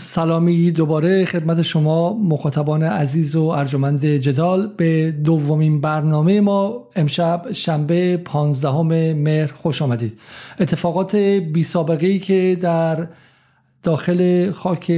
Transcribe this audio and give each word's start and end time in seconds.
سلامی 0.00 0.70
دوباره 0.70 1.24
خدمت 1.24 1.62
شما 1.62 2.14
مخاطبان 2.14 2.82
عزیز 2.82 3.36
و 3.36 3.44
ارجمند 3.44 4.04
جدال. 4.06 4.66
به 4.76 5.12
دومین 5.12 5.80
برنامه 5.80 6.40
ما 6.40 6.88
امشب 6.96 7.52
شنبه 7.52 8.16
15 8.16 8.82
مهر 9.12 9.52
خوش 9.52 9.82
آمدید. 9.82 10.20
اتفاقات 10.60 11.16
بی 11.16 11.62
سابقه 11.62 12.06
ای 12.06 12.18
که 12.18 12.58
در 12.60 13.08
داخل 13.82 14.50
خاک 14.50 14.92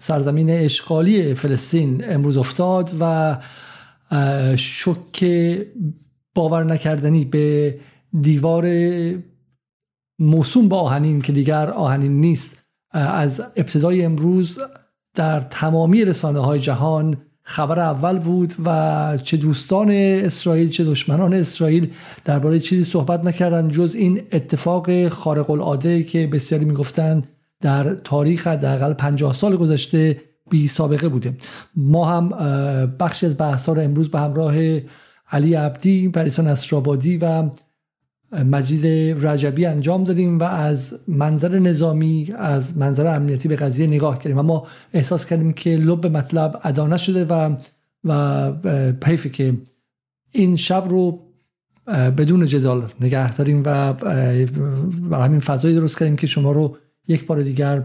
سرزمین 0.00 0.50
اشغالی 0.50 1.34
فلسطین 1.34 2.04
امروز 2.08 2.36
افتاد 2.36 2.90
و 3.00 3.36
شک 4.56 5.24
باور 6.34 6.64
نکردنی 6.64 7.24
به 7.24 7.78
دیوار 8.20 8.66
موسوم 10.18 10.68
به 10.68 10.76
آهنین 10.76 11.20
که 11.20 11.32
دیگر 11.32 11.70
آهنین 11.70 12.20
نیست. 12.20 12.57
از 12.90 13.42
ابتدای 13.56 14.04
امروز 14.04 14.58
در 15.14 15.40
تمامی 15.40 16.04
رسانه 16.04 16.38
های 16.38 16.60
جهان 16.60 17.16
خبر 17.42 17.78
اول 17.78 18.18
بود 18.18 18.54
و 18.64 19.18
چه 19.22 19.36
دوستان 19.36 19.90
اسرائیل 19.90 20.70
چه 20.70 20.84
دشمنان 20.84 21.34
اسرائیل 21.34 21.90
درباره 22.24 22.60
چیزی 22.60 22.84
صحبت 22.84 23.24
نکردن 23.24 23.68
جز 23.68 23.94
این 23.94 24.22
اتفاق 24.32 25.08
خارق 25.08 25.50
العاده 25.50 26.02
که 26.02 26.26
بسیاری 26.26 26.64
می‌گفتند 26.64 27.28
در 27.60 27.94
تاریخ 27.94 28.46
حداقل 28.46 28.92
50 28.92 29.34
سال 29.34 29.56
گذشته 29.56 30.20
بی 30.50 30.68
سابقه 30.68 31.08
بوده. 31.08 31.36
ما 31.76 32.04
هم 32.04 32.28
بخشی 33.00 33.26
از 33.26 33.38
بحث 33.38 33.68
رو 33.68 33.80
امروز 33.80 34.10
به 34.10 34.18
همراه 34.20 34.54
علی 35.30 35.54
عبدی 35.54 36.08
پریسان 36.08 36.46
اسرابادی 36.46 37.16
و 37.16 37.44
مجید 38.32 38.86
رجبی 39.26 39.66
انجام 39.66 40.04
دادیم 40.04 40.38
و 40.38 40.42
از 40.42 41.00
منظر 41.08 41.58
نظامی 41.58 42.32
از 42.36 42.78
منظر 42.78 43.06
امنیتی 43.06 43.48
به 43.48 43.56
قضیه 43.56 43.86
نگاه 43.86 44.18
کردیم. 44.18 44.38
و 44.38 44.42
ما 44.42 44.66
احساس 44.94 45.26
کردیم 45.26 45.52
که 45.52 45.76
لب 45.76 46.06
مطلب 46.06 46.60
ادا 46.62 46.86
نشده 46.86 47.24
و 47.24 47.56
و 48.04 48.52
حیفه 49.04 49.28
که 49.28 49.54
این 50.32 50.56
شب 50.56 50.84
رو 50.88 51.22
بدون 51.86 52.46
جدال 52.46 52.84
نگه 53.00 53.36
داریم 53.36 53.62
و 53.66 53.92
برای 53.92 55.24
همین 55.24 55.40
فضایی 55.40 55.74
درست 55.74 55.98
کردیم 55.98 56.16
که 56.16 56.26
شما 56.26 56.52
رو 56.52 56.76
یک 57.08 57.26
بار 57.26 57.42
دیگر 57.42 57.84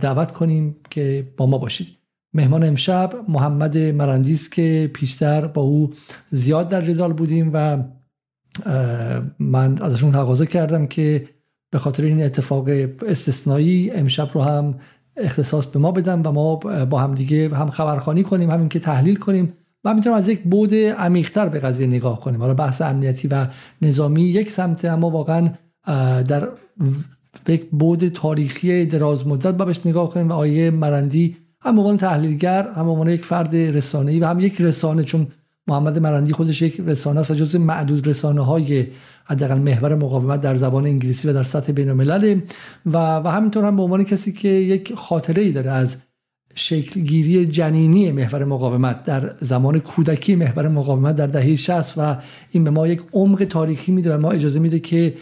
دعوت 0.00 0.32
کنیم 0.32 0.76
که 0.90 1.32
با 1.36 1.46
ما 1.46 1.58
باشید. 1.58 1.88
مهمان 2.34 2.64
امشب 2.64 3.14
محمد 3.28 3.78
مرندیس 3.78 4.50
که 4.50 4.90
پیشتر 4.94 5.46
با 5.46 5.62
او 5.62 5.92
زیاد 6.30 6.68
در 6.68 6.80
جدال 6.80 7.12
بودیم 7.12 7.50
و 7.54 7.78
من 9.38 9.82
ازشون 9.82 10.12
تقاضا 10.12 10.44
کردم 10.44 10.86
که 10.86 11.24
به 11.70 11.78
خاطر 11.78 12.02
این 12.02 12.22
اتفاق 12.22 12.68
استثنایی 13.06 13.90
امشب 13.90 14.28
رو 14.34 14.42
هم 14.42 14.74
اختصاص 15.16 15.66
به 15.66 15.78
ما 15.78 15.92
بدم 15.92 16.22
و 16.24 16.32
ما 16.32 16.56
با 16.84 16.98
هم 16.98 17.14
دیگه 17.14 17.54
هم 17.54 17.70
خبرخانی 17.70 18.22
کنیم 18.22 18.50
همین 18.50 18.68
که 18.68 18.78
تحلیل 18.78 19.16
کنیم 19.16 19.52
و 19.84 19.94
می‌تونم 19.94 20.16
از 20.16 20.28
یک 20.28 20.42
بود 20.42 20.74
عمیقتر 20.74 21.48
به 21.48 21.58
قضیه 21.58 21.86
نگاه 21.86 22.20
کنیم. 22.20 22.40
حالا 22.40 22.54
بحث 22.54 22.82
امنیتی 22.82 23.28
و 23.28 23.46
نظامی 23.82 24.22
یک 24.22 24.52
سمته 24.52 24.88
اما 24.88 25.10
واقعا 25.10 25.48
در 26.22 26.48
یک 27.48 27.66
بود 27.70 28.08
تاریخی 28.08 28.86
دراز 28.86 29.26
مدت 29.26 29.54
با 29.54 29.64
بهش 29.64 29.80
نگاه 29.86 30.10
کنیم. 30.10 30.28
و 30.28 30.32
آیه 30.32 30.70
مرندی 30.70 31.36
هم 31.60 31.78
عنوان 31.78 31.96
تحلیلگر 31.96 32.70
هم 32.70 32.88
عنوان 32.88 33.08
یک 33.08 33.24
فرد 33.24 33.56
رسانه‌ای 33.56 34.20
و 34.20 34.26
هم 34.26 34.40
یک 34.40 34.60
رسانه 34.60 35.04
چون 35.04 35.26
محمد 35.68 35.98
مرندی 35.98 36.32
خودش 36.32 36.62
یک 36.62 36.80
رسانه 36.86 37.20
است 37.20 37.30
و 37.30 37.34
جز 37.34 37.56
معدود 37.56 38.08
رسانه 38.08 38.44
های 38.44 38.86
حداقل 39.24 39.58
محور 39.58 39.94
مقاومت 39.94 40.40
در 40.40 40.54
زبان 40.54 40.86
انگلیسی 40.86 41.28
و 41.28 41.32
در 41.32 41.42
سطح 41.42 41.72
بین 41.72 41.90
و 42.86 43.20
و 43.22 43.30
همینطور 43.30 43.64
هم 43.64 43.76
به 43.76 43.82
عنوان 43.82 44.04
کسی 44.04 44.32
که 44.32 44.48
یک 44.48 44.94
خاطره 44.94 45.42
ای 45.42 45.52
داره 45.52 45.70
از 45.70 45.96
شکلگیری 46.54 47.46
جنینی 47.46 48.12
محور 48.12 48.44
مقاومت 48.44 49.04
در 49.04 49.34
زمان 49.40 49.78
کودکی 49.78 50.36
محور 50.36 50.68
مقاومت 50.68 51.16
در 51.16 51.26
دهه 51.26 51.56
60 51.56 51.98
و 51.98 52.16
این 52.50 52.64
به 52.64 52.70
ما 52.70 52.88
یک 52.88 53.02
عمق 53.12 53.44
تاریخی 53.44 53.92
میده 53.92 54.16
و 54.16 54.20
ما 54.20 54.30
اجازه 54.30 54.60
میده 54.60 54.78
که 54.78 55.14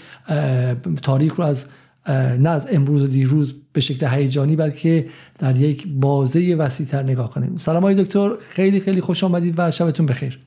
تاریخ 1.02 1.34
رو 1.34 1.44
از 1.44 1.66
نه 2.12 2.48
از 2.48 2.66
امروز 2.72 3.02
و 3.02 3.06
دیروز 3.06 3.54
به 3.72 3.80
شکل 3.80 4.06
هیجانی 4.06 4.56
بلکه 4.56 5.06
در 5.38 5.56
یک 5.56 5.86
بازه 5.88 6.54
وسیعتر 6.54 7.02
نگاه 7.02 7.30
کنیم. 7.30 7.56
سلام 7.56 7.82
های 7.82 7.94
دکتر. 7.94 8.30
خیلی 8.40 8.80
خیلی 8.80 9.00
خوش 9.00 9.24
آمدید 9.24 9.54
و 9.56 9.70
شبتون 9.70 10.06
بخیر. 10.06 10.38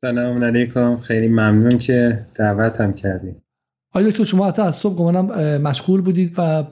سلام 0.00 0.44
علیکم. 0.44 0.96
خیلی 0.96 1.28
ممنون 1.28 1.78
که 1.78 2.26
دعوت 2.34 2.80
هم 2.80 2.92
کردید 2.92 3.36
آقای 3.94 4.10
دکتر 4.10 4.24
شما 4.24 4.48
حتی 4.48 4.62
از 4.62 4.74
صبح 4.74 4.94
گمانم 4.94 5.26
مشغول 5.60 6.00
بودید 6.00 6.34
و 6.38 6.64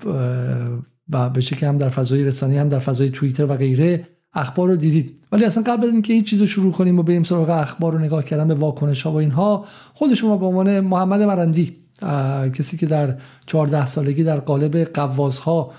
و 1.11 1.31
به 1.31 1.41
شکل 1.41 1.67
هم 1.67 1.79
در 1.79 1.89
فضای 1.89 2.25
رسانی 2.25 2.59
هم 2.59 2.69
در 2.69 2.79
فضای 2.79 3.11
توییتر 3.11 3.45
و 3.45 3.57
غیره 3.57 4.05
اخبار 4.35 4.69
رو 4.69 4.77
دیدید. 4.77 5.19
ولی 5.33 5.45
اصلا 5.45 5.63
قبل 5.63 5.87
از 5.87 5.93
اینکه 5.93 6.13
این 6.13 6.23
چیز 6.23 6.41
رو 6.41 6.47
شروع 6.47 6.73
کنیم 6.73 6.99
و 6.99 7.03
بریم 7.03 7.23
سراغ 7.23 7.51
اخبار 7.51 7.93
رو 7.93 7.99
نگاه 7.99 8.25
کردن 8.25 8.49
به 8.49 8.55
واکنش 8.55 9.03
ها 9.03 9.13
و 9.13 9.17
اینها 9.17 9.65
خود 9.95 10.15
شما 10.15 10.37
به 10.37 10.47
عنوان 10.47 10.81
محمد 10.81 11.23
مرندی 11.23 11.84
کسی 12.55 12.77
که 12.77 12.87
در 12.87 13.17
14 13.47 13.87
سالگی 13.87 14.25
در 14.25 14.41
قالب 14.41 14.85
قواز 14.85 15.39
ها 15.39 15.73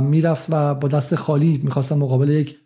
می‌رفت 0.00 0.46
و 0.48 0.74
با 0.74 0.88
دست 0.88 1.14
خالی 1.14 1.60
می‌خواستن 1.64 1.96
مقابل 1.96 2.28
یک 2.28 2.56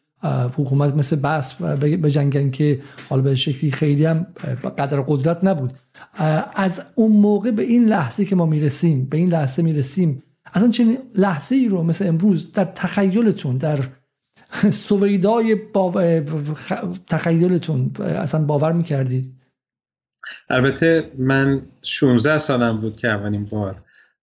حکومت 0.56 0.94
مثل 0.94 1.16
بس 1.16 1.62
جنگن 2.10 2.50
که 2.50 2.80
حالا 3.08 3.22
به 3.22 3.34
شکلی 3.34 3.70
خیلی 3.70 4.04
هم 4.04 4.26
قدر 4.78 5.00
قدرت 5.00 5.44
نبود. 5.44 5.72
از 6.54 6.82
اون 6.94 7.12
موقع 7.12 7.50
به 7.50 7.62
این 7.62 7.84
لحظه 7.84 8.24
که 8.24 8.36
ما 8.36 8.46
می‌رسیم 8.46 9.04
به 9.04 9.16
این 9.16 9.28
لحظه 9.28 9.62
می‌رسیم 9.62 10.22
اصلا 10.54 10.68
چنین 10.68 10.98
لحظه 11.14 11.54
ای 11.54 11.68
رو 11.68 11.82
مثل 11.82 12.06
امروز 12.06 12.52
در 12.52 12.64
تخیلتون 12.64 13.56
در 13.56 13.78
سویدای 14.70 15.56
تخیلتون 17.08 17.90
اصلا 18.00 18.44
باور 18.44 18.72
می‌کردید؟ 18.72 19.39
البته 20.50 21.12
من 21.18 21.62
16 21.82 22.38
سالم 22.38 22.80
بود 22.80 22.96
که 22.96 23.08
اولین 23.08 23.44
بار 23.44 23.82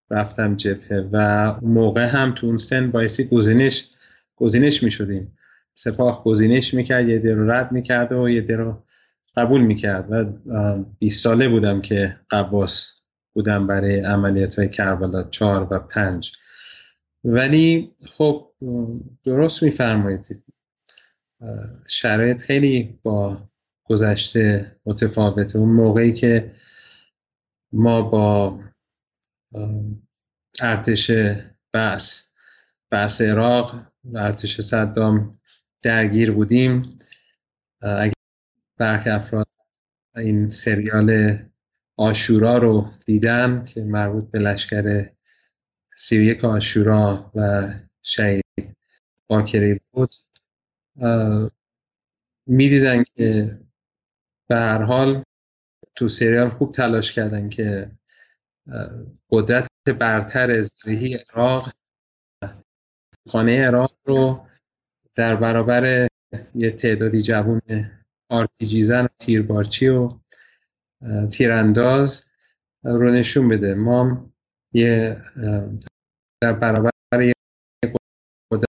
رفتم 0.09 0.55
جبهه 0.55 1.09
و 1.11 1.53
موقع 1.61 2.05
هم 2.05 2.31
تو 2.31 2.47
اون 2.47 2.57
سن 2.57 2.91
بایستی 2.91 3.23
گزینش 3.23 3.89
گزینش 4.35 4.83
می 4.83 4.91
شدیم 4.91 5.37
سپاه 5.75 6.23
گزینش 6.23 6.73
می‌کرد 6.73 7.09
یه 7.09 7.35
رو 7.35 7.51
رد 7.51 7.71
می‌کرد 7.71 8.11
و 8.11 8.29
یه 8.29 8.55
رو 8.55 8.83
قبول 9.35 9.61
می‌کرد 9.61 10.07
و 10.09 10.25
20 10.99 11.23
ساله 11.23 11.49
بودم 11.49 11.81
که 11.81 12.19
قواس 12.29 12.91
بودم 13.33 13.67
برای 13.67 13.99
عملیات 13.99 14.59
های 14.59 14.69
کربلا 14.69 15.23
4 15.23 15.67
و 15.73 15.79
5 15.79 16.31
ولی 17.23 17.91
خب 18.17 18.51
درست 19.23 19.63
میفرمایید. 19.63 20.43
شرایط 21.87 22.41
خیلی 22.41 22.99
با 23.03 23.46
گذشته 23.89 24.75
متفاوته. 24.85 25.59
اون 25.59 25.69
موقعی 25.69 26.13
که 26.13 26.51
ما 27.71 28.01
با 28.01 28.59
ارتش 30.61 31.11
بس 31.73 32.33
بس 32.91 33.21
عراق 33.21 33.91
و 34.03 34.17
ارتش 34.17 34.61
صدام 34.61 35.39
درگیر 35.81 36.31
بودیم 36.31 36.99
اگر 37.81 38.13
برخی 38.77 39.09
افراد 39.09 39.47
این 40.15 40.49
سریال 40.49 41.37
آشورا 41.97 42.57
رو 42.57 42.91
دیدن 43.05 43.65
که 43.65 43.83
مربوط 43.83 44.31
به 44.31 44.39
لشکر 44.39 45.09
سی 45.97 46.17
و 46.17 46.21
یک 46.21 46.45
آشورا 46.45 47.31
و 47.35 47.73
شهید 48.01 48.43
باکری 49.27 49.81
بود 49.91 50.15
می‌دیدن 52.47 53.03
که 53.03 53.59
به 54.49 54.55
هر 54.55 54.81
حال 54.81 55.23
تو 55.95 56.07
سریال 56.07 56.49
خوب 56.49 56.71
تلاش 56.71 57.11
کردن 57.11 57.49
که 57.49 57.91
قدرت 59.31 59.67
برتر 59.99 60.61
زرهی 60.61 61.17
عراق 61.33 61.71
خانه 63.29 63.67
عراق 63.67 63.97
رو 64.05 64.47
در 65.15 65.35
برابر 65.35 66.07
یه 66.55 66.71
تعدادی 66.71 67.21
جوون 67.21 67.61
آرپیجی 68.29 68.83
زن 68.83 69.07
تیربارچی 69.19 69.87
و 69.87 70.19
تیرانداز 71.31 72.25
رو 72.83 73.11
نشون 73.11 73.47
بده. 73.47 73.73
ما 73.73 74.29
یه 74.73 75.21
در 76.41 76.53
برابر 76.53 76.91
یه 77.21 77.33
قدرت 78.51 78.67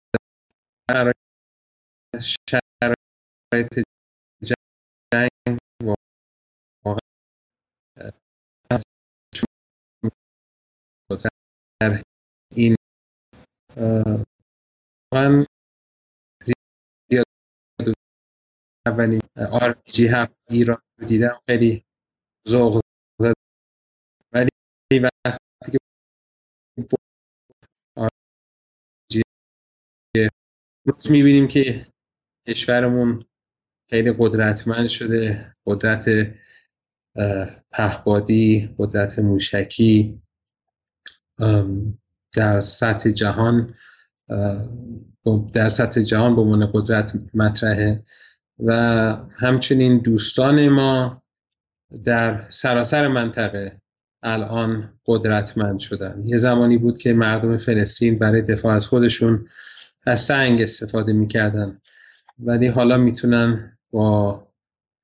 شرایط 2.20 3.84
جنگ 5.12 5.58
در 11.80 12.02
این 12.54 12.76
واقعا 15.12 15.44
زیاد 17.10 17.26
اولین 18.86 19.20
آر 19.52 19.82
جی 19.84 20.06
هفت 20.06 20.34
ایران 20.50 20.78
رو 20.98 21.06
دیدم 21.06 21.40
خیلی 21.48 21.84
ذوق 22.48 22.80
زد. 23.20 23.34
ولی 24.32 24.48
وقتی 25.02 25.78
که 30.14 30.30
روز 30.86 31.10
می‌بینیم 31.10 31.48
که 31.48 31.92
کشورمون 32.48 33.24
خیلی 33.90 34.12
قدرتمند 34.18 34.88
شده 34.88 35.54
قدرت 35.66 36.04
پهبادی 37.70 38.74
قدرت 38.78 39.18
موشکی. 39.18 40.22
در 42.32 42.60
سطح 42.60 43.10
جهان 43.10 43.74
در 45.52 45.68
سطح 45.68 46.02
جهان 46.02 46.36
به 46.36 46.42
عنوان 46.42 46.70
قدرت 46.74 47.18
مطرحه 47.34 48.04
و 48.58 48.72
همچنین 49.36 49.98
دوستان 49.98 50.68
ما 50.68 51.22
در 52.04 52.46
سراسر 52.50 53.08
منطقه 53.08 53.80
الان 54.22 54.92
قدرتمند 55.06 55.78
شدن. 55.78 56.20
یه 56.24 56.36
زمانی 56.36 56.78
بود 56.78 56.98
که 56.98 57.12
مردم 57.12 57.56
فلسطین 57.56 58.18
برای 58.18 58.42
دفاع 58.42 58.74
از 58.74 58.86
خودشون 58.86 59.48
از 60.06 60.20
سنگ 60.20 60.62
استفاده 60.62 61.12
می‌کردن. 61.12 61.80
ولی 62.38 62.66
حالا 62.66 62.96
می‌تونن 62.96 63.78
با 63.90 64.46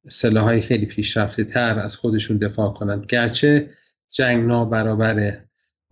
سلاحهای 0.08 0.60
خیلی 0.60 0.86
پیشرفته 0.86 1.44
تر 1.44 1.78
از 1.78 1.96
خودشون 1.96 2.36
دفاع 2.36 2.72
کنند 2.72 3.06
گرچه 3.06 3.70
جنگ 4.10 4.46
نابرابره 4.46 5.48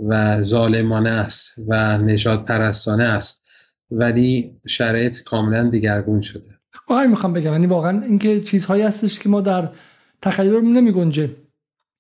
و 0.09 0.43
ظالمانه 0.43 1.11
است 1.11 1.55
و 1.69 1.99
نجات 1.99 2.45
پرستانه 2.45 3.05
است 3.05 3.45
ولی 3.91 4.57
شرایط 4.67 5.23
کاملا 5.23 5.71
دیگرگون 5.71 6.21
شده. 6.21 6.59
آقای 6.87 7.07
می‌خوام 7.07 7.33
بگم. 7.33 7.53
یعنی 7.53 7.67
واقعا 7.67 8.03
اینکه 8.03 8.41
چیزهایی 8.41 8.83
هستش 8.83 9.19
که 9.19 9.29
ما 9.29 9.41
در 9.41 9.69
تخیلمون 10.23 10.77
نمی 10.77 10.93
گنجه 10.93 11.31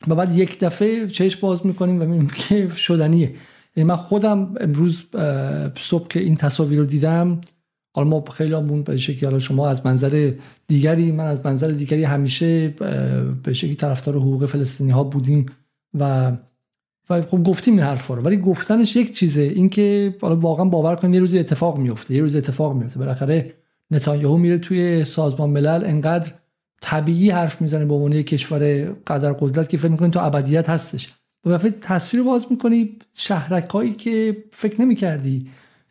و 0.08 0.14
بعد 0.14 0.37
یک 0.37 0.58
دفعه 0.58 1.08
چشم 1.08 1.41
باز 1.41 1.67
می‌کنیم 1.67 1.97
و 1.97 2.05
می‌بینیم 2.05 2.31
که 2.37 2.69
شدنیه. 2.76 3.35
یعنی 3.76 3.88
من 3.88 3.97
خودم 3.97 4.55
امروز 4.61 5.05
صبح 5.76 6.08
که 6.08 6.20
این 6.20 6.37
تصاویر 6.37 6.79
رو 6.79 6.85
دیدم 6.85 7.41
حالا 7.94 8.08
ما 8.08 8.25
خیلی 8.32 8.55
همون 8.55 8.82
به 8.82 8.97
شکلی 8.97 9.25
حالا 9.25 9.38
شما 9.38 9.69
از 9.69 9.87
منظر 9.87 10.32
دیگری 10.67 11.12
من 11.12 11.25
از 11.25 11.41
منظر 11.44 11.69
دیگری 11.69 12.05
همیشه 12.05 12.69
به 13.43 13.52
شکلی 13.52 13.75
طرفدار 13.75 14.14
حقوق 14.17 14.47
فلسطینی 14.47 14.91
ها 14.91 15.05
بودیم 15.05 15.47
و 15.99 16.32
و 17.11 17.23
خب 17.23 17.43
گفتیم 17.43 17.75
این 17.75 17.83
حرفا 17.83 18.15
رو 18.15 18.23
ولی 18.23 18.37
گفتنش 18.37 18.97
یک 18.97 19.15
چیزه 19.15 19.41
اینکه 19.41 20.15
حالا 20.21 20.37
واقعا 20.37 20.65
باور 20.65 20.97
کنید 20.97 21.15
یه 21.15 21.21
روز 21.21 21.35
اتفاق 21.35 21.79
میفته 21.79 22.15
یه 22.15 22.21
روز 22.21 22.37
اتفاق 22.37 22.75
میفته. 22.75 22.99
بالاخره 22.99 23.55
نتانیاهو 23.91 24.37
میره 24.37 24.59
توی 24.59 25.05
سازمان 25.05 25.51
ملل 25.51 25.85
انقدر 25.85 26.33
طبیعی 26.83 27.31
حرف 27.31 27.62
می‌زنه 27.62 27.85
به 27.85 27.95
عنوان 27.95 28.23
کشور 28.23 28.93
قدر 29.07 29.33
قدرت 29.33 29.69
که 29.69 29.79
فکر 29.79 29.89
می‌کنید 29.89 30.12
تو 30.12 30.21
ابدیت 30.21 30.71
هستش. 30.71 31.12
و 31.45 31.51
وقتی 31.51 31.71
تصویر 31.71 32.23
باز 32.23 32.47
می‌کنی 32.51 32.91
شهرک 33.15 33.97
که 33.97 34.37
فکر 34.53 34.81
نمی‌کردی 34.81 35.47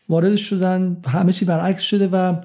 وارد 0.10 0.36
شدن 0.36 0.98
همه 1.08 1.34
چی 1.34 1.46
برعکس 1.46 1.82
شده 1.82 2.08
و 2.08 2.36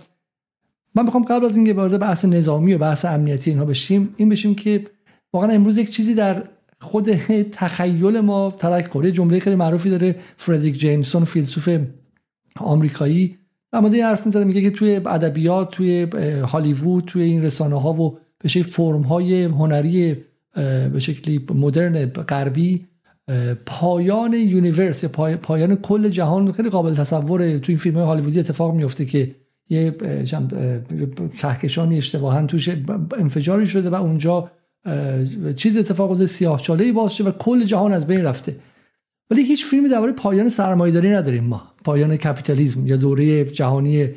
من 0.95 1.05
می‌خوام 1.05 1.23
قبل 1.23 1.45
از 1.45 1.57
اینکه 1.57 1.73
وارد 1.73 1.99
بحث 1.99 2.25
نظامی 2.25 2.75
و 2.75 2.79
بحث 2.79 3.05
امنیتی 3.05 3.51
اینها 3.51 3.65
بشیم 3.65 4.15
این 4.17 4.29
بشیم 4.29 4.55
که 4.55 4.85
واقعا 5.33 5.51
امروز 5.51 5.79
یک 5.79 5.91
چیزی 5.91 6.15
در 6.15 6.43
خود 6.85 7.11
تخیل 7.53 8.21
ما 8.21 8.55
ترک 8.59 8.89
کنه 8.89 9.11
جمله 9.13 9.39
خیلی 9.39 9.57
معروفی 9.57 9.91
داره. 9.91 10.17
فردریک 10.37 10.79
جیمسون 10.79 11.25
فیلسوف 11.25 11.69
آمریکایی. 12.57 13.39
اما 13.73 13.89
این 13.89 14.05
حرف 14.05 14.27
می‌زنه 14.27 14.45
میگه 14.45 14.61
که 14.61 14.71
توی 14.71 14.97
ادبیات 14.97 15.71
توی 15.71 16.07
هالیوود 16.53 17.05
توی 17.05 17.23
این 17.23 17.43
رسانه 17.43 17.81
ها 17.81 17.93
و 17.93 18.19
به 18.39 18.49
شکل 18.49 18.63
فرم 18.63 19.03
های 19.03 19.45
هنری 19.45 20.17
به 20.93 21.01
شکلی 21.01 21.47
مدرن 21.55 22.07
غربی 22.07 22.87
پایان 23.67 24.33
یونیورس 24.33 25.05
پایان 25.43 25.77
کل 25.77 26.09
جهان 26.09 26.53
خیلی 26.53 26.71
قابل 26.71 26.95
تصوره 26.95 27.59
تو 27.59 27.73
این 27.73 27.79
فیلم 27.79 27.97
هالیوودی 27.97 28.39
اتفاق 28.39 28.75
میفته 28.75 29.05
که 29.05 29.35
یه 29.71 29.95
کهکشانی 31.39 31.97
اشتباها 31.97 32.47
توش 32.47 32.69
انفجاری 33.19 33.67
شده 33.67 33.91
و 33.91 33.95
اونجا 33.95 34.51
چیز 35.57 35.77
اتفاق 35.77 36.11
افتاده 36.11 36.27
سیاه 36.27 36.61
چاله 36.61 36.93
باز 36.93 37.13
شده 37.13 37.29
و 37.29 37.33
کل 37.33 37.65
جهان 37.65 37.93
از 37.93 38.07
بین 38.07 38.25
رفته. 38.25 38.57
ولی 39.31 39.43
هیچ 39.43 39.65
فیلمی 39.65 39.89
درباره 39.89 40.13
پایان 40.13 40.49
سرمایه‌داری 40.49 41.11
نداریم 41.11 41.45
ما. 41.45 41.63
پایان 41.85 42.17
کپیتالیسم 42.17 42.87
یا 42.87 42.97
دوره 42.97 43.45
جهانی 43.45 44.09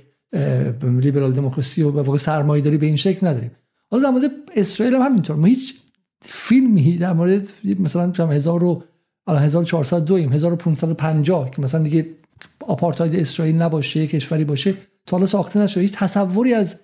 لیبرال 0.83 1.31
دموکراسی 1.31 1.83
و 1.83 1.91
واقع 1.91 2.17
سرمایه‌داری 2.17 2.77
به 2.77 2.85
این 2.85 2.95
شکل 2.95 3.27
نداریم. 3.27 3.51
حالا 3.91 4.03
در 4.03 4.09
مورد 4.09 4.31
اسرائیل 4.55 4.95
هم 4.95 5.01
همینطور. 5.01 5.35
ما 5.35 5.45
هیچ 5.45 5.75
فیلمی 6.21 6.97
در 6.97 7.13
مورد 7.13 7.47
مثلا 7.79 8.11
1000 8.11 8.83
حالا 9.27 9.39
1402 9.39 10.13
ایم 10.13 10.33
1550 10.33 11.49
که 11.49 11.61
مثلا 11.61 11.83
دیگه 11.83 12.05
آپارتاید 12.59 13.15
اسرائیل 13.15 13.55
نباشه 13.55 14.07
کشوری 14.07 14.43
باشه 14.43 14.73
تا 15.05 15.17
حالا 15.17 15.25
ساخته 15.25 15.59
نشده. 15.59 15.81
هیچ 15.81 15.93
تصوری 15.93 16.53
از 16.53 16.79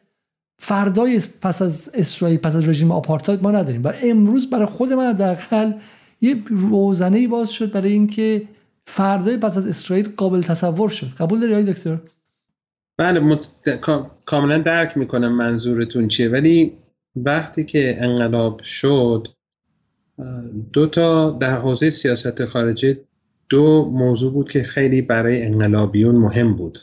فردای 0.64 1.22
پس 1.42 1.62
از 1.62 1.90
اسرائیل 1.94 2.38
پس 2.38 2.56
از 2.56 2.70
رژیم 2.70 2.92
آپارتاید 2.92 3.44
ما 3.44 3.52
نداریم. 3.52 3.84
و 3.84 3.94
امروز 4.04 4.50
برای 4.50 4.66
خود 4.66 4.94
من 4.94 5.10
حداقل 5.10 5.74
یه 6.22 6.44
روزنه 6.48 7.28
باز 7.28 7.52
شد 7.52 7.72
برای 7.72 7.92
اینکه 7.92 8.48
فردای 8.88 9.38
پس 9.38 9.58
از 9.58 9.68
اسرائیل 9.68 10.10
قابل 10.18 10.42
تصور 10.42 10.90
شد. 10.90 11.08
قبول 11.08 11.40
داری 11.40 11.74
دکتر؟ 11.74 11.98
بله 12.98 13.20
مت... 13.20 13.50
کاملا 14.26 14.58
درک 14.58 14.98
می‌کنم 14.98 15.36
منظورتون 15.36 16.08
چیه. 16.08 16.30
ولی 16.30 16.74
وقتی 17.16 17.64
که 17.64 17.98
انقلاب 18.00 18.64
شد 18.64 19.28
دو 20.74 20.88
تا 20.88 21.32
در 21.32 21.58
حوزه 21.58 21.90
سیاست 21.90 22.46
خارجی 22.46 22.98
دو 23.50 23.90
موضوع 23.94 24.34
بود 24.34 24.50
که 24.50 24.64
خیلی 24.64 25.02
برای 25.02 25.44
انقلابیون 25.46 26.16
مهم 26.16 26.56
بود. 26.56 26.80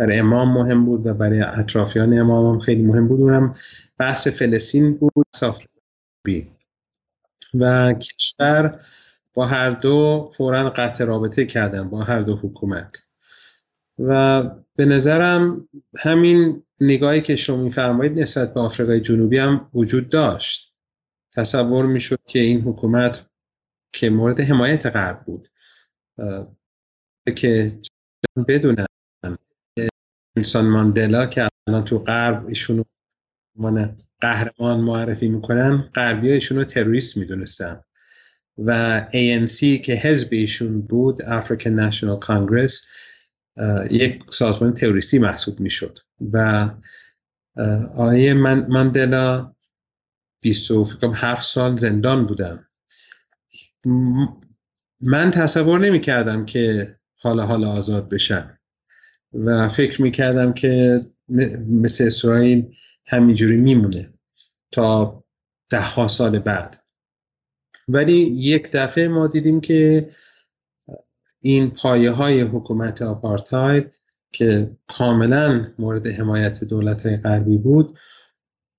برای 0.00 0.18
امام 0.18 0.52
مهم 0.52 0.84
بود 0.84 1.06
و 1.06 1.14
برای 1.14 1.40
اطرافیان 1.40 2.18
امام 2.18 2.54
هم 2.54 2.60
خیلی 2.60 2.82
مهم 2.82 3.08
بود. 3.08 3.20
اونم 3.20 3.52
بحث 3.98 4.28
فلسطین 4.28 4.94
بود 4.94 5.26
بی. 6.24 6.50
و 7.54 7.92
کشور 7.92 8.80
با 9.34 9.46
هر 9.46 9.70
دو 9.70 10.30
فورا 10.36 10.70
قطع 10.70 11.04
رابطه 11.04 11.46
کردن 11.46 11.90
با 11.90 12.02
هر 12.02 12.20
دو 12.20 12.36
حکومت. 12.36 13.02
و 13.98 14.42
به 14.76 14.84
نظرم 14.84 15.68
همین 15.98 16.62
نگاهی 16.80 17.20
که 17.20 17.36
شما 17.36 17.62
میفرمایید 17.62 18.20
نسبت 18.20 18.54
به 18.54 18.60
آفریقای 18.60 19.00
جنوبی 19.00 19.38
هم 19.38 19.70
وجود 19.74 20.08
داشت. 20.08 20.74
تصور 21.34 21.86
می‌شد 21.86 22.20
که 22.26 22.38
این 22.38 22.60
حکومت 22.60 23.26
که 23.92 24.10
مورد 24.10 24.40
حمایت 24.40 24.86
غرب 24.86 25.24
بود 25.24 25.48
که 27.36 27.78
بدونن 28.48 28.86
نیلسون 30.36 30.64
ماندلا 30.64 31.26
که 31.26 31.48
الان 31.66 31.84
تو 31.84 31.98
غرب 31.98 32.46
ایشونو 32.46 32.82
من 33.56 33.96
قهرمان 34.20 34.80
معرفی 34.80 35.28
می‌کنن 35.28 35.90
غربی 35.94 36.30
ایشون 36.30 36.58
رو 36.58 36.64
تروریست 36.64 37.16
می‌دونستن. 37.16 37.80
و 38.58 39.00
ANC 39.12 39.80
که 39.80 39.94
حزب 39.94 40.28
ایشون 40.30 40.80
بود 40.80 41.22
African 41.22 41.90
National 41.90 42.26
Congress 42.26 42.86
یک 43.90 44.22
سازمان 44.30 44.74
تروریستی 44.74 45.18
محسوب 45.18 45.60
می‌شد. 45.60 45.98
و 46.32 46.68
آیه 47.94 48.34
من 48.34 48.66
ماندلا 48.68 49.54
20 50.42 50.84
فکرم 50.84 51.12
هفت 51.14 51.42
سال 51.42 51.76
زندان 51.76 52.26
بودم 52.26 52.66
من 55.00 55.30
تصور 55.30 55.80
نمی 55.80 56.00
کردم 56.00 56.44
که 56.44 56.96
حالا 57.16 57.46
حالا 57.46 57.70
آزاد 57.70 58.08
بشم 58.08 58.59
و 59.34 59.68
فکر 59.68 60.02
می 60.02 60.10
کردم 60.10 60.52
که 60.52 61.00
مثل 61.68 62.04
اسرائیل 62.04 62.74
همینجوری 63.06 63.56
میمونه 63.56 64.12
تا 64.72 65.24
ده 65.70 65.80
ها 65.80 66.08
سال 66.08 66.38
بعد. 66.38 66.84
ولی 67.88 68.16
یک 68.22 68.70
دفعه 68.72 69.08
ما 69.08 69.26
دیدیم 69.26 69.60
که 69.60 70.10
این 71.40 71.70
پایه 71.70 72.10
های 72.10 72.40
حکومت 72.40 73.02
آپارتاید 73.02 73.92
که 74.32 74.76
کاملا 74.86 75.72
مورد 75.78 76.06
حمایت 76.06 76.64
دولت 76.64 77.06
غربی 77.06 77.58
بود 77.58 77.98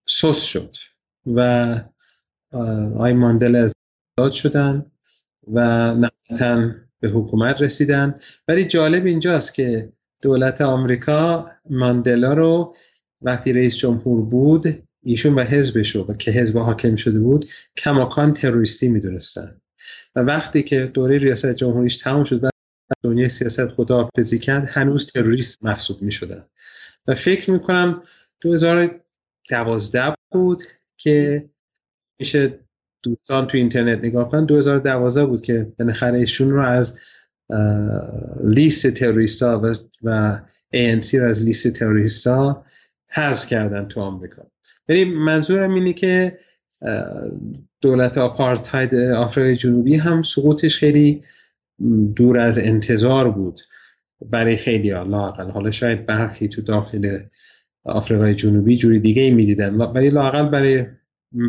سوس 0.08 0.42
شد 0.42 0.76
و 1.26 1.76
آی 2.98 3.14
ماندل 3.14 3.56
ازداد 3.56 4.34
شدن 4.34 4.92
و 5.48 5.60
نهایتا 5.94 6.72
به 7.00 7.10
حکومت 7.10 7.62
رسیدن. 7.62 8.20
ولی 8.48 8.64
جالب 8.64 9.06
اینجاست 9.06 9.54
که 9.54 9.94
دولت 10.22 10.62
آمریکا 10.62 11.52
ماندلا 11.70 12.34
رو 12.34 12.76
وقتی 13.22 13.54
رئیس 13.54 13.78
جمهور 13.78 14.26
بود 14.26 14.88
ایشون 15.04 15.36
و 15.36 15.42
حزبش 15.42 15.96
رو 15.96 16.14
که 16.14 16.32
حزب 16.32 16.58
حاکم 16.58 16.96
شده 16.96 17.20
بود 17.20 17.46
کماکان 17.78 18.34
تروریستی 18.34 18.90
می‌دونستن. 18.90 19.62
و 20.16 20.20
وقتی 20.20 20.64
که 20.64 20.86
دوره 20.86 21.18
ریاست 21.18 21.54
جمهوریش 21.54 21.98
تمام 21.98 22.24
شد 22.24 22.44
و 22.44 22.50
دنیا 23.04 23.30
سیاست 23.30 23.68
خداحافظی 23.68 24.40
کرد 24.40 24.70
هنوز 24.70 25.06
تروریست 25.06 25.58
محسوب 25.62 26.02
می 26.02 26.12
شدن 26.12 26.46
و 27.08 27.16
فکر 27.16 27.52
می 27.52 27.60
کنم 27.60 28.02
2012 28.42 30.16
بود 30.32 30.64
که 30.98 31.50
میشه 32.20 32.60
دوستان 33.04 33.48
تو 33.48 33.58
اینترنت 33.58 34.06
نگاه 34.06 34.30
کنن. 34.30 34.46
2012 34.46 35.26
بود 35.26 35.42
که 35.42 35.74
بالاخره 35.80 36.20
ایشون 36.20 36.52
رو 36.52 36.62
از 36.62 36.98
لیست 38.44 38.88
تروریستا 38.88 39.62
و, 39.64 39.74
و 40.04 40.40
ANC 40.76 41.14
رو 41.14 41.30
از 41.30 41.46
لیست 41.46 41.68
تروریستا 41.68 42.66
حذف 43.08 43.46
کردن 43.46 43.88
تو 43.88 44.02
آمریکا. 44.02 44.52
یعنی 44.90 45.06
منظورم 45.06 45.74
اینه 45.74 45.94
که 45.94 46.38
دولت 47.82 48.18
آپارتاید 48.18 48.96
آفریقای 48.96 49.56
جنوبی 49.56 49.96
هم 49.96 50.22
سقوطش 50.22 50.78
خیلی 50.78 51.24
دور 52.16 52.40
از 52.40 52.60
انتظار 52.60 53.32
بود 53.32 53.62
برای 54.30 54.56
خیلی 54.56 54.92
ها. 54.92 55.32
حالا 55.54 55.72
شاید 55.72 56.06
برخی 56.06 56.48
تو 56.48 56.62
داخل 56.62 57.20
آفریقای 57.84 58.36
جنوبی 58.36 58.78
جوری 58.78 59.00
دیگه 59.00 59.22
ای 59.22 59.32
می‌دیدن. 59.32 59.76
ولی 59.76 60.10
لاقل 60.10 60.50
برای 60.50 60.86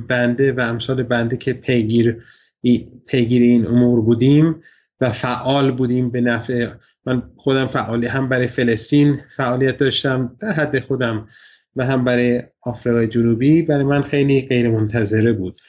بنده 0.08 0.52
و 0.52 0.60
امثال 0.60 1.02
بنده 1.02 1.36
که 1.36 1.52
پیگیر 1.52 2.22
پیگیر 3.06 3.42
این 3.42 3.66
امور 3.66 4.02
بودیم 4.02 4.62
و 5.00 5.10
فعال 5.10 5.72
بودیم 5.72 6.10
به 6.10 6.20
نفع 6.20 6.68
من 7.06 7.22
خودم 7.36 7.66
فعالی 7.66 8.06
هم 8.06 8.28
برای 8.28 8.46
فلسطین 8.46 9.16
فعالیت 9.36 9.76
داشتم 9.76 10.36
در 10.40 10.52
حد 10.52 10.80
خودم 10.80 11.28
و 11.76 11.86
هم 11.86 12.04
برای 12.04 12.42
آفریقای 12.60 13.06
جنوبی 13.06 13.62
برای 13.62 13.84
من 13.84 14.02
خیلی 14.02 14.48
غیر 14.48 14.70
منتظره 14.70 15.32
بود. 15.32 15.60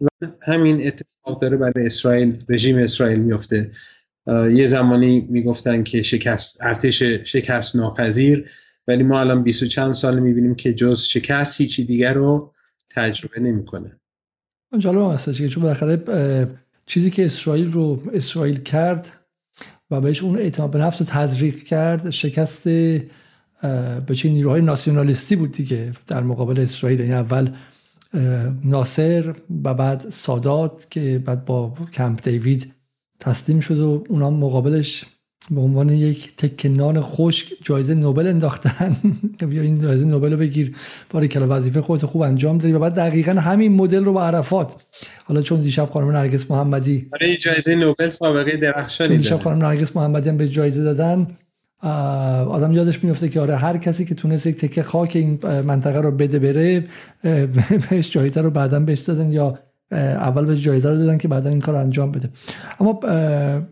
و 0.00 0.06
همین 0.42 0.86
اتفاق 0.86 1.40
داره 1.40 1.56
برای 1.56 1.86
اسرائیل 1.86 2.38
رژیم 2.48 2.78
اسرائیل 2.78 3.18
میفته 3.18 3.70
یه 4.50 4.66
زمانی 4.66 5.26
می‌گفتن 5.30 5.82
که 5.82 6.02
شکست 6.02 6.58
ارتش 6.60 7.02
شکست 7.02 7.76
ناپذیر 7.76 8.50
ولی 8.88 9.02
ما 9.02 9.20
الان 9.20 9.42
بیست 9.42 9.62
و 9.62 9.66
چند 9.66 9.94
سال 9.94 10.18
می‌بینیم 10.18 10.54
که 10.54 10.74
جز 10.74 11.02
شکست 11.02 11.60
هیچی 11.60 11.84
دیگر 11.84 12.14
رو 12.14 12.54
تجربه 12.90 13.40
نمی‌کنه. 13.40 14.00
جالب 14.78 15.12
هست 15.12 15.32
چون 15.32 15.62
بالاخره 15.62 15.96
چیزی 16.86 17.10
که 17.10 17.24
اسرائیل 17.24 17.72
رو 17.72 18.02
اسرائیل 18.12 18.60
کرد 18.60 19.10
و 19.90 20.00
بهش 20.00 20.22
اون 20.22 20.36
اعتماد 20.36 20.70
به 20.70 20.78
نفس 20.78 21.00
رو 21.00 21.06
تزریق 21.06 21.62
کرد 21.62 22.10
شکست 22.10 22.68
به 24.06 24.14
چه 24.14 24.28
نیروهای 24.28 24.60
ناسیونالیستی 24.60 25.36
بود 25.36 25.52
دیگه 25.52 25.92
در 26.06 26.22
مقابل 26.22 26.60
اسرائیل. 26.60 27.00
یعنی 27.00 27.12
اول 27.12 27.50
ناصر 28.64 29.34
و 29.64 29.74
بعد 29.74 30.10
سادات 30.10 30.86
که 30.90 31.22
بعد 31.24 31.44
با 31.44 31.74
کمپ 31.92 32.28
دیوید 32.28 32.72
تسلیم 33.20 33.60
شد 33.60 33.78
و 33.78 34.04
اونا 34.08 34.30
مقابلش 34.30 35.04
به 35.50 35.60
عنوان 35.60 35.88
یک 35.88 36.36
تک 36.36 36.66
نان 36.66 37.00
خشک 37.00 37.52
جایزه 37.62 37.94
نوبل 37.94 38.26
انداختن. 38.26 38.96
بیا 39.50 39.62
این 39.62 39.80
جایزه 39.80 40.04
نوبل 40.04 40.32
رو 40.32 40.38
بگیر. 40.38 40.76
باری 41.10 41.28
کلا 41.28 41.56
وظیفه 41.56 41.82
خودت 41.82 42.06
خوب 42.06 42.22
انجام 42.22 42.58
دادی 42.58 42.72
و 42.72 42.78
بعد 42.78 42.94
دقیقا 42.94 43.32
همین 43.32 43.72
مدل 43.72 44.04
رو 44.04 44.12
با 44.12 44.24
عرفات. 44.24 44.74
حالا 45.24 45.42
چون 45.42 45.60
دیشب 45.60 45.90
خانم 45.90 46.10
نرگس 46.10 46.50
محمدی 46.50 46.98
برای 47.12 47.36
جایزه 47.36 47.74
نوبل 47.74 48.10
سابقه 48.10 48.56
درخشانی 48.56 49.16
دیشب 49.16 49.40
خانم 49.40 49.64
نرگس 49.64 49.96
محمدی 49.96 50.28
هم 50.28 50.36
به 50.36 50.48
جایزه 50.48 50.82
دادن 50.82 51.26
آدم 51.82 52.72
یادش 52.72 53.04
میفته 53.04 53.28
که 53.28 53.40
آره 53.40 53.56
هر 53.56 53.76
کسی 53.76 54.04
که 54.04 54.14
تونست 54.14 54.46
یک 54.46 54.56
تکه 54.56 54.82
خاک 54.82 55.16
این 55.16 55.38
منطقه 55.44 56.00
رو 56.00 56.10
بده 56.10 56.38
بره 56.38 56.84
بهش 57.90 58.10
جایزه 58.10 58.40
رو 58.40 58.50
بعدا 58.50 58.80
بهش 58.80 59.00
دادن 59.00 59.32
یا 59.32 59.58
اول 59.92 60.44
به 60.44 60.56
جایزه 60.56 60.90
رو 60.90 60.96
دادن 60.96 61.18
که 61.18 61.28
بعدا 61.28 61.50
این 61.50 61.60
کار 61.60 61.74
انجام 61.74 62.12
بده. 62.12 62.30
اما 62.80 62.92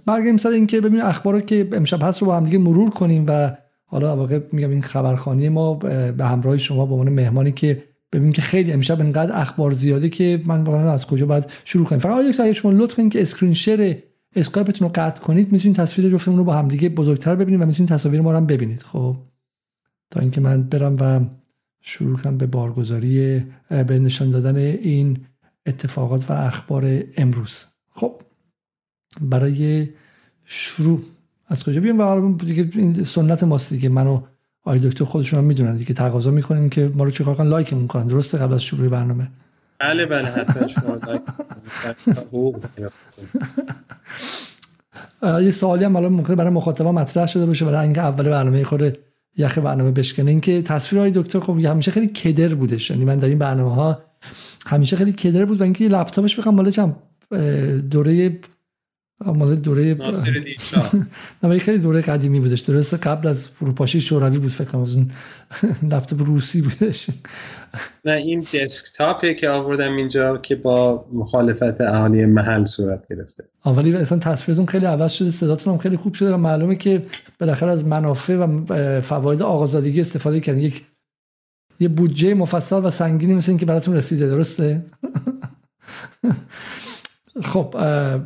برگردیم 0.07 0.37
سر 0.37 0.49
اینکه 0.49 0.81
ببینیم 0.81 1.05
اخبار 1.05 1.41
که 1.41 1.69
امشب 1.73 2.03
هست 2.03 2.21
رو 2.21 2.27
با 2.27 2.37
هم 2.37 2.45
دیگه 2.45 2.59
مرور 2.59 2.91
کنیم 2.91 3.25
و 3.29 3.57
حالا 3.85 4.17
واقع 4.17 4.41
میگم 4.53 4.71
این 4.71 4.83
خبرخانی 4.83 5.49
ما 5.49 5.75
به 5.75 6.25
همراه 6.25 6.57
شما 6.57 6.87
به 6.87 6.93
عنوان 6.95 7.09
مهمانی 7.09 7.53
که 7.53 7.83
ببینیم 8.13 8.33
که 8.33 8.43
خیلی 8.43 8.73
امشب 8.73 9.01
انقدر 9.01 9.41
اخبار 9.41 9.73
زیاده 9.73 10.09
که 10.09 10.41
من 10.45 10.63
واقعا 10.63 10.93
از 10.93 11.07
کجا 11.07 11.27
باید 11.27 11.45
شروع 11.65 11.87
کنیم. 11.87 12.01
فقط 12.01 12.25
یک 12.25 12.53
شما 12.53 12.73
لطف 12.73 12.95
کنید 12.95 13.13
که 13.13 13.23
screen 13.23 13.55
share 13.55 13.97
اسکایپتون 14.37 14.89
رو 14.89 14.93
قطع 14.95 15.23
کنید 15.23 15.53
می‌تونید 15.53 15.77
تصویر 15.77 16.11
جفتمون 16.11 16.39
رو 16.39 16.45
با 16.45 16.55
همدیگه 16.55 16.89
بزرگتر 16.89 17.35
ببینید 17.35 17.61
و 17.61 17.67
می‌تونید 17.67 17.91
تصاویر 17.91 18.21
ما 18.21 18.31
رو 18.31 18.37
هم 18.37 18.47
ببینید. 18.47 18.83
خب 18.83 19.17
تا 20.11 20.21
اینکه 20.21 20.41
من 20.41 20.63
برم 20.63 20.97
و 21.01 21.21
شروع 21.81 22.17
کنم 22.17 22.39
به 22.39 22.47
بارگذاری 22.47 23.45
به 23.69 23.99
نشان 23.99 24.31
دادن 24.31 24.57
این 24.57 25.19
اتفاقات 25.67 26.31
و 26.31 26.33
اخبار 26.33 27.03
امروز. 27.17 27.65
خب 27.95 28.23
برای 29.21 29.89
شروع 30.45 31.03
از 31.47 31.65
کجا 31.65 31.81
بیام؟ 31.81 32.01
و 32.01 32.37
دیگه 32.37 32.71
این 32.75 33.05
سنت 33.05 33.43
ماست 33.43 33.73
دیگه. 33.73 33.89
منو 33.89 34.23
آی 34.63 34.79
دکتر 34.79 35.05
خودشون 35.05 35.39
هم 35.39 35.45
می‌دونن 35.45 35.77
دیگه. 35.77 35.95
تقاضا 35.95 36.31
می‌کنیم 36.31 36.71
که 36.71 36.93
ما 36.95 37.05
رو 37.05 37.11
چیکار 37.11 37.35
کنن؟ 37.35 37.49
لایکمون 37.49 37.87
کنن. 37.87 38.07
درسته 38.07 38.39
قبل 38.39 38.55
از 38.55 38.63
شروع 38.63 38.89
برنامه؟ 38.89 39.31
بله 39.79 40.07
بله. 40.07 40.29
حتما 40.29 40.69
شما 40.69 41.01
یه 45.41 45.51
سوالی 45.51 45.85
هم 45.85 45.97
الان 45.97 46.13
ممکنه 46.13 46.37
برای 46.37 46.51
مخاطبا 46.51 46.93
مطرح 46.93 47.27
شده 47.27 47.47
باشه. 47.47 47.65
برای 47.65 47.85
اینکه 47.85 48.01
اول 48.01 48.29
برنامه 48.29 48.65
خود 48.65 48.99
یخ 49.37 49.59
برنامه 49.59 49.91
بشکنه. 49.91 50.31
اینکه 50.31 50.63
تصویرهای 50.63 51.11
دکتر 51.15 51.41
خب 51.41 51.59
همیشه 51.59 51.91
خیلی 51.91 52.07
کدر 52.07 52.55
بودش. 52.55 52.91
یعنی 52.91 53.05
من 53.05 53.17
در 53.17 53.29
این 53.29 53.39
برنامه 53.39 53.75
ها 53.75 53.99
همیشه 54.67 54.97
خیلی 54.97 55.13
کدر 55.13 55.45
بود 55.45 55.61
و 55.61 55.65
اینکه 55.65 55.89
لپتاپش 55.89 56.39
بخوام 56.39 56.71
چم 56.71 56.97
دوره 57.91 58.39
مال 59.21 59.57
دوره 59.57 59.95
نه 61.43 61.59
خیلی 61.59 61.79
دوره 61.79 62.01
قدیمی 62.01 62.41
بودش. 62.41 62.61
درست 62.61 62.95
قبل 62.95 63.29
از 63.29 63.49
فروپاشی 63.49 64.01
شوروی 64.01 64.39
بود 64.39 64.51
فکر 64.51 64.69
کنم. 64.69 64.83
از 64.83 64.97
اون 64.97 65.11
لپتاپ 65.93 66.23
روسی 66.23 66.63
بودش. 66.63 67.11
نه 68.05 68.13
این 68.13 68.47
دسکتاپه 68.55 69.35
که 69.35 69.49
آوردم 69.49 69.97
اینجا 69.97 70.37
که 70.37 70.57
با 70.57 71.07
مخالفت 71.13 71.81
اهالی 71.81 72.27
محل 72.27 72.65
صورت 72.65 73.09
گرفته. 73.11 73.45
اولی 73.65 73.97
اصلا 73.97 74.19
تصویرتون 74.19 74.67
خیلی 74.67 74.87
عوض 74.87 75.13
شده. 75.13 75.31
صداتون 75.31 75.73
هم 75.73 75.79
خیلی 75.79 75.97
خوب 75.97 76.15
شده 76.15 76.35
و 76.35 76.37
معلومه 76.37 76.77
که 76.77 77.03
بالاخره 77.41 77.71
از 77.71 77.85
منافع 77.85 78.37
و 78.37 79.01
فواید 79.01 79.43
آقازادگی 79.43 80.01
استفاده 80.01 80.41
کردن. 80.41 80.59
یک 80.59 80.85
یه 81.81 81.89
بودجه 81.89 82.35
مفصل 82.35 82.85
و 82.85 82.91
سنگینی 82.91 83.35
مثل 83.35 83.51
این 83.51 83.59
که 83.59 83.67
براتون 83.67 83.97
رسیده. 83.97 84.27
درسته؟ 84.27 84.83
خب 87.43 87.75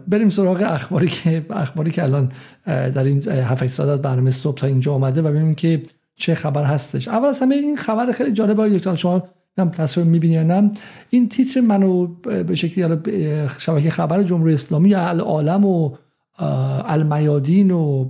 بریم 0.08 0.28
سراغ 0.28 0.62
اخباری 0.66 1.08
که 1.08 1.46
اخباری 1.50 1.90
که 1.90 2.02
الان 2.02 2.32
در 2.66 3.04
این 3.04 3.28
7 3.28 3.66
ساعت 3.66 4.02
برنامه 4.02 4.30
صبح 4.30 4.58
تا 4.58 4.66
اینجا 4.66 4.92
اومده 4.92 5.22
و 5.22 5.28
ببینیم 5.28 5.54
که 5.54 5.82
چه 6.16 6.34
خبر 6.34 6.64
هستش. 6.64 7.08
اول 7.08 7.28
از 7.28 7.42
همه 7.42 7.54
این 7.54 7.76
خبر 7.76 8.12
خیلی 8.12 8.32
جالبه 8.32 8.68
دکتر 8.68 8.94
شما 8.94 9.28
نم 9.58 9.68
تصویر 9.68 10.06
می‌بینی 10.06 10.34
یا 10.34 10.42
نه؟ 10.42 10.70
این 11.10 11.28
تیتر 11.28 11.60
منو 11.60 12.06
به 12.46 12.54
شکلی 12.54 12.98
شبکه 13.58 13.90
خبر 13.90 14.22
جمهوری 14.22 14.54
اسلامی 14.54 14.88
یا 14.88 15.08
العالم 15.08 15.64
و 15.64 15.96
المیادین 16.86 17.70
و 17.70 18.08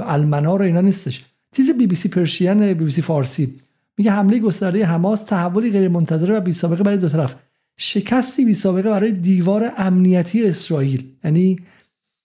المنار 0.00 0.62
اینا 0.62 0.80
نیستش. 0.80 1.24
تیتر 1.52 1.72
بی 1.72 1.86
بی 1.86 1.94
سی 1.94 2.08
پرشین 2.08 2.74
بی 2.74 2.84
بی 2.84 2.90
سی 2.90 3.02
فارسی. 3.02 3.60
میگه 3.98 4.10
حمله 4.10 4.38
گسترده 4.38 4.86
حماس 4.86 5.24
تحولی 5.24 5.70
غیر 5.70 5.88
منتظره 5.88 6.36
و 6.36 6.40
بی 6.40 6.52
سابقه 6.52 6.82
برای 6.82 6.98
دو 6.98 7.08
طرف. 7.08 7.34
شکستی 7.84 8.44
بی 8.44 8.54
سابقه 8.54 8.90
برای 8.90 9.12
دیوار 9.12 9.72
امنیتی 9.76 10.44
اسرائیل. 10.44 11.04
یعنی 11.24 11.58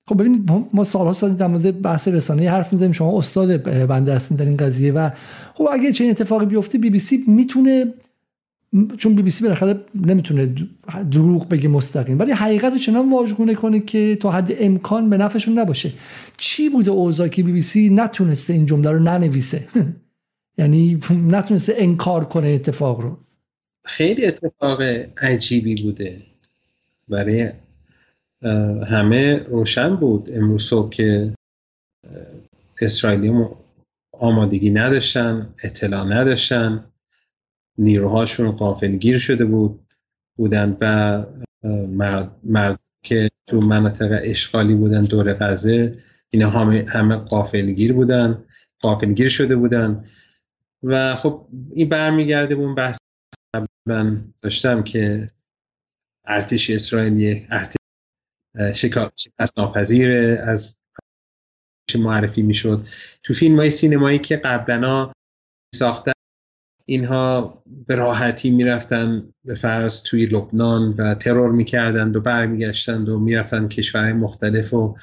خب 0.09 0.19
ببینید 0.21 0.51
ما 0.73 0.83
سالها 0.83 1.13
سال 1.13 1.33
در 1.33 1.47
مورد 1.47 1.81
بحث 1.81 2.07
رسانه 2.07 2.49
حرف 2.49 2.73
می‌زنیم. 2.73 2.91
شما 2.91 3.17
استاد 3.17 3.63
بنده 3.87 4.13
هستین 4.13 4.37
در 4.37 4.45
این 4.45 4.57
قضیه 4.57 4.91
و 4.91 5.09
خب 5.53 5.67
اگه 5.71 5.91
چه 5.91 6.05
اتفاقی 6.05 6.45
بیفته 6.45 6.77
بی 6.77 6.89
بی 6.89 6.99
سی 6.99 7.23
می‌تونه 7.27 7.93
چون 8.97 9.15
بی 9.15 9.21
بی 9.21 9.29
سی 9.29 9.43
بالاخره 9.43 9.79
نمی‌تونه 9.95 10.55
دروغ 11.11 11.49
بگه 11.49 11.69
مستقیم. 11.69 12.19
ولی 12.19 12.31
حقیقت 12.31 12.73
رو 12.73 12.79
چنان 12.79 13.11
واژگونه 13.11 13.55
کنه 13.55 13.79
که 13.79 14.17
تا 14.21 14.31
حد 14.31 14.51
امکان 14.59 15.09
به 15.09 15.17
نفعشون 15.17 15.59
نباشه. 15.59 15.93
چی 16.37 16.69
بوده 16.69 16.91
اوضاع 16.91 17.27
که 17.27 17.43
بی 17.43 17.51
بی 17.51 17.61
سی 17.61 17.89
نتونسته 17.89 18.53
این 18.53 18.65
جمله 18.65 18.91
رو 18.91 18.99
ننویسه؟ 18.99 19.67
یعنی 20.59 20.99
نتونسته 21.11 21.73
انکار 21.77 22.25
کنه 22.25 22.47
اتفاق 22.47 23.01
رو. 23.01 23.17
خیلی 23.87 24.25
اتفاق 24.25 24.81
عجیبی 25.21 25.83
بوده. 25.83 26.17
برای 27.07 27.51
همه 28.87 29.37
روشن 29.37 29.95
بود. 29.95 30.29
امروز 30.33 30.63
صبح 30.63 30.89
که 30.89 31.33
اسرائیلی 32.81 33.45
آمادگی 34.11 34.69
نداشتن 34.69 35.53
اطلاع 35.63 36.05
نداشتن. 36.05 36.91
نیروهاشون 37.77 38.51
قافلگیر 38.51 39.19
شده 39.19 39.45
بود. 39.45 39.79
بودن 40.37 40.77
و 40.81 41.25
مرد, 41.87 42.31
مرد 42.43 42.81
که 43.03 43.29
تو 43.47 43.61
مناطق 43.61 44.19
اشغالی 44.23 44.75
بودن 44.75 45.03
دور 45.03 45.33
غزه 45.33 45.95
اینا 46.29 46.49
همه, 46.49 46.85
همه 46.87 47.15
قافلگیر 47.15 47.93
بودن 47.93 48.43
قافلگیر 48.79 49.29
شده 49.29 49.55
بودن. 49.55 50.05
و 50.83 51.15
خب 51.15 51.47
این 51.71 51.89
برمیگرده 51.89 52.55
به 52.55 52.61
اون 52.61 52.75
بحث 52.75 52.97
من 53.87 54.33
داشتم 54.43 54.83
که 54.83 55.31
ارتش 56.25 56.69
اسرائیلی 56.69 57.47
ارتش 57.49 57.75
شکست 58.75 59.59
ناپذیر 59.59 60.11
از 60.43 60.79
معرفی 61.95 62.41
می‌شد. 62.41 62.87
تو 63.23 63.33
فیلم 63.33 63.59
های 63.59 63.71
سینمایی 63.71 64.19
که 64.19 64.37
قبلا 64.37 65.11
ساختن 65.75 66.11
اینها 66.85 67.63
به 67.87 67.95
راحتی 67.95 68.49
می‌رفتن 68.49 69.33
به 69.45 69.55
فرض 69.55 70.01
توی 70.01 70.25
لبنان 70.25 70.93
و 70.93 71.15
ترور 71.15 71.51
می‌کردند 71.51 72.15
و 72.15 72.21
برمیگشتند 72.21 73.09
و 73.09 73.19
می‌رفتن 73.19 73.67
کشورهای 73.67 74.13
مختلف 74.13 74.73
و 74.73 74.97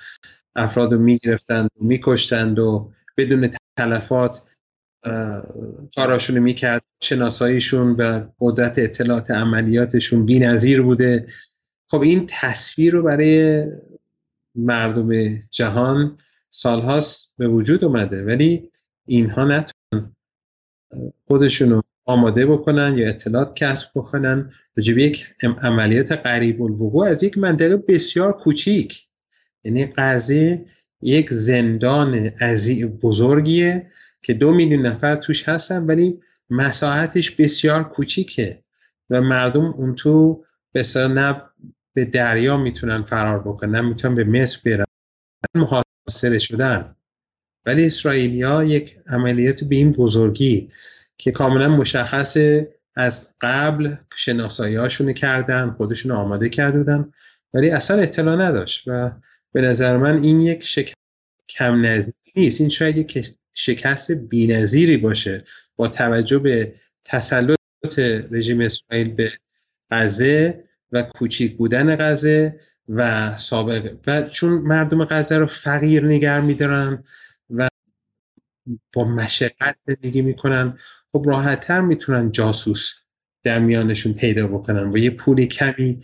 افراد 0.56 0.92
رو 0.92 0.98
می‌گرفتند 0.98 1.68
و 1.80 1.84
میکشتند 1.84 2.58
و 2.58 2.92
بدون 3.16 3.50
تلفات 3.78 4.42
کاراشون 5.96 6.38
می‌کرد 6.38 6.82
شناساییشون 7.00 7.90
و 7.90 8.26
قدرت 8.40 8.78
اطلاعات 8.78 9.30
عملیاتشون 9.30 10.26
بی 10.26 10.38
نظیر 10.38 10.82
بوده. 10.82 11.26
خب 11.88 12.00
این 12.00 12.26
تصویر 12.28 12.92
رو 12.92 13.02
برای 13.02 13.64
مردم 14.54 15.38
جهان 15.50 16.18
سالهاست 16.50 17.34
به 17.38 17.48
وجود 17.48 17.84
اومده 17.84 18.24
ولی 18.24 18.70
اینها 19.06 19.44
نتونن 19.44 20.16
خودشون 21.26 21.70
رو 21.70 21.82
آماده 22.04 22.46
بکنن 22.46 22.98
یا 22.98 23.08
اطلاعات 23.08 23.54
کسب 23.56 23.88
بکنن. 23.94 24.52
راجب 24.76 24.98
یک 24.98 25.26
عملیات 25.62 26.12
قریب 26.12 26.62
الوقوع 26.62 27.06
از 27.06 27.22
یک 27.22 27.38
منطقه 27.38 27.76
بسیار 27.76 28.32
کوچیک. 28.32 29.02
یعنی 29.64 29.86
قضیه 29.86 30.64
یک 31.02 31.32
زندان 31.32 32.14
عزیز 32.40 32.86
بزرگیه. 32.86 33.90
که 34.24 34.34
دو 34.34 34.52
میلیون 34.52 34.86
نفر 34.86 35.16
توش 35.16 35.48
هستن 35.48 35.86
ولی 35.86 36.20
مساحتش 36.50 37.30
بسیار 37.30 37.88
کوچیکه 37.88 38.62
و 39.10 39.20
مردم 39.20 39.64
اون 39.64 39.94
تو 39.94 40.44
به 40.72 40.82
نه 40.96 41.42
به 41.94 42.04
دریا 42.04 42.56
می‌تونن 42.56 43.02
فرار 43.02 43.40
بکنن 43.40 43.84
می‌تونن 43.84 44.14
به 44.14 44.24
مصر 44.24 44.60
برن. 44.64 44.84
محاصره 45.54 46.38
شدن. 46.38 46.96
ولی 47.66 47.86
اسرائیلیا 47.86 48.64
یک 48.64 48.96
عملیات 49.06 49.64
به 49.64 49.76
این 49.76 49.92
بزرگی 49.92 50.70
که 51.18 51.30
کاملا 51.30 51.68
مشخص 51.68 52.36
از 52.96 53.34
قبل 53.40 53.94
شناسایی 54.16 55.14
کردن 55.14 55.70
خودشون 55.70 56.12
آماده 56.12 56.48
کرده 56.48 56.78
بودن 56.78 57.12
ولی 57.54 57.70
اصلا 57.70 58.02
اطلاع 58.02 58.36
نداشت 58.36 58.84
و 58.86 59.10
به 59.52 59.60
نظر 59.60 59.96
من 59.96 60.22
این 60.22 60.40
یک 60.40 60.62
شکست 60.62 60.96
کم 61.48 61.86
نظیر 61.86 62.14
نیست. 62.36 62.60
این 62.60 62.70
شاید 62.70 62.96
یک 62.96 63.34
شکست 63.54 64.10
بینظیری 64.12 64.96
باشه 64.96 65.44
با 65.76 65.88
توجه 65.88 66.38
به 66.38 66.74
تسلط 67.04 67.98
رژیم 68.30 68.60
اسرائیل 68.60 69.12
به 69.12 69.30
غزه 69.90 70.64
و 70.92 71.02
کوچیک 71.02 71.56
بودن 71.56 71.96
غزه 71.96 72.60
و 72.88 73.36
سابقه. 73.36 73.98
و 74.06 74.22
چون 74.22 74.52
مردم 74.52 75.04
غزه 75.04 75.38
رو 75.38 75.46
فقیر 75.46 76.04
نگر 76.04 76.40
میدارن 76.40 77.04
و 77.50 77.68
با 78.92 79.04
مشقت 79.04 79.76
زندگی 79.86 80.22
می‌کنن 80.22 80.78
خب 81.12 81.24
راحتتر 81.26 81.80
می‌تونن 81.80 82.32
جاسوس 82.32 82.92
در 83.42 83.58
میانشون 83.58 84.12
پیدا 84.12 84.46
بکنن. 84.46 84.92
و 84.92 84.98
یه 84.98 85.10
پول 85.10 85.46
کمی 85.46 86.02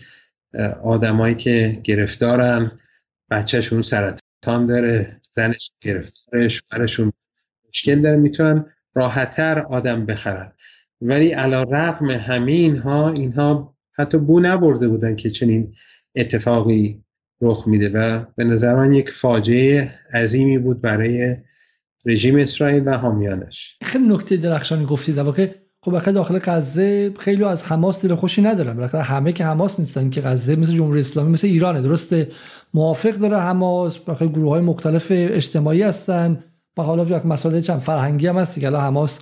آدمایی 0.83 1.35
که 1.35 1.81
گرفتارن 1.85 2.73
بچهشون 3.31 3.83
سرطان 3.83 4.67
داره 4.67 5.21
زنش 5.31 5.71
گرفتاره 5.81 6.49
شوهرشون 6.49 7.13
مشکل 7.75 8.01
داره 8.01 8.17
می‌تونن 8.17 8.65
راحتتر 8.95 9.59
آدم 9.59 10.07
بخرن. 10.07 10.53
ولی 11.01 11.31
علا 11.31 11.63
رقم 11.63 12.11
همه 12.11 12.53
اینها 12.53 13.11
اینها 13.11 13.75
حتی 13.93 14.19
بو 14.19 14.41
نبرده 14.41 14.89
بودن 14.89 15.17
که 15.17 15.31
چنین 15.31 15.75
اتفاقی 16.17 17.03
رخ 17.41 17.69
میده 17.69 17.89
و 17.89 18.25
به 18.37 18.45
نظر 18.45 18.75
من 18.75 18.93
یک 18.93 19.11
فاجعه 19.11 19.93
عظیمی 20.15 20.59
بود 20.59 20.81
برای 20.81 21.37
رژیم 22.07 22.37
اسرائیل 22.37 22.83
و 22.87 22.97
حامیانش. 22.97 23.77
خیلی 23.83 24.09
نکته 24.09 24.37
درخشانی 24.37 24.85
گفتید 24.85 25.19
واقع 25.19 25.49
خب 25.83 25.91
بخاطر 25.91 26.13
داخل 26.13 26.39
غزه 26.39 27.15
خیلی 27.19 27.45
از 27.45 27.65
حماس 27.65 28.05
دل 28.05 28.15
خوشی 28.15 28.43
ندارن. 28.43 28.77
بالاخره 28.77 29.03
همه 29.03 29.33
که 29.33 29.45
حماس 29.45 29.81
نیستن 29.81 30.11
که 30.11 30.21
غزه 30.21 30.57
مثل 30.57 30.73
جمهوری 30.73 31.01
اسلامی 31.01 31.31
مثل 31.31 31.47
ایرانه. 31.47 31.83
درسته 31.83 32.29
موافق 32.75 33.13
داره 33.13 33.41
حماس 33.41 33.99
بخاطر 33.99 34.27
گروه 34.27 34.51
های 34.51 34.61
مختلف 34.61 35.07
اجتماعی 35.11 35.83
هستن. 35.83 36.45
حالا 36.83 37.21
مسائل 37.25 37.61
چند 37.61 37.79
فرهنگی 37.79 38.27
هم 38.27 38.39
هست 38.39 38.61
که 38.61 38.71
حماس 38.71 39.21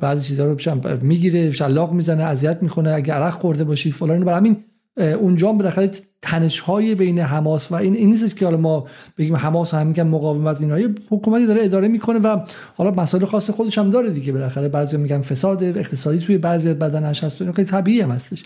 بعضی 0.00 0.28
چیزا 0.28 0.46
رو 0.46 0.56
می‌گیره 1.02 1.50
شلاق 1.50 1.92
می‌زنه 1.92 2.22
اذیت 2.22 2.58
می‌کنه 2.62 2.90
اگه 2.90 3.14
عرق 3.14 3.34
خورده 3.34 3.64
باشید 3.64 3.92
فلان. 3.92 4.24
برای 4.24 4.36
همین 4.36 4.56
اونجا 5.20 5.48
هم 5.48 5.58
بالاخره 5.58 5.90
تنش 6.22 6.60
های 6.60 6.94
بین 6.94 7.18
حماس 7.18 7.72
و 7.72 7.74
این 7.74 7.94
این 7.94 8.10
نیست 8.10 8.36
که 8.36 8.44
حالا 8.44 8.56
ما 8.56 8.86
بگیم 9.18 9.36
حماس 9.36 9.74
هم 9.74 9.86
میگن 9.86 10.02
مقاومت 10.02 10.60
اینا 10.60 10.78
حکومتی 11.10 11.46
داره 11.46 11.64
اداره 11.64 11.88
می‌کنه 11.88 12.18
و 12.18 12.40
حالا 12.76 12.90
مسائل 12.90 13.24
خاص 13.24 13.50
خودش 13.50 13.78
هم 13.78 13.90
داره 13.90 14.10
دیگه. 14.10 14.32
بالاخره 14.32 14.68
بعضی 14.68 14.96
میگن 14.96 15.22
فساد 15.22 15.62
اقتصادی 15.62 16.18
توی 16.18 16.38
بعضی 16.38 16.74
بدنش 16.74 17.24
هست 17.24 17.52
خیلی 17.52 17.68
طبیعی 17.68 18.00
هم 18.00 18.10
هستش. 18.10 18.44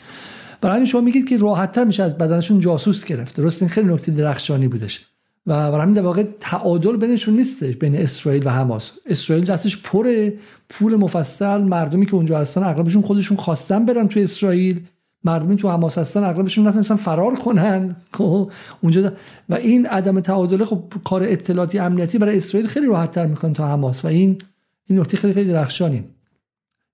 برای 0.61 0.77
همین 0.77 0.87
شما 0.87 1.01
میگید 1.01 1.29
که 1.29 1.37
راحتتر 1.37 1.85
میشه 1.85 2.03
از 2.03 2.19
بدنشون 2.19 2.61
جاسوس 2.61 3.05
گرفت. 3.05 3.37
درست 3.37 3.62
این؟ 3.62 3.69
خیلی 3.69 3.93
نکته 3.93 4.12
درخشانی 4.12 4.69
بودش. 4.69 5.10
و 5.46 5.70
برای 5.70 5.83
همین 5.83 5.94
در 5.94 6.03
واقع 6.03 6.24
تعادل 6.40 6.96
بینشون 6.96 7.37
نیستش 7.37 7.76
بین 7.76 7.96
اسرائیل 7.96 8.46
و 8.46 8.50
حماس. 8.50 8.90
اسرائیل 9.07 9.44
دستش 9.44 9.83
پر 9.83 10.31
پول 10.68 10.96
مفصل 10.96 11.62
مردمی 11.62 12.07
که 12.07 12.14
اونجا 12.14 12.38
هستن 12.38 12.62
اغلبشون 12.62 13.03
خودشون 13.03 13.37
خواستن 13.37 13.87
برن 13.87 14.09
تو 14.09 14.20
اسرائیل. 14.20 14.81
مردمی 15.24 15.57
تو 15.57 15.70
حماس 15.70 15.98
هستن 15.98 16.24
اغلبشون 16.24 16.66
نتونستن 16.66 16.96
فرار 16.96 17.35
کنن. 17.35 17.96
خب، 18.18 18.53
اونجا 18.81 19.12
و 19.48 19.55
این 19.55 19.87
عدم 19.87 20.20
تعادله 20.20 20.64
خب 20.64 20.83
کار 21.05 21.22
اطلاعاتی 21.22 21.79
امنیتی 21.79 22.18
برای 22.18 22.37
اسرائیل 22.37 22.68
خیلی 22.68 22.87
راحت 22.87 23.11
تر 23.11 23.26
می‌کنه 23.26 23.53
تا 23.53 23.68
حماس 23.68 24.05
و 24.05 24.09
این 24.09 24.38
این 24.87 25.00
نکته 25.00 25.16
خیلی 25.16 25.33
خیلی 25.33 25.53
درخشانی. 25.53 26.05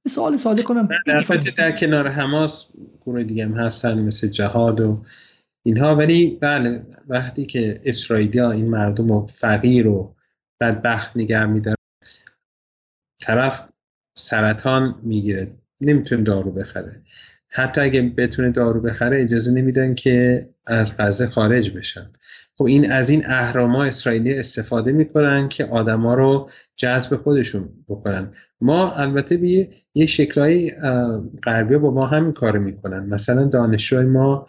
سوال 0.08 0.36
ساده 0.36 0.62
کنم. 0.62 0.88
در 1.06 1.24
در 1.56 1.72
کنار 1.72 2.08
حماس 2.08 2.66
گروه 3.06 3.24
دیگه 3.24 3.44
هم 3.44 3.54
هستن 3.54 3.98
مثل 3.98 4.28
جهاد 4.28 4.80
و 4.80 5.02
اینها 5.66 5.96
ولی 5.96 6.38
بله 6.40 6.86
وقتی 7.08 7.46
که 7.46 7.74
اسرائیلیا 7.84 8.50
این 8.50 8.70
مردم 8.70 9.08
رو 9.08 9.26
فقیر 9.26 9.86
و 9.86 10.14
بدبخت 10.60 11.16
نگر 11.16 11.46
میدارن 11.46 11.76
طرف 13.20 13.68
سرطان 14.16 15.00
می‌گیره 15.02 15.52
نمی‌تونه 15.80 16.22
دارو 16.22 16.50
بخره. 16.52 17.02
حتی 17.48 17.80
اگه 17.80 18.02
بتونه 18.02 18.50
دارو 18.50 18.80
بخره 18.80 19.22
اجازه 19.22 19.50
نمیدن 19.50 19.94
که 19.94 20.48
از 20.66 20.96
غزه 20.96 21.26
خارج 21.26 21.70
بشن. 21.70 22.10
خب 22.58 22.64
این 22.64 22.92
از 22.92 23.10
این 23.10 23.22
اهراما 23.26 23.84
اسرائیلی 23.84 24.34
استفاده 24.34 24.92
می‌کنن 24.92 25.48
که 25.48 25.64
آدما 25.64 26.14
رو 26.14 26.50
جذب 26.76 27.16
خودشون 27.16 27.68
بکنن. 27.88 28.32
ما 28.60 28.92
البته 28.92 29.36
به 29.36 29.68
یه 29.94 30.06
شکلهای 30.06 30.72
غربی 31.42 31.78
با 31.78 31.90
ما 31.90 32.06
همین 32.06 32.32
کار 32.32 32.58
می‌کنن. 32.58 33.06
مثلا 33.06 33.44
دانشجوی 33.44 34.04
ما 34.04 34.46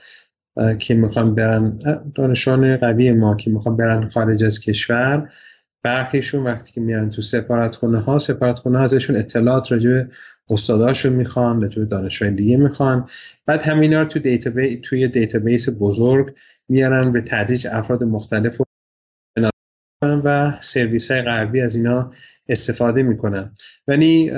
که 0.80 0.96
می‌خوان 0.96 1.36
برن 1.36 1.80
دانشان 2.16 2.78
قوی 2.78 3.14
ما 3.14 3.36
که 3.36 3.52
می‌خوان 3.52 3.78
برن 3.78 4.10
خارج 4.10 4.44
از 4.44 4.60
کشور. 4.60 5.30
برخیشون 5.84 6.44
وقتی 6.44 6.72
که 6.72 6.82
میرن 6.82 7.10
تو 7.10 7.22
سفارتخونه 7.22 8.00
ها 8.00 8.20
سفارتخونه 8.20 8.78
ها 8.78 8.84
ازشون 8.84 9.16
اطلاعات 9.16 9.72
راجع 9.72 10.04
استاداشون 10.50 11.14
می‌خوان 11.14 11.62
راجع 11.62 11.84
به 11.84 12.30
دیگه 12.30 12.58
می‌خوان. 12.58 13.10
بعد 13.46 13.62
همینا 13.62 14.02
رو 14.02 14.08
تو 14.08 14.20
database 14.20 14.80
توی 14.84 15.08
database 15.08 15.70
بزرگ 15.80 16.36
میارن 16.70 17.12
به 17.12 17.22
تدریج 17.22 17.68
افراد 17.72 18.04
مختلف 18.04 18.62
و 20.02 20.54
سرویس 20.62 21.12
های 21.12 21.22
غربی 21.22 21.62
از 21.62 21.76
اینا 21.76 22.12
استفاده 22.50 23.04
می‌کنن. 23.04 23.54
ولی 23.88 24.32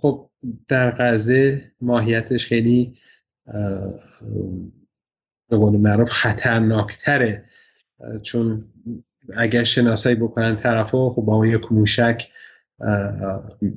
خب 0.00 0.30
در 0.68 0.90
غزه 0.90 1.62
ماهیتش 1.80 2.46
خیلی 2.46 2.94
به 5.48 5.56
قول 5.56 5.76
معروف 5.76 6.10
خطرناکتره. 6.10 7.44
چون 8.22 8.72
اگر 9.36 9.64
شناسایی 9.64 10.16
بکنن 10.16 10.56
طرف 10.56 10.90
ها 10.90 11.10
خب 11.10 11.22
با 11.22 11.46
یک 11.46 11.72
موشک 11.72 12.28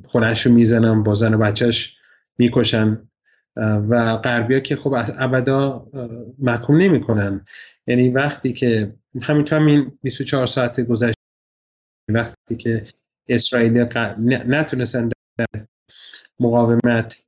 خونش 0.06 0.46
رو 0.46 0.54
می‌زنن 0.54 1.04
با 1.04 1.16
زن 1.16 1.34
و 1.34 1.38
بچهش 1.38 1.96
می‌کشن. 2.38 3.10
و 3.56 4.18
غربیا 4.18 4.60
که 4.60 4.76
خب 4.76 4.94
ابدا 5.20 5.88
محکوم 6.40 6.78
نمی‌کنن. 6.78 7.46
یعنی 7.88 8.10
وقتی 8.10 8.54
که 8.54 8.96
همینطور 9.22 9.60
همین 9.60 9.98
24 10.02 10.46
ساعت 10.46 10.82
گذشته 10.82 11.20
وقتی 12.10 12.56
که 12.56 12.86
اسرائیل 13.28 13.86
نتونستن 14.48 15.10
در 15.38 15.66
مقاومت 16.40 17.22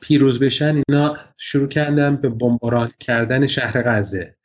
پیروز 0.00 0.38
بشن 0.38 0.82
اینا 0.88 1.16
شروع 1.36 1.68
کردن 1.68 2.16
به 2.16 2.28
بمباران 2.28 2.90
کردن 3.00 3.46
شهر 3.46 3.82
غزه. 3.82 4.36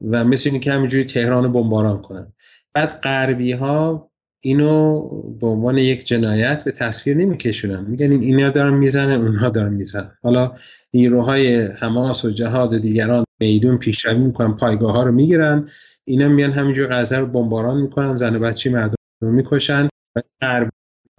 و 0.00 0.24
مثل 0.24 0.50
اینکه 0.50 0.72
همینجوری 0.72 1.04
تهران 1.04 1.52
بمباران 1.52 2.02
کنن. 2.02 2.32
بعد 2.74 3.00
غربی 3.00 3.52
ها 3.52 4.10
اینو 4.40 5.00
به 5.40 5.46
عنوان 5.46 5.78
یک 5.78 6.06
جنایت 6.06 6.64
به 6.64 6.70
تصویر 6.70 7.16
نمیکشونن. 7.16 7.84
میگن 7.84 8.10
این 8.10 8.22
اینا 8.22 8.50
دارن 8.50 8.74
می‌زنن 8.74 9.20
اونها 9.20 9.48
دارن 9.48 9.72
می‌زنن. 9.72 10.10
حالا 10.22 10.52
نیروهای 10.94 11.62
حماس 11.62 12.24
و 12.24 12.30
جهاد 12.30 12.72
و 12.72 12.78
دیگران 12.78 13.24
میدون 13.40 13.78
پیشروی 13.78 14.18
می‌کنن 14.18 14.54
پایگاه 14.54 14.92
ها 14.92 15.02
رو 15.02 15.12
می‌گیرن. 15.12 15.68
اینا 16.04 16.28
میان 16.28 16.52
همینجور 16.52 16.88
غزه 16.90 17.16
رو 17.16 17.26
بمباران 17.26 17.80
می‌کنن 17.80 18.16
زن 18.16 18.36
و 18.36 18.38
بچه 18.38 18.70
مردم 18.70 18.94
رو 19.22 19.32
می‌کشن. 19.32 19.88
و 20.16 20.20
غرب 20.40 20.70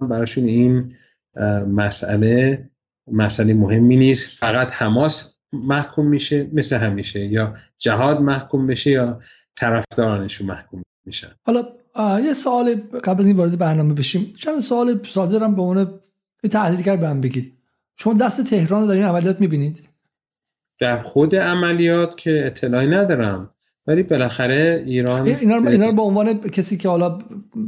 براشون 0.01 0.43
این 0.43 0.93
مسئله 1.67 2.69
مسئله 3.11 3.53
مهمی 3.53 3.95
نیست 3.95 4.29
فقط 4.37 4.73
حماس 4.73 5.35
محکوم 5.53 6.07
میشه 6.07 6.49
مثل 6.53 6.77
همیشه 6.77 7.19
یا 7.19 7.53
جهاد 7.77 8.21
محکوم 8.21 8.67
بشه 8.67 8.91
یا 8.91 9.19
طرفدارانشون 9.55 10.47
محکوم 10.47 10.83
میشن. 11.05 11.31
حالا 11.45 11.67
یه 12.19 12.33
سوال 12.33 12.75
قبل 13.03 13.21
از 13.21 13.27
این 13.27 13.37
وارد 13.37 13.57
برنامه 13.57 13.93
بشیم. 13.93 14.33
چند 14.37 14.59
سوال 14.59 14.99
صادرم 15.09 15.55
به 15.55 15.61
عنوان 15.61 15.99
تحلیلگر 16.51 16.95
به 16.95 17.07
هم 17.07 17.21
بگید. 17.21 17.53
شما 17.95 18.13
دست 18.13 18.49
تهران 18.49 18.81
رو 18.81 18.87
در 18.87 18.93
این 18.93 19.03
عملیات 19.03 19.41
می‌بینید؟ 19.41 19.83
در 20.79 20.99
خود 20.99 21.35
عملیات 21.35 22.17
که 22.17 22.45
اطلاعی 22.45 22.87
ندارم. 22.87 23.54
ولی 23.87 24.03
بالاخره 24.03 24.83
ایران 24.85 25.27
اینا 25.27 25.55
رو, 25.55 25.67
اینا 25.67 25.85
رو 25.85 25.95
به 25.95 26.01
عنوان 26.01 26.39
کسی 26.39 26.77
که 26.77 26.89
حالا 26.89 27.19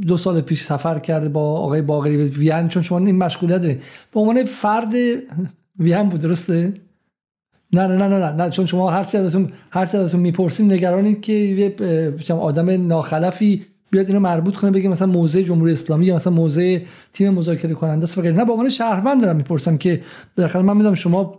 دو 0.06 0.16
سال 0.16 0.40
پیش 0.40 0.62
سفر 0.62 0.98
کرده 0.98 1.28
با 1.28 1.40
آقای 1.40 1.82
باقری 1.82 2.16
به 2.16 2.24
وین 2.24 2.68
چون 2.68 2.82
شما 2.82 2.98
این 2.98 3.16
مشغولیت 3.16 3.62
دارید 3.62 3.82
به 4.14 4.20
عنوان 4.20 4.44
فرد 4.44 4.94
وین 5.78 6.02
بود 6.02 6.20
درسته؟ 6.20 6.72
نه 7.72 7.86
نه 7.86 7.96
نه 7.96 8.08
نه 8.08 8.32
نه 8.32 8.50
چون 8.50 8.66
شما 8.66 8.90
هر 8.90 9.04
چی 9.04 9.18
ازتون 9.18 9.48
هر 9.70 9.86
چی 9.86 9.96
ازتون 9.96 10.20
می‌پرسیم 10.20 10.72
نگرانید 10.72 11.20
که 11.20 11.32
یه 11.32 12.34
آدم 12.34 12.86
ناخلفی 12.86 13.64
بیاد 13.90 14.06
اینو 14.06 14.20
مربوط 14.20 14.56
کنه 14.56 14.70
بگه 14.70 14.88
مثلا 14.88 15.08
موضع 15.08 15.42
جمهوری 15.42 15.72
اسلامی 15.72 16.06
یا 16.06 16.14
مثلا 16.14 16.32
موضع 16.32 16.78
تیم 17.12 17.34
مذاکره 17.34 17.74
کننده 17.74 18.04
است 18.04 18.18
نه 18.18 18.44
به 18.44 18.52
عنوان 18.52 18.68
شهروند 18.68 19.22
دارم 19.22 19.36
می‌پرسم 19.36 19.76
که 19.76 20.00
بالاخره 20.36 20.62
من 20.62 20.76
می‌دونم 20.76 20.94
شما 20.94 21.38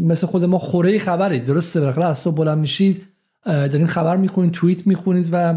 مثل 0.00 0.26
خود 0.26 0.44
ما 0.44 0.58
خوره 0.58 0.98
خبرید 0.98 1.44
درسته؟ 1.44 1.80
بالاخره 1.80 2.04
از 2.04 2.22
تو 2.22 2.32
بلند 2.32 2.58
میشید. 2.58 3.04
دارین 3.44 3.86
خبر 3.86 4.16
می‌خونید 4.16 4.52
توییت 4.52 4.86
می‌خونید 4.86 5.28
و 5.32 5.54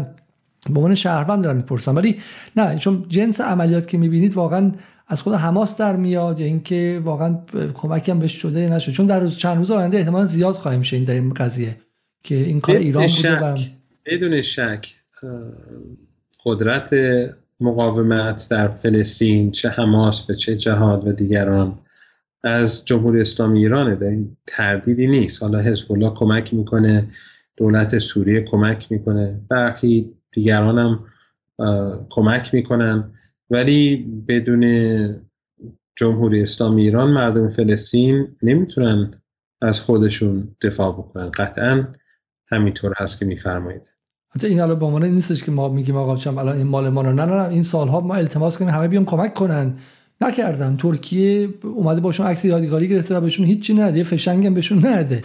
به 0.70 0.76
عنوان 0.76 0.94
شهروند 0.94 1.44
دارم 1.44 1.56
می‌پرسم 1.56 1.96
ولی 1.96 2.20
نه 2.56 2.78
چون 2.78 3.06
جنس 3.08 3.40
عملیات 3.40 3.88
که 3.88 3.98
می‌بینید 3.98 4.34
واقعا 4.34 4.72
از 5.08 5.22
خود 5.22 5.34
حماس 5.34 5.76
در 5.76 5.96
میاد 5.96 6.40
یا 6.40 6.46
اینکه 6.46 7.00
واقعا 7.04 7.38
کمکی 7.74 8.10
هم 8.10 8.18
بهش 8.18 8.32
شده 8.32 8.68
نشد 8.68 8.92
چون 8.92 9.06
در 9.06 9.20
روز 9.20 9.36
چند 9.36 9.56
روز 9.56 9.70
آینده 9.70 9.98
احتمال 9.98 10.26
زیاد 10.26 10.54
خواهیم 10.54 10.82
شد 10.82 11.04
در 11.04 11.14
این 11.14 11.34
قضیه 11.34 11.76
که 12.22 12.34
این 12.34 12.60
کار 12.60 12.76
ایران 12.76 13.06
بوده 13.06 13.40
و 13.40 13.56
بدون 14.06 14.42
شک 14.42 14.94
قدرت 16.44 16.94
مقاومت 17.60 18.46
در 18.50 18.68
فلسطین 18.68 19.50
چه 19.50 19.68
حماس 19.68 20.30
و 20.30 20.34
چه 20.34 20.56
جهاد 20.56 21.06
و 21.06 21.12
دیگران 21.12 21.78
از 22.42 22.84
جمهوری 22.84 23.20
اسلامی 23.20 23.58
ایرانه. 23.58 23.96
در 23.96 24.06
این 24.06 24.36
تردیدی 24.46 25.06
نیست. 25.06 25.42
حالا 25.42 25.58
حزب 25.58 25.92
الله 25.92 26.14
کمک 26.14 26.54
می‌کنه. 26.54 27.08
دولت 27.56 27.98
سوریه 27.98 28.42
کمک 28.42 28.92
می‌کنه. 28.92 29.40
برخی 29.50 30.14
دیگران 30.32 30.78
هم 30.78 31.04
کمک 32.10 32.54
می‌کنن. 32.54 33.12
ولی 33.50 33.96
بدون 34.28 34.64
جمهوری 35.96 36.42
اسلامی 36.42 36.82
ایران 36.82 37.10
مردم 37.10 37.48
فلسطین 37.48 38.28
نمی‌تونن 38.42 39.14
از 39.62 39.80
خودشون 39.80 40.56
دفاع 40.62 40.92
بکنن. 40.92 41.30
قطعا 41.30 41.86
همینطور 42.46 42.94
هست 42.96 43.18
که 43.18 43.24
میفرمایید. 43.26 43.94
حتی 44.28 44.46
این 44.46 44.60
الان 44.60 44.82
عنوان 44.82 45.04
نیستش 45.04 45.44
که 45.44 45.50
ما 45.50 45.68
میگیم 45.68 45.96
آقا 45.96 46.16
چم 46.16 46.38
الان 46.38 46.56
این 46.56 46.66
مال 46.66 46.88
ما 46.88 47.02
نه 47.02 47.12
نه 47.12 47.24
نه 47.24 47.48
این 47.48 47.62
سالها 47.62 48.00
ما 48.00 48.14
التماس 48.14 48.58
کنیم 48.58 48.70
همه 48.70 48.88
بیان 48.88 49.04
کمک 49.04 49.34
کنن. 49.34 49.74
نکردم 50.20 50.76
ترکیه 50.76 51.48
اومده 51.62 52.00
باشون 52.00 52.26
عکس 52.26 52.44
یادگاری 52.44 52.88
گرفته 52.88 53.16
و 53.16 53.20
بهشون 53.20 53.46
هیچی 53.46 53.74
نده 53.74 53.98
یه 53.98 54.04
فشنگ 54.04 54.46
هم 54.46 54.54
بهشون 54.54 54.86
نده. 54.86 55.22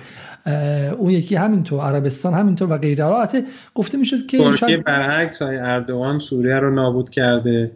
اون 0.98 1.12
یکی 1.12 1.36
همینطور 1.36 1.82
عربستان 1.82 2.34
همینطور 2.34 2.72
و 2.72 2.78
غیره. 2.78 3.06
البته 3.06 3.44
گفته 3.76 3.98
می‌شد 3.98 4.26
که 4.28 4.38
ترکیه 4.38 4.58
شاید... 4.58 4.84
برعکس 4.84 5.42
های 5.42 5.58
اردوغان 5.58 6.20
سوریه 6.20 6.56
رو 6.56 6.74
نابود 6.74 7.10
کرده 7.10 7.72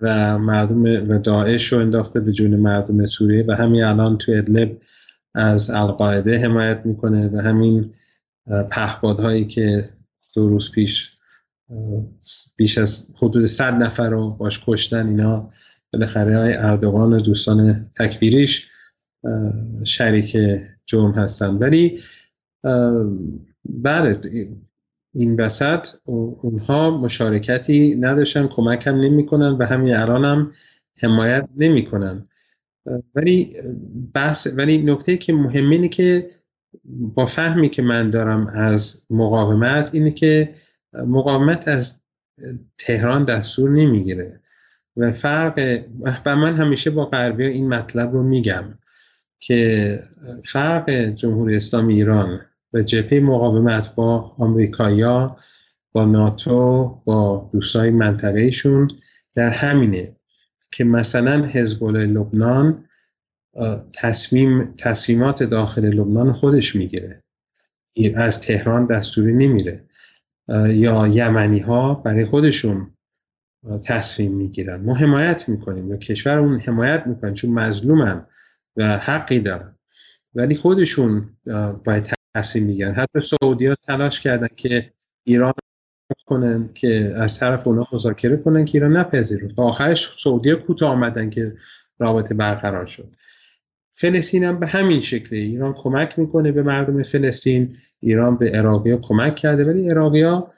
و 0.00 0.38
مردم 0.38 1.10
و 1.10 1.18
داعش 1.18 1.72
رو 1.72 1.78
انداخته 1.78 2.20
به 2.20 2.32
جون 2.32 2.56
مردم 2.56 3.06
سوریه 3.06 3.44
و 3.48 3.52
همین 3.52 3.82
الان 3.82 4.18
تو 4.18 4.32
ادلب 4.32 4.76
از 5.34 5.70
القاعده 5.70 6.38
حمایت 6.38 6.80
می‌کنه 6.84 7.28
و 7.28 7.40
همین 7.40 7.90
پهپادهایی 8.70 9.44
که 9.44 9.88
دو 10.34 10.48
روز 10.48 10.70
پیش 10.70 11.10
بیش 12.56 12.78
از 12.78 13.06
حدود 13.16 13.44
صد 13.44 13.82
نفر 13.82 14.10
رو 14.10 14.30
باش 14.30 14.60
کشتن 14.66 15.06
اینا 15.06 15.50
بالاخره 15.92 16.38
های 16.38 16.54
اردوغان 16.54 17.12
و 17.12 17.20
دوستان 17.20 17.86
تکبیریش 17.98 18.68
شریک 19.84 20.36
جرم 20.86 21.12
هستن. 21.12 21.54
ولی 21.54 22.00
بله 23.64 24.20
این 25.14 25.40
وسط 25.40 25.86
اونها 26.04 26.98
مشارکتی 26.98 27.94
نداشتن 27.94 28.46
کمک 28.46 28.86
هم 28.86 29.00
نمی 29.00 29.26
کنن 29.26 29.52
و 29.52 29.64
همین 29.64 29.94
الان 29.94 30.24
هم 30.24 30.52
حمایت 31.02 31.48
نمی 31.56 31.84
کنن 31.84 32.28
ولی 33.14 33.52
بحث 34.14 34.48
ولی 34.56 34.78
نکته 34.78 35.16
که 35.16 35.32
مهمه 35.32 35.74
اینه 35.74 35.88
که 35.88 36.30
با 36.84 37.26
فهمی 37.26 37.68
که 37.68 37.82
من 37.82 38.10
دارم 38.10 38.46
از 38.46 39.06
مقاومت 39.10 39.90
اینه 39.94 40.10
که 40.10 40.54
مقاومت 41.06 41.68
از 41.68 41.94
تهران 42.78 43.24
دستور 43.24 43.70
نمی‌گیره. 43.70 44.40
و 44.98 45.12
فرق 45.12 45.82
و 46.26 46.36
من 46.36 46.56
همیشه 46.56 46.90
با 46.90 47.04
غربی 47.04 47.44
این 47.44 47.68
مطلب 47.68 48.12
رو 48.12 48.22
میگم 48.22 48.78
که 49.40 50.02
فرق 50.44 50.90
جمهوری 50.90 51.56
اسلامی 51.56 51.94
ایران 51.94 52.40
و 52.72 52.82
جبهه 52.82 53.20
مقاومت 53.20 53.94
با 53.94 54.34
آمریکایا 54.38 55.36
با 55.92 56.04
ناتو 56.04 56.84
با 57.04 57.50
دوستای 57.52 57.90
منطقهشون 57.90 58.88
در 59.34 59.50
همینه 59.50 60.16
که 60.72 60.84
مثلا 60.84 61.44
حزب 61.44 61.84
لبنان 61.84 62.84
تصمیم 63.94 64.74
تصمیمات 64.78 65.42
داخل 65.42 65.84
لبنان 65.84 66.32
خودش 66.32 66.76
می‌گیره. 66.76 67.22
از 68.14 68.40
تهران 68.40 68.86
دستوری 68.86 69.32
نمیره. 69.32 69.84
یا 70.68 71.06
یمنی 71.06 71.58
ها 71.58 71.94
برای 71.94 72.24
خودشون 72.24 72.90
تصمیم 73.84 74.32
می‌گیرن. 74.32 74.80
ما 74.80 74.94
حمایت 74.94 75.48
می‌کنیم 75.48 75.90
یا 75.90 75.96
کشور 75.96 76.38
اون 76.38 76.60
حمایت 76.60 77.06
می‌کنن 77.06 77.34
چون 77.34 77.50
مظلومن 77.50 78.26
و 78.76 78.98
حقی 78.98 79.40
دارن. 79.40 79.74
ولی 80.34 80.56
خودشون 80.56 81.36
باید 81.84 82.08
تصمیم 82.34 82.64
می‌گیرن. 82.64 82.94
حتی 82.94 83.20
سعودی 83.20 83.66
ها 83.66 83.74
تلاش 83.74 84.20
کردن 84.20 84.48
که 84.56 84.92
ایران 85.24 85.52
کنن 86.26 86.70
که 86.74 87.12
از 87.16 87.38
طرف 87.38 87.66
اونا 87.66 87.86
مذاکره 87.92 88.36
کنن 88.36 88.64
که 88.64 88.78
ایران 88.78 88.96
نپذیرد 88.96 89.54
تا 89.54 89.62
آخرش 89.62 90.14
سعودی 90.24 90.54
کوتاه 90.54 90.90
آمدن 90.90 91.30
که 91.30 91.56
رابطه 91.98 92.34
برقرار 92.34 92.86
شد. 92.86 93.16
فلسطین 93.92 94.44
هم 94.44 94.60
به 94.60 94.66
همین 94.66 95.00
شکله 95.00 95.38
ایران 95.38 95.72
کمک 95.72 96.18
می‌کنه 96.18 96.52
به 96.52 96.62
مردم 96.62 97.02
فلسطین. 97.02 97.76
ایران 98.00 98.36
به 98.36 98.50
عراقی 98.50 98.96
کمک 98.96 99.36
کرده. 99.36 99.64
ولی 99.64 99.90
عراقی 99.90 100.22
ها 100.22 100.52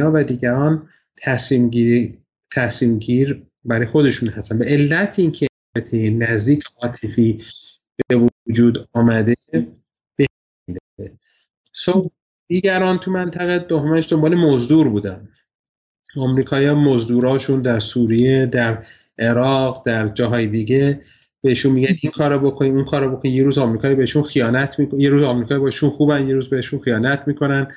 ها 0.00 0.12
و 0.14 0.24
دیگران 0.24 0.88
تصمیم 1.22 2.98
گیر 2.98 3.42
برای 3.64 3.86
خودشون 3.86 4.28
هستن. 4.28 4.58
به 4.58 4.64
علت 4.64 5.18
اینکه 5.18 5.46
نزدیک 5.94 6.64
عاطفی 6.82 7.44
به 8.08 8.28
وجود 8.46 8.88
آمده 8.94 9.34
سو 11.72 12.10
دیگران 12.48 12.98
تو 12.98 13.10
منطقه 13.10 13.58
دومش 13.58 14.12
دنبال 14.12 14.34
مزدور 14.34 14.88
بودن. 14.88 15.28
آمریکایی 16.16 16.70
مزدوراشون 16.70 17.62
در 17.62 17.80
سوریه 17.80 18.46
در 18.46 18.84
عراق 19.18 19.86
در 19.86 20.08
جاهای 20.08 20.46
دیگه 20.46 21.00
بهشون 21.42 21.72
میگن 21.72 21.96
این 22.02 22.12
کارو 22.12 22.50
بکنین 22.50 22.74
اون 22.74 22.84
کارو 22.84 23.16
بکنین 23.16 23.34
یه 23.34 23.42
روز 23.42 23.58
آمریکایی 23.58 23.94
بهشون 23.94 24.22
خیانت 24.22 24.78
می‌کنه 24.78 25.00
یه 25.00 25.08
روز 25.08 25.24
آمریکایی 25.24 25.60
بهشون 25.60 25.90
خوبن 25.90 26.28
یه 26.28 26.34
روز 26.34 26.48
بهشون 26.48 26.80
خیانت 26.80 27.22
می‌کنن. 27.26 27.72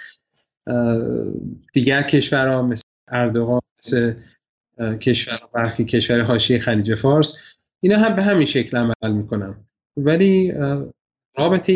دیگر 1.74 2.02
کشورها 2.02 2.62
مثل 2.62 2.83
اردوغان 3.14 3.62
کشور 5.02 5.40
برخی 5.54 5.86
کشور 5.86 6.22
حاشیه 6.22 6.60
خلیج 6.60 6.96
فارس 6.96 7.34
اینا 7.84 7.98
هم 7.98 8.16
به 8.16 8.22
همین 8.22 8.46
شکل 8.46 8.78
عمل 8.78 9.12
می‌کنن. 9.12 9.56
ولی 9.98 10.54
رابطه 11.38 11.74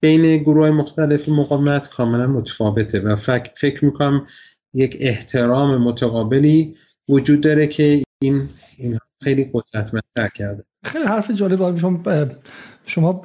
بین 0.00 0.36
گروه 0.36 0.70
مختلف 0.70 1.28
مقاومت 1.28 1.88
کاملا 1.88 2.26
متفاوته 2.26 3.00
و 3.00 3.16
فکر, 3.16 3.50
فکر 3.56 3.84
می‌کنم 3.84 4.26
یک 4.74 4.96
احترام 5.00 5.82
متقابلی 5.82 6.76
وجود 7.08 7.40
داره 7.40 7.66
که 7.66 8.02
این 8.22 8.48
این 8.76 8.98
خیلی 9.22 9.50
قدرتمندتر 9.52 10.28
کرده. 10.34 10.64
خیلی 10.84 11.04
حرف 11.04 11.30
جالب. 11.30 11.78
شما 11.78 12.02
شما 12.86 13.22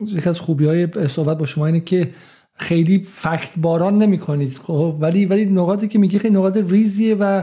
یکی 0.00 0.28
از 0.28 0.38
خوبی 0.38 0.66
های 0.66 1.08
صحبت 1.08 1.38
با 1.38 1.46
شما 1.46 1.66
اینه 1.66 1.80
که 1.80 2.10
خیلی 2.56 2.98
فکت 2.98 3.54
باران 3.56 3.98
نمی 3.98 4.18
کنید 4.18 4.58
خب؟ 4.58 4.96
ولی 5.00 5.26
ولی 5.26 5.44
نقاطی 5.44 5.88
که 5.88 5.98
میگی 5.98 6.18
خیلی 6.18 6.34
نقاط 6.34 6.56
ریزیه 6.56 7.14
و 7.14 7.42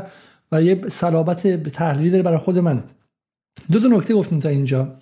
و 0.52 0.64
یه 0.64 0.82
صلابت 0.88 1.48
تحلیلی 1.48 2.10
داره 2.10 2.24
برای 2.24 2.38
خود 2.38 2.58
من 2.58 2.84
دو 3.72 3.80
تا 3.80 3.88
نکته 3.88 4.14
گفتیم 4.14 4.40
تا 4.40 4.50
اینجا. 4.50 4.96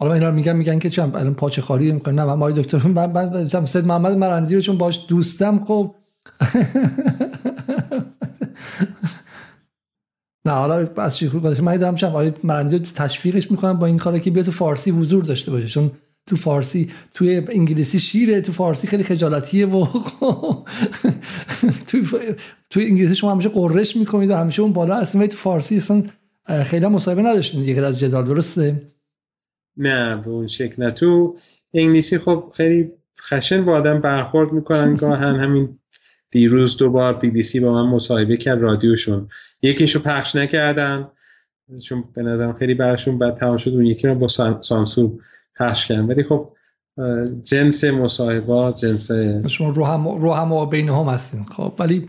حالا 0.00 0.14
اینا 0.14 0.30
میگن 0.30 0.56
میگن 0.56 0.78
که 0.78 0.90
چم 0.90 1.12
الان 1.14 1.34
پاچه 1.34 1.62
خالی 1.62 1.92
می‌کنه. 1.92 2.14
نه 2.14 2.34
من 2.34 2.50
دکتر 2.50 2.86
من 2.86 3.12
من 3.12 3.64
سید 3.64 3.86
محمد 3.86 4.16
مرندی 4.16 4.54
رو 4.54 4.60
چون 4.60 4.78
باش 4.78 5.04
دوستم 5.08 5.64
خب؟ 5.64 5.94
نه 10.46 10.52
حالا 10.52 10.88
از 10.96 11.16
چی 11.16 11.30
من 11.62 11.72
دیدم 11.72 11.96
شب 11.96 12.08
آقای 12.08 12.32
مرندی 12.44 12.78
تشویقش 12.78 13.50
می‌کنم 13.50 13.78
با 13.78 13.86
این 13.86 13.98
کاری 13.98 14.20
که 14.20 14.30
بیاد 14.30 14.46
تو 14.46 14.52
فارسی 14.52 14.90
حضور 14.90 15.24
داشته 15.24 15.50
باشه. 15.50 15.66
چون 15.66 15.90
تو 16.26 16.36
فارسی 16.36 16.90
توی 17.14 17.42
انگلیسی 17.48 18.00
شیره 18.00 18.40
تو 18.40 18.52
فارسی 18.52 18.86
خیلی 18.86 19.02
خجالتیه 19.02 19.66
و 19.66 19.86
تو 21.88 21.98
تو 22.70 22.80
انگلیسی 22.80 23.14
شما 23.14 23.32
همیشه 23.32 23.48
قررش 23.48 23.96
می‌کنید 23.96 24.30
و 24.30 24.36
همیشه 24.36 24.62
اون 24.62 24.72
بالا 24.72 24.96
اصلا 24.96 25.26
تو 25.26 25.36
فارسی 25.36 25.76
اصلا 25.76 26.02
خیلی 26.64 26.86
مصاحبه 26.86 27.22
نداشتین 27.22 27.62
دیگه 27.62 27.82
از 27.82 27.98
جدال 27.98 28.24
درسته؟ 28.24 28.92
نه 29.76 30.16
به 30.16 30.30
اون 30.30 30.46
شکل 30.46 30.82
نه. 30.82 30.90
تو 30.90 31.36
انگلیسی 31.74 32.18
خب 32.18 32.52
خیلی 32.56 32.90
خشن 33.20 33.64
با 33.64 33.72
آدم 33.72 34.00
برخورد 34.00 34.52
می‌کنن 34.52 34.96
گاهن 34.96 35.40
همین 35.40 35.78
دیروز 36.30 36.76
دوبار 36.76 37.14
بی 37.14 37.30
بی 37.30 37.42
سی 37.42 37.60
با 37.60 37.72
من 37.72 37.90
مصاحبه 37.90 38.36
کرد 38.36 38.60
رادیوشون. 38.60 39.28
یکیشو 39.62 39.98
پخش 39.98 40.36
نکردن 40.36 41.08
چون 41.84 42.04
به 42.14 42.22
نظرم 42.22 42.52
خیلی 42.52 42.74
براشون 42.74 43.18
بد 43.18 43.34
تمام 43.34 43.56
شد 43.56 43.70
اون 43.70 43.86
یکی 43.86 44.08
رو 44.08 44.14
با 44.14 44.28
سانسور 44.62 45.10
پخش 45.58 45.86
کردن 45.86 46.04
ولی 46.04 46.22
خب 46.22 46.52
جنس 47.42 47.84
مصاحبه 47.84 48.74
جنس 48.76 49.10
شما 49.48 49.68
رو 49.68 49.84
هم 49.84 50.08
رو 50.08 50.34
هم 50.34 50.70
بین 50.70 50.88
هم 50.88 51.06
هستیم 51.06 51.44
خب 51.44 51.74
ولی 51.78 52.06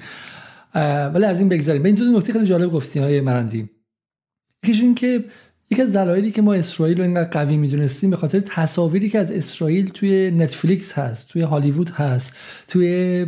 ولی 1.14 1.26
از 1.26 1.40
این 1.40 1.50
بگذاریم. 1.50 1.84
به 1.84 1.90
این 1.90 1.96
دو 1.96 2.06
نکته 2.06 2.34
خیلی 2.34 2.46
جالب 2.46 2.72
گفتین 2.72 3.04
های 3.04 3.22
مرندی. 3.22 3.70
یکیش 4.64 4.82
این 4.82 4.96
که 4.96 5.24
یکی 5.72 5.82
از 5.82 5.94
دلایلی 5.94 6.32
که 6.32 6.42
ما 6.42 6.54
اسرائیل 6.54 6.98
رو 6.98 7.04
اینقدر 7.04 7.30
قوی 7.30 7.58
می‌دونستیم 7.58 8.10
به 8.10 8.16
خاطر 8.16 8.40
تصاویری 8.40 9.10
که 9.10 9.20
از 9.20 9.32
اسرائیل 9.32 9.90
توی 9.90 10.32
نتفلیکس 10.32 10.94
هست 10.94 11.30
توی 11.30 11.42
هالیوود 11.42 11.90
هست 11.90 12.34
توی 12.68 13.26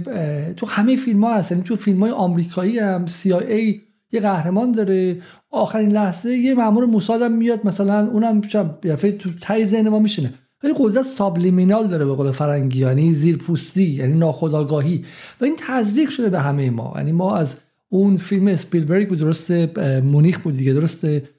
تو 0.58 0.66
همه 0.66 0.96
فیلم 0.98 1.24
ها 1.24 1.36
هست. 1.36 1.52
یعنی 1.52 1.64
تو 1.64 1.76
فیلم 1.76 2.00
های 2.00 2.12
آمریکایی 2.12 2.80
هم 2.80 3.06
CIA 3.08 3.82
یه 4.12 4.20
قهرمان 4.20 4.72
داره. 4.72 5.22
آخرین 5.52 5.92
لحظه 5.92 6.38
یه 6.38 6.54
مامور 6.54 6.86
موساد 6.86 7.22
هم 7.22 7.32
میاد 7.32 7.68
مثلا 7.68 8.08
اونم 8.08 8.42
تو 8.42 9.30
تای 9.42 9.66
ذهن 9.66 9.90
ما 9.90 10.00
میشینه. 10.00 10.34
ولی 10.64 10.74
قدرت 10.78 11.06
سابلیمینال 11.06 11.88
داره 11.88 12.06
به 12.06 12.14
قول 12.14 12.32
فرنگی 12.32 12.80
یعنی 12.80 13.14
زیر 13.14 13.38
پوستی 13.38 13.84
یعنی 13.84 14.18
ناخودآگاهی. 14.18 15.06
و 15.42 15.46
این 15.46 15.56
تزریق 15.58 16.10
شده 16.10 16.30
به 16.30 16.40
همه 16.40 16.70
ما. 16.70 16.94
یعنی 16.96 17.12
ما 17.12 17.36
از 17.36 17.58
اون 17.90 18.18
فیلم 18.18 18.48
اسپیلبرگ 18.48 19.10
بود 19.10 19.20
درسته 19.20 19.72
مونیخ 20.04 20.40
بود 20.40 20.58
دیگه 20.58 20.74
درسته 20.74 21.30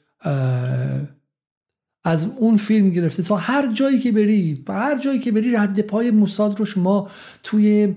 از 2.05 2.27
اون 2.39 2.57
فیلم 2.57 2.91
گرفته. 2.91 3.23
تا 3.23 3.37
هر 3.37 3.73
جایی 3.73 3.99
که 3.99 4.13
برید 4.13 4.71
هر 4.71 4.99
جایی 4.99 5.19
که 5.19 5.33
برید 5.33 5.57
رد 5.57 5.81
پای 5.81 6.11
موساد 6.11 6.59
رو 6.59 6.65
شما 6.65 7.11
توی 7.43 7.95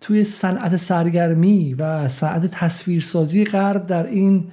توی 0.00 0.24
صنعت 0.24 0.76
سرگرمی 0.76 1.74
و 1.74 2.08
صنعت 2.08 2.46
تصویرسازی 2.46 3.44
غرب 3.44 3.86
در 3.86 4.06
این 4.06 4.44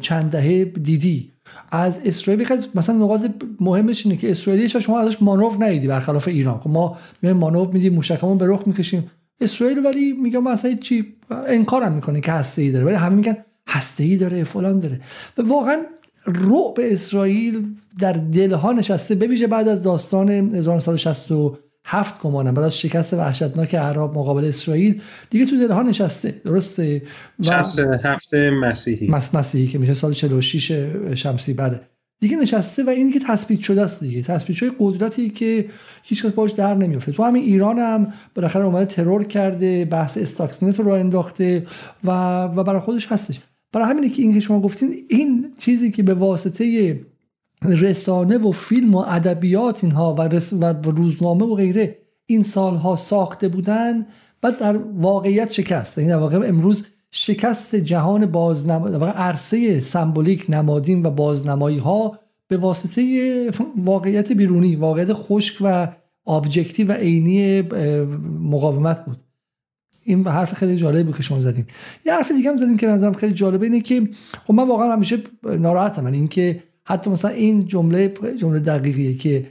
چند 0.00 0.30
دهه 0.30 0.64
دیدی. 0.64 1.30
از 1.70 2.00
اسرائیل 2.04 2.46
مثلا 2.74 2.96
نقاط 2.96 3.26
مهمش 3.60 4.06
اینه 4.06 4.18
که 4.18 4.30
اسرائیلی 4.30 4.68
شما 4.68 5.00
ازش 5.00 5.22
مانور 5.22 5.64
ندیدی 5.64 5.88
برخلاف 5.88 6.28
ایران. 6.28 6.60
خب 6.60 6.70
ما 6.70 6.98
میایم 7.22 7.36
مانور 7.36 7.68
میدیم 7.68 7.94
موشکمون 7.94 8.38
به 8.38 8.46
رخ 8.48 8.62
می‌کشیم. 8.66 9.10
اسرائیل 9.40 9.86
ولی 9.86 10.12
میگم 10.12 10.42
مثلا 10.42 10.74
چی 10.74 11.14
انکارم 11.30 11.92
می‌کنه 11.92 12.20
که 12.20 12.32
هسته 12.32 12.62
ای 12.62 12.70
داره. 12.70 12.84
ولی 12.84 12.94
همه 12.94 13.16
میگن 13.16 13.36
هسته 13.68 14.04
ای 14.04 14.16
داره 14.16 14.44
فلان 14.44 14.78
داره. 14.78 15.00
و 15.38 15.42
واقعا 15.42 15.76
رعب 16.26 16.74
اسرائیل 16.78 17.66
در 17.98 18.12
دلها 18.12 18.72
نشسته 18.72 19.14
ببیشه 19.14 19.46
بعد 19.46 19.68
از 19.68 19.82
داستان 19.82 20.60
1967 21.86 22.20
گمانم. 22.20 22.54
بعد 22.54 22.64
از 22.64 22.78
شکست 22.78 23.14
وحشتناک 23.14 23.74
عرب 23.74 24.18
مقابل 24.18 24.44
اسرائیل 24.44 25.02
دیگه 25.30 25.46
تو 25.46 25.56
دلها 25.56 25.82
نشسته. 25.82 26.40
درسته؟ 26.44 27.02
و 27.38 27.62
هفته 28.04 28.50
مسیحی. 28.50 29.08
مس 29.08 29.34
مسیحی 29.34 29.66
که 29.66 29.78
میشه 29.78 29.94
سال 29.94 30.12
46 30.12 30.72
شمسی. 31.14 31.54
بعده 31.54 31.80
دیگه 32.20 32.36
نشسته 32.36 32.84
و 32.84 32.90
این 32.90 33.06
دیگه 33.06 33.20
تثبیت 33.28 33.60
شده 33.60 33.82
است 33.82 34.00
دیگه. 34.00 34.22
تثبیت 34.22 34.56
شده 34.56 34.72
قدرتی 34.78 35.30
که 35.30 35.68
هیچ 36.02 36.24
کس 36.24 36.32
باش 36.32 36.50
در 36.50 36.74
نمیافته. 36.74 37.12
تو 37.12 37.22
همین 37.22 37.42
ایران 37.42 37.78
هم 37.78 38.12
بالاخره 38.34 38.64
اومده 38.64 38.84
ترور 38.84 39.24
کرده 39.24 39.84
بحث 39.84 40.18
استاکسنت 40.18 40.80
رو 40.80 40.88
انداخته 40.90 41.66
و 42.04 42.10
و 42.44 42.64
برای 42.64 42.80
خودش 42.80 43.06
هستش. 43.06 43.40
برای 43.72 43.88
همینه 43.88 44.08
که 44.08 44.22
این 44.22 44.34
که 44.34 44.40
شما 44.40 44.60
گفتین 44.60 44.94
این 45.08 45.52
چیزی 45.58 45.90
که 45.90 46.02
به 46.02 46.14
واسطه 46.14 46.96
رسانه 47.72 48.38
و 48.38 48.50
فیلم 48.50 48.94
و 48.94 48.98
ادبیات 48.98 49.84
اینها 49.84 50.14
و, 50.14 50.20
رس 50.20 50.52
و 50.52 50.64
روزنامه 50.82 51.44
و 51.44 51.54
غیره 51.54 51.98
این 52.26 52.42
سالها 52.42 52.96
ساخته 52.96 53.48
بودن 53.48 54.06
بعد 54.40 54.58
در 54.58 54.76
واقعیت 54.76 55.52
شکست 55.52 55.98
این 55.98 56.08
یعنی 56.08 56.18
در 56.18 56.22
واقع 56.22 56.48
امروز 56.48 56.84
شکست 57.10 57.76
جهان 57.76 58.26
بازنمایی 58.26 58.96
عرصه 58.96 59.80
سمبولیک 59.80 60.46
نمادین 60.48 61.06
و 61.06 61.10
بازنمایی 61.10 61.78
ها 61.78 62.18
به 62.48 62.56
واسطه 62.56 63.50
واقعیت 63.76 64.32
بیرونی 64.32 64.76
واقعیت 64.76 65.12
خشک 65.12 65.56
و 65.60 65.88
آبجکتی 66.24 66.84
و 66.84 66.92
عینی 66.92 67.62
مقاومت 68.40 69.04
بود. 69.04 69.16
این 70.04 70.26
حرف 70.26 70.54
خیلی 70.54 70.76
جالبی 70.76 71.12
که 71.12 71.22
شما 71.22 71.40
زدین. 71.40 71.64
یه 72.06 72.14
حرف 72.14 72.32
دیگه 72.32 72.50
هم 72.50 72.56
زدین 72.56 72.76
که 72.76 72.86
نظرم 72.86 73.12
خیلی 73.12 73.32
جالبه 73.32 73.66
اینه 73.66 73.80
که 73.80 74.08
خب 74.46 74.54
من 74.54 74.68
واقعا 74.68 74.92
همیشه 74.92 75.18
ناراحتم 75.42 76.06
این 76.06 76.28
که 76.28 76.62
حتی 76.86 77.10
مثلا 77.10 77.30
این 77.30 77.66
جمله 77.66 78.14
جمله 78.40 78.58
دقیقیه 78.58 79.14
که 79.14 79.46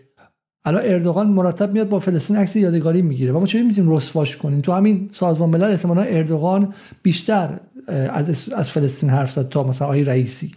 الان 0.66 0.84
اردوغان 0.86 1.28
مرتب 1.28 1.74
میاد 1.74 1.90
با 1.90 2.00
فلسطین 2.00 2.36
عکس 2.36 2.56
یادگاری 2.56 3.02
می‌گیره. 3.02 3.32
و 3.32 3.40
ما 3.40 3.46
چه 3.46 3.64
می‌تونیم 3.64 3.92
رسواش 3.92 4.38
کنیم؟ 4.38 4.62
تو 4.62 4.72
همین 4.72 5.10
سازمان 5.14 5.50
ملل 5.50 5.72
احتمالا 5.72 6.02
اردوغان 6.02 6.74
بیشتر 7.04 7.60
از 7.88 8.50
از 8.54 8.70
فلسطین 8.70 9.10
حرف 9.10 9.32
زد 9.32 9.50
تا 9.50 9.64
مثلا 9.64 9.88
آقای 9.88 10.04
رئیسی. 10.04 10.52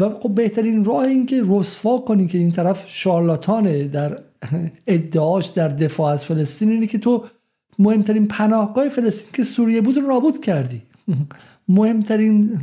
و 0.00 0.10
خب 0.10 0.34
بهترین 0.34 0.84
راه 0.84 1.04
این 1.04 1.26
که 1.26 1.42
رسوا 1.48 1.98
کنیم 1.98 2.28
که 2.28 2.38
این 2.38 2.50
طرف 2.50 2.84
شارلاتانه 2.88 3.84
در 3.84 4.18
ادعاش 4.86 5.46
در 5.46 5.68
دفاع 5.68 6.12
از 6.12 6.24
فلسطین 6.24 6.70
اینه 6.70 6.86
که 6.86 6.98
تو 6.98 7.24
مهمترین 7.78 8.26
پناهگاه 8.26 8.88
فلسطین 8.88 9.32
که 9.32 9.42
سوریه 9.42 9.80
بود 9.80 9.96
رو 9.96 10.08
نابود 10.08 10.40
کردی. 10.40 10.82
مهمترین 11.68 12.60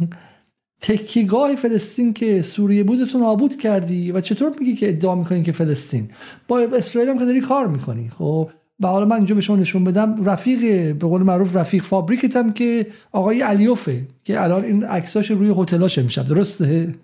تکیگاه 0.82 1.56
فلسطین 1.56 2.14
که 2.14 2.42
سوریه 2.42 2.84
بود 2.84 3.06
تو 3.06 3.18
نابود 3.18 3.56
کردی 3.56 4.12
و 4.12 4.22
چطور 4.22 4.52
میگی 4.60 4.76
که 4.76 4.90
ادعا 4.90 5.16
می‌کنی 5.16 5.44
که 5.44 5.52
فلسطین؟ 5.52 6.10
با 6.48 6.60
اسرائیل 6.60 7.10
هم 7.10 7.20
که 7.20 7.26
داری 7.26 7.42
کار 7.42 7.68
می‌کنی 7.68 8.10
خب؟ 8.18 8.50
و 8.80 8.88
حالا 8.88 9.06
من 9.06 9.16
اینجا 9.16 9.36
به 9.36 9.42
شما 9.42 9.56
نشون 9.56 9.84
بدم 9.84 10.26
رفیق 10.26 10.62
به 10.96 11.08
قول 11.08 11.24
معروف 11.24 11.56
رفیق 11.56 11.84
فابریکت 11.84 12.36
هم 12.36 12.52
که 12.52 12.88
آقای 13.12 13.42
علیوفه 13.42 14.02
که 14.24 14.44
الان 14.44 14.64
این 14.64 14.84
عکساش 14.84 15.32
روی 15.32 15.54
هتلاش 15.58 16.00
امشب 16.00 16.26
درسته؟ 16.26 16.96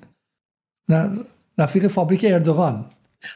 نه 0.89 1.09
رفیق 1.57 1.87
فابریک 1.87 2.25
اردوغان. 2.29 2.85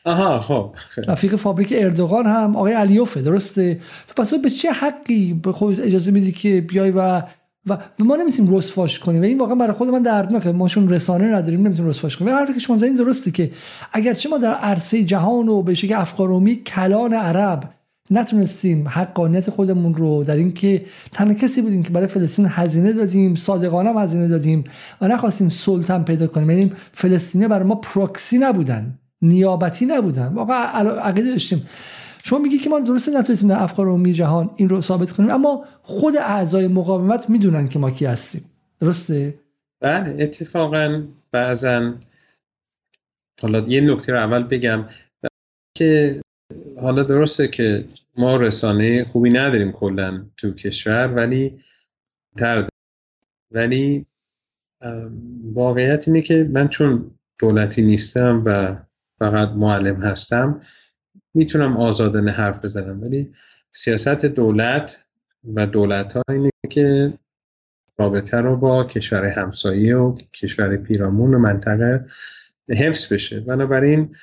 آها 0.06 0.40
خب. 0.40 0.76
رفیق 1.08 1.36
فابریک 1.36 1.74
اردوغان 1.78 2.26
هم 2.26 2.56
آقای 2.56 2.74
علیوفه 2.74 3.22
درسته؟ 3.22 3.80
تو 4.08 4.24
پس 4.24 4.34
به 4.34 4.50
چه 4.50 4.72
حقی 4.72 5.34
به 5.34 5.52
خود 5.52 5.80
اجازه 5.80 6.12
میدی 6.12 6.32
که 6.32 6.62
بیای 6.62 6.92
و 6.96 7.22
و 7.68 7.78
ما 8.00 8.16
نمی‌تونیم 8.16 8.56
رسواش 8.56 9.00
کنیم. 9.00 9.22
و 9.22 9.26
این 9.26 9.40
واقعا 9.40 9.56
برای 9.56 9.74
خود 9.74 9.88
من 9.88 10.02
دردناکه 10.02 10.52
ما 10.52 10.68
چون 10.68 10.90
رسانه 10.90 11.36
نداریم 11.36 11.60
نمی‌تونیم 11.60 11.90
رسواش 11.90 12.18
کنیم. 12.18 12.34
حرفی 12.34 12.54
که 12.54 12.60
شما 12.60 12.78
زدین 12.78 12.96
درسته 12.96 13.32
که 13.32 13.52
اگرچه 13.94 14.30
ما 14.30 14.38
در 14.38 14.54
عرصه 14.54 15.04
جهان 15.04 15.50
و 15.50 15.62
به 15.62 15.74
شکل 15.74 15.94
افکارومی 15.94 16.56
کلان 16.56 17.14
عرب 17.14 17.64
نتونستیم 18.12 18.88
حقانیت 18.88 19.50
خودمون 19.50 19.94
رو 19.94 20.24
در 20.24 20.36
اینکه 20.36 20.86
تنها 21.12 21.34
کسی 21.34 21.62
بودیم 21.62 21.84
که 21.84 21.90
برای 21.90 22.08
فلسطین 22.08 22.48
هزینه 22.50 22.94
دادیم 22.94 23.36
صادقانه 23.36 24.00
هزینه 24.00 24.28
دادیم 24.28 24.64
و 25.02 25.08
نخواستیم 25.08 25.50
سلطن 25.50 26.04
پیدا 26.04 26.28
کنیم. 26.28 26.50
یعنی 26.50 26.72
فلسطینی 26.94 27.48
برای 27.48 27.68
ما 27.68 27.76
پروکسی 27.76 28.38
نبودن 28.38 29.00
نیابتی 29.22 29.86
نبودن. 29.86 30.28
واقعا 30.28 30.90
عقیده 30.90 31.32
داشتیم. 31.32 31.66
شما 32.24 32.40
میگی 32.40 32.58
که 32.58 32.70
ما 32.70 32.80
درست 32.80 33.10
نتونستیم 33.10 33.50
در 33.50 33.64
افکار 33.64 33.88
عمومی 33.88 34.14
جهان 34.14 34.50
این 34.56 34.70
رو 34.70 34.82
ثابت 34.82 35.12
کنیم 35.12 35.30
اما 35.30 35.66
خود 35.84 36.16
اعضای 36.16 36.68
مقاومت 36.68 37.30
می‌دونن 37.30 37.68
که 37.68 37.80
ما 37.80 37.92
کی 37.92 38.06
هستیم. 38.06 38.46
درسته؟ 38.80 39.40
بله 39.82 40.24
اتفاقا 40.24 41.04
بعضا 41.32 41.94
حالا 43.42 43.60
یه 43.60 43.82
نکته 43.82 44.12
رو 44.12 44.18
اول 44.18 44.44
بگم 44.44 44.86
که 45.78 46.22
حالا 46.82 47.04
درسته 47.04 47.48
که 47.48 47.86
ما 48.18 48.38
رسانه 48.38 49.04
خوبی 49.04 49.30
نداریم 49.30 49.72
کلا 49.72 50.26
تو 50.38 50.54
کشور 50.54 51.08
ولی 51.08 51.60
تر 52.38 52.68
ولی 53.52 54.06
واقعیت 55.54 56.08
اینه 56.08 56.22
که 56.22 56.50
من 56.54 56.68
چون 56.68 57.12
دولتی 57.40 57.82
نیستم 57.82 58.44
و 58.46 58.76
فقط 59.20 59.50
معلم 59.50 60.02
هستم 60.02 60.62
می‌تونم 61.34 61.78
آزادانه 61.78 62.32
حرف 62.32 62.66
بزنم 62.66 63.02
ولی 63.02 63.34
سیاست 63.72 64.26
دولت 64.26 65.06
و 65.56 65.68
دولت 65.68 66.14
ها 66.14 66.24
اینه 66.30 66.50
که 66.70 67.14
رابطه 68.00 68.38
رو 68.38 68.58
با 68.58 68.84
کشور 68.84 69.26
همسایه 69.26 69.96
و 69.96 70.18
کشور 70.34 70.78
پیرامون 70.78 71.34
و 71.34 71.40
منطقه 71.40 72.06
حفظ 72.70 73.14
بشه. 73.14 73.40
بنابراین 73.40 74.16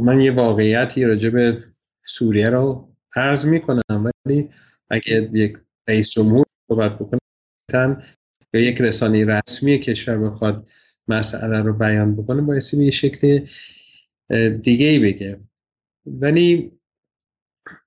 من 0.00 0.20
یه 0.20 0.32
واقعیتی 0.32 1.02
راجع 1.02 1.30
به 1.30 1.64
سوریه 2.04 2.50
رو 2.50 2.88
عرض 3.16 3.44
می‌کنم 3.46 4.10
ولی 4.26 4.50
اگه 4.90 5.30
یک 5.32 5.58
رئیس 5.88 6.10
جمهور 6.10 6.46
صحبت 6.68 6.94
بکنه 6.98 7.20
یا 8.54 8.60
یک 8.60 8.80
رسانه 8.80 9.24
رسمی 9.24 9.78
کشور 9.78 10.18
بخواد 10.18 10.68
مسئله 11.08 11.60
رو 11.60 11.72
بیان 11.72 12.16
بکنه 12.16 12.42
بایستی 12.42 12.76
به 12.76 12.84
یه 12.84 12.90
شکل 12.90 13.46
دیگه 14.62 14.86
ای 14.86 14.98
بگه. 14.98 15.40
ولی 16.20 16.72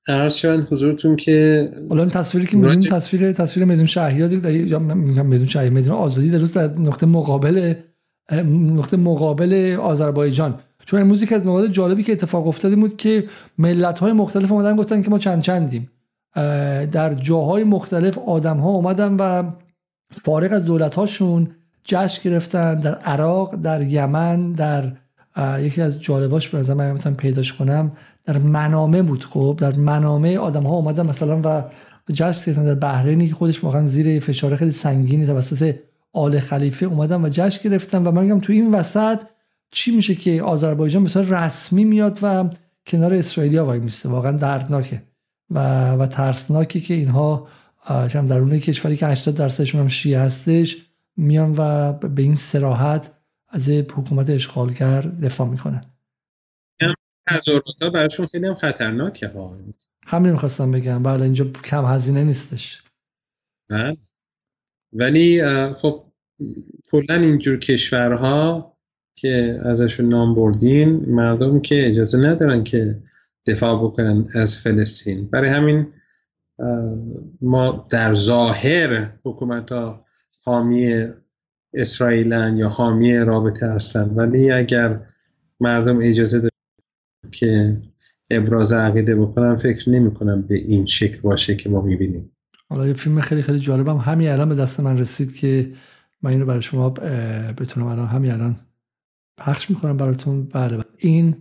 عرض 0.08 0.36
شدن 0.36 0.68
حضورتون 0.72 1.16
که 1.16 1.70
الان 1.92 2.10
تصویری 2.10 2.48
که 2.48 2.58
می‌بینیم 2.58 2.90
تصویر 2.90 3.32
تصویر 3.32 3.66
میدون 3.66 3.86
شهیاد 3.86 4.46
یا 4.46 4.80
میگم 4.80 5.26
میدون 5.26 5.48
شهیاد 5.48 5.74
میدون 5.74 5.94
آزادی 5.94 6.30
در 6.30 6.38
در 6.38 6.80
نقطه 6.80 7.06
مقابل 7.06 7.74
نقطه 8.72 8.98
مقابل 8.98 9.78
آذربایجان. 9.82 10.60
چون 10.86 11.02
امروز 11.02 11.24
که 11.24 11.36
از 11.36 11.42
نقاط 11.42 11.70
جالبی 11.70 12.04
که 12.04 12.12
اتفاق 12.12 12.48
افتاده 12.48 12.76
بود 12.76 12.98
که 12.98 13.28
ملت 13.58 14.00
های 14.00 14.12
مختلف 14.12 14.52
اومدن 14.52 14.76
گفتن 14.76 15.02
که 15.02 15.10
ما 15.10 15.20
چند 15.20 15.42
چندیم. 15.42 15.90
در 16.92 17.14
جاهای 17.14 17.64
مختلف 17.64 18.18
آدم 18.18 18.58
ها 18.58 18.70
اومدن 18.70 19.14
و 19.14 19.52
فارغ 20.12 20.54
از 20.54 20.66
دولت 20.66 20.96
هاشون 20.96 21.48
جشن 21.84 22.30
گرفتن 22.30 22.80
در 22.80 22.96
عراق 22.96 23.56
در 23.56 23.82
یمن 23.82 24.52
در 24.52 24.92
یکی 25.60 25.82
از 25.82 26.02
جالباش 26.02 26.48
به 26.48 26.58
نظر 26.58 26.74
من 26.74 26.98
پیداش 26.98 27.54
کنم 27.54 27.92
در 28.26 28.38
منامه 28.38 29.02
بود 29.02 29.24
خب. 29.24 29.58
در 29.60 29.76
منامه 29.76 30.38
آدم 30.38 30.64
ها 30.64 30.74
اومدن 30.74 31.06
مثلا 31.06 31.42
و 31.44 31.64
جشن 32.14 32.46
گرفتن. 32.46 32.66
در 32.66 32.76
بحرینی 32.76 33.28
که 33.28 33.36
خودش 33.36 33.64
واقعا 33.64 33.88
زیر 33.88 34.20
فشار 34.20 34.56
خیلی 34.56 34.72
سنگینی 34.72 35.26
توسط 35.26 35.76
آل 36.14 36.40
خلیفه 36.40 36.86
اومدن 36.86 37.26
و 37.26 37.30
جشن 37.30 37.70
گرفتن. 37.70 38.04
و 38.04 38.12
من 38.12 38.24
میگم 38.24 38.40
تو 38.40 38.54
این 38.54 38.76
وسط 38.76 39.24
چی 39.72 39.96
میشه 39.96 40.16
که 40.16 40.44
آذربایجان 40.44 41.02
مثلا 41.02 41.46
رسمی 41.46 41.86
میاد 41.86 42.20
و 42.22 42.50
کنار 42.88 43.14
اسرائیلیا 43.14 43.66
وای 43.66 43.80
میسته. 43.80 44.10
واقعا 44.10 44.32
دردناکه. 44.32 45.02
و 45.50 45.92
و 45.92 46.08
ترسناکی 46.08 46.82
که 46.82 46.94
اینها 46.94 47.48
در 47.88 48.08
درون 48.08 48.60
کشوری 48.60 48.98
که 48.98 49.08
80 49.08 49.36
درصدشون 49.36 49.82
هم 49.82 49.88
شیعه 49.88 50.20
هستش 50.20 50.78
میان 51.18 51.56
و 51.58 51.94
به 51.94 52.22
این 52.22 52.36
سراحت 52.36 53.12
از 53.54 53.70
حکومت 53.70 54.30
اشغالگر 54.30 55.02
دفاع 55.02 55.48
می‌کنن 55.48 55.86
تظاهرات 57.30 57.94
براشون 57.94 58.28
خیلی 58.28 58.48
هم 58.48 58.56
خطرناکه 58.56 59.28
ها. 59.28 59.58
همین 60.06 60.32
می‌خواستم 60.32 60.72
بگم. 60.72 61.04
بله 61.04 61.24
اینجا 61.24 61.46
کم 61.46 61.86
هزینه 61.86 62.24
نیستش. 62.24 62.84
بله. 63.70 63.98
ولی 64.94 65.42
خب 65.74 66.04
کلا 66.92 67.16
اینجور 67.16 67.58
کشورها 67.58 68.74
که 69.16 69.60
ازشون 69.64 70.10
نام 70.10 70.36
بردین 70.36 71.06
مردم 71.08 71.62
که 71.62 71.90
اجازه 71.90 72.18
ندارن 72.18 72.64
که 72.64 73.04
دفاع 73.48 73.84
بکنن 73.84 74.28
از 74.36 74.60
فلسطین. 74.60 75.28
برای 75.28 75.50
همین 75.50 75.94
ما 77.42 77.88
در 77.90 78.14
ظاهر 78.14 79.12
حکومت 79.26 79.72
ها 79.72 80.06
حامی 80.44 81.08
اسرائیلن 81.74 82.58
یا 82.58 82.70
حامی 82.70 83.18
رابطه 83.18 83.68
هستن. 83.68 84.10
ولی 84.10 84.52
اگر 84.52 85.00
مردم 85.60 86.00
اجازه 86.02 86.40
دارن 86.40 87.32
که 87.32 87.78
ابراز 88.30 88.74
عقیده 88.74 89.16
بکنم 89.16 89.58
فکر 89.58 89.90
نمی 89.90 90.14
کنم 90.14 90.42
به 90.42 90.56
این 90.56 90.86
شکل 90.86 91.22
باشه 91.22 91.56
که 91.56 91.70
ما 91.70 91.82
می‌بینیم. 91.82 92.32
حالا 92.70 92.88
یه 92.88 92.94
فیلم 92.94 93.22
خیلی 93.22 93.42
خیلی 93.42 93.60
جالبم 93.60 93.98
همین 93.98 94.28
الان 94.28 94.50
به 94.50 94.56
دست 94.56 94.80
من 94.80 94.98
رسید 94.98 95.36
که 95.36 95.74
من 96.22 96.32
اینو 96.32 96.46
برای 96.46 96.62
شما 96.62 96.90
بتونم 97.58 97.88
الان 97.88 98.08
همین 98.08 98.32
الان 98.32 98.56
پخش 99.38 99.70
می‌کنم 99.70 99.98
براتون. 99.98 100.44
بله, 100.44 100.78
بله. 100.78 100.86
این 100.98 101.36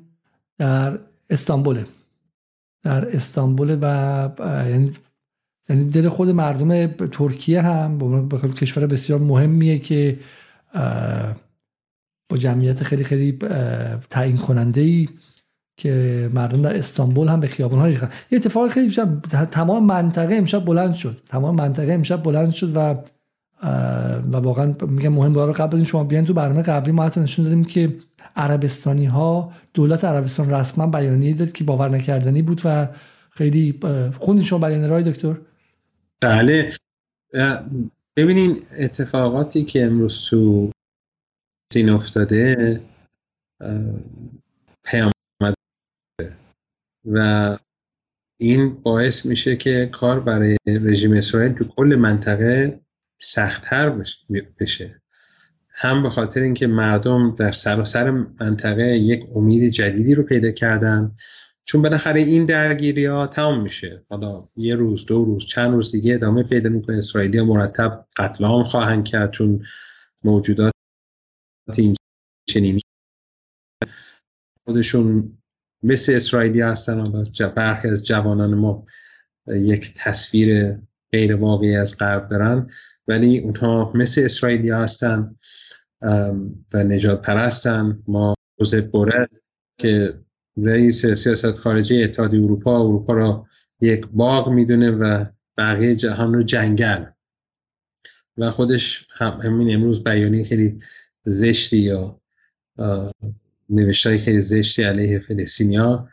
در 0.58 0.98
استانبوله. 1.30 1.86
در 2.82 3.16
استانبول 3.16 3.78
و 3.82 4.30
یعنی 4.68 4.90
یعنی 5.72 5.84
دل 5.84 6.08
خود 6.08 6.28
مردم 6.28 6.86
ترکیه 6.86 7.62
هم 7.62 7.98
به 8.28 8.38
کشور 8.48 8.86
بسیار 8.86 9.18
مهمیه 9.18 9.78
که 9.78 10.18
با 12.28 12.36
جمعیت 12.38 12.82
خیلی 12.82 13.04
خیلی 13.04 13.38
تعیین 14.10 14.36
کننده 14.36 14.80
ای 14.80 15.08
که 15.76 16.30
مردم 16.34 16.62
در 16.62 16.76
استانبول 16.76 17.28
هم 17.28 17.40
به 17.40 17.46
خیابان 17.46 17.78
ها 17.78 17.86
ریختن. 17.86 18.08
یه 18.30 18.36
اتفاق 18.38 18.70
خیلی 18.70 18.94
تمام 19.50 19.86
منطقه 19.86 20.34
امشب 20.34 20.64
بلند 20.64 20.94
شد. 20.94 21.20
تمام 21.28 21.54
منطقه 21.54 21.92
امشب 21.92 22.22
بلند 22.22 22.52
شد 22.52 22.76
و 22.76 22.94
و 24.32 24.36
واقعا 24.36 24.74
میگم 24.88 25.12
مهم 25.12 25.34
رو 25.34 25.52
قبل 25.52 25.74
از 25.74 25.80
این 25.80 25.84
شما 25.84 26.04
بیان 26.04 26.24
تو 26.24 26.34
برنامه 26.34 26.62
قبلی 26.62 26.92
ما 26.92 27.04
حتی 27.04 27.20
نشون 27.20 27.44
دادیم 27.44 27.64
که 27.64 27.96
عربستانی 28.36 29.04
ها 29.04 29.52
دولت 29.74 30.04
عربستان 30.04 30.50
رسما 30.50 30.86
بیانیه 30.86 31.34
داد 31.34 31.52
که 31.52 31.64
باور 31.64 31.88
نکردنی 31.88 32.42
بود 32.42 32.60
و 32.64 32.88
خیلی 33.30 33.80
خوندین 34.18 34.44
شما 34.44 34.68
بیانیه 34.68 34.86
رای 34.86 35.02
دکتر؟ 35.02 35.36
بله. 36.22 36.72
ببینین 38.16 38.56
اتفاقاتی 38.78 39.64
که 39.64 39.84
امروز 39.84 40.28
تو 40.30 40.70
سین 41.72 41.90
افتاده 41.90 42.80
پیام 44.84 45.12
و 47.04 47.58
این 48.40 48.74
باعث 48.82 49.26
میشه 49.26 49.56
که 49.56 49.88
کار 49.92 50.20
برای 50.20 50.56
رژیم 50.66 51.12
اسرائیل 51.12 51.52
تو 51.52 51.64
کل 51.64 51.96
منطقه 51.98 52.80
سختتر 53.20 54.02
بشه. 54.60 55.02
هم 55.74 56.02
به 56.02 56.10
خاطر 56.10 56.40
اینکه 56.40 56.66
مردم 56.66 57.34
در 57.34 57.52
سراسر 57.52 58.10
منطقه 58.10 58.82
یک 58.82 59.24
امید 59.34 59.70
جدیدی 59.70 60.14
رو 60.14 60.22
پیدا 60.22 60.50
کردن 60.50 61.12
چون 61.64 61.82
بالاخره 61.82 62.20
این 62.20 62.44
درگیری 62.44 63.06
ها 63.06 63.26
تمام 63.26 63.62
میشه. 63.62 64.04
حالا 64.08 64.48
یه 64.56 64.74
روز 64.74 65.06
دو 65.06 65.24
روز 65.24 65.46
چند 65.46 65.72
روز 65.72 65.92
دیگه 65.92 66.14
ادامه 66.14 66.42
پیدا 66.42 66.70
می‌کنه. 66.70 66.98
اسرائیلی 66.98 67.38
ها 67.38 67.44
مرتب 67.44 68.06
قتل 68.16 68.44
عام 68.44 68.64
خواهند 68.64 69.04
کرد 69.04 69.30
چون 69.30 69.64
موجودات 70.24 70.72
این 71.78 71.96
چنینی 72.48 72.80
خودشون 74.64 75.38
مثل 75.82 76.12
اسرائیلی 76.12 76.60
هستن 76.60 76.98
حالا 77.00 77.24
برخی 77.56 77.88
از 77.88 78.04
جوانان 78.04 78.54
ما 78.54 78.86
یک 79.46 79.94
تصویر 79.96 80.78
غیر 81.12 81.36
واقعی 81.36 81.76
از 81.76 81.98
غرب 81.98 82.28
دارن. 82.28 82.70
ولی 83.08 83.38
اونها 83.38 83.92
مثل 83.94 84.22
اسرائیلی 84.24 84.70
هستن 84.70 85.36
و 86.72 86.84
نجات 86.84 87.22
پرستن 87.22 88.02
ما 88.08 88.34
روز 88.58 88.74
بوره 88.74 89.28
که 89.78 90.20
رئیس 90.56 91.06
سیاست 91.06 91.58
خارجی 91.58 92.04
اتحادیه 92.04 92.44
اروپا 92.44 92.84
اروپا 92.84 93.14
را 93.14 93.46
یک 93.80 94.06
باغ 94.06 94.48
می‌دونه 94.48 94.90
و 94.90 95.24
بقیه 95.58 95.96
جهان 95.96 96.34
رو 96.34 96.42
جنگل. 96.42 97.04
و 98.38 98.50
خودش 98.50 99.06
هم 99.10 99.40
همین 99.44 99.74
امروز 99.74 100.04
بیانی 100.04 100.44
خیلی 100.44 100.78
زشتی 101.24 101.78
یا 101.78 102.20
نوشتای 103.70 104.18
خیلی 104.18 104.40
زشتی 104.40 104.82
علیه 104.82 105.18
فلسطینیا 105.18 106.08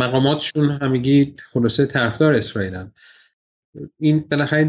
مقاماتشون 0.00 0.70
همگی 0.70 1.34
خلاصه 1.52 1.86
طرفدار 1.86 2.34
اسرائیلن 2.34 2.92
این 3.98 4.20
بالاخره 4.30 4.68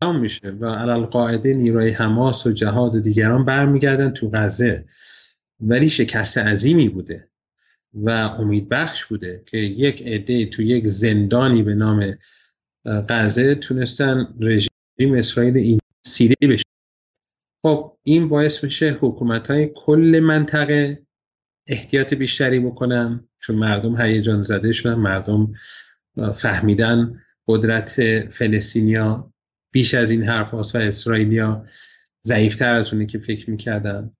تمام 0.00 0.20
میشه 0.20 0.50
و 0.50 0.66
علال 0.66 1.06
قاعده 1.06 1.54
نیروی 1.54 1.90
حماس 1.90 2.46
و 2.46 2.52
جهاد 2.52 2.94
و 2.94 3.00
دیگران 3.00 3.44
برمیگردن 3.44 4.10
تو 4.10 4.30
غزه. 4.34 4.84
ولی 5.60 5.90
شکست 5.90 6.38
عظیمی 6.38 6.88
بوده 6.88 7.28
و 7.94 8.10
امید 8.10 8.68
بخش 8.68 9.04
بوده 9.04 9.42
که 9.46 9.58
یک 9.58 10.02
عده 10.06 10.46
تو 10.46 10.62
یک 10.62 10.86
زندانی 10.86 11.62
به 11.62 11.74
نام 11.74 12.18
غزه 13.08 13.54
تونستن 13.54 14.34
رژیم 14.40 15.14
اسرائیل 15.14 15.56
این 15.56 15.78
سیری 16.06 16.34
بشه. 16.48 16.64
خب 17.62 17.98
این 18.02 18.28
باعث 18.28 18.64
میشه 18.64 18.98
حکومت 19.00 19.50
های 19.50 19.70
کل 19.74 20.20
منطقه 20.24 21.02
احتیاط 21.66 22.14
بیشتری 22.14 22.60
بکنن 22.60 23.28
چون 23.38 23.56
مردم 23.56 24.00
هیجان 24.00 24.42
زده 24.42 24.72
شدن 24.72 24.94
مردم 24.94 25.52
فهمیدن 26.34 27.22
قدرت 27.48 28.20
فلسطینیا 28.30 29.32
بیش 29.72 29.94
از 29.94 30.10
این 30.10 30.22
حرف 30.22 30.54
و 30.54 30.76
اسرائیلیا 30.76 31.66
ضعیفتر 32.26 32.74
از 32.74 32.92
اونه 32.92 33.06
که 33.06 33.18
فکر 33.18 33.50
می‌کردن. 33.50 34.16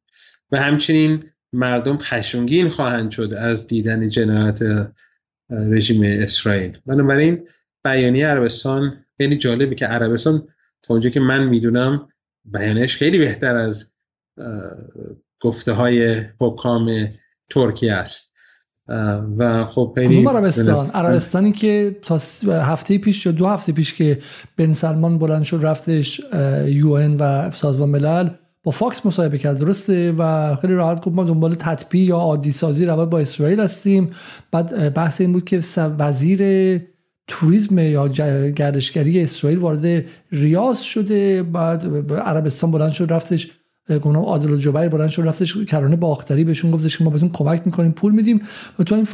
و 0.52 0.56
همچنین 0.56 1.24
مردم 1.52 1.98
خشمگین 1.98 2.68
خواهند 2.68 3.10
شد 3.10 3.34
از 3.38 3.66
دیدن 3.66 4.08
جنایت 4.08 4.58
رژیم 5.50 6.02
اسرائیل. 6.04 6.78
بنابراین 6.86 7.48
بیانیه 7.84 8.26
عربستان 8.26 9.04
خیلی 9.16 9.36
جالبه 9.36 9.74
که 9.74 9.86
عربستان 9.86 10.48
تا 10.82 10.94
اونجا 10.94 11.10
که 11.10 11.20
من 11.20 11.44
می‌دونم 11.44 12.08
بیانش 12.44 12.96
خیلی 12.96 13.18
بهتر 13.18 13.56
از 13.56 13.92
گفته 15.40 15.72
های 15.72 16.24
حکام 16.40 17.08
ترکیه 17.50 17.92
است. 17.92 18.34
و 19.38 19.64
خب 19.64 19.92
خیلی 19.94 20.26
عربستان؟ 20.26 20.90
عربستانی 20.90 21.52
که 21.52 21.96
تا 22.02 22.18
هفته 22.48 22.98
پیش 22.98 23.26
یا 23.26 23.32
دو 23.32 23.46
هفته 23.46 23.72
پیش 23.72 23.94
که 23.94 24.18
بن 24.56 24.72
سلمان 24.72 25.18
بلند 25.18 25.42
شد 25.42 25.60
رفتش 25.62 26.20
یو 26.66 26.96
و 26.98 27.50
سازمان 27.50 27.88
ملل 27.88 28.28
فاکس 28.70 29.06
مصاحبه 29.06 29.38
کرد. 29.38 29.58
درسته؟ 29.58 30.14
و 30.18 30.56
خیلی 30.56 30.74
راحت 30.74 31.04
گفت 31.04 31.16
ما 31.16 31.24
دنبال 31.24 31.54
تطبیع 31.54 32.04
یا 32.04 32.16
عادی 32.16 32.52
سازی 32.52 32.86
روابط 32.86 33.10
با 33.10 33.18
اسرائیل 33.18 33.60
هستیم. 33.60 34.10
بعد 34.50 34.94
بحث 34.94 35.20
این 35.20 35.32
بود 35.32 35.44
که 35.44 35.60
وزیر 35.98 36.80
توریسم 37.28 37.78
یا 37.78 38.08
گردشگری 38.48 39.22
اسرائیل 39.22 39.58
وارد 39.58 40.04
ریاض 40.32 40.80
شده. 40.80 41.42
بعد 41.42 42.12
عربستان 42.12 42.70
بلند 42.70 42.92
شد 42.92 43.12
رفتش 43.12 43.50
گناه 44.02 44.24
عادل 44.24 44.50
و 44.50 44.56
جبیر 44.56 44.88
بلند 44.88 45.08
شد 45.08 45.22
رفتش 45.22 45.56
کرانه 45.56 45.96
باختری 45.96 46.44
بهشون 46.44 46.70
گفتش 46.70 46.98
که 46.98 47.04
ما 47.04 47.10
بهتون 47.10 47.30
کمک 47.32 47.62
می‌کنیم 47.64 47.92
پول 47.92 48.12
میدیم. 48.12 48.40
و 48.78 48.82
تو 48.82 48.94
این 48.94 49.06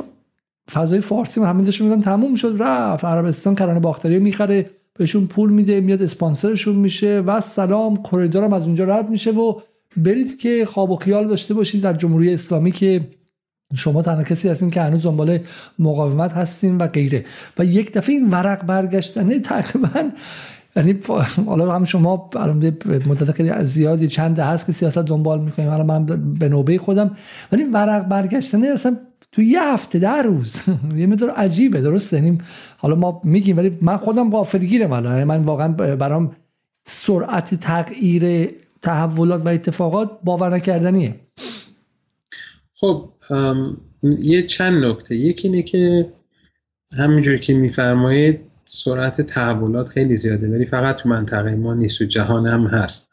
فضای 0.72 1.00
فارسی 1.00 1.40
هم 1.40 1.46
همین 1.46 1.64
داشته 1.64 1.96
تموم 1.96 2.34
شد 2.34 2.56
رفت. 2.58 3.04
عربستان 3.04 3.54
کرانه 3.54 3.80
باختری 3.80 4.18
می‌خره. 4.18 4.70
بهشون 4.98 5.26
پول 5.26 5.52
میده 5.52 5.80
میاد 5.80 6.02
اسپانسرشون 6.02 6.76
میشه 6.76 7.20
و 7.26 7.40
سلام 7.40 8.02
کریدورم 8.02 8.52
از 8.52 8.66
اونجا 8.66 8.84
رد 8.84 9.10
میشه 9.10 9.30
و 9.30 9.60
برید 9.96 10.38
که 10.38 10.66
خواب 10.66 10.90
و 10.90 10.96
خیال 10.96 11.28
داشته 11.28 11.54
باشید 11.54 11.82
در 11.82 11.92
جمهوری 11.92 12.34
اسلامی 12.34 12.70
که 12.70 13.00
شما 13.74 14.02
تنها 14.02 14.22
کسی 14.22 14.48
هستین 14.48 14.70
که 14.70 14.80
هنوز 14.80 15.02
دنبال 15.02 15.38
مقاومت 15.78 16.32
هستین 16.32 16.78
و 16.78 16.86
غیره. 16.86 17.24
و 17.58 17.64
یک 17.64 17.92
دفعه 17.92 18.14
این 18.14 18.30
ورق 18.30 18.66
برگشتنه 18.66 19.40
تقریبا 19.40 20.10
یعنی 20.76 20.98
حالا 21.46 21.72
هم 21.72 21.84
شما 21.84 22.30
مدت 23.06 23.32
خیلی 23.32 23.64
زیادی 23.64 24.08
چند 24.08 24.38
هست 24.38 24.66
که 24.66 24.72
سیاست 24.72 24.98
دنبال 24.98 25.40
می‌کنیم 25.40 25.68
حالا 25.68 25.84
من 25.84 26.06
به 26.38 26.48
نوبه 26.48 26.78
خودم. 26.78 27.16
ولی 27.52 27.64
ورق 27.64 28.08
برگشتنه 28.08 28.66
اصلا 28.68 28.96
تو 29.34 29.42
یه 29.42 29.62
هفته 29.62 29.98
در 29.98 30.22
روز. 30.22 30.56
یه 30.96 31.06
مدار 31.06 31.30
عجیبه 31.30 31.80
درسته؟ 31.80 32.16
یعنی 32.16 32.38
حالا 32.76 32.94
ما 32.94 33.20
میگیم 33.24 33.56
ولی 33.56 33.78
من 33.82 33.96
خودم 33.96 34.30
غافلگیرم 34.30 34.92
الان. 34.92 35.12
یعنی 35.12 35.24
من 35.24 35.42
واقعا 35.42 35.68
برام 35.72 36.36
سرعت 36.84 37.54
تغییر 37.54 38.50
تحولات 38.82 39.46
و 39.46 39.48
اتفاقات 39.48 40.10
باور 40.24 40.54
نکردنیه. 40.54 41.20
خب 42.74 43.12
یه 44.02 44.42
چند 44.42 44.84
نکته. 44.84 45.16
یکی 45.16 45.48
اینه 45.48 45.62
که 45.62 46.12
همینجور 46.98 47.36
که 47.36 47.54
میفرمایید 47.54 48.40
سرعت 48.64 49.20
تحولات 49.20 49.88
خیلی 49.88 50.16
زیاده 50.16 50.48
ولی 50.48 50.66
فقط 50.66 50.96
تو 50.96 51.08
منطقه 51.08 51.56
ما 51.56 51.74
نیست 51.74 51.98
تو 51.98 52.04
جهان 52.04 52.46
هم 52.46 52.66
هست. 52.66 53.10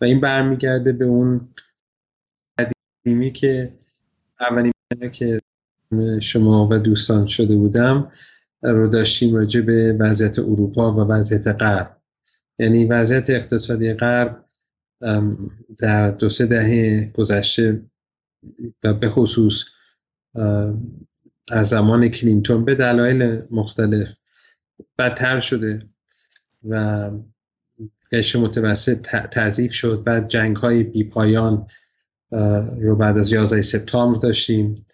و 0.00 0.04
این 0.04 0.20
برمیگرده 0.20 0.92
به 0.92 1.04
اون 1.04 1.48
قدیمی 2.58 3.32
که 3.32 3.72
اولین 4.40 4.72
که 5.12 5.40
شما 6.20 6.68
و 6.70 6.78
دوستان 6.78 7.26
شده 7.26 7.56
بودم 7.56 8.12
رو 8.62 8.88
داشتیم 8.88 9.34
راجع 9.34 9.60
به 9.60 9.96
وضعیت 10.00 10.38
اروپا 10.38 10.92
و 10.92 11.00
وضعیت 11.00 11.46
غرب. 11.46 11.96
یعنی 12.58 12.84
وضعیت 12.84 13.30
اقتصادی 13.30 13.94
غرب 13.94 14.44
در 15.78 16.10
دو 16.10 16.28
سه 16.28 16.46
دهه 16.46 17.10
گذشته 17.14 17.82
و 18.84 18.94
به 18.94 19.08
خصوص 19.08 19.64
از 21.50 21.68
زمان 21.68 22.08
کلینتون 22.08 22.64
به 22.64 22.74
دلایل 22.74 23.42
مختلف 23.50 24.14
بدتر 24.98 25.40
شده 25.40 25.88
و 26.68 27.10
قشر 28.12 28.38
متوسط 28.38 29.00
تضعیف 29.08 29.72
شد. 29.72 30.02
بعد 30.04 30.28
جنگ 30.28 30.56
های 30.56 30.84
بی 30.84 31.04
پایان 31.04 31.66
رو 32.80 32.96
بعد 32.96 33.18
از 33.18 33.32
11 33.32 33.62
سپتامبر 33.62 34.18
داشتیم. 34.20 34.86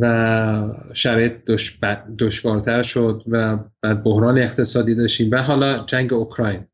و 0.00 0.74
شرایط 0.94 1.32
دشوارتر 2.18 2.82
شد 2.82 3.22
و 3.26 3.58
بعد 3.82 4.02
بحران 4.02 4.38
اقتصادی 4.38 4.94
داشتیم. 4.94 5.30
و 5.30 5.36
حالا 5.36 5.84
جنگ 5.86 6.12
اوکراین. 6.12 6.66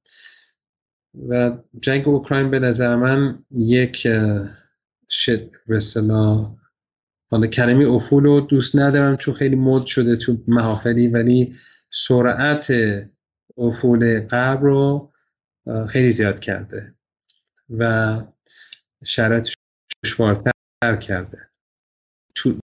و 1.28 1.58
جنگ 1.80 2.08
اوکراین 2.08 2.50
به 2.50 2.58
نظر 2.58 2.96
من 2.96 3.44
یک 3.50 4.08
شد. 5.08 5.50
رسلا 5.68 6.54
حالا 7.30 7.46
کلمه 7.46 7.86
افول 7.86 8.24
رو 8.24 8.40
دوست 8.40 8.76
ندارم 8.76 9.16
چون 9.16 9.34
خیلی 9.34 9.56
مد 9.56 9.86
شده 9.86 10.16
تو 10.16 10.36
محافلی 10.48 11.08
ولی 11.08 11.54
سرعت 11.90 12.72
افول 13.56 14.20
قبل 14.30 14.62
رو 14.62 15.12
خیلی 15.88 16.12
زیاد 16.12 16.40
کرده 16.40 16.94
و 17.70 18.22
شرایط 19.04 19.48
دشوارتر 20.04 20.96
کرده. 21.00 21.38
تو 22.34 22.58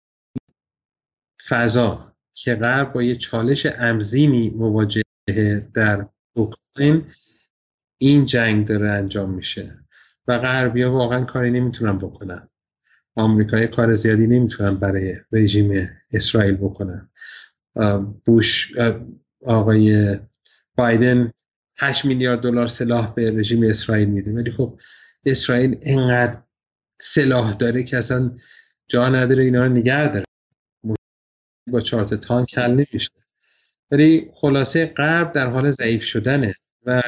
فضا 1.49 2.15
که 2.33 2.55
غرب 2.55 2.93
با 2.93 3.03
یه 3.03 3.15
چالش 3.15 3.65
امزیمی 3.65 4.49
مواجهه 4.49 5.03
در 5.73 6.07
اوکراین 6.33 7.05
این 7.97 8.25
جنگ 8.25 8.65
داره 8.65 8.89
انجام 8.89 9.33
میشه 9.33 9.79
و 10.27 10.39
غربیا 10.39 10.91
واقعا 10.91 11.23
کاری 11.23 11.51
نمی‌تونن 11.51 11.97
بکنن. 11.97 12.49
آمریکای 13.15 13.67
کار 13.67 13.93
زیادی 13.93 14.27
نمی‌تونن 14.27 14.75
برای 14.75 15.17
رژیم 15.31 15.89
اسرائیل 16.11 16.55
بکنن. 16.55 17.09
بوش 18.25 18.71
آقای 19.45 20.19
بایدن 20.75 21.31
8 21.77 22.05
میلیارد 22.05 22.39
دلار 22.39 22.67
سلاح 22.67 23.13
به 23.13 23.31
رژیم 23.31 23.63
اسرائیل 23.63 24.09
میده. 24.09 24.33
ولی 24.33 24.51
خب 24.51 24.79
اسرائیل 25.25 25.79
انقدر 25.81 26.41
سلاح 27.01 27.53
داره 27.53 27.83
که 27.83 27.97
اصلا 27.97 28.37
جا 28.87 29.09
نداره 29.09 29.43
اینا 29.43 29.65
رو 29.65 29.71
نگه 29.71 30.24
با 31.67 31.81
چارت 31.81 32.13
تانک 32.13 32.57
حل 32.57 32.71
نمیشه 32.71 33.11
ولی 33.91 34.29
خلاصه 34.33 34.85
غرب 34.85 35.31
در 35.31 35.47
حال 35.47 35.71
ضعیف 35.71 36.03
شدنه 36.03 36.53
و 36.85 37.01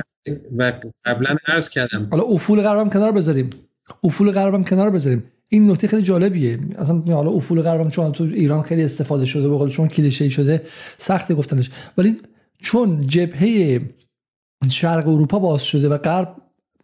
و 0.58 0.74
قبلا 1.06 1.36
عرض 1.48 1.70
کردم. 1.70 2.08
حالا 2.12 2.24
افول 2.24 2.62
غربم 2.62 2.90
کنار 2.90 3.12
بذاریم. 3.12 3.50
افول 4.04 4.32
غربم 4.32 4.64
کنار 4.64 4.90
بذاریم. 4.90 5.24
این 5.48 5.72
نکته 5.72 5.88
خیلی 5.88 6.02
جالبیه. 6.02 6.60
اصلا 6.78 7.00
حالا 7.00 7.32
افول 7.32 7.62
غربم 7.62 7.90
چون 7.90 8.12
تو 8.12 8.24
ایران 8.24 8.62
خیلی 8.62 8.84
استفاده 8.84 9.26
شده 9.26 9.50
به 9.50 9.70
چون 9.70 9.88
کلیشه 9.88 10.30
شده 10.30 10.62
سخت 10.98 11.32
گفتنش. 11.34 11.72
ولی 11.98 12.22
چون 12.62 13.02
جبهه 13.02 13.82
شرق 14.70 15.08
اروپا 15.08 15.40
باز 15.40 15.64
شده 15.64 15.90
و 15.90 15.98
غرب 15.98 16.36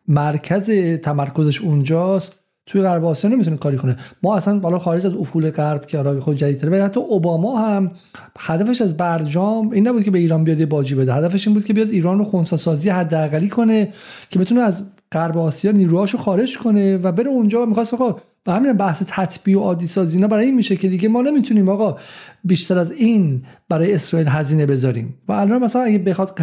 مرکز 0.08 0.70
تمرکزش 1.02 1.62
اونجاست 1.62 2.43
توی 2.66 2.82
غرب 2.82 3.06
آسیا 3.06 3.30
نمی‌تونه 3.30 3.58
کاری 3.58 3.78
کنه. 3.78 3.98
ما 4.24 4.36
اصلا 4.36 4.60
بالا 4.60 4.80
خارج 4.80 5.06
از 5.06 5.14
افول 5.14 5.52
غرب 5.52 5.86
که 5.86 5.98
آرای 5.98 6.20
خود 6.20 6.38
جدیدتره 6.38 6.70
ولی 6.70 6.82
حتی 6.82 7.00
اوباما 7.00 7.60
هم 7.60 7.92
هدفش 8.40 8.82
از 8.82 8.98
برجام 8.98 9.70
این 9.70 9.88
نبود 9.88 10.04
که 10.04 10.12
به 10.12 10.20
ایران 10.20 10.44
بیاد 10.44 10.66
باجی 10.66 10.96
بده. 10.96 11.14
هدفش 11.14 11.48
این 11.48 11.54
بود 11.54 11.66
که 11.66 11.74
بیاد 11.74 11.90
ایران 11.90 12.18
رو 12.18 12.24
خونسا 12.24 12.58
سازی 12.58 12.90
حداقلی 12.90 13.50
کنه 13.50 13.90
که 14.30 14.40
بتونه 14.40 14.62
از 14.62 14.92
غرب 15.12 15.38
آسیا 15.38 15.72
نیروهاشو 15.72 16.18
خارج 16.18 16.58
کنه 16.58 16.98
و 16.98 17.12
بره 17.12 17.28
اونجا 17.28 17.66
می‌خواست 17.66 17.94
آقا 17.94 18.16
و 18.48 18.52
همین 18.52 18.74
بحث 18.74 19.04
تطبیع 19.08 19.60
و 19.60 19.62
عادی 19.62 19.88
سازی 19.88 20.18
اینا 20.18 20.28
برای 20.28 20.46
این 20.46 20.56
میشه 20.56 20.76
که 20.76 20.88
دیگه 20.88 21.10
ما 21.10 21.22
نمی‌تونیم 21.22 21.70
آقا 21.70 21.98
بیشتر 22.44 22.78
از 22.78 22.92
این 22.92 23.44
برای 23.70 23.94
اسرائیل 23.94 24.28
هزینه 24.28 24.66
بذاریم. 24.66 25.18
و 25.28 25.32
الان 25.32 25.64
مثلا 25.64 25.82
اگه 25.82 25.98
بخواد 25.98 26.40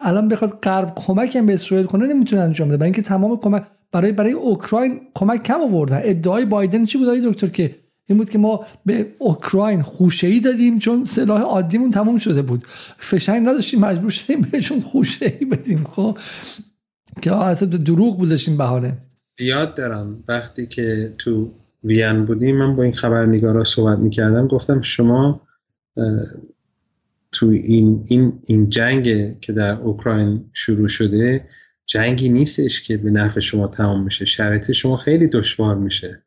الان 0.00 0.28
بخواد 0.28 0.50
غرب 0.62 0.92
کمک 0.96 1.36
به 1.36 1.54
اسرائیل 1.54 1.86
کنه 1.86 2.06
نمی‌تونه 2.06 2.42
انجام 2.42 2.68
بده. 2.68 2.76
برای 2.76 2.86
اینکه 2.86 3.02
تمام 3.02 3.36
کمک 3.36 3.62
برای 3.94 4.12
برای 4.12 4.32
اوکراین 4.32 5.00
کمک 5.14 5.42
کم 5.42 5.60
آوردن. 5.60 6.00
ادعای 6.04 6.44
بایدن 6.44 6.86
چی 6.86 6.98
بود 6.98 7.06
آقای 7.08 7.30
دکتر 7.30 7.46
که 7.46 7.76
این 8.06 8.18
بود 8.18 8.30
که 8.30 8.38
ما 8.38 8.66
به 8.86 9.06
اوکراین 9.18 9.82
خوشه 9.82 10.26
ای 10.26 10.40
دادیم 10.40 10.78
چون 10.78 11.04
سلاح 11.04 11.42
عادیمون 11.42 11.90
تموم 11.90 12.18
شده 12.18 12.42
بود. 12.42 12.64
فشنگ 12.98 13.48
نداشتیم 13.48 13.80
مجبور 13.80 14.10
شدیم 14.10 14.40
بهشون 14.40 14.80
خوشه 14.80 15.36
ای 15.40 15.46
بدیم. 15.46 15.84
خب 15.84 16.18
که 17.22 17.34
اصلا 17.34 17.68
دروغ 17.68 18.18
بود 18.18 18.28
داشتیم 18.28 18.56
بهانه. 18.56 18.98
یاد 19.38 19.74
دارم 19.74 20.24
وقتی 20.28 20.66
که 20.66 21.12
تو 21.18 21.50
وین 21.84 22.24
بودیم 22.24 22.56
من 22.56 22.76
با 22.76 22.82
این 22.82 22.92
خبرنگارا 22.92 23.64
صحبت 23.64 23.98
می‌کردم 23.98 24.46
گفتم 24.46 24.80
شما 24.80 25.40
تو 27.32 27.46
این, 27.46 28.04
این, 28.08 28.32
این 28.46 28.68
جنگ 28.68 29.40
که 29.40 29.52
در 29.52 29.74
اوکراین 29.74 30.44
شروع 30.52 30.88
شده 30.88 31.44
جنگی 31.86 32.28
نیستش 32.28 32.82
که 32.82 32.96
به 32.96 33.10
نفع 33.10 33.40
شما 33.40 33.68
تمام 33.68 34.04
میشه 34.04 34.24
شرایط 34.24 34.72
شما 34.72 34.96
خیلی 34.96 35.28
دشوار 35.28 35.76
میشه 35.76 36.22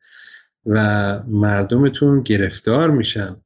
و 0.66 0.78
مردمتون 1.26 2.22
گرفتار 2.22 2.90
میشن. 2.90 3.36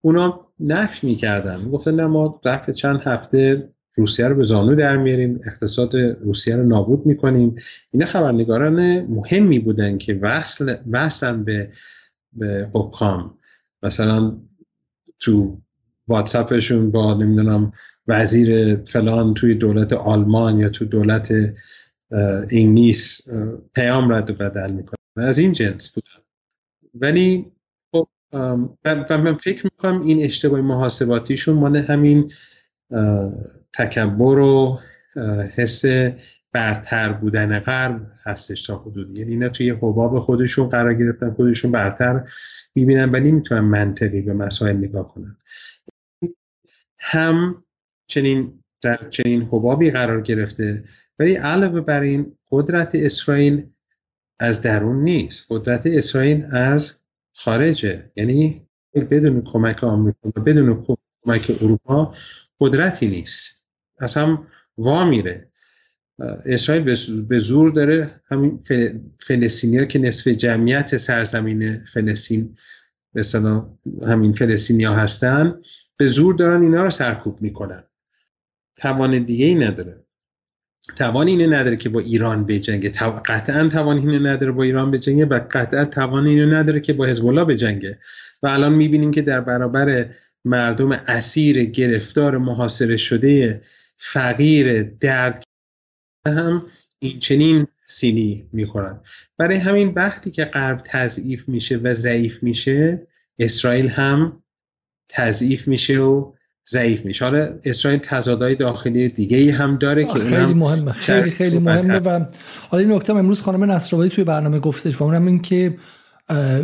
اونا 0.00 0.46
نفی 0.60 1.06
می‌کردن. 1.06 1.70
گفتن 1.70 1.94
نه 1.94 2.06
ما 2.06 2.40
ظرف 2.44 2.70
چند 2.70 3.00
هفته 3.02 3.68
روسیه 3.96 4.28
رو 4.28 4.34
به 4.34 4.44
زانو 4.44 4.74
در 4.74 4.96
میاریم 4.96 5.40
اقتصاد 5.46 5.96
روسیه 5.96 6.56
رو 6.56 6.66
نابود 6.66 7.06
می‌کنیم. 7.06 7.54
اینا 7.90 8.06
خبرنگاران 8.06 9.00
مهمی 9.00 9.58
بودن 9.58 9.98
که 9.98 10.14
وصل 10.22 10.76
وصلن 10.90 11.44
به 11.44 11.72
به 12.32 12.70
حکام. 12.74 13.38
مثلا 13.82 14.36
تو 15.18 15.60
واتساپشون 16.08 16.90
با 16.90 17.14
نمی‌دونم 17.14 17.72
وزیر 18.06 18.76
فلان 18.84 19.34
توی 19.34 19.54
دولت 19.54 19.92
آلمان 19.92 20.58
یا 20.58 20.68
تو 20.68 20.84
دولت 20.84 21.32
انگلیس 22.50 23.20
پیام 23.74 24.12
رد 24.12 24.30
و 24.30 24.34
بدل 24.34 24.70
می‌کنن. 24.70 24.98
از 25.16 25.38
این 25.38 25.52
جنس 25.52 25.90
بودن. 25.90 26.24
ولی 26.94 27.46
خب 27.92 28.08
و 28.84 29.18
من 29.18 29.34
فکر 29.34 29.64
می‌کنم 29.64 30.02
این 30.02 30.22
اشتباه 30.22 30.60
محاسباتیشون 30.60 31.54
مال 31.54 31.76
همین 31.76 32.32
تکبر 33.74 34.38
و 34.38 34.78
حس 35.56 35.84
برتر 36.52 37.12
بودن 37.12 37.58
غرب 37.58 38.06
هستش 38.24 38.62
تا 38.62 38.76
حدودی. 38.76 39.18
یعنی 39.18 39.32
اینا 39.32 39.48
توی 39.48 39.70
حباب 39.70 40.18
خودشون 40.18 40.68
قرار 40.68 40.94
گرفتن 40.94 41.30
خودشون 41.30 41.72
برتر 41.72 42.24
می‌بینن 42.74 43.10
ولی 43.10 43.32
می‌تونن 43.32 43.60
منطقی 43.60 44.22
به 44.22 44.32
مسائل 44.32 44.76
نگاه 44.76 45.14
کنن. 45.14 45.36
هم 46.98 47.64
چنین 48.06 48.62
در 48.82 49.08
چنین 49.10 49.42
حبابی 49.42 49.90
قرار 49.90 50.20
گرفته 50.20 50.84
ولی 51.18 51.34
علاوه 51.34 51.80
بر 51.80 52.00
این 52.00 52.36
قدرت 52.50 52.94
اسرائیل 52.94 53.66
از 54.38 54.60
درون 54.60 55.04
نیست. 55.04 55.46
قدرت 55.50 55.86
اسرائیل 55.86 56.46
از 56.50 56.94
خارجه. 57.34 58.10
یعنی 58.16 58.66
بدون 58.94 59.42
کمک 59.42 59.84
آمریکا 59.84 60.32
و 60.36 60.40
بدون 60.40 60.86
کمک 61.24 61.56
اروپا 61.62 62.14
قدرتی 62.60 63.08
نیست. 63.08 63.50
از 63.98 64.14
هم 64.14 64.46
وا 64.78 65.04
میره. 65.04 65.48
اسرائیل 66.46 66.84
به 67.28 67.38
زور 67.38 67.70
داره 67.70 68.10
همین 68.26 68.62
فلسطینیا 69.20 69.84
که 69.84 69.98
نصف 69.98 70.28
جمعیت 70.28 70.96
سرزمین 70.96 71.84
فلسطین 71.84 72.56
به 73.12 73.22
همین 74.06 74.32
فلسطینیا 74.32 74.94
هستن 74.94 75.60
به 75.98 76.08
زور 76.08 76.34
دارن 76.34 76.62
اینا 76.62 76.84
رو 76.84 76.90
سرکوب 76.90 77.42
می‌کنن. 77.42 77.84
توان 78.76 79.24
دیگه 79.24 79.46
ای 79.46 79.54
نداره. 79.54 80.04
توان 80.96 81.26
اینو 81.26 81.54
نداره 81.54 81.76
که 81.76 81.88
با 81.88 82.00
ایران 82.00 82.46
بجنگه. 82.46 82.90
قطعا 83.26 83.68
توان 83.68 83.98
اینو 83.98 84.26
نداره 84.26 84.52
با 84.52 84.62
ایران 84.62 84.90
بجنگه 84.90 85.24
و 85.24 85.40
قطعا 85.50 85.84
توان 85.84 86.26
اینو 86.26 86.54
نداره 86.54 86.80
که 86.80 86.92
با 86.92 87.06
حزب 87.06 87.26
الله 87.26 87.44
بجنگه. 87.44 87.98
و 88.42 88.46
الان 88.46 88.74
می‌بینیم 88.74 89.10
که 89.10 89.22
در 89.22 89.40
برابر 89.40 90.14
مردم 90.44 90.92
اسیر 90.92 91.64
گرفتار 91.64 92.38
محاصره 92.38 92.96
شده 92.96 93.62
فقیر 93.96 94.82
درد 94.82 95.42
هم 96.26 96.66
این 96.98 97.18
چنین 97.18 97.66
سینی 97.86 98.48
می‌خورن. 98.52 99.00
برای 99.38 99.56
همین 99.56 99.92
وقتی 99.96 100.30
که 100.30 100.44
غرب 100.44 100.82
تضعیف 100.84 101.48
میشه 101.48 101.76
و 101.76 101.94
ضعیف 101.94 102.42
میشه 102.42 103.06
اسرائیل 103.38 103.88
هم 103.88 104.42
تضعیف 105.08 105.68
میشه 105.68 105.98
و 105.98 106.32
ضعیف 106.70 107.04
میشه. 107.04 107.24
حالا 107.24 107.58
اسرائیل 107.64 108.00
تضادهای 108.00 108.54
داخلی 108.54 109.08
دیگه 109.08 109.36
ای 109.36 109.50
هم 109.50 109.76
داره 109.76 110.04
که 110.04 110.18
خیلی 110.18 110.54
مهمه 110.54 110.92
خیلی 110.92 111.30
خیلی 111.30 111.58
مهمه 111.58 111.98
و 111.98 112.24
حالا 112.68 112.82
این 112.82 112.92
نکته 112.92 113.12
امروز 113.12 113.42
خانم 113.42 113.70
نصرآبادی 113.70 114.10
توی 114.10 114.24
برنامه 114.24 114.58
گفتش 114.58 115.00
و 115.00 115.04
اونم 115.04 115.26
این 115.26 115.42
که 115.42 115.76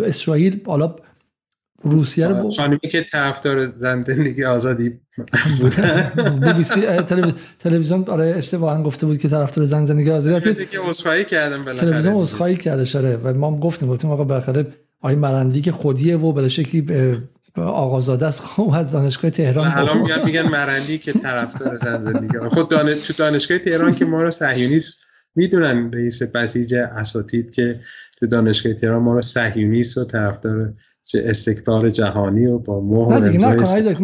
اسرائیل 0.05 0.61
حالا 0.67 0.97
روسیه 1.85 2.29
رو 2.29 2.51
خانمی 2.51 2.79
که 2.79 3.03
طرفدار 3.03 3.61
زندگی 3.61 4.45
آزادی 4.45 5.01
بودن 5.61 6.13
تلویزیون 7.59 8.05
آره 8.09 8.35
اشتباها 8.37 8.83
گفته 8.83 9.07
بود 9.07 9.19
که 9.19 9.29
طرفدار 9.29 9.67
زن 9.67 9.85
زندگی 9.85 10.11
آزادی 10.11 10.51
هست 10.51 10.71
که 10.71 10.79
عذرخواهی 10.81 11.25
کردم 11.25 11.65
بالاخره. 11.65 11.91
تلویزیون 11.91 12.15
عذرخواهی 12.15 12.57
کرده 12.57 12.85
شده 12.85 13.17
و 13.17 13.35
ما 13.35 13.51
هم 13.51 13.61
گفتیم 13.61 13.89
گفتیم 13.89 14.11
آقا 14.11 14.25
بالاخره 14.25 14.67
آقای 15.01 15.15
مرندی 15.15 15.61
که 15.61 15.73
خودیه 15.73 16.17
و 16.17 16.33
به 16.33 16.49
شکلی 16.49 16.81
آقازاده 17.57 18.27
است 18.27 18.41
خب 18.41 18.73
از 18.75 18.91
دانشگاه 18.91 19.31
تهران 19.31 19.69
الان 19.69 19.99
میاد 19.99 20.25
میگن 20.25 20.49
مرندی 20.49 20.99
که 20.99 21.13
طرفدار 21.13 21.77
زن 21.77 22.03
زندگی 22.03 22.39
خود 22.39 22.69
دانش... 22.69 23.07
تو 23.07 23.13
دانشگاه 23.13 23.59
تهران 23.59 23.95
که 23.95 24.05
ما 24.05 24.23
رو 24.23 24.31
صهیونیست 24.31 24.95
می‌دونن 25.35 25.93
رئیس 25.93 26.23
بسیج 26.23 26.75
اساتید 26.75 27.51
که 27.51 27.81
تو 28.21 28.27
دانشگاه 28.27 28.75
تهران 28.75 29.03
ما 29.03 29.13
رو 29.13 29.23
صهیونیست 29.23 29.99
و 29.99 30.05
طرفدار 30.05 30.75
چه 31.05 31.23
استکبار 31.25 31.91
جهانی 31.91 32.47
و 32.47 32.59
با 32.59 32.81
مهر 32.81 33.19
نه 33.19 33.31
دیگه 33.31 34.01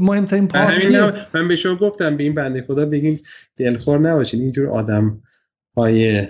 مهمترین 0.00 0.48
پارتی 0.48 0.96
من 1.34 1.48
به 1.48 1.56
شما 1.56 1.76
گفتم 1.76 2.16
به 2.16 2.22
این 2.22 2.34
بنده 2.34 2.62
خدا 2.62 2.86
بگین 2.86 3.20
دلخور 3.56 3.98
نباشین. 3.98 4.40
اینجور 4.40 4.68
آدم 4.68 5.22
های 5.76 6.26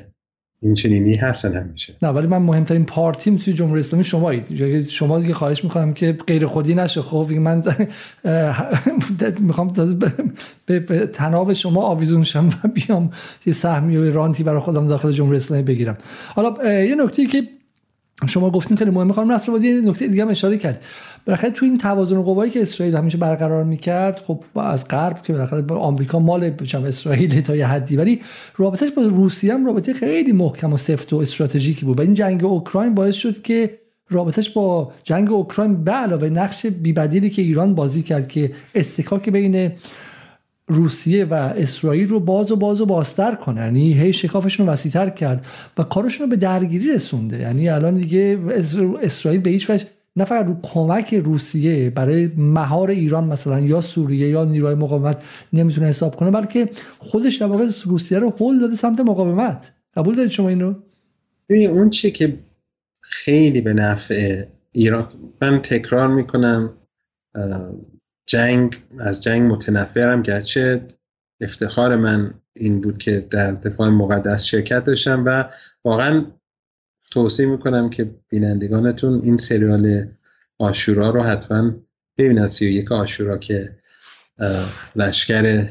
این 0.62 0.74
چنینی 0.74 1.14
هستن 1.14 1.56
همیشه. 1.56 1.94
نه 2.02 2.08
ولی 2.08 2.26
من 2.26 2.38
مهمترین 2.38 2.84
پارتیم 2.84 3.36
توی 3.36 3.54
جمهوری 3.54 3.80
اسلامی 3.80 4.04
شمایید 4.04 4.82
شما 4.88 5.18
دیگه 5.18 5.34
خواهش 5.34 5.64
می‌کنم 5.64 5.92
که 5.92 6.18
غیر 6.26 6.46
خودی 6.46 6.74
نشه. 6.74 7.02
خب 7.02 7.32
من 7.32 7.62
می‌خوام 9.40 9.72
به 10.66 10.80
تناب 11.12 11.52
شما 11.52 11.82
آویزون 11.82 12.24
شم 12.24 12.48
و 12.48 12.68
بیام 12.68 13.10
یه 13.46 13.52
سهمی 13.52 13.96
و 13.96 14.12
رانتی 14.12 14.42
برای 14.42 14.60
خودم 14.60 14.86
داخل 14.86 15.12
جمهوری 15.12 15.36
اسلامی 15.36 15.62
بگیرم. 15.62 15.98
حالا 16.34 16.74
یه 16.84 16.94
نکته 16.94 17.26
که 17.26 17.42
شما 18.26 18.50
گفتین 18.50 18.76
خیلی 18.76 18.90
مهمه. 18.90 19.12
خانم 19.12 19.32
نصر 19.32 19.52
نکته 19.84 20.06
دیگه 20.06 20.22
هم 20.22 20.28
اشاره 20.28 20.56
کرد. 20.56 20.84
بالاخره 21.26 21.50
تو 21.50 21.64
این 21.64 21.78
توازن 21.78 22.22
قوایی 22.22 22.50
که 22.50 22.62
اسرائیل 22.62 22.96
همیشه 22.96 23.18
برقرار 23.18 23.64
می‌کرد 23.64 24.16
خب 24.16 24.44
از 24.54 24.88
غرب 24.88 25.22
که 25.22 25.32
بالاخره 25.32 25.62
با 25.62 25.76
آمریکا 25.76 26.18
مال 26.18 26.50
بچم 26.50 26.84
اسرائیل 26.84 27.40
تا 27.40 27.56
یه 27.56 27.66
حدی. 27.66 27.96
ولی 27.96 28.20
رابطش 28.56 28.90
با 28.90 29.02
روسیه 29.02 29.54
هم 29.54 29.66
رابطه 29.66 29.92
خیلی 29.92 30.32
محکم 30.32 30.72
و 30.72 30.76
سفت 30.76 31.12
و 31.12 31.16
استراتژیکی 31.16 31.84
بود. 31.84 31.98
و 31.98 32.02
این 32.02 32.14
جنگ 32.14 32.44
اوکراین 32.44 32.94
باعث 32.94 33.14
شد 33.14 33.42
که 33.42 33.78
رابطش 34.10 34.50
با 34.50 34.92
جنگ 35.04 35.32
اوکراین 35.32 35.84
به 35.84 35.92
علاوه 35.92 36.28
نقش 36.28 36.66
بیبدیلی 36.66 37.30
که 37.30 37.42
ایران 37.42 37.74
بازی 37.74 38.02
کرد 38.02 38.28
که 38.28 38.52
استکاک 38.74 39.28
بین 39.28 39.72
روسیه 40.70 41.24
و 41.24 41.34
اسرائیل 41.34 42.08
رو 42.08 42.20
باز 42.20 42.52
و 42.52 42.56
باز 42.56 42.80
و 42.80 42.86
بازتر 42.86 43.34
کنه. 43.34 43.60
یعنی 43.60 43.92
هی 43.92 44.12
شکافشون 44.12 44.66
رو 44.66 44.72
وسیعتر 44.72 45.08
کرد 45.08 45.46
و 45.78 45.82
کارشون 45.82 46.24
رو 46.24 46.30
به 46.30 46.36
درگیری 46.36 46.90
رسونده. 46.90 47.40
یعنی 47.40 47.68
الان 47.68 47.94
دیگه 47.94 48.38
اسرائیل 49.02 49.40
به 49.40 49.50
هیچ 49.50 49.70
وجه 49.70 49.86
نه 50.16 50.24
فقط 50.24 50.46
رو 50.46 50.56
کمک 50.62 51.14
روسیه 51.14 51.90
برای 51.90 52.30
مهار 52.36 52.90
ایران 52.90 53.24
مثلا 53.24 53.60
یا 53.60 53.80
سوریه 53.80 54.28
یا 54.28 54.44
نیروهای 54.44 54.74
مقاومت 54.74 55.22
نمی‌تونه 55.52 55.86
حساب 55.86 56.16
کنه 56.16 56.30
بلکه 56.30 56.68
خودش 56.98 57.36
در 57.36 57.46
واقع 57.46 57.68
روسیه 57.84 58.18
رو 58.18 58.34
هل 58.40 58.60
داده 58.60 58.74
سمت 58.74 59.00
مقاومت. 59.00 59.72
قبول 59.96 60.14
دارید 60.14 60.30
شما 60.30 60.48
این 60.48 60.60
رو 60.60 60.74
اون 61.50 61.90
چی 61.90 62.10
که 62.10 62.38
خیلی 63.00 63.60
به 63.60 63.72
نفع 63.72 64.44
ایران 64.72 65.08
من 65.42 65.58
تکرار 65.58 66.08
می‌کنم 66.08 66.72
جنگ 68.30 68.82
از 68.98 69.22
جنگ 69.22 69.52
متنفرم. 69.52 70.22
گرچه 70.22 70.86
افتخار 71.40 71.96
من 71.96 72.34
این 72.56 72.80
بود 72.80 72.98
که 72.98 73.26
در 73.30 73.52
دفاع 73.52 73.88
مقدس 73.88 74.44
شرکت 74.44 74.84
داشتم 74.84 75.22
و 75.26 75.50
واقعا 75.84 76.26
توصیه 77.10 77.46
می‌کنم 77.46 77.90
که 77.90 78.10
بینندگانتون 78.28 79.20
این 79.22 79.36
سریال 79.36 80.06
آشورا 80.58 81.10
رو 81.10 81.22
حتما 81.22 81.72
ببینن. 82.18 82.48
سی 82.48 82.66
و 82.66 82.70
یک 82.70 82.92
آشورا 82.92 83.38
که 83.38 83.76
لشکر 84.96 85.64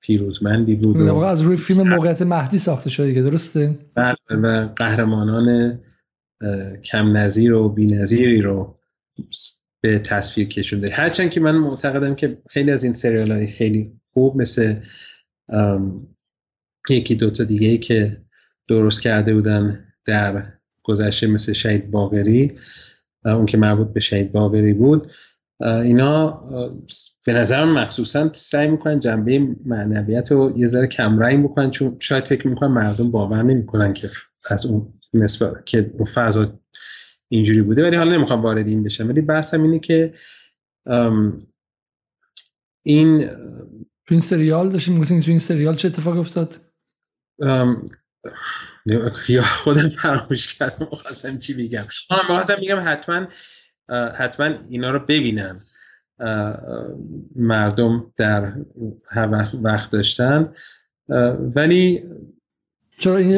پیروزمندی 0.00 0.76
بود 0.76 0.96
و 0.96 1.14
از 1.14 1.40
روی 1.40 1.56
فیلم 1.56 1.88
موقعیت 1.88 2.22
مهدی 2.22 2.58
ساخته 2.58 2.90
شده 2.90 3.06
دیگه 3.06 3.22
درسته؟ 3.22 3.78
بله 3.94 4.16
و 4.30 4.68
قهرمانان 4.76 5.78
کم 6.84 7.16
نظیر 7.16 7.52
و 7.52 7.68
بی 7.68 7.86
نظیری 7.86 8.40
رو 8.40 8.78
به 9.80 9.98
تصویر 9.98 10.48
کشونده. 10.48 10.90
هرچند 10.90 11.30
که 11.30 11.40
من 11.40 11.56
معتقدم 11.56 12.14
که 12.14 12.38
خیلی 12.50 12.70
از 12.70 12.84
این 12.84 12.92
سریال 12.92 13.32
های 13.32 13.46
خیلی 13.46 13.92
خوب 14.12 14.42
مثل 14.42 14.74
یکی 16.90 17.14
دوتا 17.14 17.44
دیگه 17.44 17.68
ای 17.68 17.78
که 17.78 18.22
درست 18.68 19.02
کرده 19.02 19.34
بودن 19.34 19.84
در 20.04 20.52
گذشته 20.82 21.26
مثل 21.26 21.52
شهید 21.52 21.90
باغری 21.90 22.58
اون 23.24 23.46
که 23.46 23.58
مربوط 23.58 23.92
به 23.92 24.00
شهید 24.00 24.32
باغری 24.32 24.74
بود 24.74 25.12
اینا 25.60 26.30
به 27.26 27.32
نظرم 27.32 27.78
مخصوصا 27.78 28.32
سعی 28.32 28.68
می‌کنن 28.68 28.98
جنبه 28.98 29.56
معنویت 29.64 30.32
رو 30.32 30.52
یه 30.56 30.68
ذره 30.68 30.86
کمرنگ 30.86 31.44
بکنن 31.44 31.70
چون 31.70 31.96
شاید 32.00 32.26
فکر 32.26 32.48
می‌کنن 32.48 32.68
مردم 32.68 33.10
باور 33.10 33.42
نمی‌کنن 33.42 33.92
که 33.92 34.10
از 34.50 34.66
اون 34.66 34.94
نسبت 35.14 35.66
که 35.66 35.92
فضا 36.14 36.60
اینجوری 37.28 37.62
بوده 37.62 37.82
ولی 37.82 37.96
حالا 37.96 38.16
نمی‌خوام 38.16 38.42
وارد 38.42 38.68
این 38.68 38.82
بشم. 38.82 39.08
ولی 39.08 39.20
بحثم 39.20 39.62
اینه 39.62 39.78
که 39.78 40.14
این 42.82 43.28
تو 44.06 44.14
این 44.14 44.20
سریال 44.20 44.68
داشتیم 44.68 45.00
گفتیم 45.00 45.20
تو 45.20 45.30
این 45.30 45.38
سریال 45.38 45.74
چه 45.74 45.88
اتفاق 45.88 46.18
افتاد؟ 46.18 46.60
یا 49.28 49.42
خودم 49.42 49.88
فراموش 49.88 50.54
کردم 50.54 50.86
خواستم 50.86 51.38
چی 51.38 51.54
بگم. 51.54 51.86
ها 52.10 52.16
می‌خواستم 52.16 52.56
بگم 52.56 52.82
حتما 52.86 53.26
حتما 54.16 54.46
اینا 54.68 54.90
رو 54.90 54.98
ببینن. 54.98 55.60
مردم 57.36 58.12
در 58.16 58.54
هر 59.08 59.48
وقت 59.62 59.90
داشتن. 59.90 60.52
ولی 61.54 62.04
چرا 62.98 63.16
این 63.16 63.30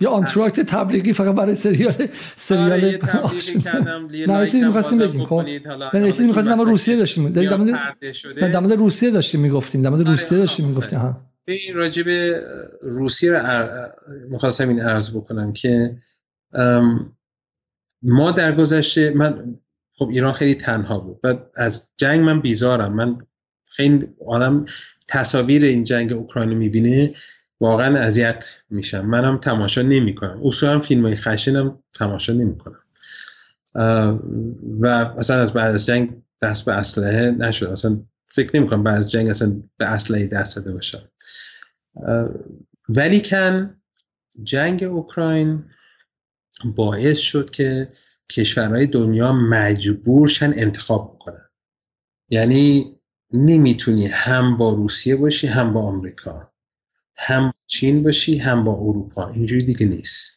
یه 0.00 0.08
آنتراکت 0.08 0.60
تبلیغی 0.60 1.12
فقط 1.12 1.34
برای 1.34 1.54
سریال 1.54 1.94
سریال 2.36 2.72
آره 2.72 2.98
کردم 3.64 4.08
نه 4.28 4.46
چیزی 4.46 4.64
می‌خواستیم 4.64 4.98
بگیم. 4.98 5.24
خب 5.24 5.44
نه 5.94 6.12
چیزی 6.12 6.26
می‌خواستیم 6.26 6.60
روسیه 6.60 6.96
داشتیم. 6.96 7.28
در 7.28 8.58
مورد 8.60 8.78
روسیه 8.78 9.10
داشتیم 9.10 9.40
می‌گفتیم. 9.40 9.82
در 9.82 9.90
مورد 9.90 10.00
آره، 10.02 10.10
روسیه 10.10 10.38
داشتیم 10.38 10.66
می‌گفتیم. 10.66 10.98
ها. 10.98 11.20
این 11.44 11.74
راجب 11.74 12.08
روسیه 12.82 13.32
رو 13.32 13.88
می‌خواستم 14.30 14.68
این 14.68 14.80
عرض 14.80 15.10
بکنم 15.10 15.52
که 15.52 15.96
ما 18.02 18.30
در 18.32 18.54
گذشته 18.54 19.10
من 19.10 19.54
خب 19.92 20.08
ایران 20.08 20.32
خیلی 20.32 20.54
تنها 20.54 20.98
بود. 20.98 21.20
و 21.24 21.34
از 21.54 21.88
جنگ 21.96 22.20
من 22.20 22.40
بیزارم. 22.40 22.94
من 22.94 23.18
خیلی 23.66 24.08
آدم 24.26 24.64
تصاویر 25.08 25.64
این 25.64 25.84
جنگ 25.84 26.12
اوکراین 26.12 26.58
می‌بینه. 26.58 27.12
واقعا 27.60 27.98
اذیت 27.98 28.50
میشم. 28.70 29.06
منم 29.06 29.38
تماشا 29.38 29.82
نمی‌کنم. 29.82 30.40
اصولا 30.44 30.80
فیلم 30.80 31.06
های 31.06 31.16
خشنم 31.16 31.78
تماشا 31.94 32.32
نمی‌کنم. 32.32 32.80
و 34.80 34.86
اصلا 35.18 35.42
از 35.42 35.52
بعد 35.52 35.74
از 35.74 35.86
جنگ 35.86 36.22
دست 36.42 36.64
به 36.64 36.72
اسلحه 36.72 37.30
نشد. 37.30 37.66
اصلا 37.66 38.02
فکر 38.28 38.56
نمی 38.56 38.66
کنم 38.66 38.82
بعد 38.82 38.98
از 38.98 39.10
جنگ 39.10 39.28
اصلا 39.28 39.62
به 39.76 39.86
اسلحه 39.86 40.26
دست 40.26 40.56
داده 40.56 40.72
باشم. 40.72 41.08
ولی 42.88 43.22
کن 43.24 43.80
جنگ 44.42 44.84
اوکراین 44.84 45.64
باعث 46.64 47.18
شد 47.18 47.50
که 47.50 47.92
کشورهای 48.30 48.86
دنیا 48.86 49.32
مجبورشن 49.32 50.52
انتخاب 50.56 51.14
بکنن. 51.14 51.48
یعنی 52.28 52.96
نمی‌تونی 53.32 54.06
هم 54.06 54.56
با 54.56 54.72
روسیه 54.72 55.16
باشی 55.16 55.46
هم 55.46 55.72
با 55.72 55.82
آمریکا. 55.82 56.52
هم 57.18 57.52
چین 57.66 58.02
باشی 58.02 58.38
هم 58.38 58.64
با 58.64 58.72
اروپا. 58.72 59.28
اینجوری 59.28 59.62
دیگه 59.62 59.86
نیست. 59.86 60.30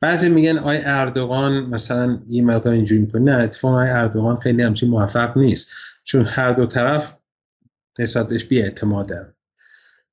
بعضی 0.00 0.28
میگن 0.28 0.58
آقای 0.58 0.78
اردوغان 0.84 1.66
مثلا 1.66 2.18
این 2.26 2.44
مقدار 2.44 2.72
اینجوری 2.72 3.00
می‌کنه. 3.00 3.22
نه 3.22 3.42
اتفاقا 3.42 3.80
آقای 3.80 3.88
اردوغان 3.88 4.40
خیلی 4.40 4.62
همچین 4.62 4.88
موفق 4.88 5.38
نیست. 5.38 5.68
چون 6.04 6.24
هر 6.24 6.52
دو 6.52 6.66
طرف 6.66 7.16
نسبت 7.98 8.28
بهش 8.28 8.44
بی 8.44 8.62
اعتمادن 8.62 9.32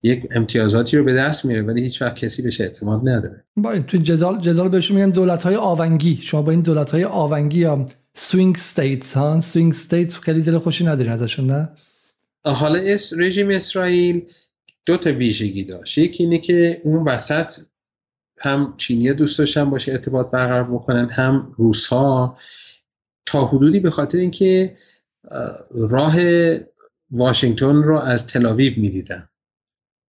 یک 0.04 0.28
امتیازاتی 0.32 0.98
رو 0.98 1.04
به 1.04 1.14
دست 1.14 1.46
میاره 1.46 1.62
ولی 1.62 1.84
هیچ 1.84 2.02
وقت 2.02 2.16
کسی 2.16 2.42
بهش 2.42 2.62
اعتماد 2.62 3.10
نداره. 3.10 3.44
با 3.58 3.80
تو 3.80 3.98
جدال 3.98 4.42
جدال 4.42 4.70
بهشون 4.70 4.98
میگن 4.98 5.10
دولت 5.10 5.44
های 5.44 5.56
آونگی. 5.56 6.20
شما 6.22 6.42
با 6.42 6.52
این 6.52 6.62
دولت 6.62 6.92
های 6.92 7.04
آونگی 7.04 7.60
یا 7.60 7.86
swing 8.14 8.58
states 8.58 9.14
ها؟ 9.14 9.40
swing 9.40 9.74
states 9.74 10.18
خیلی 10.18 10.42
دل 10.42 10.58
خوشی 10.58 10.86
ندارین 10.86 11.12
ازشون 11.12 11.48
نه؟ 11.48 11.70
حالا 12.46 12.80
اس 12.80 13.14
رژیم 13.18 13.50
اسرائیل 13.50 14.26
دو 14.86 14.98
تا 14.98 15.10
ویژگی 15.10 15.64
داشت. 15.64 15.98
یکی 15.98 16.24
اینه 16.24 16.38
که 16.38 16.82
اون 16.84 17.08
وسط 17.08 17.60
هم 18.40 18.74
چینی 18.78 19.14
دوست 19.14 19.40
داشتن 19.40 19.70
باشه 19.70 19.92
ارتباط 19.92 20.32
برقرار 20.32 20.64
بکنن 20.64 21.10
هم 21.10 21.56
روس 21.58 21.88
ها 21.88 22.38
تا 23.26 23.46
حدودی 23.46 23.80
به 23.80 23.92
خاطر 23.92 24.18
اینکه 24.18 24.78
راه 25.72 26.16
واشنگتن 27.12 27.76
رو 27.76 28.00
از 28.00 28.28
تلاویو 28.28 28.74
می‌دیدن. 28.78 29.30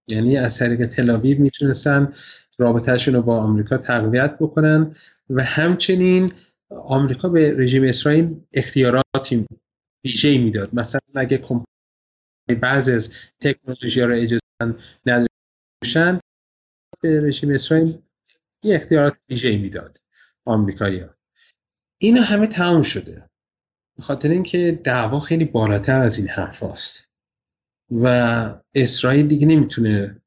یعنی 0.08 0.36
از 0.36 0.58
طریق 0.58 0.86
تلاویو 0.86 1.40
می‌تونستن 1.40 2.12
رابطهشون 2.58 3.14
رو 3.14 3.22
با 3.22 3.36
آمریکا 3.36 3.78
تقویت 3.78 4.36
بکنن 4.40 4.96
و 5.30 5.42
همچنین 5.42 6.32
آمریکا 6.70 7.28
به 7.28 7.54
رژیم 7.58 7.84
اسرائیل 7.84 8.36
اختیاراتی 8.52 9.46
ویژه 10.04 10.38
می‌داد. 10.38 10.74
مثلا 10.74 11.00
اگه 11.14 11.40
بعضی 12.60 12.92
از 12.92 13.10
تکنولوژی 13.40 14.00
رو 14.00 14.14
اجازه 14.14 14.43
نداشتن 15.06 16.20
به 17.02 17.20
رژیم 17.20 17.50
اسرائیل 17.50 17.98
یه 18.64 18.74
اختیارات 18.76 19.18
ویژه 19.30 19.56
می‌داد 19.56 19.98
آمریکایی 20.44 20.98
ها. 20.98 21.08
این 22.00 22.18
همه 22.18 22.46
تمام 22.46 22.82
شده. 22.82 23.30
به 23.96 24.02
خاطر 24.02 24.28
اینکه 24.30 24.80
دعوا 24.84 25.20
خیلی 25.20 25.44
بالاتر 25.44 26.00
از 26.00 26.18
این 26.18 26.28
حرف 26.28 26.62
هست. 26.62 27.08
و 27.90 28.06
اسرائیل 28.74 29.26
دیگه 29.26 29.46
نمی‌تونه 29.46 30.20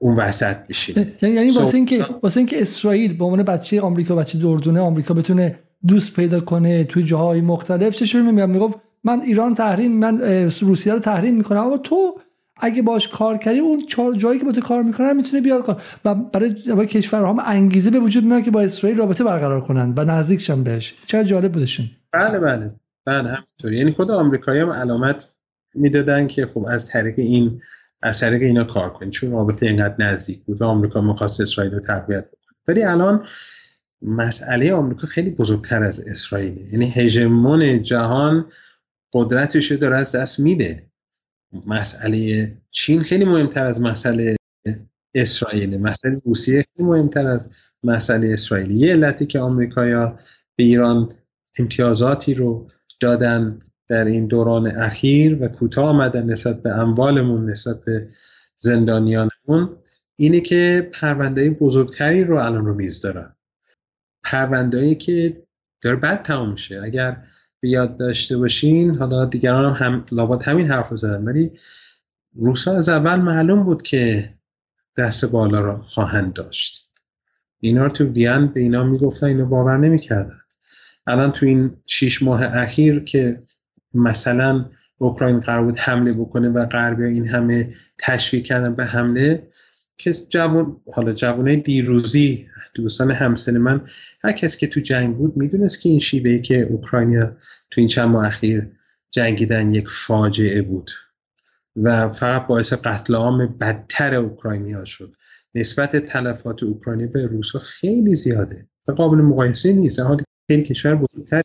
اون 0.00 0.16
وسط 0.16 0.56
بشینه 0.56 1.16
یعنی 1.22 1.34
یعنی 1.36 1.50
واسه 1.50 1.74
اینکه 1.74 2.04
واسه 2.22 2.40
اینکه 2.40 2.62
اسرائیل 2.62 3.16
به 3.16 3.24
عنوان 3.24 3.42
بچه 3.42 3.80
آمریکا 3.80 4.16
بچه 4.16 4.38
دردونه 4.38 4.80
آمریکا 4.80 5.14
بتونه 5.14 5.58
دوست 5.86 6.12
پیدا 6.12 6.40
کنه 6.40 6.84
توی 6.84 7.04
جاهای 7.04 7.40
مختلف 7.40 8.02
چه 8.02 8.22
میگم 8.22 8.50
می‌گفت 8.50 8.78
من 9.04 9.20
ایران 9.20 9.54
تحریم 9.54 9.92
من 9.92 10.20
روسیه 10.60 10.92
رو 10.92 10.98
تحریم 10.98 11.34
می‌کنم. 11.34 11.58
اما 11.58 11.78
تو 11.78 12.20
اگه 12.60 12.82
باش 12.82 13.08
کار 13.08 13.36
کردی 13.36 13.58
اون 13.58 13.86
چهار 13.86 14.14
جایی 14.14 14.38
که 14.38 14.44
با 14.44 14.52
تو 14.52 14.60
کار 14.60 14.82
می‌کنن 14.82 15.16
می‌تونه 15.16 15.42
بیاد 15.42 15.62
کار. 15.62 15.82
و 16.04 16.14
برای, 16.14 16.50
برای 16.66 16.86
کشورها 16.86 17.32
هم 17.32 17.42
انگیزه 17.44 17.90
به 17.90 17.98
وجود 17.98 18.24
میاد 18.24 18.42
که 18.42 18.50
با 18.50 18.60
اسرائیل 18.60 18.98
رابطه 18.98 19.24
برقرار 19.24 19.60
کنن 19.60 19.94
و 19.96 20.04
نزدیکشن 20.04 20.64
بهش. 20.64 20.94
چه 21.06 21.24
جالب 21.24 21.52
بودشون 21.52 21.90
بله 22.12 22.38
بله. 22.38 22.74
بله 23.06 23.28
همینطوری 23.28 23.76
یعنی 23.76 23.92
خود 23.92 24.10
آمریکایی 24.10 24.60
هم 24.60 24.70
علامت 24.70 25.26
می‌دادن 25.74 26.26
که 26.26 26.46
خب 26.46 26.66
از 26.68 26.86
طریق 26.86 27.14
این 27.18 27.60
از 28.02 28.20
طریق 28.20 28.42
اینا 28.42 28.64
کار 28.64 28.92
کنید 28.92 29.12
چون 29.12 29.32
رابطه 29.32 29.66
اینقدر 29.66 29.94
نزدیک 29.98 30.44
بود 30.44 30.62
آمریکا 30.62 31.00
می‌خواست 31.00 31.40
اسرائیل 31.40 31.72
رو 31.72 31.80
تقویت 31.80 32.24
بکنه. 32.24 32.56
ولی 32.68 32.82
الان 32.82 33.26
مسئله 34.02 34.72
آمریکا 34.72 35.06
خیلی 35.06 35.30
بزرگتر 35.30 35.84
از 35.84 36.00
اسرائیل 36.00 36.58
یعنی 36.72 36.90
هژمون 36.90 37.82
جهان 37.82 38.46
قدرتش 39.12 39.72
داره 39.72 39.96
از 39.96 40.14
دست 40.14 40.40
میده. 40.40 40.87
مسئله 41.66 42.52
چین 42.70 43.02
خیلی 43.02 43.24
مهمتر 43.24 43.66
از 43.66 43.80
مسئله 43.80 44.36
اسرائیل. 45.14 45.80
مسئله 45.80 46.20
روسیه 46.24 46.64
خیلی 46.76 46.88
مهمتر 46.88 47.26
از 47.26 47.50
مسئله 47.84 48.32
اسرائیل. 48.32 48.70
یه 48.70 48.92
علتی 48.92 49.26
که 49.26 49.38
آمریکایا 49.38 50.18
به 50.56 50.64
ایران 50.64 51.12
امتیازاتی 51.58 52.34
رو 52.34 52.70
دادن 53.00 53.58
در 53.88 54.04
این 54.04 54.26
دوران 54.26 54.66
اخیر 54.66 55.42
و 55.42 55.48
کوتاه 55.48 55.86
آمدن 55.86 56.26
نسبت 56.26 56.62
به 56.62 56.70
اموالمون 56.70 57.50
نسبت 57.50 57.84
به 57.84 58.08
زندانیانمون 58.58 59.76
اینه 60.16 60.40
که 60.40 60.90
پرونده 60.94 61.50
بزرگتری 61.50 62.24
رو 62.24 62.36
الان 62.36 62.66
رو 62.66 62.74
میز 62.74 63.00
دارن. 63.00 63.36
پروندهایی 64.24 64.94
که 64.94 65.42
داره 65.82 65.96
بد 65.96 66.22
تمام 66.22 66.52
میشه. 66.52 66.80
اگر 66.82 67.26
به 67.60 67.68
یاد 67.68 67.96
داشته 67.96 68.36
باشین. 68.38 68.94
حالا 68.94 69.24
دیگران 69.24 69.74
هم, 69.74 69.86
هم 69.86 70.06
لابد 70.10 70.42
همین 70.42 70.70
حرف 70.70 70.88
رو 70.88 70.96
زدن. 70.96 71.24
ولی 71.24 71.50
روسا 72.34 72.76
از 72.76 72.88
اول 72.88 73.20
معلوم 73.20 73.64
بود 73.64 73.82
که 73.82 74.34
دست 74.96 75.24
بالا 75.24 75.60
را 75.60 75.82
خواهند 75.82 76.32
داشت. 76.32 76.88
اینا 77.60 77.82
رو 77.82 77.88
تو 77.88 78.04
وین 78.04 78.46
به 78.46 78.60
اینا 78.60 78.84
می‌گفتن 78.84 79.26
اینو 79.26 79.46
باور 79.46 79.76
نمی‌کردن. 79.78 80.38
الان 81.06 81.32
تو 81.32 81.46
این 81.46 81.76
شیش 81.86 82.22
ماه 82.22 82.42
اخیر 82.42 83.00
که 83.00 83.42
مثلا 83.94 84.70
اوکراین 84.98 85.40
قرار 85.40 85.64
بود 85.64 85.78
حمله 85.78 86.12
بکنه 86.12 86.48
و 86.48 86.66
غربی 86.66 87.04
این 87.04 87.28
همه 87.28 87.74
تشویق 87.98 88.44
کردن 88.44 88.74
به 88.74 88.84
حمله 88.84 89.48
که 89.98 90.12
جوان 90.12 90.76
حالا 90.94 91.12
جوانه 91.12 91.56
دیروزی 91.56 92.46
دوستان 92.74 93.10
همسن 93.10 93.58
من 93.58 93.86
هر 94.22 94.32
کسی 94.32 94.58
که 94.58 94.66
تو 94.66 94.80
جنگ 94.80 95.16
بود 95.16 95.36
می‌دونست 95.36 95.80
که 95.80 95.88
این 95.88 96.00
شیوه 96.00 96.38
که 96.38 96.62
اوکراینیا 96.62 97.36
تو 97.70 97.80
این 97.80 97.88
چند 97.88 98.08
ماه 98.08 98.26
اخیر 98.26 98.72
جنگیدن 99.10 99.70
یک 99.70 99.88
فاجعه 99.88 100.62
بود 100.62 100.90
و 101.76 102.08
فقط 102.08 102.46
باعث 102.46 102.72
قتل 102.72 103.14
عام 103.14 103.58
بدتر 103.60 104.14
اوکراینیا 104.14 104.84
شد. 104.84 105.16
نسبت 105.54 105.96
تلفات 105.96 106.62
اوکراینی 106.62 107.06
به 107.06 107.26
روسا 107.26 107.58
خیلی 107.58 108.16
زیاده. 108.16 108.68
قابل 108.96 109.16
مقایسه 109.16 109.72
نیست. 109.72 110.00
حال 110.00 110.22
خیلی 110.46 110.62
کشور 110.62 110.94
بزرگتر 110.94 111.42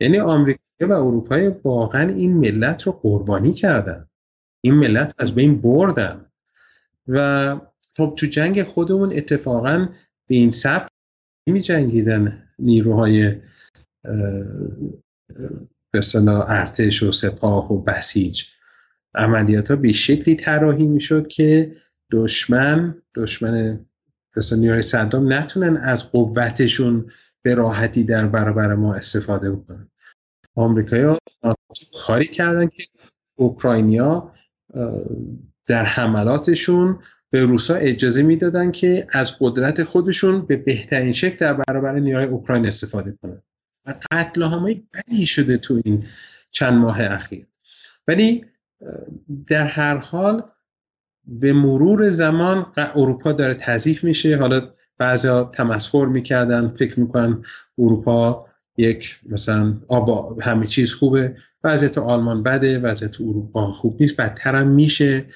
یعنی 0.00 0.18
آمریکا 0.18 0.60
و 0.80 0.92
اروپای 0.92 1.48
واقعا 1.64 2.08
این 2.08 2.36
ملت 2.36 2.82
رو 2.82 2.92
قربانی 2.92 3.52
کردن. 3.52 4.08
این 4.60 4.74
ملت 4.74 5.14
از 5.18 5.34
بین 5.34 5.60
بردن. 5.60 6.24
و 7.06 7.56
خب 7.96 8.14
تو 8.16 8.26
جنگ 8.26 8.62
خودمون 8.62 9.12
اتفاقا 9.12 9.88
به 10.28 10.34
این 10.34 10.50
سبک 10.50 10.88
می 11.46 11.60
جنگیدن 11.60 12.48
نیروهای 12.58 13.36
به 15.92 16.00
ارتش 16.48 17.02
و 17.02 17.12
سپاه 17.12 17.72
و 17.72 17.82
بسیج. 17.82 18.44
عملیات 19.14 19.70
ها 19.70 19.76
به 19.76 19.92
شکلی 19.92 20.34
طراحی 20.34 20.86
می 20.86 21.00
شد 21.00 21.26
که 21.26 21.76
دشمن 22.12 23.02
دشمن 23.14 23.86
مثلا 24.36 24.58
نیروهای 24.58 24.82
صدام 24.82 25.32
نتونن 25.32 25.76
از 25.76 26.10
قوتشون 26.10 27.10
به 27.42 27.54
راحتی 27.54 28.04
در 28.04 28.26
برابر 28.26 28.74
ما 28.74 28.94
استفاده 28.94 29.52
بکنن. 29.52 29.90
آمریکایی 30.54 31.16
کاری 32.06 32.26
کردن 32.26 32.66
که 32.66 32.84
اوکراینیا 33.38 34.32
در 35.66 35.84
حملاتشون 35.84 37.02
به 37.30 37.44
روسا 37.44 37.74
اجازه 37.74 38.22
می‌دادن 38.22 38.70
که 38.70 39.06
از 39.12 39.34
قدرت 39.40 39.84
خودشون 39.84 40.46
به 40.46 40.56
بهترین 40.56 41.12
شکل 41.12 41.36
در 41.36 41.52
برابر 41.52 41.98
نیروهای 41.98 42.26
اوکراین 42.26 42.66
استفاده 42.66 43.18
کنن. 43.22 43.42
و 43.86 43.94
قتل 44.10 44.42
همه 44.42 44.82
بدی 44.94 45.26
شده 45.26 45.56
تو 45.58 45.80
این 45.84 46.04
چند 46.50 46.72
ماه 46.78 47.00
اخیر. 47.00 47.46
ولی 48.08 48.44
در 49.46 49.66
هر 49.66 49.96
حال 49.96 50.42
به 51.24 51.52
مرور 51.52 52.10
زمان 52.10 52.66
اروپا 52.76 53.32
داره 53.32 53.54
تضیف 53.54 54.04
میشه. 54.04 54.36
حالا 54.36 54.70
بعضا 54.98 55.44
تمسخر 55.44 56.06
می‌کردن 56.06 56.68
فکر 56.68 57.00
می‌کنن 57.00 57.42
اروپا 57.78 58.48
یک 58.76 59.20
مثلا 59.26 59.80
آبا 59.88 60.36
همه 60.40 60.66
چیز 60.66 60.92
خوبه. 60.92 61.36
وضعیت 61.64 61.98
آلمان 61.98 62.42
بده 62.42 62.78
وضعیت 62.78 63.20
اروپا 63.20 63.72
خوب 63.72 63.96
نیست 64.00 64.16
بدتر 64.16 64.54
هم 64.54 64.68
میشه. 64.68 65.26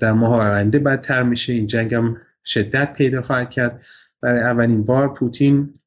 در 0.00 0.12
ماه 0.12 0.34
آینده 0.34 0.78
بدتر 0.78 1.22
میشه. 1.22 1.52
این 1.52 1.66
جنگ 1.66 1.94
هم 1.94 2.20
شدت 2.44 2.92
پیدا 2.92 3.22
خواهد 3.22 3.50
کرد. 3.50 3.82
برای 4.20 4.40
اولین 4.40 4.84
بار 4.84 5.14
پوتین 5.14 5.80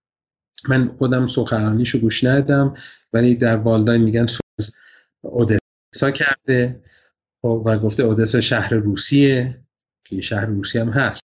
من 0.69 0.87
خودم 0.87 1.25
سخنرانیشو 1.25 1.99
گوش 1.99 2.23
ندادم 2.23 2.73
ولی 3.13 3.35
در 3.35 3.57
والداین 3.57 4.01
میگن 4.01 4.25
از 4.59 4.71
اودسا 5.21 6.11
کرده. 6.13 6.83
خب، 7.41 7.63
و 7.65 7.77
گفته 7.77 8.03
اودسا 8.03 8.41
شهر 8.41 8.73
روسیه 8.73 9.61
که 10.05 10.21
شهر 10.21 10.45
روسی 10.45 10.79
هم 10.79 10.89
هست. 10.89 11.21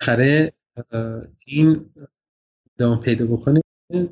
خره 0.00 0.52
این 1.46 1.90
دام 2.78 3.00
پیدا 3.00 3.26
بکنه 3.26 3.60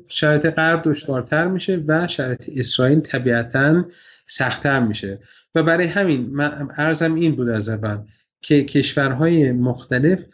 شرایط 0.07 0.45
غرب 0.45 0.81
دشوارتر 0.85 1.47
میشه 1.47 1.83
و 1.87 2.07
شرایط 2.07 2.49
اسرائیل 2.57 2.99
طبیعتا 2.99 3.85
سختتر 4.29 4.79
میشه. 4.79 5.19
و 5.55 5.63
برای 5.63 5.87
همین 5.87 6.29
من 6.29 6.67
ارزم 6.77 7.15
این 7.15 7.35
بود 7.35 7.49
از 7.49 7.69
اول 7.69 7.97
که 8.41 8.63
کشورهای 8.63 9.51
مختلف 9.51 10.25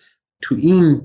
تو 0.41 0.55
این 0.59 1.01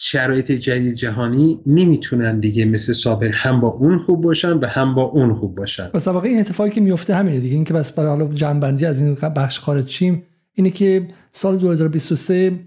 شرایط 0.00 0.52
جدید 0.52 0.94
جهانی 0.94 1.60
نمی‌تونن 1.66 2.40
دیگه 2.40 2.64
مثل 2.64 2.92
سابق 2.92 3.30
هم 3.32 3.60
با 3.60 3.68
اون 3.68 3.98
خوب 3.98 4.20
باشن 4.20 4.52
و 4.52 4.66
هم 4.66 4.94
با 4.94 5.02
اون 5.02 5.34
خوب 5.34 5.54
باشن. 5.54 5.90
بس 5.94 6.08
واقعا 6.08 6.30
این 6.30 6.40
اتفاقی 6.40 6.70
که 6.70 6.80
میفته 6.80 7.14
همینه 7.14 7.40
دیگه. 7.40 7.54
این 7.54 7.64
که 7.64 7.74
بس 7.74 7.92
برای 7.92 8.08
حالا 8.08 8.34
جنبندی 8.34 8.86
از 8.86 9.00
این 9.00 9.14
بخش 9.14 9.60
خارج 9.60 9.84
چیم 9.84 10.22
اینه 10.52 10.70
که 10.70 11.08
سال 11.32 11.58
2023 11.58 12.58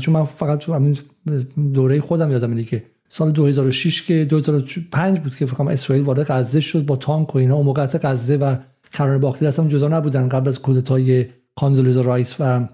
چون 0.00 0.14
من 0.14 0.24
فقط 0.24 0.64
همین 0.68 0.98
دوره 1.74 2.00
خودم 2.00 2.30
یادم 2.30 2.50
اینه 2.50 2.64
که 2.64 2.82
سال 3.08 3.32
2006 3.32 4.02
که 4.02 4.24
2005 4.24 5.20
بود 5.20 5.36
که 5.36 5.46
فکر 5.46 5.62
اسرائیل 5.62 6.04
وارد 6.04 6.30
غزه 6.30 6.60
شد 6.60 6.86
با 6.86 6.96
تانک 6.96 7.34
و 7.34 7.38
اینا. 7.38 7.54
اون 7.54 7.66
موقع 7.66 7.86
غزه 7.86 8.36
و 8.36 8.56
کرانه 8.92 9.18
باختی 9.18 9.46
اصلا 9.46 9.68
جدا 9.68 9.88
نبودن. 9.88 10.28
قبل 10.28 10.48
از 10.48 10.62
کودتای 10.62 11.26
کاندولیزا 11.56 12.00
رایس 12.00 12.36
و 12.40 12.68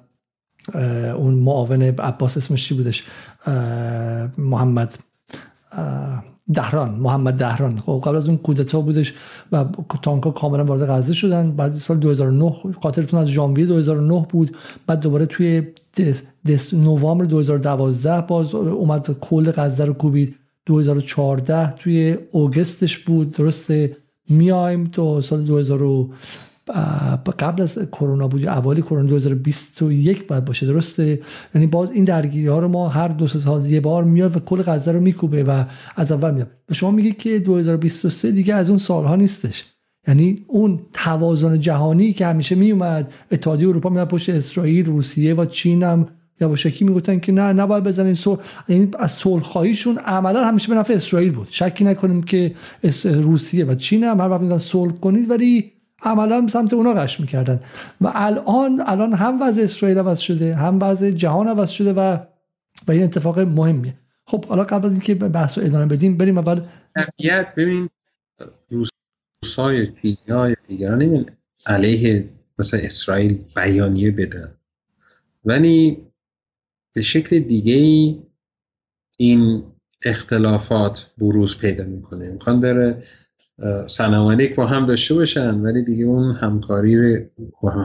اون 1.16 1.34
معاون 1.34 1.82
عباس 1.82 2.36
اسمش 2.36 2.68
چی 2.68 2.74
بودش 2.74 3.04
محمد 4.38 4.98
دهران 6.54 6.90
محمد 6.90 7.34
دهران. 7.34 7.78
خب 7.78 8.02
قبل 8.04 8.16
از 8.16 8.28
اون 8.28 8.36
کودتا 8.36 8.80
بودش 8.80 9.14
و 9.52 9.64
تانکا 10.02 10.30
کاملا 10.30 10.64
وارد 10.64 10.88
غزه 10.88 11.14
شدن. 11.14 11.50
بعد 11.50 11.76
سال 11.76 11.96
2009 11.96 12.54
خاطرتون 12.82 13.20
از 13.20 13.28
ژانویه 13.28 13.66
2009 13.66 14.26
بود. 14.30 14.56
بعد 14.86 15.00
دوباره 15.00 15.26
توی 15.26 15.62
دست, 16.46 16.74
نوامبر 16.74 17.24
2012 17.24 18.20
باز 18.20 18.54
اومد 18.54 19.18
کل 19.20 19.50
غزه 19.50 19.84
رو 19.84 19.92
کوبید. 19.92 20.36
2014 20.66 21.70
توی 21.70 22.18
اوگستش 22.32 22.98
بود. 22.98 23.30
درسته؟ 23.30 23.96
میایم 24.28 24.84
تو 24.84 25.20
سال 25.20 25.42
2000 25.42 26.08
قبل 27.38 27.62
از 27.62 27.78
کرونا 27.92 28.28
بود 28.28 28.46
اوایل 28.46 28.80
کرونا 28.80 29.08
2021 29.08 30.26
بعد 30.26 30.44
باشه. 30.44 30.66
درسته؟ 30.66 31.20
یعنی 31.54 31.66
باز 31.66 31.90
این 31.90 32.04
درگیری 32.04 32.46
ها 32.46 32.58
رو 32.58 32.68
ما 32.68 32.88
هر 32.88 33.08
دو 33.08 33.28
سه 33.28 33.38
سال 33.38 33.66
یه 33.66 33.80
بار 33.80 34.04
میاد 34.04 34.36
و 34.36 34.40
کل 34.40 34.62
غزه 34.62 34.92
رو 34.92 35.00
میکوبه 35.00 35.44
و 35.44 35.64
از 35.96 36.12
اول 36.12 36.34
میاد. 36.34 36.50
شما 36.72 36.90
میگید 36.90 37.16
که 37.16 37.38
2023 37.38 38.30
دیگه 38.30 38.54
از 38.54 38.68
اون 38.68 38.78
سالها 38.78 39.16
نیستش. 39.16 39.73
یعنی 40.08 40.36
اون 40.46 40.80
توازن 40.92 41.60
جهانی 41.60 42.12
که 42.12 42.26
همیشه 42.26 42.54
میومد 42.54 43.12
اتحادیه 43.32 43.68
اروپا 43.68 43.88
میاد 43.88 44.08
پشت 44.08 44.30
اسرائیل 44.30 44.86
روسیه 44.86 45.34
و 45.34 45.44
چین 45.44 45.82
هم 45.82 46.08
یواشکی 46.40 46.84
می‌گفتن 46.84 47.18
که 47.18 47.32
نه 47.32 47.52
نباید 47.52 47.84
بزنین 47.84 48.14
سول 48.14 48.38
یعنی 48.68 48.90
از 48.98 49.10
صلح 49.10 49.42
خواهیشون 49.42 49.98
عملا 49.98 50.44
همیشه 50.44 50.68
به 50.68 50.74
نفع 50.74 50.94
اسرائیل 50.94 51.32
بود. 51.32 51.48
شکی 51.50 51.84
نکنیم 51.84 52.22
که 52.22 52.54
روسیه 53.04 53.64
و 53.64 53.74
چین 53.74 54.04
هم 54.04 54.20
هر 54.20 54.28
وقت 54.28 54.40
میگن 54.40 54.58
صلح 54.58 54.92
کنید 54.92 55.30
ولی 55.30 55.72
عملا 56.02 56.46
سمت 56.48 56.72
اونا 56.72 56.92
قش 56.92 57.20
می‌کردن. 57.20 57.60
و 58.00 58.12
الان 58.14 58.82
الان 58.86 59.12
هم 59.12 59.42
وضع 59.42 59.62
اسرائیل 59.62 59.98
عوض 59.98 60.18
شده 60.18 60.54
هم 60.54 60.78
وضع 60.82 61.10
جهان 61.10 61.48
عوض 61.48 61.70
شده 61.70 61.92
و 61.92 62.18
و 62.88 62.92
این 62.92 63.02
اتفاق 63.02 63.38
مهمیه. 63.38 63.94
خب 64.26 64.44
حالا 64.44 64.64
قبل 64.64 64.86
از 64.86 64.92
اینکه 64.92 65.14
بحث 65.14 65.58
رو 65.58 65.64
ادامه 65.64 65.86
بدیم 65.86 66.16
بریم 66.16 66.38
اول 66.38 66.60
ببین 67.56 67.88
روسای 69.44 69.88
های 70.28 70.56
دیگران 70.68 71.26
علیه 71.66 72.28
مثلا 72.58 72.80
اسرائیل 72.80 73.44
بیانیه 73.56 74.10
بدن. 74.10 74.54
ولی 75.44 76.06
به 76.92 77.02
شکل 77.02 77.38
دیگه 77.38 77.74
ای 77.74 78.22
این 79.18 79.64
اختلافات 80.04 81.06
بروز 81.18 81.58
پیدا 81.58 81.84
می‌کنه. 81.84 82.26
امکان 82.26 82.60
داره 82.60 83.02
سلام 83.86 84.48
با 84.56 84.66
هم 84.66 84.86
داشته 84.86 85.14
باشن 85.14 85.60
ولی 85.60 85.82
دیگه 85.82 86.04
اون 86.04 86.34
همکاری 86.34 87.18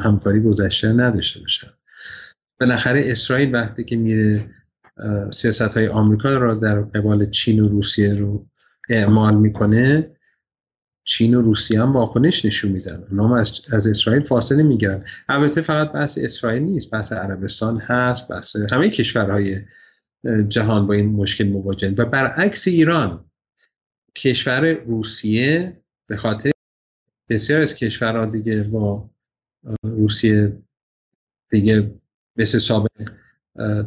همکاری 0.03 0.41
گذشته 0.41 0.87
نداشته 0.87 1.39
باشن. 1.39 1.67
بالاخره 2.59 3.03
اسرائیل 3.05 3.55
وقتی 3.55 3.83
که 3.83 3.97
میره 3.97 4.49
سیاست 5.33 5.61
های 5.61 5.87
آمریکا 5.87 6.29
را 6.29 6.55
در 6.55 6.81
قبال 6.81 7.29
چین 7.29 7.59
و 7.59 7.67
روسیه 7.67 8.13
رو 8.13 8.45
اعمال 8.89 9.35
می‌کنه 9.35 10.11
چین 11.09 11.33
و 11.33 11.41
روسیه 11.41 11.81
هم 11.81 11.93
واکنش 11.93 12.45
نشون 12.45 12.71
میدن. 12.71 13.03
نام 13.11 13.31
از, 13.31 13.61
از 13.73 13.87
اسرائیل 13.87 14.23
فاصله 14.23 14.63
می‌گیرن. 14.63 15.05
البته 15.29 15.61
فقط 15.61 15.91
بحث 15.91 16.17
اسرائیل 16.21 16.63
نیست 16.63 16.89
بحث 16.89 17.11
عربستان 17.11 17.77
هست 17.77 18.27
بحث 18.27 18.55
همه 18.55 18.89
کشورهای 18.89 19.61
جهان 20.47 20.87
با 20.87 20.93
این 20.93 21.09
مشکل 21.09 21.47
مواجهن 21.47 21.95
و 21.97 22.05
برعکس 22.05 22.67
ایران 22.67 23.25
کشور 24.15 24.73
روسیه 24.73 25.81
به 26.07 26.17
خاطر 26.17 26.51
بسیار 27.29 27.61
از 27.61 27.75
کشورها 27.75 28.25
دیگه 28.25 28.63
با 28.63 29.09
روسیه 29.83 30.57
دیگه 31.49 31.93
مثل 32.37 32.57
سابق 32.57 32.89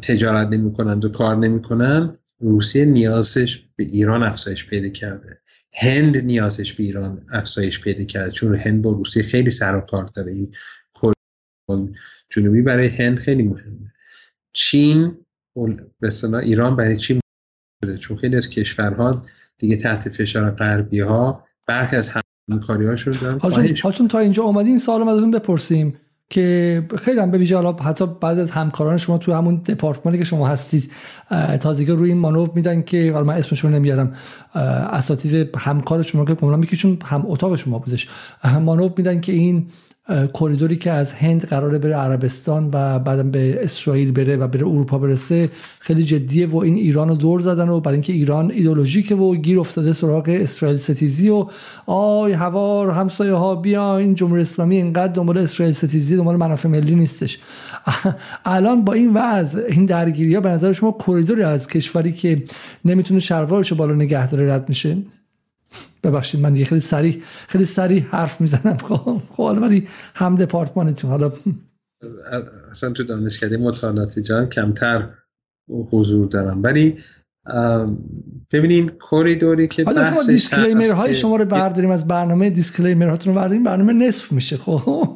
تجارت 0.03 0.49
نمی‌کنند 0.49 1.05
و 1.05 1.09
کار 1.09 1.37
نمی‌کنن 1.37 2.19
روسیه 2.41 2.85
نیازش 2.85 3.65
به 3.77 3.85
ایران 3.85 4.23
افزایش 4.23 4.67
پیدا 4.67 4.89
کرده. 4.89 5.42
هند 5.75 6.17
نیازش 6.17 6.73
به 6.73 6.85
ایران 6.85 7.27
افزایش 7.31 7.81
پیدا 7.81 8.05
کرده 8.05 8.31
چون 8.31 8.55
هند 8.55 8.83
با 8.83 8.91
روسیه 8.91 9.23
خیلی 9.23 9.51
سر 9.51 9.77
و 9.77 9.81
کار 9.81 10.05
داره. 10.05 10.33
این 10.33 10.53
جنوبی 12.31 12.63
برای 12.63 12.89
هند 12.89 13.19
خیلی 13.19 13.43
مهمه. 13.43 13.93
چین 14.53 15.17
به 16.01 16.35
ایران 16.43 16.77
برای 16.77 16.97
چین 16.97 17.21
مهمه 17.85 17.99
چون 17.99 18.17
خیلی 18.17 18.37
از 18.37 18.49
کشورها 18.49 19.27
دیگه 19.59 19.77
تحت 19.77 20.09
فشار 20.09 20.51
غربی 20.51 21.01
ها 21.01 21.47
برخی 21.67 21.97
از 21.97 22.11
همکاری 22.51 22.87
هاشون 22.87 23.19
دارن 23.21 23.39
هاتون 23.83 24.09
تا 24.09 24.19
اینجا 24.19 24.43
اومدین 24.43 24.79
سوال 24.79 25.09
ازتون 25.09 25.31
بپرسیم. 25.31 25.99
که 26.33 26.83
خیلی 26.99 27.21
هم 27.21 27.31
به 27.31 27.39
ویژه 27.39 27.57
حالا 27.57 27.73
حتی 27.73 28.07
بعض 28.21 28.39
از 28.39 28.51
همکاران 28.51 28.97
شما 28.97 29.19
تو 29.19 29.33
همون 29.33 29.57
دپارتمانی 29.57 30.19
که 30.19 30.25
شما 30.25 30.49
هستید 30.49 30.91
تازگی 31.61 31.93
روی 31.93 32.09
این 32.09 32.19
مانور 32.19 32.51
میدن 32.55 32.83
که 32.83 33.13
حالا 33.13 33.25
من 33.25 33.35
اسمشون 33.35 33.75
نمیارم 33.75 34.13
اساتید 34.55 35.57
همکار 35.59 36.03
شما 36.03 36.25
که 36.25 36.35
کاملا 36.35 36.57
میکشون 36.57 36.99
هم 37.05 37.25
اتاق 37.27 37.57
شما 37.57 37.79
بودش 37.79 38.09
مانور 38.61 38.93
میدن 38.97 39.21
که 39.21 39.33
این 39.33 39.67
کریدوری 40.09 40.77
که 40.77 40.91
از 40.91 41.13
هند 41.13 41.45
قراره 41.45 41.79
بره 41.79 41.95
عربستان 41.95 42.71
و 42.73 42.99
بعدم 42.99 43.31
به 43.31 43.65
اسرائیل 43.65 44.13
بره 44.13 44.37
و 44.37 44.49
بره 44.49 44.67
اروپا 44.67 44.99
برسه 44.99 45.51
خیلی 45.79 46.03
جدیه 46.03 46.47
و 46.47 46.57
این 46.57 46.75
ایران 46.75 47.09
رو 47.09 47.15
دور 47.15 47.41
زدن 47.41 47.69
و 47.69 47.81
برای 47.81 47.95
اینکه 47.95 48.13
ایران 48.13 48.51
ایدولوژیکه 48.51 49.15
و 49.15 49.35
گیر 49.35 49.61
افتاده 49.61 49.93
سراغ 49.93 50.29
اسرائیل 50.29 50.77
ستیزی 50.77 51.29
و 51.29 51.47
آی 51.87 52.33
هوار 52.33 52.91
همسایه 52.91 53.33
ها 53.33 53.55
بیا 53.55 53.99
این 53.99 54.15
جمهوری 54.15 54.41
اسلامی 54.41 54.77
اینقدر 54.77 55.13
دنبال 55.13 55.39
اسرائیل 55.39 55.75
ستیزی 55.75 56.17
دنبال 56.17 56.37
منافع 56.37 56.69
ملی 56.69 56.95
نیستش. 56.95 57.39
الان 58.45 58.85
با 58.85 58.93
این 58.93 59.15
وضع 59.15 59.63
این 59.69 59.87
درگیری 59.87 60.35
ها 60.35 60.41
به 60.41 60.49
نظر 60.49 60.73
شما 60.73 60.97
کریدوری 61.07 61.43
از 61.43 61.67
کشوری 61.67 62.13
که 62.13 62.43
نمی‌تونه 62.85 63.21
شلوارش 63.21 63.73
بالا 63.73 63.95
نگه 63.95 64.31
داره 64.31 64.55
رد 64.55 64.69
میشه؟ 64.69 64.97
ببخشید 66.03 66.41
من 66.41 66.53
دیگه 66.53 66.65
خیلی 66.65 66.81
سریع 66.81 67.23
خیلی 67.49 67.65
سریع 67.65 68.03
حرف 68.03 68.41
می‌زنم. 68.41 68.77
خب, 68.77 69.21
خب، 69.37 69.59
ولی 69.63 69.89
هم 70.15 70.35
دپارتمانتون 70.35 71.11
حالا 71.11 71.33
اصلا 72.71 72.91
تو 72.91 73.05
دانشکده 73.05 73.57
مطالعاتی 73.57 74.23
جان 74.23 74.49
کمتر 74.49 75.09
حضور 75.69 76.27
دارم. 76.27 76.63
ولی 76.63 76.99
ببینین 78.53 78.89
کوریدوری 78.89 79.69
که 79.69 79.85
حالا 79.85 80.11
ما 80.11 80.23
disclaimer 80.23 80.93
های 80.93 81.15
شما 81.15 81.37
رو 81.37 81.45
برداریم 81.45 81.91
از 81.91 82.09
برنامه 82.09 82.51
disclaimer 82.51 83.09
هاتون 83.09 83.35
رو 83.35 83.41
برداریم 83.41 83.65
برنامه 83.65 83.93
نصف 83.93 84.33
میشه. 84.33 84.57
خب. 84.57 85.09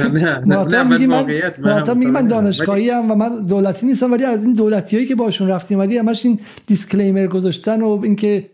نه 0.00 0.38
نه 0.46 0.82
من 0.82 1.96
میگه 1.96 2.10
من 2.10 2.26
دانشگاهی 2.26 2.90
هم 2.90 3.10
و 3.10 3.14
من 3.14 3.46
دولتی 3.46 3.86
نیستم 3.86 4.12
ولی 4.12 4.24
از 4.24 4.44
این 4.44 4.52
دولتی 4.52 4.96
هایی 4.96 5.08
که 5.08 5.14
باشون 5.14 5.48
رفتیم 5.48 5.78
ولی 5.78 5.98
همش 5.98 6.26
این 6.26 6.40
disclaimer 6.66 7.26
گذاشتن 7.26 7.82
و 7.82 8.00
اینکه 8.02 8.50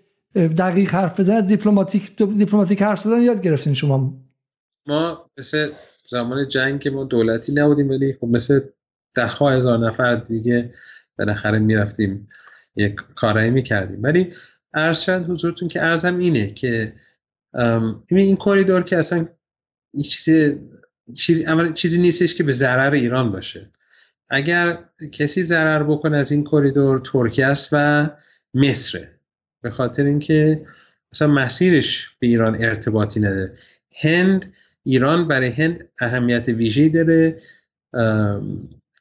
دقیق 0.47 0.95
حرف 0.95 1.21
بزنید 1.21 1.47
دیپلماتیک 1.47 2.17
دیپلماتیک 2.17 2.83
حرف 2.83 3.01
زدن 3.01 3.21
یاد 3.21 3.43
گرفتین 3.43 3.75
شما. 3.75 4.15
ما 4.87 5.31
مثل 5.39 5.71
زمان 6.11 6.49
جنگ 6.49 6.81
که 6.81 6.91
ما 6.91 7.05
دولتی 7.05 7.53
نبودیم 7.53 7.91
ولی 7.91 8.17
خب 8.21 8.27
مثل 8.27 8.61
ده 9.15 9.27
ها 9.27 9.51
هزار 9.51 9.79
نفر 9.79 10.17
دیگه 10.17 10.75
بالاخره 11.19 11.59
می‌رفتیم 11.59 12.29
یک 12.77 12.95
کارایی 13.15 13.51
می‌کردیم. 13.51 14.03
ولی 14.03 14.33
عرض 14.75 15.01
شد 15.01 15.31
حضورتون 15.31 15.69
که 15.69 15.83
ارزم 15.83 16.19
اینه 16.19 16.47
که 16.47 16.93
این 18.09 18.37
کاریدور 18.37 18.83
که 18.83 18.97
اصلا 18.97 19.29
چیزی 20.03 20.61
چیزی 21.15 21.45
چیزی 21.75 22.01
نیستش 22.01 22.35
که 22.35 22.43
به 22.43 22.53
ضرر 22.53 22.91
ایران 22.91 23.33
باشه. 23.33 23.71
اگر 24.31 24.85
کسی 25.13 25.43
ضرر 25.43 25.83
بکنه 25.83 26.17
از 26.17 26.33
این 26.33 26.45
کریدور 26.45 26.99
ترکیه 26.99 27.47
است 27.47 27.69
و 27.73 28.09
مصره 28.55 29.18
به 29.63 29.71
خاطر 29.71 30.05
اینکه 30.05 30.67
مثلا 31.13 31.29
مسیرش 31.29 32.11
به 32.21 32.27
ایران 32.27 32.55
ارتباطی 32.55 33.21
نداره. 33.21 33.53
هند 34.03 34.53
ایران 34.85 35.29
برای 35.29 35.49
هند 35.49 35.89
اهمیت 36.01 36.49
ویژه‌ای 36.49 36.89
داره 36.89 37.41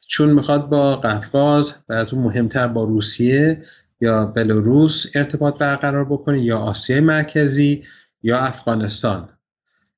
چون 0.08 0.30
می‌خواد 0.30 0.70
با 0.70 0.96
قفقاز 0.96 1.74
و 1.90 1.94
از 1.94 2.14
اون 2.14 2.24
مهمتر 2.24 2.68
با 2.68 2.84
روسیه 2.84 3.62
یا 4.02 4.26
بلاروس 4.26 5.06
ارتباط 5.16 5.58
برقرار 5.60 6.06
بکنه 6.06 6.42
یا 6.42 6.58
آسیای 6.58 7.00
مرکزی 7.00 7.84
یا 8.24 8.40
افغانستان. 8.40 9.30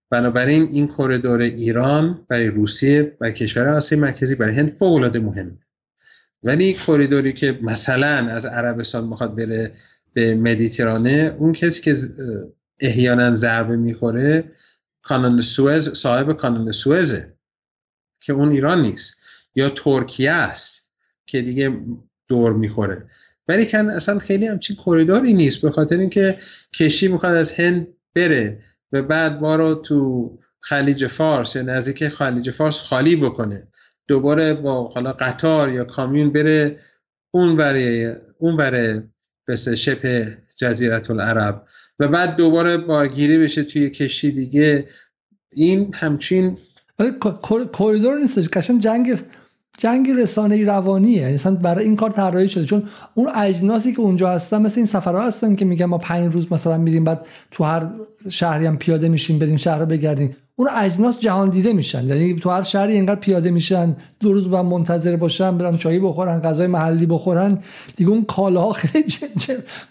بنابراین 0.10 0.68
این 0.72 0.88
کریدور 0.88 1.41
ایران 1.41 2.26
برای 2.28 2.47
روسیه 2.47 3.18
و 3.22 3.32
کشور 3.32 3.68
آسیای 3.68 4.01
مرکزی 4.01 4.36
برای 4.36 4.55
هند 4.55 4.70
فوق 4.70 4.93
العاده 4.93 5.20
مهمه. 5.20 5.57
ولی 6.43 6.74
کریدوری 6.74 7.34
که 7.34 7.60
مثلا 7.62 8.28
از 8.28 8.45
عربستان 8.45 9.07
می‌خواد 9.07 9.36
بره 9.36 9.72
به 10.14 10.36
مدیترانه 10.36 11.36
اون 11.39 11.53
کسی 11.53 11.82
که 11.82 11.97
احیانا 12.80 13.36
ضربه 13.36 13.76
می‌خوره 13.76 14.51
کانال 15.01 15.41
سوئز 15.41 15.93
صاحب 15.93 16.34
کانال 16.34 16.72
سوئزه 16.72 17.38
که 18.20 18.34
اون 18.34 18.51
ایران 18.51 18.82
نیست. 18.82 19.16
یا 19.55 19.70
ترکیه 19.70 20.32
است 20.32 20.89
که 21.26 21.41
دیگه 21.41 21.82
دور 22.28 22.53
می‌خوره. 22.53 23.07
ولی 23.47 23.66
کن 23.66 23.89
اصلا 23.89 24.20
خیلی 24.20 24.47
همچین 24.47 24.76
کریدوری 24.76 25.34
نیست. 25.34 25.62
به 25.62 25.72
خاطر 25.72 25.97
اینکه 25.97 26.38
کشی 26.76 27.07
می‌خواد 27.07 27.36
از 27.36 27.51
هند 27.51 27.88
بره 28.16 28.64
و 28.91 29.01
بعد 29.01 29.41
ما 29.41 29.55
رو 29.55 29.76
تو 29.76 30.39
خلیج 30.60 31.07
فارس 31.07 31.55
یا 31.55 31.62
نزدیک 31.62 32.07
خلیج 32.07 32.49
فارس 32.49 32.80
خالی 32.80 33.16
بکنه. 33.16 33.68
دوباره 34.07 34.53
با 34.53 34.88
حالا 34.88 35.14
قطار 35.14 35.70
یا 35.70 35.84
کامیون 35.84 36.32
بره 36.34 36.80
اون 37.32 37.57
بره 37.57 38.18
اون 38.38 38.57
بره 38.57 39.10
مثل 39.50 39.76
شبه 39.76 40.38
جزیرت 40.58 41.12
العرب 41.12 41.64
و 42.00 42.08
بعد 42.08 42.36
دوباره 42.36 42.78
بارگیری 42.78 43.38
بشه 43.38 43.64
توی 43.64 43.89
کشی 43.89 44.32
دیگه. 44.32 44.88
این 45.54 45.91
همچین 45.93 46.58
کریدور 47.74 48.20
نیستش. 48.20 48.47
قشنگ 48.47 48.82
جنگ 48.82 49.20
جنگ 49.78 50.12
رسانه 50.12 50.66
روانیه. 50.66 51.22
یعنی 51.22 51.34
مثلا 51.34 51.56
برای 51.56 51.86
این 51.86 51.95
کار 51.95 52.10
طراحی 52.10 52.50
شده. 52.50 52.66
چون 52.66 52.84
اون 53.14 53.30
اجناسی 53.36 53.93
که 53.93 54.00
اونجا 54.00 54.30
هستن 54.30 54.62
مثل 54.62 54.80
این 54.80 54.86
سفرها 54.86 55.28
هستن 55.28 55.56
که 55.56 55.66
میگن 55.66 55.86
ما 55.86 55.97
پنج 55.97 56.34
روز 56.34 56.52
مثلا 56.52 56.78
میریم 56.78 57.04
بعد 57.04 57.26
تو 57.52 57.64
هر 57.64 57.89
شهری 58.30 58.66
هم 58.66 58.78
پیاده 58.78 59.10
میشیم 59.10 59.39
بریم 59.39 59.58
شهر 59.58 59.80
رو 59.80 59.86
بگردیم. 59.86 60.36
اون 60.60 60.70
اجناس 60.76 61.20
جهان 61.20 61.49
دیده 61.49 61.74
میشن. 61.74 62.07
یعنی 62.07 62.36
تو 62.36 62.49
هر 62.49 62.62
شهری 62.62 62.93
اینقدر 62.93 63.20
پیاده 63.20 63.51
میشن 63.51 63.95
دو 64.20 64.34
روز 64.34 64.49
با 64.49 64.64
منتظر 64.64 65.16
باشن 65.16 65.57
برن 65.57 65.78
چایی 65.78 65.99
بخورن 65.99 66.39
غذای 66.39 66.68
محلی 66.68 67.05
بخورن. 67.05 67.57
دیگه 67.95 68.10
اون 68.10 68.26
کالاها 68.26 68.72
خیلی 68.72 69.14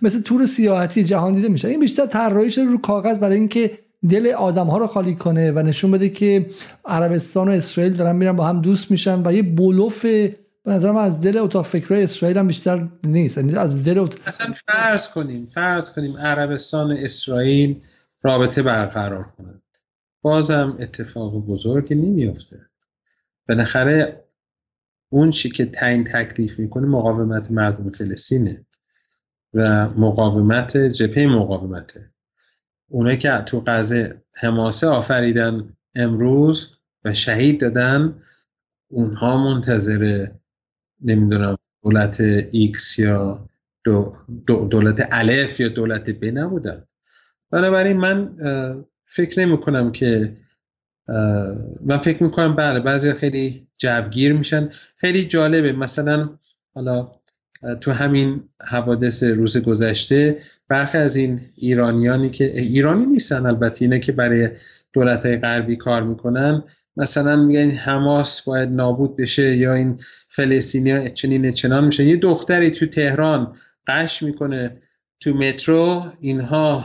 مثل 0.02 0.22
تور 0.22 0.46
سیاحتی 0.46 1.04
جهان 1.04 1.32
دیده 1.32 1.48
میشن. 1.48 1.68
این 1.68 1.80
بیشتر 1.80 2.06
طراحی 2.06 2.50
شده 2.50 2.64
رو 2.64 2.78
کاغذ 2.78 3.18
برای 3.18 3.36
اینکه 3.36 3.78
دل 4.08 4.26
آدم 4.26 4.66
ها 4.66 4.78
رو 4.78 4.86
خالی 4.86 5.14
کنه 5.14 5.52
و 5.52 5.58
نشون 5.58 5.90
بده 5.90 6.08
که 6.08 6.46
عربستان 6.84 7.48
و 7.48 7.50
اسرائیل 7.50 7.92
دارن 7.92 8.16
میرن 8.16 8.36
با 8.36 8.46
هم 8.46 8.60
دوست 8.60 8.90
میشن 8.90 9.22
و 9.26 9.32
یه 9.32 9.42
بلوف 9.42 10.02
به 10.02 10.36
نظرم 10.66 10.96
از 10.96 11.20
دل 11.20 11.38
اتاق 11.38 11.64
فکرهای 11.64 12.02
اسرائیل 12.02 12.38
هم 12.38 12.46
بیشتر 12.46 12.88
نیست. 13.04 13.38
یعنی 13.38 13.56
از 13.56 13.84
دل 13.84 14.08
اصلا 14.26 14.52
فرض 14.68 15.08
کنیم 15.08 15.48
فرض 15.54 15.90
کنیم 15.90 16.16
عربستان 16.16 16.92
و 16.92 16.96
اسرائیل 16.98 17.76
رابطه 18.22 18.62
برقرار 18.62 19.26
کنند 19.38 19.62
بازم 20.22 20.76
اتفاق 20.80 21.46
بزرگی 21.46 21.94
نمیافته. 21.94 22.60
بالاخره 23.48 24.24
اون 25.08 25.30
چی 25.30 25.50
که 25.50 25.64
تعیین 25.64 26.04
تکلیف 26.04 26.58
می‌کنه 26.58 26.86
مقاومت 26.86 27.50
مردم 27.50 27.90
فلسطینه 27.90 28.66
و 29.54 29.88
مقاومت 29.88 30.76
جبهه 30.76 31.26
مقاومته. 31.26 32.10
اونایی 32.88 33.16
که 33.16 33.42
تو 33.46 33.62
غزه 33.66 34.22
حماسه 34.32 34.86
آفریدن 34.86 35.76
امروز 35.94 36.68
و 37.04 37.14
شهید 37.14 37.60
دادن 37.60 38.22
اونها 38.88 39.44
منتظر 39.44 40.26
نمی‌دونم 41.00 41.58
دولت 41.82 42.20
ایکس 42.50 42.98
یا 42.98 43.48
دولت 44.46 45.08
الف 45.10 45.60
یا 45.60 45.68
دولت 45.68 46.10
ب 46.10 46.24
نبودن. 46.24 46.84
بنابراین 47.50 47.96
من 47.96 48.36
فکر 49.08 49.40
نمی 49.40 49.60
کنم 49.60 49.92
که 49.92 50.36
من 51.80 51.98
فکر 51.98 52.22
می‌کنم 52.22 52.56
بله 52.56 52.80
بعضی 52.80 53.12
خیلی 53.12 53.66
جبگیر 53.78 54.32
میشن. 54.32 54.70
خیلی 54.96 55.24
جالبه 55.24 55.72
مثلا 55.72 56.30
حالا 56.74 57.12
تو 57.80 57.92
همین 57.92 58.48
حوادث 58.60 59.22
روز 59.22 59.56
گذشته 59.56 60.38
برخی 60.68 60.98
از 60.98 61.16
این 61.16 61.40
ایرانیانی 61.56 62.30
که 62.30 62.44
ایرانی 62.60 63.06
نیستن 63.06 63.46
البته 63.46 63.84
اینه 63.84 63.98
که 63.98 64.12
برای 64.12 64.48
دولت 64.92 65.26
های 65.26 65.36
غربی 65.36 65.76
کار 65.76 66.02
می‌کنن. 66.02 66.62
مثلا 66.96 67.36
میگن 67.36 67.70
حماس 67.70 68.42
باید 68.42 68.68
نابود 68.68 69.16
بشه 69.16 69.56
یا 69.56 69.74
این 69.74 69.98
فلسطینی 70.28 70.90
ها 70.90 71.08
چنین 71.08 71.50
چنان 71.50 71.84
میشه. 71.84 72.04
یه 72.04 72.16
دختری 72.16 72.70
تو 72.70 72.86
تهران 72.86 73.56
قش 73.86 74.22
می‌کنه 74.22 74.76
تو 75.20 75.34
مترو 75.34 76.12
اینها 76.20 76.84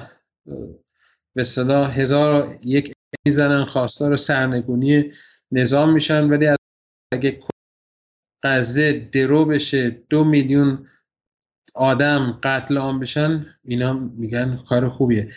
به 1.35 1.43
صلاح 1.43 1.99
هزار 1.99 2.57
یک 2.65 2.93
می‌زنن 3.25 3.65
خواستار 3.65 4.15
سرنگونی 4.15 5.11
نظام 5.51 5.93
میشن 5.93 6.29
ولی 6.29 6.47
اگه 7.13 7.39
غزه 8.43 9.09
درو 9.11 9.45
بشه 9.45 9.89
دو 10.09 10.23
میلیون 10.23 10.87
آدم 11.75 12.39
قتل 12.43 12.77
عام 12.77 12.99
بشن 12.99 13.45
اینا 13.63 13.93
میگن 13.93 14.57
کار 14.69 14.89
خوبیه. 14.89 15.29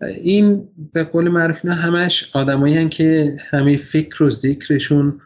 این 0.00 0.68
به 0.92 1.04
قول 1.04 1.28
معروف 1.28 1.60
اینا 1.64 1.76
همش 1.76 2.30
آدمایی 2.32 2.88
که 2.88 3.36
همه 3.50 3.76
فکر 3.76 4.22
و 4.22 4.30
ذکرشون 4.30 5.20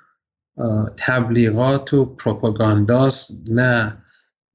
تبلیغات 0.96 1.94
و 1.94 2.04
پروپاگانداست 2.04 3.30
نه 3.50 4.02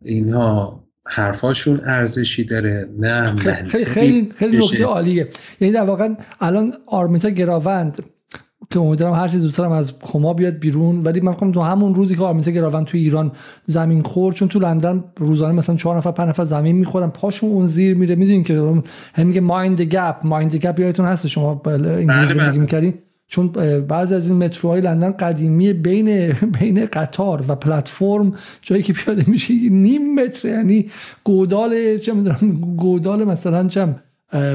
اینها 0.02 0.83
حرفاشون 1.08 1.82
ارزشی 1.86 2.44
داره 2.44 2.90
نه 3.00 3.36
خیلی 3.36 3.86
خیلی 3.86 4.32
خیلی 4.36 4.58
نکته 4.58 4.86
عالیه. 4.86 5.28
یعنی 5.60 5.74
در 5.74 5.84
واقع 5.84 6.10
الان 6.42 6.74
آرمیتا 6.86 7.30
گراوند 7.30 8.04
که 8.70 8.80
امیدوارم 8.80 9.14
هر 9.14 9.28
چیز 9.28 9.42
زودتر 9.42 9.74
از 9.74 9.94
خما 10.02 10.34
بیاد 10.34 10.54
بیرون 10.54 11.04
ولی 11.04 11.22
من 11.22 11.32
فکر 11.32 11.52
تو 11.52 11.62
همون 11.62 11.96
روزی 11.96 12.16
که 12.16 12.24
آرمیتا 12.24 12.52
گراوند 12.52 12.86
تو 12.86 12.98
ایران 12.98 13.32
زمین 13.66 14.04
خورد 14.04 14.36
چون 14.36 14.48
تو 14.48 14.60
لندن 14.60 15.04
روزانه 15.18 15.54
مثلا 15.54 15.76
چهار 15.76 15.98
نفر 15.98 16.12
پنج 16.12 16.30
نفر 16.30 16.44
زمین 16.44 16.76
می‌خورن 16.76 17.10
پاشون 17.10 17.50
اون 17.50 17.68
زیر 17.68 17.98
میره. 17.98 18.16
می‌دونین 18.16 18.44
که 18.44 18.54
هم 19.14 19.28
میگه 19.28 19.42
مایند 19.42 19.82
گپ 19.82 20.16
مایند 20.24 20.56
گپ 20.56 20.80
یادتون 20.80 21.06
هست؟ 21.06 21.28
شما 21.28 21.62
انگلیسی 21.66 22.08
بله، 22.08 22.26
زندگی 22.26 22.40
بله. 22.40 22.58
می‌کردین؟ 22.58 22.94
چون 23.28 23.48
بعضی 23.88 24.16
از 24.16 24.30
این 24.30 24.44
متروهای 24.44 24.82
لندن 24.82 25.12
قدیمی 25.12 25.74
بین 25.74 26.32
بین 26.60 26.86
قطار 26.86 27.46
و 27.48 27.56
پلتفرم 27.56 28.36
جایی 28.62 28.84
که 28.84 28.94
پیاده 28.94 29.24
میشه 29.28 29.54
نیم 29.54 30.16
متر 30.16 30.48
یعنی 30.48 30.92
گودال 31.24 31.98
چه 31.98 32.14
می‌دونم 32.14 32.76
گودال 32.78 33.24
مثلا 33.24 33.68
چم 33.68 33.96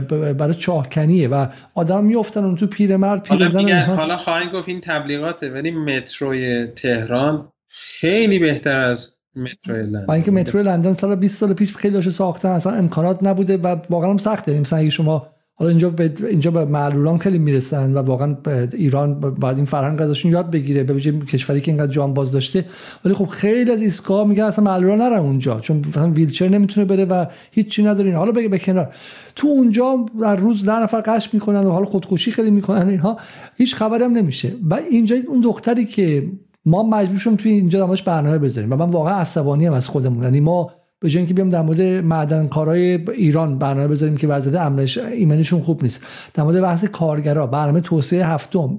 برای 0.08 0.54
چاهکنیه 0.54 1.28
و 1.28 1.46
آدم 1.74 2.04
میافتن 2.04 2.44
اون 2.44 2.56
تو 2.56 2.66
پیرمرد 2.66 3.22
پیرزن 3.22 3.84
حالا 3.84 4.16
خواهیم 4.16 4.48
گفت 4.48 4.68
این 4.68 4.80
تبلیغاته 4.80 5.50
ولی 5.50 5.70
متروی 5.70 6.66
تهران 6.66 7.52
خیلی 7.68 8.38
بهتر 8.38 8.80
از 8.80 9.14
متروی 9.36 9.82
لندن. 9.82 10.06
با 10.06 10.14
اینکه 10.14 10.30
متروی 10.30 10.62
لندن 10.62 10.92
سال 10.92 11.14
20 11.14 11.36
سال 11.36 11.52
پیش 11.52 11.76
خیلی 11.76 12.10
ساختن 12.10 12.48
اصلا 12.48 12.72
امکانات 12.72 13.22
نبوده 13.22 13.56
و 13.56 13.76
واقعا 13.90 14.10
هم 14.10 14.18
سخته. 14.18 14.60
مثلا 14.60 14.78
اگه 14.78 14.90
شما 14.90 15.26
حالا 15.61 15.70
اینجا 15.70 15.90
به 15.90 16.12
اینجا 16.30 16.50
به 16.50 16.64
معلولان 16.64 17.18
خیلی 17.18 17.38
می‌رسن 17.38 17.92
و 17.92 17.98
واقعا 17.98 18.36
ایران 18.72 19.20
بعد 19.20 19.56
این 19.56 19.64
فرهنگ 19.64 20.02
ازشون 20.02 20.32
یاد 20.32 20.50
بگیره 20.50 20.84
به 20.84 21.00
کشوری 21.00 21.61
که 21.61 21.70
اینقدر 21.70 21.92
جان 21.92 22.14
باز 22.14 22.32
داشته. 22.32 22.64
ولی 23.04 23.14
خب 23.14 23.26
خیلی 23.26 23.70
از 23.70 23.82
ایستگاه 23.82 24.26
میگن 24.26 24.44
اصلا 24.44 24.64
معلولان 24.64 24.98
نرن 24.98 25.18
اونجا 25.18 25.61
چون 25.61 25.82
مثلا 25.88 26.11
ویلچر 26.11 26.48
نمی‌تونه 26.48 26.86
بره 26.86 27.04
و 27.04 27.26
هیچی 27.50 27.82
ندارین. 27.82 28.14
حالا 28.14 28.32
بگه 28.32 28.48
به 28.48 28.59
کنار. 28.59 28.94
تو 29.36 29.48
اونجا 29.48 30.06
در 30.20 30.36
روز 30.36 30.64
ده 30.64 30.82
نفر 30.82 31.00
قش 31.00 31.34
می‌کنن 31.34 31.64
و 31.66 31.70
حالا 31.70 31.84
خودکشی 31.84 32.30
خیلی 32.30 32.50
می‌کنن 32.50 32.88
اینها 32.88 33.16
هیچ 33.56 33.74
خبری 33.74 34.04
هم 34.04 34.12
نمیشه. 34.12 34.52
و 34.70 34.74
اینجا 34.90 35.16
اون 35.28 35.40
دختری 35.40 35.84
که 35.84 36.30
ما 36.66 36.82
مجبور 36.82 37.18
شدیم 37.18 37.36
توی 37.36 37.50
اینجا 37.52 37.78
دماش 37.78 38.02
برنامه 38.02 38.38
بذاریم. 38.38 38.72
و 38.72 38.76
من 38.76 38.90
واقعا 38.90 39.14
عصبانی 39.14 39.66
ام 39.66 39.74
از 39.74 39.88
خودمون. 39.88 40.24
یعنی 40.24 40.40
ما 40.40 40.70
به 41.01 41.11
جای 41.11 41.18
اینکه 41.18 41.34
بیام 41.34 41.49
در 41.49 41.62
مورد 41.62 41.80
معدن 41.80 42.46
کارهای 42.46 43.11
ایران 43.11 43.59
برنامه 43.59 43.88
بذاریم 43.88 44.16
که 44.16 44.28
وضعیت 44.28 44.57
امنش 44.57 44.99
ایمنیشون 44.99 45.61
خوب 45.61 45.82
نیست. 45.82 46.07
در 46.34 46.42
مورد 46.42 46.61
بحث 46.61 46.84
کارگرا 46.84 47.46
برنامه 47.46 47.80
توسعه 47.80 48.26
هفتم 48.26 48.78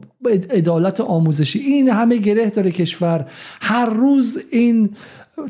عدالت 0.49 1.01
آموزشی 1.01 1.59
این 1.59 1.89
همه 1.89 2.17
گره 2.17 2.49
داره 2.49 2.71
کشور. 2.71 3.25
هر 3.61 3.89
روز 3.89 4.39
این 4.51 4.89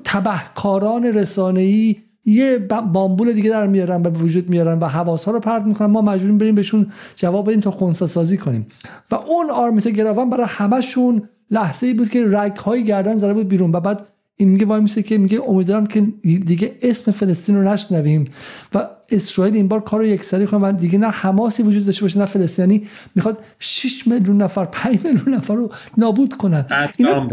تبهکاران 0.04 1.04
رسانه‌ای 1.04 1.96
یه 2.26 2.58
بامبول 2.94 3.34
دیگه 3.34 3.50
در 3.50 3.68
میارن 3.68 4.02
و 4.02 4.10
به 4.10 4.20
وجود 4.20 4.50
میارن 4.50 4.80
و 4.80 4.86
حواس 4.86 5.26
ها 5.26 5.32
رو 5.32 5.40
پرت 5.40 5.64
می‌کنن. 5.64 5.88
ما 5.88 6.02
مجبوریم 6.02 6.38
بریم 6.38 6.56
بهشون 6.56 6.88
جواب 7.16 7.48
بدیم 7.48 7.60
تا 7.60 7.72
خونسا 7.72 8.08
سازی 8.08 8.38
کنیم. 8.38 8.68
و 9.12 9.16
اون 9.16 9.50
آرمیتا 9.50 9.90
گراوان 9.90 10.30
برای 10.30 10.46
همشون 10.50 11.30
لحظه 11.52 11.88
ای 11.88 11.94
بود 11.94 12.10
که 12.10 12.26
رگ 12.28 12.56
های 12.56 12.84
گردن 12.84 13.16
زده 13.16 13.34
بود 13.34 13.48
بیرون 13.48 13.72
و 13.72 13.80
بعد 13.80 14.08
این 14.42 14.50
میگه 14.50 14.66
وای 14.66 14.82
میسه 14.82 15.04
که 15.04 15.18
میگه 15.18 15.42
امیدوارم 15.48 15.88
که 15.88 16.02
دیگه 16.24 16.76
اسم 16.82 17.12
فلسطین 17.12 17.56
رو 17.56 17.64
نشنویم 17.74 18.26
و 18.74 18.88
اسرائیل 19.10 19.56
این 19.56 19.68
بار 19.68 19.82
کار 19.84 20.00
رو 20.00 20.06
یکسری 20.06 20.48
کنه 20.48 20.68
و 20.68 20.72
دیگه 20.72 20.98
نه 20.98 21.08
حماسی 21.08 21.64
وجود 21.64 21.86
داشته 21.86 22.02
باشه 22.02 22.20
نه 22.20 22.26
فلسطینی. 22.26 22.88
می‌خواد 23.16 23.44
6 23.60 24.08
میلیون 24.08 24.42
نفر 24.42 24.66
5 24.66 25.06
میلیون 25.06 25.36
نفر 25.36 25.56
رو 25.56 25.72
نابود 25.98 26.34
کنن. 26.34 26.66
اینا 26.98 27.28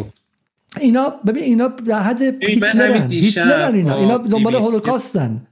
اینا 0.81 1.09
ببین 1.27 1.43
اینا 1.43 1.69
در 1.69 2.03
حد 2.03 2.23
هیتلرن 2.23 3.11
هیتلرن 3.11 3.75
اینا 3.75 3.97
اینا 3.97 4.19
دنبال 4.19 4.55
هولوکاستن. 4.55 5.47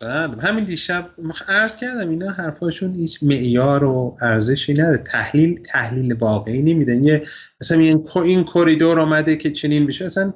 بله 0.00 0.42
همین 0.42 0.64
دیشب 0.64 1.10
عرض 1.48 1.76
کردم 1.76 2.10
اینا 2.10 2.30
حرفاشون 2.30 2.94
هیچ 2.94 3.22
معیار 3.22 3.84
و 3.84 4.16
ارزشی 4.22 4.72
نداره. 4.72 4.98
تحلیل 4.98 5.62
تحلیل 5.62 6.12
واقعی 6.12 6.62
نمیدن 6.62 7.04
یه 7.04 7.22
مثلا 7.60 7.78
این 7.78 8.08
این 8.14 8.44
کریدور 8.44 9.00
آمده 9.00 9.36
که 9.36 9.50
چنین 9.50 9.86
بشه 9.86 10.04
اصلا 10.04 10.32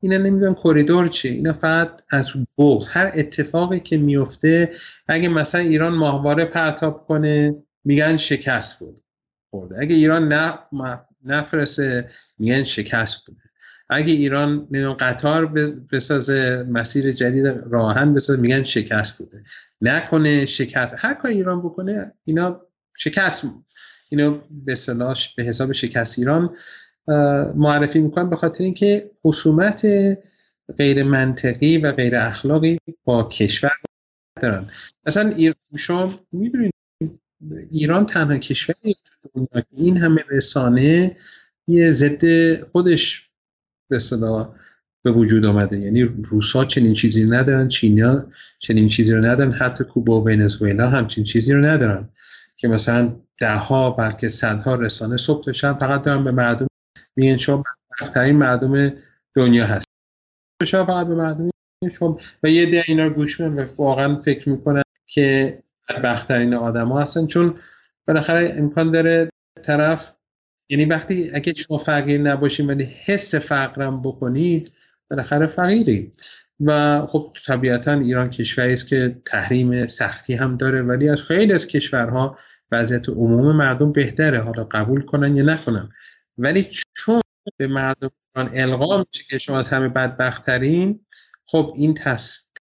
اینا 0.00 0.16
نمی‌دونن 0.16 0.54
کریدور 0.54 1.08
چیه. 1.08 1.32
اینا 1.32 1.52
فقط 1.52 2.02
از 2.10 2.32
بغز 2.58 2.88
هر 2.88 3.10
اتفاقی 3.14 3.80
که 3.80 3.96
میفته 3.96 4.72
اگه 5.08 5.28
مثلا 5.28 5.60
ایران 5.60 5.92
ماهواره 5.94 6.44
پرتاب 6.44 7.06
کنه 7.06 7.56
میگن 7.84 8.16
شکست 8.16 8.78
بود. 8.78 9.00
خورده. 9.50 9.76
اگه 9.80 9.96
ایران 9.96 10.28
نه 10.28 10.58
نفرسه 11.24 12.10
میگن 12.38 12.64
شکست 12.64 13.26
بوده. 13.26 13.51
اگه 13.92 14.12
ایران 14.12 14.68
نمی‌دونم 14.70 14.92
قطار 14.92 15.46
بسازه 15.92 16.66
مسیر 16.68 17.12
جدید 17.12 17.46
راهن 17.46 18.14
بسازه 18.14 18.40
میگن 18.40 18.62
شکست 18.62 19.18
بوده. 19.18 19.44
نکنه 19.80 20.46
شکست. 20.46 20.94
هر 20.98 21.14
کاری 21.14 21.34
ایران 21.34 21.62
بکنه 21.62 22.12
اینا 22.24 22.60
شکست 22.96 23.44
اینو 24.08 24.38
به 24.50 24.76
به 25.36 25.42
حساب 25.44 25.72
شکست 25.72 26.18
ایران 26.18 26.56
معرفی 27.56 28.00
می‌کنن 28.00 28.30
به 28.30 28.36
خاطر 28.36 28.64
اینکه 28.64 29.10
خصومت 29.24 29.86
غیر 30.78 31.02
منطقی 31.02 31.78
و 31.78 31.92
غیر 31.92 32.16
اخلاقی 32.16 32.78
با 33.04 33.28
کشور 33.28 33.72
دارن. 34.42 34.66
مثلا 35.06 35.32
شما 35.76 36.14
می‌بینید 36.32 36.72
ایران 37.70 38.06
تنها 38.06 38.38
کشوری 38.38 38.94
این 39.70 39.96
همه 39.96 40.24
رسانه 40.30 41.16
یه 41.68 41.90
ضد 41.90 42.54
خودش 42.62 43.21
به 43.92 43.98
صدا 43.98 44.54
به 45.04 45.10
وجود 45.10 45.46
آمده. 45.46 45.78
یعنی 45.78 46.02
روسا 46.02 46.64
چنین 46.64 46.94
چیزی 46.94 47.24
ندارن 47.24 47.68
چینیا 47.68 48.26
چنین 48.58 48.88
چیزی 48.88 49.14
رو 49.14 49.24
ندارن 49.24 49.52
حتی 49.52 49.84
کوبا 49.84 50.20
و 50.20 50.24
ونزوئلا 50.24 50.90
همچین 50.90 51.24
چیزی 51.24 51.52
رو 51.52 51.66
ندارن 51.66 52.08
که 52.56 52.68
مثلا 52.68 53.16
ده 53.40 53.56
ها 53.56 53.90
بلکه 53.90 54.28
صدها 54.28 54.74
رسانه 54.74 55.16
صبح 55.16 55.44
تا 55.44 55.52
شب 55.52 55.78
فقط 55.80 56.02
دارن 56.02 56.24
به 56.24 56.32
مردم 56.32 56.66
میگن 57.16 57.36
شما 57.36 57.62
بدبختترین 57.90 58.36
مردم 58.36 58.92
دنیا 59.34 59.66
هست. 59.66 59.86
شما 60.66 60.86
فقط 60.86 61.06
به 61.06 61.14
مردم 61.14 61.50
شما 61.98 62.18
و 62.42 62.48
یه 62.48 62.70
ده 62.70 62.84
اینا 62.86 63.04
رو 63.04 63.10
گوش 63.10 63.40
میدن 63.40 63.62
و 63.62 63.66
واقعا 63.78 64.16
فکر 64.16 64.48
می‌کنن 64.48 64.82
که 65.06 65.58
بدبختترین 65.88 66.54
آدم 66.54 66.88
ها 66.88 67.02
هستن 67.02 67.26
چون 67.26 67.54
بالاخره 68.08 68.54
امکان 68.56 68.90
داره 68.90 69.28
طرف 69.62 70.12
یعنی 70.68 70.84
وقتی 70.84 71.30
اگه 71.34 71.52
شما 71.52 71.78
فقیر 71.78 72.20
نباشید 72.20 72.68
ولی 72.68 72.84
حس 72.84 73.34
فقرم 73.34 74.02
بکنید 74.02 74.72
بالاخره 75.10 75.46
فقیرید. 75.46 76.16
و 76.60 77.00
خب 77.06 77.36
طبیعتا 77.46 77.92
ایران 77.92 78.30
کشوری 78.30 78.72
است 78.72 78.86
که 78.86 79.22
تحریم 79.26 79.86
سختی 79.86 80.34
هم 80.34 80.56
داره 80.56 80.82
ولی 80.82 81.08
از 81.08 81.22
خیلی 81.22 81.52
از 81.52 81.66
کشورها 81.66 82.38
وضعیت 82.72 83.08
عموم 83.08 83.56
مردم 83.56 83.92
بهتره. 83.92 84.40
حالا 84.40 84.64
قبول 84.64 85.02
کنن 85.02 85.36
یا 85.36 85.44
نکنن. 85.44 85.90
ولی 86.38 86.68
چون 86.94 87.20
به 87.56 87.66
مردم 87.66 88.10
القا 88.34 88.98
میشه 88.98 89.24
که 89.28 89.38
شما 89.38 89.58
از 89.58 89.68
همه 89.68 89.88
بدبختترین 89.88 91.00
خب 91.46 91.72
این 91.76 91.98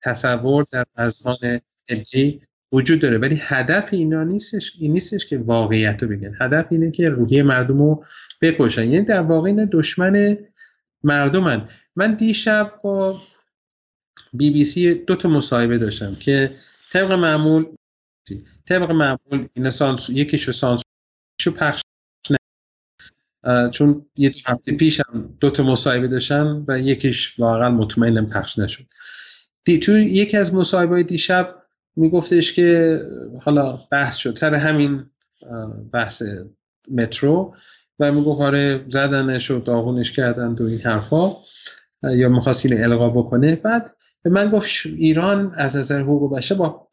تصور 0.01 0.65
در 0.71 0.85
اذهان 0.95 1.61
عدی 1.89 2.41
وجود 2.71 2.99
داره. 2.99 3.17
ولی 3.17 3.35
هدف 3.41 3.89
اینا 3.91 4.23
نیستش 4.23 4.73
این 4.79 4.91
نیستش 4.91 5.25
که 5.25 5.37
واقعیت 5.37 6.03
رو 6.03 6.09
بگن. 6.09 6.35
هدف 6.41 6.65
اینه 6.69 6.91
که 6.91 7.09
روحی 7.09 7.41
مردم 7.41 7.77
رو 7.77 8.05
بکشن. 8.41 8.87
یعنی 8.87 9.05
در 9.05 9.21
واقع 9.21 9.47
این 9.47 9.69
دشمن 9.71 10.37
مردمن. 11.03 11.69
من 11.95 12.15
دیشب 12.15 12.73
با 12.83 13.21
بی 14.33 14.49
بی 14.49 14.65
سی 14.65 14.93
دو 14.93 15.15
تا 15.15 15.29
مصاحبه 15.29 15.77
داشتم 15.77 16.15
که 16.15 16.55
طبق 16.91 17.11
معمول 17.11 17.65
طبق 18.65 18.91
معمول 18.91 19.47
این 19.55 19.69
سانس 19.69 20.09
یکیشو 20.09 20.51
سانس 20.51 20.81
شو 21.41 21.51
پخش 21.51 21.81
چون 23.71 24.05
یه 24.15 24.29
دو 24.29 24.39
هفته 24.45 24.71
پیش 24.71 24.99
هم 24.99 25.37
دو 25.39 25.49
تا 25.49 25.63
مصاحبه 25.63 26.07
داشتم 26.07 26.65
و 26.67 26.79
یکیش 26.79 27.39
واقعا 27.39 27.69
مطمئنم 27.69 28.29
پخش 28.29 28.59
نشد. 28.59 28.85
دی 29.65 29.79
تو 29.79 29.91
یکی 29.91 30.37
از 30.37 30.53
مصاحبه 30.53 31.03
دیشب 31.03 31.58
میگفتش 31.99 32.53
که 32.53 32.99
حالا 33.41 33.77
بحث 33.91 34.15
شد 34.15 34.35
سر 34.35 34.55
همین 34.55 35.05
بحث 35.93 36.23
مترو 36.91 37.55
و 37.99 38.11
می‌گفت 38.11 38.41
آره 38.41 38.85
زدنش 38.87 39.51
و 39.51 39.59
داغونش 39.59 40.11
کردن 40.11 40.51
و 40.51 40.63
این 40.63 40.79
حرفا 40.79 41.31
یا 42.03 42.29
می‌خواست 42.29 42.65
این 42.65 42.83
القا 42.83 43.09
بکنه. 43.09 43.55
بعد 43.55 43.95
به 44.23 44.29
من 44.29 44.49
گفت 44.49 44.69
ایران 44.85 45.53
از 45.55 45.75
نظر 45.75 46.01
حقوق 46.01 46.37
بشر 46.37 46.55
با 46.55 46.87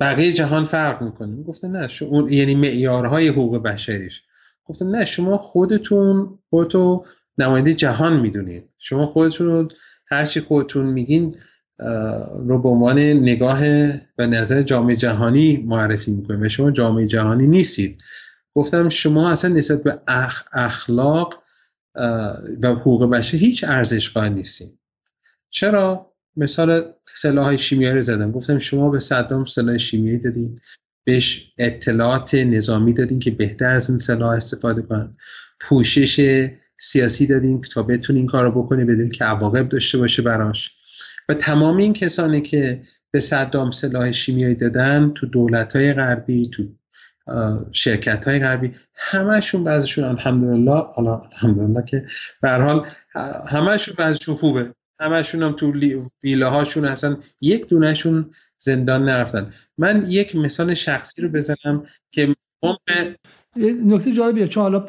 بقیه 0.00 0.32
جهان 0.32 0.64
فرق 0.64 1.02
می‌کنه. 1.02 1.34
می‌گفته 1.34 1.68
نه 1.68 1.88
اون 2.02 2.32
یعنی 2.32 2.54
معیارهای 2.54 3.28
حقوق 3.28 3.62
بشریش. 3.62 4.22
گفتم 4.64 4.88
نه 4.88 5.04
شما 5.04 5.38
خودتون 5.38 6.38
خودتو 6.50 7.04
نماینده 7.38 7.74
جهان 7.74 8.20
می‌دونید. 8.20 8.68
شما 8.78 9.06
خودتون 9.06 9.46
رو 9.46 9.68
هرچی 10.06 10.40
خودتون 10.40 10.86
میگین 10.86 11.36
رو 12.38 12.62
به 12.62 12.68
عنوان 12.68 12.98
نگاه 12.98 13.60
و 14.18 14.26
نظر 14.26 14.62
جامعه 14.62 14.96
جهانی 14.96 15.56
معرفی 15.56 16.10
می‌کنید 16.10 16.42
و 16.42 16.48
شما 16.48 16.70
جامعه 16.70 17.06
جهانی 17.06 17.46
نیستید. 17.46 18.02
گفتم 18.54 18.88
شما 18.88 19.30
اصلا 19.30 19.54
نسبت 19.54 19.82
به 19.82 20.00
اخلاق 20.52 21.42
و 22.62 22.66
حقوق 22.66 23.10
بشر 23.10 23.36
هیچ 23.36 23.64
ارزش 23.64 24.10
قائل 24.10 24.32
نیستید. 24.32 24.78
چرا؟ 25.50 26.14
مثال 26.36 26.92
سلاح 27.14 27.56
شیمیایی 27.56 28.02
زدم. 28.02 28.32
گفتم 28.32 28.58
شما 28.58 28.90
به 28.90 29.00
صدام 29.00 29.44
سلاح 29.44 29.78
شیمیایی 29.78 30.18
دادین 30.18 30.58
بهش 31.04 31.52
اطلاعات 31.58 32.34
نظامی 32.34 32.92
دادین 32.92 33.18
که 33.18 33.30
بهتر 33.30 33.70
از 33.70 33.88
این 33.88 33.98
سلاح 33.98 34.30
استفاده 34.30 34.82
کنن. 34.82 35.16
پوشش 35.60 36.46
سیاسی 36.80 37.26
دادین 37.26 37.60
تا 37.60 37.82
بتونین 37.82 38.20
این 38.20 38.26
کار 38.26 38.44
رو 38.44 38.62
بکنه 38.62 38.84
بدون 38.84 39.08
که 39.08 39.24
عواقب 39.24 39.68
داشته 39.68 39.98
باشه 39.98 40.22
براش. 40.22 40.70
و 41.28 41.34
تمام 41.34 41.76
این 41.76 41.92
کسانی 41.92 42.40
که 42.40 42.82
به 43.10 43.20
صدام 43.20 43.70
سلاح 43.70 44.12
شیمیایی 44.12 44.54
دادن 44.54 45.12
تو 45.14 45.26
دولت 45.26 45.76
های 45.76 45.92
غربی 45.92 46.50
تو 46.50 46.62
شرکت 47.72 48.28
های 48.28 48.38
غربی 48.38 48.74
همشون 48.94 49.64
بعضشون 49.64 50.04
الحمدلله 50.04 50.98
الحمدلله 50.98 51.84
که 51.84 52.06
به 52.42 52.50
حال 52.50 52.86
همشون 53.48 53.94
بعضشون 53.98 54.36
خوبه. 54.36 54.74
همشون 55.00 55.42
هم 55.42 55.52
تو 55.52 55.72
ویله 56.22 56.46
هاشون 56.46 56.84
هستن 56.84 57.16
یک 57.40 57.68
دونهشون 57.68 58.30
زندان 58.58 59.04
نرفتن. 59.04 59.52
من 59.78 60.04
یک 60.08 60.36
مثال 60.36 60.74
شخصی 60.74 61.22
رو 61.22 61.28
بزنم 61.28 61.86
که 62.10 62.34
نکته 63.56 64.12
جالبیه 64.12 64.48
چون 64.48 64.62
حالا 64.62 64.86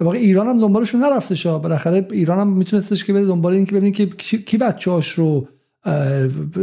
واقع 0.00 0.18
ایران 0.18 0.46
هم 0.46 0.60
دنبالشون 0.60 1.00
نرفته 1.00 1.34
شا. 1.34 1.58
بالاخره 1.58 2.06
ایران 2.10 2.38
هم 2.38 2.48
میتونستش 2.48 3.04
که 3.04 3.12
بره 3.12 3.26
دنبال 3.26 3.52
این 3.52 3.64
که 3.64 3.72
ببینید 3.72 3.94
که 3.96 4.38
کی 4.38 4.58
بچه‌هاش 4.58 5.08
رو 5.08 5.48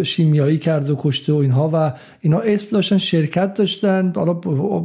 شیمیایی 0.03 0.57
کرد 0.57 0.89
و 0.89 0.95
کشته 0.99 1.33
و 1.33 1.35
اینها 1.35 1.69
و 1.73 1.93
اینا 2.21 2.39
اسم 2.39 2.67
داشتن 2.71 2.97
شرکت 2.97 3.53
داشتن. 3.53 4.13
حالا 4.15 4.41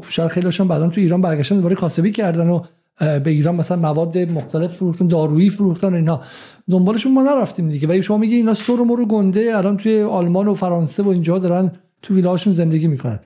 شاید 0.09 0.31
خیلی 0.31 0.47
هاشون 0.47 0.69
بعدا 0.69 0.89
تو 0.89 1.01
ایران 1.01 1.21
برگشتن 1.21 1.57
دوباره 1.57 1.75
کاسبی 1.75 2.11
کردن 2.11 2.49
و 2.49 2.61
به 2.99 3.31
ایران 3.31 3.55
مثلا 3.55 3.77
مواد 3.77 4.19
مختلف 4.19 4.77
فروختن 4.77 5.07
دارویی 5.07 5.51
فروختن 5.51 5.93
و 5.93 5.97
اینها 5.97 6.21
دنبالشون 6.71 7.13
ما 7.15 7.23
نرفتیم 7.23 7.69
دیگه. 7.69 7.89
ولی 7.89 8.03
شما 8.03 8.19
میگی 8.19 8.35
اینا 8.35 8.55
سر 8.55 8.77
رو 8.77 9.07
گنده 9.07 9.53
الان 9.57 9.77
توی 9.77 10.03
آلمان 10.03 10.49
و 10.49 10.55
فرانسه 10.55 11.03
و 11.03 11.09
اینجا 11.09 11.39
دارن 11.39 11.73
تو 12.07 12.15
ویلاهاشون 12.15 12.53
زندگی 12.53 12.87
می‌کنن. 12.87 13.19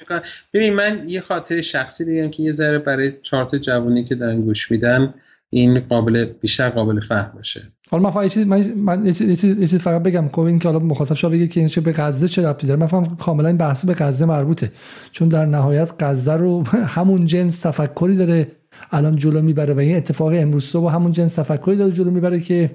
می‌کنن. 0.00 0.20
ببین 0.52 0.72
من 0.72 1.00
یه 1.06 1.20
خاطر 1.20 1.60
شخصی 1.60 2.04
بگم 2.04 2.30
که 2.30 2.42
یه 2.42 2.52
ذره 2.52 2.78
برای 2.78 3.12
چارت 3.22 3.54
جوانی 3.54 4.04
که 4.04 4.14
دارن 4.14 4.40
گوش 4.40 4.70
میدن 4.70 5.14
این 5.50 5.80
قابل 5.80 6.24
بیشتر 6.24 6.70
قابل 6.70 7.00
فهم 7.00 7.32
باشه. 7.34 7.62
حالا 7.90 8.02
من 8.02 8.10
فقط 8.10 8.36
من, 8.36 8.72
من 8.72 9.06
یه 9.06 9.12
چیز 9.12 9.74
فقط 9.76 10.02
بگم. 10.02 10.28
که 10.28 10.38
این 10.38 10.58
که 10.58 10.68
حالا 10.68 10.78
مخاطب 10.78 11.14
شما 11.14 11.30
بگه 11.30 11.46
که 11.46 11.60
این 11.60 11.68
چه 11.68 11.80
به 11.80 11.92
غزه 11.92 12.28
چه 12.28 12.42
ربطی 12.42 12.66
داره. 12.66 12.80
من 12.80 12.86
فهم 12.86 13.16
کاملا 13.16 13.48
این 13.48 13.56
بحث 13.56 13.84
به 13.84 13.94
غزه 13.94 14.24
مربوطه. 14.24 14.72
چون 15.12 15.28
در 15.28 15.46
نهایت 15.46 15.92
غزه 16.00 16.32
رو 16.32 16.64
همون 16.96 17.26
جنس 17.26 17.58
تفکری 17.58 18.16
داره 18.16 18.46
الان 18.90 19.16
جلو 19.16 19.42
می‌بره 19.42 19.74
و 19.74 19.78
این 19.78 19.96
اتفاق 19.96 20.32
امروز 20.34 20.64
صبح 20.64 20.94
همون 20.94 21.12
جنس 21.12 21.34
تفکری 21.34 21.76
داره 21.76 21.92
جلو 21.92 22.10
می‌بره 22.10 22.40
که 22.40 22.70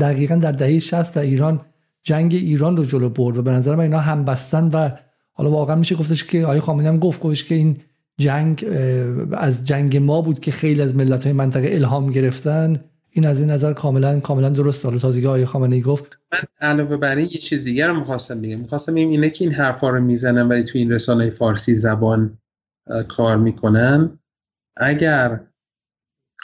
دقیقا 0.00 0.34
در 0.34 0.52
دهه 0.52 0.78
60 0.78 1.14
در 1.14 1.22
ایران 1.22 1.60
جنگ 2.02 2.34
ایران 2.34 2.76
رو 2.76 2.84
جلو 2.84 3.08
برد 3.08 3.38
و 3.38 3.42
به 3.42 3.50
نظر 3.50 3.74
من 3.74 3.80
اینا 3.80 3.98
هم 3.98 4.24
بستن 4.24 4.68
و 4.68 4.90
حالا 5.32 5.50
واقعا 5.50 5.76
میشه 5.76 5.94
گفتش 5.94 6.24
که 6.24 6.44
آقای 6.44 6.60
خامنه‌ای 6.60 6.88
هم 6.88 6.98
گفت 6.98 7.20
گفتش 7.20 7.44
که 7.44 7.54
این 7.54 7.76
جنگ 8.18 8.64
از 9.32 9.64
جنگ 9.64 9.96
ما 9.96 10.22
بود 10.22 10.40
که 10.40 10.50
خیلی 10.50 10.82
از 10.82 10.96
ملت 10.96 11.24
های 11.24 11.32
منطقه 11.32 11.68
الهام 11.72 12.10
گرفتن. 12.10 12.84
این 13.10 13.26
از 13.26 13.40
این 13.40 13.50
نظر 13.50 13.72
کاملا 13.72 14.20
کاملا 14.20 14.48
درست 14.48 14.84
حالا 14.84 14.98
تازگی 14.98 15.26
آقای 15.26 15.44
خامنه 15.44 15.76
ای 15.76 15.82
گفت. 15.82 16.04
من 16.32 16.68
علاوه 16.68 16.96
بر 16.96 17.16
این 17.16 17.26
یه 17.26 17.38
چیز 17.38 17.64
دیگر 17.64 17.88
رو 17.88 18.00
می‌خواستم 18.00 18.40
بگم. 18.40 18.58
می‌خواستم 18.58 18.94
بگم 18.94 19.08
اینه 19.08 19.30
که 19.30 19.44
این 19.44 19.54
حرفا 19.54 19.90
رو 19.90 20.00
می‌زنن 20.00 20.48
ولی 20.48 20.62
تو 20.62 20.78
این 20.78 20.92
رسانه 20.92 21.30
فارسی 21.30 21.74
زبان 21.74 22.38
کار 23.08 23.38
می‌کنن. 23.38 24.18
اگر 24.76 25.40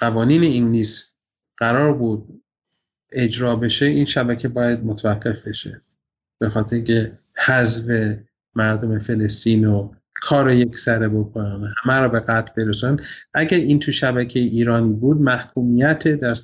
قوانین 0.01 0.45
انگلیس 0.45 1.07
قرار 1.57 1.93
بود 1.93 2.43
اجرا 3.15 3.57
بشه 3.57 3.87
این 3.87 4.05
شبکه 4.05 4.49
باید 4.49 4.85
متوقف 4.85 5.49
بشه. 5.49 5.83
به 6.41 6.49
خاطر 6.49 6.81
که 6.81 7.19
حذف 7.47 8.17
مردم 8.55 8.99
فلسطین 8.99 9.65
و 9.65 9.95
کار 10.15 10.51
یک 10.51 10.77
سره 10.77 11.09
بکنن 11.09 11.75
همه 11.85 12.01
رو 12.01 12.09
به 12.09 12.21
قتل 12.21 12.53
برسن 12.57 12.97
اگر 13.35 13.59
این 13.59 13.79
تو 13.79 13.93
شبکه 13.93 14.41
ایرانی 14.41 14.93
بود 14.93 15.21
محکومیت 15.21 16.09
در, 16.09 16.35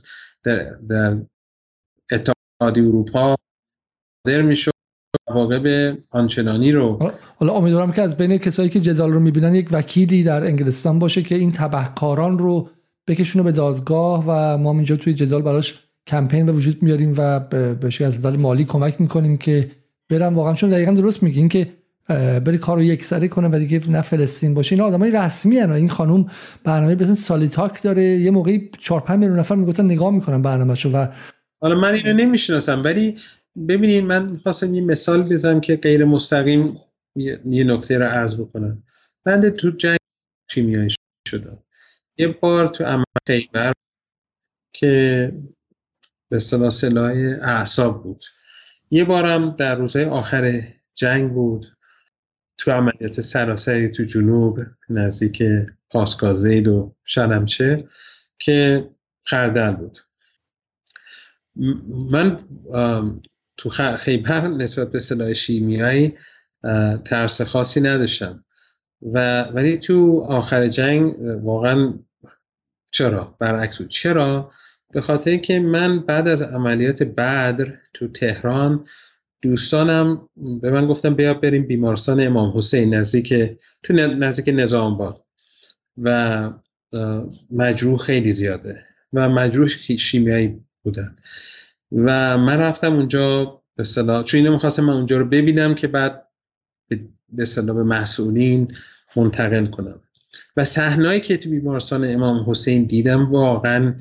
در, 0.42 0.76
در 0.88 1.18
اتحادیه 2.12 2.88
اروپا 2.88 3.36
در 4.26 4.42
می‌شد 4.42 4.70
عواقب 5.28 5.96
آنچنانی 6.10 6.72
رو. 6.72 7.10
حالا 7.36 7.52
امیدوارم 7.52 7.92
که 7.92 8.02
از 8.02 8.16
بین 8.16 8.38
کسایی 8.38 8.68
که 8.68 8.80
جدال 8.80 9.12
رو 9.12 9.20
می‌بینن 9.20 9.54
یک 9.54 9.68
وکیلی 9.72 10.22
در 10.22 10.44
انگلستان 10.44 10.98
باشه 10.98 11.22
که 11.22 11.34
این 11.34 11.52
تبهکاران 11.52 12.38
رو 12.38 12.70
بکشونه 13.08 13.42
به 13.42 13.52
دادگاه 13.52 14.24
و 14.26 14.58
ما 14.58 14.72
اینجا 14.72 14.96
توی 14.96 15.14
جدال 15.14 15.42
براش 15.42 15.89
کمپین 16.06 16.46
به 16.46 16.52
وجود 16.52 16.82
میاریم 16.82 17.14
و 17.18 17.40
بهش 17.74 18.00
از 18.00 18.18
نظر 18.18 18.36
مالی 18.36 18.64
کمک 18.64 19.00
می‌کنیم 19.00 19.36
که 19.36 19.70
برم 20.08 20.34
واقعا 20.34 20.54
چون 20.54 20.70
دقیقا 20.70 20.92
درست 20.92 21.22
میگین 21.22 21.48
که 21.48 21.72
بری 22.44 22.58
کار 22.58 22.76
رو 22.76 22.82
یک 22.82 23.04
سره 23.04 23.28
کنه 23.28 23.48
و 23.48 23.58
دیگه 23.58 23.90
نه 23.90 24.00
فلسطین 24.00 24.54
باشه. 24.54 24.74
این 24.74 24.84
آدمای 24.84 25.10
رسمی 25.10 25.58
هن. 25.58 25.70
این 25.70 25.88
خانم 25.88 26.30
برنامه 26.64 26.94
مثل 26.94 27.14
سالی 27.14 27.48
تاک 27.48 27.82
داره. 27.82 28.02
یه 28.02 28.30
موقعی 28.30 28.70
4 28.78 29.00
5 29.00 29.18
میلیون 29.18 29.38
نفر 29.38 29.54
می‌گفتن 29.54 29.84
نگاه 29.84 30.10
می‌کنن 30.10 30.42
برنامه‌شو 30.42 30.90
و 30.90 31.06
حالا 31.62 31.80
من 31.80 31.94
اینو 31.94 32.12
نمی‌شناسم 32.12 32.82
ولی 32.84 33.16
ببینید 33.68 34.04
من 34.04 34.36
خواستم 34.36 34.74
یه 34.74 34.82
مثال 34.82 35.22
بزنم 35.22 35.60
که 35.60 35.76
غیر 35.76 36.04
مستقیم 36.04 36.76
یه 37.16 37.64
نکته 37.64 37.98
رو 37.98 38.04
عرض 38.04 38.40
بکنم. 38.40 38.82
بنده 39.24 39.50
تو 39.50 39.70
جنگ 39.70 39.98
شیمیایی 40.50 40.88
شدم 41.28 41.58
یه 42.18 42.28
بار 42.28 42.68
تو 42.68 42.84
عمل 42.84 43.04
خیبر 43.26 43.72
که 44.76 45.32
به 46.30 46.36
اصطلاح 46.36 46.70
سلاح 46.70 47.12
اعصاب 47.42 48.02
بود. 48.02 48.24
یه 48.90 49.04
بارم 49.04 49.56
در 49.56 49.74
روزهای 49.74 50.04
آخر 50.04 50.62
جنگ 50.94 51.32
بود. 51.32 51.66
تو 52.58 52.70
عملیات 52.70 53.20
سراسری 53.20 53.88
تو 53.88 54.04
جنوب 54.04 54.60
نزدیک 54.88 55.42
پاسکازید 55.90 56.68
و 56.68 56.96
شلمچه 57.04 57.88
که 58.38 58.90
خردل 59.24 59.70
بود. 59.70 59.98
من 62.10 62.38
تو 63.56 63.70
خیبر 63.98 64.48
نسبت 64.48 64.90
به 64.90 64.98
سلاح 64.98 65.32
شیمیایی 65.32 66.18
ترس 67.04 67.42
خاصی 67.42 67.80
نداشتم. 67.80 68.44
و 69.02 69.42
ولی 69.42 69.76
تو 69.76 70.20
آخر 70.28 70.66
جنگ 70.66 71.14
واقعا 71.42 71.94
چرا؟ 72.90 73.36
برعکس 73.40 73.78
بود. 73.78 73.88
چرا؟ 73.88 74.52
به 74.92 75.00
خاطر 75.00 75.36
که 75.36 75.60
من 75.60 75.98
بعد 75.98 76.28
از 76.28 76.42
عملیات 76.42 77.02
بدر 77.02 77.74
تو 77.94 78.08
تهران 78.08 78.84
دوستانم 79.42 80.28
به 80.62 80.70
من 80.70 80.86
گفتم 80.86 81.14
بیا 81.14 81.34
بریم 81.34 81.66
بیمارستان 81.66 82.20
امام 82.20 82.58
حسین 82.58 82.94
نزدیک 82.94 83.34
تو 83.82 83.92
نزدیک 83.92 84.54
نظام 84.54 84.98
با 84.98 85.24
و 86.02 86.50
مجروح 87.50 87.98
خیلی 87.98 88.32
زیاده 88.32 88.84
و 89.12 89.28
مجروح 89.28 89.68
شیمیایی 89.98 90.60
بودن. 90.82 91.16
و 91.92 92.38
من 92.38 92.58
رفتم 92.58 92.96
اونجا 92.96 93.60
به 93.76 93.84
صلاح 93.84 94.24
چون 94.24 94.38
اینو 94.38 94.52
می‌خواستم 94.52 94.84
من 94.84 94.92
اونجا 94.92 95.16
رو 95.16 95.24
ببینم 95.24 95.74
که 95.74 95.88
بعد 95.88 96.26
به 97.32 97.44
صلاح 97.44 97.76
به 97.76 97.82
مسئولین 97.82 98.74
منتقل 99.16 99.66
کنم. 99.66 100.00
و 100.56 100.64
صحنه‌ای 100.64 101.20
که 101.20 101.36
تو 101.36 101.50
بیمارستان 101.50 102.04
امام 102.04 102.50
حسین 102.50 102.84
دیدم 102.84 103.32
واقعا 103.32 103.94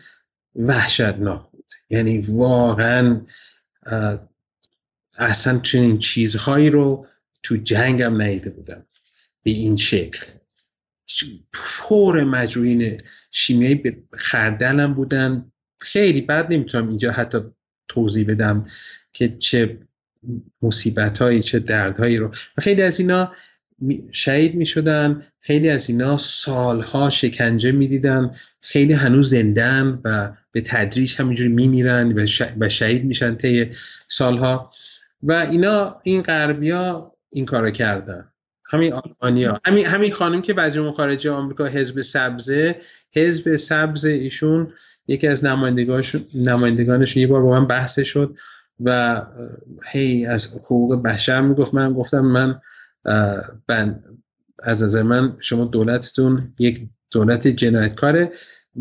وحشتناک 0.60 1.52
بود. 1.52 1.74
یعنی 1.90 2.22
واقعا 2.22 3.22
اصلا 5.18 5.60
چنین 5.60 6.00
چیزهایی 6.00 6.70
رو 6.70 7.08
تو 7.44 7.58
جنگم 7.58 8.22
ندیده 8.22 8.50
بودم. 8.50 8.86
به 9.44 9.52
این 9.52 9.78
شکل. 9.78 10.26
پر 11.54 12.24
مجروعین 12.24 13.02
شیمیایی 13.32 13.76
به 13.76 13.98
خردلم 14.14 14.94
بودن. 14.94 15.52
خیلی 15.80 16.22
بد 16.22 16.54
نمی‌تونم 16.54 16.90
اینجا 16.90 17.12
حتی 17.12 17.40
توضیح 17.88 18.28
بدم 18.28 18.68
که 19.14 19.38
چه 19.38 19.80
مصیبت 20.62 21.18
هایی 21.18 21.42
چه 21.42 21.60
دردهایی 21.60 22.18
رو. 22.18 22.28
و 22.28 22.62
خیلی 22.62 22.82
از 22.82 23.00
اینا 23.00 23.34
شهید 24.12 24.56
می 24.56 24.66
شدن 24.66 25.24
خیلی 25.40 25.70
از 25.70 25.90
اینا 25.90 26.18
سالها 26.18 27.10
شکنجه 27.10 27.72
می 27.72 27.88
دیدن 27.88 28.36
خیلی 28.62 28.94
هنوز 28.94 29.30
زندن 29.30 30.02
و 30.04 30.32
به 30.52 30.62
تدریج 30.62 31.16
همینجوری 31.18 31.50
می 31.50 31.68
میرن 31.68 32.28
و 32.60 32.70
شهید 32.70 33.06
میشن 33.06 33.36
طی 33.36 33.72
سالها. 34.10 34.72
و 35.24 35.32
اینا 35.32 36.00
این 36.04 36.22
غربیا 36.22 37.16
این 37.30 37.46
کارو 37.46 37.72
کردن. 37.72 38.30
همین 38.66 38.94
آلمانیا 38.94 39.62
همین 39.66 39.86
همین 39.86 40.12
خانم 40.12 40.42
که 40.42 40.54
وزیر 40.54 40.92
خارجه 40.92 41.32
آمریکا 41.32 41.66
حزب 41.66 42.02
سبزه 42.02 42.76
حزب 43.12 43.56
سبز 43.56 44.06
ایشون 44.06 44.74
یکی 45.08 45.28
از 45.28 45.46
نمایندگانشون 45.46 46.26
نمایندگانشون 46.34 47.22
یه 47.22 47.28
بار 47.28 47.42
با 47.42 47.50
من 47.50 47.68
بحث 47.68 48.00
شد 48.00 48.36
و 48.80 49.22
هی 49.86 50.26
از 50.26 50.48
حقوق 50.48 51.04
بشر 51.04 51.42
می‌گفت. 51.42 51.74
من 51.74 51.94
گفتم 51.94 52.20
من 52.20 52.62
بند 53.68 54.04
از 54.64 54.84
نظر 54.84 55.04
من 55.04 55.38
شما 55.40 55.66
دولتتون 55.66 56.54
یک 56.60 56.88
دولت 57.12 57.48
جنایتکاره 57.48 58.32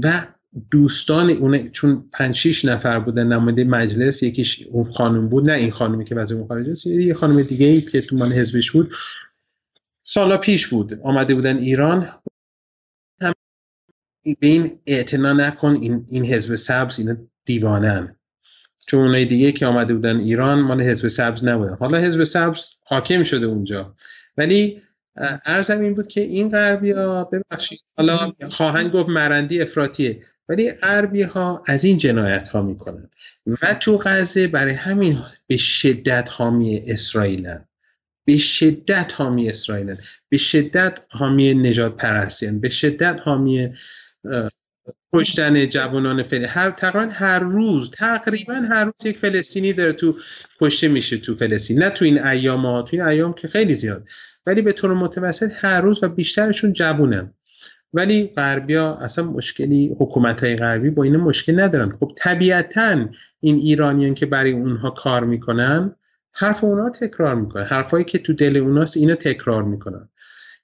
و 0.02 0.26
دوستان 0.70 1.30
اون 1.30 1.70
چون 1.70 2.11
پنج 2.12 2.34
شیش 2.34 2.64
نفر 2.64 3.01
بودن 3.01 3.26
نماینده 3.26 3.64
مجلس 3.64 4.22
یکیش 4.22 4.62
اون 4.70 4.92
خانم 4.92 5.28
بود 5.28 5.51
نه 5.51 5.57
این 5.57 5.70
خانمی 5.70 6.05
که 6.05 6.14
وزیر 6.14 6.44
خارجه 6.49 6.70
است 6.70 6.86
یه 6.86 7.14
خانم 7.14 7.42
دیگه 7.42 7.66
ای 7.66 7.80
که 7.80 8.01
تو 8.01 8.16
من 8.16 8.32
حزبش 8.32 8.70
بود. 8.70 8.94
سالا 10.03 10.36
پیش 10.36 10.66
بود 10.66 11.01
آمده 11.05 11.34
بودن 11.34 11.59
ایران. 11.59 12.20
هم 13.20 13.32
به 14.24 14.46
این 14.46 14.80
اعتنا 14.86 15.32
نکن 15.32 15.76
این, 15.76 16.07
این 16.09 16.24
حزب 16.24 16.55
سبز 16.55 16.99
اینا 16.99 17.16
دیوانن 17.44 18.16
چون 18.86 19.01
اونای 19.01 19.24
دیگه 19.24 19.53
که 19.53 19.66
آمده 19.66 19.94
بودن 19.94 20.20
ایران 20.20 20.61
مال 20.61 20.82
حزب 20.82 21.09
سبز 21.09 21.44
نبودن. 21.44 21.76
حالا 21.80 21.99
حزب 21.99 22.22
سبز 22.22 22.68
حاکم 22.84 23.22
شده 23.22 23.46
اونجا. 23.46 23.96
ولی 24.36 24.82
ارزم 25.44 25.80
این 25.80 25.94
بود 25.94 26.09
که 26.09 26.20
این 26.20 26.51
غربی 26.51 26.90
ها 26.90 27.24
ببخشید 27.24 27.80
حالا 27.96 28.32
خواهند 28.51 28.90
گفت 28.90 29.09
مرندی 29.09 29.62
افراتیه 29.62 30.24
ولی 30.49 30.72
غربی 30.72 31.22
ها 31.22 31.62
از 31.66 31.84
این 31.84 31.99
جنایت 31.99 32.49
ها 32.49 32.62
می‌کنن. 32.62 33.11
و 33.62 33.74
تو 33.74 33.99
غزه 33.99 34.49
برای 34.49 34.74
همین 34.74 35.18
به 35.46 35.57
شدت 35.57 36.28
حامی 36.30 36.82
اسرائیلن. 36.86 37.64
به 38.24 38.36
شدت 38.36 39.12
حامی 39.16 39.49
اسرائیلن. 39.49 39.99
به 40.28 40.38
شدت 40.38 40.99
حامی 41.09 41.55
نجات 41.55 41.96
پرستیان 41.96 42.61
به 42.61 42.68
شدت 42.68 43.20
حامی 43.24 43.68
کشتن 45.14 45.68
جوانان 45.68 46.22
فلسطینی. 46.22 46.44
هر 46.44 46.70
تقریبا 46.70 47.12
هر 47.12 47.38
روز 47.38 47.90
تقریبا 47.90 48.55
هر 48.55 48.84
روز 48.84 48.94
یک 49.05 49.18
فلسطینی 49.18 49.72
داره 49.72 49.92
تو 49.92 50.16
کشته 50.61 50.88
میشه 50.88 51.18
تو 51.18 51.34
فلسطین. 51.34 51.82
نه 51.82 51.90
تو 51.90 52.05
این 52.05 52.24
ایام 52.24 52.66
ها 52.66 52.82
تو 52.82 52.96
این 52.96 53.03
ایام 53.07 53.32
که 53.32 53.49
خیلی 53.49 53.74
زیاد. 53.74 54.09
ولی 54.46 54.62
به 54.62 54.72
طور 54.72 54.94
متوسط 54.94 55.52
هر 55.55 55.81
روز 55.81 56.02
و 56.02 56.09
بیشترشون 56.09 56.72
جوونن. 56.72 57.35
ولی 57.93 58.27
غربیا 58.27 58.94
اصلا 58.94 59.24
مشکلی 59.24 59.97
حکومت 60.01 60.44
های 60.44 60.56
غربی 60.56 60.90
با 60.90 61.02
این 61.02 61.16
مشکل 61.16 61.60
ندارن. 61.60 61.97
خب 62.01 62.12
طبیعتا 62.16 63.06
این 63.40 63.56
ایرانیان 63.56 64.15
که 64.15 64.27
برای 64.27 64.52
اونها 64.52 64.90
کار 64.90 65.24
می‌کنن 65.24 65.94
حرف 66.32 66.65
اونها 66.65 66.90
تکرار 66.90 67.35
می‌کنن. 67.35 67.65
حرفایی 67.65 68.05
که 68.05 68.19
تو 68.19 68.32
دل 68.32 68.56
اوناست 68.56 68.97
اینو 68.97 69.15
تکرار 69.15 69.62
می‌کنن. 69.62 70.09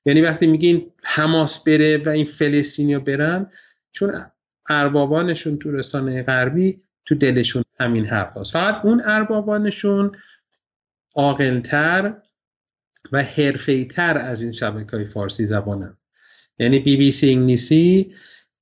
یعنی 0.07 0.21
وقتی 0.21 0.47
میگین 0.47 0.93
حماس 1.03 1.59
بره 1.59 1.99
و 1.99 2.09
این 2.09 2.25
فلسطینیا 2.25 3.01
برن 3.01 3.51
چون 3.93 4.25
اربابانشون 4.69 5.59
تو 5.59 5.73
رسانه 5.73 6.23
غربی 6.23 6.83
تو 7.07 7.15
دلشون 7.15 7.65
همین 7.81 8.05
حرف 8.05 8.37
هست. 8.37 8.53
فقط 8.53 8.85
اون 8.85 9.03
اربابانشون 9.05 10.13
عاقلتر 11.15 12.15
و 13.13 13.23
حرفیتر 13.23 14.19
از 14.19 14.43
این 14.43 14.53
شبکه 14.53 14.97
های 14.97 15.05
فارسی 15.05 15.47
زبانن. 15.47 15.97
یعنی 16.59 16.79
بی 16.79 16.97
بی 16.97 17.13
سی 17.13 17.31
انگلیسی 17.31 18.13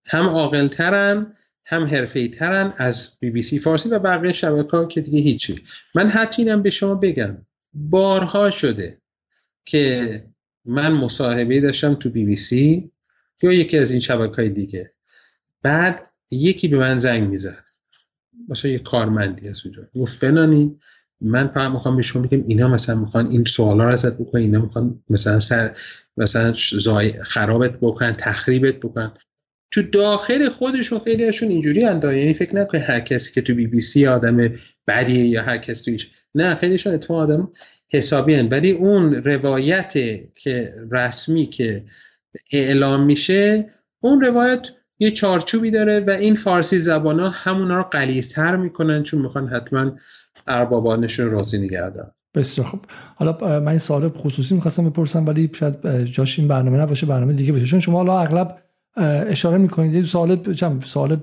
هم 0.04 0.26
عاقلترن 0.26 1.36
هم 1.64 1.84
حرفیترن 1.84 2.74
از 2.76 3.10
بی 3.20 3.30
بی 3.30 3.42
سی 3.42 3.58
فارسی 3.58 3.88
و 3.88 3.98
بقیه 3.98 4.32
شبکه 4.32 4.86
که 4.88 5.00
دیگه 5.00 5.20
هیچی. 5.20 5.64
من 5.94 6.08
حتی 6.08 6.42
اینم 6.42 6.62
به 6.62 6.70
شما 6.70 6.94
بگم. 6.94 7.46
بارها 7.74 8.50
شده 8.50 8.98
که 9.64 10.24
من 10.64 10.92
مصاحبه 10.92 11.60
داشتم 11.60 11.94
تو 11.94 12.10
بی 12.10 12.24
بی 12.24 12.36
سی 12.36 12.90
یا 13.42 13.52
یکی 13.52 13.78
از 13.78 13.90
این 13.90 14.00
شبکه 14.00 14.48
دیگه. 14.48 14.92
بعد 15.62 16.10
یکی 16.30 16.68
به 16.68 16.78
من 16.78 16.98
زنگ 16.98 17.28
می‌زد. 17.28 17.64
مثلا 18.48 18.70
یه 18.70 18.78
کارمندی 18.78 19.48
از 19.48 19.60
اونجا. 19.64 19.82
گفت 19.94 20.18
فلانی 20.18 20.78
من 21.22 21.48
فقط 21.48 21.70
می‌خوام 21.70 21.96
به 21.96 22.02
شما 22.02 22.22
بگم 22.22 22.44
اینا 22.48 22.68
مثلا 22.68 22.94
می‌خوان 22.94 23.30
این 23.30 23.44
سوالا 23.44 23.84
رو 23.84 23.92
ازت 23.92 24.14
بکنن 24.14 24.42
اینا 24.42 24.60
می‌خوان 24.60 25.02
مثلا 25.10 25.38
سر 25.38 25.76
مثلا 26.16 26.52
خرابت 27.22 27.78
بکنن 27.80 28.12
تخریبت 28.12 28.74
بکنن. 28.74 29.12
تو 29.70 29.82
داخل 29.82 30.48
خودشون 30.48 30.98
خیلی 30.98 31.24
هاشون 31.24 31.48
اینجوری 31.48 31.84
اندازه 31.84 32.18
یعنی 32.18 32.34
فکر 32.34 32.56
نکنه 32.56 32.80
هر 32.80 33.00
کسی 33.00 33.32
که 33.32 33.40
تو 33.40 33.54
بی 33.54 33.66
بی 33.66 33.80
سی 33.80 34.06
آدم 34.06 34.36
بدیه 34.86 35.24
یا 35.24 35.42
هر 35.42 35.58
کسی 35.58 35.84
تویش 35.84 36.10
نه 36.34 36.54
خیلیشون 36.54 36.94
اتفاق 36.94 37.18
آدم 37.18 37.52
حسابی 37.92 38.34
هن. 38.34 38.48
ولی 38.48 38.70
اون 38.70 39.14
روایت 39.14 39.92
که 40.34 40.74
رسمی 40.90 41.46
که 41.46 41.84
اعلام 42.52 43.04
میشه 43.04 43.70
اون 44.00 44.20
روایت 44.20 44.68
یه 44.98 45.10
چارچوبی 45.10 45.70
داره 45.70 46.00
و 46.00 46.10
این 46.10 46.34
فارسی 46.34 46.78
زبان 46.78 47.20
ها 47.20 47.28
همونا 47.28 47.76
رو 47.76 47.82
قلیزتر 47.82 48.56
می‌کنن 48.56 49.02
چون 49.02 49.22
می‌خوان 49.22 49.48
حتما 49.48 49.98
اربابانشون 50.46 51.30
راضی 51.30 51.58
نگردن 51.58 52.10
بسیار 52.34 52.66
خب 52.66 52.78
حالا 53.14 53.60
من 53.60 53.68
این 53.68 53.78
سوال 53.78 54.08
خصوصی 54.08 54.54
می‌خواستم 54.54 54.90
بپرسم 54.90 55.26
ولی 55.26 55.50
شاید 55.54 56.04
جاش 56.04 56.38
این 56.38 56.48
برنامه 56.48 56.78
نباشه 56.78 57.06
برنامه 57.06 57.32
دیگه 57.32 57.52
بشه. 57.52 57.66
چون 57.66 57.80
شما 57.80 57.98
حالا 57.98 58.20
اغلب 58.20 58.58
اشاره 59.26 59.58
می‌کنید. 59.58 59.94
یه 59.94 60.02
سوال 60.02 60.38
سوال 60.84 61.16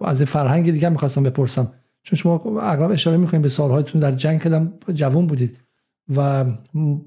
از 0.00 0.22
فرهنگ 0.22 0.72
دیگه 0.72 0.88
می‌خواستم 0.88 1.22
بپرسم. 1.22 1.72
چون 2.02 2.16
شما 2.16 2.60
اغلب 2.60 2.90
اشاره 2.90 3.16
می‌کنید 3.16 3.42
به 3.42 3.48
سالهایتون 3.48 4.00
در 4.00 4.12
جنگ 4.12 4.40
کلم 4.40 4.72
جوان 4.94 5.26
بودید 5.26 5.58
و 6.16 6.44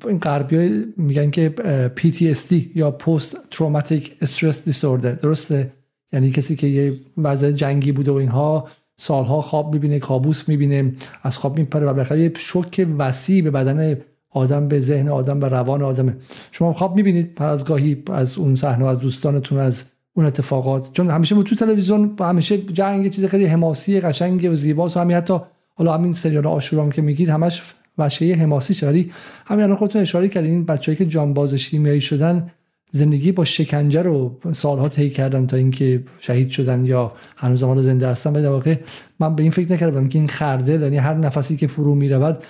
این 0.08 0.20
غربی 0.20 0.86
میگن 0.98 1.30
که 1.30 1.54
PTSD 1.98 2.54
یا 2.76 2.98
Post 3.00 3.56
Traumatic 3.56 4.26
Stress 4.26 4.72
Disorder. 4.72 5.22
درسته؟ 5.22 5.72
یعنی 6.14 6.32
کسی 6.32 6.56
که 6.56 6.68
یه 6.68 7.00
وضع 7.18 7.52
جنگی 7.52 7.92
بوده 7.92 8.12
و 8.12 8.16
اینها 8.16 8.68
سالها 9.02 9.42
خواب 9.42 9.74
می‌بینه 9.74 10.00
کابوس 10.00 10.50
می‌بینه 10.50 10.94
از 11.24 11.38
خواب 11.38 11.60
میپره 11.60 11.86
و 11.86 11.94
بالاخره 11.94 12.20
یه 12.20 12.32
شوک 12.36 12.88
وسیع 12.98 13.44
به 13.44 13.52
بدن 13.52 13.98
آدم 14.30 14.68
به 14.68 14.80
ذهن 14.80 15.10
آدم 15.10 15.40
به 15.40 15.48
روان 15.48 15.82
آدمه 15.82 16.16
شما 16.52 16.74
خواب 16.74 16.96
می‌بینید 16.96 17.36
پر 17.36 17.46
از 17.46 17.66
گاهی 17.66 18.04
از 18.12 18.38
اون 18.38 18.56
صحنه 18.56 18.86
از 18.86 19.00
دوستانتون 19.00 19.58
از 19.58 19.84
اون 20.14 20.26
اتفاقات. 20.26 20.94
چون 20.94 21.10
همیشه 21.10 21.44
تو 21.44 21.56
تلویزیون 21.56 22.16
همیشه 22.20 22.58
جنگ 22.58 23.12
چیز 23.12 23.26
خیلی 23.26 23.46
حماسی 23.46 24.00
قشنگ 24.00 24.52
و 24.52 24.56
زیباست 24.56 24.98
و 24.98 25.00
همین 25.00 25.18
حتی 25.18 25.40
حالا 25.76 25.94
همین 25.94 26.14
سریال 26.14 26.48
آشورام 26.48 26.92
که 26.92 27.02
میگید 27.02 27.30
همش 27.30 27.62
وشه 27.98 28.34
حماسی 28.34 28.86
ولی 28.86 29.12
همین 29.46 29.64
الان 29.64 29.78
خودتون 29.78 30.02
اشاره 30.02 30.28
کردین 30.28 30.66
بچه‌ای 30.66 30.96
که 30.96 31.06
جانباز 31.06 31.54
شیمیایی 31.54 32.02
شدن 32.02 32.52
زندگی 32.92 33.32
با 33.32 33.46
شکنجه 33.46 34.02
رو 34.02 34.38
سالها 34.54 34.90
طی 34.90 35.10
کردن 35.10 35.48
تا 35.48 35.58
اینکه 35.58 36.04
شهید 36.20 36.50
شدن 36.50 36.86
یا 36.86 37.12
هنوز 37.38 37.64
ما 37.64 37.82
زنده 37.82 38.08
هستن 38.08 38.34
به 38.34 38.50
واقع 38.50 38.76
من 39.20 39.36
به 39.36 39.44
این 39.44 39.52
فکر 39.52 39.74
نکردم 39.74 40.10
که 40.10 40.20
این 40.20 40.28
خرده 40.28 40.74
یعنی 40.74 40.98
هر 40.98 41.14
نفسی 41.14 41.58
که 41.58 41.68
فرو 41.68 41.96
می‌رود 41.96 42.44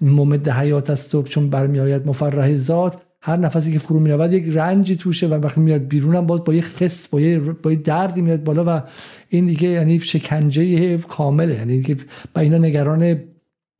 ممد 0.00 0.48
حیات 0.48 0.90
است 0.90 1.14
و 1.14 1.22
چون 1.22 1.50
برمیآید 1.50 2.06
مفرح 2.06 2.56
ذات 2.56 2.96
هر 3.20 3.36
نفسی 3.36 3.72
که 3.72 3.78
فرو 3.78 4.00
می‌رود 4.00 4.32
یک 4.32 4.56
رنجی 4.56 4.96
توشه 4.96 5.26
و 5.26 5.34
وقتی 5.34 5.60
میاد 5.60 5.80
بیرون 5.80 6.16
هم 6.16 6.26
باز 6.26 6.44
با 6.44 6.54
یه 6.54 6.60
خس 6.60 7.08
با 7.08 7.20
یه, 7.20 7.38
با 7.38 7.74
دردی 7.74 8.20
میاد 8.22 8.44
بالا 8.44 8.64
و 8.66 8.82
این 9.28 9.46
دیگه 9.46 9.68
یعنی 9.68 10.00
شکنجه 10.00 10.98
کامله. 10.98 11.54
یعنی 11.54 11.82
که 11.82 11.96
با 12.34 12.40
اینا 12.40 12.58
نگران 12.58 13.20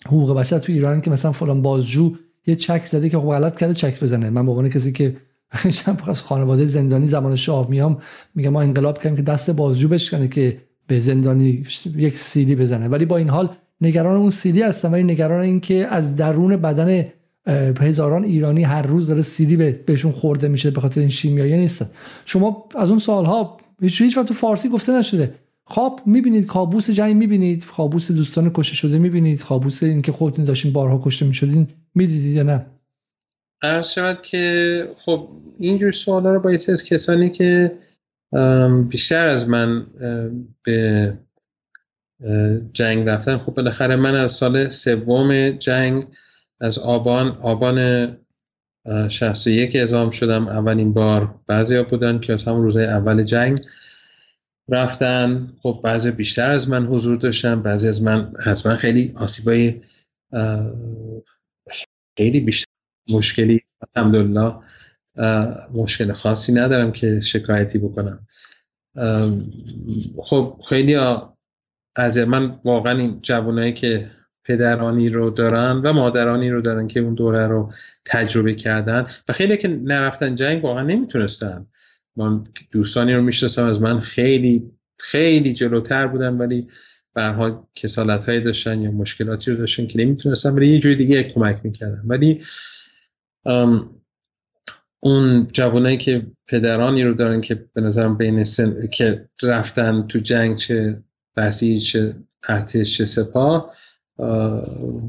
حقوق 0.07 0.39
بشر 0.39 0.59
تو 0.59 0.73
ایران 0.73 1.01
که 1.01 1.11
مثلا 1.11 1.33
فلان 1.33 1.63
بازجو 1.63 2.13
یه 2.47 2.55
چک 2.55 2.87
زده 2.87 3.09
که 3.09 3.19
خب 3.19 3.25
غلط 3.25 3.57
کرده 3.57 3.75
چک 3.75 4.01
بزنه. 4.01 4.31
من 4.31 4.47
به 4.47 4.51
عنوان 4.51 4.69
کسی 4.69 4.93
که 4.93 5.17
از 6.07 6.23
خانواده 6.23 6.67
زندانی 6.67 7.07
زمان 7.07 7.37
شاه 7.37 7.71
میام 7.71 7.99
میگم 8.35 8.51
ما 8.51 8.63
انقلاب 8.63 8.99
کردیم 8.99 9.17
که 9.17 9.23
دست 9.23 9.51
بازجو 9.51 9.89
بشکنه 9.89 10.29
که 10.29 10.59
به 10.87 11.01
زندانی 11.01 11.65
یک 11.97 12.17
سیلی 12.17 12.57
بزنه. 12.57 12.89
ولی 12.89 13.05
با 13.05 13.17
این 13.17 13.29
حال 13.29 13.49
نگران 13.81 14.17
اون 14.17 14.31
سیلی 14.31 14.63
هستم 14.63 14.93
ولی 14.93 15.03
نگران 15.03 15.43
این 15.43 15.61
که 15.61 15.87
از 15.87 16.17
درون 16.17 16.57
بدن 16.57 17.05
هزاران 17.81 18.25
ایرانی 18.25 18.63
هر 18.63 18.83
روز 18.83 19.07
داره 19.07 19.23
سیلی 19.23 19.57
بهشون 19.73 20.13
خورده 20.13 20.49
میشه 20.49 20.71
به 20.71 20.81
خاطر 20.81 21.01
این 21.01 21.11
شیمیایی 21.11 21.59
نیستن. 21.59 21.87
شما 22.25 22.65
از 22.77 22.91
اون 22.91 22.99
سالها 22.99 23.57
هیچ 23.81 24.03
هیچ 24.03 24.19
تو 24.19 24.35
فارسی 24.35 24.69
گفته 24.69 24.93
نشده. 24.99 25.35
خواب 25.65 26.01
می‌بینید 26.07 26.47
کابوس 26.47 26.91
جنگ 26.91 27.17
می‌بینید 27.17 27.67
کابوس 27.67 28.11
دوستان 28.11 28.51
کشته 28.55 28.75
شده 28.75 28.99
می‌بینید 28.99 29.45
کابوس 29.45 29.83
اینکه 29.83 30.13
خودتون 30.13 30.45
داشتین 30.45 30.73
بارها 30.73 31.01
کشته 31.05 31.27
می‌شدین 31.27 31.69
می‌دیدید 31.95 32.37
یا 32.37 32.43
نه؟ 32.43 32.67
عرض 33.65 33.91
شود 33.91 34.23
که 34.23 34.89
خب 34.99 35.29
اینجور 35.59 35.93
سوالا 35.93 36.33
رو 36.33 36.41
باعث 36.41 36.71
از 36.71 36.85
کسانی 36.85 37.31
که 37.31 37.79
بیشتر 38.89 39.29
از 39.29 39.49
من 39.49 39.87
به 40.63 41.19
جنگ 42.73 43.09
رفتن 43.09 43.39
خب 43.39 43.55
بالاخره 43.55 43.97
من 43.97 44.15
از 44.15 44.33
سال 44.33 44.69
سوم 44.69 45.51
جنگ 45.51 46.07
از 46.61 46.79
آبان 46.79 47.29
آبان 47.29 48.09
61 49.09 49.77
اعزام 49.77 50.11
شدم. 50.11 50.49
اولین 50.49 50.93
بار 50.93 51.41
بعضی 51.47 51.83
بودن 51.83 52.19
که 52.19 52.33
از 52.33 52.45
همون 52.45 52.63
روزهای 52.63 52.87
اول 52.87 53.23
جنگ 53.23 53.61
رفتن. 54.69 55.53
خب 55.63 55.81
بعضی 55.85 56.11
بیشتر 56.11 56.53
از 56.53 56.69
من 56.69 56.87
حضور 56.87 57.17
داشتن 57.17 57.63
بعضی 57.63 57.89
از 57.89 58.03
من 58.03 58.33
از 58.47 58.67
من 58.67 58.77
خیلی 58.77 59.13
آسیبای 59.17 59.81
خیلی 62.19 62.41
بیشتر 62.41 62.74
مشکلی 63.09 63.61
الحمدلله 63.97 64.55
مشکل 65.75 66.13
خاصی 66.13 66.53
ندارم 66.53 66.93
که 66.93 67.21
شکایتی 67.21 67.79
بکنم. 67.79 68.27
خب 70.23 70.61
خیلی 70.69 70.97
از 71.97 72.19
من 72.19 72.61
واقعا 72.65 72.99
این 72.99 73.19
جوانایی 73.23 73.73
که 73.73 74.11
پدرانی 74.45 75.09
رو 75.09 75.31
دارن 75.31 75.77
و 75.85 75.93
مادرانی 75.93 76.51
رو 76.51 76.61
دارن 76.61 76.87
که 76.87 77.01
اون 77.01 77.15
دوره 77.15 77.47
رو 77.47 77.73
تجربه 78.05 78.55
کردن 78.55 79.07
و 79.29 79.33
خیلی 79.33 79.57
که 79.57 79.69
نرفتن 79.69 80.35
جنگ 80.35 80.65
واقعا 80.65 80.83
نمی‌تونستن. 80.83 81.67
من 82.17 82.45
دوستانی 82.71 83.15
رو 83.15 83.23
می‌شناسم 83.23 83.65
از 83.65 83.81
من 83.81 84.01
خیلی 84.01 84.71
خیلی 84.99 85.55
جلوتر 85.55 86.07
بودن 86.07 86.37
ولی 86.37 86.69
برها 87.15 87.69
کسالت 87.75 88.25
هایی 88.25 88.41
داشتن 88.41 88.83
یا 88.83 88.91
مشکلاتی 88.91 89.51
رو 89.51 89.57
داشتن 89.57 89.87
که 89.87 90.01
نمی‌تونستن 90.01 90.51
ولی 90.55 90.69
یه 90.69 90.79
جوری 90.79 90.97
دیگه 90.97 91.23
کمک 91.23 91.61
می‌کردن. 91.65 92.03
ولی 92.05 92.43
اون 95.01 95.49
جوانایی 95.53 95.97
که 95.97 96.27
پدرانی 96.49 97.03
رو 97.03 97.15
دارن 97.15 97.41
که 97.41 97.67
به 97.75 97.81
نظرم 97.81 98.17
بین 98.17 98.45
سن... 98.45 98.87
که 98.87 99.29
رفتن 99.43 100.07
تو 100.07 100.19
جنگ 100.19 100.57
چه 100.57 101.03
بسیج 101.37 101.93
چه 101.93 102.17
ارتش 102.49 102.97
چه 102.97 103.05
سپاه 103.05 103.73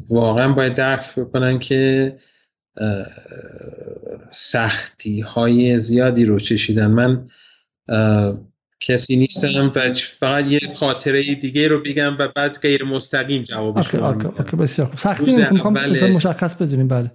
واقعا 0.09 0.53
باید 0.53 0.73
درک 0.73 1.15
بکنن 1.15 1.59
که 1.59 2.15
سختی 4.29 5.21
های 5.21 5.79
زیادی 5.79 6.25
رو 6.25 6.39
چشیدن. 6.39 6.91
من 6.91 7.29
کسی 8.79 9.15
نیستم 9.15 9.71
و 9.75 9.93
فقط 9.93 10.45
یه 10.45 10.59
خاطره 10.75 11.35
دیگه 11.35 11.67
رو 11.67 11.83
بگم 11.83 12.17
و 12.19 12.27
بعد 12.35 12.57
غیر 12.61 12.83
مستقیم 12.83 13.43
جوابش 13.43 13.87
رو 13.87 14.03
آکه 14.03 14.55
بسیار 14.55 14.87
خوب. 14.87 14.99
سختی 14.99 16.07
مشخص 16.07 16.55
بدونیم. 16.55 16.87
بله. 16.87 17.11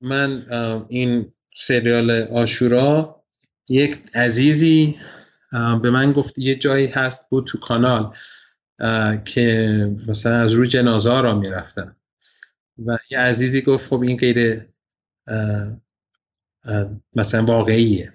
من 0.00 0.46
این 0.88 1.32
سریال 1.54 2.10
آشورا 2.10 3.24
یک 3.68 4.00
عزیزی 4.14 4.98
به 5.82 5.90
من 5.90 6.12
گفت 6.12 6.38
یه 6.38 6.54
جایی 6.54 6.86
هست 6.86 7.28
بود 7.28 7.46
تو 7.46 7.58
کانال 7.58 8.14
که 9.24 9.96
مثلا 10.08 10.36
از 10.40 10.52
روی 10.52 10.68
جنازه 10.68 11.20
را 11.20 11.34
می‌رفتن. 11.34 11.96
و 12.86 12.98
یه 13.10 13.18
عزیزی 13.18 13.62
گفت 13.62 13.88
خب 13.88 14.02
این 14.02 14.16
غیر 14.16 14.66
مثلا 17.14 17.44
واقعیه. 17.44 18.12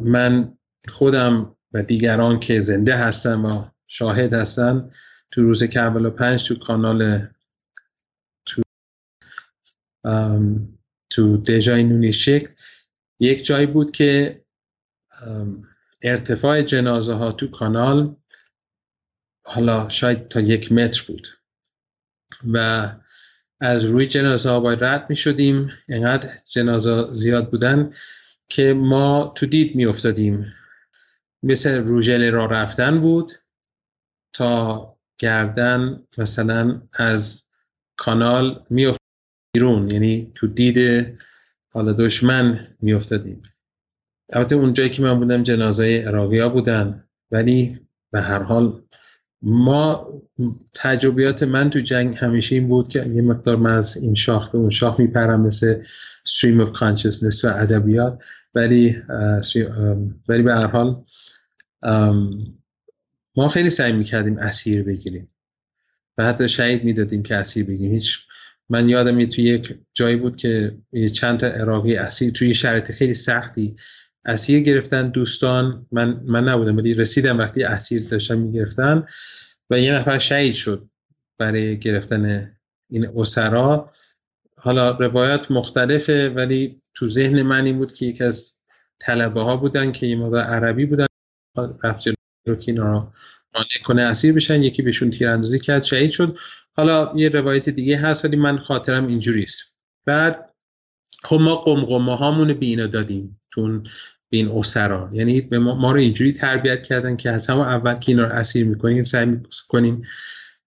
من 0.00 0.58
خودم 0.88 1.56
و 1.72 1.82
دیگران 1.82 2.40
که 2.40 2.60
زنده 2.60 2.96
هستن 2.96 3.40
و 3.40 3.64
شاهد 3.86 4.34
هستن 4.34 4.90
تو 5.30 5.42
روز 5.42 5.64
کربلا 5.64 6.10
پنج 6.10 6.44
تو 6.44 6.58
کانال 6.58 7.28
تو 11.10 11.36
دژای 11.36 11.82
نونی 11.82 12.12
شکل 12.12 12.48
یک 13.20 13.44
جایی 13.44 13.66
بود 13.66 13.90
که 13.90 14.42
ارتفاع 16.02 16.62
جنازه 16.62 17.14
ها 17.14 17.32
تو 17.32 17.50
کانال 17.50 18.16
حالا 19.44 19.88
شاید 19.88 20.28
تا 20.28 20.40
یک 20.40 20.72
متر 20.72 21.04
بود 21.06 21.28
و 22.52 22.88
از 23.60 23.84
روی 23.84 24.06
جنازه 24.06 24.50
ها 24.50 24.60
باید 24.60 24.84
رد 24.84 25.10
می 25.10 25.16
شدیم 25.16 25.70
اینقدر 25.88 26.30
جنازه 26.50 27.14
زیاد 27.14 27.50
بودن 27.50 27.92
که 28.48 28.74
ما 28.74 29.32
تو 29.36 29.46
دید 29.46 29.76
می 29.76 29.86
افتادیم 29.86 30.54
مثل 31.42 31.78
روژل 31.78 32.30
را 32.30 32.46
رفتن 32.46 33.00
بود 33.00 33.32
تا 34.32 34.96
گردن 35.18 36.06
مثلا 36.18 36.82
از 36.92 37.46
کانال 37.96 38.66
می 38.70 38.86
بیرون 39.52 39.90
یعنی 39.90 40.32
تو 40.34 40.46
دید 40.46 41.06
حالا 41.68 41.92
دشمن 41.92 42.66
می 42.80 42.92
افتادیم 42.92 43.42
البته 44.32 44.56
اونجایی 44.56 44.90
که 44.90 45.02
من 45.02 45.18
بودم 45.18 45.42
جنازه 45.42 46.04
عراقی 46.06 46.48
بودن 46.48 47.04
ولی 47.30 47.78
به 48.10 48.20
هر 48.20 48.42
حال 48.42 48.82
ما 49.42 50.08
تجربیات 50.74 51.42
من 51.42 51.70
تو 51.70 51.80
جنگ 51.80 52.16
همیشه 52.16 52.54
این 52.54 52.68
بود 52.68 52.88
که 52.88 53.06
یه 53.06 53.22
مقدار 53.22 53.56
من 53.56 53.72
از 53.72 53.96
این 53.96 54.14
شاخ 54.14 54.50
به 54.50 54.58
اون 54.58 54.70
شاخ 54.70 55.00
میپرم 55.00 55.40
مثل 55.40 55.82
stream 56.28 56.66
of 56.66 56.70
consciousness 56.70 57.44
و 57.44 57.46
ادبیات. 57.46 58.22
ولی 58.54 59.02
ولی 60.28 60.42
به 60.42 60.54
هر 60.54 60.66
حال 60.66 61.04
ما 63.36 63.48
خیلی 63.48 63.70
سعی 63.70 63.92
می‌کردیم 63.92 64.38
اسیر 64.38 64.82
بگیریم. 64.82 65.28
و 66.18 66.24
حتی 66.24 66.48
شهید 66.48 66.84
می‌دادیم 66.84 67.22
که 67.22 67.34
اسیر 67.34 67.66
بگیریم. 67.66 67.92
هیچ 67.94 68.18
من 68.70 68.88
یادم 68.88 69.24
توی 69.24 69.44
یک 69.44 69.74
جایی 69.94 70.16
بود 70.16 70.36
که 70.36 70.78
چند 71.14 71.40
تا 71.40 71.46
عراقی 71.46 71.96
اسیر 71.96 72.30
توی 72.30 72.54
شرایط 72.54 72.92
خیلی 72.92 73.14
سختی 73.14 73.76
اسیر 74.24 74.60
گرفتن. 74.60 75.04
دوستان 75.04 75.86
من 75.92 76.20
من 76.24 76.48
نبودم 76.48 76.76
ولی 76.76 76.94
رسیدم 76.94 77.38
وقتی 77.38 77.64
اسیر 77.64 78.08
داشتن 78.08 78.38
می‌گرفتن 78.38 79.06
و 79.70 79.80
یه 79.80 79.92
نفر 79.92 80.18
شهید 80.18 80.54
شد 80.54 80.88
برای 81.38 81.78
گرفتن 81.78 82.54
این 82.90 83.06
اسرا. 83.16 83.92
حالا 84.56 84.90
روایت 84.90 85.50
مختلفه 85.50 86.28
ولی 86.28 86.82
تو 86.94 87.08
ذهن 87.08 87.42
من 87.42 87.64
این 87.64 87.78
بود 87.78 87.92
که 87.92 88.06
یکی 88.06 88.24
از 88.24 88.54
طلبه 88.98 89.40
ها 89.40 89.56
بودن 89.56 89.92
که 89.92 90.06
یه 90.06 90.16
مقدار 90.16 90.44
عربی 90.44 90.86
بودن 90.86 91.06
رفت 91.84 92.04
اینا 92.66 93.12
کنه 93.84 94.02
اسیر 94.02 94.32
بشن. 94.32 94.62
یکی 94.62 94.82
بهشون 94.82 95.10
تیراندازی 95.10 95.58
کرد 95.58 95.82
شهید 95.82 96.10
شد. 96.10 96.38
حالا 96.78 97.12
یه 97.14 97.28
روایت 97.28 97.68
دیگه 97.68 97.96
هست 97.96 98.24
ولی 98.24 98.36
من 98.36 98.58
خاطرم 98.58 99.06
اینجوریست. 99.06 99.76
بعد 100.06 100.54
خب 101.24 101.38
ما 101.40 101.56
قمقمه 101.56 102.16
هامون 102.16 102.52
به 102.52 102.66
اینا 102.66 102.86
دادیم 102.86 103.40
تون 103.52 103.82
به 104.30 104.36
این 104.36 104.48
اسرا. 104.48 105.10
یعنی 105.12 105.40
به 105.40 105.58
ما, 105.58 105.92
رو 105.92 105.98
اینجوری 105.98 106.32
تربیت 106.32 106.82
کردن 106.82 107.16
که 107.16 107.30
از 107.30 107.46
همه 107.46 107.60
اول 107.60 107.94
که 107.94 108.12
اینا 108.12 108.24
رو 108.24 108.32
اسیر 108.32 108.66
می‌کنیم 108.66 109.02
سعی 109.02 109.26
می‌کنیم 109.26 110.02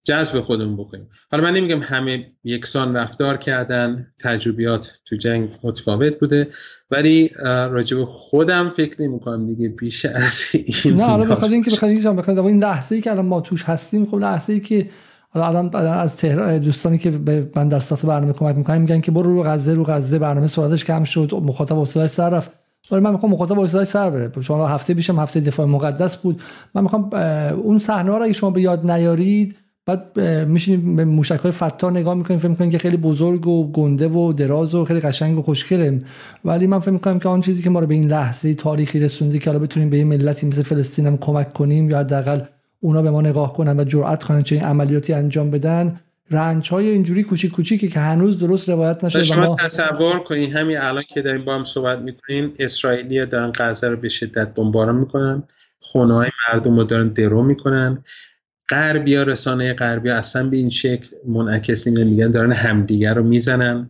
جذب 0.04 0.42
خودمون 0.42 0.78
بکنیم. 0.78 1.10
حالا 1.32 1.44
من 1.44 1.54
نمیگم 1.54 1.82
همه 1.82 2.32
یکسان 2.44 2.96
رفتار 2.96 3.38
کردن 3.38 4.14
تجربیات 4.20 5.00
تو 5.06 5.16
جنگ 5.16 5.50
متفاوت 5.64 6.20
بوده 6.20 6.48
ولی 6.92 7.32
راجب 7.44 8.04
خودم 8.06 8.70
فکر 8.70 9.02
نمی 9.02 9.20
کنم 9.20 9.48
دیگه 9.48 9.70
بیش 9.70 10.06
از 10.06 10.44
این 10.54 10.96
نه 10.96 11.04
حالا 11.04 11.36
بخاطر 11.36 11.54
اینکه 11.54 11.72
بخاطر 11.72 12.42
این 12.42 12.64
لحظه 12.64 12.96
ای 12.96 13.02
که 13.02 13.12
الان 13.12 13.26
ما 13.26 13.42
توش 13.42 13.64
هستیم 13.64 14.06
خب 14.06 14.18
لحظه 14.18 14.54
ای 14.54 14.60
که 14.60 14.90
الان 15.34 15.76
از 15.76 16.18
تهران 16.18 16.58
دوستانی 16.58 16.98
که 16.98 17.12
به 17.12 17.49
من 17.56 17.68
در 17.68 17.80
ساخت 17.80 18.06
برنامه 18.06 18.34
کمک 18.34 18.56
می‌کنن 18.56 18.78
میگن 18.78 19.02
که 19.02 19.12
برو 19.12 19.36
رو 19.36 19.44
غزه 19.44 19.74
رو 19.74 19.84
غزه 19.84 20.20
برنامه 20.20 20.48
سرعتش 20.48 20.86
کم 20.86 21.03
شد 21.03 21.32
مخاطب 21.44 21.76
حوصله‌اش 21.76 22.10
سر 22.10 22.30
رفت. 22.30 22.52
ولی 22.91 23.02
من 23.02 23.12
می‌خوام 23.12 23.32
مخاطب 23.32 23.60
حوصله‌اش 23.60 23.88
سر 23.88 24.10
بره. 24.10 24.41
شما 24.41 24.68
هفته 24.68 24.94
پیشم 24.94 25.20
هفته 25.20 25.40
دفاع 25.40 25.66
مقدس 25.66 26.18
بود. 26.18 26.41
من 26.76 26.82
می‌خوام 26.82 27.10
اون 27.64 27.80
صحنه 27.80 28.10
رو 28.10 28.24
اگه 28.24 28.34
شما 28.34 28.49
به 28.49 28.62
یاد 28.62 28.91
نیارید 28.91 29.56
بعد 29.86 30.20
میشینیم 30.48 30.95
به 30.95 31.06
موشک 31.06 31.40
های 31.40 31.52
فتار 31.52 31.91
نگاه 31.91 32.14
می‌کنیم. 32.14 32.40
فکر 32.40 32.49
می‌کنیم 32.49 32.72
که 32.72 32.78
خیلی 32.78 32.98
بزرگ 32.98 33.48
و 33.48 33.72
گنده 33.72 34.08
و 34.08 34.34
دراز 34.34 34.76
و 34.76 34.86
خیلی 34.86 34.99
قشنگ 34.99 35.38
و 35.38 35.41
خوشگله 35.41 36.02
ولی 36.45 36.68
من 36.68 36.80
فکر 36.80 36.91
می‌کنم 36.91 37.20
که 37.20 37.30
آن 37.30 37.41
چیزی 37.41 37.64
که 37.64 37.70
ما 37.70 37.80
رو 37.80 37.88
به 37.88 37.94
این 37.94 38.08
لحظه 38.08 38.53
تاریخی 38.53 38.99
رسوندی 38.99 39.40
که 39.40 39.49
الان 39.49 39.62
بتونیم 39.62 39.90
به 39.90 39.98
این 39.98 40.08
ملتی 40.08 40.48
مثل 40.48 40.64
فلسطین 40.64 41.08
هم 41.08 41.18
کمک 41.18 41.53
کنیم 41.53 41.90
یا 41.90 41.99
حداقل 41.99 42.41
اونا 42.84 43.02
به 43.02 43.12
ما 43.12 43.22
نگاه 43.22 43.53
کنن 43.53 43.80
و 43.80 43.84
جرأت 43.84 44.24
کنن 44.24 44.41
چه 44.41 44.60
عملیاتی 44.60 45.14
انجام 45.14 45.52
بدن. 45.52 45.99
رنج 46.32 46.70
های 46.70 46.90
اینجوری 46.90 47.24
کوچیک 47.24 47.52
کوچیکی 47.52 47.88
که 47.88 47.99
هنوز 47.99 48.40
درست 48.40 48.70
روایت 48.70 49.03
نشده 49.03 49.24
شما 49.24 49.45
ما... 49.45 49.56
تصور 49.56 50.20
کنید 50.20 50.56
همین 50.56 50.78
الان 50.78 51.03
که 51.03 51.22
داریم 51.22 51.45
با 51.45 51.56
هم 51.56 51.64
صحبت 51.64 51.99
می‌کنیم 51.99 52.53
اسرائیلی 52.60 53.26
دارن 53.26 53.52
غزه 53.56 53.88
رو 53.88 53.98
به 53.98 54.10
شدت 54.10 54.53
بمباران 54.53 54.95
می‌کنن. 54.95 55.44
خونه 55.80 56.16
های 56.16 56.30
مردم 56.49 56.78
رو 56.78 56.84
دارن 56.84 57.08
درو 57.08 57.44
می‌کنن. 57.44 58.03
غربیا 58.70 59.24
رسانه 59.24 59.74
غربیا 59.74 60.16
اصلا 60.16 60.49
به 60.49 60.58
این 60.58 60.70
شکل 60.70 61.08
منعکس 61.28 61.88
میگن 61.88 62.32
دارن 62.32 62.52
همدیگر 62.52 63.14
رو 63.14 63.24
می‌زنن. 63.24 63.90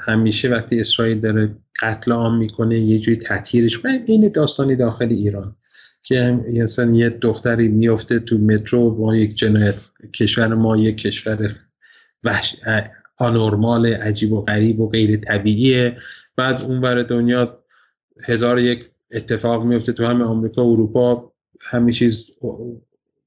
همیشه 0.00 0.48
وقتی 0.48 0.80
اسرائیل 0.80 1.20
داره 1.20 1.56
قتل 1.82 2.12
عام 2.12 2.38
می‌کنه 2.38 2.78
یه 2.78 2.98
جوری 2.98 3.16
تطهیرش 3.16 3.80
این 4.06 4.30
داستانی 4.34 4.76
داخل 4.76 5.08
ایران. 5.10 5.56
که 6.06 6.40
مثلا 6.62 6.90
یه 6.94 7.08
دختری 7.08 7.68
میفته 7.68 8.18
تو 8.18 8.38
مترو 8.38 8.96
ما 8.98 9.16
یک 9.16 9.34
جنایت 9.34 9.74
کشور 10.14 10.54
ما 10.54 10.76
یک 10.76 10.96
کشور 10.96 11.56
وحش 12.24 12.56
آنورمال 13.18 13.86
عجیب 13.86 14.32
و 14.32 14.42
غریب 14.42 14.80
و 14.80 14.88
غیر 14.88 15.16
طبیعیه. 15.16 15.96
بعد 16.36 16.62
اونور 16.62 17.02
دنیا 17.02 17.64
هزار 18.24 18.58
یک 18.58 18.90
اتفاق 19.10 19.64
میفته 19.64 19.92
تو 19.92 20.06
همه 20.06 20.24
آمریکا 20.24 20.64
و 20.64 20.72
اروپا 20.72 21.32
همه 21.60 21.92
چیز 21.92 22.30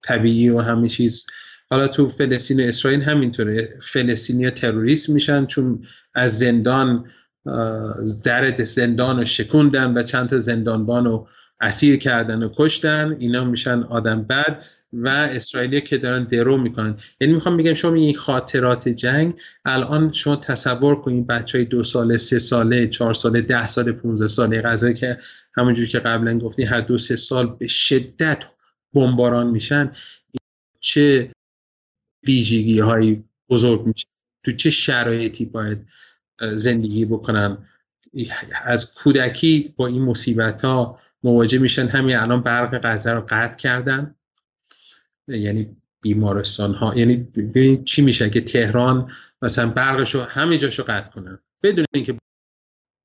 طبیعی 0.02 0.50
و 0.50 0.60
همه 0.60 0.88
چیز. 0.88 1.26
حالا 1.70 1.88
تو 1.88 2.10
فلسطین 2.10 2.60
و 2.60 2.64
اسرائیل 2.64 3.02
همینطوره. 3.02 3.70
فلسطینی 3.82 4.50
تروریست 4.50 5.10
میشن 5.10 5.46
چون 5.46 5.84
از 6.14 6.40
زندان 6.40 7.06
در 8.24 8.64
زندان 8.64 9.18
رو 9.18 9.26
شکوندن 9.26 9.98
و 9.98 10.04
چند 10.04 10.30
تا 10.30 10.40
زندانبان 10.40 11.06
رو 11.06 11.28
اسیر 11.62 11.98
کردن 11.98 12.44
و 12.44 12.50
کشتن 12.56 13.16
اینا 13.20 13.44
میشن 13.44 13.84
آدم 13.84 14.24
بد 14.24 14.66
و 14.94 15.08
اسرائیلی 15.10 15.82
که 15.82 15.98
دارن 15.98 16.24
درو 16.24 16.58
می‌کنن. 16.58 16.98
یعنی 17.22 17.34
می‌خوام 17.34 17.58
بگم 17.58 17.74
شما 17.74 17.94
این 17.94 18.16
خاطرات 18.16 18.90
جنگ 18.90 19.40
الان 19.66 20.12
شما 20.12 20.36
تصور 20.36 21.02
کنید 21.02 21.28
بچه 21.28 21.58
های 21.58 21.66
دو 21.66 21.84
ساله 21.84 22.18
سه 22.18 22.40
ساله 22.40 22.88
چهار 22.88 23.14
ساله 23.14 23.42
ده 23.42 23.68
ساله 23.68 23.92
15 23.92 24.28
ساله 24.28 24.62
غذا 24.62 24.92
که 24.92 25.18
همونجوری 25.56 25.88
که 25.88 26.00
قبلا 26.00 26.38
گفتی 26.38 26.64
هر 26.64 26.82
دو 26.82 26.98
سه 26.98 27.16
سال 27.16 27.56
به 27.60 27.68
شدت 27.68 28.44
بمباران 28.94 29.48
میشن 29.50 29.92
چه 30.80 31.32
ویژگی 32.28 32.80
هایی 32.80 33.24
بزرگ 33.50 33.86
میشه؟ 33.86 34.08
تو 34.44 34.52
چه 34.52 34.70
شرایطی 34.70 35.46
باید 35.46 35.88
زندگی 36.56 37.06
بکنن؟ 37.06 37.58
از 38.64 38.94
کودکی 38.94 39.74
با 39.78 39.88
این 39.88 40.02
مصیبت 40.02 40.66
ها 40.66 41.00
مواجه 41.24 41.60
میشن. 41.60 41.88
همین 41.88 42.16
الان 42.16 42.42
برق 42.42 42.80
غزه 42.84 43.12
رو 43.12 43.26
قطع 43.30 43.56
کردن. 43.56 44.16
یعنی 45.28 45.78
بیمارستان 46.02 46.74
ها 46.74 46.94
یعنی 46.96 47.16
ببینید 47.16 47.84
چی 47.84 48.02
میشه 48.02 48.30
که 48.30 48.42
تهران 48.42 49.12
مثلا 49.42 49.70
برقش 49.70 50.16
رو 50.16 50.22
همه 50.22 50.58
جاشو 50.58 50.84
قطع 50.84 51.12
کنن. 51.12 51.40
بدون 51.64 51.86
اینکه 51.94 52.16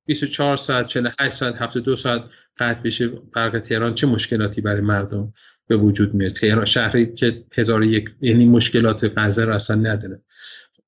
24 0.07 0.57
ساعت 0.57 0.87
48 0.87 1.33
ساعت 1.33 1.63
72 1.63 1.97
ساعت 1.97 2.31
قطع 2.57 2.83
بشه 2.83 3.09
برق 3.09 3.59
تهران 3.59 3.95
چه 3.95 4.07
مشکلاتی 4.07 4.61
برای 4.61 4.81
مردم 4.81 5.33
به 5.67 5.77
وجود 5.77 6.15
میاد؟ 6.15 6.33
تهران 6.33 6.65
شهری 6.65 7.15
که 7.15 7.45
هزار 7.53 7.85
یک 7.85 8.15
یعنی 8.21 8.47
مشکلات 8.47 9.13
غزه 9.17 9.45
رو 9.45 9.55
اصلا 9.55 9.77
نداره. 9.77 10.23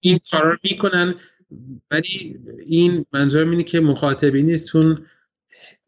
این 0.00 0.20
کارا 0.30 0.50
رو 0.50 0.56
می‌کنن. 0.62 1.14
ولی 1.90 2.38
این 2.66 3.06
منظور 3.12 3.48
اینه 3.48 3.62
که 3.62 3.80
مخاطبینتون 3.80 5.06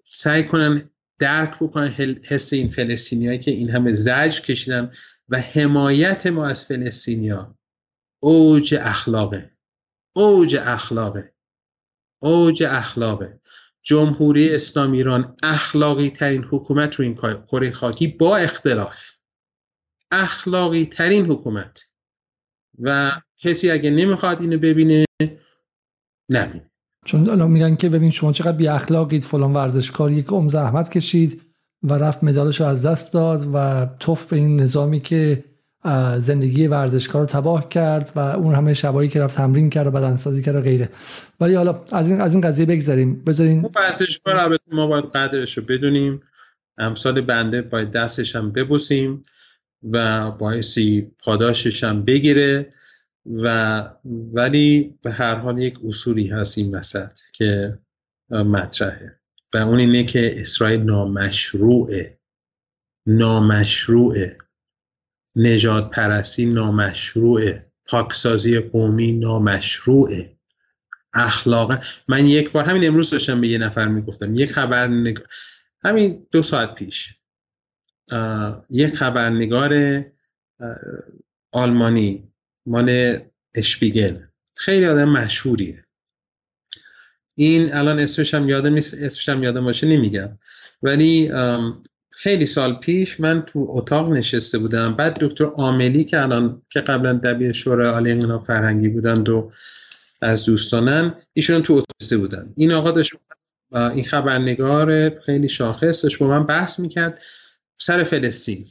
سعی 0.08 0.44
کنن 0.44 0.90
درک 1.18 1.56
بکنن 1.60 1.88
حس 2.24 2.52
این 2.52 2.70
فلسطینیایی 2.70 3.38
که 3.38 3.50
این 3.50 3.70
همه 3.70 3.94
زج 3.94 4.40
کشیدن 4.40 4.92
و 5.28 5.38
حمایت 5.38 6.26
ما 6.26 6.46
از 6.46 6.64
فلسطینیا. 6.64 7.58
اوج 8.22 8.74
اخلاقه. 8.80 9.56
اوج 10.16 10.56
اخلاقه. 10.56 11.34
اوج 12.22 12.62
اخلاقه. 12.62 13.40
جمهوری 13.82 14.54
اسلامی 14.54 14.96
ایران 14.96 15.36
اخلاقی 15.42 16.10
ترین 16.10 16.44
حکومت 16.44 16.94
رو 16.94 17.04
این 17.04 17.14
کره 17.46 17.70
خاکی 17.70 18.06
با 18.06 18.36
اختلاف. 18.36 19.10
اخلاقی 20.10 20.86
ترین 20.86 21.26
حکومت. 21.26 21.84
و 22.78 23.20
کسی 23.38 23.70
اگه 23.70 23.90
نمی‌خواد 23.90 24.40
اینو 24.40 24.58
ببینه 24.58 25.04
نبینه 26.30 26.67
چون 27.08 27.30
الان 27.30 27.50
میگن 27.50 27.76
که 27.76 27.88
ببین 27.88 28.10
شما 28.10 28.32
چقدر 28.32 28.52
بی 28.52 28.68
اخلاقید 28.68 29.24
فلان 29.24 29.52
ورزشکار 29.52 30.10
یک 30.12 30.26
عمر 30.26 30.48
زحمت 30.48 30.90
کشید 30.90 31.42
و 31.82 31.94
رفت 31.94 32.24
مدالش 32.24 32.60
رو 32.60 32.66
از 32.66 32.86
دست 32.86 33.12
داد 33.12 33.50
و 33.54 33.86
توف 34.00 34.26
به 34.26 34.36
این 34.36 34.60
نظامی 34.60 35.00
که 35.00 35.44
زندگی 36.18 36.66
ورزشکار 36.66 37.22
رو 37.22 37.26
تباه 37.26 37.68
کرد 37.68 38.12
و 38.16 38.20
اون 38.20 38.54
همه 38.54 38.74
شبایی 38.74 39.08
که 39.08 39.20
رفت 39.20 39.36
تمرین 39.36 39.70
کرد 39.70 39.86
و 39.86 39.90
بدنسازی 39.90 40.42
کرد 40.42 40.54
و 40.54 40.60
غیره. 40.60 40.88
ولی 41.40 41.54
حالا 41.54 41.82
از 41.92 42.08
این 42.08 42.20
از 42.20 42.34
این 42.34 42.40
قضیه 42.40 42.66
بگذاریم 42.66 43.24
بذارین 43.24 43.70
ورزشکار 43.76 44.58
ما 44.72 44.86
باید 44.86 45.04
قدرش 45.04 45.58
رو 45.58 45.64
بدونیم. 45.64 46.22
امثال 46.78 47.20
بنده 47.20 47.62
باید 47.62 47.90
دستش 47.90 48.36
هم 48.36 48.52
ببوسیم 48.52 49.22
و 49.92 50.30
بایستی 50.30 51.10
پاداشش 51.18 51.84
هم 51.84 52.04
بگیره. 52.04 52.72
و 53.34 53.78
ولی 54.32 54.98
به 55.02 55.12
هر 55.12 55.34
حال 55.34 55.58
یک 55.58 55.78
اصولی 55.84 56.26
هست 56.26 56.58
این 56.58 56.74
وسط 56.74 57.18
که 57.32 57.78
مطرحه. 58.30 59.20
و 59.54 59.56
اون 59.56 59.78
اینه 59.78 60.04
که 60.04 60.40
اسرائیل 60.40 60.80
نامشروعه 60.80 62.18
نامشروعه 63.06 64.38
نجات 65.36 65.90
پرستی 65.90 66.46
نامشروعه 66.46 67.72
پاکسازی 67.86 68.58
قومی 68.58 69.12
نامشروعه 69.12 70.36
اخلاق. 71.14 71.84
من 72.08 72.26
یک 72.26 72.52
بار 72.52 72.64
همین 72.64 72.86
امروز 72.86 73.10
داشتم 73.10 73.40
به 73.40 73.48
یه 73.48 73.58
نفر 73.58 73.88
می‌گفتم. 73.88 74.34
یک 74.34 74.52
خبر 74.52 75.12
همین 75.84 76.26
دو 76.30 76.42
ساعت 76.42 76.74
پیش. 76.74 77.14
یک 78.70 78.94
خبرنگار 78.94 80.02
آلمانی 81.52 82.32
مال 82.68 83.18
اشپیگل. 83.54 84.16
خیلی 84.56 84.86
آدم 84.86 85.08
مشهوریه. 85.08 85.84
این 87.34 87.74
الان 87.74 87.98
اسمش 87.98 88.34
هم 88.34 88.48
یادم 88.48 88.74
نیست 88.74 88.94
اسمش 88.94 89.28
هم 89.28 89.42
یادم 89.42 89.64
باشه 89.64 89.86
نمیگم. 89.86 90.38
ولی 90.82 91.32
خیلی 92.10 92.46
سال 92.46 92.74
پیش 92.74 93.20
من 93.20 93.42
تو 93.42 93.66
اتاق 93.68 94.12
نشسته 94.12 94.58
بودم. 94.58 94.94
بعد 94.94 95.18
دکتر 95.20 95.44
عاملی 95.44 96.04
که 96.04 96.22
الان 96.22 96.62
که 96.70 96.80
قبلا 96.80 97.12
دبیر 97.12 97.52
شورای 97.52 97.88
عالی 97.88 98.10
انقلاب 98.10 98.44
فرهنگی 98.44 98.88
بودند 98.88 99.28
و 99.28 99.52
از 100.22 100.44
دوستانن 100.44 101.14
ایشون 101.32 101.62
تو 101.62 101.74
اتاق 101.74 102.20
بودن. 102.20 102.52
این 102.56 102.72
آقا 102.72 102.90
داشت 102.90 103.12
این 103.72 104.04
خبرنگار 104.04 105.18
خیلی 105.20 105.48
شاخص 105.48 106.02
داشت 106.02 106.18
با 106.18 106.28
من 106.28 106.46
بحث 106.46 106.80
می‌کرد. 106.80 107.20
سر 107.78 108.04
فلسطین. 108.04 108.66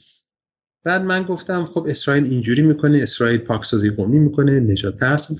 بعد 0.88 1.01
من 1.01 1.23
گفتم 1.23 1.65
خب 1.65 1.85
اسرائیل 1.89 2.26
اینجوری 2.26 2.61
می‌کنه 2.61 2.99
اسرائیل 3.01 3.38
پاکسازی 3.38 3.89
قومی 3.89 4.19
می‌کنه 4.19 4.59
نجات 4.59 4.97
پرست. 4.97 5.31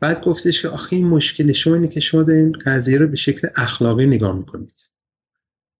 بعد 0.00 0.24
گفتش 0.24 0.62
که 0.62 0.68
آخه 0.68 0.96
این 0.96 1.06
مشکل 1.06 1.52
شما 1.52 1.74
اینه 1.74 1.88
که 1.88 2.00
شما 2.00 2.22
دارین 2.22 2.52
قضیه 2.52 2.98
رو 2.98 3.08
به 3.08 3.16
شکل 3.16 3.48
اخلاقی 3.56 4.06
نگاه 4.06 4.36
می‌کنید. 4.36 4.90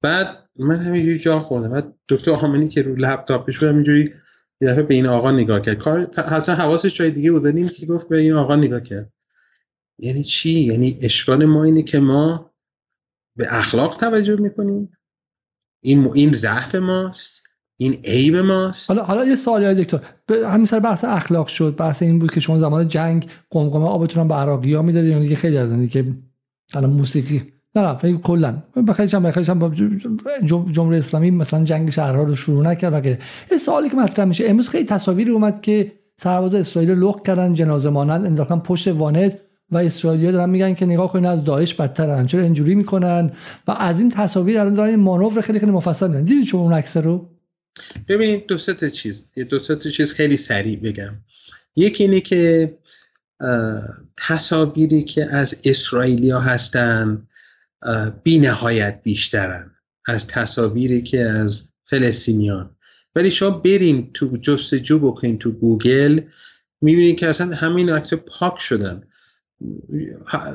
بعد 0.03 0.49
من 0.57 0.77
همینجوری 0.77 1.19
جا 1.19 1.41
خوردم. 1.41 1.71
بعد 1.71 1.95
دکتر 2.09 2.31
آمنی 2.31 2.69
که 2.69 2.83
رو 2.83 2.97
لپتاپش 2.97 3.59
بود 3.59 3.69
همینجوری 3.69 4.15
یه 4.61 4.69
دفعه 4.69 4.83
به 4.83 4.95
این 4.95 5.07
آقا 5.07 5.31
نگاه 5.31 5.61
کرد. 5.61 5.79
کار 5.79 6.11
اصلا 6.17 6.55
حواسش 6.55 6.95
جای 6.95 7.11
دیگه 7.11 7.33
بود 7.33 7.47
این 7.47 7.69
که 7.69 7.87
گفت 7.87 8.09
به 8.09 8.19
این 8.19 8.33
آقا 8.33 8.57
نگاه 8.57 8.81
کرد. 8.81 9.13
یعنی 9.99 10.25
چی؟ 10.25 10.61
یعنی 10.61 10.99
اشکال 11.03 11.45
ما 11.45 11.65
اینه 11.65 11.83
که 11.83 11.99
ما 11.99 12.55
به 13.37 13.47
اخلاق 13.51 13.97
توجه 13.97 14.37
می‌کنیم. 14.37 14.93
این 15.83 16.11
این 16.15 16.33
ضعف 16.33 16.75
ماست. 16.75 17.46
این 17.77 17.93
عیب 18.05 18.37
ماست. 18.37 18.91
حالا 18.91 19.03
حالا 19.03 19.25
یه 19.25 19.35
سوالی 19.35 19.85
دکتر. 19.85 20.01
همین 20.47 20.67
سر 20.67 20.81
بحث 20.81 21.05
اخلاق 21.05 21.47
شد 21.47 21.77
بحث 21.77 22.03
این 22.03 22.19
بود 22.19 22.31
که 22.31 22.41
شما 22.41 22.59
زمان 22.59 22.89
جنگ 22.89 23.27
قمقمه 23.51 23.85
آبتون 23.85 24.29
به 24.29 24.35
عراقی 24.35 24.75
ها 24.75 24.83
می‌دادید 24.83 25.11
یعنی 25.11 25.23
دیگه 25.23 25.37
خیلی 25.37 25.55
دادن 25.55 25.87
که 25.87 26.05
الان 26.75 26.91
موسیقی. 26.91 27.43
نه 27.75 27.83
نه 28.05 28.19
کلا. 28.19 28.63
بخیرش 28.89 29.15
هم 29.15 29.23
بخیرش 29.23 29.49
هم 29.49 29.75
جمهوری 30.73 30.99
اسلامی 30.99 31.31
مثلا 31.31 31.65
جنگ 31.65 31.91
شهرها 31.91 32.23
رو 32.23 32.35
شروع 32.35 32.65
نکرد 32.65 33.07
و 33.07 33.09
یه 33.53 33.59
سوالی 33.59 33.89
که 33.89 33.97
مطرح 33.97 34.25
میشه 34.25 34.45
امروز 34.47 34.69
خیلی 34.69 34.85
تصاویری 34.85 35.31
اومد 35.31 35.63
که 35.63 35.93
سرباز 36.17 36.55
اسرائیل 36.55 36.91
لغ 36.91 37.27
کردن 37.27 37.55
جنازه 37.55 37.91
مانند 37.91 38.25
انداختن 38.25 38.59
پشت 38.59 38.89
وانت 38.89 39.39
و 39.71 39.77
اسرائیلی‌ها 39.77 40.33
دارن 40.33 40.51
میگن 40.51 40.75
که 40.75 40.87
نگاه 40.87 41.13
کنید 41.13 41.27
از 41.27 41.45
داعش 41.45 41.75
بدترن 41.75 42.27
چرا 42.27 42.43
اینجوری 42.43 42.75
می‌کنن؟ 42.75 43.31
و 43.69 43.71
از 43.79 44.01
این 44.01 44.11
تصاویر 44.11 44.59
الان 44.59 44.75
دارن 44.75 44.89
این 44.89 45.01
مانور 45.01 45.41
خیلی 45.41 45.59
خیلی 45.59 45.73
مفصل 45.73 46.09
میدن. 46.09 46.25
دیدید 46.25 46.45
شما 46.45 46.61
اون 46.61 46.73
عکس 46.73 46.97
رو؟ 46.97 47.36
ببینید 48.09 48.47
دو 48.47 48.57
تا 48.59 48.89
چیز 48.89 49.25
یه 49.37 49.45
دو 49.45 49.59
تا 49.59 49.91
چیز 49.91 50.13
خیلی 50.13 50.37
سریع 50.37 50.77
بگم. 50.77 51.15
یکی 51.77 52.05
اینه 52.05 52.21
که 52.21 52.79
تصاویری 54.17 55.03
که 55.03 55.25
از 55.25 55.57
اسرائیلیا 55.65 56.41
هستن 56.41 57.29
بی 58.23 58.39
نهایت 58.39 59.01
بیشترن 59.03 59.71
از 60.07 60.27
تصاویری 60.27 61.03
که 61.03 61.21
از 61.21 61.63
فلسطینیان. 61.85 62.77
ولی 63.15 63.31
شما 63.31 63.51
برین 63.51 64.13
تو 64.13 64.37
جستجو 64.37 64.99
بکنین 64.99 65.39
تو 65.39 65.53
گوگل 65.53 66.21
می‌بینید 66.81 67.19
که 67.19 67.29
اصلا 67.29 67.57
همین 67.57 67.91
عکس 67.91 68.15
پاک 68.15 68.59
شدن. 68.59 69.03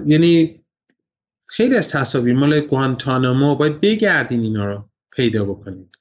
یعنی 0.06 0.62
خیلی 1.46 1.76
از 1.76 1.90
تصاویر 1.90 2.34
مال 2.34 2.60
گوانتانامو 2.60 3.56
باید 3.56 3.82
بگردین 3.82 4.42
اینا 4.42 4.66
رو 4.66 4.90
پیدا 5.12 5.46
بکنید. 5.46 5.98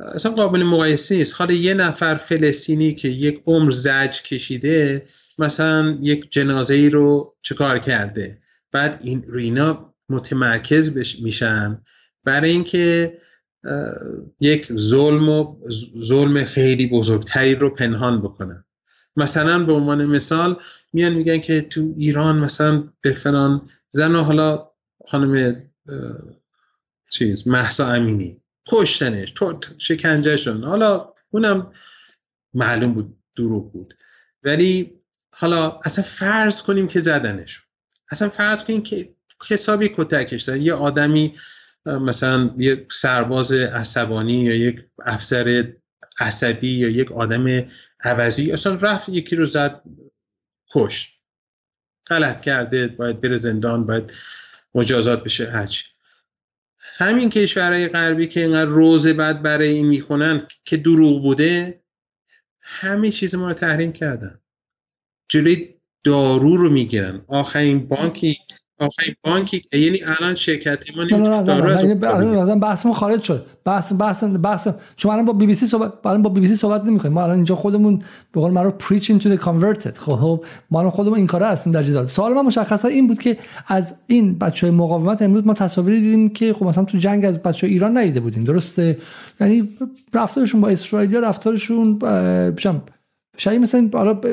اصلا 0.00 0.32
قابل 0.32 0.62
مقایسه 0.62 1.16
نیست. 1.16 1.34
حالا 1.36 1.54
یه 1.54 1.74
نفر 1.74 2.14
فلسطینی 2.14 2.94
که 2.94 3.08
یک 3.08 3.42
عمر 3.46 3.70
زج 3.70 4.22
کشیده 4.22 5.06
مثلا 5.38 5.98
یک 6.02 6.32
جنازه 6.32 6.74
ای 6.74 6.90
رو 6.90 7.36
چکار 7.42 7.78
کرده؟ 7.78 8.38
بعد 8.72 9.00
این 9.04 9.24
رینا 9.28 9.94
متمرکز 10.08 11.16
میشن 11.22 11.82
برای 12.24 12.50
اینکه 12.50 13.18
یک 14.40 14.72
ظلم 14.76 15.28
و 15.28 15.56
ظلم 16.04 16.44
خیلی 16.44 16.86
بزرگتری 16.86 17.54
رو 17.54 17.70
پنهان 17.70 18.22
بکنن. 18.22 18.64
مثلا 19.16 19.64
به 19.64 19.72
عنوان 19.72 20.06
مثال 20.06 20.60
میان 20.92 21.12
میگن 21.14 21.38
که 21.38 21.60
تو 21.60 21.94
ایران 21.96 22.38
مثلا 22.38 22.88
به 23.00 23.12
فلان 23.12 23.68
زن 23.90 24.14
و 24.14 24.22
حالا 24.22 24.70
خانم 25.08 25.62
چیز 27.10 27.48
محسا 27.48 27.86
امینی. 27.86 28.42
کشتنش 28.68 29.30
تو 29.30 29.60
شکنجهشون 29.78 30.64
حالا 30.64 31.12
اونم 31.30 31.72
معلوم 32.54 32.94
بود 32.94 33.16
دروغ 33.36 33.72
بود. 33.72 33.94
ولی 34.42 35.00
حالا 35.30 35.80
اصلا 35.84 36.04
فرض 36.04 36.62
کنیم 36.62 36.88
که 36.88 37.00
زدنش. 37.00 37.62
اصلا 38.10 38.28
فرض 38.28 38.64
کنیم 38.64 38.82
که 38.82 39.14
حسابی 39.48 39.88
کتکش 39.96 40.42
زدن. 40.42 40.62
یه 40.62 40.74
آدمی 40.74 41.34
مثلا 41.86 42.54
یک 42.58 42.92
سرباز 42.92 43.52
عصبانی 43.52 44.44
یا 44.44 44.54
یک 44.54 44.84
افسر 45.04 45.72
عصبی 46.18 46.70
یا 46.70 46.88
یک 46.88 47.12
آدم 47.12 47.66
عوضی 48.04 48.52
اصلا 48.52 48.74
رفت 48.74 49.08
یکی 49.08 49.36
رو 49.36 49.44
زد 49.44 49.82
کشت. 50.74 51.18
غلط 52.06 52.40
کرده 52.40 52.88
باید 52.88 53.20
بره 53.20 53.36
زندان 53.36 53.86
باید 53.86 54.12
مجازات 54.74 55.24
بشه 55.24 55.50
هرچی. 55.50 55.84
همین 57.00 57.30
کشورهای 57.30 57.88
غربی 57.88 58.26
که 58.26 58.40
اینقدر 58.40 58.70
روز 58.70 59.06
بعد 59.06 59.42
برای 59.42 59.68
این 59.68 59.86
می‌خونن 59.86 60.46
که 60.64 60.76
دروغ 60.76 61.22
بوده 61.22 61.82
همه 62.60 63.10
چیز 63.10 63.34
ما 63.34 63.48
رو 63.48 63.54
تحریم 63.54 63.92
کردن. 63.92 64.40
جلوی 65.28 65.74
دارو 66.04 66.56
رو 66.56 66.70
می‌گیرن. 66.70 67.24
آخرین 67.28 67.88
بانکی 67.88 68.38
آخرین 68.80 69.14
بانکی 69.24 69.62
یعنی 69.72 69.98
الان 70.20 70.34
شرکت 70.34 70.84
ما 70.96 71.04
دارو 71.42 72.56
بحثمون 72.56 72.94
خارج 72.94 73.22
شد. 73.22 73.46
بحث 73.64 73.92
بحث 73.98 74.24
بحث. 74.24 74.68
شما 74.96 75.12
الان 75.12 75.24
با 75.24 75.32
بی 75.32 75.46
بی 75.46 75.54
سی 75.54 75.66
صحبت 75.66 75.92
الان 76.06 76.22
با 76.22 76.30
بی 76.30 76.40
بی 76.40 76.46
سی 76.46 76.56
صحبت 76.56 76.84
نمی‌کنیم 76.84 77.14
ما 77.14 77.22
الان 77.22 77.36
اینجا 77.36 77.54
خودمون 77.54 77.98
به 78.32 78.40
قول 78.40 78.52
معروف 78.52 78.74
preaching 78.78 79.22
to 79.22 79.26
the 79.26 79.44
converted. 79.44 79.98
خب 79.98 80.44
ما 80.70 80.78
الان 80.78 80.90
خودمون 80.90 81.18
این 81.18 81.26
کارا 81.26 81.48
هستیم 81.48 81.72
در 81.72 81.82
جدال. 81.82 82.06
سوال 82.06 82.32
من 82.32 82.42
مشخصا 82.42 82.88
این 82.88 83.06
بود 83.06 83.18
که 83.18 83.36
از 83.66 83.94
این 84.06 84.38
بچهای 84.38 84.70
مقاومت 84.70 85.22
امروز 85.22 85.46
ما 85.46 85.54
تصاویری 85.54 86.00
دیدیم 86.00 86.28
که 86.28 86.52
خب 86.52 86.66
مثلا 86.66 86.84
تو 86.84 86.98
جنگ 86.98 87.24
از 87.24 87.38
بچه 87.38 87.66
ایران 87.66 87.98
ندیده 87.98 88.20
بودیم. 88.20 88.44
درسته؟ 88.44 88.98
یعنی 89.40 89.68
رفتارشون 90.14 90.60
با 90.60 90.68
اسرائیل 90.68 91.16
رفتارشون 91.16 91.98
شاید 93.40 93.60
مثلا 93.60 93.90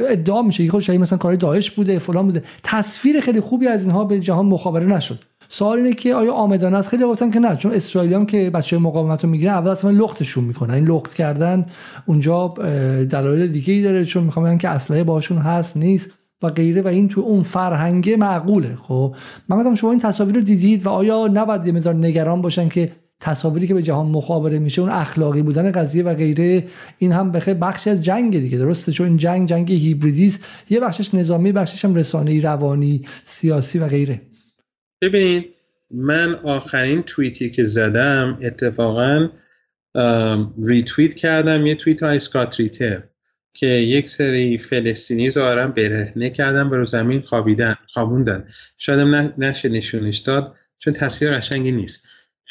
ادعا 0.10 0.42
میشه 0.42 0.68
که 0.68 0.80
شاید 0.80 1.02
مثلا 1.02 1.18
کار 1.18 1.36
داعش 1.36 1.72
بوده 1.72 2.00
فلان 2.00 2.26
بوده. 2.26 2.44
تصویر 2.64 3.20
خیلی 3.20 3.40
خوبی 3.40 3.68
از 3.68 3.86
اینها 3.86 4.04
به 4.06 4.20
جهان 4.20 4.46
مخابره 4.46 4.86
نشد. 4.86 5.20
سوال 5.50 5.78
اینه 5.78 5.94
که 5.94 6.16
آیا 6.16 6.34
آمدانه 6.34 6.78
است؟ 6.78 6.90
خیلی 6.90 7.04
گفتن 7.04 7.32
که 7.32 7.40
نه 7.40 7.56
چون 7.56 7.72
اسرائیلیام 7.72 8.26
که 8.26 8.50
بچه 8.50 8.78
مقاومت 8.78 9.24
رو 9.24 9.30
می‌گیرن 9.30 9.54
اول 9.54 9.72
اصلا 9.72 9.92
لختشون 9.92 10.44
می‌کنن. 10.44 10.74
این 10.74 10.86
لخت 10.86 11.14
کردن 11.14 11.66
اونجا 12.06 12.54
دلایل 13.10 13.48
دیگه 13.48 13.74
ای 13.74 13.82
داره 13.82 14.06
چون 14.06 14.24
می‌خوام 14.24 14.58
که 14.58 14.70
اسلحه 14.70 15.04
باشون 15.04 15.38
هست 15.38 15.78
نیست 15.78 16.10
و 16.42 16.50
غیره 16.50 16.82
و 16.82 16.88
این 16.88 17.10
تو 17.10 17.22
اون 17.22 17.44
فرهنگ 17.44 18.10
معقوله. 18.10 18.76
خب 18.76 19.16
من 19.50 19.76
شما 19.76 19.92
این 19.92 20.00
تصاویر 20.00 20.36
رو 20.36 20.42
دیدید 20.42 20.86
و 20.86 20.90
آیا 20.90 21.30
نباید 21.34 21.68
یه 21.68 21.94
نگران 21.94 22.42
باشن 22.42 22.70
که 22.70 22.92
تصاویری 23.26 23.68
که 23.68 23.74
به 23.74 23.84
جهان 23.84 24.06
مخابره 24.06 24.60
میشه 24.60 24.82
اون 24.82 24.92
اخلاقی 24.92 25.42
بودن 25.42 25.72
قضیه 25.72 26.04
و 26.04 26.14
غیره 26.14 26.68
این 26.98 27.12
هم 27.12 27.32
بخیر 27.32 27.54
بخشی 27.54 27.90
از 27.90 28.04
جنگ 28.04 28.40
دیگه 28.40 28.58
درسته؟ 28.58 28.92
چون 28.92 29.08
این 29.08 29.18
جنگ 29.18 29.50
جنگ 29.50 29.72
هیبریدی 29.72 30.34
یه 30.70 30.80
بخشش 30.80 31.14
نظامی 31.14 31.52
بخشش 31.52 31.86
هم 31.86 31.96
رسانه‌ای 31.96 32.42
روانی 32.42 33.02
سیاسی 33.24 33.80
و 33.80 33.88
غیره. 33.88 34.22
ببینید 35.02 35.46
من 35.92 36.36
آخرین 36.36 37.02
توییتی 37.02 37.50
که 37.50 37.64
زدم 37.64 38.38
اتفاقا 38.42 39.30
ریتویت 40.64 41.14
کردم 41.14 41.66
یه 41.66 41.76
توییت 41.76 42.04
های 42.04 42.18
اسکات 42.18 42.60
ریتر 42.60 43.04
که 43.54 43.68
یک 43.68 44.10
سری 44.10 44.58
فلسطینی 44.58 45.30
ظاهرا 45.30 45.68
برهنه 45.68 46.30
کردن 46.30 46.70
به 46.70 46.78
رو 46.78 46.86
زمین 46.86 47.22
خوابیدن 47.22 47.76
خوابوندن. 47.94 48.48
شاید 48.78 49.00
نشه 49.38 49.70
نشونش 49.70 50.18
داد 50.18 50.56
چون 50.80 50.94
تصویر 50.94 51.32
قشنگی 51.32 51.72
نیست. 51.72 52.04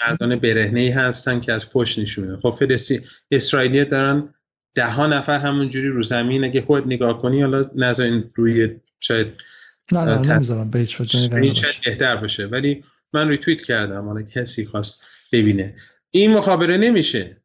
مردان 0.02 0.36
برهنه 0.36 0.80
ای 0.80 0.88
هستن 0.88 1.40
که 1.40 1.52
از 1.52 1.70
پشت 1.70 1.98
نشونه 1.98 2.36
خب 2.36 2.50
فلسطین 2.50 3.00
اسرائیلی 3.30 3.84
دارن 3.84 4.34
ده 4.74 4.90
ها 4.90 5.06
نفر 5.06 5.38
همونجوری 5.38 5.88
رو 5.88 6.02
زمین 6.02 6.44
اگه 6.44 6.62
خود 6.62 6.86
نگاه 6.86 7.22
کنی 7.22 7.40
حالا 7.40 7.70
نذارین 7.76 8.24
روی 8.36 8.68
شاید 9.00 9.26
نه 9.92 10.00
نه 10.00 10.34
نمی‌ذارم 10.34 10.70
به 10.70 10.88
بهتر 11.84 12.16
باشه. 12.16 12.46
ولی 12.46 12.84
من 13.12 13.28
ریتویت 13.28 13.62
کردم 13.62 14.04
حالا 14.04 14.22
کسی 14.22 14.66
خواست 14.66 15.00
ببینه. 15.32 15.74
این 16.10 16.30
مخابره 16.30 16.76
نمیشه. 16.76 17.36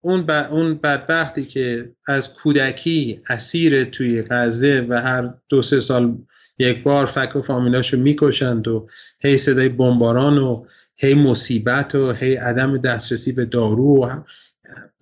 اون 0.00 0.26
ب... 0.26 0.30
اون 0.30 0.74
بدبختی 0.74 1.44
که 1.44 1.92
از 2.06 2.34
کودکی 2.34 3.22
اسیر 3.28 3.84
توی 3.84 4.22
غزه 4.30 4.86
و 4.88 5.02
هر 5.02 5.34
دو 5.48 5.62
سه 5.62 5.80
سال 5.80 6.18
یک 6.58 6.82
بار 6.82 7.06
فک 7.06 7.36
و 7.36 7.42
فامیلاشو 7.42 7.96
می‌کشند 7.96 8.68
و 8.68 8.88
هی 9.20 9.38
صدای 9.38 9.68
بمباران 9.68 10.38
و 10.38 10.66
هی 11.02 11.14
مصیبت 11.14 11.94
و 11.94 12.12
هی 12.12 12.34
عدم 12.34 12.78
دسترسی 12.78 13.32
به 13.32 13.44
دارو 13.44 14.04
و 14.04 14.20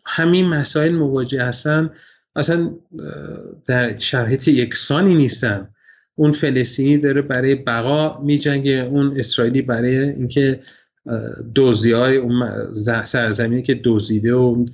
همین 0.07 0.49
مسائل 0.49 0.95
مواجه 0.95 1.45
هستن. 1.45 1.91
اصلا 2.37 2.75
در 3.67 3.99
شرایط 3.99 4.49
یکسانی 4.49 5.15
نیستن. 5.15 5.69
اون 6.15 6.33
فلسطینی 6.33 6.99
داره 6.99 7.23
برای 7.23 7.55
بقا 7.55 8.21
میجنگه 8.23 8.73
اون 8.73 9.15
اسرائیلی 9.17 9.63
برای 9.63 9.99
اینکه 9.99 10.61
دوزی 11.55 11.93
های 11.93 12.23
سرزمینی 13.05 13.63
که 13.63 13.81
دزدیده 13.85 14.35
و 14.35 14.65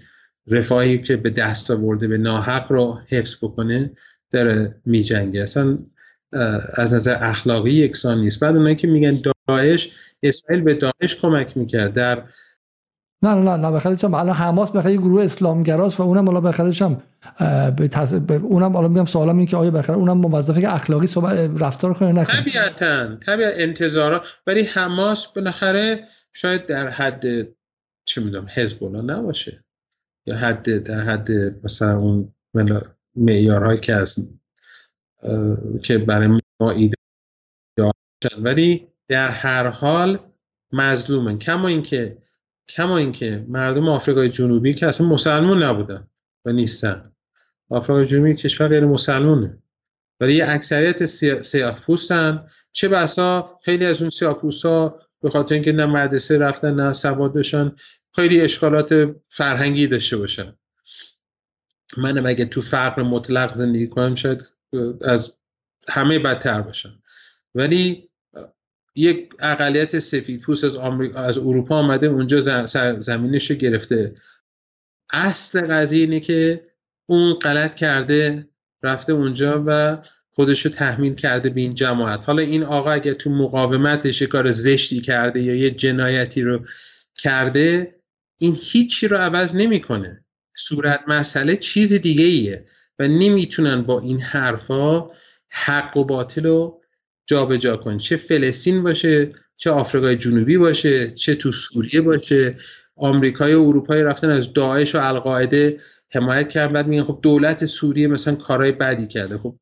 رفاهی 0.46 0.98
که 0.98 1.16
به 1.16 1.30
دست 1.30 1.70
آورده 1.70 2.08
به 2.08 2.18
ناحق 2.18 2.72
رو 2.72 2.98
حفظ 3.08 3.36
بکنه 3.42 3.90
داره 4.30 4.74
میجنگه. 4.84 5.42
اصلا 5.42 5.78
از 6.74 6.94
نظر 6.94 7.16
اخلاقی 7.20 7.70
یکسان 7.70 8.20
نیست. 8.20 8.40
بعد 8.40 8.56
اونایی 8.56 8.76
که 8.76 8.86
میگن 8.86 9.20
داعش 9.48 9.90
اسرائیل 10.24 10.64
به 10.64 10.74
داعش 10.74 11.16
کمک 11.22 11.56
می‌کرد. 11.56 11.94
در 11.94 12.22
نه 13.22 13.34
نه 13.34 13.56
نه 13.56 13.70
بخاطرش 13.70 14.04
هم 14.04 14.14
الان 14.14 14.34
حماس 14.34 14.70
بخاطر 14.70 14.96
گروه 14.96 15.24
اسلامگراست 15.24 16.00
و 16.00 16.02
اونم 16.02 16.26
حالا 16.26 16.40
بخاطرش 16.40 16.82
هم 16.82 17.02
به 17.76 17.88
تص... 17.88 18.12
اونم 18.42 18.72
حالا 18.72 18.88
میگم 18.88 19.04
سوالم 19.04 19.38
اینه 19.38 19.50
که 19.50 19.56
آیا 19.56 19.70
بخاطر 19.70 19.92
اونم 19.92 20.18
موظفه 20.18 20.60
که 20.60 20.74
اخلاقی 20.74 21.06
صحبت 21.06 21.50
رفتار 21.58 21.94
کنه 21.94 22.12
نکنه؟ 22.12 22.40
طبیعتا 22.40 23.16
طبیعتا 23.16 23.56
انتظارا 23.56 24.24
ولی 24.46 24.62
حماس 24.62 25.26
بالاخره 25.26 26.08
شاید 26.32 26.66
در 26.66 26.90
حد 26.90 27.24
چه 28.04 28.20
می‌دونم 28.20 28.46
حزب 28.54 28.84
الله 28.84 29.02
نباشه. 29.02 29.64
یا 30.26 30.36
حد 30.36 30.82
در 30.82 31.00
حد 31.00 31.30
مثلا 31.64 31.98
اون 31.98 32.34
معیارهایی 33.16 33.78
که 33.78 33.94
از 33.94 34.28
که 35.82 35.98
برای 35.98 36.40
ما 36.60 36.70
ایده 36.70 36.94
ولی 38.38 38.88
در 39.14 39.30
هر 39.30 39.66
حال 39.66 40.18
مظلومن 40.72 41.38
کما 41.38 41.68
اینکه 41.68 42.18
کما 42.68 42.98
اینکه 42.98 43.44
مردم 43.48 43.88
آفریقای 43.88 44.28
جنوبی 44.28 44.74
که 44.74 44.86
اصلا 44.86 45.06
مسلمون 45.06 45.62
نبودن 45.62 46.08
و 46.44 46.52
نیستن. 46.52 47.12
آفریقای 47.68 48.06
جنوبی 48.06 48.34
کشور 48.34 48.68
غیر 48.68 48.84
مسلمونه. 48.84 49.58
ولی 50.20 50.42
اکثریت 50.42 51.04
سیاه 51.42 51.80
پوستن. 51.80 52.46
چه 52.72 52.88
بسا 52.88 53.58
خیلی 53.64 53.86
از 53.86 54.00
اون 54.00 54.10
سیاه 54.10 54.40
ها 54.64 55.00
به 55.22 55.30
خاطر 55.30 55.54
اینکه 55.54 55.72
نه 55.72 55.86
مدرسه 55.86 56.38
رفتن 56.38 56.74
نه 56.74 56.92
سواد 56.92 57.34
داشتن 57.34 57.76
خیلی 58.14 58.40
اشکالات 58.40 59.14
فرهنگی 59.28 59.86
داشته 59.86 60.16
باشن. 60.16 60.54
من 61.96 62.26
اگه 62.26 62.44
تو 62.44 62.60
فقر 62.60 63.02
مطلق 63.02 63.54
زندگی 63.54 63.86
کنم 63.86 64.14
شاید 64.14 64.44
از 65.00 65.32
همه 65.88 66.18
بدتر 66.18 66.62
باشن. 66.62 66.98
ولی 67.54 68.10
یک 68.96 69.34
اقلیت 69.38 69.98
سفید 69.98 70.40
پوست 70.40 70.64
از, 70.64 70.76
آمریکا، 70.76 71.20
از 71.20 71.38
اروپا 71.38 71.76
آمده 71.76 72.06
اونجا 72.06 72.40
زمینش 73.00 73.50
رو 73.50 73.56
گرفته. 73.56 74.14
اصل 75.10 75.66
قضیه 75.66 76.00
اینه 76.00 76.20
که 76.20 76.66
اون 77.06 77.34
غلط 77.34 77.74
کرده 77.74 78.48
رفته 78.82 79.12
اونجا 79.12 79.64
و 79.66 79.98
خودش 80.30 80.66
رو 80.66 80.70
تحمیل 80.72 81.14
کرده 81.14 81.50
به 81.50 81.60
این 81.60 81.74
جماعت. 81.74 82.24
حالا 82.24 82.42
این 82.42 82.62
آقا 82.62 82.92
اگه 82.92 83.14
تو 83.14 83.30
مقاومتش 83.30 84.22
کار 84.22 84.50
زشتی 84.50 85.00
کرده 85.00 85.42
یا 85.42 85.54
یه 85.54 85.70
جنایتی 85.70 86.42
رو 86.42 86.66
کرده 87.16 87.94
این 88.38 88.58
هیچی 88.60 89.08
رو 89.08 89.16
عوض 89.16 89.54
نمی‌کنه. 89.54 90.24
صورت 90.56 91.00
مسئله 91.08 91.56
چیز 91.56 91.94
دیگه 91.94 92.24
ایه 92.24 92.66
و 92.98 93.08
نمی‌تونن 93.08 93.82
با 93.82 94.00
این 94.00 94.20
حرفا 94.20 95.10
حق 95.48 95.96
و 95.96 96.04
باطل 96.04 96.46
رو 96.46 96.80
جابجا 97.26 97.56
جا 97.56 97.76
کن. 97.76 97.98
چه 97.98 98.16
فلسطین 98.16 98.82
باشه 98.82 99.28
چه 99.56 99.70
آفریقای 99.70 100.16
جنوبی 100.16 100.58
باشه 100.58 101.10
چه 101.10 101.34
تو 101.34 101.52
سوریه 101.52 102.00
باشه. 102.00 102.56
آمریکای 102.96 103.54
و 103.54 103.60
اروپایی 103.60 104.02
رفتن 104.02 104.30
از 104.30 104.52
داعش 104.52 104.94
و 104.94 104.98
القاعده 104.98 105.80
حمایت 106.14 106.48
کردن. 106.48 106.72
بعد 106.72 106.86
میگن 106.86 107.04
خب 107.04 107.18
دولت 107.22 107.64
سوریه 107.64 108.08
مثلا 108.08 108.34
کارهای 108.34 108.72
بدی 108.72 109.06
کرده. 109.06 109.38
خب 109.38 109.56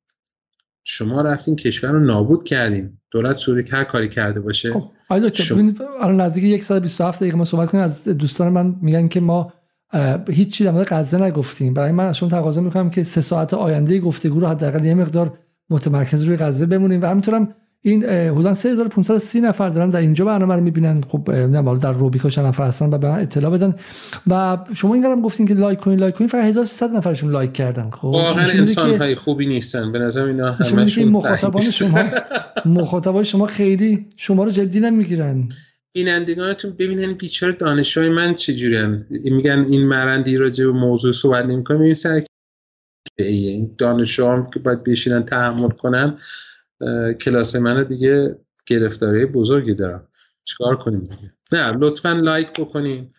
شما 0.84 1.20
رفتین 1.20 1.56
کشور 1.56 1.90
رو 1.90 2.01
نابود 2.01 2.44
کردین. 2.44 2.98
دولت 3.10 3.36
سوریه 3.36 3.64
هر 3.70 3.84
کاری 3.84 4.09
کرده 4.09 4.40
باشه 4.40 4.72
خب 4.72 4.90
آیا 5.09 5.32
شما... 5.32 5.72
الان 6.01 6.20
نزدیک 6.20 6.64
127 6.64 7.20
دقیقه 7.20 7.36
ما 7.36 7.44
صحبت 7.44 7.70
کنیم. 7.70 7.84
از 7.84 8.05
دوستان 8.05 8.52
من 8.52 8.76
میگن 8.82 9.09
که 9.09 9.20
ما 9.20 9.52
هیچ 10.28 10.52
چیز 10.52 10.66
در 10.66 10.72
مورد 10.72 10.89
غزه 10.89 11.18
نگفتیم. 11.18 11.74
برای 11.74 11.93
من 11.93 12.06
از 12.06 12.16
شما 12.16 12.28
تقاضا 12.28 12.60
می‌کنم 12.60 12.90
که 12.90 13.02
سه 13.02 13.20
ساعت 13.20 13.55
آینده 13.55 14.01
گفتگو 14.01 14.40
رو 14.40 14.47
حداقل 14.47 14.84
یه 14.84 14.94
مقدار 14.94 15.39
متمرکز 15.73 16.23
روی 16.23 16.36
غزه 16.36 16.66
بمونیم 16.66 17.03
و 17.03 17.07
همینطورم 17.07 17.55
این 17.85 18.05
حدودا 18.05 18.55
3530 18.55 19.40
نفر 19.40 19.69
دارن 19.69 19.90
در 19.90 20.01
اینجا 20.01 20.24
برنامه 20.24 20.55
رو 20.55 20.61
می‌بینن. 20.61 21.01
خب 21.09 21.31
نه 21.31 21.78
در 21.78 21.93
روبیکا 21.93 22.31
چند 22.31 22.47
نفر 22.47 22.65
هستن 22.65 22.94
و 22.94 22.99
به 22.99 23.09
من 23.09 23.20
اطلاع 23.20 23.51
بدن. 23.51 23.74
و 24.27 24.59
شما 24.73 24.94
این 24.94 25.05
هم 25.05 25.23
گفتین 25.23 25.47
که 25.47 25.55
لایک 25.55 25.78
کنین 25.78 25.99
لایک 25.99 26.15
کنین 26.15 26.28
فقط 26.28 26.44
1300 26.44 26.97
نفرشون 26.97 27.31
لایک 27.31 27.53
کردن. 27.53 27.90
خب 27.90 28.05
واقعا 28.05 28.47
انسان 28.47 28.97
های 28.97 29.15
خوبی 29.15 29.47
نیستن. 29.47 29.93
به 29.93 29.99
نظر 29.99 30.24
اینا 30.24 30.53
همشون 30.53 31.05
مخاطبان 31.05 31.62
شما 31.62 32.05
مخاطبان 32.81 33.23
شما 33.23 33.47
خیلی 33.47 34.07
شما 34.16 34.44
رو 34.44 34.51
جدی 34.51 34.81
نمی‌گیرن. 34.81 35.49
بینندگانتون 35.94 36.73
ببینن 36.78 37.12
بیچاره 37.12 37.53
دانشجوی 37.53 38.09
من 38.09 38.35
چجوریان 38.35 39.07
میگن 39.11 39.66
این 39.70 39.86
مرندی 39.86 40.36
راجع 40.36 40.65
به 40.65 40.73
موضوع 40.73 41.12
صحبت 41.12 41.44
نمی‌کنه. 41.44 41.81
این 41.81 41.94
سر 41.94 42.23
این 43.19 43.74
دانشجو 43.79 44.43
که 44.55 44.61
باید 44.61 44.85
بشینن 44.85 45.24
تحمل 45.24 45.69
کنن 45.69 46.19
کلاس 47.20 47.57
من 47.57 47.85
دیگه 47.85 48.39
گرفتاری 48.66 49.27
بزرگی 49.27 49.74
دارم. 49.74 50.09
چیکار 50.45 50.77
کنیم 50.77 51.01
دیگه؟ 51.01 51.33
نه 51.53 51.70
لطفا 51.70 52.12
لایک 52.12 52.61
بکنین. 52.61 53.11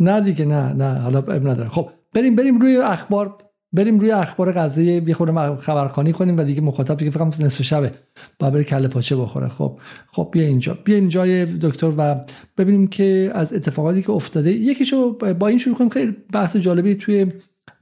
نه 0.00 0.20
دیگه 0.20 0.44
نه 0.44 0.72
نه 0.72 1.00
حالا 1.00 1.18
اب 1.18 1.48
نداره 1.48 1.68
خب 1.68 1.90
بریم 2.14 2.36
بریم 2.36 2.60
روی 2.60 2.76
اخبار 2.76 3.38
بریم 3.72 3.98
روی 3.98 4.10
اخبار 4.10 4.52
غزه 4.52 4.82
یه 4.82 5.14
خورده 5.14 5.56
خبرخانی 5.56 6.12
کنیم 6.12 6.38
و 6.38 6.44
دیگه 6.44 6.60
مخاطب 6.60 6.96
دیگه 6.96 7.10
فقط 7.10 7.40
نصف 7.40 7.62
شبه 7.62 7.92
با 8.38 8.50
بری 8.50 8.64
کله 8.64 8.88
پاچه 8.88 9.16
بخوره. 9.16 9.48
خب 9.48 9.80
خب 10.12 10.28
بیا 10.32 10.42
اینجا. 10.42 10.78
بیا 10.84 10.96
اینجا 10.96 11.44
دکتر 11.44 11.92
و 11.98 12.24
ببینیم 12.56 12.86
که 12.88 13.30
از 13.34 13.52
اتفاقاتی 13.52 14.02
که 14.02 14.10
افتاده 14.10 14.52
یکیشو 14.52 15.18
با 15.18 15.48
این 15.48 15.58
شروع 15.58 15.76
کنیم 15.76 15.90
خیلی 15.90 16.16
بحث 16.32 16.56
جالبی 16.56 16.94
توی 16.94 17.32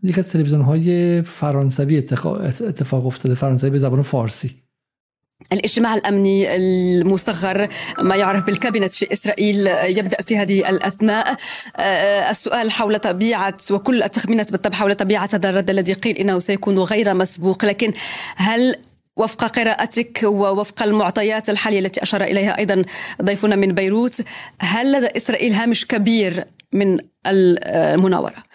یک 0.03 0.19
از 0.19 0.33
تلویزیون 0.33 0.61
های 0.61 1.23
فرانسوی 1.23 1.99
اتفاق 1.99 3.07
افتاده 3.07 3.35
فرانسوی 3.35 3.71
به 3.71 3.79
زبان 3.79 4.03
فارسی 4.03 4.55
الاجتماع 5.53 5.95
الأمني 5.95 6.57
المصغر 6.57 7.69
ما 8.03 8.17
يعرف 8.17 8.45
بالكابينت 8.45 8.95
في 8.95 9.13
إسرائيل 9.13 9.67
يبدأ 9.67 10.23
في 10.23 10.37
هذه 10.37 10.69
الأثناء. 10.69 11.37
السؤال 12.31 12.71
حول 12.71 12.99
طبيعة 12.99 13.57
وكل 13.71 14.03
التخمينات 14.03 14.53
بالطبع 14.53 14.77
حول 14.77 14.95
طبيعة 14.95 15.29
هذا 15.35 15.51
الرد 15.51 15.71
الذي 15.71 15.93
قيل 15.93 16.17
إنه 16.17 16.39
سيكون 16.39 16.79
غير 16.79 17.15
مسبوق. 17.15 17.65
لكن 17.65 17.93
هل 18.37 18.77
وفق 19.17 19.45
قراءتك 19.45 20.21
ووفق 20.25 20.83
المعطيات 20.83 21.51
الحالية 21.51 21.79
التي 21.79 22.03
أشار 22.03 22.23
إليها 22.23 22.59
أيضا 22.59 22.85
ضيفنا 23.23 23.57
من 23.57 23.75
بيروت 23.75 24.23
هل 24.61 24.93
لدى 24.93 25.07
إسرائيل 25.07 25.53
هامش 25.53 25.87
كبير 25.87 26.45
من 26.73 26.99
المناورة؟ 27.27 28.48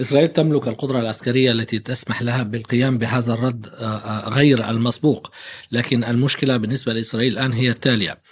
إسرائيل 0.00 0.28
تملك 0.28 0.68
القدرة 0.68 1.00
العسكرية 1.00 1.52
التي 1.52 1.78
تسمح 1.78 2.22
لها 2.22 2.42
بالقيام 2.42 2.98
بهذا 2.98 3.32
الرد 3.32 3.66
آه، 3.66 3.84
آه، 3.84 4.28
غير 4.28 4.70
المسبوق. 4.70 5.30
لكن 5.72 6.04
المشكلة 6.04 6.56
بالنسبة 6.56 6.92
لإسرائيل 6.92 7.32
الآن 7.32 7.52
هي 7.52 7.70
التالية. 7.70 8.22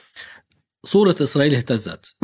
صورة 0.85 1.17
إسرائيل 1.21 1.55
اهتزت. 1.55 2.15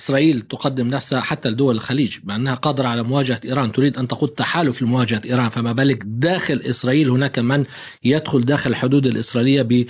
إسرائيل 0.00 0.40
تقدم 0.40 0.88
نفسها 0.88 1.20
حتى 1.20 1.48
لدول 1.48 1.74
الخليج 1.76 2.18
مع 2.24 2.36
أنها 2.36 2.54
قادرة 2.54 2.88
على 2.88 3.02
مواجهة 3.02 3.40
إيران 3.44 3.72
تريد 3.72 3.96
أن 3.96 4.08
تقود 4.08 4.28
تحالف 4.28 4.82
لمواجهة 4.82 5.22
إيران 5.24 5.48
فما 5.48 5.72
بالك 5.72 6.02
داخل 6.04 6.62
إسرائيل 6.64 7.10
هناك 7.10 7.38
من 7.38 7.64
يدخل 8.04 8.44
داخل 8.44 8.70
الحدود 8.70 9.06
الإسرائيلية 9.06 9.86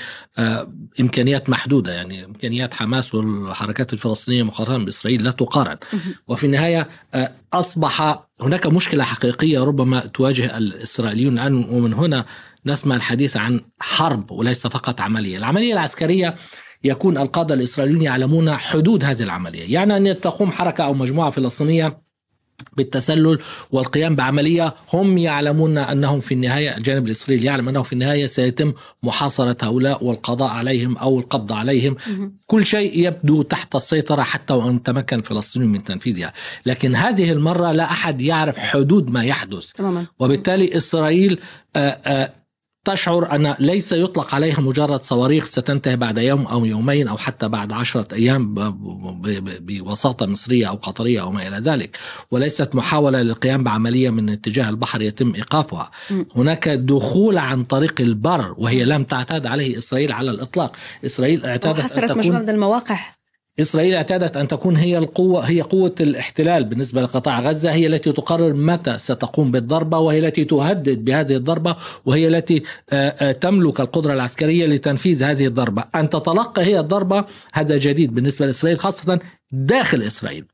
بإمكانيات 0.98 1.50
محدودة 1.50 1.92
يعني 1.92 2.24
إمكانيات 2.24 2.74
حماس 2.74 3.14
والحركات 3.14 3.92
الفلسطينية 3.92 4.42
مقارنة 4.42 4.84
بإسرائيل 4.84 5.22
لا 5.24 5.30
تقارن. 5.30 5.76
وفي 6.28 6.44
النهاية 6.44 6.88
آه، 7.14 7.32
أصبح 7.52 8.24
هناك 8.40 8.66
مشكلة 8.66 9.04
حقيقية 9.04 9.64
ربما 9.64 10.00
تواجه 10.00 10.58
الإسرائيليون 10.58 11.34
الآن 11.38 11.54
ومن 11.54 11.92
هنا 11.92 12.24
نسمع 12.66 12.96
الحديث 12.96 13.36
عن 13.36 13.60
حرب 13.80 14.30
وليس 14.30 14.66
فقط 14.66 15.00
عملية. 15.00 15.38
العملية 15.38 15.72
العسكرية 15.72 16.36
يكون 16.84 17.18
القادة 17.18 17.54
الإسرائيليون 17.54 18.02
يعلمون 18.02 18.50
حدود 18.56 19.04
هذه 19.04 19.22
العملية. 19.22 19.72
يعني 19.72 19.96
أن 19.96 20.20
تقوم 20.20 20.52
حركة 20.52 20.84
أو 20.84 20.94
مجموعة 20.94 21.30
فلسطينية 21.30 22.10
بالتسلل 22.76 23.38
والقيام 23.72 24.16
بعملية 24.16 24.74
هم 24.92 25.18
يعلمون 25.18 25.78
أنهم 25.78 26.20
في 26.20 26.34
النهاية 26.34 26.76
الجانب 26.76 27.06
الإسرائيلي 27.06 27.46
يعلم 27.46 27.68
أنه 27.68 27.82
في 27.82 27.92
النهاية 27.92 28.26
سيتم 28.26 28.72
محاصرة 29.02 29.56
هؤلاء 29.62 30.04
والقضاء 30.04 30.50
عليهم 30.50 30.96
أو 30.96 31.18
القبض 31.18 31.52
عليهم. 31.52 31.96
كل 32.46 32.66
شيء 32.66 33.06
يبدو 33.06 33.42
تحت 33.42 33.74
السيطرة 33.74 34.22
حتى 34.22 34.54
وأن 34.54 34.82
تمكن 34.82 35.22
فلسطين 35.22 35.62
من 35.62 35.84
تنفيذها. 35.84 36.32
لكن 36.66 36.94
هذه 36.94 37.32
المرة 37.32 37.72
لا 37.72 37.84
أحد 37.84 38.22
يعرف 38.22 38.58
حدود 38.58 39.10
ما 39.10 39.24
يحدث. 39.24 39.80
وبالتالي 40.18 40.76
إسرائيل 40.76 41.40
آآ 41.76 42.00
آآ 42.04 42.39
تشعر 42.84 43.34
أن 43.34 43.54
ليس 43.58 43.92
يطلق 43.92 44.34
عليها 44.34 44.60
مجرد 44.60 45.02
صواريخ 45.02 45.46
ستنتهي 45.46 45.96
بعد 45.96 46.18
يوم 46.18 46.46
أو 46.46 46.64
يومين 46.64 47.08
أو 47.08 47.16
حتى 47.16 47.48
بعد 47.48 47.72
عشرة 47.72 48.14
أيام 48.14 48.54
بوساطة 49.60 50.26
مصرية 50.26 50.68
أو 50.68 50.74
قطرية 50.74 51.20
أو 51.20 51.30
ما 51.30 51.48
إلى 51.48 51.56
ذلك. 51.56 51.98
وليست 52.30 52.74
محاولة 52.74 53.22
للقيام 53.22 53.64
بعملية 53.64 54.10
من 54.10 54.30
اتجاه 54.30 54.68
البحر 54.68 55.02
يتم 55.02 55.34
إيقافها. 55.34 55.90
هناك 56.36 56.68
دخول 56.68 57.38
عن 57.38 57.64
طريق 57.64 58.00
البر 58.00 58.54
وهي 58.58 58.84
لم 58.84 59.04
تعتاد 59.04 59.46
عليه 59.46 59.78
إسرائيل 59.78 60.12
على 60.12 60.30
الإطلاق. 60.30 60.76
إسرائيل 61.06 61.46
اعتادت 61.46 61.98
أن 61.98 62.06
تكون 62.06 62.18
مجموعة 62.18 62.38
من 62.38 62.50
المواقع. 62.50 62.98
إسرائيل 63.60 63.94
اعتادت 63.94 64.36
أن 64.36 64.48
تكون 64.48 64.76
هي 64.76 64.98
القوة 64.98 65.40
هي 65.40 65.60
قوة 65.60 65.94
الاحتلال 66.00 66.64
بالنسبة 66.64 67.02
لقطاع 67.02 67.40
غزة 67.40 67.72
هي 67.72 67.86
التي 67.86 68.12
تقرر 68.12 68.54
متى 68.54 68.98
ستقوم 68.98 69.50
بالضربة 69.50 69.98
وهي 69.98 70.18
التي 70.18 70.44
تهدد 70.44 71.04
بهذه 71.04 71.36
الضربة 71.36 71.76
وهي 72.06 72.28
التي 72.28 72.62
تملك 73.40 73.80
القدرة 73.80 74.14
العسكرية 74.14 74.66
لتنفيذ 74.66 75.22
هذه 75.22 75.46
الضربة. 75.46 75.84
أن 75.94 76.10
تتلقى 76.10 76.62
هي 76.62 76.80
الضربة 76.80 77.24
هذا 77.52 77.76
جديد 77.76 78.14
بالنسبة 78.14 78.46
لإسرائيل 78.46 78.78
خاصة 78.78 79.18
داخل 79.52 80.02
إسرائيل. 80.02 80.44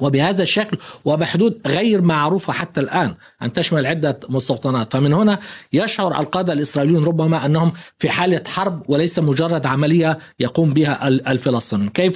وبهذا 0.00 0.42
الشكل 0.42 0.78
وبحدود 1.04 1.60
غير 1.66 2.02
معروفة 2.02 2.52
حتى 2.52 2.80
الآن 2.80 3.14
أن 3.42 3.52
تشمل 3.52 3.86
عدة 3.86 4.20
مستوطنات. 4.28 4.92
فمن 4.92 5.12
هنا 5.12 5.38
يشعر 5.72 6.20
القادة 6.20 6.52
الإسرائيلیون 6.52 7.04
ربما 7.04 7.46
أنهم 7.46 7.72
في 7.98 8.08
حالة 8.08 8.42
حرب 8.46 8.82
وليس 8.90 9.18
مجرد 9.18 9.66
عملية 9.66 10.18
يقوم 10.40 10.70
بها 10.70 11.08
الفلسطينيون. 11.08 11.88
كيف؟ 11.88 12.14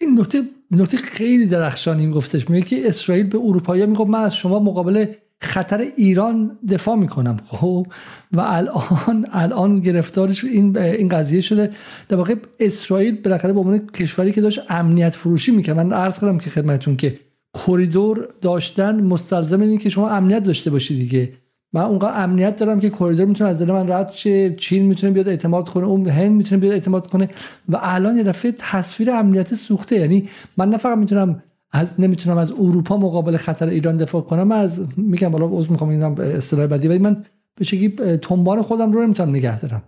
این 0.00 0.20
نکته 0.20 0.42
نکته 0.70 0.96
خیلی 0.96 1.46
درخشانی 1.46 2.10
گفتش 2.10 2.50
میگه 2.50 2.66
که 2.66 2.88
اسرائیل 2.88 3.26
به 3.26 3.38
اروپایی 3.38 3.86
میگه 3.86 4.04
من 4.04 4.20
از 4.20 4.36
شما 4.36 4.58
مقابل 4.58 5.06
خطر 5.40 5.86
ایران 5.96 6.58
دفاع 6.68 6.96
می‌کنم. 6.96 7.36
خب 7.46 7.86
و 8.32 8.40
الان 8.40 9.26
الان 9.32 9.80
گرفتارش 9.80 10.44
این 10.44 10.78
این 10.78 11.08
قضیه 11.08 11.40
شده. 11.40 11.70
در 12.08 12.16
واقع 12.16 12.34
اسرائیل 12.60 13.22
بالاخره 13.22 13.52
به 13.52 13.60
عنوان 13.60 13.78
کشوری 13.78 14.32
که 14.32 14.40
داشت 14.40 14.60
امنیت 14.68 15.14
فروشی 15.14 15.52
می‌کنه 15.52 15.74
من 15.74 15.92
عرض 15.92 16.20
کردم 16.20 16.38
که 16.38 16.50
خدمتتون 16.50 16.96
که 16.96 17.20
کریدور 17.54 18.28
داشتن 18.42 19.02
مستلزم 19.02 19.60
اینه 19.60 19.78
که 19.78 19.90
شما 19.90 20.08
امنیت 20.08 20.44
داشته 20.44 20.70
باشید 20.70 20.96
دیگه. 20.96 21.32
من 21.72 21.82
اونقدر 21.82 22.22
امنیت 22.22 22.56
دارم 22.56 22.80
که 22.80 22.90
کریدور 22.90 23.26
می‌تونه 23.26 23.50
از 23.50 23.62
دل 23.62 23.72
من 23.72 23.88
رد 23.88 24.10
شه 24.10 24.54
چین 24.54 24.86
می‌تونه 24.86 25.12
بیاد 25.12 25.28
اعتماد 25.28 25.68
کنه 25.68 25.86
اون 25.86 26.08
هند 26.08 26.32
می‌تونه 26.32 26.60
بیاد 26.60 26.72
اعتماد 26.72 27.06
کنه 27.06 27.28
و 27.68 27.78
الان 27.82 28.16
یه 28.16 28.22
دفعه 28.22 28.54
تصویر 28.58 29.10
امنیت 29.10 29.54
سوخته. 29.54 29.96
یعنی 29.96 30.28
من 30.56 30.70
نه 30.70 30.76
فقط 30.76 30.98
می‌تونم 30.98 31.42
از 31.72 32.00
نمی‌تونم 32.00 32.38
از 32.38 32.52
اروپا 32.52 32.96
مقابل 32.96 33.36
خطر 33.36 33.68
ایران 33.68 33.96
دفاع 33.96 34.22
کنم 34.22 34.52
از 34.52 34.86
میگم 34.96 35.32
حالا 35.32 35.46
عذر 35.46 35.70
می‌خوام 35.70 35.90
اینم 35.90 36.14
اصطلاح 36.18 36.66
بدی 36.66 36.88
ولی 36.88 36.98
من 36.98 37.24
به 37.54 37.64
شکلی 37.64 38.16
تنبان 38.16 38.62
خودم 38.62 38.92
رو 38.92 39.02
نمی‌تونم 39.02 39.30
نگه 39.30 39.60
دارم. 39.60 39.82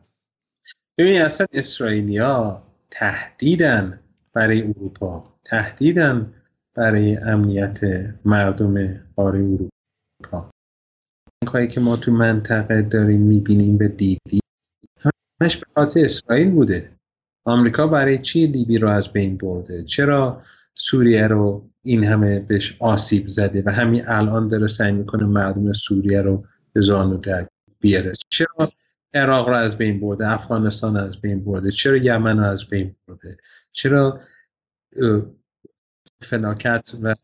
ببین 0.98 1.22
اصلا 1.22 1.46
اسرائیلیا 1.54 2.62
تهدیدن 2.90 4.00
برای 4.34 4.62
اروپا 4.62 5.24
تهدیدن 5.44 6.32
برای 6.74 7.16
امنیت 7.16 7.80
مردم 8.24 9.00
قاره 9.16 9.40
اروپا. 9.40 10.51
کاری 11.44 11.68
که 11.68 11.80
ما 11.80 11.96
تو 11.96 12.12
منطقه 12.12 12.82
داریم 12.82 13.20
می‌بینیم 13.20 13.78
به 13.78 13.88
دیدی 13.88 14.40
همش 15.40 15.56
به 15.56 15.66
خاطر 15.74 16.00
اسرائیل 16.04 16.50
بوده. 16.50 16.92
آمریکا 17.44 17.86
برای 17.86 18.18
چی 18.18 18.46
لیبی 18.46 18.78
رو 18.78 18.88
از 18.88 19.12
بین 19.12 19.36
برده؟ 19.36 19.82
چرا 19.82 20.42
سوریه 20.74 21.26
رو 21.26 21.70
این 21.82 22.04
همه 22.04 22.40
بهش 22.40 22.76
آسیب 22.80 23.28
زده 23.28 23.62
و 23.66 23.70
همین 23.70 24.02
الان 24.06 24.48
داره 24.48 24.66
سعی 24.66 24.92
می‌کنه 24.92 25.26
مردم 25.26 25.72
سوریه 25.72 26.20
رو 26.20 26.44
به 26.72 26.80
زانو 26.80 27.16
در 27.16 27.48
بیاره؟ 27.80 28.12
چرا 28.28 28.72
عراق 29.14 29.48
رو 29.48 29.54
از 29.54 29.78
بین 29.78 30.00
برده 30.00 30.28
افغانستان 30.28 30.96
از 30.96 31.20
بین 31.20 31.44
برده؟ 31.44 31.70
چرا 31.70 31.96
یمن 31.96 32.38
رو 32.38 32.44
از 32.44 32.64
بین 32.64 32.96
برده؟ 33.08 33.36
چرا 33.72 34.20
فلاکت 36.20 36.90
و 37.02 37.14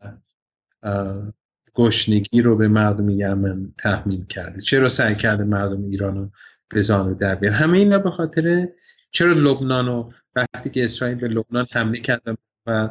گشنگی 1.79 2.41
رو 2.41 2.55
به 2.55 2.67
مردم 2.67 3.09
یمن 3.09 3.73
تحمیل 3.77 4.25
کرده. 4.25 4.61
چرا 4.61 4.87
سعی 4.87 5.15
کرده 5.15 5.43
مردم 5.43 5.83
ایران 5.83 6.15
رو 6.15 6.31
به 6.69 6.81
زانو 6.81 7.13
در 7.13 7.35
بیاره 7.35 7.55
همه 7.55 7.77
اینا 7.77 7.99
به 7.99 8.11
خاطر 8.11 8.67
چرا 9.11 9.33
لبنان 9.33 9.85
رو 9.85 10.13
وقتی 10.35 10.69
که 10.69 10.85
اسرائیل 10.85 11.17
به 11.17 11.27
لبنان 11.27 11.65
حمله 11.71 11.99
کرده 11.99 12.37
و 12.67 12.89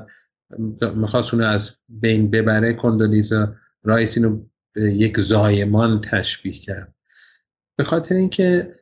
می‌خواست 0.95 1.35
اونو 1.35 1.47
از 1.47 1.73
بین 1.89 2.31
ببره 2.31 2.73
کندولیزا 2.73 3.55
رایس 3.83 4.17
اینو 4.17 4.41
یک 4.77 5.21
زایمان 5.21 6.01
تشبیه 6.01 6.59
کرد. 6.59 6.95
به 7.77 7.85
خاطر 7.85 8.15
اینکه 8.15 8.75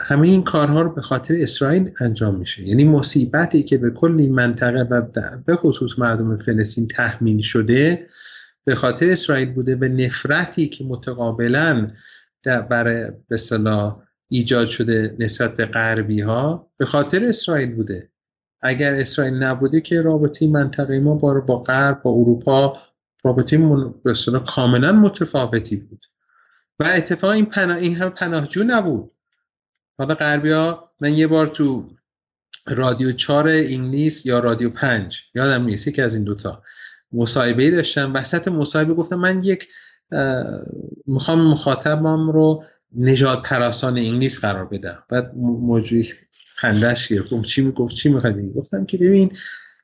همه 0.00 0.28
این 0.28 0.44
کارها 0.44 0.82
رو 0.82 0.94
به 0.94 1.02
خاطر 1.02 1.36
اسرائیل 1.38 1.90
انجام 2.00 2.38
میشه. 2.38 2.62
یعنی 2.62 2.84
مصیبتی 2.84 3.62
که 3.62 3.78
به 3.78 3.90
کل 3.90 4.16
این 4.18 4.34
منطقه 4.34 4.80
و 4.80 5.02
به 5.46 5.56
خصوص 5.56 5.98
مردم 5.98 6.36
فلسطین 6.36 6.86
تحمیل 6.86 7.42
شده 7.42 8.06
به 8.64 8.74
خاطر 8.74 9.06
اسرائیل 9.06 9.52
بوده 9.52 9.76
و 9.76 9.84
نفرتی 9.84 10.68
که 10.68 10.84
متقابلا 10.84 11.90
برای 12.44 13.12
به 13.28 13.38
ایجاد 14.28 14.66
شده 14.66 15.16
نسبت 15.18 15.56
به 15.56 15.66
غربی 15.66 16.20
ها 16.20 16.70
به 16.76 16.86
خاطر 16.86 17.24
اسرائیل 17.24 17.74
بوده. 17.74 18.10
اگر 18.60 18.94
اسرائیل 18.94 19.34
نبوده 19.34 19.80
که 19.80 20.02
رابطه 20.02 20.46
منطقه 20.46 21.00
ما 21.00 21.14
با 21.14 21.40
با 21.40 21.62
غرب 21.62 22.02
با 22.02 22.10
اروپا 22.10 22.78
رابطه 23.24 23.56
من... 23.56 23.94
کاملا 24.46 24.92
متفاوتی 24.92 25.76
بود. 25.76 26.04
و 26.78 26.84
اتفاق 26.84 27.30
این 27.30 27.46
پناه 27.46 27.76
این 27.76 27.96
هم 27.96 28.10
پناهجو 28.10 28.64
نبود. 28.66 29.12
حالا 29.98 30.14
غربی 30.14 30.50
ها 30.50 30.90
من 31.00 31.14
یه 31.14 31.26
بار 31.26 31.46
تو 31.46 31.90
رادیو 32.66 33.12
چهار 33.12 33.48
انگلیس 33.48 34.26
یا 34.26 34.38
رادیو 34.38 34.70
پنج 34.70 35.22
یادم 35.34 35.64
نیست 35.64 35.94
که 35.94 36.02
از 36.02 36.14
این 36.14 36.24
دوتا. 36.24 36.62
مصاحبه 37.14 37.70
داشتم. 37.70 38.14
وسط 38.14 38.48
مصاحبه 38.48 38.94
گفتم 38.94 39.16
من 39.16 39.42
یک 39.44 39.68
می‌خوام 41.06 41.40
مخاطبم 41.40 42.30
رو 42.30 42.64
نجات 42.96 43.42
پراسان 43.42 43.98
انگلیس 43.98 44.40
قرار 44.40 44.64
بدم. 44.64 45.04
بعد 45.08 45.32
موجودی 45.36 46.08
خندش 46.54 47.08
گرفت. 47.08 47.42
چی 47.42 47.62
می‌گفت؟ 47.62 47.94
چی 47.94 48.08
می‌خواد 48.08 48.40
گفتم 48.40 48.86
که 48.86 48.98
ببین 48.98 49.32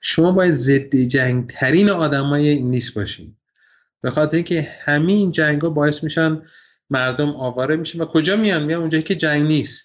شما 0.01 0.33
باید 0.33 0.53
ضد 0.53 0.97
جنگ 0.97 1.51
ترین 1.51 1.91
آدمای 1.91 2.51
انگلیس 2.59 2.91
باشین. 2.91 3.37
به 4.01 4.11
خاطر 4.11 4.37
اینکه 4.37 4.69
همین 4.85 5.33
جنگ 5.33 5.61
ها 5.61 5.71
باعث 5.71 6.05
میشن 6.05 6.43
مردم 6.91 7.29
آواره 7.29 7.77
میشن 7.77 8.01
و 8.01 8.05
کجا 8.05 8.37
میان؟ 8.37 8.63
میان 8.63 8.81
اونجایی 8.81 9.03
که 9.03 9.15
جنگ 9.15 9.47
نیست. 9.47 9.83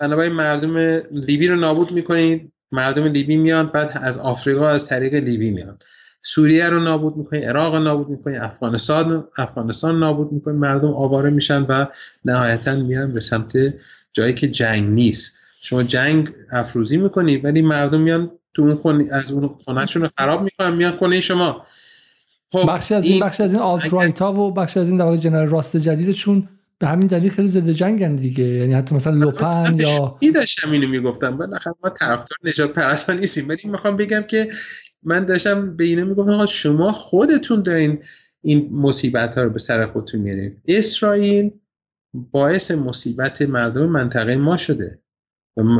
بنابراین 0.00 0.32
مردم 0.32 0.76
لیبی 1.10 1.48
رو 1.48 1.56
نابود 1.56 1.92
می‌کنید. 1.92 2.52
مردم 2.72 3.04
لیبی 3.04 3.36
میان. 3.36 3.66
بعد 3.66 3.90
از 3.94 4.18
آفریقا 4.18 4.68
از 4.68 4.86
طریق 4.86 5.14
لیبی 5.14 5.50
میان. 5.50 5.78
سوریه 6.28 6.68
رو 6.68 6.80
نابود 6.80 7.16
می‌کنید 7.16 7.44
عراق 7.44 7.74
رو 7.74 7.82
نابود 7.82 8.08
می‌کنید 8.08 8.40
افغانستان 8.40 9.24
افغانستان 9.38 9.98
نابود 9.98 10.32
می‌کنید 10.32 10.56
مردم 10.56 10.88
آواره 10.88 11.30
میشن 11.30 11.62
و 11.62 11.86
نهایتا 12.24 12.74
میرن 12.74 13.12
به 13.12 13.20
سمت 13.20 13.52
جایی 14.12 14.34
که 14.34 14.48
جنگ 14.48 14.88
نیست. 14.88 15.32
شما 15.60 15.82
جنگ 15.82 16.30
افروزی 16.52 16.96
می‌کنید 16.96 17.44
ولی 17.44 17.62
مردم 17.62 18.00
میان 18.00 18.30
تو 18.54 18.62
اون 18.62 18.74
خونه 18.74 19.08
از 19.12 19.32
اون 19.32 19.50
خونهشون 19.64 20.02
رو 20.02 20.08
خراب 20.18 20.42
می‌کنن 20.42 20.74
میان 20.74 20.96
خونه 20.96 21.20
شما. 21.20 21.66
خب 22.52 22.66
بخشی 22.68 22.94
از 22.94 23.04
این, 23.04 23.20
بخشی 23.20 23.42
از 23.42 23.52
این 23.52 23.62
آلت 23.62 24.22
ها 24.22 24.32
و 24.32 24.52
بخشی 24.52 24.80
از 24.80 24.88
این 24.88 24.98
در 24.98 25.16
جنرال 25.16 25.48
راست 25.48 25.76
جدیدشون 25.76 26.48
به 26.78 26.86
همین 26.86 27.06
دلیل 27.06 27.30
خیلی 27.30 27.48
ضد 27.48 27.70
جنگن 27.70 28.16
دیگه. 28.16 28.44
یعنی 28.44 28.74
حتی 28.74 28.94
مثلا 28.94 29.14
لوپن 29.14 29.74
یا 29.78 30.16
ای 30.20 30.30
داشتم 30.30 30.70
اینو 30.70 30.88
می‌گفتم. 30.88 31.36
بالاخره 31.36 31.74
ما 31.84 31.90
طرفدار 31.90 32.38
نجات 32.44 32.72
پرست 32.72 33.10
نیستیم. 33.10 33.48
ولی 33.48 33.60
می‌خوام 33.64 33.96
بگم 33.96 34.22
که 34.22 34.48
من 35.06 35.24
داشتم 35.24 35.76
به 35.76 35.84
اینو 35.84 36.06
می‌گفتم 36.06 36.46
شما 36.46 36.92
خودتون 36.92 37.62
دارین 37.62 38.02
این 38.42 38.68
مصیبت 38.72 39.38
ها 39.38 39.42
رو 39.42 39.50
به 39.50 39.58
سر 39.58 39.86
خودتون 39.86 40.20
میارین. 40.20 40.56
اسرائیل 40.68 41.50
باعث 42.14 42.70
مصیبت 42.70 43.42
مردم 43.42 43.86
منطقه 43.86 44.36
ما 44.36 44.56
شده. 44.56 45.02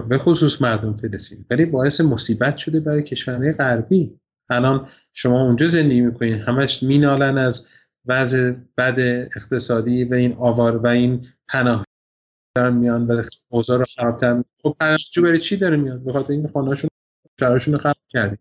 به 0.08 0.18
خصوص 0.18 0.62
مردم 0.62 0.96
فلسطین 0.96 1.44
ولی 1.50 1.64
باعث 1.64 2.00
مصیبت 2.00 2.56
شده 2.56 2.80
برای 2.80 3.02
کشورهای 3.02 3.52
غربی. 3.52 4.20
الان 4.50 4.88
شما 5.12 5.42
اونجا 5.42 5.68
زندگی 5.68 6.00
می‌کنین 6.00 6.34
همش 6.34 6.82
مینالن 6.82 7.38
از 7.38 7.66
وضع 8.06 8.52
بد 8.78 9.00
اقتصادی 9.36 10.04
و 10.04 10.14
این 10.14 10.32
آوار 10.32 10.76
و 10.76 10.86
این 10.86 11.26
پناه 11.48 11.84
دارن 12.56 12.76
میان 12.76 13.06
و 13.06 13.22
اوضاع 13.48 13.78
رو 13.78 13.84
خرابتر 13.96 14.44
خب 14.62 14.76
پناهجو 14.80 15.22
برای 15.22 15.38
چی 15.38 15.56
داره 15.56 15.76
میاد؟ 15.76 16.04
به 16.04 16.12
خاطر 16.12 16.32
این 16.32 16.48
خانهاشون 16.48 16.90
شهرشون 17.40 17.74
رو 17.74 17.80
خراب 17.80 17.96
کردیم 18.08 18.38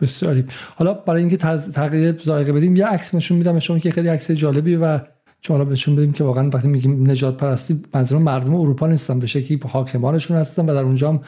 بسیاری. 0.00 0.44
حالا 0.74 0.94
برای 0.94 1.20
اینکه 1.20 1.36
تغییر 1.36 2.16
ذائقه 2.24 2.52
بدیم 2.52 2.76
یه 2.76 2.86
عکس 2.86 3.14
نشون 3.14 3.38
میدم 3.38 3.58
شما 3.58 3.78
که 3.78 3.90
خیلی 3.90 4.08
عکس 4.08 4.30
جالبی 4.30 4.76
و 4.76 5.00
چون 5.40 5.56
حالا 5.56 5.68
بهشون 5.68 5.96
بدیم 5.96 6.12
که 6.12 6.24
واقعا 6.24 6.50
وقتی 6.50 6.68
میگیم 6.68 7.10
نجات 7.10 7.36
پرستی 7.36 7.82
منظور 7.94 8.18
مردم 8.18 8.54
اروپا 8.54 8.86
نیستن 8.86 9.18
به 9.18 9.26
شکلی 9.26 9.60
حاکمانشون 9.68 10.36
هستن 10.36 10.66
و 10.66 10.74
در 10.74 10.82
اونجا 10.82 11.20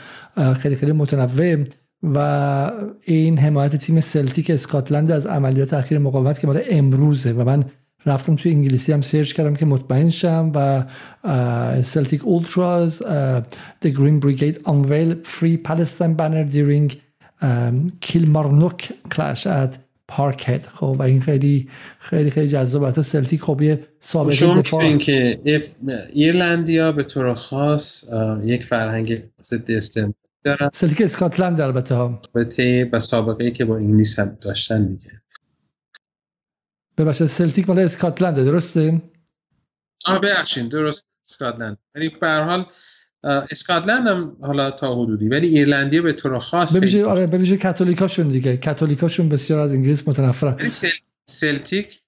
خیلی 0.59 0.77
خیلی 0.77 0.93
متنوع. 0.93 1.65
و 2.03 2.73
این 3.03 3.39
حمایت 3.39 3.77
تیم 3.77 4.01
سلتیک 4.01 4.51
اسکاتلند 4.51 5.11
از 5.11 5.27
عملیات 5.27 5.75
اخیر 5.75 5.99
مقاومت 5.99 6.41
که 6.41 6.47
مال 6.47 6.61
امروزه 6.71 7.33
و 7.33 7.45
من 7.45 7.65
رفتم 8.07 8.37
توی 8.37 8.53
انگلیسی 8.53 8.93
هم 8.93 9.01
سرچ 9.01 9.33
کردم 9.33 9.55
که 9.55 9.67
مطمئن 9.67 10.11
شم 10.11 10.53
و 10.55 10.85
Celtic 11.83 12.25
ultras 12.25 13.03
The 13.85 13.89
Green 13.89 14.21
Brigade 14.21 14.59
unveil 14.67 15.15
free 15.25 15.57
Palestine 15.57 16.15
banner 16.15 16.45
during 16.45 17.08
Kilmarnock 18.01 18.93
clash 19.15 19.47
at 19.47 19.79
Parkhead 20.09 20.67
خب 20.67 20.97
و 20.99 21.03
این 21.03 21.21
خیلی 21.21 21.69
خیلی 21.99 22.31
خیلی 22.31 22.49
جذاب 22.49 22.83
است 22.83 23.01
سلتیک 23.01 23.43
خب 23.43 23.63
یه 23.63 23.89
سابقه 24.01 24.61
دفاع 24.61 24.81
این 24.81 24.99
که 24.99 25.39
ایرلندیا 26.13 26.93
به 26.93 27.05
طور 27.05 27.35
خاص 27.35 28.05
یک 28.43 28.65
فرهنگ 28.65 29.23
ضد 29.43 29.71
استعمار 29.71 30.15
دارن 30.45 30.71
سلتیک 30.73 31.01
اسکاتلند 31.01 31.61
البته 31.61 31.95
ها 31.95 32.21
و 32.93 33.01
سابقه 33.01 33.45
ای 33.45 33.51
که 33.51 33.65
با 33.65 33.77
انگلیس 33.77 34.19
هم 34.19 34.39
داشتن 34.41 34.87
دیگه 34.87 35.11
ببخشید 36.99 37.27
سلتیک 37.27 37.69
مال 37.69 37.79
اسکاتلند 37.79 38.37
درسته 38.37 39.03
آه 40.07 40.21
ببخشید 40.21 40.69
درست 40.69 41.07
اسکاتلند 41.25 41.79
ولی 41.95 42.09
به 42.21 42.27
هر 42.27 42.43
حال 42.43 42.67
اسکاتلند 43.25 44.09
هم 44.09 44.37
حالا 44.41 44.71
تا 44.71 45.03
حدودی 45.03 45.29
ولی 45.29 45.49
ایرلندی 45.49 46.01
به 46.01 46.13
طور 46.13 46.39
خاص 46.39 46.77
ببیشه 46.77 47.05
آره 47.05 47.27
ببیشه 47.27 47.57
کاتولیکاشون 47.57 48.29
دیگه. 48.29 48.57
کاتولیکاشون 48.57 49.29
بسیار 49.29 49.61
از 49.61 49.71
انگلیس 49.71 50.09
متنفرن. 50.09 50.69
سل... 50.69 50.89
سلتیک 51.25 52.01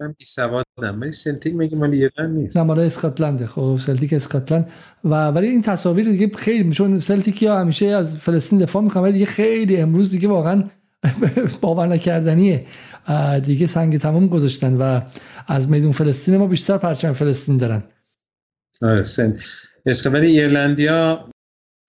من 0.00 0.14
بی 0.18 0.24
سوادم 0.24 1.00
ولی 1.00 1.12
سلتیک 1.12 1.54
میگه 1.54 1.76
مال 1.76 1.90
ایرلند 1.90 2.38
نیست؟ 2.38 2.56
نه 2.56 2.62
مال 2.62 2.78
اسکاتلند 2.78 3.46
خب 3.46 3.78
سلتیک 3.80 4.12
اسکاتلند. 4.12 4.70
و 5.04 5.28
ولی 5.28 5.46
این 5.48 5.62
تصاویر 5.62 6.04
دیگه 6.08 6.36
خیلی 6.36 6.72
چون 6.72 7.00
سلتیک 7.00 7.42
ها 7.42 7.60
همیشه 7.60 7.86
از 7.86 8.16
فلسطین 8.16 8.58
دفاع 8.58 8.82
می‌کنن 8.82 9.02
ولی 9.02 9.12
دیگه 9.12 9.24
خیلی 9.24 9.76
امروز 9.76 10.10
دیگه 10.10 10.28
واقعا 10.28 10.64
باور 11.60 11.86
نکردنیه. 11.86 12.66
دیگه 13.46 13.66
سنگ 13.66 13.98
تمام 13.98 14.26
گذاشتن 14.26 14.76
و 14.76 15.00
از 15.48 15.68
میدون 15.68 15.92
فلسطین 15.92 16.36
ما 16.36 16.46
بیشتر 16.46 16.78
پرچم 16.78 17.12
فلسطین 17.12 17.56
دارن. 17.56 17.82
آره 18.82 19.04
سن 19.92 20.12
ولی 20.12 20.26
ایرلندیا 20.26 21.28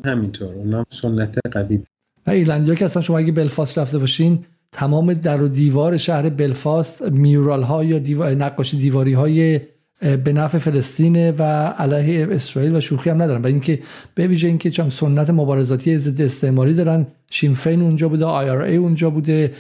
همینطور 0.06 0.54
اونا 0.54 0.86
سنت 0.88 1.40
قوی 1.52 1.80
ایرلندیا 2.28 2.76
که 2.76 2.86
اصلا 2.86 3.02
شما 3.02 3.18
اگه 3.18 3.32
بلفاست 3.32 3.78
رفته 3.78 3.98
باشین 3.98 4.46
تمام 4.72 5.14
در 5.14 5.42
و 5.42 5.48
دیوار 5.48 5.98
شهر 5.98 6.30
بلفاست 6.30 7.02
mural 7.02 7.64
ها 7.64 7.84
یا 7.84 8.00
دیوار 8.00 8.32
نقاشی 8.32 8.78
دیواری 8.78 9.14
های 9.14 9.60
به 10.02 10.34
نفع 10.34 10.58
فلسطین 10.58 11.32
و 11.32 11.44
علیه 11.68 12.28
اسرائیل 12.32 12.76
و 12.76 12.82
شوخی 12.82 13.10
هم 13.10 13.22
ندارن. 13.22 13.42
و 13.42 13.48
اینکه 13.48 13.80
به 14.16 14.28
ویژه 14.28 14.48
اینکه 14.48 14.72
چون 14.72 14.90
سنت 14.90 15.30
مبارزاتی 15.30 15.98
ضد 15.98 16.22
استعماری 16.22 16.74
دارن 16.74 17.08
شین 17.30 17.59
فین 17.59 17.82
اونجا 17.82 18.10
بوده 18.10 18.26
IRA 18.26 18.76
اونجا 18.76 19.10
بوده 19.10 19.52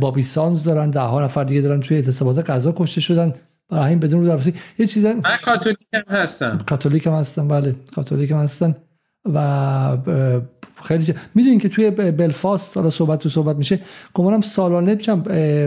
بابی 0.00 0.22
سانز 0.22 0.64
دارن 0.64 0.90
ده 0.90 1.00
ها 1.00 1.24
نفر 1.24 1.44
دیگه 1.44 1.60
دارن 1.60 1.80
توی 1.80 1.96
اعتصابات 1.96 2.50
غذا 2.50 2.74
کشته 2.76 3.00
شدن. 3.00 3.32
برای 3.68 3.88
این 3.88 3.98
بدون 3.98 4.26
رو 4.26 4.40
یه 4.78 4.86
چیز 4.86 5.04
من 5.04 5.22
کاتولیک 5.44 5.78
هم 5.94 6.02
هستم. 6.08 6.58
کاتولیک 6.66 7.06
هم 7.06 7.12
هستم 7.12 7.48
بله. 7.48 7.74
کاتولیک 7.94 8.30
هم 8.30 8.38
هستن 8.38 8.76
و 9.34 9.98
خیلی 10.84 11.14
می‌دونین 11.34 11.58
که 11.58 11.68
توی 11.68 11.90
بلفاست 11.90 12.76
حالا 12.76 12.90
صحبت 12.90 13.18
تو 13.18 13.28
صحبت 13.28 13.56
میشه. 13.56 13.80
گمانم 14.14 14.40
سالانه 14.40 14.98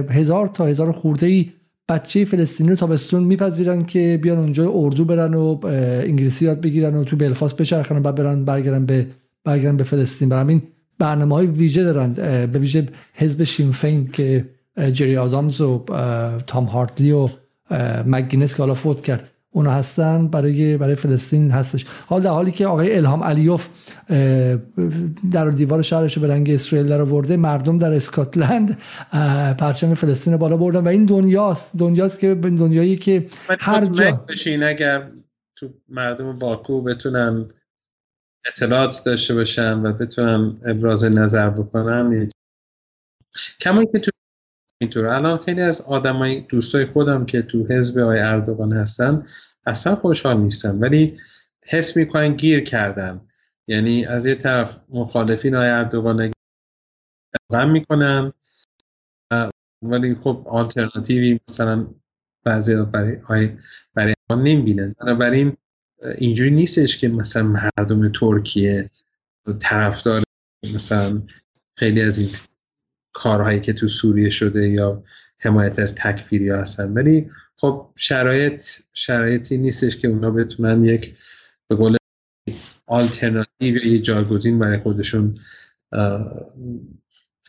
هزار 0.09 0.47
تا 0.47 0.65
هزار 0.65 0.91
خورده 0.91 1.27
ای 1.27 1.51
بچه 1.89 2.25
فلسطینی 2.25 2.69
رو 2.69 2.75
تابستون 2.75 3.23
میپذیرن 3.23 3.85
که 3.85 4.19
بیان 4.21 4.37
اونجا 4.37 4.71
اردو 4.75 5.05
برن 5.05 5.33
و 5.33 5.59
انگلیسی 5.63 6.45
یاد 6.45 6.61
بگیرن 6.61 6.95
و 6.95 7.03
تو 7.03 7.15
بلفاست 7.15 7.57
بچرخن 7.57 7.97
و 7.97 7.99
بعد 7.99 8.15
برن 8.15 8.45
برگردن 8.45 8.85
به 8.85 9.07
برگردن 9.43 9.77
به 9.77 9.83
فلسطین. 9.83 10.29
برای 10.29 10.41
همین 10.41 10.61
برنامه 10.99 11.35
های 11.35 11.45
ویژه 11.47 11.83
دارن 11.83 12.13
به 12.47 12.59
ویژه 12.59 12.87
حزب 13.13 13.43
شیمفین 13.43 14.07
که 14.07 14.45
جری 14.93 15.17
آدامز 15.17 15.61
و 15.61 15.85
تام 16.47 16.65
هارتلی 16.65 17.11
و 17.11 17.27
مگینس 18.05 18.55
که 18.55 18.63
حالا 18.63 18.73
فوت 18.73 19.01
کرد. 19.01 19.31
اونا 19.53 19.71
هستن 19.71 20.27
برای 20.27 20.77
برای 20.77 20.95
فلسطین 20.95 21.51
هستش. 21.51 21.85
حال 22.05 22.21
در 22.21 22.29
حالی 22.29 22.51
که 22.51 22.67
آقای 22.67 22.95
الهام 22.95 23.23
علیوف 23.23 23.69
در 25.31 25.49
دیوار 25.49 25.81
شهرش 25.81 26.17
به 26.17 26.27
رنگ 26.27 26.49
اسرائیل 26.49 26.89
در 26.89 27.01
آورده 27.01 27.37
مردم 27.37 27.77
در 27.77 27.93
اسکاتلند 27.93 28.77
پرچم 29.57 29.93
فلسطین 29.93 30.37
بالا 30.37 30.57
بردن 30.57 30.79
و 30.79 30.87
این 30.87 31.05
دنیاست. 31.05 31.77
دنیاست 31.77 32.19
که 32.19 32.35
به 32.35 32.49
دنیایی 32.49 32.95
که 32.95 33.27
هر 33.59 33.85
جا. 33.85 34.11
بشین 34.11 34.63
اگر 34.63 35.11
تو 35.55 35.69
مردم 35.89 36.39
باکو 36.39 36.81
بتونن 36.81 37.45
اطلاعات 38.47 39.01
داشته 39.05 39.33
باشن 39.33 39.79
و 39.79 39.93
بتونن 39.93 40.57
ابراز 40.65 41.05
نظر 41.05 41.49
بکنن 41.49 42.29
کما 43.61 43.85
که 43.85 43.99
تو 43.99 44.11
اینطور 44.81 45.07
الان 45.07 45.37
خیلی 45.37 45.61
از 45.61 45.81
آدمای 45.81 46.41
دوستای 46.41 46.85
خودم 46.85 47.25
که 47.25 47.41
تو 47.41 47.67
حزب 47.69 47.97
آقای 47.97 48.19
اردوغان 48.19 48.73
هستن 48.73 49.25
اصلا 49.65 49.95
خوشحال 49.95 50.37
نیستن. 50.37 50.79
ولی 50.79 51.17
حس 51.63 51.97
می‌کنن 51.97 52.35
گیر 52.35 52.59
کردن. 52.63 53.21
یعنی 53.67 54.05
از 54.05 54.25
یه 54.25 54.35
طرف 54.35 54.77
مخالفین 54.89 55.55
آقای 55.55 55.69
اردوغان 55.69 56.31
غم 57.53 57.71
می‌کنن 57.71 58.33
ولی 59.81 60.15
خب 60.15 60.43
آلترناتیوی 60.47 61.39
مثلا 61.49 61.87
بعضی 62.43 62.85
برای 62.85 63.57
برای 63.93 64.13
ما 64.29 64.35
نمی‌بینن. 64.35 64.95
بنابراین 64.99 65.57
اینجوری 66.17 66.51
نیستش 66.51 66.97
که 66.97 67.07
مثلا 67.07 67.43
مردم 67.77 68.09
ترکیه 68.09 68.89
طرفدار 69.59 70.23
مثلا 70.75 71.21
خیلی 71.77 72.01
از 72.01 72.17
این 72.17 72.29
کارهایی 73.13 73.59
که 73.59 73.73
تو 73.73 73.87
سوریه 73.87 74.29
شده 74.29 74.69
یا 74.69 75.03
حمایت 75.39 75.79
از 75.79 75.95
تکفیری 75.95 76.49
ها 76.49 76.57
هستن. 76.57 76.93
ولی 76.93 77.29
خب 77.55 77.89
شرایط 77.95 78.63
شرایطی 78.93 79.57
نیستش 79.57 79.97
که 79.97 80.07
اونا 80.07 80.31
بتونن 80.31 80.83
یک 80.83 81.13
به 81.67 81.75
قول 81.75 81.97
آلترناتیو 82.87 83.75
یا 83.75 83.91
یه 83.91 83.99
جایگزین 83.99 84.59
برای 84.59 84.77
خودشون 84.77 85.35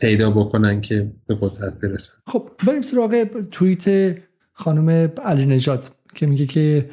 پیدا 0.01 0.31
بکنن 0.31 0.81
که 0.81 1.13
به 1.27 1.39
قدرت 1.41 1.79
برسن. 1.79 2.15
خب 2.27 2.51
بریم 2.67 2.83
سراغ 2.83 3.27
توییت 3.51 4.17
خانم 4.53 4.91
علی 5.25 5.47
نجات 5.47 5.91
که 6.15 6.27
میگه 6.27 6.47
که 6.47 6.91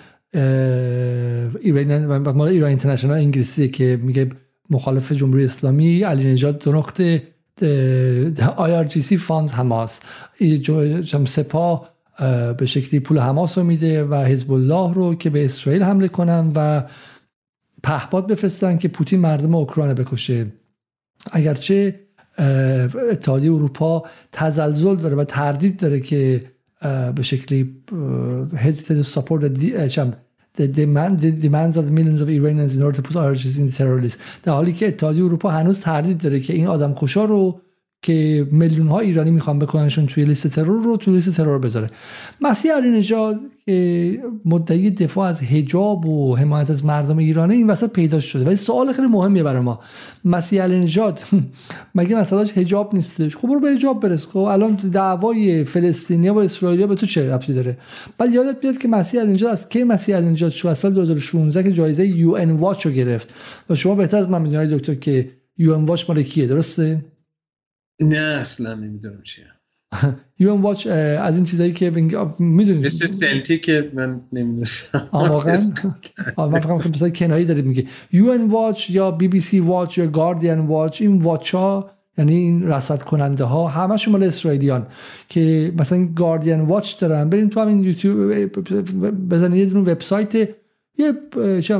ایران 1.59 2.27
ایران 2.47 2.69
اینترنشنال 2.69 3.13
انگلیسی 3.13 3.67
که 3.67 3.99
میگه 4.03 4.29
مخالف 4.69 5.11
جمهوری 5.11 5.43
اسلامی 5.43 6.03
علی 6.03 6.33
نجات 6.33 6.63
دو 6.63 6.73
نقطه 6.73 7.23
IRGC 8.57 9.15
فانز 9.15 9.51
حماس. 9.51 9.99
سپاه 11.25 11.89
به 12.57 12.65
شکلی 12.65 12.99
پول 12.99 13.19
حماس 13.19 13.57
رو 13.57 13.63
میده 13.63 14.03
و 14.03 14.15
حزب 14.15 14.51
الله 14.51 14.93
رو 14.93 15.15
که 15.15 15.29
به 15.29 15.45
اسرائیل 15.45 15.83
حمله 15.83 16.07
کنن 16.07 16.51
و 16.55 16.83
پهپاد 17.83 18.27
بفرستن 18.27 18.77
که 18.77 18.87
پوتین 18.87 19.19
مردم 19.19 19.55
اوکراین 19.55 19.93
بکشه. 19.93 20.45
اگرچه 21.31 21.99
اتحادیه 23.11 23.53
اروپا 23.53 24.03
تزلزل 24.31 24.95
داره 24.95 25.15
و 25.15 25.23
تردید 25.23 25.79
داره 25.79 25.99
که 25.99 26.43
به 27.15 27.21
شکلی 27.21 27.75
to 28.87 29.03
support 29.03 29.43
the 30.59 30.67
demand 30.67 31.13
the 31.25 31.31
demands 31.47 31.75
of 31.79 31.85
the 31.87 31.93
millions 31.97 32.21
of 32.21 32.27
Iranians 32.39 32.73
in 32.77 32.81
order 32.85 32.95
to 32.99 33.03
put 33.07 33.15
IRGC 33.15 33.57
in 33.63 33.71
terror 33.77 33.99
list 34.05 34.19
در 34.43 34.53
حالی 34.53 34.73
که 34.73 34.87
اتحادیه 34.87 35.23
اروپا 35.23 35.49
هنوز 35.49 35.79
تردید 35.79 36.17
داره 36.17 36.39
که 36.39 36.53
این 36.53 36.67
آدم 36.67 36.93
کشا 36.93 37.25
رو 37.25 37.61
که 38.01 38.47
میلیون 38.51 38.87
ها 38.87 38.99
ایرانی 38.99 39.31
می‌خوان 39.31 39.59
بکننشون 39.59 40.05
توی 40.05 40.25
لیست 40.25 40.47
ترور 40.47 40.83
رو 40.83 40.97
توی 40.97 41.13
لیست 41.13 41.29
ترور 41.29 41.59
بذاره. 41.59 41.89
مسیح 42.41 42.73
علی 42.73 42.89
نژاد 42.89 43.39
که 43.65 44.19
مدعی 44.45 44.91
دفاع 44.91 45.29
از 45.29 45.43
حجاب 45.43 46.05
و 46.05 46.35
حمایت 46.35 46.69
از 46.69 46.85
مردم 46.85 47.17
ایرانه 47.17 47.53
این 47.53 47.67
وسط 47.67 47.91
پیدا 47.91 48.19
شده. 48.19 48.45
ولی 48.45 48.55
سوال 48.55 48.93
خیلی 48.93 49.07
مهمیه 49.07 49.43
برای 49.43 49.61
ما. 49.61 49.79
مسیح 50.25 50.63
علی 50.63 50.79
نژاد 50.79 51.21
مگه 51.95 52.15
مسئلهش 52.15 52.51
حجاب 52.51 52.95
نیستش؟ 52.95 53.37
خب 53.37 53.47
برو 53.47 53.59
به 53.59 53.69
حجاب 53.69 53.99
برس. 53.99 54.27
خب 54.27 54.37
الان 54.37 54.75
دعوای 54.75 55.63
فلسطینیا 55.63 56.33
و 56.33 56.37
اسرائیلیا 56.37 56.87
به 56.87 56.95
تو 56.95 57.05
چه 57.05 57.33
ربطی 57.33 57.53
داره؟ 57.53 57.77
بعد 58.17 58.33
یادت 58.33 58.59
بیاد 58.59 58.77
که 58.77 58.87
مسیح 58.87 59.21
علی 59.21 59.33
نژاد 59.33 59.51
از 59.51 59.69
کی 59.69 59.83
مسیح 59.83 60.15
علی 60.15 60.29
نژاد 60.29 60.51
شو 60.51 60.73
سال 60.73 60.93
2016 60.93 61.63
که 61.63 61.71
جایزه 61.71 62.07
یو 62.07 62.31
ان 62.31 62.51
واچ 62.51 62.85
رو 62.85 62.91
گرفت. 62.91 63.33
و 63.69 63.75
شما 63.75 63.95
بهتر 63.95 64.17
از 64.17 64.29
من 64.29 64.41
می‌دونید 64.41 64.69
دکتر 64.69 64.95
که 64.95 65.29
یو 65.57 65.73
ان 65.73 65.85
واچ 65.85 66.09
مال 66.09 66.23
کیه 66.23 66.47
درسته؟ 66.47 67.01
نه 67.99 68.17
اصلا 68.17 68.75
نمی‌دونم 68.75 69.21
چیه. 69.23 69.45
یو 70.39 70.51
ام 70.51 70.61
واچ 70.61 70.87
از 70.87 71.35
این 71.35 71.45
چیزایی 71.45 71.73
که 71.73 71.89
می‌دونید 72.39 72.85
مثل 72.85 73.07
سلتی 73.07 73.57
که 73.57 73.91
من 73.93 74.21
نمی‌دونستم. 74.33 75.09
واقعا؟ 75.13 75.57
من 76.37 76.59
فقط 76.59 76.87
مثلا 76.87 77.09
کنایی 77.09 77.45
دارید 77.45 77.65
میگه. 77.65 77.85
یو 78.11 78.29
ان 78.29 78.47
واچ 78.47 78.89
یا 78.89 79.11
بی 79.11 79.27
بی 79.27 79.39
سی 79.39 79.59
واچ 79.59 79.97
یا 79.97 80.07
گاردین 80.07 80.59
واچ 80.59 81.01
این 81.01 81.17
واچ 81.21 81.55
ها 81.55 81.91
یعنی 82.17 82.35
این 82.35 82.67
رصد 82.67 83.01
کننده 83.01 83.43
ها 83.43 83.67
همشون 83.67 84.11
مال 84.11 84.23
اسرائیلیان 84.23 84.87
که 85.29 85.73
مثلا 85.77 86.05
گاردین 86.15 86.61
واچ 86.61 86.99
دارن. 86.99 87.29
بریم 87.29 87.49
تو 87.49 87.59
همین 87.59 87.83
یوتیوب 87.83 88.45
بزنید 89.29 89.59
یه 89.59 89.65
دونه 89.65 89.91
وبسایت 89.91 90.49
یه 90.99 91.13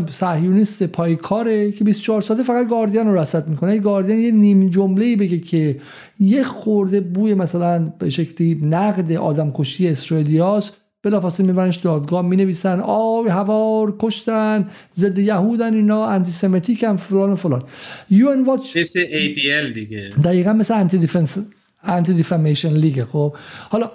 صهیونیست 0.09 0.83
پایکاره 0.83 1.71
که 1.71 1.83
24 1.83 2.21
ساعته 2.21 2.43
فقط 2.43 2.67
گاردین 2.67 3.07
رو 3.07 3.17
رصد 3.17 3.47
می‌کنه. 3.47 3.75
یه 3.75 3.81
گاردین 3.81 4.19
یه 4.19 4.31
نیم 4.31 4.69
جمله 4.69 5.05
ای 5.05 5.15
بگه 5.15 5.39
که 5.39 5.79
یه 6.19 6.43
خورده 6.43 6.99
بوی 6.99 7.33
مثلا 7.33 7.93
به 7.99 8.09
شکلی 8.09 8.59
نقد 8.61 9.11
آدم 9.11 9.51
کشی 9.51 9.87
اسرائیلیاس 9.87 10.71
بلافاصله 11.03 11.47
میبرنش 11.47 11.75
دادگاه 11.75 12.21
می 12.21 12.35
نویسن 12.35 12.79
آی 12.79 13.29
هوار 13.29 13.95
کشتن 13.99 14.67
ضد 14.97 15.19
یهودن 15.19 15.73
اینا 15.73 16.05
antisemitic 16.05 16.83
هم 16.83 16.97
فلان 16.97 17.29
و 17.29 17.35
فلان. 17.35 17.61
UN 18.09 18.43
Watch 18.43 18.77
مثل 18.77 18.99
ADL 19.05 19.73
دیگه. 19.73 20.09
دقیقا 20.23 20.53
مثل 20.53 20.73
Anti 20.73 20.97
Defense 20.97 21.37
Anti-Defamation 21.83 22.73
League. 22.73 23.03
خب 23.03 23.33
حالا 23.69 23.91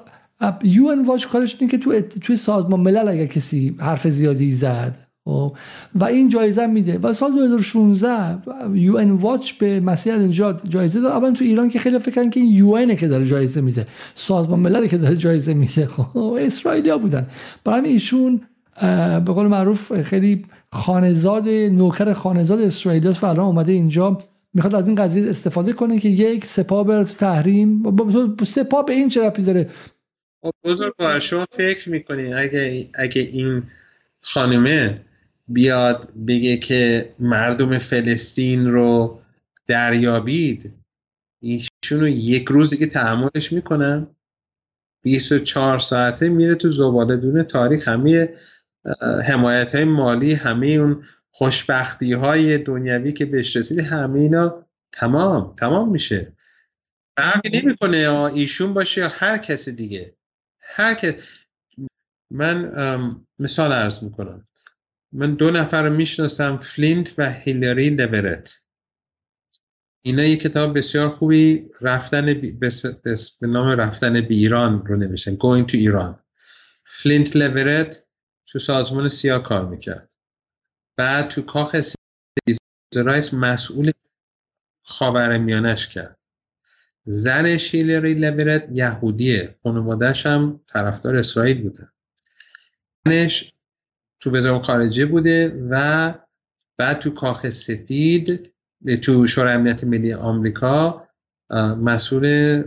UN 0.64 1.04
Watch 1.04 1.26
کارش 1.26 1.56
اینه 1.60 1.70
که 1.70 1.78
تو 1.78 2.00
توی 2.00 2.36
سازمان 2.36 2.80
ملل 2.80 3.08
اگر 3.08 3.26
کسی 3.26 3.76
حرف 3.80 4.08
زیادی 4.08 4.52
زد 4.52 5.03
خب 5.24 5.56
و 5.94 6.04
این 6.04 6.28
جایزه 6.28 6.66
میده. 6.66 6.98
و 6.98 7.12
سال 7.12 7.32
2016 7.32 8.38
UN 8.74 9.10
Watch 9.10 9.52
به 9.52 9.80
مسیح 9.80 10.14
علی 10.14 10.40
نژاد 10.40 10.66
جایزه 10.68 11.00
داد. 11.00 11.12
اول 11.12 11.32
تو 11.34 11.44
ایران 11.44 11.68
که 11.68 11.78
خیلی 11.78 11.98
فکر 11.98 12.28
که 12.28 12.40
این 12.40 12.52
UN 12.52 12.94
که 12.94 13.08
داره 13.08 13.26
جایزه 13.26 13.60
میده. 13.60 13.86
سازمان 14.14 14.60
ملل 14.60 14.86
که 14.86 14.98
داره 14.98 15.16
جایزه 15.16 15.54
میده. 15.54 15.86
خب 15.94 16.36
اسرائیلیا 16.40 16.98
بودن. 16.98 17.26
برای 17.64 17.90
ایشون 17.90 18.40
به 19.24 19.32
قول 19.32 19.46
معروف 19.46 20.02
خیلی 20.02 20.44
خانزاد 20.72 21.48
نوکر 21.48 22.12
خانزاد 22.12 22.60
اسرائیل 22.60 23.06
و 23.06 23.26
الان 23.26 23.46
اومده 23.46 23.72
اینجا. 23.72 24.18
می‌خواد 24.54 24.74
از 24.74 24.86
این 24.86 24.96
قضیه 24.96 25.30
استفاده 25.30 25.72
کنه 25.72 25.98
که 25.98 26.08
یک 26.08 26.44
سپاه 26.44 26.86
بره 26.86 27.04
تو 27.04 27.14
تحریم 27.14 27.82
سپاه 28.46 28.84
به 28.84 28.92
این 28.92 29.08
چه 29.08 29.30
داره؟ 29.30 29.70
خب، 30.42 30.50
بزرگوار 30.64 31.20
شما 31.20 31.44
فکر 31.44 31.90
می‌کنین 31.90 32.34
اگه, 32.34 32.88
اگه 32.94 33.22
این 33.22 33.62
خانمه 34.20 35.00
بیاد 35.48 36.12
بگه 36.26 36.56
که 36.56 37.14
مردم 37.18 37.78
فلسطین 37.78 38.66
رو 38.66 39.20
دریابید. 39.66 40.74
ایشون 41.42 42.00
رو 42.00 42.08
یک 42.08 42.48
روزی 42.48 42.76
که 42.76 42.86
تحملش 42.86 43.52
می‌کنن 43.52 44.06
24 45.02 45.78
ساعته 45.78 46.28
میره 46.28 46.54
تو 46.54 46.70
زباله 46.70 47.16
دونه 47.16 47.42
تاریخ. 47.42 47.88
همه 47.88 48.34
حمایت 49.28 49.74
های 49.74 49.84
مالی 49.84 50.32
همه 50.32 50.66
اون 50.66 51.04
خوشبختی 51.30 52.12
های 52.12 52.58
دنیوی 52.58 53.12
که 53.12 53.26
بهش 53.26 53.56
رسید 53.56 53.80
همه 53.80 54.20
اینا 54.20 54.66
تمام 54.92 55.54
تمام 55.56 55.90
میشه. 55.90 56.32
فرقی 57.16 57.60
نمی‌کنه 57.62 58.30
ایشون 58.34 58.74
باشه 58.74 59.00
یا 59.00 59.08
هر 59.08 59.38
کسی 59.38 59.72
دیگه. 59.72 60.16
هر 60.60 60.94
کس 60.94 61.14
من 62.30 62.70
مثال 63.38 63.72
عرض 63.72 64.02
می‌کنم. 64.02 64.48
من 65.14 65.34
دو 65.34 65.50
نفر 65.50 65.82
رو 65.88 65.94
می‌شناسم 65.94 66.56
فلینت 66.56 67.14
و 67.18 67.32
هیلری 67.32 67.90
لورت 67.90 68.60
اینا 70.02 70.24
یک 70.24 70.40
کتاب 70.40 70.78
بسیار 70.78 71.10
خوبی 71.10 71.70
رفتن 71.80 72.40
به 73.40 73.46
نام 73.46 73.68
رفتن 73.68 74.12
به 74.12 74.34
ایران 74.34 74.86
رو 74.86 74.96
نوشتن 74.96 75.34
Going 75.34 75.70
to 75.70 75.74
Tehran 75.74 76.20
فلینت 76.84 77.36
لورت 77.36 78.04
تو 78.46 78.58
سازمان 78.58 79.08
سیا 79.08 79.38
کار 79.38 79.68
می‌کرد. 79.68 80.14
بعد 80.96 81.28
تو 81.28 81.42
کاخ 81.42 81.76
رایس 82.94 83.34
مسئول 83.34 83.90
خاور 84.82 85.38
میانش 85.38 85.88
کرد. 85.88 86.18
زنش 87.06 87.56
هیلری 87.56 88.14
لورت 88.14 88.68
یهودیه 88.72 89.58
خانوادهش 89.62 90.26
هم 90.26 90.60
طرفدار 90.66 91.16
اسرائیل 91.16 91.62
بوده. 91.62 91.88
زنش 93.06 93.53
تو 94.24 94.30
وزارت 94.30 94.62
خارجه 94.62 95.06
بوده 95.06 95.66
و 95.70 96.14
بعد 96.78 96.98
تو 96.98 97.10
کاخ 97.10 97.50
سفید 97.50 98.54
تو 99.02 99.26
شورای 99.26 99.54
امنیت 99.54 99.84
ملی 99.84 100.12
آمریکا 100.12 101.08
مسئول 101.80 102.64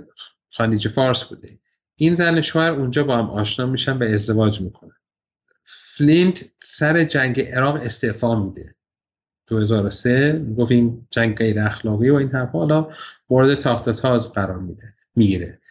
خانیج 0.49 0.87
فارس 0.87 1.23
بوده. 1.23 1.59
این 1.95 2.15
زن 2.15 2.41
شوهر 2.41 2.71
اونجا 2.71 3.03
با 3.03 3.17
هم 3.17 3.29
آشنا 3.29 3.65
میشن 3.65 3.97
و 3.97 4.03
ازدواج 4.03 4.61
می‌کنن. 4.61 4.95
فلینت 5.65 6.45
سر 6.59 7.03
جنگ 7.03 7.41
عراق 7.41 7.75
استعفا 7.75 8.43
میده. 8.43 8.75
2003 9.47 10.45
گفت 10.57 10.71
این 10.71 11.07
جنگ 11.09 11.35
غیر 11.35 11.59
اخلاقی 11.59 12.09
و 12.09 12.15
این 12.15 12.29
حرف 12.29 12.51
حالا 12.51 12.89
مورد 13.29 13.55
تاخت 13.55 13.89
تاز 13.89 14.31
قرار 14.31 14.59
میده 14.59 14.93
می‌گیره. 15.15 15.61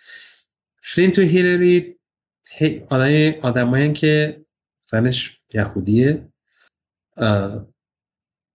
فلینت 0.82 1.18
و 1.18 1.22
هیلری 1.22 1.96
آدمایی 3.42 3.92
که 3.92 4.44
زنش 4.90 5.35
یهودیه. 5.57 6.28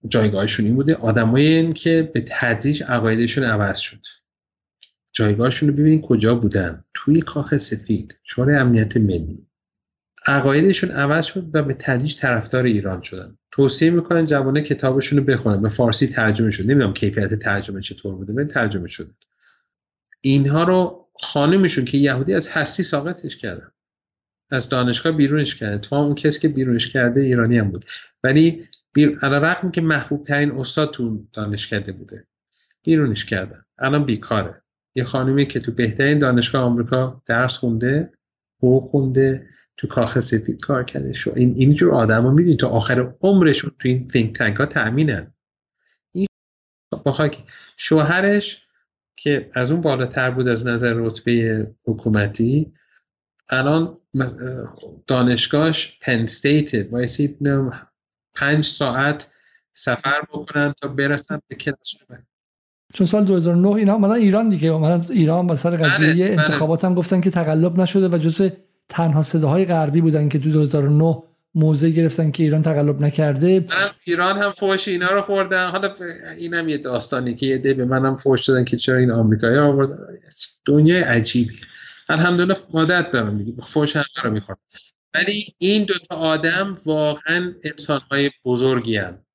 جایگاهشون 0.08 0.66
این 0.66 0.76
بوده. 0.76 0.96
آدمایی 0.96 1.74
که 1.74 2.12
به 2.14 2.26
تدریج 2.28 2.84
عقایدشون 2.84 3.44
عوض 3.44 3.80
شد. 3.80 4.06
جایگاهشون 5.14 5.70
رو 5.70 5.76
ببینید 5.76 6.02
کجا 6.02 6.36
بودن. 6.36 6.84
توی 6.94 7.22
کاخ 7.22 7.58
سفید 7.58 8.20
شورای 8.24 8.56
امنیت 8.56 8.98
ملی. 8.98 9.48
عقایدشون 10.28 10.92
عوض 10.92 11.26
شد 11.26 11.50
و 11.54 11.64
به 11.64 11.74
تدریج 11.74 12.16
طرفدار 12.18 12.64
ایران 12.64 13.02
شدن. 13.02 13.38
توصیه 13.52 13.90
می‌کنن 13.90 14.26
جوانه 14.26 14.62
کتابشون 14.62 15.20
رو 15.20 15.26
بخونن. 15.26 15.62
به 15.62 15.70
فارسی 15.70 16.08
ترجمه 16.08 16.52
شد 16.52 16.64
نمی‌دونم 16.64 16.94
کیفیت 16.94 17.34
ترجمه 17.34 17.82
چطور 17.82 18.16
بوده 18.16 18.34
ولی 18.34 18.48
ترجمه 18.48 18.88
شده. 18.88 19.14
اینها 20.22 20.64
رو 20.64 21.10
خانمشون 21.20 21.86
که 21.86 21.98
یهودی 21.98 22.34
از 22.34 22.48
هستی 22.48 22.84
ساقطش 22.84 23.38
کردن. 23.38 23.72
از 24.52 24.70
دانشگاه 24.70 25.12
بیرونش 25.12 25.56
کرده 25.56 25.76
اتفاقا 25.76 26.06
اون 26.06 26.16
کسی 26.16 26.40
که 26.40 26.48
بیرونش 26.48 26.88
کرده 26.88 27.22
ایرانی 27.22 27.58
هم 27.58 27.72
بود. 27.72 27.86
ولی 28.24 28.68
بیر... 28.94 29.18
رقم 29.22 29.72
که 29.72 29.82
محبوب 29.82 30.24
ترین 30.24 30.52
استاد 30.52 30.92
تو 30.92 31.28
دانشکده 31.34 31.92
بوده. 31.92 32.28
بیرونش 32.84 33.26
کردن 33.26 33.66
الان 33.80 34.06
بیکاره. 34.06 34.62
یه 34.96 35.04
خانمی 35.04 35.46
که 35.46 35.60
تو 35.60 35.72
بهترین 35.72 36.20
دانشگاه 36.20 36.64
آمریکا 36.64 37.22
درس 37.26 37.58
خونده 37.58 38.12
حقوق 38.58 38.92
خونده 38.92 39.48
تو 39.78 39.88
کاخ 39.88 40.20
سفید 40.20 40.62
کار 40.62 40.84
کرده. 40.84 41.14
شو 41.14 41.34
این 41.36 41.54
اینجور 41.58 41.94
آدم 41.94 42.34
میدین 42.34 42.58
تا 42.58 42.70
آخر 42.70 43.14
عمرشون 43.22 43.72
تو 43.80 43.88
این 43.88 44.08
تینک 44.08 44.36
تنک 44.36 44.56
ها 44.56 44.66
تأمینن. 44.66 45.34
این 46.12 46.28
شوهرش 47.78 48.68
که 49.16 49.50
از 49.54 49.72
اون 49.72 49.82
بالاتر 49.82 50.32
بود 50.32 50.48
از 50.48 50.68
نظر 50.68 50.94
رتبه 50.94 51.68
حکومتی 51.86 52.74
الان 53.52 53.98
دانشگاهش 55.08 55.98
پن 56.02 56.20
استیت 56.20 56.90
بایستی 56.90 57.38
پنج 58.34 58.66
ساعت 58.66 59.28
سفر 59.74 60.22
بکنن 60.34 60.74
تا 60.82 60.88
برسن 60.88 61.40
به 61.48 61.56
کلاس 61.56 61.96
چون 62.94 63.08
سال 63.08 63.26
2009 63.26 63.70
اینا 63.70 63.94
اومدن 63.94 64.14
ایران 64.14 64.50
دیگه. 64.50 64.70
اومدن 64.70 65.06
ایران 65.14 65.48
با 65.48 65.56
سر 65.56 65.70
قضیه 65.70 66.14
بله، 66.14 66.36
بله. 66.36 66.42
انتخابات 66.42 66.86
هم 66.86 66.96
گفتن 66.96 67.22
که 67.22 67.32
تقلب 67.32 67.80
نشده 67.80 68.08
و 68.08 68.18
جزء 68.18 68.50
تنها 68.90 69.22
صداهای 69.22 69.66
غربی 69.66 70.02
بودن 70.02 70.30
که 70.30 70.40
تو 70.40 70.52
2009 70.52 71.24
موضع 71.56 71.90
گرفتن 71.90 72.32
که 72.32 72.44
ایران 72.44 72.62
تقلب 72.62 73.02
نکرده. 73.02 73.66
ایران 74.04 74.38
هم 74.38 74.52
فوش 74.52 74.88
اینا 74.88 75.10
رو 75.10 75.22
خوردن 75.22 75.70
حالا 75.70 75.96
اینم 76.38 76.70
یه 76.70 76.78
داستانی 76.78 77.36
که 77.36 77.46
یه 77.46 77.58
ده 77.58 77.74
به 77.74 77.86
منم 77.86 78.18
فوش 78.18 78.46
دادن 78.46 78.64
که 78.64 78.78
چرا 78.78 78.98
این 78.98 79.12
آمریکایی 79.12 79.58
آوردن. 79.58 79.98
دنیای 80.66 81.02
عجیبی. 81.02 81.54
الحمدلله 82.12 82.58
عادت 82.74 83.12
دارم 83.12 83.38
دیگه. 83.38 83.62
فوش 83.62 83.96
رو 83.96 84.32
می‌خورم 84.32 84.58
ولی 85.14 85.56
این 85.58 85.84
دوتا 85.86 86.16
آدم 86.16 86.78
واقعا 86.86 87.56
انسان 87.64 88.02
های 88.12 88.32
بزرگی 88.46 88.98
هم. 88.98 89.26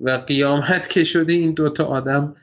و 0.00 0.10
قیامت 0.10 0.88
که 0.88 1.04
شده 1.04 1.32
این 1.32 1.54
دوتا 1.54 1.84
آدم 1.84 2.36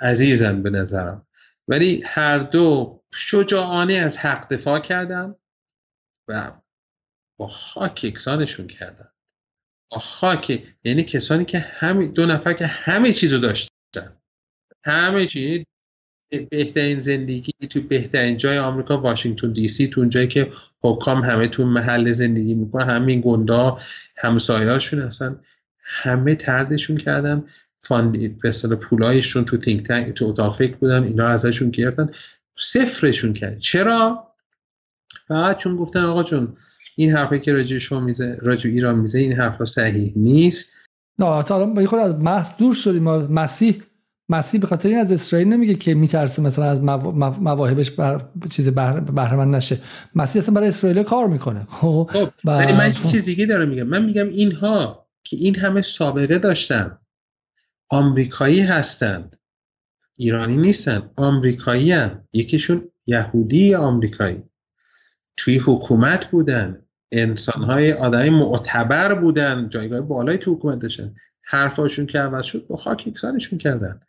عزیزن 0.00 0.62
به 0.62 0.70
نظرم. 0.70 1.26
ولی 1.68 2.02
هر 2.06 2.38
دو 2.38 3.00
شجاعانه 3.14 3.94
از 3.94 4.18
حق 4.18 4.52
دفاع 4.52 4.78
کردم 4.78 5.36
و 6.28 6.52
با 7.36 7.48
خاک 7.48 8.04
یکسانشون 8.04 8.66
کردن. 8.66 9.08
با 9.90 9.98
خاک 9.98 10.74
یعنی 10.84 11.04
کسانی 11.04 11.44
که 11.44 11.58
همه 11.58 12.06
دو 12.06 12.26
نفر 12.26 12.52
که 12.52 12.66
همه 12.66 13.12
چیزو 13.12 13.38
داشتن. 13.38 14.20
همه 14.84 15.26
چیز 15.26 15.64
بهترین 16.38 16.98
زندگی 16.98 17.52
تو 17.70 17.80
بهترین 17.80 18.36
جای 18.36 18.58
آمریکا 18.58 19.00
واشنگتن 19.00 19.52
دی 19.52 19.68
سی 19.68 19.88
تو 19.88 20.04
جایی 20.04 20.28
که 20.28 20.50
حکام 20.80 21.24
همه 21.24 21.48
تو 21.48 21.66
محل 21.66 22.12
زندگی 22.12 22.54
می‌کنن 22.54 22.90
همین 22.90 23.22
گندا 23.24 23.78
همسایه‌هاشون 24.16 25.02
اصلا 25.02 25.36
همه 25.80 26.34
تردشون 26.34 26.96
کردن. 26.96 27.44
فاندی 27.80 28.28
به 28.28 28.76
پولایشون 28.76 29.44
تو 29.44 29.56
تینک 29.56 29.82
تنک 29.82 30.12
تو 30.12 30.26
اتاق 30.26 30.56
فکر 30.56 30.76
بودن. 30.76 31.04
اینا 31.04 31.28
ازشون 31.28 31.70
گرفتن. 31.70 32.08
صفرشون 32.58 33.32
کرد 33.32 33.58
چرا؟ 33.58 34.28
فقط 35.28 35.56
چون 35.56 35.76
گفتن 35.76 36.04
آقا 36.04 36.22
جون 36.22 36.56
این 36.96 37.12
حرفی 37.12 37.40
که 37.40 37.52
راجع 37.52 37.78
شما 37.78 38.00
میزه 38.00 38.38
راجع 38.42 38.70
ایران 38.70 38.98
میزه 38.98 39.18
این 39.18 39.32
حرفا 39.32 39.64
صحیح 39.64 40.12
نیست. 40.16 40.66
نه 41.18 41.42
تا 41.42 41.66
به 41.66 41.86
خود 41.86 41.98
از 41.98 42.14
محض 42.14 42.56
دور 42.58 42.74
شدیم. 42.74 43.08
مسیح 43.12 43.82
مسیح 44.28 44.60
به 44.60 44.66
خاطر 44.66 44.88
این 44.88 44.98
از 44.98 45.12
اسرائیل 45.12 45.48
نمیگه 45.48 45.74
که 45.74 45.94
میترسه 45.94 46.42
مثلا 46.42 46.64
از 46.64 46.82
مواهبش 46.82 47.90
بر 47.90 48.28
چیز 48.50 48.68
بهره 48.68 49.44
نشه. 49.44 49.80
مسیح 50.14 50.42
اصلا 50.42 50.54
برای 50.54 50.68
اسرائیل 50.68 51.02
کار 51.02 51.26
می‌کنه. 51.26 51.66
خب, 51.70 52.10
خب، 52.12 52.30
ولی 52.44 52.72
من 52.72 52.90
چیز 52.92 53.24
دیگه 53.24 53.46
دارم 53.46 53.68
میگم؟ 53.68 53.82
من 53.82 54.04
میگم 54.04 54.28
اینها 54.28 55.06
که 55.24 55.36
این 55.36 55.56
همه 55.56 55.82
سابقه 55.82 56.38
داشتن 56.38 56.98
آمریکایی 57.88 58.60
هستند 58.60 59.36
ایرانی 60.16 60.56
نیستن 60.56 61.10
آمریکایی 61.16 61.92
هم. 61.92 62.24
یکیشون 62.32 62.90
یهودی 63.06 63.74
آمریکایی. 63.74 64.42
توی 65.36 65.58
حکومت 65.58 66.26
بودن 66.26 66.82
انسانهای 67.12 67.92
آدمی 67.92 68.30
معتبر 68.30 69.14
بودن 69.14 69.68
جایگاه 69.68 70.00
بالای 70.00 70.38
تو 70.38 70.54
حکومت 70.54 70.78
داشتن. 70.78 71.14
حرفاشون 71.42 72.06
که 72.06 72.18
عوض 72.18 72.44
شد 72.44 72.66
با 72.66 72.76
خاک 72.76 73.06
یکسانشون 73.06 73.58
کردن. 73.58 74.00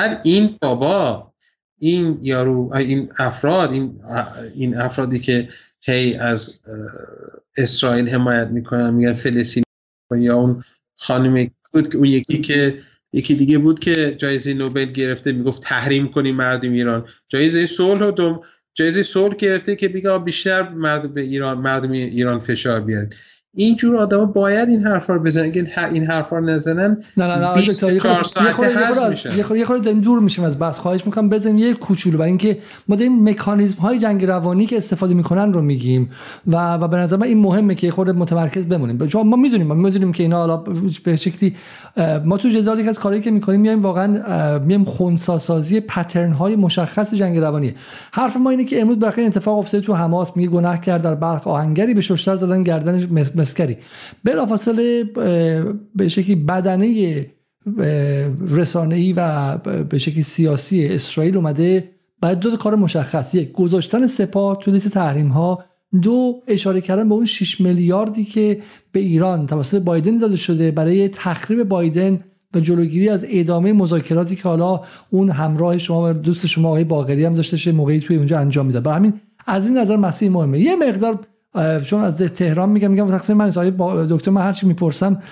بعد 0.00 0.20
این 0.24 0.58
بابا 0.62 1.32
این 1.78 2.18
یارو 2.22 2.74
این 2.74 3.12
افراد 3.18 3.72
این 3.72 4.00
این 4.54 4.76
افرادی 4.76 5.18
که 5.18 5.48
هی 5.80 6.14
از 6.14 6.60
اسرائیل 7.56 8.08
حمایت 8.08 8.48
می‌کنن 8.48 8.94
میگن 8.94 9.14
فلسطین 9.14 9.62
یا 10.18 10.36
اون 10.36 10.64
خانم 10.96 11.50
بود 11.72 11.88
که 11.88 11.96
اون 11.96 12.06
یکی 12.06 12.40
که 12.40 12.78
یکی 13.12 13.34
دیگه 13.34 13.58
بود 13.58 13.80
که 13.80 14.16
جایزه 14.18 14.54
نوبل 14.54 14.84
گرفته 14.84 15.32
می‌گفت 15.32 15.62
تحریم 15.62 16.08
کنیم 16.08 16.36
مردم 16.36 16.72
ایران. 16.72 17.08
جایزه 17.28 17.66
صلح 17.66 18.06
و 18.06 18.42
جایزه 18.74 19.02
صلح 19.02 19.34
گرفته 19.34 19.76
که 19.76 19.88
بگه 19.88 20.18
بیشتر 20.18 20.68
مردم 20.68 21.14
به 21.14 21.20
ایران 21.20 21.58
مردم 21.58 21.90
ایران 21.90 22.40
فشار 22.40 22.80
بیارن 22.80 23.10
اینجور 23.54 23.96
آدم 23.96 24.26
باید 24.26 24.68
این 24.68 24.82
حرفا 24.82 25.14
رو 25.14 25.22
بزنن 25.22 25.44
اگه 25.44 25.66
این 25.92 26.06
حرفا 26.06 26.38
رو 26.38 26.44
نزنن. 26.44 27.02
نه 27.16 27.26
نه 27.26 27.36
نه 27.36 27.54
24 27.54 28.24
ساعته 28.24 29.56
یه 29.56 29.64
خورده 29.64 29.84
داریم 29.84 30.00
دور 30.00 30.20
میشیم 30.20 30.44
از 30.44 30.58
بس 30.58 30.78
خواهش 30.78 31.06
می‌کنم 31.06 31.28
بزنیم 31.28 31.58
یه 31.58 31.74
کوچولو. 31.74 32.18
برای 32.18 32.28
اینکه 32.28 32.58
ما 32.88 32.96
داریم 32.96 33.28
مکانیزم 33.28 33.80
های 33.80 33.98
جنگ 33.98 34.24
روانی 34.24 34.66
که 34.66 34.76
استفاده 34.76 35.14
می‌کنن 35.14 35.52
رو 35.52 35.62
میگیم 35.62 36.10
و 36.46 36.74
و 36.74 36.88
به 36.88 36.96
نظر 36.96 37.16
من 37.16 37.26
این 37.26 37.38
مهمه 37.38 37.74
که 37.74 37.90
خود 37.90 38.10
متمرکز 38.10 38.66
بمونیم. 38.66 39.06
چون 39.06 39.26
ما 39.26 39.36
می‌دونیم 39.36 39.66
ما 39.66 39.74
می‌دونیم 39.74 40.12
که 40.12 40.22
اینا 40.22 40.36
حالا 40.36 40.56
به 41.04 41.16
شکلی 41.16 41.56
ما 42.24 42.36
تو 42.36 42.48
جدال 42.48 42.88
از 42.88 42.98
کاری 42.98 43.20
که 43.20 43.30
می‌کنیم 43.30 43.60
میایم 43.60 43.82
واقعا 43.82 44.58
میایم 44.58 44.84
خونسا 44.84 45.38
سازی 45.38 45.80
پترن 45.80 46.32
های 46.32 46.56
مشخص 46.56 47.14
جنگ 47.14 47.38
روانی. 47.38 47.74
حرف 48.12 48.36
ما 48.36 48.50
اینه 48.50 48.64
که 48.64 48.80
امروز 48.80 48.98
برخی 48.98 49.22
اتفاق 49.22 49.58
افتاده 49.58 49.86
تو 49.86 49.94
حماس 49.94 50.36
میگه 50.36 50.50
گناه 50.50 50.80
کرد 50.80 51.02
در 51.02 51.14
برق 51.14 51.48
آهنگری 51.48 51.94
به 51.94 52.00
ششتر 52.00 52.36
زدن 52.36 52.62
گردنش 52.62 53.06
مسکری. 53.40 53.76
بلافاصله 54.24 55.04
به 55.94 56.08
شکلی 56.08 56.34
بدنه 56.34 57.26
رسانه‌ای 58.48 59.12
و 59.12 59.56
به 59.90 59.98
شکلی 59.98 60.22
سیاسی 60.22 60.86
اسرائیل 60.86 61.36
اومده 61.36 61.90
بعد 62.20 62.38
دو 62.38 62.56
کار 62.56 62.74
مشخص. 62.74 63.34
یک 63.34 63.52
گذاشتن 63.52 64.06
سپاه 64.06 64.58
تو 64.58 64.70
لیست 64.70 64.88
تحریم 64.88 65.28
ها 65.28 65.64
دو 66.02 66.42
اشاره 66.48 66.80
کردن 66.80 67.08
به 67.08 67.14
اون 67.14 67.26
6 67.26 67.60
میلیاردی 67.60 68.24
که 68.24 68.60
به 68.92 69.00
ایران 69.00 69.46
توسط 69.46 69.82
بایدن 69.82 70.18
داده 70.18 70.36
شده 70.36 70.70
برای 70.70 71.08
تخریب 71.08 71.62
بایدن 71.62 72.20
و 72.54 72.60
جلوگیری 72.60 73.08
از 73.08 73.26
ادامه 73.28 73.72
مذاکراتی 73.72 74.36
که 74.36 74.42
حالا 74.42 74.80
اون 75.10 75.30
همراه 75.30 75.78
شما 75.78 76.12
دوست 76.12 76.46
شما 76.46 76.68
آقای 76.68 76.84
باقری 76.84 77.24
هم 77.24 77.34
داشته 77.34 77.72
موقعی 77.72 78.00
توی 78.00 78.16
اونجا 78.16 78.38
انجام 78.38 78.66
میده 78.66 78.80
برای 78.80 78.96
همین 78.96 79.12
از 79.46 79.68
این 79.68 79.78
نظر 79.78 79.96
مسیح 79.96 80.30
مهمه. 80.30 80.60
یه 80.60 80.76
مقدار 80.76 81.26
چون 81.84 82.00
از 82.00 82.16
تهران 82.16 82.68
میگم 82.68 82.90
میگم 82.90 83.06
تقسیم 83.08 83.36
من 83.36 83.70
با 83.70 84.06
دکتر 84.06 84.30
من 84.30 84.42
هرچی 84.42 84.66
می‌پرسم 84.66 85.22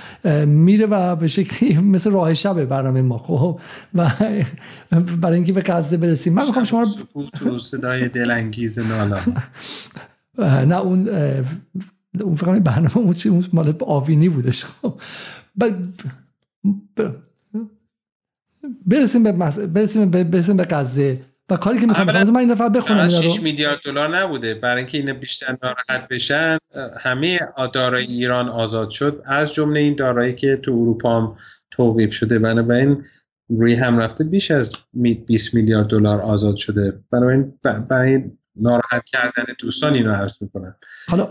میره 0.47 0.87
و 0.87 1.17
به 1.17 1.29
شکلی 1.29 1.79
مثل 1.95 2.11
راه 2.11 2.35
شبه 2.35 2.67
برنامه 2.67 3.03
ما 3.03 3.19
خب؟ 3.19 3.61
و 3.95 4.11
برای 5.21 5.37
اینکه 5.37 5.53
به 5.53 5.61
قصد 5.61 6.01
برسیم. 6.01 6.33
من 6.33 6.47
می‌خوام 6.47 6.65
شما 6.65 6.87
صدای 7.59 8.09
دلانگیز 8.09 8.79
نالا. 8.79 9.19
نه 10.65 10.77
اون 10.77 11.09
اون 12.21 12.35
فقط 12.35 12.63
برنامه 12.63 12.97
اون 12.97 13.45
مال 13.53 13.77
آوینی 13.81 14.29
بودش 14.29 14.65
خب 14.65 15.01
برسیم 18.87 19.23
به 19.23 19.33
برسیم 19.67 20.11
به 20.11 20.25
برسیم 20.25 20.57
به 20.57 20.65
قضیه. 20.65 21.21
و 21.51 21.57
کاری 21.57 21.79
که 21.79 21.87
می‌کنم 21.87 22.31
من 22.31 22.37
این 22.37 22.53
دفعه 22.53 22.69
بخونم 22.69 23.09
6 23.09 23.43
میلیارد 23.43 23.81
دلار 23.85 24.17
نبوده. 24.19 24.55
برای 24.55 24.77
اینکه 24.77 24.99
اینا 24.99 25.13
بیشتر 25.13 25.57
ناراحت 25.63 26.09
بشن 26.09 26.59
همه 27.01 27.39
دارایی 27.73 28.07
ایران 28.07 28.49
آزاد 28.49 28.91
شد. 28.91 29.23
از 29.27 29.55
جمله 29.55 29.81
این 29.81 29.95
دارایی 29.95 30.33
که 30.33 30.57
تو 30.57 30.73
اروپا 30.73 31.21
هم 31.21 31.37
توقیف 31.71 32.13
شده. 32.13 32.39
بنابراین 32.39 33.05
روی 33.49 33.75
هم 33.75 33.99
رفته 33.99 34.25
بیش 34.25 34.51
از 34.51 34.73
20 35.27 35.55
میلیارد 35.55 35.87
دلار 35.87 36.21
آزاد 36.21 36.57
شده. 36.57 37.01
بنابراین 37.13 37.53
برای 37.89 38.23
ناراحت 38.57 39.05
کردن 39.05 39.45
دوستان 39.59 39.95
اینو 39.95 40.13
عرض 40.13 40.37
می‌کنم. 40.41 40.75
حالا 41.09 41.29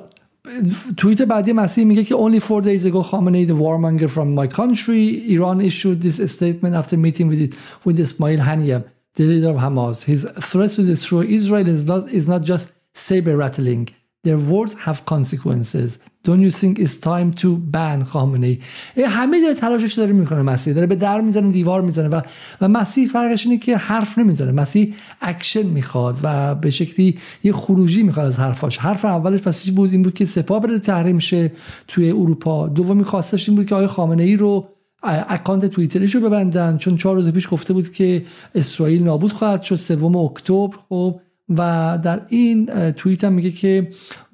توییت 0.98 1.22
بعدی 1.22 1.54
مسیح 1.54 1.86
میگه 1.86 2.04
که 2.04 2.16
only 2.16 2.40
four 2.40 2.64
days 2.64 2.86
ago 2.86 3.04
Khamenei 3.04 3.48
the 3.48 3.58
warmonger 3.64 4.10
from 4.10 4.36
my 4.36 4.48
country 4.48 5.32
Iran 5.36 5.62
issued 5.62 6.02
this 6.02 6.36
statement 6.36 6.76
after 6.76 6.98
meeting 6.98 7.28
with 7.30 7.42
it, 7.42 7.56
with 7.86 8.00
Ismail 8.00 8.40
Haniyeh. 8.40 8.97
The 9.18 9.26
leader 9.32 9.50
of 9.56 9.60
Hamas. 9.66 9.98
His 10.12 10.22
threats 10.50 10.76
to 10.78 10.84
destroy 10.94 11.24
Israel 11.38 11.68
is 11.76 11.84
not, 11.92 12.02
is 12.20 12.26
not 12.34 12.42
just 12.52 12.66
saber 13.06 13.36
rattling. 13.44 13.86
Their 14.26 14.40
words 14.54 14.74
have 14.86 15.00
consequences. 15.14 15.90
Don't 16.26 16.42
you 16.48 16.52
think 16.62 16.74
it's 16.84 16.98
time 17.12 17.30
to 17.42 17.50
ban 17.76 18.04
Khamenei 18.04 18.60
همه 19.08 19.42
داره 19.42 19.54
تلاشش 19.54 19.94
داره 19.94 20.14
می‌کنه 20.14 20.42
مسیح 20.42 20.74
داره 20.74 20.88
به 20.88 20.96
در 20.96 21.22
می‌زنه 21.22 21.52
دیوار 21.52 21.82
می‌زنه 21.82 22.08
و 22.08 22.22
و 22.62 22.68
مسیح 22.68 23.08
فرقش 23.08 23.46
اینه 23.46 23.58
که 23.58 23.78
حرف 23.78 24.18
نمی‌زنه 24.18 24.52
مسیح 24.52 24.96
اکشن 25.22 25.66
می‌خواد 25.66 26.18
و 26.24 26.56
به 26.56 26.70
شکلی 26.70 27.18
یه 27.44 27.54
خروجی 27.54 28.04
می‌خواد 28.04 28.26
از 28.26 28.40
حرفاش 28.40 28.78
حرف 28.78 29.06
اولش 29.06 29.42
پس 29.42 29.70
بود 29.70 29.92
این 29.92 30.04
بود 30.04 30.14
که 30.14 30.26
سپاه 30.26 30.62
بره 30.62 30.80
تحریم 30.80 31.20
شه 31.20 31.52
توی 31.88 32.12
اروپا 32.12 32.68
دومی 32.68 33.04
خواستش 33.04 33.50
این 33.50 33.58
بود 33.58 33.68
که 33.68 33.76
آقای 33.76 33.88
خامنه 33.88 34.24
ای 34.24 34.36
رو 34.36 34.68
اکانت 35.08 35.66
توییترش 35.66 36.16
رو 36.16 36.22
ببندن. 36.22 36.78
چون 36.78 36.98
چهار 36.98 37.16
روز 37.16 37.30
پیش 37.30 37.48
گفته 37.52 37.74
بود 37.74 37.92
که 37.92 38.24
اسرائیل 38.56 39.04
نابود 39.04 39.34
خواهد 39.34 39.62
شد. 39.64 39.76
سوم 39.76 40.16
اکتبر 40.16 40.78
خب. 40.90 41.20
و 41.50 42.00
در 42.04 42.22
این 42.30 42.66
توییت 42.92 43.24
هم 43.24 43.34
میگه 43.34 43.52
که 43.52 43.90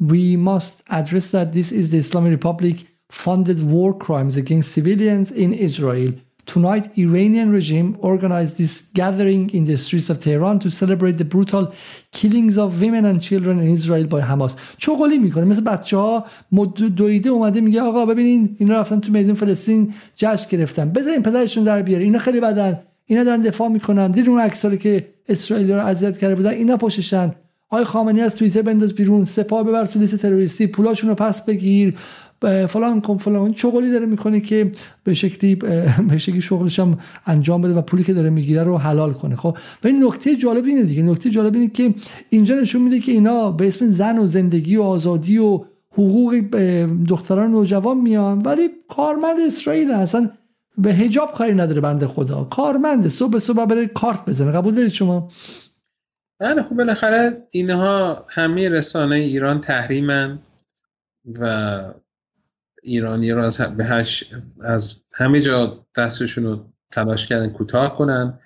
we 0.07 0.37
must 0.37 0.93
address 0.93 1.31
that 1.31 1.53
this 1.53 1.71
is 1.71 1.91
the 1.91 1.97
Islamic 1.97 2.43
Republic 2.43 2.75
funded 3.11 3.59
war 3.71 3.93
crimes 4.05 4.35
against 4.37 4.71
civilians 4.77 5.31
in 5.31 5.53
Israel. 5.53 6.11
Tonight, 6.45 6.85
Iranian 6.97 7.49
regime 7.59 7.89
organized 8.11 8.57
this 8.57 8.73
gathering 8.99 9.43
in 9.57 9.63
the 9.65 9.77
streets 9.77 10.09
of 10.09 10.17
Tehran 10.25 10.59
to 10.59 10.69
celebrate 10.69 11.17
the 11.17 11.29
brutal 11.33 11.65
killings 12.11 12.57
of 12.57 12.69
women 12.83 13.05
and 13.05 13.17
children 13.21 13.55
in 13.63 13.69
Israel 13.77 14.05
by 14.05 14.21
Hamas. 14.21 14.55
چغلی 14.77 15.17
می‌کنه. 15.17 15.45
مثل 15.45 15.61
بچه 15.61 15.97
ها 15.97 16.25
دویده 16.95 17.29
اومده 17.29 17.61
میگه 17.61 17.81
آقا 17.81 18.05
ببینین 18.05 18.55
اینا 18.59 18.79
رفتن 18.79 18.99
تو 18.99 19.11
میدون 19.11 19.35
فلسطین 19.35 19.93
جشن 20.15 20.45
گرفتن. 20.49 20.89
بذارین 20.89 21.23
پدرشون 21.23 21.63
در 21.63 21.81
بیاره. 21.81 22.03
اینا 22.03 22.19
خیلی 22.19 22.39
بدن. 22.39 22.79
اینا 23.05 23.23
دارن 23.23 23.39
دفاع 23.41 23.67
می‌کنن. 23.67 24.11
دید 24.11 24.29
اون 24.29 24.39
عکسایی 24.39 24.77
که 24.77 25.07
اسرائیل 25.29 25.71
رو 25.71 25.85
اذیت 25.85 26.17
کرده 26.17 26.35
بودن 26.35 26.49
اینا 26.49 26.77
پشتشن. 26.77 27.35
آقای 27.73 27.85
خامنه‌ای 27.85 28.25
از 28.25 28.35
توییتر 28.35 28.61
بنداز 28.61 28.93
بیرون. 28.93 29.25
سپاه 29.25 29.63
ببر 29.63 29.85
تو 29.85 29.99
لیست 29.99 30.15
تروریستی 30.15 30.67
پولاشون 30.67 31.09
رو 31.09 31.15
پس 31.15 31.45
بگیر. 31.45 31.93
فلان 32.67 33.01
کن 33.01 33.17
فلان. 33.17 33.53
چغلی 33.53 33.91
داره 33.91 34.05
می‌کنه 34.05 34.39
که 34.39 34.71
به 35.03 35.13
شکلی 35.13 35.55
به 36.09 36.17
شکلی 36.17 36.41
شغلش 36.41 36.79
هم 36.79 36.97
انجام 37.25 37.61
بده 37.61 37.73
و 37.73 37.81
پولی 37.81 38.03
که 38.03 38.13
داره 38.13 38.29
می‌گیره 38.29 38.63
رو 38.63 38.77
حلال 38.77 39.13
کنه. 39.13 39.35
خب 39.35 39.57
و 39.83 39.87
این 39.87 40.03
نکته 40.03 40.35
جالب 40.35 40.65
اینه 40.65 40.83
دیگه. 40.83 41.03
نکته 41.03 41.29
جالب 41.29 41.53
اینه 41.53 41.67
که 41.67 41.93
اینجا 42.29 42.55
نشون 42.55 42.81
میده 42.81 42.99
که 42.99 43.11
اینا 43.11 43.51
به 43.51 43.67
اسم 43.67 43.89
زن 43.89 44.17
و 44.17 44.27
زندگی 44.27 44.75
و 44.75 44.81
آزادی 44.81 45.37
و 45.37 45.59
حقوق 45.91 46.35
دختران 47.07 47.51
نوجوان 47.51 47.97
میان 47.97 48.39
ولی 48.39 48.69
کارمند 48.89 49.39
اسرائیل 49.47 49.91
اصلا 49.91 50.29
به 50.77 50.93
هجاب 50.93 51.33
کاری 51.33 51.53
نداره 51.53 51.81
بنده 51.81 52.07
خدا. 52.07 52.43
کارمند 52.43 53.07
صبح 53.07 53.37
صبح 53.37 53.65
بره 53.65 53.87
کارت 53.87 54.25
بزنه. 54.25 54.51
قبول 54.51 54.75
دارید 54.75 54.91
شما؟ 54.91 55.29
بله 56.39 56.63
خب 56.63 56.75
بالاخره 56.75 57.47
اینها 57.51 58.25
همه 58.29 58.69
رسانه 58.69 59.15
ایران 59.15 59.61
تحریمن 59.61 60.39
و 61.39 61.93
ایرانی 62.83 63.31
رو 63.31 63.43
از, 63.43 63.61
از 64.61 64.95
همه 65.13 65.41
جا 65.41 65.85
دستشون 65.97 66.43
رو 66.43 66.73
تلاش 66.91 67.27
کردن 67.27 67.49
کوتاه 67.49 67.95
کنن. 67.95 68.39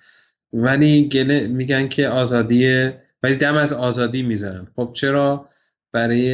ولی 0.53 1.09
گله 1.09 1.47
میگن 1.47 1.87
که 1.87 2.07
آزادی 2.07 2.91
ولی 3.23 3.35
دم 3.35 3.55
از 3.55 3.73
آزادی 3.73 4.23
می‌زنن 4.23 4.67
خب 4.75 4.91
چرا؟ 4.93 5.49
برای 5.91 6.27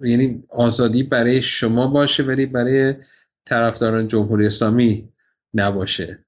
یعنی 0.00 0.44
آزادی 0.48 1.02
برای 1.02 1.42
شما 1.42 1.86
باشه 1.86 2.22
ولی 2.22 2.46
برای 2.46 2.94
طرفداران 3.44 4.08
جمهوری 4.08 4.46
اسلامی 4.46 5.08
نباشه. 5.54 6.24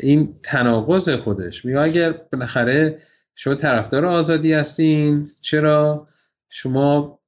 این 0.00 0.40
تناقض 0.42 1.08
خودش. 1.08 1.64
میگه 1.64 1.80
اگر 1.80 2.12
بالاخره 2.12 2.98
شما 3.34 3.54
طرفدار 3.54 4.06
آزادی 4.06 4.52
هستین 4.52 5.28
چرا؟ 5.40 6.08
شما 6.50 7.20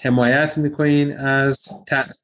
حمایت 0.00 0.58
می‌کنین 0.58 1.18
از 1.18 1.68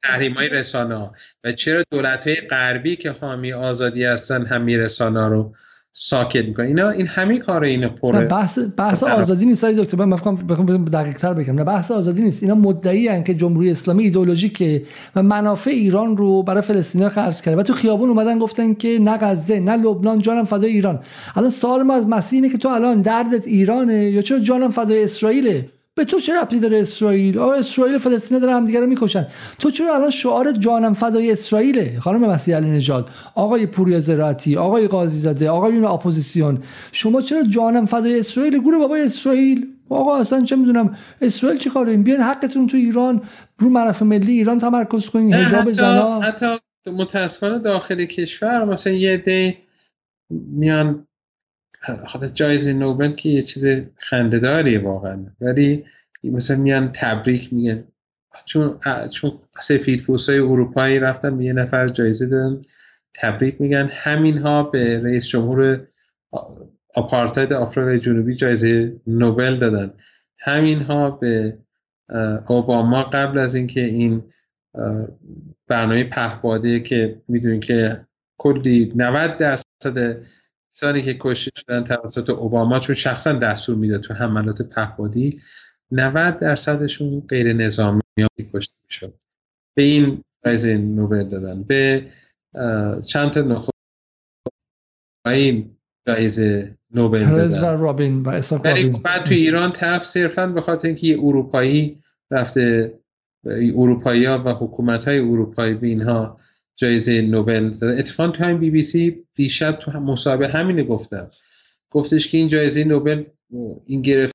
تحریم 0.02 0.34
های 0.34 0.48
رسانه 0.48 1.10
و 1.44 1.52
چرا 1.52 1.82
دولت 1.90 2.26
های 2.26 2.36
غربی 2.36 2.96
که 2.96 3.10
حامی 3.10 3.52
آزادی 3.52 4.04
هستن 4.04 4.46
همی 4.46 4.76
رسانه 4.76 5.28
رو 5.28 5.54
ساکت 5.92 6.44
می‌کنن 6.44 6.66
اینا 6.66 6.90
این 6.90 7.06
همه 7.06 7.38
کار 7.38 7.64
اینو 7.64 7.88
پره 7.88 8.26
بحث 8.26 8.58
بحث 8.76 9.02
آزادی 9.02 9.46
نیست 9.46 9.64
دکتر. 9.64 9.96
من 9.96 10.08
می‌خوام 10.08 10.36
بخوام 10.36 10.84
دقیق 10.84 11.18
تر 11.18 11.34
بگم. 11.34 11.54
نه 11.54 11.64
بحث 11.64 11.90
آزادی 11.90 12.22
نیست. 12.22 12.42
اینا 12.42 12.54
مدعی 12.54 13.08
ان 13.08 13.24
که 13.24 13.34
جمهوری 13.34 13.70
اسلامی 13.70 14.04
ایدئولوژیکه 14.04 14.82
و 15.16 15.22
منافع 15.22 15.70
ایران 15.70 16.16
رو 16.16 16.42
برای 16.42 16.62
فلسطینیا 16.62 17.08
خرج 17.08 17.40
کرده. 17.40 17.56
و 17.56 17.62
تو 17.62 17.72
خیابون 17.72 18.08
اومدن 18.08 18.38
گفتن 18.38 18.74
که 18.74 18.98
نه 19.00 19.16
غزه 19.16 19.60
نه 19.60 19.76
لبنان 19.76 20.20
جانم 20.20 20.44
فدای 20.44 20.72
ایران. 20.72 21.00
الان 21.36 21.50
سوال 21.50 21.82
ما 21.82 21.94
از 21.94 22.08
مسیح 22.08 22.36
اینه 22.36 22.52
که 22.52 22.58
تو 22.58 22.68
الان 22.68 23.02
دردت 23.02 23.46
ایرانه 23.46 24.10
یا 24.10 24.22
چرا 24.22 24.38
جانم 24.38 24.70
فدای 24.70 25.04
اسرائیله؟ 25.04 25.68
به 26.00 26.06
تو 26.06 26.20
چه 26.20 26.40
ربطی 26.40 26.60
داره 26.60 26.80
اسرائیل؟ 26.80 27.38
آه 27.38 27.58
اسرائیل 27.58 27.94
و 27.94 27.98
فلسطین 27.98 28.38
داره 28.38 28.54
همدیگه 28.54 28.80
رو 28.80 28.86
می‌کشن. 28.86 29.26
تو 29.58 29.70
چرا 29.70 29.94
الان 29.94 30.10
شعار 30.10 30.52
جانم 30.52 30.94
فدای 30.94 31.32
اسرائیله؟ 31.32 32.00
خانم 32.00 32.30
مسیح 32.30 32.56
علی 32.56 32.70
نژاد 32.70 33.08
آقای 33.34 33.66
پوریا 33.66 33.98
زراعتی 33.98 34.56
آقای 34.56 34.88
قاضی 34.88 35.18
زاده 35.18 35.50
آقایون 35.50 35.84
اپوزیسیون 35.84 36.58
شما 36.92 37.20
چرا 37.20 37.42
جانم 37.42 37.86
فدای 37.86 38.18
اسرائیل؟ 38.18 38.58
گروه 38.58 38.78
بابای 38.78 39.02
اسرائیل. 39.02 39.66
آقا 39.88 40.16
اصلا 40.16 40.44
چه 40.44 40.56
می‌دونم 40.56 40.96
اسرائیل 41.20 41.58
چی 41.58 41.70
کار 41.70 41.84
داریم؟ 41.84 42.02
بیان 42.02 42.20
حقتون 42.20 42.66
تو 42.66 42.76
ایران 42.76 43.22
رو 43.58 43.68
منافع 43.68 44.04
ملی 44.04 44.32
ایران 44.32 44.58
تمرکز 44.58 45.08
کنین 45.08 45.34
حجاب 45.34 45.72
زنا. 45.72 46.20
حتی 46.20 46.46
متاسفانه 46.86 47.58
داخل 47.58 48.04
کشور 48.04 48.64
مثلا 48.64 48.92
یه 48.92 49.16
دی 49.16 49.56
میان 50.30 51.06
حالا 51.80 52.28
جایزه 52.28 52.72
نوبل 52.72 53.12
که 53.12 53.28
یه 53.28 53.42
چیز 53.42 53.66
خندهداریه 53.96 54.78
واقعا. 54.78 55.26
ولی 55.40 55.84
مثلا 56.24 56.56
میان 56.56 56.92
تبریک 56.92 57.52
میگن. 57.52 57.84
چون 58.44 58.78
چون 59.10 59.38
سفید 59.60 60.06
های 60.28 60.38
اروپایی 60.38 60.98
رفتن 60.98 61.38
به 61.38 61.44
یه 61.44 61.52
نفر 61.52 61.88
جایزه 61.88 62.26
دادن 62.26 62.62
تبریک 63.14 63.60
میگن. 63.60 63.88
همین 63.92 64.38
ها 64.38 64.62
به 64.62 64.98
رئیس 64.98 65.26
جمهور 65.26 65.86
آپارتاید 66.94 67.52
آفریقای 67.52 67.98
جنوبی 67.98 68.34
جایزه 68.34 68.96
نوبل 69.06 69.56
دادن. 69.56 69.92
همین 70.38 70.80
ها 70.80 71.10
به 71.10 71.58
اوباما 72.48 73.02
قبل 73.02 73.38
از 73.38 73.54
اینکه 73.54 73.80
این 73.80 74.22
برنامه 75.66 76.04
پهباده 76.04 76.80
که 76.80 77.22
می‌دونین 77.28 77.60
که 77.60 78.06
کلی 78.38 78.92
90 78.96 79.36
درصد 79.36 80.22
کسانی 80.74 81.02
که 81.02 81.16
کشته 81.20 81.50
شدن 81.54 81.84
توسط 81.84 82.30
اوباما 82.30 82.78
چون 82.78 82.94
شخصا 82.94 83.32
دستور 83.32 83.76
میده 83.76 83.98
تو 83.98 84.14
حملات 84.14 84.62
پهبادی 84.62 85.40
90 85.92 86.38
درصدشون 86.38 87.20
غیر 87.20 87.52
نظامی 87.52 88.02
کشته 88.54 88.78
می‌شد. 88.84 89.14
به 89.74 89.82
این 89.82 90.24
جایزه 90.46 90.76
نوبل 90.76 91.22
دادن. 91.22 91.62
به 91.62 92.06
چند 93.06 93.30
تا 93.30 93.40
نخود 93.40 93.74
این 95.26 95.76
جایزه 96.06 96.76
نوبل 96.90 97.24
دادن. 97.24 97.60
و 97.60 97.82
رابین 97.82 98.22
و 98.22 98.40
بعد 99.04 99.24
تو 99.24 99.34
ایران 99.34 99.72
طرف 99.72 100.04
صرفا 100.04 100.46
به 100.46 100.60
خاطر 100.60 100.88
اینکه 100.88 101.06
یه 101.06 101.18
اروپایی 101.18 101.98
رفته 102.30 102.94
اروپایی 103.74 104.24
ها 104.24 104.42
و 104.46 104.54
حکومت 104.54 105.08
های 105.08 105.18
اروپایی 105.18 105.74
به 105.74 105.86
اینها 105.86 106.38
جایزه 106.80 107.22
نوبل 107.22 107.70
دادن 107.70 107.98
اتفاقا 107.98 108.30
تو 108.30 108.44
همین 108.44 108.58
بی 108.58 108.70
بی 108.70 108.82
سی 108.82 109.24
دیشب 109.34 109.72
تو 109.72 109.90
مصاحبه 109.90 110.48
همینه 110.48 110.82
گفتم. 110.82 111.30
گفتش 111.90 112.28
که 112.28 112.38
این 112.38 112.48
جایزه 112.48 112.84
نوبل 112.84 113.24
این 113.86 114.02
گرفت 114.02 114.34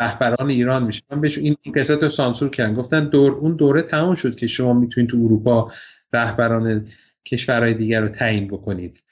رهبران 0.00 0.50
ایران 0.50 0.84
میشه. 0.84 1.02
من 1.10 1.20
بهش 1.20 1.38
این 1.38 1.56
قصت 1.74 2.02
رو 2.02 2.08
سانسور 2.08 2.50
کردن 2.50 2.74
گفتن 2.74 3.08
دور 3.08 3.32
اون 3.32 3.56
دوره 3.56 3.82
تمام 3.82 4.14
شد 4.14 4.36
که 4.36 4.46
شما 4.46 4.72
می‌تونید 4.72 5.10
تو 5.10 5.16
اروپا 5.16 5.72
رهبران 6.12 6.88
کشورهای 7.26 7.74
دیگر 7.74 8.00
رو 8.00 8.08
تعیین 8.08 8.48
بکنید. 8.48 9.02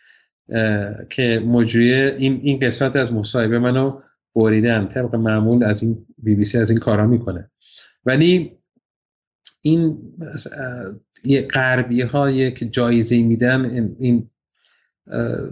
که 1.10 1.42
مجری 1.46 1.92
این 1.92 2.40
این 2.42 2.58
قسمت 2.58 2.96
از 2.96 3.12
مصاحبه 3.12 3.58
منو 3.58 4.00
بریدن. 4.34 4.88
طبق 4.88 5.14
معمول 5.14 5.64
از 5.64 5.82
این 5.82 6.06
بی 6.18 6.34
بی 6.34 6.44
سی 6.44 6.58
از 6.58 6.70
این 6.70 6.78
کارا 6.78 7.06
می‌کنه. 7.06 7.50
ولی 8.04 8.58
این 9.62 9.98
غربی 11.54 12.00
ها 12.02 12.30
یک 12.30 12.72
جایزه 12.72 13.22
میدن 13.22 13.94
این 14.00 14.30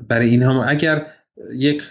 برای 0.09 0.29
اینها. 0.29 0.65
اگر 0.65 1.07
یک 1.55 1.83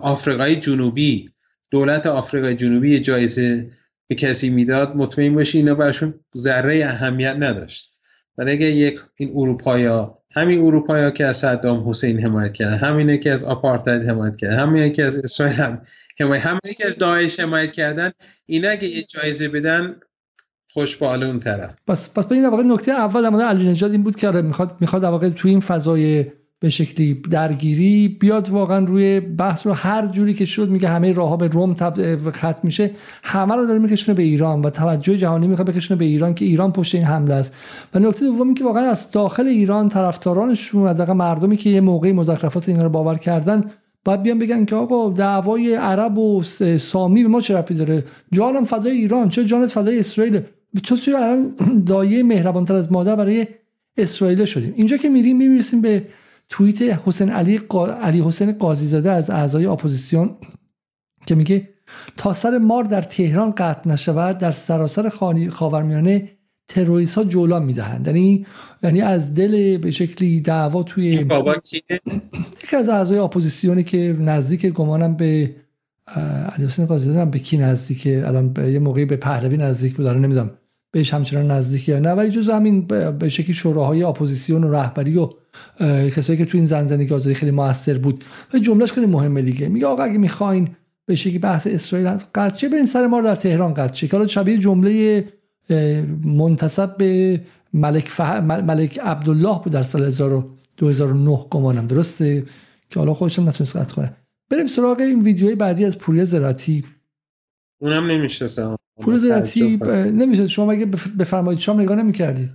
آفریقای 0.00 0.56
جنوبی 0.56 1.30
دولت 1.70 2.06
آفریقای 2.06 2.54
جنوبی 2.54 3.00
جایزه 3.00 3.70
به 4.06 4.14
کسی 4.14 4.50
می‌داد 4.50 4.96
مطمئن 4.96 5.34
باشی 5.34 5.58
اینا 5.58 5.74
براشون 5.74 6.14
ذره 6.36 6.84
اهمیت 6.84 7.36
نداشت. 7.38 7.88
برای 8.36 8.52
اگه 8.52 8.66
یک 8.66 9.00
این 9.16 9.30
اروپایا 9.34 10.18
همین 10.30 10.60
اروپایا 10.60 11.10
که 11.10 11.26
از 11.26 11.36
صدام 11.36 11.88
حسین 11.88 12.20
حمایت 12.20 12.52
کرد 12.52 12.72
همینه 12.72 13.18
که 13.18 13.32
از 13.32 13.44
آپارتاید 13.44 14.02
حمایت 14.02 14.36
کرد 14.36 14.58
همینه 14.58 14.90
که 14.90 15.04
از 15.04 15.16
اسرائیل 15.16 15.56
هم 15.56 15.82
حمایت 16.20 16.42
همینه 16.42 16.74
که 16.78 16.86
از 16.86 16.98
داعش 16.98 17.40
حمایت 17.40 17.72
کردن 17.72 18.10
اینا 18.46 18.70
اگه 18.70 18.88
یه 18.88 19.02
جایزه 19.02 19.48
بدن 19.48 19.96
خوش 20.72 20.96
به 20.96 21.06
اون 21.06 21.38
طرف. 21.38 21.74
پس 21.86 22.12
پس 22.14 22.32
این 22.32 22.48
واقع 22.48 22.62
نکته 22.62 22.92
اول 22.92 23.30
در 23.30 23.46
علی 23.46 23.70
نجات 23.70 23.90
این 23.90 24.02
بود 24.02 24.16
که 24.16 24.28
آره 24.28 24.42
می‌خواد 24.42 24.76
می‌خواد 24.80 25.04
واقع 25.04 25.28
تو 25.28 25.48
این 25.48 25.60
فضای 25.60 26.26
به 26.60 26.70
شکلی 26.70 27.22
درگیری 27.30 28.08
بیاد 28.08 28.50
واقعا 28.50 28.84
روی 28.84 29.20
بحث 29.20 29.66
رو. 29.66 29.72
هر 29.72 30.06
جوری 30.06 30.34
که 30.34 30.44
شد 30.44 30.68
میگه 30.68 30.88
همه 30.88 31.12
راه 31.12 31.28
ها 31.28 31.36
به 31.36 31.48
روم 31.48 31.74
ختم 32.30 32.60
میشه. 32.62 32.90
همه 33.22 33.54
رو 33.54 33.66
داره 33.66 33.78
میکشونه 33.78 34.16
به 34.16 34.22
ایران 34.22 34.60
و 34.60 34.70
توجه 34.70 35.18
جهانی 35.18 35.46
می‌خواد 35.46 35.70
بکشونه 35.70 35.98
به 35.98 36.04
ایران 36.04 36.34
که 36.34 36.44
ایران 36.44 36.72
پشت 36.72 36.94
این 36.94 37.04
حمله 37.04 37.34
است. 37.34 37.54
و 37.94 37.98
نکته 37.98 38.24
دومی 38.24 38.54
که 38.54 38.64
واقعا 38.64 38.82
از 38.82 39.10
داخل 39.10 39.46
ایران 39.46 39.88
طرفدارانشون 39.88 40.82
و 40.82 41.14
مردمی 41.14 41.56
که 41.56 41.70
یه 41.70 41.80
موقعی 41.80 42.12
مزخرفات 42.12 42.68
اینا 42.68 42.82
رو 42.82 42.88
باور 42.88 43.14
کردن 43.14 43.64
باید 44.04 44.22
بیان 44.22 44.38
بگن 44.38 44.64
که 44.64 44.76
آقا 44.76 45.10
دعوای 45.10 45.74
عرب 45.74 46.18
و 46.18 46.42
سامی 46.78 47.22
به 47.22 47.28
ما 47.28 47.40
چه 47.40 47.56
ربطی 47.56 47.74
داره؟ 47.74 48.04
جانم 48.32 48.64
فدای 48.64 48.92
ایران 48.92 49.28
چه 49.28 49.44
جانت 49.44 49.70
فدای 49.70 49.98
اسرائیل؟ 49.98 50.40
چطور 50.80 50.98
چرا 50.98 51.18
الان 51.18 51.54
دایه 51.86 52.22
مهربانتر 52.22 52.74
از 52.74 52.92
مادر 52.92 53.16
برای 53.16 53.46
اسرائیل 53.96 54.44
شدیم. 54.44 54.72
اینجا 54.76 54.96
که 54.96 55.08
میریم 55.08 55.36
می‌رسیم 55.36 55.80
به 55.80 56.06
توییت 56.48 56.82
حسین 56.82 57.30
علی 57.30 57.60
علی 58.02 58.22
حسین 58.22 58.52
قاضی 58.52 58.86
زاده 58.86 59.10
از 59.10 59.30
اعضای 59.30 59.66
اپوزیسیون 59.66 60.30
که 61.26 61.34
میگه 61.34 61.68
تا 62.16 62.32
سر 62.32 62.58
مار 62.58 62.84
در 62.84 63.02
تهران 63.02 63.50
قطع 63.50 63.90
نشود 63.90 64.38
در 64.38 64.52
سراسر 64.52 65.08
خاورمیانه 65.50 66.28
تروریست 66.68 67.14
ها 67.14 67.24
جولان 67.24 67.64
می‌دهند. 67.64 68.06
یعنی 68.06 68.46
یعنی 68.82 69.00
از 69.00 69.34
دل 69.34 69.78
به 69.78 69.90
شکلی 69.90 70.40
دعوا 70.40 70.82
توی 70.82 71.04
یکی 72.64 72.76
از 72.76 72.88
اعضای 72.88 73.18
اپوزیسیونی 73.18 73.84
که 73.84 74.16
نزدیک 74.20 74.66
گمانم 74.66 75.16
به 75.16 75.54
علی 76.56 76.66
حسین 76.66 76.86
قاضی 76.86 77.24
به 77.24 77.38
کی 77.38 77.58
نزدیکه 77.58 78.24
الان 78.26 78.52
به 78.52 78.72
یه 78.72 78.78
موقعی 78.78 79.04
به 79.04 79.16
پهلوی 79.16 79.56
نزدیک 79.56 79.96
بود 79.96 80.06
نمی‌دونم. 80.06 80.50
بهش 80.92 81.14
همچنان 81.14 81.50
نزدیکی 81.50 81.92
یا 81.92 81.98
نه. 81.98 82.10
ولی 82.10 82.30
جز 82.30 82.48
همین 82.48 82.86
به 83.18 83.28
شکلی 83.28 83.54
شوراهای 83.54 84.02
اپوزیسیون 84.02 84.64
و 84.64 84.72
رهبری 84.72 85.16
و 85.18 85.28
کسایی 86.10 86.38
که 86.38 86.44
تو 86.44 86.58
این 86.58 86.66
زن 86.66 86.80
زندگی 86.80 87.14
آزادی 87.14 87.34
خیلی 87.34 87.52
موثر 87.52 87.98
بود. 87.98 88.24
و 88.54 88.58
جملهش 88.58 88.92
خیلی 88.92 89.06
مهمه 89.06 89.42
دیگه. 89.42 89.68
میگه 89.68 89.86
آقا 89.86 90.02
اگه 90.02 90.18
می‌خواین 90.18 90.68
به 91.06 91.14
شکلی 91.14 91.38
بحث 91.38 91.66
اسرائیل 91.66 92.08
قطع 92.34 92.51
شه 92.51 92.68
برین 92.68 92.86
سر 92.86 93.06
مار 93.06 93.20
در 93.20 93.34
تهران 93.34 93.74
قطع 93.74 93.91
شه 93.91 94.08
که 94.08 94.16
حالا 94.16 94.26
شبیه 94.26 94.58
جمله 94.58 95.24
منتسب 96.24 96.96
به 96.96 97.40
ملک, 97.74 98.08
فح... 98.08 98.40
ملک 98.40 98.98
عبدالله 98.98 99.60
بود 99.64 99.72
در 99.72 99.82
سال 99.82 100.10
2009 100.76 101.46
گمانم. 101.50 101.86
درسته؟ 101.86 102.44
که 102.90 103.00
حالا 103.00 103.14
خودشم 103.14 103.48
نتونست 103.48 103.76
قطع 103.76 103.94
کنه. 103.94 104.16
بریم 104.50 104.66
سراغ 104.66 105.00
این 105.00 105.22
ویدیوهای 105.22 105.54
بعدی 105.54 105.84
از 105.84 105.98
پوریا 105.98 106.24
زراعتی 106.24 106.84
اونم 107.80 108.10
نمی‌شناسم. 108.10 108.76
پول 109.00 109.18
زراعتی 109.18 109.76
نمیشه. 110.12 110.46
شما 110.46 110.66
مگه 110.66 110.86
بفرمایید 111.18 111.60
شام 111.60 111.80
نگاه 111.80 111.96
نمی‌کردید. 111.96 112.50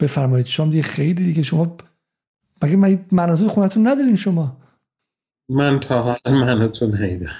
بفرمایید 0.00 0.46
شام 0.46 0.70
دیگه 0.70 0.82
خیلی 0.82 1.24
دیگه. 1.24 1.42
شما 1.42 1.76
مگه 2.62 3.00
مناطق 3.12 3.46
خونتون 3.46 3.86
ندارین 3.86 4.16
شما؟ 4.16 4.56
من 5.48 5.80
تا 5.80 6.02
حالا 6.02 6.38
مناطق 6.40 7.00
نیدم 7.00 7.30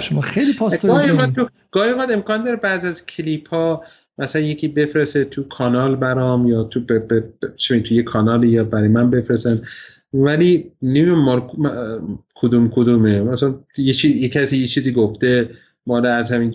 شما 0.00 0.20
خیلی 0.20 0.52
پاستور 0.58 1.32
گاهی 1.70 1.92
وقت 1.92 2.10
امکان 2.10 2.42
داره 2.42 2.56
بعض 2.56 2.84
از 2.84 3.06
کلیپ 3.06 3.48
ها 3.48 3.84
مثلا 4.18 4.42
یکی 4.42 4.68
بفرسته 4.68 5.24
تو 5.24 5.42
کانال 5.42 5.96
برام 5.96 6.46
یا 6.46 6.64
تو 6.64 6.80
ب... 6.80 6.92
ب... 6.92 7.22
تو 7.58 7.94
یه 7.94 8.02
کانالی 8.02 8.48
یا 8.48 8.64
برای 8.64 8.88
من 8.88 9.10
بفرستن. 9.10 9.62
ولی 10.14 10.72
نمی‌دونم 10.82 11.48
کدوم 12.34 12.70
کدومه. 12.70 13.20
مثلا 13.20 13.54
یه, 13.78 14.06
یه 14.06 14.28
کسی 14.28 14.56
یه 14.56 14.66
چیزی 14.66 14.92
گفته 14.92 15.50
مال 15.86 16.06
از 16.06 16.32
همین 16.32 16.54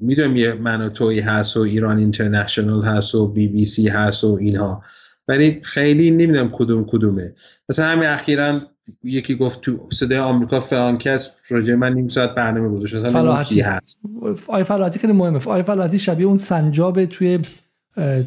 می‌دونم 0.00 0.36
یه 0.36 0.54
منوتوی 0.54 1.20
هست 1.20 1.56
و 1.56 1.60
ایران 1.60 1.98
اینترنشنال 1.98 2.84
هست 2.84 3.14
و 3.14 3.28
بی 3.28 3.48
بی 3.48 3.64
سی 3.64 3.88
هست 3.88 4.24
و 4.24 4.38
اینها. 4.40 4.82
ولی 5.28 5.60
خیلی 5.62 6.10
نمی‌دونم 6.10 6.50
کدوم 6.52 6.84
کدومه. 6.84 7.34
مثلا 7.68 7.86
همین 7.86 8.08
اخیرا 8.08 8.60
یکی 9.04 9.34
گفت 9.34 9.60
تو 9.60 9.78
صدای 9.92 10.18
آمریکا 10.18 10.60
فرانکس 10.60 11.30
راجع 11.48 11.74
من 11.74 11.92
نیم 11.92 12.08
ساعت 12.08 12.34
برنامه 12.34 12.68
گذاشت. 12.68 12.94
مثلا 12.94 13.44
کی 13.44 13.60
هست. 13.60 14.02
آی 14.46 14.64
فلاحتی 14.64 14.98
خیلی 14.98 15.12
مهمه. 15.12 15.46
آی 15.46 15.62
فلاحتی 15.62 15.98
شبیه 15.98 16.26
اون 16.26 16.38
سنجاب 16.38 17.04
توی 17.04 17.38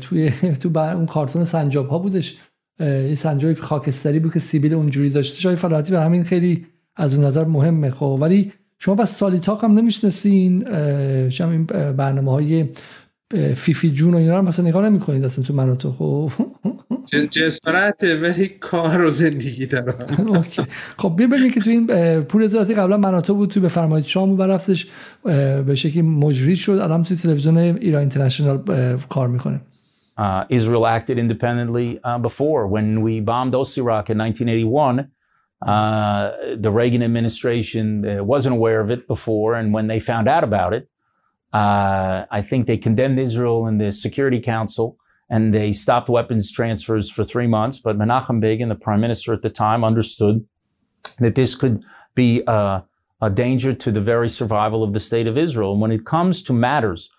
توی 0.02 0.32
تو 0.60 0.80
اون 0.80 1.06
کارتون 1.06 1.44
سنجاب 1.44 1.90
ها 1.90 2.00
بودش 2.00 2.38
این 2.80 3.16
سنجاب 3.16 3.54
خاکستری 3.54 4.20
بود 4.20 4.34
که 4.34 4.40
سیبیل 4.40 4.74
اونجوری 4.74 5.10
داشته 5.10 5.50
آی 5.50 5.56
فلاحتی 5.56 5.92
به 5.92 6.00
همین 6.00 6.24
خیلی 6.24 6.66
از 6.96 7.16
اون 7.16 7.26
نظر 7.26 7.44
مهمه 7.44 7.92
خب. 7.92 8.18
ولی 8.22 8.52
شما 8.84 8.96
پس 8.96 9.18
سالی 9.18 9.41
تاک 9.41 9.64
هم 9.64 9.72
نمی‌شناسین 9.72 10.66
شما 11.30 11.52
این 11.52 11.66
برنامه 11.98 12.32
های 12.32 12.66
فیفی 13.56 13.92
جون 13.92 14.14
و 14.14 14.18
اینا 14.18 14.40
رو 14.40 14.48
مثلا 14.48 14.68
نگاه 14.68 14.90
نمی‌کنید 14.90 15.24
اصلا 15.24 15.46
تو 15.46 15.54
منوتو 15.54 15.90
خب؟ 15.90 16.32
جسارته 17.32 18.20
ولی 18.22 18.48
کار 18.48 19.02
و 19.02 19.10
زندگی 19.10 19.66
دارم. 19.66 20.44
خب 21.02 21.16
ببینید 21.18 21.54
که 21.54 21.60
تو 21.60 21.70
این 21.70 21.88
پوریا 22.22 22.48
زراعتی 22.48 22.74
قبلا 22.74 22.98
منوتو 22.98 23.34
بود 23.34 23.50
تو 23.50 23.62
بفرمایید 23.62 24.06
شام 24.06 24.40
و 24.40 24.42
رفتش 24.42 24.88
به 25.66 25.76
شکلی 25.76 26.02
مجری 26.02 26.56
شد 26.56 26.72
الان 26.72 27.04
توی 27.04 27.18
تلویزیون 27.18 27.58
ایران 27.58 28.00
اینترنشنال 28.00 28.64
کار 29.10 29.28
می‌کنه. 29.28 29.62
Uh, 30.18 30.44
Israel 30.58 30.86
acted 30.86 31.18
independently 31.18 31.88
uh, 32.04 32.20
before 32.28 32.62
when 32.68 33.02
we 33.06 33.14
bombed 33.32 33.54
Osirak 33.54 34.10
in 34.10 34.18
1981 34.18 35.08
Uh, 35.66 36.32
the 36.58 36.72
Reagan 36.72 37.04
administration 37.04 38.20
uh, 38.20 38.24
wasn't 38.24 38.54
aware 38.54 38.82
of 38.82 38.90
it 38.90 39.08
before, 39.08 39.54
and 39.56 39.74
when 39.74 39.88
they 39.88 40.00
found 40.00 40.28
out 40.28 40.44
about 40.44 40.74
it, 40.74 40.90
uh, 41.54 42.26
I 42.32 42.42
think 42.42 42.66
they 42.66 42.78
condemned 42.78 43.20
Israel 43.20 43.68
in 43.68 43.78
the 43.78 43.92
Security 43.92 44.40
Council 44.40 44.98
and 45.32 45.54
they 45.54 45.72
stopped 45.72 46.10
weapons 46.10 46.52
transfers 46.52 47.10
for 47.10 47.24
three 47.24 47.48
months. 47.48 47.80
But 47.80 47.98
Menachem 47.98 48.42
Begin, 48.42 48.68
the 48.68 48.76
prime 48.76 49.00
minister 49.00 49.34
at 49.34 49.42
the 49.42 49.50
time, 49.50 49.84
understood 49.84 50.46
that 51.20 51.36
this 51.36 51.56
could 51.56 51.82
be 52.16 52.44
a, 52.48 52.84
a 53.22 53.30
danger 53.30 53.74
to 53.74 53.92
the 53.92 54.02
very 54.02 54.28
survival 54.28 54.84
of 54.84 54.92
the 54.92 55.00
state 55.00 55.28
of 55.28 55.38
Israel. 55.38 55.72
And 55.72 55.82
when 55.82 55.92
it 55.92 56.06
comes 56.06 56.44
to 56.44 56.54
matters 56.54 57.10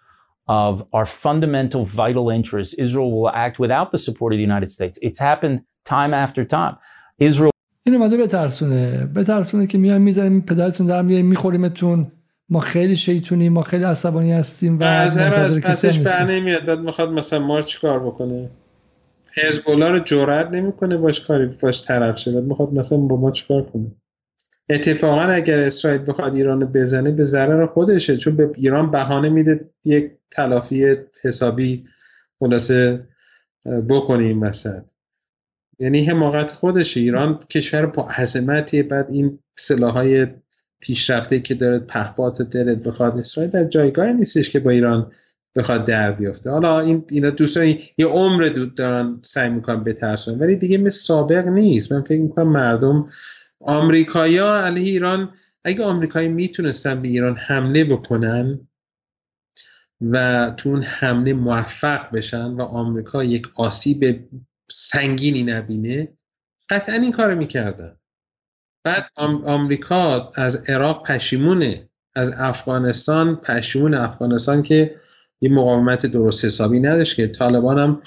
of 0.46 0.86
our 0.92 1.06
fundamental 1.06 1.86
vital 1.86 2.28
interests, 2.28 2.74
Israel 2.74 3.10
will 3.10 3.30
act 3.30 3.58
without 3.58 3.90
the 3.90 3.98
support 3.98 4.34
of 4.34 4.36
the 4.36 4.42
United 4.42 4.70
States. 4.70 4.98
It's 5.00 5.18
happened 5.18 5.62
time 5.86 6.12
after 6.12 6.44
time. 6.44 6.76
Israel 7.18 7.51
این 7.84 7.94
اومده 7.94 8.16
بترسونه. 8.16 9.06
بترسونه 9.14 9.66
که 9.66 9.78
میایم 9.78 10.02
می‌زنیم 10.02 10.40
پدرتون 10.40 10.86
در 10.86 11.02
میایم 11.02 11.26
میخوریمتون 11.26 12.12
ما 12.48 12.60
خیلی 12.60 12.96
شیطونیم 12.96 13.52
ما 13.52 13.62
خیلی 13.62 13.84
عصبانی 13.84 14.32
هستیم 14.32 14.78
و 14.78 14.82
از 14.82 15.18
پسش 15.18 15.98
بر 15.98 16.24
نمیاد. 16.24 16.64
بعد 16.64 16.78
می‌خواد 16.80 17.10
مثلا 17.10 17.38
ما 17.38 17.62
چیکار 17.62 18.06
بکنه؟ 18.06 18.50
حزب 19.34 19.68
الله 19.68 19.90
رو 19.90 19.98
جرأت 19.98 20.48
نمی‌کنه 20.50 20.96
باش 20.96 21.20
کاری 21.20 21.46
باش 21.46 21.82
طرف 21.82 22.18
شه. 22.18 22.32
بعد 22.32 22.44
می‌خواد 22.44 22.72
مثلا 22.72 22.98
با 22.98 23.16
ما 23.16 23.30
چیکار 23.30 23.62
کنه؟ 23.62 23.92
اتفاقا 24.70 25.22
اگر 25.22 25.58
اسرائیل 25.58 26.00
بخواد 26.06 26.36
ایران 26.36 26.64
بزنه 26.64 27.10
به 27.10 27.24
ضرر 27.24 27.66
خودشه. 27.66 28.16
چون 28.16 28.36
به 28.36 28.50
ایران 28.56 28.90
بهانه 28.90 29.28
میده 29.28 29.70
یک 29.84 30.10
تلافی 30.30 30.96
حسابی 31.22 31.84
خلاصه 32.38 33.06
بکنه 33.88 34.24
این 34.24 34.40
وسط. 34.40 34.82
یعنی 35.82 36.04
حماقت 36.04 36.52
خودشه 36.52 37.00
ایران 37.00 37.38
کشور 37.50 37.86
با 37.86 38.08
عظمتی 38.08 38.82
بعد 38.82 39.10
این 39.10 39.38
سلاحهای 39.58 40.26
پیشرفته 40.80 41.40
که 41.40 41.54
داره 41.54 41.78
پهپات 41.78 42.42
دلت 42.42 42.78
بخواد 42.78 43.18
اسرائیل 43.18 43.50
در 43.50 43.64
جایگاه 43.64 44.12
نیستش 44.12 44.50
که 44.50 44.60
با 44.60 44.70
ایران 44.70 45.12
بخواد 45.56 45.84
در 45.84 46.12
بیفته. 46.12 46.50
حالا 46.50 46.80
این 46.80 47.04
اینا 47.10 47.30
دوستان 47.30 47.74
یه 47.98 48.06
عمر 48.06 48.44
دود 48.44 48.74
دارن 48.74 49.20
سعی 49.22 49.48
می‌کنن 49.48 49.82
بترسون 49.82 50.38
ولی 50.38 50.56
دیگه 50.56 50.78
مثل 50.78 51.00
سابق 51.00 51.48
نیست. 51.48 51.92
من 51.92 52.02
فکر 52.02 52.20
می‌کنم 52.20 52.52
مردم 52.52 53.06
آمریکایا 53.60 54.54
علیه 54.54 54.90
ایران 54.90 55.34
اگه 55.64 55.84
آمریکایی 55.84 56.28
می‌تونستن 56.28 57.02
به 57.02 57.08
ایران 57.08 57.36
حمله 57.36 57.84
بکنن 57.84 58.68
و 60.00 60.50
تو 60.56 60.68
اون 60.68 60.82
حمله 60.82 61.32
موفق 61.32 62.10
بشن 62.10 62.50
و 62.50 62.62
آمریکا 62.62 63.24
یک 63.24 63.48
آسیب 63.56 64.28
سنگینی 64.72 65.42
نبینه 65.42 66.08
قطعا 66.70 66.94
این 66.94 67.12
کار 67.12 67.34
می‌کردن. 67.34 67.96
بعد 68.84 69.10
آمریکا 69.44 70.30
از 70.34 70.56
عراق 70.56 71.06
پشیمونه 71.06 71.88
از 72.14 72.30
افغانستان 72.36 73.36
پشیمون 73.36 73.94
افغانستان 73.94 74.62
که 74.62 74.96
یه 75.40 75.50
مقاومت 75.50 76.06
درست 76.06 76.44
حسابی 76.44 76.80
نداشت 76.80 77.16
که 77.16 77.26
طالبان 77.26 77.78
هم 77.78 78.02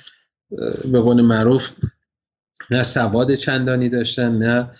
به 0.92 1.00
قول 1.00 1.22
معروف 1.22 1.72
نه 2.72 2.84
سواد 2.84 3.36
چندانی 3.36 3.90
داشتن 3.90 4.38
نه 4.38 4.72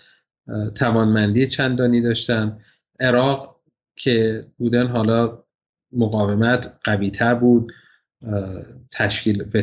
توانمندی 0.74 1.46
چندانی 1.46 2.00
داشتن. 2.00 2.60
عراق 3.00 3.60
که 3.96 4.46
بودن 4.58 4.86
حالا 4.86 5.44
مقاومت 5.92 6.72
قوی 6.84 7.10
تر 7.10 7.34
بود 7.34 7.72
تشکیل 8.92 9.44
به 9.44 9.62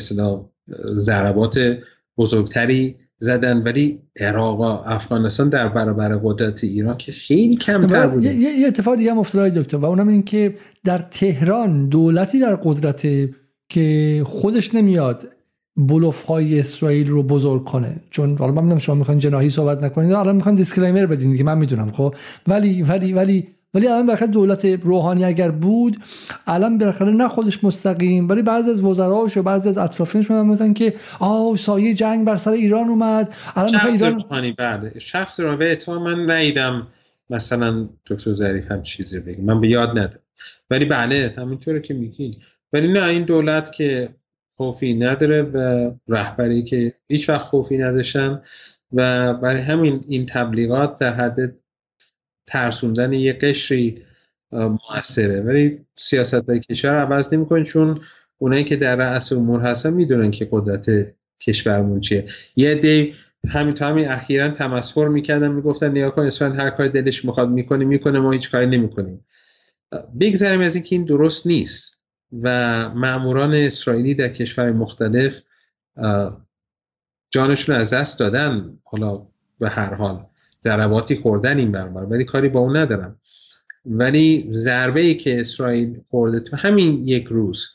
ضربات 0.97 1.77
بزرگتری 2.17 2.95
زدن 3.19 3.57
ولی 3.57 3.99
عراق 4.19 4.59
و 4.59 4.63
افغانستان 4.85 5.49
در 5.49 5.67
برابر 5.67 6.19
قدرت 6.23 6.63
ایران 6.63 6.97
که 6.97 7.11
خیلی 7.11 7.55
کمتر 7.55 8.07
بوده. 8.07 8.35
یه 8.35 8.67
اتفاق 8.67 8.95
دیگه 8.95 9.11
هم 9.11 9.19
افتاد 9.19 9.53
دکتر 9.53 9.77
و 9.77 9.85
اونم 9.85 10.07
این 10.07 10.23
که 10.23 10.55
در 10.83 10.97
تهران 10.97 11.89
دولتی 11.89 12.39
در 12.39 12.55
قدرت 12.55 13.07
که 13.69 14.23
خودش 14.25 14.75
نمیاد 14.75 15.27
بلوف 15.77 16.23
های 16.23 16.59
اسرائیل 16.59 17.09
رو 17.09 17.23
بزرگ 17.23 17.63
کنه. 17.63 17.95
چون 18.09 18.37
حالا 18.37 18.61
من 18.61 18.77
شما 18.77 18.95
می‌خواین 18.95 19.19
جناحی 19.19 19.49
صحبت 19.49 19.83
نکنید 19.83 20.11
الان 20.11 20.35
می‌خواین 20.35 20.55
دیسکلیمر 20.55 21.05
بدین 21.05 21.37
که 21.37 21.43
من 21.43 21.57
می‌دونم 21.57 21.91
خب؟ 21.91 22.15
ولی 22.47 22.81
ولی 22.81 23.13
ولی 23.13 23.47
ولی 23.73 23.87
الان 23.87 24.05
بالاخره 24.05 24.27
دولت 24.27 24.65
روحانی 24.65 25.25
اگر 25.25 25.51
بود 25.51 25.97
الان 26.47 26.77
بالاخره 26.77 27.11
نه 27.11 27.27
خودش 27.27 27.63
مستقیم 27.63 28.29
ولی 28.29 28.41
بعضی 28.41 28.69
از 28.69 28.81
وزراش 28.81 29.37
و 29.37 29.43
بعضی 29.43 29.69
از 29.69 29.77
اطرافیانش 29.77 30.31
میگن 30.31 30.73
که 30.73 30.93
آه 31.19 31.55
سایه 31.55 31.93
جنگ 31.93 32.25
بر 32.27 32.37
سر 32.37 32.51
ایران 32.51 32.89
اومد. 32.89 33.33
الان 33.55 33.71
شخص 33.71 34.01
ایران... 34.01 34.13
روحانی 34.13 34.51
بله. 34.51 34.99
شخص 34.99 35.39
روحانی. 35.39 35.57
به 35.57 35.77
من 35.87 36.31
نیدم 36.31 36.87
مثلا 37.29 37.89
دکتر 38.05 38.33
ظریف 38.33 38.71
هم 38.71 38.83
چیزی 38.83 39.19
بگه. 39.19 39.41
من 39.41 39.61
به 39.61 39.69
یاد 39.69 39.89
ندارم. 39.89 40.19
ولی 40.69 40.85
بله 40.85 41.33
همینطوره 41.37 41.79
که 41.79 41.93
میگین. 41.93 42.35
ولی 42.73 42.93
نه 42.93 43.03
این 43.03 43.23
دولت 43.23 43.71
که 43.71 44.09
خوفی 44.57 44.93
نداره 44.93 45.41
و 45.41 45.91
رهبری 46.07 46.63
که 46.63 46.93
هیچ 47.07 47.29
وقت 47.29 47.41
خوفی 47.41 47.77
نداشتن 47.77 48.41
و 48.93 49.33
برای 49.33 49.61
همین 49.61 50.01
این 50.07 50.25
تبلیغات 50.25 50.99
در 50.99 51.13
حد 51.13 51.55
ترسوندن 52.45 53.13
یه 53.13 53.33
قشری 53.33 54.01
موثره. 54.51 55.41
ولی 55.41 55.85
سیاست 55.95 56.49
های 56.49 56.59
کشور 56.59 56.95
عوض 56.95 57.33
نمی‌کنه 57.33 57.63
چون 57.63 58.01
اونایی 58.37 58.63
که 58.63 58.75
در 58.75 58.95
رأس 58.95 59.31
امور 59.33 59.61
هستن 59.61 59.93
می‌دونن 59.93 60.31
که 60.31 60.47
قدرت 60.51 61.13
کشورمون 61.39 62.01
چیه. 62.01 62.25
یه 62.55 62.75
دی 62.75 63.13
همین 63.47 63.73
تا 63.73 63.87
همین 63.89 64.07
اخیرا 64.07 64.49
تمسخر 64.49 65.07
می‌کردن 65.07 65.51
می‌گفتن 65.51 65.91
نگاه 65.91 66.15
کن 66.15 66.21
اسرائیل 66.21 66.59
هر 66.59 66.69
کار 66.69 66.87
دلش 66.87 67.25
می‌خواد 67.25 67.49
می‌کنه 67.49 67.85
می‌کنه 67.85 68.19
ما 68.19 68.31
هیچ 68.31 68.51
کاری 68.51 68.65
نمی‌کنیم. 68.65 69.25
بگذاریم 70.19 70.61
از 70.61 70.75
اینکه 70.75 70.95
این 70.95 71.05
درست 71.05 71.47
نیست 71.47 71.97
و 72.41 72.89
ماموران 72.89 73.53
اسرائیلی 73.53 74.13
در 74.13 74.27
کشور 74.27 74.71
مختلف 74.71 75.41
جانشون 77.31 77.75
از 77.75 77.93
دست 77.93 78.19
دادن 78.19 78.79
حالا 78.83 79.27
به 79.59 79.69
هر 79.69 79.93
حال. 79.93 80.25
ضرباتی 80.63 81.15
خوردن 81.15 81.57
این 81.57 81.71
برابر 81.71 82.03
ولی 82.03 82.23
کاری 82.23 82.49
با 82.49 82.59
اون 82.59 82.77
ندارم. 82.77 83.19
ولی 83.85 84.49
ضربه 84.51 85.01
ای 85.01 85.15
که 85.15 85.41
اسرائیل 85.41 85.99
خورده 86.09 86.39
تو 86.39 86.55
همین 86.55 87.07
یک 87.07 87.25
روز 87.25 87.67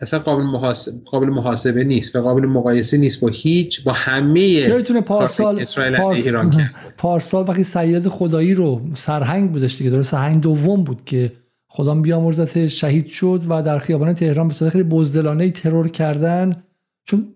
اصلا 0.00 0.20
قابل 0.20 0.42
محاسبه, 0.42 1.00
قابل 1.04 1.26
محاسبه 1.26 1.84
نیست 1.84 2.16
و 2.16 2.22
قابل 2.22 2.46
مقایسه 2.46 2.96
نیست 2.96 3.20
با 3.20 3.28
هیچ 3.28 3.84
با 3.84 3.92
همه 3.92 4.40
یادتونه 4.40 5.00
پارسال 5.00 5.60
اسرائیل 5.60 5.96
پارس... 5.96 6.26
ایران 6.26 6.50
کرد. 6.50 6.74
پارسال 6.98 7.44
وقتی 7.48 7.64
سید 7.64 8.08
خدایی 8.08 8.54
رو 8.54 8.80
سرهنگ 8.94 9.52
بودش 9.52 9.78
دیگه 9.78 9.90
درست 9.90 10.10
سرهنگ 10.10 10.42
دوم 10.42 10.84
بود 10.84 11.04
که 11.04 11.32
خدا 11.68 11.94
بیامرزت 11.94 12.66
شهید 12.66 13.06
شد 13.06 13.42
و 13.48 13.62
در 13.62 13.78
خیابان 13.78 14.12
تهران 14.12 14.48
به 14.48 14.54
صورت 14.54 14.72
خیلی 14.72 14.84
بزدلانه 14.84 15.50
ترور 15.50 15.88
کردن 15.88 16.62
چون 17.04 17.34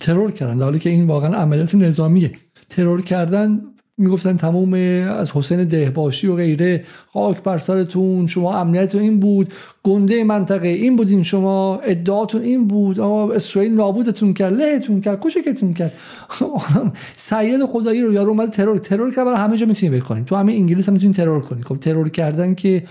ترور 0.00 0.30
کردن 0.30 0.58
در 0.58 0.64
حالی 0.64 0.78
که 0.78 0.90
این 0.90 1.06
واقعا 1.06 1.36
عملیات 1.36 1.74
نظامیه. 1.74 2.32
ترور 2.68 3.02
کردن 3.02 3.62
می‌گفتن 4.02 4.36
تمام 4.36 4.74
از 5.18 5.30
حسین 5.30 5.64
دهباشی 5.64 6.26
و 6.26 6.36
غیره 6.36 6.84
خاک 7.12 7.42
بر 7.42 7.58
سرتون 7.58 8.26
شما 8.26 8.58
امنیت 8.58 8.94
این 8.94 9.20
بود 9.20 9.52
گنده 9.82 10.24
منطقه 10.24 10.68
این 10.68 10.96
بودین 10.96 11.22
شما 11.22 11.76
ادعاتون 11.78 12.42
این 12.42 12.68
بود 12.68 13.00
آقا 13.00 13.32
اسرائیل 13.32 13.74
نابودتون 13.74 14.34
کرد 14.34 14.52
لهتون 14.52 15.00
کرد 15.00 15.20
کوچکتون 15.20 15.74
کرد. 15.74 15.92
سید 17.16 17.64
خدایی 17.64 18.02
رو 18.02 18.12
یا 18.12 18.28
اومد 18.28 18.50
ترور 18.50 18.78
ترور 18.78 19.14
کرد 19.14 19.26
همه 19.26 19.56
جا 19.56 19.66
می‌تونی 19.66 20.00
بکنید 20.00 20.24
تو 20.24 20.36
همه 20.36 20.52
انگلیس 20.52 20.88
هم 20.88 20.94
می‌تونی 20.94 21.12
ترور 21.12 21.40
کنی. 21.40 21.62
خب 21.62 21.76
ترور 21.76 22.08
کردن 22.08 22.54
که 22.54 22.82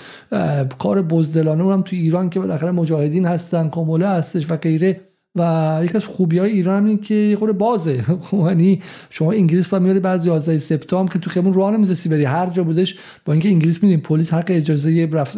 کار 0.79 1.01
بزدلانه 1.01 1.63
اونم 1.63 1.81
تو 1.81 1.95
ایران 1.95 2.29
که 2.29 2.39
بالاخره 2.39 2.71
مجاهدین 2.71 3.25
هستن 3.25 3.69
کموله 3.69 4.07
هستش 4.07 4.51
و 4.51 4.55
غیره. 4.55 5.10
و 5.35 5.79
یکی 5.83 5.97
از 5.97 6.05
خوبی 6.05 6.37
های 6.37 6.51
ایران 6.51 6.87
هم 6.87 6.97
که 6.97 7.35
خود 7.39 7.57
بازه. 7.57 8.05
یعنی 8.33 8.81
شما 9.09 9.31
انگلیس 9.31 9.67
با 9.67 9.79
میاد 9.79 9.99
بعضی 9.99 10.29
11 10.29 10.57
سپتامبر 10.57 11.13
که 11.13 11.19
تو 11.19 11.29
خیابون 11.29 11.53
راه 11.53 11.71
نمیذاسی 11.71 12.09
بری. 12.09 12.25
هر 12.25 12.49
جا 12.49 12.63
بودش 12.63 12.95
با 13.25 13.33
اینکه 13.33 13.49
انگلیس 13.49 13.83
میدین 13.83 14.01
پلیس 14.01 14.33
حق 14.33 14.45
اجازه 14.47 15.09
رفت 15.11 15.37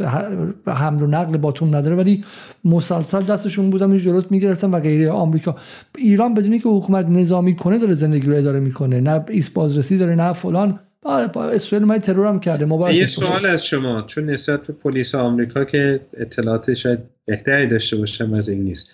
حمل 0.67 1.01
و 1.01 1.07
نقل 1.07 1.37
باتون 1.37 1.75
نداره 1.75 1.95
ولی 1.95 2.23
مسلسل 2.65 3.23
دستشون 3.23 3.69
بودم 3.69 3.97
جلوت 3.97 4.31
می‌گرفتن 4.31 4.71
و 4.71 4.79
غیره. 4.79 5.11
آمریکا. 5.11 5.55
ایران 5.97 6.33
بدونی 6.33 6.59
که 6.59 6.69
حکومت 6.69 7.09
نظامی 7.09 7.55
کنه 7.55 7.77
داره 7.77 7.93
زندگی 7.93 8.27
رو 8.27 8.35
اداره 8.35 8.59
می‌کنه. 8.59 9.01
نه 9.01 9.25
ایس 9.29 9.49
بازرسی 9.49 9.97
داره 9.97 10.15
نه 10.15 10.33
فلان. 10.33 10.79
بله 11.05 11.37
اسرائیل 11.37 11.87
ما 11.87 11.97
ترور 11.97 12.27
هم 12.27 12.39
کرده. 12.39 12.93
یه 12.93 13.07
سوال 13.07 13.45
از 13.45 13.65
شما. 13.65 14.01
چون 14.01 14.25
نسبت 14.25 14.67
به 14.67 14.73
پلیس 14.73 15.15
آمریکا 15.15 15.65
که 15.65 15.99
اطلاعات 16.13 16.73
شاید 16.73 16.99
بهتری 17.25 17.67
داشته 17.67 17.97
باشم 17.97 18.33
از 18.33 18.49
انگلیس. 18.49 18.85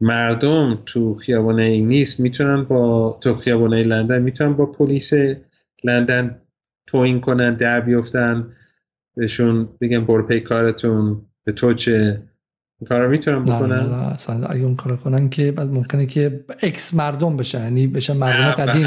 مردم 0.00 0.82
تو 0.86 1.14
خیابان 1.14 1.60
نیست 1.60 2.20
می‌تونن 2.20 2.64
با 2.64 3.18
تو 3.20 3.34
خیابان 3.34 3.74
لندن 3.74 4.22
می‌تونن 4.22 4.52
با 4.52 4.66
پلیس 4.66 5.12
لندن 5.84 6.40
توهین 6.86 7.20
کنن 7.20 7.54
در 7.54 7.80
بیفتن 7.80 8.52
بهشون 9.16 9.68
بگن 9.80 10.04
برو 10.04 10.26
پی 10.26 10.40
کارتون 10.40 11.26
به 11.44 11.52
تو 11.52 11.74
چه 11.74 12.22
کار 12.88 13.08
می‌تونن 13.08 13.44
بکنن؟ 13.44 13.76
نه 13.76 13.88
نه 13.88 14.12
اصلا 14.12 14.46
اگه 14.46 14.62
اون 14.62 14.76
کار 14.76 14.96
کنن 14.96 15.28
که 15.28 15.52
بعد 15.52 15.68
ممکنه 15.68 16.06
که 16.06 16.44
ex 16.62 16.94
مردم 16.94 17.36
بشن 17.36 17.62
یعنی 17.62 17.86
بشن 17.86 18.16
مردم 18.16 18.64
قدیم. 18.64 18.86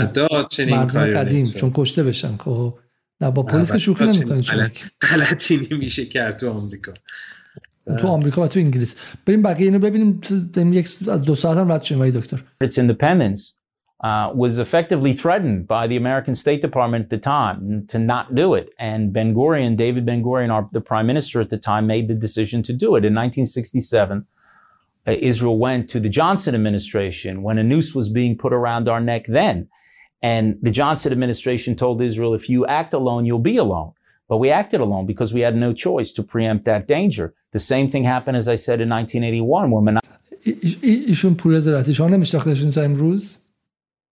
مردم 0.70 1.14
قدیم 1.20 1.46
چون 1.46 1.72
کشته 1.74 2.04
بشن 2.04 2.38
خب. 2.38 2.80
نه 3.22 3.32
با 3.32 3.44
پلیس 3.44 3.72
که 3.72 3.80
شوخی 3.80 4.06
نمی‌کنن 4.06 4.72
غلطی 5.02 5.68
نمیشه 5.72 6.06
کرد 6.06 6.38
تو 6.38 6.50
آمریکا. 6.50 6.94
تو 8.01 8.09
آمریکا 8.09 8.43
و 8.43 8.47
تو 8.47 8.61
انگلیس 8.61 8.97
بریم 9.27 9.43
بقیه 9.43 9.67
اینو 9.67 9.79
ببینیم 9.79 10.21
یک 10.73 10.99
دو 11.05 11.35
ساعت 11.35 11.59
هم 11.59 11.73
رد 11.73 11.83
شیم 11.83 12.11
دکتر 12.11 12.39
Its 12.65 12.79
independence 12.79 13.59
uh, 14.05 14.31
was 14.35 14.59
effectively 14.59 15.13
threatened 15.13 15.67
by 15.67 15.87
the 15.87 15.97
American 15.97 16.35
State 16.35 16.63
Department 16.63 17.05
at 17.05 17.11
the 17.11 17.19
time 17.19 17.87
to 17.89 17.99
not 17.99 18.35
do 18.35 18.55
it. 18.55 18.71
And 18.79 19.13
Ben 19.13 19.35
Gurion, 19.35 19.77
David 19.77 20.07
Ben 20.07 20.23
Gurion, 20.23 20.51
our, 20.53 20.69
the 20.73 20.81
prime 20.81 21.07
minister 21.07 21.41
at 21.41 21.51
the 21.51 21.59
time, 21.59 21.87
made 21.87 22.07
the 22.07 22.15
decision 22.15 22.63
to 22.65 22.73
do 22.73 22.95
it. 22.97 23.03
In 23.05 23.15
1967, 23.15 24.27
uh, 25.07 25.13
Israel 25.21 25.59
went 25.59 25.91
to 25.91 25.99
the 25.99 26.09
Johnson 26.09 26.55
administration 26.55 27.43
when 27.43 27.59
a 27.59 27.65
noose 27.65 27.95
was 27.95 28.09
being 28.09 28.37
put 28.37 28.53
around 28.53 28.89
our 28.89 29.01
neck 29.01 29.25
then. 29.27 29.69
And 30.23 30.59
the 30.63 30.71
Johnson 30.71 31.11
administration 31.11 31.75
told 31.77 32.01
Israel, 32.01 32.35
if 32.35 32.49
you 32.49 32.67
act 32.67 32.93
alone, 32.95 33.25
you'll 33.25 33.39
be 33.39 33.57
alone. 33.57 33.93
But 34.34 34.40
we 34.40 34.50
acted 34.50 34.82
alone 34.82 35.06
because 35.06 35.32
we 35.32 35.42
had 35.42 35.56
no 35.56 35.74
choice 35.74 36.12
to 36.14 36.24
preempt 36.24 36.66
that 36.66 36.88
danger. 36.88 37.36
The 37.52 37.60
same 37.60 37.88
thing 37.92 38.04
happened, 38.04 38.36
as 38.36 38.48
I 38.48 38.56
said, 38.56 38.82
in 38.82 38.90
1981 38.90 39.70
when 39.70 40.00
ایشون 40.82 41.36
پور 41.36 41.60
زراعتی 41.60 41.94
شما 41.94 42.08
نمیشناختشون 42.08 42.72
تا 42.72 42.82
امروز؟ 42.82 43.38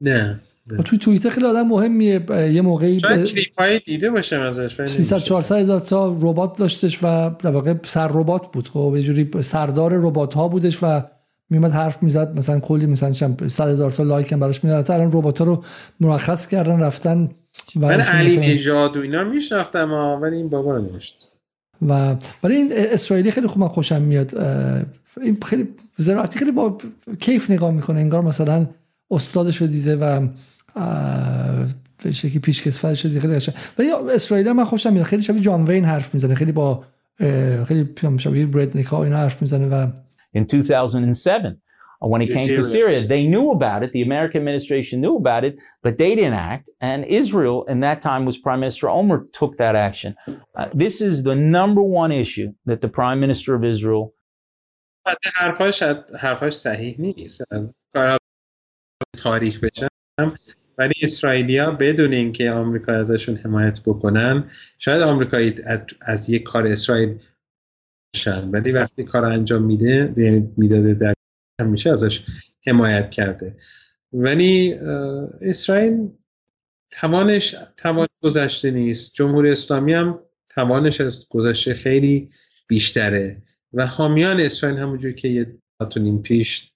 نه 0.02 0.39
توی 0.85 0.98
توییتر 0.99 1.30
خیلی 1.30 1.45
آدم 1.45 1.68
مهمیه 1.68 2.22
یه 2.53 2.61
موقعی 2.61 2.99
شاید 2.99 3.49
کلیپ 3.57 3.84
دیده 3.85 4.11
باشم 4.11 4.39
ازش 4.39 4.85
300 4.85 5.19
400 5.19 5.56
هزار 5.56 5.80
تا 5.80 6.18
ربات 6.22 6.57
داشتش 6.57 6.99
و 7.03 7.30
در 7.30 7.52
واقع 7.52 7.73
سر 7.84 8.07
ربات 8.07 8.52
بود 8.52 8.68
خب 8.68 8.93
یه 8.98 9.03
جوری 9.03 9.30
سردار 9.41 9.93
ربات 9.93 10.34
ها 10.34 10.48
بودش 10.48 10.84
و 10.84 11.02
میمد 11.51 11.71
حرف 11.71 12.03
می‌زد 12.03 12.37
مثلا 12.37 12.59
کلی 12.59 12.85
مثلا 12.85 13.13
100 13.47 13.69
هزار 13.69 13.91
تا 13.91 14.03
لایک 14.03 14.31
هم 14.31 14.39
براش 14.39 14.63
می‌داد. 14.63 14.91
الان 14.91 15.11
ربات 15.11 15.41
رو 15.41 15.63
مرخص 15.99 16.47
کردن 16.47 16.79
رفتن 16.79 17.29
من 17.75 18.01
علی 18.01 18.37
نژاد 18.37 18.97
و 18.97 18.99
اینا 18.99 19.23
میشناختم 19.23 19.91
ولی 20.21 20.35
این 20.35 20.49
بابا 20.49 20.71
رو 20.71 20.81
نمیشناختم. 20.81 21.37
و 21.87 22.15
ولی 22.43 22.55
این 22.55 22.69
اسرائیلی 22.73 23.31
خیلی 23.31 23.47
خوب 23.47 23.61
من 23.61 23.67
خوشم 23.67 24.01
میاد. 24.01 24.37
این 25.21 25.37
خیلی 25.45 25.67
زراعتی 25.97 26.39
خیلی 26.39 26.51
با 26.51 26.77
کیف 27.19 27.51
نگاه 27.51 27.71
می‌کنه. 27.71 27.99
انگار 27.99 28.21
مثلا 28.21 28.65
استادش 29.11 29.57
رو 29.57 29.67
دیده 29.67 29.95
و 29.95 30.27
به 32.03 32.11
شکلی 32.11 32.39
پیش 32.39 32.67
کسفت 32.67 32.93
شده. 32.93 33.19
خیلی 33.19 33.35
قشنگ. 33.35 33.55
ولی 33.79 33.91
اسرائیل 34.15 34.51
من 34.51 34.65
خوشم 34.65 34.93
میاد. 34.93 35.05
خیلی 35.05 35.21
شبیه 35.21 35.41
جان 35.41 35.65
وین 35.65 35.85
حرف 35.85 36.13
می‌زنه. 36.13 36.35
خیلی 36.35 36.51
با 36.51 36.83
خیلی 37.67 37.89
شبیه 38.17 38.45
برد 38.45 38.85
ها 38.85 39.03
اینا 39.03 39.17
حرف 39.17 39.41
می‌زنه 39.41 39.67
و 39.67 39.87
in 40.32 40.46
2007 40.46 41.60
when 42.00 42.20
it 42.22 42.30
came 42.30 42.48
to 42.48 42.62
Syria 42.62 43.06
they 43.06 43.26
knew 43.26 43.50
about 43.50 43.82
it 43.82 43.92
the 43.92 44.02
American 44.02 44.40
administration 44.40 45.00
knew 45.00 45.16
about 45.16 45.44
it 45.44 45.56
but 45.82 45.98
they 45.98 46.14
didn't 46.14 46.34
act 46.34 46.70
and 46.80 47.04
Israel 47.04 47.64
in 47.64 47.80
that 47.80 48.02
time 48.02 48.24
was 48.24 48.36
Prime 48.36 48.60
Minister 48.60 48.88
Omer 48.88 49.26
took 49.32 49.56
that 49.56 49.74
action 49.74 50.14
uh, 50.56 50.68
this 50.74 51.00
is 51.00 51.22
the 51.22 51.34
number 51.34 51.82
one 51.82 52.12
issue 52.12 52.52
that 52.66 52.80
the 52.80 52.88
Prime 52.88 53.20
Minister 53.20 53.54
of 53.54 53.64
Israel 53.64 54.12
حرفاش 55.34 55.82
حرفاش 56.20 56.52
صحیح 56.52 56.96
نیست 56.98 57.42
تاریخ 59.16 59.60
بشم 59.64 59.88
ولی 60.78 60.92
اسرائیلیا 61.02 61.70
بدون 61.70 62.12
اینکه 62.12 62.50
آمریکا 62.50 62.92
ازشون 62.92 63.36
حمایت 63.36 63.80
بکنن 63.86 64.50
شاید 64.78 65.02
آمریکایی 65.02 65.54
از, 66.02 66.30
یک 66.30 66.42
کار 66.42 66.66
اسرائیل 66.66 67.18
شن 68.15 68.49
ولی 68.49 68.71
وقتی 68.71 69.03
کار 69.03 69.25
انجام 69.25 69.63
میده 69.63 70.13
یعنی 70.17 70.53
می‌داده 70.57 70.93
در 70.93 71.13
همیشه 71.61 71.89
ازش 71.89 72.21
حمایت 72.67 73.11
کرده. 73.11 73.57
ولی 74.13 74.73
اسرائیل 75.41 76.09
توانش 76.91 77.55
توان 77.77 78.07
گذشته 78.23 78.71
نیست. 78.71 79.13
جمهوری 79.13 79.51
اسلامی 79.51 79.93
هم 79.93 80.19
توانش 80.49 81.01
از 81.01 81.27
گذشته 81.29 81.73
خیلی 81.73 82.29
بیشتره. 82.67 83.41
و 83.73 83.85
حامیان 83.85 84.39
اسرائیل 84.39 84.79
همونجور 84.79 85.11
که 85.11 85.27
یه 85.27 85.57
نیم 85.97 86.21
پیش 86.21 86.71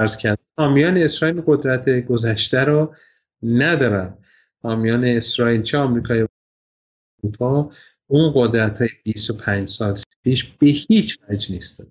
عرض 0.00 0.16
کرد 0.16 0.38
حامیان 0.58 0.96
اسرائیل 0.96 1.42
قدرت 1.46 2.00
گذشته 2.00 2.64
رو 2.64 2.94
ندارن. 3.42 4.18
حامیان 4.62 5.04
اسرائیل 5.04 5.62
چه 5.62 5.78
آمریکای 5.78 6.26
اروپا 7.24 7.72
اون 8.06 8.32
قدرت 8.34 8.78
های 8.78 8.88
25 9.04 9.68
سال 9.68 9.94
پیش 10.24 10.44
به 10.44 10.66
هیچ 10.66 11.18
وجه 11.28 11.52
نیستن 11.54 11.84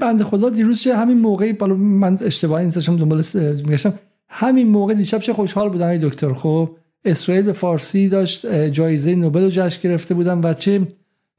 بنده 0.00 0.24
خدا 0.24 0.50
دیروز 0.50 0.80
چه 0.80 0.96
همین 0.96 1.18
موقعی 1.18 1.52
بالا 1.52 1.74
من 1.74 2.18
اشتباهی 2.20 2.64
نیستم 2.64 2.96
دنبال 2.96 3.24
میگشتم 3.66 3.98
همین 4.28 4.68
موقع 4.68 4.94
دیشب 4.94 5.18
چه 5.18 5.32
خوشحال 5.32 5.68
بودم 5.68 5.96
دکتر. 5.96 6.34
خب 6.34 6.76
اسرائیل 7.04 7.44
به 7.44 7.52
فارسی 7.52 8.08
داشت 8.08 8.46
جایزه 8.70 9.14
نوبل 9.14 9.42
رو 9.42 9.50
جشن 9.50 9.80
گرفته 9.82 10.14
بودم 10.14 10.42
و 10.44 10.54
چه 10.54 10.86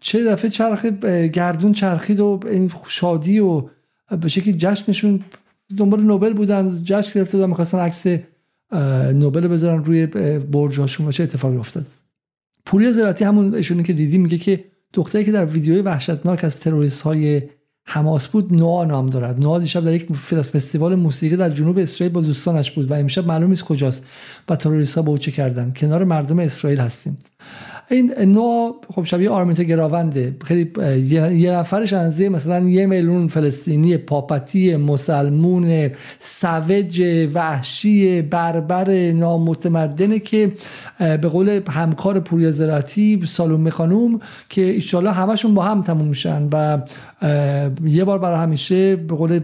چه 0.01 0.23
دفعه 0.23 0.49
چرخ 0.49 0.85
گردون 1.34 1.73
چرخید 1.73 2.19
و 2.19 2.39
این 2.45 2.72
شادی 2.88 3.39
و 3.39 3.64
به 4.22 4.27
شکلی 4.27 4.53
جشنشون 4.53 5.23
دنبال 5.77 6.01
نوبل 6.01 6.34
بودن 6.34 6.81
جشن 6.84 7.19
گرفته 7.19 7.38
بودن 7.38 7.49
می‌خواستن 7.49 7.77
عکس 7.77 8.07
نوبل 9.14 9.47
بذارن 9.47 9.84
روی 9.84 10.05
برجاشون 10.51 11.07
و 11.07 11.11
چه 11.11 11.23
اتفاقی 11.23 11.57
افتاد. 11.57 11.85
پوری 12.65 12.91
زراعتی 12.91 13.26
همون 13.26 13.56
ایشونی 13.56 13.84
که 13.84 13.94
دیدیم 13.94 14.22
میگه 14.22 14.38
که 14.38 14.64
دختری 14.94 15.26
که 15.26 15.31
در 15.31 15.45
ویدیوی 15.45 15.81
وحشتناک 15.81 16.44
از 16.44 16.60
تروریست 16.60 17.02
های 17.02 17.41
حماس 17.85 18.27
بود 18.27 18.53
نوا 18.53 18.85
نام 18.85 19.10
دارد. 19.10 19.40
نوا 19.40 19.60
دیشب 19.60 19.85
در 19.85 19.94
یک 19.94 20.14
فستیوال 20.14 20.95
موسیقی 20.95 21.38
در 21.38 21.49
جنوب 21.49 21.77
اسرائیل 21.77 22.14
با 22.14 22.22
دوستانش 22.22 22.72
بود 22.72 22.91
و 22.91 22.94
امشب 22.94 23.27
معلوم 23.27 23.49
نیست 23.49 23.64
کجاست 23.64 24.06
و 24.49 24.56
تروریست 24.56 24.95
ها 24.95 25.02
به 25.02 25.18
چه 25.18 25.31
کردن 25.31 25.73
کنار 25.76 26.03
مردم 26.03 26.40
اسرائیل 26.40 26.80
هستیم. 26.80 27.18
این 27.94 28.14
نوع 28.20 28.82
خب 28.94 29.03
شبیه 29.03 29.30
آرمیت 29.30 29.61
گراونده. 29.61 30.36
خیلی 30.45 30.72
یه 31.40 31.52
نفرش 31.52 31.94
اندازه 31.93 32.30
مثلا 32.30 32.60
یه 32.60 32.86
میلیون 32.86 33.28
فلسطینی 33.28 33.98
پاپتی 33.98 34.76
مسلمون 34.76 35.91
سوج 36.20 37.03
وحشی 37.34 38.22
بربر 38.22 39.11
نامتمدنه 39.11 40.20
که 40.20 40.52
به 40.99 41.18
قول 41.18 41.61
همکار 41.70 42.20
پوریا 42.19 42.51
زراعتی 42.52 43.22
سالوم 43.26 43.70
خانوم 43.70 44.20
که 44.49 44.61
ایشالله 44.61 45.11
همشون 45.11 45.53
با 45.53 45.64
هم 45.64 45.82
تموم 45.82 46.07
میشن 46.07 46.49
و 46.52 46.82
یه 47.86 48.03
بار 48.03 48.20
برای 48.20 48.40
همیشه 48.40 48.95
به 48.95 49.15
قول 49.15 49.40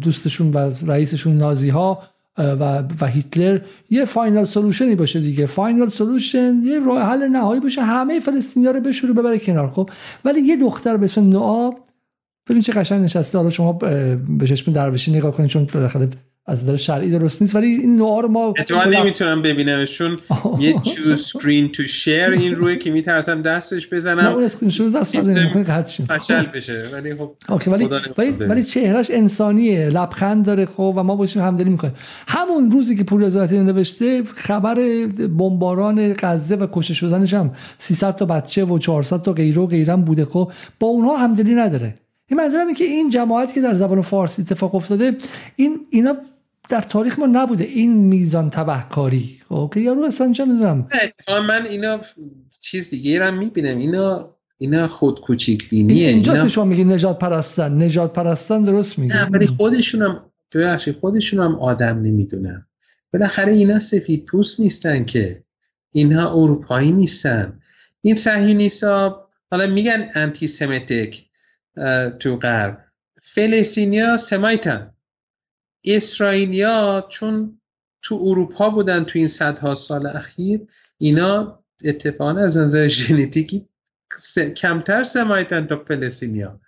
دوستشون 0.00 0.50
و 0.50 0.70
رئیسشون 0.86 1.38
نازی 1.38 1.68
ها 1.68 2.02
و, 2.38 2.82
و 3.00 3.06
هیتلر 3.06 3.60
یه 3.90 4.04
final 4.04 4.44
solution 4.44 4.88
ی 4.88 4.94
باشه 4.94 5.20
دیگه. 5.20 5.46
final 5.46 5.88
solution 5.88 6.62
یه 6.64 6.78
راه 6.78 7.02
حل 7.02 7.28
نهایی 7.28 7.60
باشه. 7.60 7.82
همه 7.82 8.20
فلسطینیا 8.20 8.70
رو 8.70 8.80
بشوره 8.80 9.12
ببره 9.12 9.38
کنار 9.38 9.70
خب؟ 9.70 9.90
ولی 10.24 10.40
یه 10.40 10.56
دختر 10.56 10.96
به 10.96 11.04
اسم 11.04 11.28
نوآ 11.28 11.70
ببین 12.48 12.62
چه 12.62 12.72
قشنگ 12.72 13.04
نشسته. 13.04 13.38
حالا 13.38 13.50
شما 13.50 13.72
به 13.72 14.46
چشم 14.48 14.72
دروشی 14.72 15.12
نگاه 15.12 15.32
کنید 15.32 15.50
چون 15.50 15.68
بالاخره 15.74 16.08
از 16.48 16.64
نظر 16.64 16.76
شرعی 16.76 17.10
درست 17.10 17.42
نیست 17.42 17.54
ولی 17.54 17.66
این 17.66 17.96
نوع 17.96 18.22
رو 18.22 18.28
ما 18.28 18.54
اتفاقا 18.58 18.90
نمی‌تونم 18.90 19.42
ببینمشون. 19.42 20.16
یه 20.60 20.72
چو 20.72 21.16
سکرین 21.16 21.68
تو 21.68 21.82
شیر 21.82 22.30
این 22.30 22.54
روی 22.54 22.76
که 22.76 22.90
میترسم 22.90 23.42
دستش 23.42 23.88
بزنم. 23.88 24.20
نه 24.20 24.30
اون 24.30 24.42
اسکرین 24.42 24.70
شو 24.70 24.90
دست 24.90 25.20
فشل 26.08 26.46
بشه. 26.46 26.82
ولی 26.92 27.14
خب 27.14 27.32
ولی 27.66 27.88
ولی, 28.18 28.30
ولی 28.30 28.62
چهرهش 28.62 29.10
انسانیه 29.10 29.88
لبخند 29.88 30.44
داره 30.44 30.66
خب 30.66 30.94
و 30.96 31.02
ما 31.02 31.16
باشیم 31.16 31.42
همدلی 31.42 31.70
می‌کنیم 31.70 31.94
همون 32.28 32.70
روزی 32.70 32.96
که 32.96 33.04
پول 33.04 33.22
وزارتی 33.22 33.58
نوشته 33.58 34.22
خبر 34.34 34.74
بمباران 35.38 36.14
غزه 36.18 36.54
و 36.54 36.66
کشته 36.72 36.94
شدنش 36.94 37.34
هم 37.34 37.50
300 37.78 38.16
تا 38.16 38.24
بچه 38.24 38.64
و 38.64 38.78
400 38.78 39.22
تا 39.22 39.32
غیره 39.32 39.62
و 39.62 39.66
غیرم 39.66 40.04
بوده 40.04 40.24
خب. 40.24 40.52
با 40.80 40.86
اونها 40.86 41.16
همدلی 41.16 41.54
نداره. 41.54 41.94
این 42.30 42.40
منظورم 42.40 42.74
که 42.74 42.84
این 42.84 43.10
جماعت 43.10 43.54
که 43.54 43.60
در 43.60 43.74
زبان 43.74 44.02
فارسی 44.02 44.42
اتفاق 44.42 44.74
افتاده 44.74 45.16
این 45.56 45.80
اینا 45.90 46.16
در 46.68 46.80
تاریخ 46.80 47.18
ما 47.18 47.26
نبوده 47.26 47.64
این 47.64 47.96
میزان 47.96 48.50
تبهکاری. 48.50 49.40
خب 49.48 49.70
که 49.74 49.80
یارو 49.80 50.04
اصلا 50.04 50.32
چه 50.32 50.44
می‌دونم. 50.44 50.88
من 51.28 51.66
اینا 51.66 52.00
چیز 52.60 52.90
دیگه 52.90 53.18
رو 53.18 53.32
می‌بینم. 53.32 53.78
اینا 53.78 54.34
اینا 54.58 54.88
خود 54.88 55.20
کوچیک 55.20 55.68
بینیه 55.68 56.08
اینجاست 56.08 56.38
اینا... 56.38 56.48
شما 56.48 56.64
میگی 56.64 56.84
نجات 56.84 57.18
پرستن 57.18 57.82
نجات 57.82 58.12
پرستن 58.12 58.62
درست 58.62 58.98
میگی. 58.98 59.14
نه 59.14 59.24
ولی 59.24 59.46
خودشون 59.46 60.02
هم 60.02 60.30
خودشون 61.00 61.40
هم 61.40 61.54
آدم 61.54 62.02
نمی‌دونن. 62.02 62.66
بالاخره 63.12 63.52
اینا 63.52 63.78
سفید 63.78 64.24
پوست 64.24 64.60
نیستن 64.60 65.04
که. 65.04 65.44
اینها 65.92 66.30
اروپایی 66.30 66.90
نیستن. 66.92 67.60
این 68.02 68.16
نیستا 68.56 69.28
حالا 69.50 69.66
میگن 69.66 70.08
انتی 70.14 70.46
سمیتیک 70.46 71.24
تو 72.18 72.36
غرب. 72.36 72.78
فلسطینیا 73.22 74.16
سمایتن. 74.16 74.90
اسرائیلیا 75.84 77.06
چون 77.08 77.60
تو 78.02 78.18
اروپا 78.22 78.70
بودن 78.70 79.04
تو 79.04 79.18
این 79.18 79.28
صدها 79.28 79.74
سال 79.74 80.06
اخیر 80.06 80.60
اینا 80.98 81.64
اتفاقا 81.84 82.40
از 82.40 82.56
نظر 82.56 82.88
ژنتیکی 82.88 83.68
کمتر 84.56 85.04
سمایتن 85.04 85.66
تا 85.66 85.84
فلسطینیا. 85.84 86.60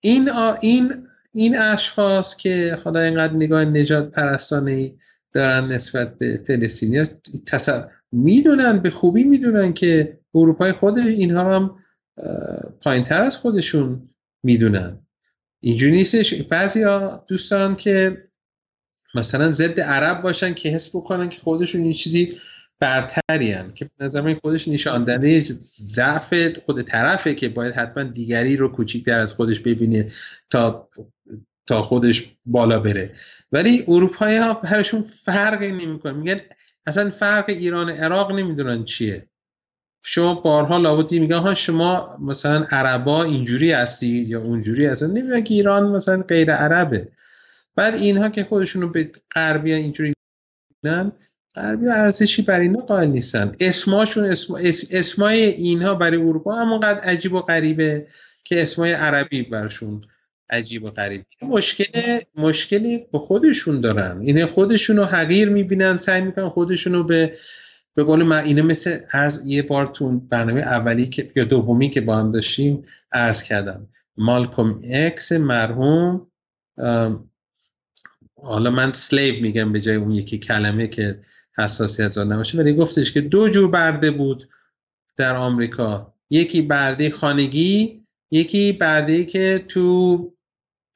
این 0.00 0.30
این 0.60 0.92
این 1.32 1.58
اشخاص 1.58 2.36
که 2.36 2.78
حالا 2.84 3.00
اینقدر 3.00 3.32
نگاه 3.32 3.64
نجات 3.64 4.10
پرستانه 4.10 4.94
دارن 5.32 5.72
نسبت 5.72 6.18
به 6.18 6.44
فلسطینیا. 6.46 7.06
می‌دونن 8.12 8.78
به 8.78 8.90
خوبی 8.90 9.24
می‌دونن 9.24 9.72
که 9.72 10.18
اروپای 10.34 10.72
خود 10.72 10.98
اینها 10.98 11.56
هم 11.56 11.78
پایین 12.80 13.04
تر 13.04 13.22
از 13.22 13.36
خودشون 13.36 14.08
می‌دونن. 14.42 15.06
اینجوری 15.64 15.92
نیستش. 15.92 16.34
بعضی 16.34 16.82
ها 16.82 17.24
دوست 17.28 17.50
دارن 17.50 17.76
که 17.76 18.24
مثلا 19.14 19.50
ضد 19.50 19.80
عرب 19.80 20.22
باشن 20.22 20.54
که 20.54 20.68
حس 20.68 20.88
بکنن 20.88 21.28
که 21.28 21.40
خودشون 21.40 21.86
یه 21.86 21.94
چیزی 21.94 22.36
برتری 22.80 23.52
هن. 23.52 23.70
که 23.74 23.84
به 23.84 24.04
نظر 24.04 24.20
من 24.20 24.34
خودش 24.34 24.68
نشان 24.68 25.04
دهنده 25.04 25.42
ضعف 25.60 26.58
خود 26.66 26.82
طرفه 26.82 27.34
که 27.34 27.48
باید 27.48 27.74
حتما 27.74 28.02
دیگری 28.02 28.56
رو 28.56 28.68
کوچیکتر 28.68 29.18
از 29.18 29.32
خودش 29.32 29.60
ببینه 29.60 30.12
تا 30.50 30.88
تا 31.66 31.82
خودش 31.82 32.30
بالا 32.46 32.78
بره. 32.78 33.14
ولی 33.52 33.84
اروپایی 33.88 34.36
ها 34.36 34.60
هرشون 34.64 35.02
فرقی 35.02 35.72
نمی‌کنه. 35.72 36.12
میگن 36.12 36.40
اصلا 36.86 37.10
فرق 37.10 37.44
ایران 37.48 37.90
عراق 37.90 38.32
نمی‌دونن 38.32 38.84
چیه. 38.84 39.26
شما 40.02 40.34
بارها 40.34 40.78
لابدی 40.78 41.18
میگن 41.18 41.36
ها 41.36 41.54
شما 41.54 42.18
مثلا 42.20 42.66
عربا 42.70 43.24
اینجوری 43.24 43.72
هستید 43.72 44.28
یا 44.28 44.40
اونجوری 44.40 44.86
هستن 44.86 45.10
نمیگن 45.10 45.40
که 45.40 45.54
ایران 45.54 45.82
مثلا 45.82 46.22
غیر 46.22 46.52
عربه. 46.52 47.08
بعد 47.76 47.94
اینها 47.94 48.28
که 48.28 48.44
خودشونو 48.44 48.88
به 48.88 49.10
غربی 49.34 49.72
اینجوری 49.72 50.14
میگن 50.82 51.12
غربی 51.54 51.88
ارزشی 51.88 52.42
برای 52.42 52.66
اینا 52.66 52.80
قائل 52.80 53.08
نیستن. 53.08 53.52
اسماشون 53.60 54.24
اسم 54.24 54.54
اسمای 54.90 55.42
اینها 55.42 55.94
برای 55.94 56.20
اروپا 56.20 56.54
همونقدر 56.54 56.98
عجیب 56.98 57.32
و 57.32 57.40
غریبه 57.40 58.06
که 58.44 58.62
اسمای 58.62 58.92
عربی 58.92 59.42
برشون 59.42 60.04
عجیب 60.50 60.84
و 60.84 60.90
غریب 60.90 61.24
مشکل 61.42 62.18
مشکلی 62.36 63.06
به 63.12 63.18
خودشون 63.18 63.80
دارن. 63.80 64.20
اینه 64.20 64.46
خودشون 64.46 64.96
رو 64.96 65.04
حقیر 65.04 65.48
می‌بینن 65.48 65.96
سعی 65.96 66.20
می‌کنن 66.20 66.48
خودشون 66.48 66.92
رو 66.92 67.04
به 67.04 67.36
به 67.94 68.04
قول 68.04 68.22
من 68.22 68.44
اینه 68.44 68.62
مثل 68.62 69.00
عرض 69.12 69.40
یه 69.44 69.62
بار 69.62 69.86
تو 69.86 70.20
برنامه 70.20 70.60
اولی 70.60 71.06
که 71.06 71.32
یا 71.36 71.44
دومی 71.44 71.90
که 71.90 72.00
با 72.00 72.16
هم 72.16 72.32
داشتیم 72.32 72.82
عرض 73.12 73.42
کردم. 73.42 73.88
مالکوم 74.16 74.80
اکس 74.90 75.32
مرحوم 75.32 76.26
حالا 78.42 78.70
من 78.70 78.92
سلیو 78.92 79.42
میگم 79.42 79.72
به 79.72 79.80
جای 79.80 79.96
اون 79.96 80.10
یکی 80.10 80.38
کلمه 80.38 80.86
که 80.86 81.20
حساسیت 81.58 82.12
زاد 82.12 82.32
نباشه 82.32 82.58
ولی 82.58 82.72
گفتش 82.74 83.12
که 83.12 83.20
دو 83.20 83.48
جور 83.48 83.70
برده 83.70 84.10
بود 84.10 84.48
در 85.16 85.36
آمریکا. 85.36 86.14
یکی 86.30 86.62
برده 86.62 87.10
خانگی 87.10 88.02
یکی 88.30 88.72
برده 88.72 89.24
که 89.24 89.64
تو 89.68 90.32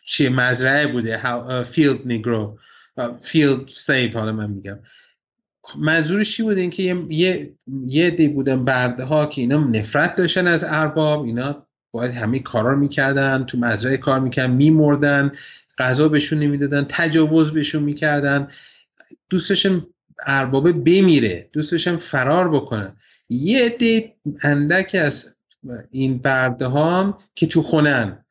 چیه 0.06 0.28
مزرعه 0.28 0.86
بوده 0.86 1.62
field 1.62 2.06
negro 2.06 2.58
field 3.22 3.68
slave 3.68 4.18
حالا 4.18 4.32
من 4.32 4.50
میگم. 4.50 4.78
منظورش 5.78 6.36
چی 6.36 6.42
بود؟ 6.42 6.58
اینکه 6.58 7.06
یه 7.08 7.52
یه 7.86 8.10
عده‌ای 8.10 8.28
بودن 8.28 8.64
برده 8.64 9.04
ها 9.04 9.26
که 9.26 9.40
اینا 9.40 9.64
نفرت 9.64 10.14
داشتن 10.14 10.46
از 10.46 10.64
ارباب. 10.64 11.24
اینا 11.24 11.66
باید 11.90 12.10
همه 12.10 12.38
کارا 12.38 12.74
می‌کردن 12.74 13.44
تو 13.44 13.58
مزرعه 13.58 13.96
کار 13.96 14.20
می‌کردن 14.20 14.52
میمردن 14.52 15.32
غذا 15.78 16.08
بهشون 16.08 16.38
نمی‌دادن 16.38 16.86
تجاوز 16.88 17.52
بهشون 17.52 17.82
می‌کردن. 17.82 18.48
دوستشون 19.30 19.86
اربابه 20.26 20.72
بمیره 20.72 21.48
دوستشون 21.52 21.96
فرار 21.96 22.50
بکنن. 22.50 22.96
یه 23.28 23.68
دی 23.68 24.12
اندک 24.42 24.96
از 25.00 25.34
این 25.90 26.18
برده 26.18 26.66
ها 26.66 27.18
که 27.34 27.46
تو 27.46 27.62
خونن. 27.62 28.24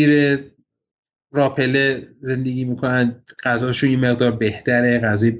زیر 0.00 0.38
راپله 1.32 2.08
زندگی 2.20 2.64
می‌کنن 2.64 3.22
غذاشون 3.44 3.90
یه 3.90 3.96
مقدار 3.96 4.30
بهتره 4.30 4.98
غذای 4.98 5.30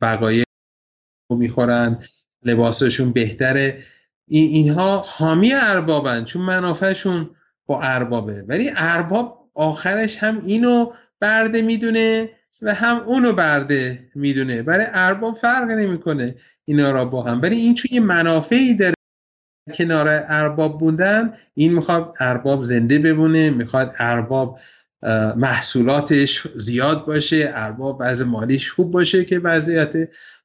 بقایه 0.00 0.44
می‌خورن 1.30 1.98
لباسشون 2.44 3.12
بهتره. 3.12 3.82
این 4.28 4.48
اینها 4.48 5.04
حامی 5.06 5.52
اربابن 5.54 6.24
چون 6.24 6.42
منافعشون 6.42 7.30
با 7.66 7.82
اربابه. 7.82 8.44
ولی 8.48 8.70
ارباب 8.76 9.50
آخرش 9.54 10.16
هم 10.18 10.42
اینو 10.44 10.92
برده 11.20 11.62
می‌دونه 11.62 12.30
و 12.62 12.74
هم 12.74 12.96
اونو 12.96 13.32
برده 13.32 14.10
می‌دونه. 14.14 14.62
برای 14.62 14.86
ارباب 14.88 15.34
فرق 15.34 15.70
نمی‌کنه 15.70 16.34
اینا 16.64 16.90
را 16.90 17.04
با 17.04 17.22
هم. 17.22 17.42
ولی 17.42 17.56
این 17.56 17.74
چون 17.74 17.88
یه 17.92 18.00
منافعی 18.00 18.74
داره 18.74 18.94
کنار 19.74 20.24
ارباب 20.26 20.78
بودن 20.78 21.34
این 21.54 21.74
می‌خواد 21.74 22.14
ارباب 22.20 22.62
زنده 22.64 22.98
بمونه 22.98 23.50
می‌خواد 23.50 23.94
ارباب 23.98 24.58
محصولاتش 25.36 26.46
زیاد 26.54 27.06
باشه 27.06 27.50
ارباب 27.52 27.98
وضع 28.00 28.24
مالیش 28.24 28.72
خوب 28.72 28.90
باشه 28.90 29.24
که 29.24 29.38
وضعیت 29.38 29.94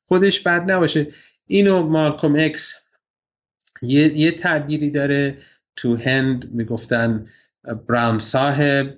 خودش 0.07 0.39
بد 0.39 0.71
نباشه. 0.71 1.07
اینو 1.47 1.83
مالکوم 1.89 2.35
اکس 2.39 2.73
یه, 3.81 4.17
یه 4.17 4.31
تعبیری 4.31 4.89
داره 4.89 5.37
تو 5.75 5.95
هند 5.95 6.51
می‌گفتن 6.53 7.25
brown 7.87 8.19
sahib 8.19 8.97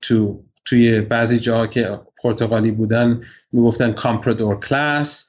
تو 0.00 0.44
توی 0.64 1.00
بعضی 1.00 1.38
جاها 1.38 1.66
که 1.66 2.00
پرتغالی 2.22 2.70
بودن 2.70 3.20
می‌گفتن 3.52 3.92
comprador 3.92 4.60
class 4.60 5.24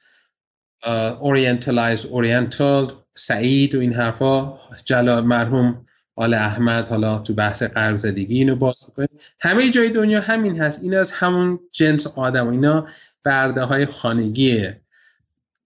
orientalized 1.20 2.06
oriental 2.06 2.92
سعید 3.14 3.74
و 3.74 3.80
این 3.80 3.92
حرفا 3.92 4.58
جلال 4.84 5.24
مرحوم 5.24 5.86
آل 6.16 6.34
احمد 6.34 6.88
حالا 6.88 7.18
تو 7.18 7.34
بحث 7.34 7.62
غرب 7.62 7.96
زدگی 7.96 8.38
اینو 8.38 8.56
باز 8.56 8.86
کنید 8.96 9.10
همه 9.40 9.70
جای 9.70 9.90
دنیا 9.90 10.20
همین 10.20 10.60
هست. 10.60 10.82
این 10.82 10.94
از 10.94 11.12
همون 11.12 11.60
جنس 11.72 12.06
آدم 12.06 12.46
و 12.46 12.50
اینا 12.50 12.86
برده 13.24 13.62
های 13.62 13.86
خانگی 13.86 14.68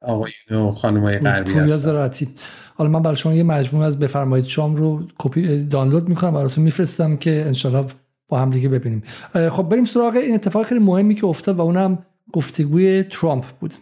آقایون 0.01 0.69
و 0.69 0.73
خانم 0.73 1.03
های 1.03 1.19
غربی 1.19 1.53
هستن. 1.53 2.29
حالا 2.75 2.91
من 2.91 3.03
برای 3.03 3.17
شما 3.17 3.35
یه 3.35 3.43
مجموعه 3.43 3.87
از 3.87 3.99
بفرمایید. 3.99 4.47
شام 4.47 4.77
رو 4.77 5.03
کپی 5.19 5.65
دانلود 5.65 6.09
می‌کنم. 6.09 6.35
براتون 6.35 6.65
میفرستم 6.65 7.17
که 7.17 7.43
انشالله 7.47 7.87
با 8.29 8.41
هم 8.41 8.51
دیگه 8.51 8.69
ببینیم. 8.69 9.03
خب 9.33 9.63
بریم 9.63 9.85
سراغ 9.85 10.17
این 10.17 10.35
اتفاق 10.35 10.67
خیلی 10.67 10.81
مهمی 10.81 11.15
که 11.15 11.27
افتاد 11.27 11.57
و 11.57 11.61
اونم 11.61 11.99
گفتگوی 12.33 13.03
ترامپ 13.03 13.45
بود. 13.61 13.75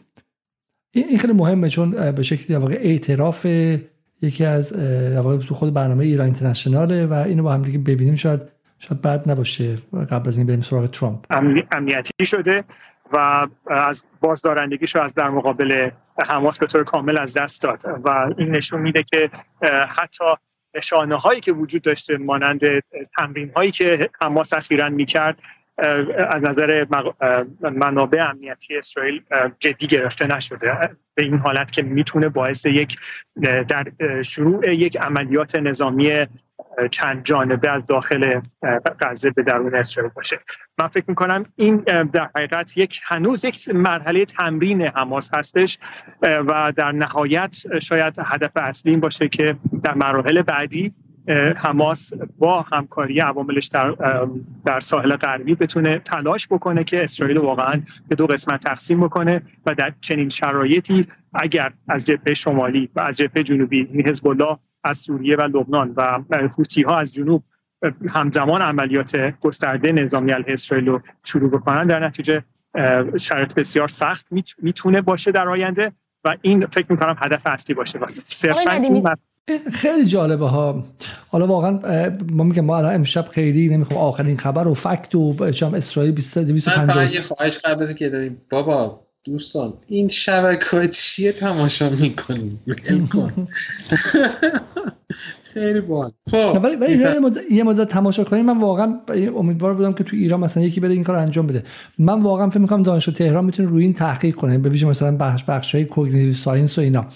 این 0.90 1.18
خیلی 1.18 1.32
مهمه 1.32 1.68
چون 1.68 2.12
به 2.12 2.22
شکلی 2.22 2.56
واقع 2.56 2.78
اعتراف 2.80 3.46
یکی 4.22 4.44
از 4.44 4.72
تو 5.48 5.54
خود 5.54 5.74
برنامه 5.74 6.04
ایران 6.04 6.24
اینترنشناله 6.24 7.06
و 7.06 7.12
اینو 7.12 7.42
با 7.42 7.52
هم 7.52 7.62
دیگه 7.62 7.78
ببینیم. 7.78 8.14
شاید 8.14 8.40
شاید 8.78 9.02
بد 9.02 9.30
نباشه 9.30 9.74
قبل 10.10 10.28
از 10.28 10.38
این 10.38 10.46
بریم 10.46 10.60
سراغ 10.60 10.86
ترامپ. 10.86 11.26
امنیتی 11.72 12.26
شده 12.26 12.64
و 13.12 13.46
از 13.66 14.04
بازدارندگیش 14.20 14.96
رو 14.96 15.02
از 15.02 15.14
در 15.14 15.30
مقابل 15.30 15.90
حماس 16.28 16.58
به 16.58 16.66
طور 16.66 16.84
کامل 16.84 17.18
از 17.18 17.36
دست 17.36 17.62
داد 17.62 17.84
و 18.04 18.30
این 18.38 18.50
نشون 18.50 18.80
میده 18.80 19.02
که 19.02 19.30
حتی 19.88 20.24
نشانه 20.76 21.14
هایی 21.14 21.40
که 21.40 21.52
وجود 21.52 21.82
داشته 21.82 22.16
مانند 22.16 22.60
تمرین 23.18 23.50
هایی 23.56 23.70
که 23.70 24.10
حماس 24.22 24.52
اخیرا 24.52 24.88
می‌کرد 24.88 25.42
از 26.28 26.44
نظر 26.44 26.86
منابع 27.60 28.28
امنیتی 28.30 28.76
اسرائیل 28.76 29.22
جدی 29.58 29.86
گرفته 29.86 30.26
نشده. 30.26 30.96
به 31.14 31.22
این 31.22 31.38
حالت 31.38 31.70
که 31.70 31.82
می‌تونه 31.82 32.28
باعث 32.28 32.66
یک 32.66 32.96
در 33.42 33.86
شروع 34.22 34.74
یک 34.74 34.96
عملیات 34.96 35.56
نظامی 35.56 36.26
چند 36.90 37.24
جانبه 37.24 37.70
از 37.70 37.86
داخل 37.86 38.40
غزه 39.00 39.30
به 39.30 39.42
درون 39.42 39.74
اسرائیل 39.74 40.12
باشه. 40.12 40.38
من 40.78 40.86
فکر 40.86 41.04
می‌کنم 41.08 41.44
این 41.56 41.76
در 42.12 42.30
حقیقت 42.36 42.76
یک 42.76 43.00
هنوز 43.04 43.44
یک 43.44 43.68
مرحله 43.68 44.24
تمرین 44.24 44.82
حماس 44.82 45.30
هستش 45.34 45.78
و 46.22 46.72
در 46.76 46.92
نهایت 46.92 47.56
شاید 47.82 48.16
هدف 48.26 48.50
اصلی 48.56 48.90
این 48.92 49.00
باشه 49.00 49.28
که 49.28 49.56
در 49.82 49.94
مراحل 49.94 50.42
بعدی 50.42 50.94
حماس 51.62 52.12
با 52.38 52.62
همکاری 52.62 53.20
عواملش 53.20 53.66
در, 53.66 53.94
در 54.66 54.80
ساحل 54.80 55.16
غربی 55.16 55.54
بتونه 55.54 55.98
تلاش 55.98 56.48
بکنه 56.48 56.84
که 56.84 57.04
اسرائیل 57.04 57.38
واقعا 57.38 57.80
به 58.08 58.16
دو 58.16 58.26
قسمت 58.26 58.60
تقسیم 58.60 59.00
بکنه 59.00 59.42
و 59.66 59.74
در 59.74 59.92
چنین 60.00 60.28
شرایطی 60.28 61.00
اگر 61.34 61.72
از 61.88 62.06
جبهه 62.06 62.34
شمالی 62.34 62.88
و 62.96 63.00
از 63.00 63.16
جبهه 63.16 63.42
جنوبی 63.42 64.02
حزب 64.06 64.28
الله 64.28 64.58
از 64.84 64.98
سوریه 64.98 65.36
و 65.36 65.42
لبنان 65.42 65.94
و 65.96 66.20
حوثی 66.58 66.82
ها 66.82 66.98
از 66.98 67.14
جنوب 67.14 67.42
همزمان 68.14 68.62
عملیات 68.62 69.34
گسترده 69.40 69.92
نظامی 69.92 70.32
علیه 70.32 70.52
اسرائیل 70.52 70.86
رو 70.86 71.00
شروع 71.24 71.50
بکنن 71.50 71.86
در 71.86 72.06
نتیجه 72.06 72.44
شرایط 73.18 73.54
بسیار 73.54 73.88
سخت 73.88 74.26
می‌تونه 74.62 75.00
باشه 75.00 75.32
در 75.32 75.48
آینده 75.48 75.92
و 76.24 76.36
این 76.42 76.66
فکر 76.66 76.86
می‌کنم 76.90 77.16
هدف 77.18 77.46
اصلی 77.46 77.74
باشه. 77.74 78.00
صرفا 78.26 78.82
خیلی 79.72 80.04
جالبه 80.06 80.48
ها. 80.48 80.84
حالا 81.28 81.46
واقعا 81.46 81.80
ما 82.30 82.44
میگم 82.44 82.64
ما 82.64 82.78
الان 82.78 82.94
امشب 82.94 83.28
خیلی 83.28 83.68
نمی‌خوام 83.68 84.00
آخرین 84.00 84.36
خبر 84.36 84.68
و 84.68 84.74
فکت 84.74 85.14
و 85.14 85.34
اسرائیل 85.74 86.12
250 86.12 86.96
من 86.96 87.12
یه 87.12 87.20
خواهش 87.20 87.58
قبل 87.58 87.82
از 87.82 87.94
که 87.94 88.10
داریم 88.10 88.42
بابا 88.50 89.06
دوستان 89.24 89.74
این 89.88 90.08
شبکه 90.08 90.88
چیه 90.88 91.32
تماشا 91.32 91.90
می‌کنیم 91.90 92.60
خیلی 95.56 95.80
باحال. 95.80 96.10
خب. 96.30 96.60
ولی 96.64 96.76
ولی 96.76 96.92
یه 96.92 97.18
مدت 97.18 97.40
یه 97.50 97.64
مدت 97.64 97.88
تماشا 97.88 98.24
کنیم. 98.24 98.44
من 98.44 98.58
واقعا 98.60 98.94
امیدوار 99.38 99.74
بودم 99.74 99.92
که 99.92 100.04
تو 100.04 100.16
ایران 100.16 100.40
مثلا 100.40 100.62
یکی 100.62 100.80
بره 100.80 100.92
این 100.94 101.04
کار 101.04 101.16
انجام 101.16 101.46
بده. 101.46 101.62
من 101.98 102.22
واقعا 102.22 102.50
فکر 102.50 102.58
می‌کنم 102.58 102.82
دانشگاه 102.82 103.14
تهران 103.14 103.44
می‌تونه 103.44 103.68
روی 103.68 103.84
این 103.84 103.94
تحقیق 103.94 104.34
کنه 104.34 104.58
به 104.58 104.68
ویژه 104.68 104.86
مثلا 104.86 105.16
بخش 105.16 105.44
بخشای 105.44 105.84
cognitive 105.84 106.32
science 106.32 106.78
و 106.78 106.80
اینا. 106.80 107.06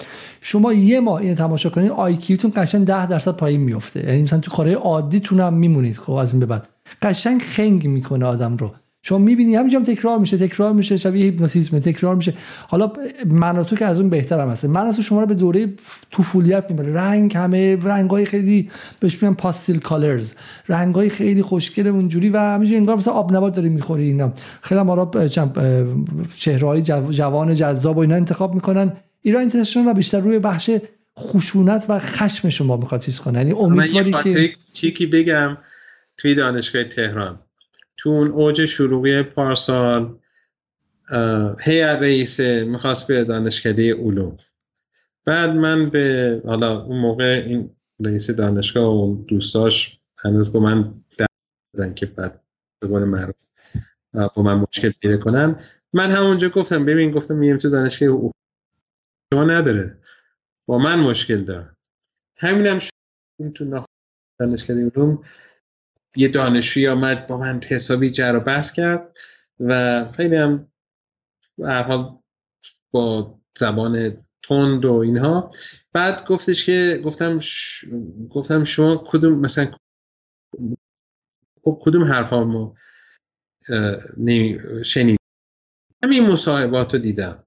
شما 0.40 0.72
یه 0.72 1.00
ماه 1.00 1.20
این 1.20 1.34
تماشا 1.34 1.70
کنید 1.70 1.90
IQ 1.90 2.16
تون 2.16 2.52
قشنگ 2.56 2.86
10 2.86 3.06
درصد 3.06 3.32
پایین 3.32 3.60
میفته 3.60 4.06
یعنی 4.06 4.22
مثلا 4.22 4.38
تو 4.38 4.50
کارهای 4.50 4.74
عادیتون 4.74 5.40
هم 5.40 5.54
میمونید. 5.54 5.96
خب 5.96 6.12
از 6.12 6.32
این 6.32 6.40
به 6.40 6.46
بعد. 6.46 6.68
قشنگ 7.02 7.42
خنگ 7.42 7.86
می‌کنه 7.86 8.26
آدم 8.26 8.56
رو. 8.56 8.70
شما 9.02 9.18
می‌بینی 9.18 9.54
همینجا 9.54 9.80
تکرار 9.80 10.18
میشه 10.18 10.38
تکرار 10.38 10.72
میشه 10.72 10.96
شبیه 10.96 11.24
هیپنوتیزم 11.24 11.78
تکرار 11.78 12.16
میشه. 12.16 12.34
حالا 12.68 12.92
من 13.26 13.62
تو 13.64 13.76
که 13.76 13.84
از 13.84 14.00
اون 14.00 14.10
بهترم 14.10 14.48
هست. 14.48 14.64
من 14.64 14.92
تو 14.92 15.02
شما 15.02 15.20
رو 15.20 15.26
به 15.26 15.34
دوره 15.34 15.74
طفولیت 16.10 16.70
می‌بره. 16.70 16.92
رنگ 16.92 17.36
همه 17.36 17.76
رنگ 17.76 18.10
های 18.10 18.24
خیلی 18.24 18.70
بهش 19.00 19.22
میگن 19.22 19.34
پاستیل 19.34 19.78
کالرز 19.78 20.34
رنگ 20.68 20.94
های 20.94 21.08
خیلی 21.08 21.42
خوشگل 21.42 21.86
اونجوری 21.86 22.28
و 22.28 22.38
همینجوری 22.38 22.76
انگار 22.76 22.96
مثلا 22.96 23.14
آب 23.14 23.36
نبات 23.36 23.54
داری 23.54 23.68
می‌خوری 23.68 24.04
اینا. 24.04 24.32
خیلی 24.62 24.82
ما 24.82 24.94
رو 24.94 25.30
چهره 26.36 26.66
های 26.66 26.82
جوان 27.10 27.54
جذاب 27.54 27.96
و 27.96 28.00
اینا 28.00 28.14
انتخاب 28.14 28.54
می‌کنن. 28.54 28.92
ایران 29.22 29.40
اینترنشنال 29.40 29.92
بیشتر 29.92 30.20
روی 30.20 30.38
بخش 30.38 30.70
خشونت 31.18 31.84
و 31.88 31.98
خشم 31.98 32.48
شما 32.48 32.76
می‌خواد 32.76 33.00
چیز 33.00 33.18
کنه. 33.18 33.38
یعنی 33.38 33.52
امیدواری 33.52 34.12
که 34.12 34.52
چیکی 34.72 35.06
بگم 35.06 35.56
توی 36.18 36.34
دانشگاه 36.34 36.84
تهران. 36.84 37.38
تو 38.00 38.10
اون 38.10 38.30
اوج 38.30 38.66
شروعی 38.66 39.22
پارسال 39.22 40.18
هیئت 41.60 41.98
رئیس 41.98 42.40
می‌خواست 42.40 43.06
به 43.06 43.24
دانشکده 43.24 43.94
علوم 43.94 44.36
بعد 45.24 45.50
من 45.50 45.90
به 45.90 46.42
حالا 46.46 46.82
اون 46.82 47.00
موقع 47.00 47.44
این 47.46 47.76
رئیس 48.00 48.30
دانشگاه 48.30 48.94
و 48.94 49.24
دوستاش 49.24 49.98
هنوز 50.18 50.52
با 50.52 50.60
من 50.60 50.94
دادن 51.72 51.94
که 51.94 52.06
بعد 52.06 52.40
به 52.80 52.88
قول 52.88 53.04
معروف 53.04 53.44
با 54.12 54.42
من 54.42 54.54
مشکل 54.54 54.90
پیدا 55.02 55.16
کنن. 55.16 55.62
من 55.92 56.10
همونجا 56.10 56.48
گفتم 56.48 56.84
ببین 56.84 57.10
گفتم 57.10 57.36
میریم 57.36 57.56
تو 57.56 57.70
دانشگاه 57.70 58.30
شما 59.34 59.44
نداره. 59.44 59.98
با 60.66 60.78
من 60.78 61.00
مشکل 61.00 61.44
دارم 61.44 61.76
همینم 62.36 62.78
هم 63.40 63.50
تو 63.50 63.84
دانشکده 64.38 64.90
علوم 64.96 65.24
یه 66.16 66.28
دانشجوی 66.28 66.88
آمد 66.88 67.26
با 67.26 67.38
من 67.38 67.60
حسابی 67.68 68.10
جر 68.10 68.36
و 68.36 68.40
بحث 68.40 68.72
کرد 68.72 69.16
و 69.60 70.04
خیلی 70.12 70.36
هم 70.36 70.68
حال 71.58 72.18
با 72.90 73.38
زبان 73.58 74.24
تند 74.42 74.84
و 74.84 74.92
اینها. 74.92 75.52
بعد 75.92 76.26
گفتش 76.26 76.66
که 76.66 77.00
گفتم 77.04 77.40
گفتم 78.30 78.64
شما 78.64 79.04
کدوم 79.06 79.40
مثلا 79.40 79.70
کدوم 81.64 82.04
حرفا 82.04 82.44
ما 82.44 82.74
شنید 84.84 85.18
همین 86.04 86.26
مصاحبات 86.26 86.94
رو 86.94 87.00
دیدم. 87.00 87.44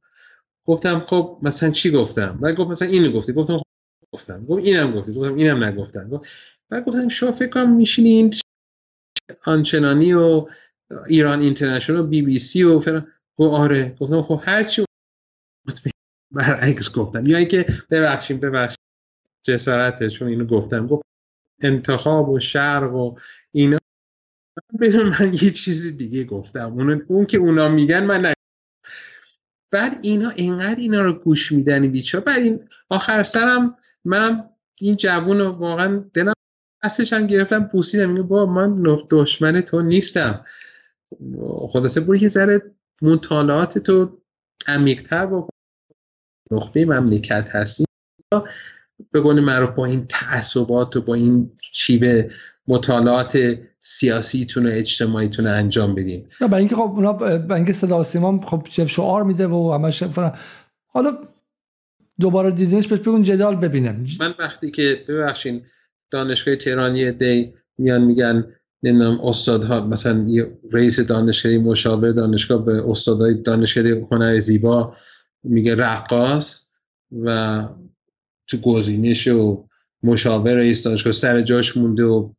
گفتم 0.66 1.00
خب 1.00 1.40
مثلا 1.42 1.70
چی 1.70 1.92
گفتم؟ 1.92 2.40
و 2.42 2.54
گفت 2.54 2.70
مثلا 2.70 2.88
اینو 2.88 3.12
گفتی. 3.12 3.34
گفتم 3.34 3.58
خب 3.58 3.64
گفتم. 4.14 4.46
گفت 4.46 4.66
اینم 4.66 4.92
گفتی. 4.92 5.14
گفتم 5.14 5.36
اینم 5.36 5.64
نگفتم. 5.64 6.22
بعد 6.70 6.86
گفتم 6.86 7.10
شما 7.10 7.32
فکر 7.32 7.50
کنم 7.50 7.76
میشینین 7.76 8.34
آنچنانی 9.46 10.14
و 10.14 10.48
ایران 11.08 11.42
اینترنشنال 11.42 12.00
و 12.00 12.08
بی 12.08 12.22
بی 12.22 12.40
سی 12.40 12.64
و 12.64 12.80
فران 12.80 13.08
گفت 13.38 13.54
آره 13.54 13.96
گفتم 14.00 14.22
خب 14.22 14.42
هرچی 14.44 14.86
برعکس 16.32 16.92
گفتم. 16.92 17.26
یا 17.26 17.38
اینکه 17.38 17.66
ببخشیم 17.90 18.40
ببخشیم. 18.40 18.78
جسارته 19.44 20.10
چون 20.10 20.28
اینو 20.28 20.46
گفتم. 20.46 20.88
گفت 20.88 21.04
انتخاب 21.62 22.30
و 22.30 22.40
شرق 22.40 22.94
و 22.94 23.16
اینا. 23.52 23.78
بدون 24.80 25.16
من 25.20 25.34
یه 25.34 25.52
چیزی 25.52 25.92
دیگه 25.92 26.24
گفتم. 26.24 26.74
اون, 26.74 27.06
اون 27.08 27.26
که 27.26 27.38
اونا 27.38 27.70
میگن 27.70 28.04
من 28.04 28.22
نه 28.22 28.34
بعد 29.72 30.00
اینا 30.02 30.30
اینقدر 30.30 30.80
اینا 30.80 31.02
رو 31.02 31.14
گوش 31.14 31.52
میدنی 31.52 31.88
بیچا 31.88 32.20
بعد 32.20 32.42
این 32.42 32.70
آخر 32.90 33.24
سرم 33.24 33.78
منم 34.06 34.50
این 34.76 34.96
جوون 34.96 35.40
رو 35.40 35.50
واقعا 35.50 36.06
دلم 36.14 36.34
دستش 36.84 37.14
هم 37.14 37.28
گرفتم 37.28 37.60
بوسیدم 37.60 38.10
میگه 38.10 38.24
با 38.24 38.46
من 38.46 38.98
دشمن 39.10 39.62
تو 39.62 39.82
نیستم. 39.82 40.46
خلاصه 41.72 42.02
برو 42.02 42.16
یه 42.16 42.28
ذره 42.28 42.62
مطالعات 43.02 43.78
تو 43.78 44.22
عمیقتر 44.68 45.26
با 45.26 45.50
نخبه 46.52 46.86
مملکت 46.86 47.50
هستی. 47.56 47.86
به 49.12 49.22
قول 49.22 49.40
معروف 49.40 49.70
با 49.70 49.86
این 49.86 50.06
تعصبات 50.10 50.96
و 50.96 51.02
با 51.02 51.14
این 51.14 51.52
شیوه 51.74 52.30
مطالعات 52.68 53.58
سیاسیتون 53.80 54.66
و 54.66 54.70
اجتماعیتون 54.70 55.48
انجام 55.48 55.96
بدین. 55.96 56.28
نه 56.42 56.48
با 56.48 56.58
اینکه 56.58 56.76
خب 56.76 56.82
اونا 56.82 57.14
با 57.14 57.56
اینکه 57.56 57.74
صدا 57.74 58.04
سیما 58.04 58.42
خب 58.42 58.86
شعار 58.86 59.24
میده 59.24 59.48
و 59.48 59.72
همش 59.74 60.04
حالا 60.88 61.18
دوباره 62.20 62.52
دیدنش 62.52 62.88
بهش 62.88 63.00
بگون 63.00 63.24
جدال 63.24 63.56
ببینم 63.56 64.06
من 64.20 64.36
وقتی 64.40 64.72
که 64.72 65.06
ببخشین. 65.08 65.66
دانشگاه 66.14 66.56
تهرانی 66.56 67.12
دی 67.12 67.54
میان 67.78 68.04
میگن 68.04 68.46
نمی‌دونم 68.84 69.20
استادها 69.20 69.88
مثلا 69.88 70.26
یه 70.28 70.58
رئیس 70.72 71.00
دانشگاهی 71.00 71.58
مشاور 71.58 72.12
دانشگاه 72.12 72.66
به 72.66 72.90
استادای 72.90 73.34
دانشگاه 73.34 74.08
هنر 74.12 74.40
زیبا 74.40 74.96
میگه 75.44 75.76
رقاص 75.76 76.60
و 77.26 77.68
تو 78.48 78.58
گزینش 78.58 79.28
و 79.28 79.66
مشاور 80.04 80.54
رئیس 80.54 80.84
دانشگاه 80.84 81.14
سر 81.14 81.42
جاش 81.42 81.78
مونده 81.78 82.04
و 82.04 82.30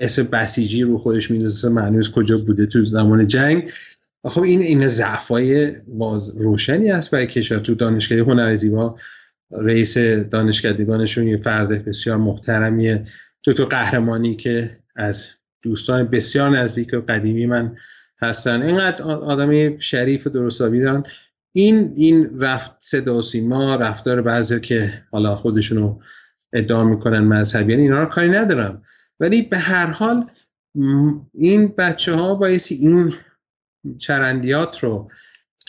اسم 0.00 0.22
بسیجی 0.22 0.82
رو 0.82 0.98
خودش 0.98 1.30
میندازه 1.30 1.68
معنیش 1.68 2.10
کجا 2.10 2.38
بوده 2.38 2.66
تو 2.66 2.84
زمان 2.84 3.26
جنگ. 3.26 3.70
خب 4.24 4.42
این 4.42 4.60
این 4.60 4.88
ضعفای 4.88 5.72
روشنی 6.36 6.90
است 6.90 7.10
برای 7.10 7.26
کشور 7.26 7.58
تو 7.58 7.74
دانشگاه 7.74 8.18
هنر 8.18 8.54
زیبا. 8.54 8.96
رئیس 9.50 9.98
دانشکدگانشون 9.98 11.28
یه 11.28 11.36
فرد 11.36 11.84
بسیار 11.84 12.16
محترمیه. 12.16 13.04
دکتر 13.44 13.64
قهرمانی 13.64 14.36
که 14.36 14.78
از 14.96 15.28
دوستان 15.62 16.04
بسیار 16.04 16.50
نزدیک 16.50 16.90
و 16.92 17.00
قدیمی 17.00 17.46
من 17.46 17.76
هستن. 18.22 18.62
اینقدر 18.62 19.02
آدمی 19.02 19.76
شریف 19.78 20.26
و 20.26 20.30
درستابی 20.30 20.80
دارن. 20.80 21.02
این 21.52 21.92
این 21.96 22.40
رفت 22.40 22.72
صدا 22.78 23.22
سیما 23.22 23.74
رفتار 23.74 24.22
بعضی 24.22 24.60
که 24.60 25.04
حالا 25.10 25.36
خودشونو 25.36 25.98
ادعا 26.52 26.84
می‌کنن 26.84 27.20
مذهبی 27.20 27.72
یعنی 27.72 27.82
اینا 27.82 28.02
رو 28.02 28.06
کاری 28.06 28.28
ندارم 28.28 28.82
ولی 29.20 29.42
به 29.42 29.58
هر 29.58 29.86
حال 29.86 30.30
این 31.34 31.74
بچه 31.78 32.14
ها 32.14 32.34
بایستی 32.34 32.74
این 32.74 33.14
چرندیات 33.98 34.84
رو 34.84 35.10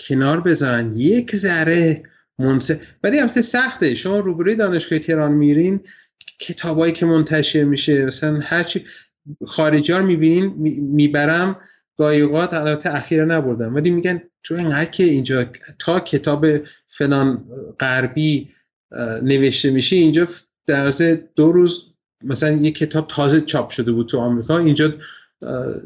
کنار 0.08 0.42
بذارن. 0.42 0.94
یک 0.96 1.36
ذره 1.36 2.04
منصف 2.40 2.78
ولی 3.04 3.20
البته 3.20 3.42
سخته. 3.42 3.96
شما 3.96 4.20
روبروی 4.20 4.56
دانشگاه 4.56 5.00
تهران 5.00 5.32
میرین 5.32 5.80
کتابایی 6.40 6.94
که 6.94 7.06
منتشر 7.06 7.64
میشه 7.64 8.06
مثلا 8.06 8.40
هرچی 8.44 8.86
خارجی 9.46 9.94
ها 9.94 10.02
می‌بینین 10.02 10.54
می‌برم. 10.82 11.60
گایقات 11.98 12.54
البته 12.54 12.96
اخیرا 12.96 13.26
نبردم. 13.26 13.76
ولی 13.76 13.90
میگن 13.90 14.22
تو 14.44 14.56
اینقدر 14.56 14.90
که 14.90 15.04
اینجا 15.04 15.46
تا 15.80 16.00
کتاب 16.00 16.46
فلان 16.88 17.46
غربی 17.80 18.50
نوشته 19.24 19.70
میشه 19.70 19.96
اینجا 19.96 20.28
در 20.66 20.92
دو 21.36 21.52
روز 21.52 21.84
مثلا 22.24 22.52
یه 22.52 22.72
کتاب 22.72 23.08
تازه 23.08 23.42
چاپ 23.42 23.70
شده 23.70 23.92
بود 23.92 24.08
تو 24.08 24.18
آمریکا. 24.18 24.58
اینجا 24.58 24.94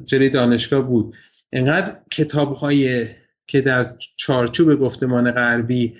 جری 0.06 0.30
دانشگاه 0.30 0.82
بود. 0.82 1.16
اینقدر 1.54 1.98
کتاب 2.12 2.56
های 2.56 3.08
که 3.48 3.62
در 3.62 3.96
چارچوب 4.16 4.76
گفتمان 4.76 5.32
غربی 5.32 5.96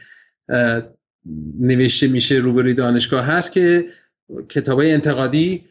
نوشته 1.60 2.08
میشه 2.08 2.36
روبروی 2.36 2.74
دانشگاه 2.74 3.26
هست 3.26 3.52
که 3.52 3.86
کتاب 4.50 4.80
های 4.80 4.94
انتقادی 4.94 5.64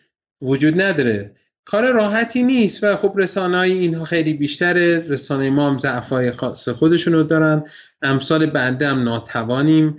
وجود 0.42 0.80
نداره. 0.80 1.34
کار 1.64 1.92
راحتی 1.92 2.42
نیست 2.42 2.84
و 2.84 2.96
خب 2.96 3.12
رسانه 3.16 3.56
های 3.56 3.72
اینها 3.72 4.04
خیلی 4.04 4.34
بیشتره. 4.34 5.04
رسانه 5.08 5.50
ما 5.50 5.70
هم 5.70 5.78
ضعفای 5.78 6.32
خاص 6.32 6.68
خودشون 6.68 7.12
رو 7.12 7.22
دارن. 7.22 7.64
امثال 8.02 8.46
بنده 8.46 8.88
هم 8.88 9.02
ناتوانیم 9.02 9.98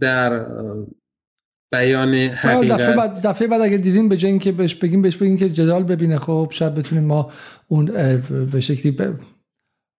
در 0.00 0.46
بیان 1.72 2.14
حقیقت 2.14 2.80
دفعه 2.80 2.96
بعد, 2.96 3.26
دفعه 3.26 3.48
بعد 3.48 3.60
اگر 3.60 3.76
دیدین 3.76 4.08
به 4.08 4.16
جای 4.16 4.30
اینکه 4.30 4.52
بهش 4.52 4.74
بگیم 4.74 5.02
بهش 5.02 5.16
بگیم 5.16 5.36
که 5.36 5.50
جدال 5.50 5.82
ببینه. 5.82 6.18
خب 6.18 6.48
شاید 6.52 6.74
بتونیم 6.74 7.04
ما 7.04 7.32
اون 7.68 7.86
به 8.52 8.60
شکلی 8.60 8.92
ب... 8.92 9.14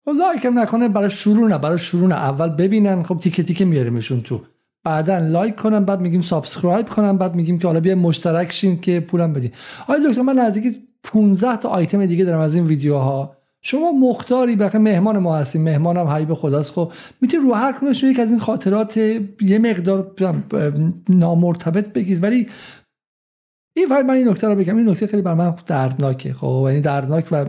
like 0.07 0.45
هم 0.45 0.59
نکنه 0.59 0.87
برای 0.87 1.09
شروع 1.09 1.49
نه 1.49 1.57
برای 1.57 1.79
شروع 1.79 2.07
نه. 2.07 2.15
اول 2.15 2.49
ببینن 2.49 3.03
خب 3.03 3.17
تیکه 3.17 3.43
تیکه 3.43 3.65
میاریمشون 3.65 4.21
تو. 4.21 4.41
بعدا 4.83 5.17
like 5.17 5.55
کنن 5.55 5.85
بعد 5.85 6.01
میگیم 6.01 6.21
subscribe 6.21 6.89
کنن 6.89 7.17
بعد 7.17 7.35
میگیم 7.35 7.59
که 7.59 7.67
حالا 7.67 7.79
بیا 7.79 7.95
مشترک 7.95 8.51
شین 8.51 8.79
که 8.79 8.99
پولم 8.99 9.33
بدین. 9.33 9.51
آقای 9.87 10.09
دکتر 10.09 10.21
من 10.21 10.39
نزدیک 10.39 10.79
15 11.03 11.57
تا 11.57 11.69
آیتم 11.69 12.05
دیگه 12.05 12.25
دارم 12.25 12.39
از 12.39 12.55
این 12.55 12.65
ویدیوها. 12.65 13.35
شما 13.61 13.91
مختاری 13.91 14.55
بقیه 14.55 14.81
مهمان 14.81 15.17
ما 15.17 15.37
هستیم. 15.37 15.61
مهمانم 15.63 16.07
حبیب 16.07 16.33
خداست. 16.33 16.71
خب 16.71 16.91
می‌تونید 17.21 17.47
رو 17.47 17.53
هر 17.53 17.71
کنشون 17.71 18.09
یک 18.09 18.19
از 18.19 18.31
این 18.31 18.39
خاطرات 18.39 18.97
یه 19.41 19.59
مقدار 19.59 20.11
نامرتبط 21.09 21.93
بگید 21.93 22.23
ولی 22.23 22.47
این 23.75 23.87
من 23.87 24.09
این 24.09 24.27
نکته 24.29 24.47
رو 24.47 24.55
بگم. 24.55 24.77
این 24.77 24.89
نکته 24.89 25.07
خیلی 25.07 25.21
بر 25.21 25.33
من 25.33 25.55
دردناکه. 25.65 26.33
خب 26.33 26.65
یعنی 26.67 26.81
دردناک 26.81 27.27
و 27.31 27.45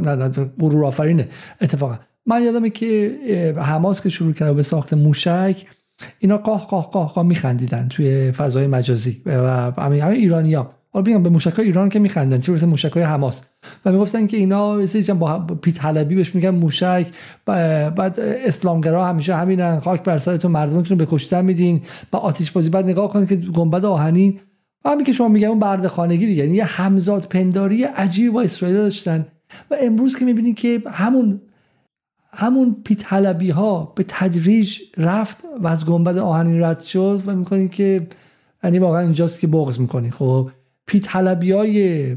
غرور 0.60 0.84
آفرینه 0.84 1.28
اتفاقا. 1.60 1.98
من 2.26 2.44
یادمه 2.44 2.70
که 2.70 3.54
حماس 3.56 4.02
که 4.02 4.08
شروع 4.08 4.32
کرد 4.32 4.56
به 4.56 4.62
ساخت 4.62 4.94
موشک 4.94 5.66
اینا 6.18 6.36
قاه 6.36 6.66
قاه 6.66 6.90
قاه 6.90 7.12
قاه 7.12 7.26
میخندیدن 7.26 7.88
توی 7.88 8.32
فضای 8.32 8.66
مجازی 8.66 9.22
و 9.26 9.72
همه 9.78 10.06
ایرانی 10.06 10.54
ها 10.54 10.70
حالا 10.92 11.06
میگم 11.06 11.22
به 11.22 11.28
موشک 11.28 11.58
ایران 11.58 11.88
که 11.88 11.98
میخندن 11.98 12.40
چه 12.40 12.66
موشک 12.66 12.92
های 12.92 13.02
حماس. 13.02 13.42
و 13.84 13.92
می‌گفتن 13.92 14.26
که 14.26 14.36
اینا 14.36 14.74
مثل 14.74 15.12
با 15.12 15.38
پیت 15.38 15.84
حلبی 15.84 16.14
بهش 16.14 16.34
میگن 16.34 16.50
موشک. 16.50 17.06
بعد 17.46 18.20
اسلامگرا 18.20 19.06
همیشه 19.06 19.34
همینن 19.34 19.80
خاک 19.80 20.02
بر 20.02 20.18
سرتون 20.18 20.50
مردمتون 20.50 20.98
به 20.98 21.06
کشتن 21.10 21.44
میدین. 21.44 21.82
با 22.10 22.18
آتیش 22.18 22.50
بازی 22.50 22.70
بعد 22.70 22.84
نگاه 22.84 23.12
کنید 23.12 23.28
که 23.28 23.36
گنبد 23.36 23.84
آهنی 23.84 24.40
همین 24.84 25.04
که 25.04 25.12
شما 25.12 25.28
میگم 25.28 25.48
اون 25.48 25.58
برده 25.58 25.88
خانگی 25.88 26.26
دیگه 26.26 26.48
یه 26.48 26.64
همزاد 26.64 27.26
پنداری 27.30 27.84
عجیب 27.84 28.32
با 28.32 28.42
اسرائیل 28.42 28.76
داشتن. 28.76 29.26
و 29.70 29.76
امروز 29.82 30.18
که 30.18 30.24
می‌بینید 30.24 30.56
که 30.56 30.82
همون 30.86 31.40
همون 32.32 32.76
پیت 32.84 33.12
حلبی 33.12 33.50
ها 33.50 33.92
به 33.96 34.04
تدریج 34.08 34.78
رفت 34.96 35.36
و 35.60 35.68
از 35.68 35.84
گنبد 35.84 36.18
آهنین 36.18 36.62
رد 36.62 36.80
شد 36.80 37.22
و 37.26 37.36
می‌کنید 37.36 37.70
که 37.70 38.06
یعنی 38.64 38.78
واقعا 38.78 39.00
اینجاست 39.00 39.40
که 39.40 39.46
بغض 39.46 39.78
می‌کنید 39.78 40.12
خب 40.12 40.50
حلبی 41.08 41.52
های 41.52 42.16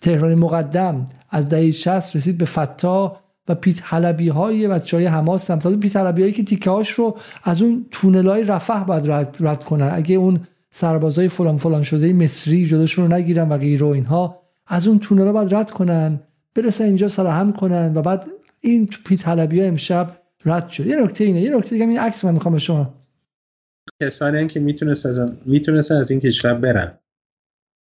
تهران 0.00 0.34
مقدم 0.34 1.06
از 1.30 1.48
دهه 1.48 1.70
60 1.70 2.16
رسید 2.16 2.38
به 2.38 2.44
فتا 2.44 3.16
و 3.48 3.54
پیت 3.54 3.80
حلبی 3.82 4.28
های 4.28 4.68
بچه 4.68 4.96
های 4.96 5.06
حماس 5.06 5.50
هم. 5.50 5.80
پیت 5.80 5.96
حلبی 5.96 6.22
هایی 6.22 6.34
که 6.34 6.44
تیکه 6.44 6.70
هاش 6.70 6.90
رو 6.90 7.16
از 7.44 7.62
اون 7.62 7.86
تونل 7.90 8.28
های 8.28 8.44
رفح 8.44 8.84
باید 8.84 9.10
رد, 9.10 9.36
رد 9.40 9.64
کنن. 9.64 9.90
اگه 9.92 10.14
اون 10.14 10.40
سربازای 10.70 11.28
فلان 11.28 11.56
فلان 11.56 11.82
شده 11.82 12.12
مصری 12.12 12.66
جلوشون 12.66 13.10
رو 13.10 13.16
نگیرن 13.16 13.48
و 13.48 13.58
غیره 13.58 13.86
و 13.86 13.88
اینها 13.88 14.38
از 14.66 14.86
اون 14.86 14.98
تونل 14.98 15.26
ها 15.26 15.32
باید 15.32 15.54
رد 15.54 15.70
کنن 15.70 16.20
برسن 16.54 16.84
اینجا 16.84 17.08
سرهم 17.08 17.52
کنن 17.52 17.92
و 17.94 18.02
بعد 18.02 18.26
این 18.60 18.86
پیت 18.86 19.28
حلبی 19.28 19.60
ها 19.60 19.66
امشب 19.66 20.22
رد 20.44 20.68
شد. 20.68 20.86
یه 20.86 20.96
نکته 21.02 21.24
اینه 21.24 21.40
یه 21.40 21.56
نکته 21.56 21.70
دیگه 21.70 21.84
این 21.84 21.98
عکس 21.98 22.24
من 22.24 22.34
می‌خوام 22.34 22.58
شما. 22.58 23.04
کسانی 24.02 24.46
که 24.46 24.60
می‌تونست 24.60 25.06
از 25.06 25.38
می‌تونستن 25.46 25.94
از 25.94 26.10
این 26.10 26.20
کشور 26.20 26.54
برن. 26.54 26.98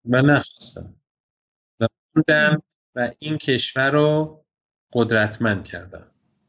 و 0.05 0.23
نخواستن 0.23 0.95
و 1.81 2.57
و 2.95 3.11
این 3.19 3.39
کشور 3.39 3.91
رو 3.91 4.45
قدرتمند 4.93 5.65
کردن 5.65 6.07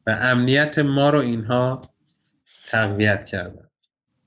و 0.07 0.17
امنیت 0.21 0.79
ما 0.79 1.09
رو 1.09 1.19
اینها 1.19 1.81
تقویت 2.67 3.25
کردن 3.25 3.69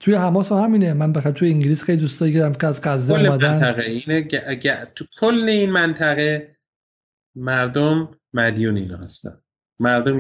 توی 0.01 0.15
حماس 0.15 0.53
همینه. 0.53 0.93
من 0.93 1.13
بخاطر 1.13 1.39
توی 1.39 1.51
انگلیس 1.51 1.83
خیلی 1.83 2.01
دوستایی 2.01 2.35
دارم 2.35 2.55
که 2.55 2.67
از 2.67 2.81
غزه 2.83 3.15
اومدن 3.15 3.53
منطقه 3.53 3.83
اینه 3.83 4.23
تو 4.85 5.05
کل 5.21 5.49
این 5.49 5.71
منطقه 5.71 6.57
مردم 7.35 8.19
مدیون 8.33 8.77
اینا 8.77 8.97
هستن. 8.97 9.40
مردم 9.81 10.19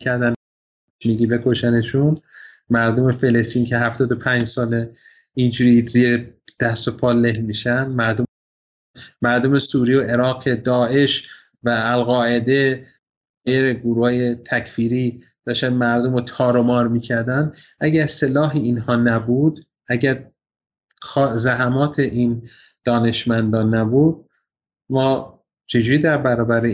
کردن 0.00 0.34
میگی 1.04 1.26
بکشنشون. 1.26 2.14
مردم 2.70 3.12
فلسطین 3.12 3.64
که 3.64 3.78
75 3.78 4.44
ساله 4.44 4.94
اینجوری 5.34 5.86
زیر 5.86 6.34
دست 6.60 6.88
و 6.88 6.92
پا 6.92 7.12
له 7.12 7.38
میشن. 7.38 7.88
مردم 7.88 8.24
مردم 9.22 9.58
سوریه 9.58 9.98
و 9.98 10.00
عراق 10.00 10.54
داعش 10.54 11.28
و 11.62 11.70
القاعده 11.70 12.86
غیر 13.46 13.74
گروه 13.74 13.98
های 13.98 14.34
تکفیری 14.34 15.24
داشتن 15.44 15.68
مردم 15.68 16.14
رو 16.14 16.20
تار 16.20 16.88
می‌کردن. 16.88 17.52
اگر 17.80 18.06
سلاح 18.06 18.56
اینها 18.56 18.96
نبود 18.96 19.66
اگر 19.88 20.30
زحمات 21.34 21.98
این 21.98 22.48
دانشمندان 22.84 23.74
نبود 23.74 24.30
ما 24.90 25.40
چجوری 25.66 25.98
در 25.98 26.18
برابر 26.18 26.64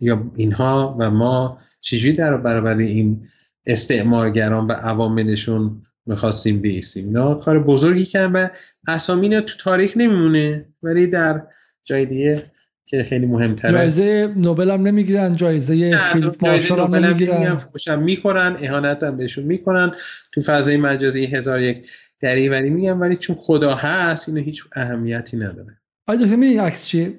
یا 0.00 0.32
اینها 0.36 0.96
و 1.00 1.10
ما 1.10 1.58
چجوری 1.80 2.12
در 2.12 2.36
برابر 2.36 2.76
این 2.76 3.22
استعمارگران 3.66 4.66
و 4.66 4.72
عواملشون 4.72 5.82
می‌خواستیم 6.06 6.60
بیستیم؟ 6.60 7.06
اینا 7.06 7.34
کار 7.34 7.62
بزرگی 7.62 8.04
کردن 8.04 8.32
و 8.32 8.48
اسامی 8.88 9.28
تو 9.28 9.58
تاریخ 9.58 9.96
نمیمونه 9.96 10.68
ولی 10.82 11.06
در 11.06 11.42
جای 11.84 12.06
دیگه 12.06 12.42
که 12.86 13.02
خیلی 13.02 13.26
مهمتره. 13.26 13.72
جایزه 13.72 14.32
نوبل 14.36 14.70
هم 14.70 14.82
نمی‌گیرن 14.82 15.36
جایزه 15.36 15.90
فیلم 16.12 16.32
مارشال 16.42 16.80
هم 16.80 16.94
نمی‌گیرن. 16.94 17.56
خوشم 17.56 18.02
می‌کنن 18.02 18.56
اهانت 18.58 19.02
هم 19.02 19.16
بهشون 19.16 19.44
می‌کنن. 19.44 19.92
تو 20.32 20.40
فضای 20.40 20.76
مجازی 20.76 21.26
هزار 21.26 21.60
یک 21.60 21.86
دریوری 22.20 22.70
میگن 22.70 22.98
ولی 22.98 23.16
چون 23.16 23.36
خدا 23.36 23.74
هست 23.74 24.28
اینو 24.28 24.40
هیچ 24.40 24.64
اهمیتی 24.76 25.36
نداره. 25.36 25.80
آیا 26.06 26.20
دکتر 26.20 26.40
این 26.40 26.60
عکس 26.60 26.86
چیه؟ 26.86 27.18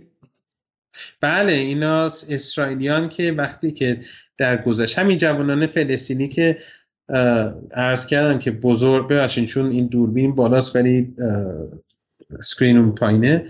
بله 1.21 1.53
اینا 1.53 2.05
اسرائیلیان 2.05 3.09
که 3.09 3.31
وقتی 3.31 3.71
که 3.71 3.99
در 4.37 4.61
گذشت 4.61 4.99
همین 4.99 5.17
جوانان 5.17 5.67
فلسطینی 5.67 6.27
که 6.27 6.57
عرض 7.75 8.05
کردم 8.05 8.39
که 8.39 8.51
بزرگ 8.51 9.07
ببخشید 9.07 9.45
چون 9.45 9.71
این 9.71 9.87
دوربین 9.87 10.35
بالاست 10.35 10.75
ولی 10.75 11.15
سکرین 12.41 12.77
اون 12.77 12.95
پایینه. 12.95 13.45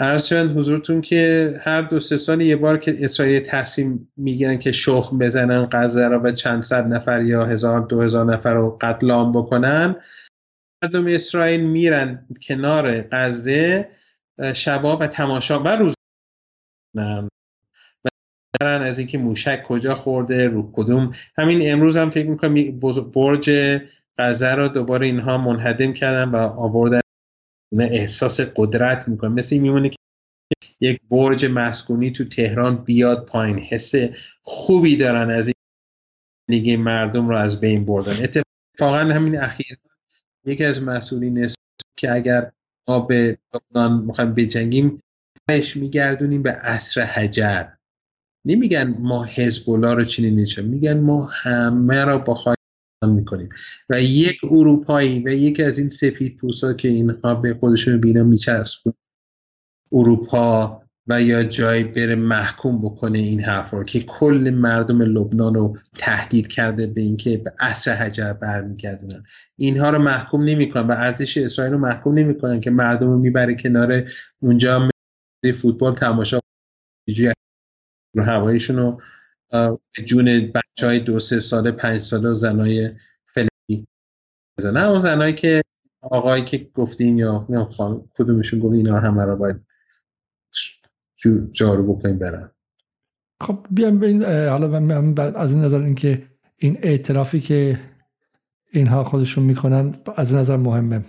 عرض 0.00 0.24
شدن 0.24 0.48
حضورتون 0.48 1.00
که 1.00 1.54
هر 1.60 1.82
دو 1.82 2.00
سه 2.00 2.16
سال 2.16 2.40
یه 2.40 2.56
بار 2.56 2.78
که 2.78 2.94
اسرائیل 3.00 3.40
تصمیم 3.40 4.12
می‌گیرن 4.16 4.58
که 4.58 4.72
شخم 4.72 5.18
بزنن 5.18 5.68
غزه 5.72 6.08
را 6.08 6.18
به 6.18 6.32
چند 6.32 6.62
صد 6.62 6.86
نفر 6.86 7.22
یا 7.22 7.44
هزار 7.44 7.80
دو 7.80 8.02
هزار 8.02 8.26
نفر 8.32 8.54
رو 8.54 8.78
قتل 8.80 9.10
عام 9.10 9.32
بکنن 9.32 9.96
مردم 10.82 11.06
اسرائیل 11.06 11.60
میرن 11.60 12.26
کنار 12.42 13.02
غزه 13.12 13.88
شبا 14.54 14.96
و 14.96 15.06
تماشا 15.06 15.62
و 15.62 15.93
از 18.60 18.98
اینکه 18.98 19.18
موشک 19.18 19.62
کجا 19.62 19.94
خورده 19.94 20.48
رو 20.48 20.72
کدوم. 20.72 21.12
همین 21.36 21.72
امروز 21.72 21.96
هم 21.96 22.10
فکر 22.10 22.28
می‌کنم 22.28 22.80
برج 23.10 23.50
غزه 24.18 24.54
رو 24.54 24.68
دوباره 24.68 25.06
اینها 25.06 25.38
منهدم 25.38 25.92
کردن 25.92 26.30
و 26.30 26.36
آوردن. 26.36 27.00
احساس 27.72 28.40
قدرت 28.40 29.08
می‌کنه 29.08 29.30
مثل 29.30 29.54
این 29.54 29.62
میمونه 29.62 29.88
که 29.88 29.96
یک 30.80 31.00
برج 31.10 31.46
مسکونی 31.50 32.10
تو 32.10 32.24
تهران 32.24 32.76
بیاد 32.76 33.26
پایین. 33.26 33.58
حس 33.58 33.92
خوبی 34.42 34.96
دارن 34.96 35.30
از 35.30 35.46
این 35.46 35.54
لیگ 36.48 36.70
مردم 36.70 37.28
رو 37.28 37.36
از 37.36 37.60
بین 37.60 37.84
بردن. 37.84 38.16
اتفاقا 38.22 38.98
همین 38.98 39.38
اخیر 39.38 39.78
یکی 40.46 40.64
از 40.64 40.82
مسئولین 40.82 41.48
که 41.96 42.12
اگر 42.12 42.52
ما 42.88 43.00
به 43.00 43.38
لبنان 43.54 44.04
می‌خوایم 44.04 44.34
بجنگیم 44.34 45.00
بهش 45.46 45.76
میگردونیم 45.76 46.42
به 46.42 46.50
عصر 46.50 47.00
حجر. 47.00 47.64
نمیگن 48.46 48.96
ما 48.98 49.24
حزب 49.24 49.70
الله 49.70 49.94
رو 49.94 50.04
چینی 50.04 50.30
نیچه 50.30 50.62
میگن 50.62 51.00
ما 51.00 51.28
همه 51.32 52.04
را 52.04 52.18
با 52.18 52.34
خواهی 52.34 52.56
می‌کنیم. 53.06 53.48
و 53.90 54.02
یک 54.02 54.40
اروپایی 54.50 55.20
و 55.20 55.28
یکی 55.28 55.62
از 55.62 55.78
این 55.78 55.88
سفید 55.88 56.36
پوسا 56.36 56.72
که 56.72 56.88
اینها 56.88 57.34
به 57.34 57.54
خودشون 57.54 58.00
بینا 58.00 58.24
میچسبون 58.24 58.94
اروپا 59.92 60.80
و 61.06 61.22
یا 61.22 61.42
جای 61.42 61.84
بره 61.84 62.14
محکوم 62.14 62.82
بکنه 62.82 63.18
این 63.18 63.40
حرف 63.40 63.70
رو 63.70 63.84
که 63.84 64.00
کل 64.00 64.50
مردم 64.54 65.02
لبنان 65.02 65.54
رو 65.54 65.78
تهدید 65.98 66.46
کرده 66.46 66.86
به 66.86 67.00
اینکه 67.00 67.36
به 67.36 67.52
عصر 67.60 67.92
حجر 67.92 68.32
برمیگردونن. 68.32 69.24
اینها 69.56 69.90
رو 69.90 69.98
محکوم 69.98 70.44
نمی‌کنن 70.44 70.86
و 70.86 70.94
ارتش 70.98 71.36
اسرائیل 71.36 71.72
رو 71.72 71.78
محکوم 71.78 72.18
نمی‌کنن 72.18 72.60
که 72.60 72.70
مردم 72.70 73.06
رو 73.06 73.18
می‌بره 73.18 73.54
کنار 73.54 74.02
اونجا 74.42 74.88
فوتبال 75.52 75.94
تماشا 75.94 76.38
رو 78.16 78.22
هوایشون 78.22 78.76
رو 78.76 79.00
جون 80.04 80.24
بچه 80.24 80.86
های 80.86 80.98
دو 80.98 81.20
سه 81.20 81.40
ساله 81.40 81.70
پنج 81.70 82.00
ساله 82.00 82.30
و 82.30 82.34
زنای 82.34 82.90
فلزی 83.24 83.84
نه 84.64 84.88
اون 84.88 85.00
زنایی 85.00 85.32
که 85.32 85.62
آقایی 86.02 86.44
که 86.44 86.70
گفتین 86.74 87.18
یا 87.18 87.48
کدومشون 88.14 88.60
گفت 88.60 88.74
اینا 88.74 89.00
همه 89.00 89.24
رو 89.24 89.36
باید 89.36 89.66
جارو 91.52 91.94
بکنیم 91.94 92.18
برن. 92.18 92.50
خب 93.40 93.66
بیام 93.70 93.98
به 93.98 94.06
این 94.06 94.24
حالا 94.24 94.76
از 95.16 95.54
این 95.54 95.64
نظر 95.64 95.82
اینکه 95.82 96.28
این 96.56 96.78
اعترافی 96.82 97.40
که 97.40 97.80
اینها 98.72 99.04
خودشون 99.04 99.44
می‌کنن 99.44 99.94
از 100.16 100.34
نظر 100.34 100.56
مهمه. 100.56 101.04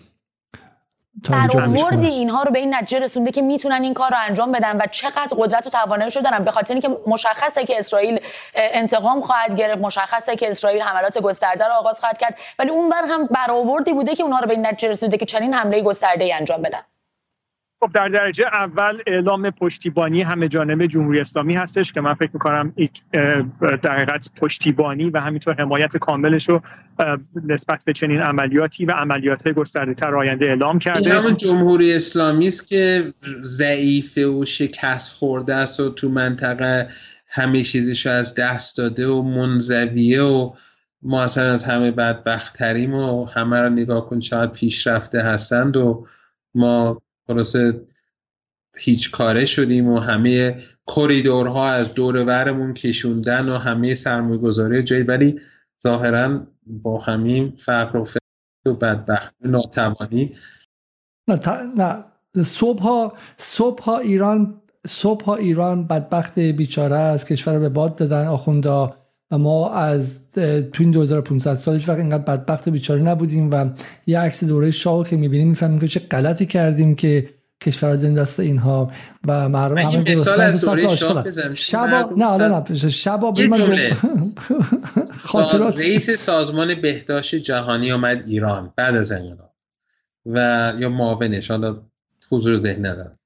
برآوردی 1.29 2.07
اینها 2.07 2.43
رو 2.43 2.51
به 2.51 2.59
این 2.59 2.75
نتیجه 2.75 2.99
رسونده 2.99 3.31
که 3.31 3.41
می‌تونن 3.41 3.83
این 3.83 3.93
کار 3.93 4.09
رو 4.09 4.17
انجام 4.27 4.51
بدن 4.51 4.77
و 4.77 4.85
چقدر 4.91 5.37
قدرت 5.37 5.67
و 5.67 5.69
تواناییشو 5.69 6.21
دارن. 6.21 6.43
به 6.43 6.51
خاطر 6.51 6.73
اینکه 6.73 6.89
مشخصه 7.07 7.65
که 7.65 7.79
اسرائیل 7.79 8.19
انتقام 8.53 9.21
خواهد 9.21 9.55
گرفت 9.55 9.81
مشخصه 9.81 10.35
که 10.35 10.49
اسرائیل 10.49 10.81
حملات 10.81 11.17
گسترده 11.17 11.65
رو 11.65 11.73
آغاز 11.73 11.99
خواهد 11.99 12.17
کرد. 12.17 12.37
ولی 12.59 12.69
اون 12.69 12.89
بر 12.89 13.03
هم 13.09 13.25
برآوردی 13.25 13.93
بوده 13.93 14.15
که 14.15 14.23
اونها 14.23 14.39
رو 14.39 14.47
به 14.47 14.53
این 14.53 14.65
نتیجه 14.67 14.89
رسونده 14.89 15.17
که 15.17 15.25
چنین 15.25 15.53
حمله 15.53 15.81
گسترده 15.81 16.23
ای 16.23 16.33
انجام 16.33 16.61
بدن. 16.61 16.81
خب 17.85 17.91
در 17.93 18.09
درجه 18.09 18.45
اول 18.45 19.01
اعلام 19.07 19.49
پشتیبانی 19.49 20.21
همه 20.21 20.47
جانبه 20.47 20.87
جمهوری 20.87 21.19
اسلامی 21.19 21.55
هستش 21.55 21.93
که 21.93 22.01
من 22.01 22.13
فکر 22.13 22.29
می‌کنم 22.33 22.73
در 23.81 23.91
حقیقت 23.91 24.29
پشتیبانی 24.41 25.09
و 25.09 25.19
همینطور 25.19 25.55
حمایت 25.59 25.97
کاملش 25.97 26.49
رو 26.49 26.61
نسبت 27.47 27.83
به 27.85 27.93
چنین 27.93 28.21
عملیاتی 28.21 28.85
و 28.85 28.91
عملیات 28.91 29.47
گسترده 29.47 29.93
تر 29.93 30.15
آینده 30.15 30.45
اعلام 30.45 30.79
کرده. 30.79 31.25
این 31.25 31.35
جمهوری 31.35 31.93
اسلامی 31.93 32.47
است 32.47 32.67
که 32.67 33.13
ضعیفه 33.43 34.25
و 34.25 34.45
شکست 34.45 35.13
خورده 35.13 35.55
است 35.55 35.79
و 35.79 35.89
تو 35.89 36.09
منطقه 36.09 36.89
همه 37.27 37.63
چیزش 37.63 38.07
از 38.07 38.35
دست 38.35 38.77
داده 38.77 39.07
و 39.07 39.21
منزویه 39.21 40.21
و 40.21 40.53
ما 41.01 41.23
اصلا 41.23 41.51
از 41.51 41.63
همه 41.63 41.91
بدبختتریم 41.91 42.93
و 42.93 43.25
همه 43.25 43.59
رو 43.59 43.69
نگاه 43.69 44.09
کن 44.09 44.19
چقدر 44.19 44.51
پیشرفته 44.51 45.21
هستند 45.21 45.77
و 45.77 46.05
ما 46.55 47.01
خلاصه 47.27 47.81
هیچ 48.77 49.11
کاره 49.11 49.45
شدیم 49.45 49.87
و 49.87 49.99
همه 49.99 50.63
کریدورها 50.87 51.69
از 51.69 51.93
دور 51.93 52.15
ورمون 52.15 52.73
کشوندن 52.73 53.49
و 53.49 53.57
همه 53.57 53.95
سرمایه 53.95 54.37
گذاری 54.37 54.83
جایی 54.83 55.03
ولی 55.03 55.39
ظاهرا 55.81 56.47
با 56.67 56.99
همین 56.99 57.53
فقر 57.57 57.97
و 57.97 58.03
فقر 58.03 58.19
و 58.65 58.73
بدبخت 58.73 59.35
و 59.41 59.47
ناتوانی 59.47 60.35
نه, 61.27 61.39
نه. 61.77 62.03
صبح 62.43 62.83
ها, 63.83 63.97
ایران 63.97 64.61
صبح 64.87 65.25
ها 65.25 65.35
ایران 65.35 65.87
بدبخت 65.87 66.39
بیچاره 66.39 66.95
از 66.95 67.25
کشور 67.25 67.59
به 67.59 67.69
باد 67.69 67.95
دادن 67.95 68.27
آخوندا 68.27 68.97
و 69.31 69.37
ما 69.37 69.71
از 69.71 70.31
تو 70.31 70.83
این 70.83 70.91
2500 70.91 71.53
سال 71.53 71.75
وقت 71.75 71.89
اینقدر 71.89 72.23
بدبخت 72.23 72.69
بیچاره 72.69 73.01
نبودیم 73.01 73.51
و 73.51 73.69
یه 74.07 74.19
عکس 74.19 74.43
دوره 74.43 74.71
شاه 74.71 75.09
که 75.09 75.17
می‌بینیم 75.17 75.47
می‌فهمیم 75.47 75.79
که 75.79 75.87
چه 75.87 75.99
غلطی 75.99 76.45
کردیم 76.45 76.95
که 76.95 77.29
کشور 77.61 77.95
دن 77.95 78.13
دست 78.13 78.39
اینها 78.39 78.91
و 79.27 79.49
مردم 79.49 79.77
همه 79.77 80.11
مثال 80.11 80.41
از 80.41 80.61
دوره 80.61 80.95
شاه 80.95 81.53
شبا 81.53 82.09
نه 82.17 82.37
نه 82.37 82.47
نه 82.47 82.89
شبا 82.89 83.33
خاطرات. 85.17 85.79
رئیس 85.79 86.09
سازمان 86.09 86.81
بهداشت 86.81 87.35
جهانی 87.35 87.91
آمد 87.91 88.23
ایران 88.27 88.73
بعد 88.75 88.95
از 88.95 89.11
انقلاب 89.11 89.53
و 90.25 90.73
یا 90.79 90.89
معاونش 90.89 91.51
حالا 91.51 91.81
حضور 92.31 92.55
ذهن 92.55 92.85
ندارم. 92.85 93.19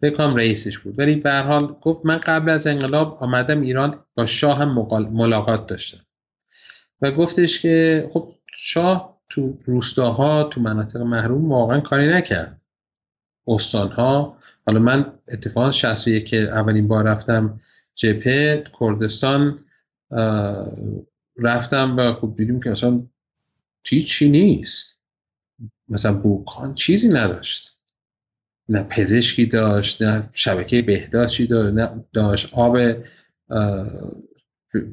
فکر 0.00 0.34
رئیسش 0.34 0.78
بود. 0.78 0.98
ولی 0.98 1.16
به 1.16 1.32
حال 1.32 1.76
گفت 1.80 2.00
من 2.04 2.18
قبل 2.18 2.50
از 2.50 2.66
انقلاب 2.66 3.16
آمدم 3.20 3.60
ایران 3.60 4.04
با 4.14 4.26
شاه 4.26 4.58
هم 4.58 4.88
ملاقات 5.12 5.66
داشتم. 5.66 6.06
و 7.02 7.10
گفتش 7.10 7.60
که 7.60 8.08
خب 8.12 8.34
شاه 8.54 9.20
تو 9.28 9.58
روستاها 9.64 10.42
تو 10.42 10.60
مناطق 10.60 11.00
محروم 11.00 11.52
واقعا 11.52 11.80
کاری 11.80 12.08
نکرد. 12.08 12.62
استانها 13.46 14.36
حالا 14.66 14.80
من 14.80 15.12
اتفاقا 15.28 15.72
61 15.72 16.24
که 16.24 16.36
اولین 16.36 16.88
بار 16.88 17.04
رفتم 17.04 17.60
جپه 17.94 18.64
کردستان 18.80 19.64
رفتم 21.36 21.96
و 21.96 22.12
خب 22.12 22.34
دیدیم 22.36 22.60
که 22.60 22.70
اصلا 22.70 23.06
چی 23.82 24.28
نیست. 24.28 24.96
مثلا 25.88 26.12
بوکان 26.12 26.74
چیزی 26.74 27.08
نداشت. 27.08 27.79
نه 28.70 28.82
پزشکی 28.82 29.46
داشت 29.46 30.02
نه 30.02 30.28
شبکه 30.32 30.82
بهداشتی 30.82 31.46
داشت 31.46 31.74
نه 31.74 32.04
داشت 32.12 32.48
آب 32.52 32.78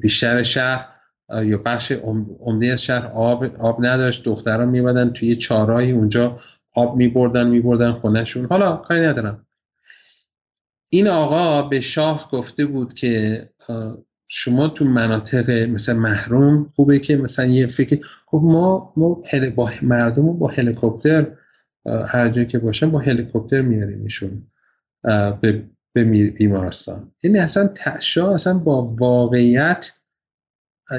بیشتر 0.00 0.42
شهر 0.42 0.88
یا 1.44 1.58
بخش 1.58 1.92
عمده 2.40 2.66
از 2.66 2.82
شهر 2.82 3.06
آب, 3.06 3.44
آب 3.44 3.86
نداشت. 3.86 4.24
دختران 4.24 4.68
میبادن 4.68 5.10
توی 5.10 5.36
چارایی 5.36 5.92
اونجا 5.92 6.38
آب 6.74 6.96
میبردن 6.96 7.46
میبردن 7.48 7.92
خونهشون. 7.92 8.46
حالا 8.50 8.76
کاری 8.76 9.00
ندارم. 9.00 9.46
این 10.88 11.08
آقا 11.08 11.62
به 11.62 11.80
شاه 11.80 12.28
گفته 12.32 12.66
بود 12.66 12.94
که 12.94 13.48
شما 14.28 14.68
تو 14.68 14.84
مناطق 14.84 15.50
مثل 15.50 15.92
محروم 15.92 16.68
خوبه 16.76 16.98
که 16.98 17.16
مثلا 17.16 17.44
یه 17.44 17.66
فکر 17.66 17.98
گفت 18.26 18.44
ما 18.44 18.92
ما 18.96 19.22
با 19.56 19.70
مردم 19.82 20.38
با 20.38 20.48
هلیکوپتر 20.48 21.26
هر 22.08 22.28
جایی 22.28 22.46
که 22.46 22.58
باشن 22.58 22.90
با 22.90 22.98
هلیکوپتر 22.98 23.60
میاریمشون 23.60 24.46
به 25.40 25.70
به 25.92 26.04
بیمارستان. 26.30 27.12
یعنی 27.22 27.38
اصلا 27.38 27.66
تشا 27.74 28.34
اصلا 28.34 28.58
با 28.58 28.82
واقعیت 28.82 29.90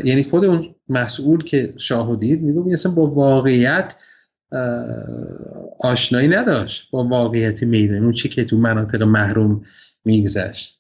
یعنی 0.04 0.24
خود 0.24 0.46
اون 0.46 0.76
مسئول 0.90 1.44
که 1.44 1.74
شاهدید 1.78 2.42
میگو 2.42 2.74
اصلا 2.74 2.92
با 2.92 3.12
واقعیت 3.12 3.96
آشنایی 5.80 6.28
نداشت 6.28 6.92
با 6.92 7.04
واقعیت 7.04 7.64
میدان 7.64 8.04
اون 8.04 8.12
چی 8.12 8.30
که 8.30 8.46
تو 8.46 8.58
مناطق 8.58 9.04
محروم 9.04 9.62
میگذشت. 10.06 10.80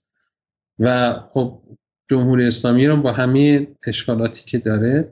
و 0.80 1.14
خب 1.30 1.62
جمهوری 2.10 2.48
اسلامی 2.48 2.88
رو 2.88 2.98
با 2.98 3.12
همه 3.12 3.68
اشکالاتی 3.88 4.46
که 4.46 4.58
داره 4.58 5.10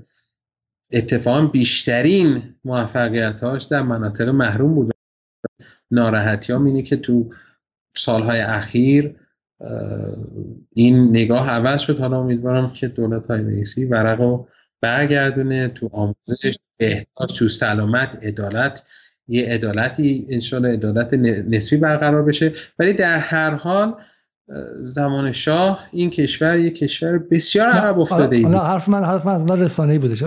اتفاقا 0.91 1.45
بیشترین 1.45 2.56
موفقیتهاش 2.66 3.64
در 3.64 3.82
مناطق 3.82 4.30
محروم 4.30 4.75
بود 4.75 4.93
ناراحتی 5.91 6.53
هم 6.53 6.66
اینه 6.66 6.82
که 6.82 6.98
تو 6.98 7.30
سالهای 7.95 8.40
اخیر 8.40 9.16
این 10.75 11.09
نگاه 11.09 11.49
عوض 11.49 11.82
شد. 11.82 11.99
حالا 11.99 12.19
امیدوارم 12.19 12.69
که 12.69 12.88
دولت 12.88 13.27
های 13.27 13.43
رئیسی 13.43 13.85
ورق 13.85 14.22
رو 14.22 14.48
برگردونه 14.82 15.67
تو 15.67 15.90
آموزش 15.93 16.57
بهداشت 16.77 17.40
تو 17.40 17.48
سلامت 17.48 18.19
عدالت. 18.24 18.83
یه 19.27 19.53
عدالتی 19.53 20.27
انشالله 20.30 20.74
عدالت 20.74 21.14
نسبی 21.48 21.77
برقرار 21.77 22.24
بشه. 22.24 22.53
ولی 22.80 22.93
در 22.93 23.19
هر 23.19 23.51
حال 23.51 23.95
زمان 24.82 25.32
شاه 25.32 25.80
این 25.92 26.09
کشور 26.09 26.58
یک 26.58 26.76
کشور 26.76 27.17
بسیار 27.17 27.69
عقب 27.69 28.00
افتاده 28.00 28.35
ای 28.35 28.43
حرف 28.43 28.90
من 28.90 29.03
حرف 29.03 29.26
من 29.26 29.34
از 29.34 29.43
نظر 29.43 29.56
رسانه‌ای 29.56 30.00
بودش 30.00 30.24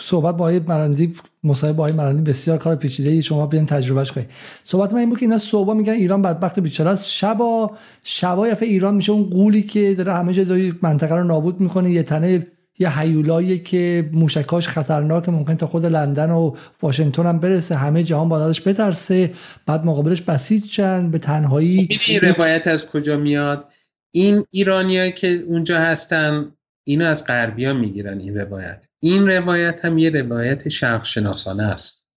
صحبت 0.00 0.36
با 0.36 0.44
آقای 0.44 0.58
مرندی 0.58 1.14
مصاحبه 1.44 1.76
با 1.76 1.82
آقای 1.82 1.92
مرندی 1.92 2.22
بسیار 2.22 2.58
کار 2.58 2.76
پیچیده 2.76 3.10
ای 3.10 3.22
شما 3.22 3.46
بیان 3.46 3.66
تجربهش 3.66 4.12
کنید 4.12 4.30
صحبت 4.64 4.92
من 4.92 4.98
این 4.98 5.08
بود 5.08 5.18
که 5.18 5.26
اینا 5.26 5.38
صبح 5.38 5.74
میگن 5.74 5.92
ایران 5.92 6.22
بدبخت 6.22 6.60
بیچاره 6.60 6.90
است. 6.90 7.06
شبا 7.10 7.70
شبا 8.02 8.44
ایران 8.44 8.94
میشه 8.94 9.12
اون 9.12 9.30
قولی 9.30 9.62
که 9.62 9.94
داره 9.94 10.12
همه 10.12 10.44
جای 10.44 10.72
منطقه 10.82 11.14
رو 11.14 11.24
نابود 11.24 11.60
می‌کنه. 11.60 11.90
یه 11.90 12.02
تنه 12.02 12.46
یه 12.80 12.98
حیولایی 12.98 13.58
که 13.58 14.10
موشکاش 14.12 14.68
خطرناک 14.68 15.28
ممکن 15.28 15.54
تا 15.54 15.66
خود 15.66 15.86
لندن 15.86 16.30
و 16.30 16.56
واشنگتن 16.82 17.26
هم 17.26 17.38
برسه 17.38 17.76
همه 17.76 18.04
جهان 18.04 18.28
با 18.28 18.44
ازش 18.44 18.68
بترسه 18.68 19.32
بعد 19.66 19.84
مقابلش 19.84 20.22
بسیج 20.22 20.80
به 20.80 21.18
تنهایی 21.18 21.88
این 22.06 22.20
روایت 22.20 22.66
از 22.66 22.86
کجا 22.86 23.16
میاد؟ 23.16 23.68
این 24.10 24.44
ایرانیایی 24.50 25.12
که 25.12 25.28
اونجا 25.46 25.78
هستن 25.78 26.52
اینو 26.84 27.04
از 27.04 27.24
غربیا 27.24 27.74
می‌گیرن 27.74 28.20
این 28.20 28.36
روایت. 28.36 28.84
این 29.00 29.28
روایت 29.28 29.84
هم 29.84 29.98
یه 29.98 30.10
روایت 30.10 30.68
شرق 30.68 31.04
شناسانه 31.04 31.62
است. 31.62 32.08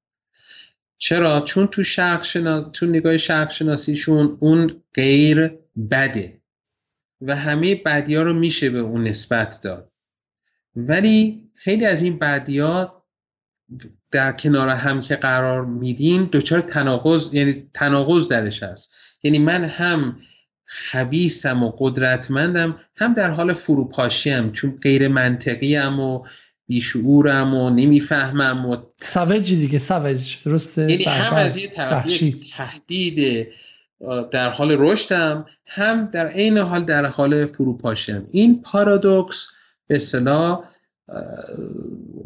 چرا؟ 0.98 1.42
چون 1.42 1.68
تو 1.68 1.84
شرق 1.84 2.24
شنا... 2.24 2.62
تو 2.62 2.86
نگاه 2.86 3.18
شرق 3.18 3.52
شناسیشون 3.52 4.38
اون 4.40 4.82
غیر 4.94 5.58
بده 5.92 6.42
و 7.22 7.36
همه 7.36 7.76
بدی 7.76 8.16
ها 8.16 8.24
رو 8.24 8.34
میشه 8.34 8.70
به 8.70 8.80
اون 8.80 9.04
نسبت 9.04 9.60
داد. 9.62 9.93
ولی 10.76 11.44
خیلی 11.56 11.86
از 11.86 12.04
این 12.04 12.20
ها 12.60 13.04
در 14.12 14.32
کنار 14.32 14.70
هم 14.70 15.02
که 15.02 15.16
قرار 15.16 15.66
میدین 15.66 16.30
دچار 16.32 16.62
تناقض 16.62 17.36
یعنی 17.36 17.70
تناقض 17.74 18.28
درش 18.28 18.64
هست. 18.64 18.94
یعنی 19.24 19.40
من 19.40 19.64
هم 19.64 20.20
خبیسم 20.66 21.64
و 21.64 21.72
قدرتمندم 21.78 22.80
هم 22.96 23.14
در 23.14 23.30
حال 23.30 23.54
فروپاشی 23.54 24.30
هم 24.30 24.52
چون 24.52 24.80
غیر 24.82 25.08
منطقی 25.08 25.76
هم 25.76 26.00
و 26.00 26.26
بیشعورم 26.68 27.54
و 27.54 27.70
نمی‌فهمم 27.70 28.66
و 28.66 28.78
سوج 29.02 29.54
دیگه 29.54 29.80
سوج 29.80 30.38
درسته؟ 30.46 30.92
یعنی 30.92 31.04
هم 31.04 31.34
از 31.34 31.58
یه 31.58 31.68
طرف 31.68 32.20
تهدید 32.58 33.48
در 34.32 34.50
حال 34.50 34.76
رشدم 34.80 35.46
هم 35.66 36.06
در 36.06 36.28
عین 36.28 36.58
حال 36.58 36.84
در 36.84 37.06
حال 37.06 37.46
فروپاشیم. 37.46 38.26
این 38.32 38.62
پارادوکس 38.62 39.48
به 39.88 39.96
اصطلاح 39.96 40.70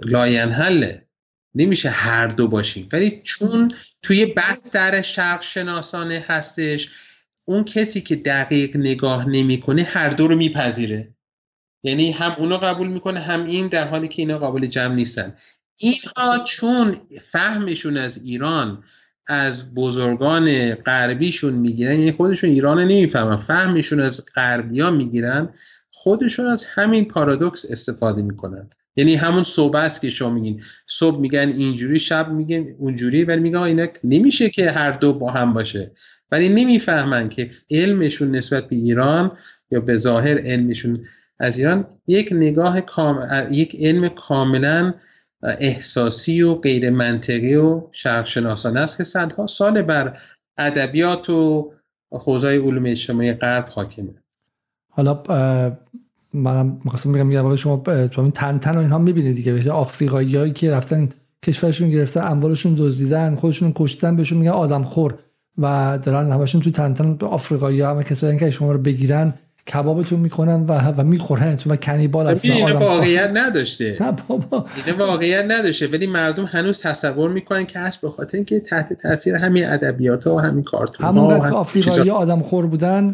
لاینحله 0.03 1.07
نمیشه 1.55 1.89
هر 1.89 2.27
دو 2.27 2.47
باشیم. 2.47 2.89
ولی 2.91 3.21
چون 3.23 3.71
توی 4.01 4.25
بستر 4.25 5.01
شرق 5.01 5.41
شناسانه 5.41 6.25
هستش 6.27 6.89
اون 7.45 7.63
کسی 7.63 8.01
که 8.01 8.15
دقیق 8.15 8.77
نگاه 8.77 9.29
نمی‌کنه 9.29 9.83
هر 9.83 10.09
دو 10.09 10.27
رو 10.27 10.35
میپذیره. 10.35 11.13
یعنی 11.83 12.11
هم 12.11 12.35
اونو 12.37 12.57
قبول 12.57 12.87
می‌کنه 12.87 13.19
هم 13.19 13.45
این 13.45 13.67
در 13.67 13.87
حالی 13.87 14.07
که 14.07 14.21
اینا 14.21 14.37
قابل 14.37 14.65
جمع 14.65 14.95
نیستن. 14.95 15.35
اینها 15.79 16.43
چون 16.43 16.95
فهمشون 17.21 17.97
از 17.97 18.17
ایران 18.23 18.83
از 19.27 19.73
بزرگان 19.75 20.75
غربیشون 20.75 21.53
می‌گیرن 21.53 21.99
یعنی 21.99 22.11
خودشون 22.11 22.49
ایران 22.49 22.79
نمی‌فهمن 22.79 23.37
فهمشون 23.37 23.99
از 23.99 24.25
غربیا 24.35 24.91
می‌گیرن 24.91 25.53
خودشون 26.07 26.45
از 26.47 26.65
همین 26.65 27.05
پارادوکس 27.05 27.65
استفاده 27.69 28.21
می‌کنن. 28.21 28.69
یعنی 28.95 29.15
همون 29.15 29.43
صبح 29.43 29.77
است 29.77 30.01
که 30.01 30.09
شما 30.09 30.29
میگین. 30.29 30.61
صبح 30.87 31.19
میگن 31.19 31.49
اینجوری 31.49 31.99
شب 31.99 32.31
میگن 32.31 32.75
اونجوری 32.77 33.23
ولی 33.23 33.41
میگن 33.41 33.59
اینا 33.59 33.87
نمیشه 34.03 34.49
که 34.49 34.71
هر 34.71 34.91
دو 34.91 35.13
با 35.13 35.31
هم 35.31 35.53
باشه. 35.53 35.91
ولی 36.31 36.49
نمی‌فهمن 36.49 37.29
که 37.29 37.49
علمشون 37.71 38.31
نسبت 38.31 38.69
به 38.69 38.75
ایران 38.75 39.37
یا 39.71 39.79
به 39.79 39.97
ظاهر 39.97 40.37
علمشون 40.37 41.05
از 41.39 41.57
ایران 41.57 41.87
یک 42.07 42.29
نگاه 42.31 42.81
کام... 42.81 43.27
یک 43.51 43.75
علم 43.79 44.07
کاملا 44.07 44.93
احساسی 45.43 46.41
و 46.41 46.55
غیر 46.55 46.89
منطقی 46.89 47.55
و 47.55 47.87
شرق 47.91 48.25
شناسانه 48.25 48.79
است 48.79 48.97
که 48.97 49.03
صدها 49.03 49.47
سال 49.47 49.81
بر 49.81 50.17
ادبیات 50.57 51.29
و 51.29 51.71
حوزه 52.11 52.47
علوم 52.47 52.85
اجتماعی 52.85 53.33
غرب 53.33 53.67
حاکمه. 53.67 54.13
حالا 54.97 55.23
من 56.33 56.77
می‌خواستم 56.83 57.11
بگم 57.11 57.27
میگم 57.27 57.55
شما 57.55 57.77
تو 58.07 58.21
این 58.21 58.31
تن 58.31 58.57
تن 58.57 58.75
و 58.75 58.79
اینها 58.79 58.97
می‌بینید 58.97 59.35
دیگه. 59.35 59.71
آفریقاییایی 59.71 60.53
که 60.53 60.71
رفتن 60.71 61.09
کشورشون 61.43 61.89
گرفتن 61.89 62.31
اموالشون 62.31 62.75
دزدیدن 62.77 63.35
خودشون 63.35 63.71
کشتن 63.75 64.15
بهشون 64.15 64.37
میگن 64.37 64.51
آدم 64.51 64.83
خور 64.83 65.15
و 65.57 65.99
دارن 66.03 66.31
همشون 66.31 66.61
تو 66.61 66.71
تن 66.71 67.17
آفریقایی 67.21 67.81
ها 67.81 67.89
همه 67.89 68.03
کسایی 68.03 68.39
که 68.39 68.51
شما 68.51 68.71
رو 68.71 68.77
بگیرن 68.77 69.33
کبابتون 69.73 70.19
می‌کنن 70.19 70.65
و 70.65 70.91
و 70.91 71.03
می‌خورن 71.03 71.57
و 71.65 71.75
کنیبال 71.75 72.27
هستن 72.27 72.51
این 72.51 72.71
واقعیت 72.71 73.31
نداشته. 73.33 73.97
نه 73.99 74.11
بابا. 74.27 74.65
واقعیت 74.99 75.45
نداشته. 75.47 75.87
ولی 75.87 76.07
مردم 76.07 76.45
هنوز 76.45 76.81
تصور 76.81 77.29
می‌کنن 77.29 77.65
که 77.65 77.79
هست 77.79 78.01
به 78.01 78.09
خاطر 78.09 78.37
اینکه 78.37 78.59
تحت 78.59 78.93
تاثیر 78.93 79.35
همین 79.35 79.65
ادبیات 79.65 80.27
و 80.27 80.37
همین 80.37 80.63
کارتون 80.63 81.05
همون 81.05 81.39
که 81.39 81.47
آفریقایی 81.47 82.09
آدم 82.09 82.41
خور 82.41 82.67
بودن 82.67 83.11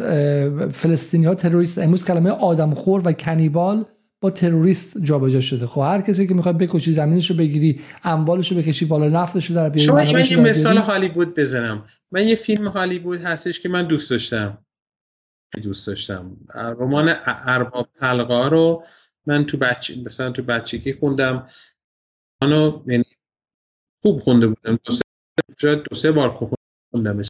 فلسطینی 0.69 1.25
ها 1.25 1.35
تروریست 1.35 1.77
امروز 1.77 2.06
کلمه 2.06 2.30
آدم 2.30 2.73
خور 2.73 3.01
و 3.06 3.11
کنیبال 3.11 3.85
با 4.22 4.30
تروریست 4.30 4.98
جابجا 5.03 5.41
شده. 5.41 5.67
خب 5.67 5.82
هر 5.82 6.01
کسی 6.01 6.27
که 6.27 6.33
می‌خواد 6.33 6.57
بکشی 6.57 6.93
زمینش 6.93 7.30
رو 7.30 7.35
بگیری 7.35 7.80
اموالش 8.03 8.51
رو 8.51 8.57
بکشی 8.57 8.85
بالا 8.85 9.22
نفتش 9.22 9.45
رو 9.45 9.56
در 9.56 9.69
بیاری 9.69 9.88
شما 9.88 10.14
من 10.14 10.25
یه 10.30 10.38
مثال 10.38 10.77
هالیوود 10.77 11.35
بزنم. 11.35 11.83
من 12.11 12.27
یه 12.27 12.35
فیلم 12.35 12.67
هالیوود 12.67 13.22
هستش 13.22 13.59
که 13.59 13.69
من 13.69 13.83
دوست 13.83 14.09
داشتم. 14.09 14.57
دوست 15.61 15.88
داشتم. 15.88 16.38
رمان 16.56 17.15
ارباب 17.25 17.90
حلقه 17.99 18.49
رو 18.49 18.85
من 19.25 19.45
تو 19.45 19.57
بچه 19.57 19.95
مثلا 19.95 20.32
تو 20.32 20.43
بچگی 20.43 20.93
خوندم. 20.93 21.49
منو 22.41 22.83
یعنی 22.88 23.03
خوب 24.01 24.22
خونده 24.22 24.48
بودم. 24.48 24.80
دو 24.85 24.93
سه, 25.57 25.75
دو 25.75 25.95
سه 25.95 26.11
بار 26.11 26.49
خوندم 26.91 27.22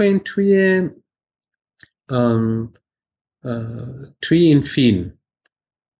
این 0.00 0.20
توی 0.20 0.88
توی 4.22 4.38
این 4.38 4.62
فیلم. 4.62 5.18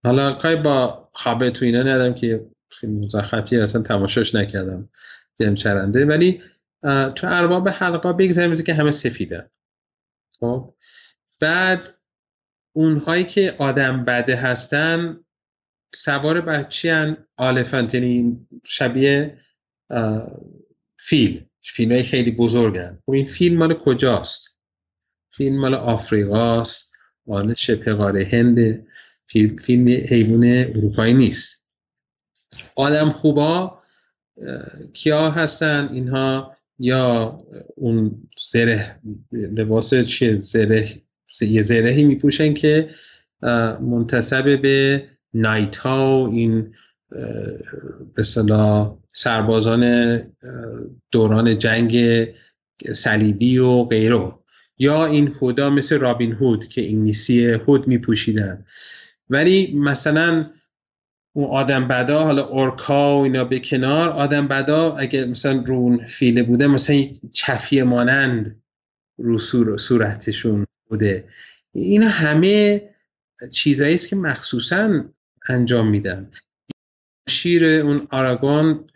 حالا 0.05 0.33
کاری 0.33 0.57
با 0.57 1.11
خوابه 1.13 1.51
تو 1.51 1.65
اینا 1.65 1.83
ندارم 1.83 2.15
که 2.15 2.51
فیلم 2.71 3.05
مزخرفی 3.05 3.57
اصلا 3.57 3.83
تماشاش 3.83 4.35
نکردم. 4.35 4.89
جم 5.41 5.55
چرنده. 5.55 6.07
ولی 6.07 6.43
تو 6.83 7.27
ارباب 7.27 7.69
حلقا 7.69 8.13
بگذاریم 8.13 8.55
که 8.55 8.75
همه 8.75 8.91
سفیدن. 8.91 9.51
خب 10.41 10.75
بعد 11.41 11.89
اونهایی 12.73 13.25
که 13.25 13.55
آدم 13.59 14.05
بده 14.05 14.37
هستن 14.37 15.25
سوار 15.95 16.41
بر 16.41 16.63
چی 16.63 16.89
هن؟ 16.89 17.27
آلفنت 17.37 17.95
یعنی 17.95 18.47
شبیه 18.65 19.39
فیل. 20.97 21.47
فیلم 21.63 21.93
های 21.93 22.03
خیلی 22.03 22.31
بزرگن. 22.31 22.99
خب 23.07 23.13
این 23.13 23.25
فیلم 23.25 23.59
مال 23.59 23.75
کجاست؟ 23.75 24.49
فیلم 25.31 25.61
مال 25.61 25.75
آفریقاست. 25.75 26.91
مال 27.27 27.55
شبه 27.55 27.95
قاره 27.95 28.29
هند. 28.33 28.87
فیلم, 29.27 29.57
فیلم 29.57 29.89
حیوان 29.89 30.45
اروپایی 30.45 31.15
نیست. 31.15 31.63
آدم 32.77 33.13
خوبا 33.13 33.83
کیا 34.93 35.31
هستن؟ 35.31 35.89
اینها 35.93 36.57
یا 36.81 37.41
اون 37.77 38.29
زره 38.51 39.01
لباس 39.33 39.95
چیه؟ 39.95 40.39
زره 40.41 40.89
یه 41.41 41.63
زرهی 41.63 42.05
میپوشن 42.05 42.55
که 42.55 42.91
منتصب 43.81 44.63
به 44.63 45.05
نایت 45.35 45.77
ها 45.77 46.25
و 46.25 46.33
این 46.33 46.75
به 48.15 48.23
سربازان 49.15 50.17
دوران 51.11 51.59
جنگ 51.59 52.27
صلیبی 52.93 53.59
و 53.59 53.85
غیره. 53.85 54.33
یا 54.79 55.07
این 55.07 55.35
هودا 55.41 55.71
مثل 55.71 55.99
رابین 55.99 56.33
هود 56.33 56.69
که 56.69 56.89
انگلیسی 56.89 57.47
هود 57.47 57.89
میپوشیدن. 57.89 58.65
ولی 59.29 59.73
مثلا 59.75 60.51
اون 61.33 61.51
آدم 61.51 61.89
بدا 61.89 62.25
حالا 62.25 62.45
اورکا 62.45 63.19
و 63.19 63.23
اینا 63.23 63.45
به 63.45 63.59
کنار 63.59 64.09
آدم 64.09 64.49
بدا 64.49 64.97
اگر 64.97 65.25
مثلا 65.25 65.65
رون 65.67 66.07
فیله 66.07 66.43
بوده 66.43 66.67
مثلا 66.67 66.97
چفیه 67.33 67.85
مانند 67.85 68.63
رو 69.19 69.39
صورتشون 69.79 70.67
بوده. 70.89 71.29
اینا 71.73 72.09
همه 72.09 72.83
چیزایی 73.53 73.95
است 73.95 74.09
که 74.09 74.17
مخصوصا 74.17 75.05
انجام 75.49 75.89
میدن. 75.89 76.31
شیر 77.29 77.65
اون 77.65 78.07
آراگون 78.11 78.91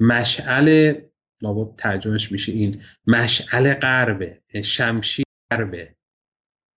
مشعل 0.00 0.94
لابد 1.42 1.76
ترجمهش 1.76 2.32
میشه 2.32 2.52
این 2.52 2.82
مشعل 3.06 3.74
غربه 3.74 4.40
شمشیر 4.64 5.24
غربه. 5.52 5.94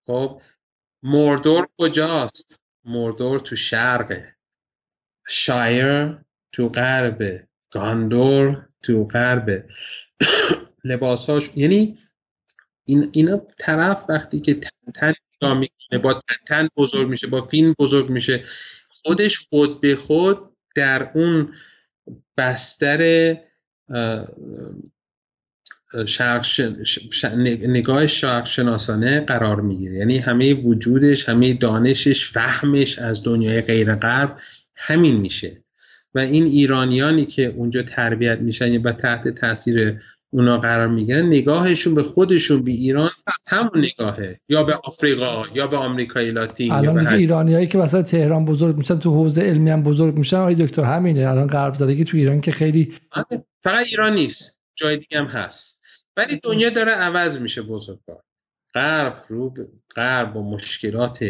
خب 0.06 0.42
مردور 1.02 1.68
کجاست؟ 1.78 2.63
مردور 2.84 3.40
تو 3.40 3.56
شرقه 3.56 4.36
شایر 5.28 6.18
تو 6.52 6.68
غربه 6.68 7.48
گاندور 7.70 8.68
تو 8.82 9.04
غربه 9.04 9.68
لباساش. 10.84 11.50
یعنی 11.54 11.98
این 12.84 13.10
اینا 13.12 13.36
طرف 13.58 14.04
وقتی 14.08 14.40
که 14.40 14.54
تن 14.54 14.92
تن 14.94 15.14
می‌کنه 15.40 15.98
با 16.02 16.12
تن 16.12 16.36
تن 16.46 16.68
بزرگ 16.76 17.08
میشه 17.08 17.26
با 17.26 17.46
فیلم 17.46 17.74
بزرگ 17.78 18.10
میشه 18.10 18.44
خودش 18.88 19.38
خود 19.38 19.80
به 19.80 19.96
خود 19.96 20.56
در 20.74 21.10
اون 21.14 21.54
بستر 22.36 23.00
شرق 26.06 26.46
نگاه 27.68 28.06
شرق 28.06 28.46
شناسانه 28.46 29.20
قرار 29.20 29.60
می‌گیره. 29.60 29.94
یعنی 29.94 30.18
همه 30.18 30.54
وجودش 30.54 31.28
همه 31.28 31.54
دانشش 31.54 32.30
فهمش 32.30 32.98
از 32.98 33.22
دنیای 33.22 33.60
غیر 33.60 33.94
غرب 33.94 34.36
همین 34.76 35.16
میشه. 35.16 35.64
و 36.14 36.18
این 36.18 36.44
ایرانیانی 36.44 37.24
که 37.24 37.46
اونجا 37.46 37.82
تربیت 37.82 38.38
میشن 38.38 38.82
و 38.82 38.92
تحت 38.92 39.28
تاثیر 39.28 40.00
اونا 40.30 40.58
قرار 40.58 40.88
می‌گیرن 40.88 41.26
نگاهشون 41.26 41.94
به 41.94 42.02
خودشون 42.02 42.64
به 42.64 42.70
ایران 42.70 43.10
همون 43.48 43.70
نگاهه. 43.78 44.40
یا 44.48 44.62
به 44.62 44.74
آفریقا 44.84 45.42
یا 45.54 45.66
به 45.66 45.76
آمریکای 45.76 46.30
لاتین 46.30 46.72
الان 46.72 46.98
دیگه 46.98 47.12
ایرانیایی 47.12 47.66
که 47.66 47.78
مثلا 47.78 48.02
تهران 48.02 48.44
بزرگ 48.44 48.76
میشن 48.76 48.98
تو 48.98 49.10
حوزه 49.10 49.42
علمی 49.42 49.70
هم 49.70 49.82
بزرگ 49.82 50.16
میشن 50.16 50.36
آقای 50.36 50.54
دکتر 50.54 50.82
همینه. 50.82 51.28
الان 51.28 51.46
غرب 51.46 51.74
زدگی 51.74 52.04
تو 52.04 52.16
ایران 52.16 52.40
که 52.40 52.52
خیلی 52.52 52.92
آره، 53.10 53.44
فقط 53.62 53.86
ایران 53.86 54.14
نیست. 54.14 54.58
جای 54.76 54.96
دیگه 54.96 55.18
هم 55.18 55.26
هست. 55.26 55.80
ولی 56.16 56.40
دنیا 56.42 56.70
داره 56.70 56.92
عوض 56.92 57.38
میشه 57.38 57.62
بزرگوار. 57.62 58.22
غرب 58.74 59.24
رو 59.28 59.54
غرب 59.96 60.32
با 60.32 60.42
مشکلات 60.42 61.24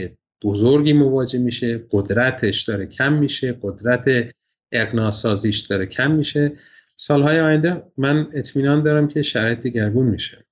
بزرگی 0.44 0.92
مواجه 0.92 1.38
میشه 1.38 1.86
قدرتش 1.90 2.62
داره 2.62 2.86
کم 2.86 3.12
میشه 3.12 3.58
قدرت 3.62 4.10
اقناسازیش 4.72 5.58
داره 5.60 5.86
کم 5.86 6.10
میشه. 6.10 6.52
سالهای 6.96 7.40
آینده 7.40 7.82
من 7.96 8.28
اطمینان 8.34 8.82
دارم 8.82 9.08
که 9.08 9.22
شرایط 9.22 9.58
دیگرگون 9.58 10.06
میشه. 10.06 10.44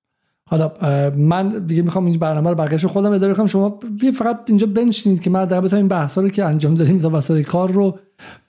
حالا 0.49 0.71
من 1.17 1.65
دیگه 1.65 1.81
می‌خوام 1.81 2.05
این 2.05 2.19
برنامه 2.19 2.49
رو 2.49 2.55
بقیه‌شو 2.55 2.87
خودم 2.87 3.11
اداره 3.11 3.33
کنم. 3.33 3.47
شما 3.47 3.79
فقط 4.17 4.39
اینجا 4.45 4.67
بنشینید 4.67 5.21
که 5.21 5.29
من 5.29 5.45
در 5.45 5.75
این 5.75 5.87
بحثا 5.87 6.21
رو 6.21 6.29
که 6.29 6.43
انجام 6.43 6.75
دادیم 6.75 6.99
تا 6.99 7.09
وسط 7.09 7.41
کار 7.41 7.71
رو 7.71 7.99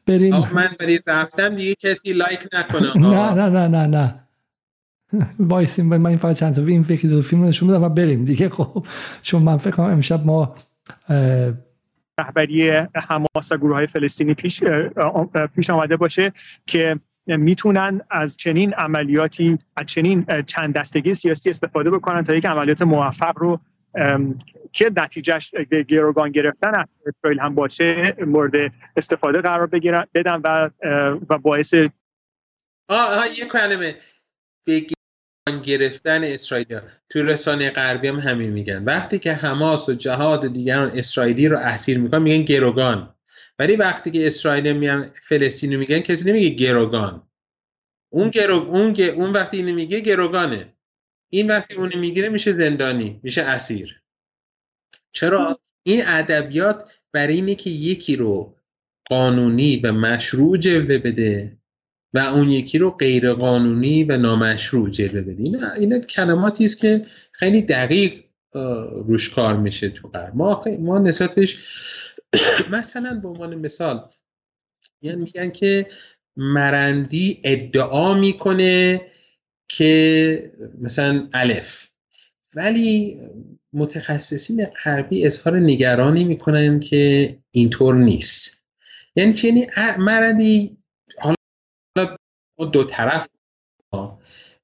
بریم. 0.07 0.35
من 0.35 0.69
برید 0.81 1.03
رفتم 1.07 1.57
دیگه 1.57 1.75
کسی 1.75 2.13
لایک 2.13 2.49
نکنه 2.53 2.97
نه 3.11 3.35
نه 3.35 3.49
نه 3.49 3.69
نه 3.69 3.87
نه. 3.87 4.24
وایسیم 5.39 5.87
من 5.87 6.07
این 6.07 6.19
فقط 6.19 6.37
چند 6.37 6.55
تا 6.55 6.63
این 6.63 6.85
فکر 6.85 7.09
دو 7.09 7.23
فیلم 7.23 7.45
نشون 7.45 7.69
بدم 7.69 7.83
و 7.83 7.89
بریم 7.89 8.25
دیگه. 8.25 8.49
خب 8.49 8.87
چون 9.23 9.43
من 9.43 9.57
فکر 9.57 9.71
کنم 9.71 9.87
امشب 9.87 10.27
ما 10.27 10.57
رهبری 12.19 12.71
حماس 13.09 13.53
و 13.53 13.57
گروه 13.57 13.77
های 13.77 13.87
فلسطینی 13.87 14.35
پیش 14.35 14.65
پیش 15.55 15.71
آمده 15.71 15.97
باشه 15.97 16.33
که 16.67 17.01
می‌تونن 17.27 18.01
از 18.11 18.37
چنین 18.37 18.75
عملیاتی 18.75 19.59
از 19.77 19.87
چنین 19.87 20.27
چند 20.47 20.75
دستگی 20.75 21.15
سیاسی 21.15 21.51
استفاده 21.51 21.91
بکنن 21.91 22.23
تا 22.23 22.35
یک 22.35 22.47
عملیات 22.47 22.83
موفق 22.83 23.39
رو 23.39 23.57
که 24.73 24.91
نتیجهش 24.97 25.55
گروگان 25.89 26.31
گرفتن 26.31 26.85
اسرائیل 27.07 27.41
هم 27.41 27.55
باشه 27.55 28.17
مورد 28.27 28.73
استفاده 28.97 29.41
قرار 29.41 29.67
بگیرن 29.67 30.07
بدن 30.15 30.41
و 30.45 30.71
و 31.29 31.39
باعث 31.39 31.75
آه, 32.89 33.19
آه 33.19 33.39
یه 33.39 33.45
کلمه. 33.45 33.97
گرفتن 35.53 36.25
اسرائیل. 36.25 36.81
توی 37.09 37.23
رسانه 37.23 37.71
غربی 37.71 38.09
هم 38.09 38.19
همین 38.19 38.51
میگن. 38.51 38.85
وقتی 38.85 39.19
که 39.19 39.33
حماس 39.33 39.89
و 39.89 39.95
جهاد 39.95 40.45
و 40.45 40.49
دیگران 40.49 40.91
اسرائیلی 40.91 41.49
رو 41.49 41.59
اسیر 41.59 41.99
می‌کنن 41.99 42.23
میگن 42.23 42.45
گروگان. 42.45 43.15
ولی 43.59 43.77
وقتی 43.77 44.11
که 44.11 44.27
اسرائیل 44.27 44.73
میان 44.73 45.11
فلسطین 45.29 45.77
میگن 45.77 45.99
کسی 45.99 46.29
نمیگه 46.29 46.49
گروگان. 46.49 47.29
اون 48.13 48.31
گرو 48.31 48.55
اون 48.55 48.97
اون 49.17 49.33
وقتی 49.33 49.57
اینو 49.57 49.75
میگه 49.75 50.01
گروگانه. 50.01 50.75
این 51.33 51.47
وقتی 51.47 51.75
اون 51.75 51.97
می‌گیره 51.97 52.29
میشه 52.29 52.53
زندانی 52.53 53.21
میشه 53.23 53.43
اسیر. 53.43 54.01
چرا؟ 55.13 55.61
این 55.83 56.03
ادبیات 56.07 56.93
برای 57.13 57.35
اینه 57.35 57.55
که 57.55 57.71
یکی 57.71 58.17
رو 58.17 58.57
قانونی 59.11 59.77
و 59.77 59.93
مشروع 59.93 60.57
جلوه 60.57 60.99
بده. 60.99 61.59
و 62.15 62.19
اون 62.19 62.51
یکی 62.51 62.79
رو 62.79 62.91
غیر 62.91 63.33
قانونی 63.33 64.05
و 64.05 64.17
نامشروع 64.17 64.91
جلوه 64.91 65.23
بده 65.23 65.43
این 65.43 65.65
اینا 65.65 65.99
کلماتی 65.99 66.65
است 66.65 66.79
که 66.79 67.07
خیلی 67.33 67.63
دقیق 67.63 68.25
روش 69.07 69.31
کار 69.31 69.57
میشه 69.57 69.89
تو 69.89 70.09
غرب. 70.09 70.37
ما 70.37 70.65
ما 70.81 70.99
نسبت 70.99 71.35
بهش 71.35 71.57
مثلا 72.73 73.21
به 73.23 73.29
عنوان 73.29 73.55
مثال 73.55 74.09
یعنی 75.03 75.23
میگن 75.23 75.51
که 75.51 75.87
مرندی 76.37 77.41
ادعا 77.45 78.15
می‌کنه 78.15 79.01
که 79.69 80.53
مثلا 80.81 81.29
الف. 81.33 81.87
ولی 82.57 83.19
متخصصین 83.73 84.65
غربی 84.65 85.27
اظهار 85.27 85.59
نگرانی 85.59 86.25
می‌کنن 86.25 86.81
که 86.81 87.37
اینطور 87.51 87.95
نیست. 87.95 88.59
یعنی 89.17 89.33
چی؟ 89.33 89.49
یعنی 89.49 89.67
مرندی 89.99 90.77
حالا 91.19 91.35
دو 92.73 92.85
طرف 92.85 93.29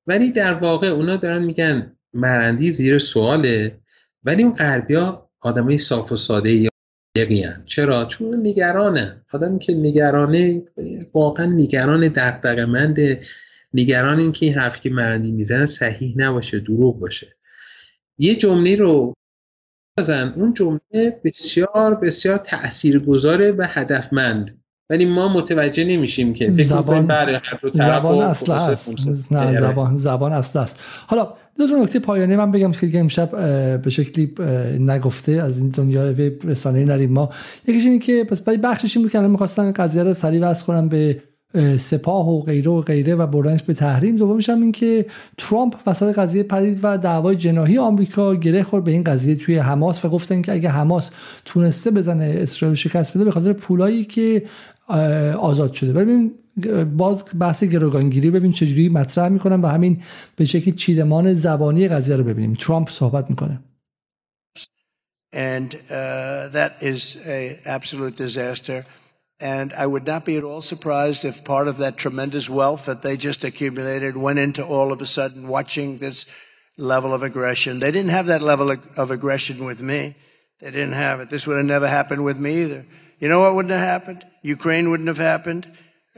ولی 0.07 0.31
در 0.33 0.55
واقع 0.55 0.87
اونا 0.87 1.17
دارن 1.17 1.43
میگن 1.43 1.97
مرندی 2.15 2.73
زیر 2.73 2.99
سواله 2.99 3.81
ولی 4.25 4.43
اون 4.43 4.55
غربی 4.55 4.95
ها 4.95 5.31
آدمای 5.41 5.79
صاف 5.79 6.13
و 6.13 6.17
ساده 6.17 6.69
یقیان 7.17 7.65
چرا؟ 7.65 8.05
چون 8.05 8.47
نگرانه 8.47 9.25
آدمی 9.33 9.59
که 9.59 9.75
نگرانه 9.75 10.63
واقعا 11.15 11.47
نگران 11.47 12.09
دغدغه‌مند 12.09 12.99
نگران 13.75 14.21
این 14.21 14.33
که 14.33 14.47
این 14.47 14.55
حرفی 14.55 14.81
که 14.81 14.91
مرندی 14.91 15.33
می‌زنه 15.33 15.67
صحیح 15.67 16.15
نباشه 16.17 16.59
دروغ 16.59 16.99
باشه. 16.99 17.37
یه 18.19 18.35
جمله 18.35 18.77
رو 18.77 19.15
بزن. 19.99 20.33
اون 20.37 20.55
جمله 20.55 21.21
بسیار 21.25 21.95
بسیار 21.95 22.39
تاثیرگذاره 22.39 23.53
و 23.53 23.67
هدفمند. 23.69 24.60
ولی 24.91 25.05
ما 25.05 25.29
متوجه 25.29 25.85
نمیشیم 25.85 26.33
که 26.33 26.53
فکر 26.53 26.67
زبان 26.67 27.07
بله 27.07 27.41
زبان 27.75 28.23
اصل 28.23 28.53
است. 28.53 29.33
نه 29.33 29.61
زبان 29.61 29.97
زبان 29.97 30.33
اصل 30.33 30.59
است. 30.59 30.81
حالا 31.07 31.33
دو 31.59 31.69
تا 31.69 31.75
نکته 31.75 31.99
پایانی 31.99 32.37
من 32.37 32.51
بگم 32.51 32.73
که 32.73 32.99
امشب 32.99 33.31
به 33.83 33.91
شکلی 33.91 34.35
نگفته 34.79 35.33
از 35.33 35.59
این 35.59 35.69
دنیا 35.69 36.15
رسانه‌ای 36.45 36.85
نریم 36.85 37.13
ما. 37.13 37.31
یکیش 37.69 37.85
اینه 37.85 37.99
که 37.99 38.25
پس 38.25 38.41
بخشش 38.41 38.97
این 38.97 39.05
بود 39.05 39.13
که 39.13 39.21
می‌خواستن 39.21 39.73
قضیه 39.73 40.03
رو 40.03 40.15
سریع 40.15 40.41
وصل 40.41 40.67
کنم 40.67 40.89
به 40.89 41.23
سپاه 41.79 42.29
و 42.29 42.43
غیره 42.43 42.71
و 42.71 42.81
غیره 42.81 43.15
و 43.15 43.27
بردنش 43.27 43.63
به 43.63 43.75
تحریم. 43.75 44.17
دومش 44.17 44.49
هم 44.49 44.63
این 44.63 44.73
که 44.73 45.07
ترامپ 45.39 45.75
وسط 45.87 46.19
قضیه 46.19 46.43
پرید 46.43 46.79
و 46.83 46.99
دعوای 46.99 47.37
جناهی 47.37 47.79
آمریکا 47.79 48.35
گره 48.35 48.63
خورد 48.63 48.85
به 48.85 48.91
این 48.91 49.05
قضیه 49.05 49.37
توی 49.37 49.57
حماس 49.57 50.05
و 50.05 50.09
گفتن 50.09 50.43
که 50.43 50.53
اگه 50.53 50.69
حماس 50.69 51.11
تونسته 51.45 51.91
بزنه 51.91 52.35
اسرائیل 52.39 52.77
شکست 52.77 53.15
بده 53.15 53.25
به 53.25 53.31
خاطر 53.31 53.53
پولایی 53.53 54.05
که 54.05 54.43
آزاد 55.38 55.74
شده 55.74 55.94
ببین 55.94 56.34
باز 56.98 57.24
بحث 57.40 57.64
گروگانگیری 57.64 58.32
ببین 58.32 58.52
چجوری 58.52 58.90
مطرح 58.90 59.30
میکنن 59.30 59.62
و 59.62 59.68
همین 59.68 60.02
به 60.36 60.46
شکلی 60.46 60.72
چیدمان 60.72 61.34
زبانی 61.34 61.88
قضیه 61.88 62.16
رو 62.16 62.24
ببینیم 62.24 62.54
ترامپ 62.54 62.90
صحبت 62.90 63.30
میکنه 63.30 63.60
And 65.34 65.76
uh, 65.76 66.48
that 66.58 66.74
is 66.82 67.18
a 67.28 67.60
absolute 67.66 68.16
disaster. 68.16 68.86
And 69.42 69.74
I 69.74 69.86
would 69.86 70.08
not 70.08 70.24
be 70.24 70.38
at 70.38 70.46
all 70.46 70.62
surprised 70.62 71.26
if 71.26 71.44
part 71.44 71.68
of 71.68 71.78
that 71.78 71.98
tremendous 71.98 72.50
wealth 72.50 72.86
that 72.86 73.02
they 73.02 73.18
just 73.18 73.44
accumulated 73.44 74.16
went 74.16 74.40
into 74.40 74.64
all 74.66 74.94
of 74.94 75.02
a 75.02 75.06
sudden 75.06 75.50
watching 75.50 75.98
this 75.98 76.26
level 76.78 77.14
of 77.14 77.22
aggression. 77.22 77.80
They 77.80 77.92
didn't 77.92 78.12
have 78.12 78.28
that 78.28 78.42
level 78.42 78.72
of 78.72 79.12
aggression 79.12 79.66
with 79.66 79.82
me. 79.82 80.16
They 80.62 80.72
didn't 80.72 80.94
have 80.94 81.20
it. 81.20 81.30
This 81.30 81.46
would 81.46 81.58
have 81.58 81.66
never 81.66 81.88
happened 81.88 82.24
with 82.24 82.40
me 82.40 82.62
either. 82.64 82.86
You 83.20 83.28
know 83.30 83.42
what 83.42 83.56
wouldn't 83.56 83.72
have 83.72 83.88
happened? 83.94 84.26
Ukraine 84.44 84.90
wouldn't 84.90 85.08
have 85.08 85.24
happened. 85.34 85.64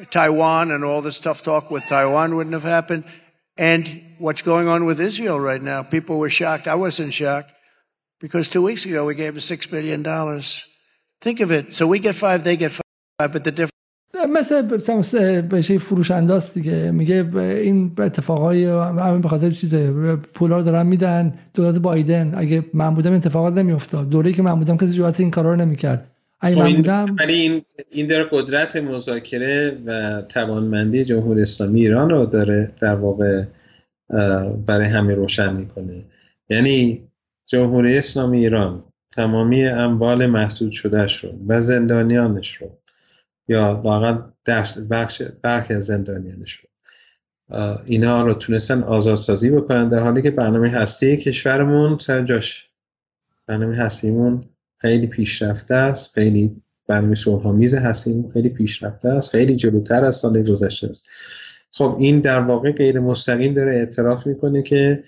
Taiwan 0.09 0.71
and 0.71 0.83
all 0.83 1.01
this 1.01 1.19
tough 1.19 1.41
talk 1.41 1.71
with 1.71 1.83
Taiwan 1.85 2.35
wouldn't 2.35 2.53
have 2.53 2.63
happened. 2.63 3.03
And 3.57 3.83
what's 4.19 4.41
going 4.41 4.67
on 4.67 4.85
with 4.85 4.99
Israel 4.99 5.39
right 5.39 5.61
now? 5.61 5.81
People 5.83 6.17
were 6.19 6.29
shocked. 6.29 6.67
I 6.67 6.75
wasn't 6.75 7.13
shocked 7.13 7.51
because 8.19 8.49
two 8.49 8.61
weeks 8.61 8.85
ago 8.85 9.05
we 9.05 9.15
gave 9.15 9.33
them 9.33 9.41
six 9.41 9.65
billion 9.65 10.03
dollars. 10.03 10.65
Think 11.21 11.39
of 11.39 11.51
it. 11.51 11.73
So 11.73 11.87
we 11.87 11.97
get 11.99 12.15
five, 12.15 12.43
they 12.43 12.57
get 12.57 12.71
five, 12.71 13.31
but 13.31 13.43
the 13.43 13.51
difference. 13.51 13.71
مثل 14.29 14.61
بشه 15.41 15.77
فروش 15.77 16.11
انداز 16.11 16.53
دیگه 16.53 16.91
میگه 16.91 17.29
این 17.37 17.91
اتفاقای 17.97 18.65
همین 18.65 19.21
به 19.21 19.27
خاطر 19.27 19.51
چیز 19.51 19.75
پولا 20.33 20.57
رو 20.57 20.63
دارن 20.63 20.85
میدن 20.85 21.33
دولت 21.53 21.75
بایدن 21.75 22.35
اگه 22.35 22.65
من 22.73 22.95
بودم 22.95 23.13
اتفاقات 23.13 23.53
نمیافتاد 23.53 24.09
دوره 24.09 24.33
که 24.33 24.41
من 24.41 24.55
بودم 24.55 24.77
کسی 24.77 24.93
جوات 24.93 25.19
این 25.19 25.31
کارا 25.31 25.49
رو 25.53 25.55
نمیکرد 25.55 26.10
اگه 26.42 26.58
من 26.58 26.74
بودم 26.74 27.16
ولی 27.18 27.34
این 27.34 27.62
این 27.90 28.06
داره 28.06 28.28
قدرت 28.32 28.76
مذاکره 28.76 29.78
و 29.86 30.22
توانمندی 30.22 31.04
جمهوری 31.04 31.42
اسلامی 31.42 31.80
ایران 31.80 32.10
رو 32.10 32.26
داره 32.26 32.72
در 32.80 32.94
واقع 32.94 33.44
برای 34.66 34.86
همه 34.86 35.14
روشن 35.14 35.56
می‌کنه. 35.56 36.04
یعنی 36.48 37.08
جمهوری 37.46 37.98
اسلامی 37.98 38.38
ایران 38.38 38.84
تمامی 39.12 39.66
اموال 39.66 40.26
محسود 40.26 40.72
شدهش 40.72 41.24
رو 41.24 41.30
و 41.48 41.60
زندانیانش 41.60 42.54
رو 42.54 42.78
یا 43.48 43.80
واقعا 43.84 44.32
بخش 44.90 45.22
برخی 45.42 45.74
از 45.74 45.84
زندانیانش 45.84 46.54
رو 46.54 46.68
اینها 47.86 48.22
رو 48.22 48.34
تونستن 48.34 48.82
آزادسازی 48.82 49.50
بکنن 49.50 49.88
در 49.88 50.02
حالی 50.02 50.22
که 50.22 50.30
برنامه 50.30 50.70
هستی 50.70 51.16
کشورمون 51.16 51.98
سر 51.98 52.22
جاش. 52.22 52.68
برنامه 53.46 53.76
هستیمون 53.76 54.44
خیلی 54.82 55.06
پیشرفته 55.06 55.74
است 55.74 56.14
خیلی 56.14 56.62
برنامه 56.88 57.14
صلحآمیز 57.14 57.74
هستیم 57.74 58.30
خیلی 58.32 58.48
پیشرفته 58.48 59.08
است 59.08 59.30
خیلی 59.30 59.56
جلوتر 59.56 60.04
از 60.04 60.16
سال 60.16 60.42
گذشته 60.42 60.86
است. 60.90 61.06
خب 61.70 61.96
این 61.98 62.20
در 62.20 62.40
واقع 62.40 62.72
غیر 62.72 63.00
مستقیم 63.00 63.54
داره 63.54 63.74
اعتراف 63.74 64.26
می‌کنه 64.26 64.62
که 64.62 65.02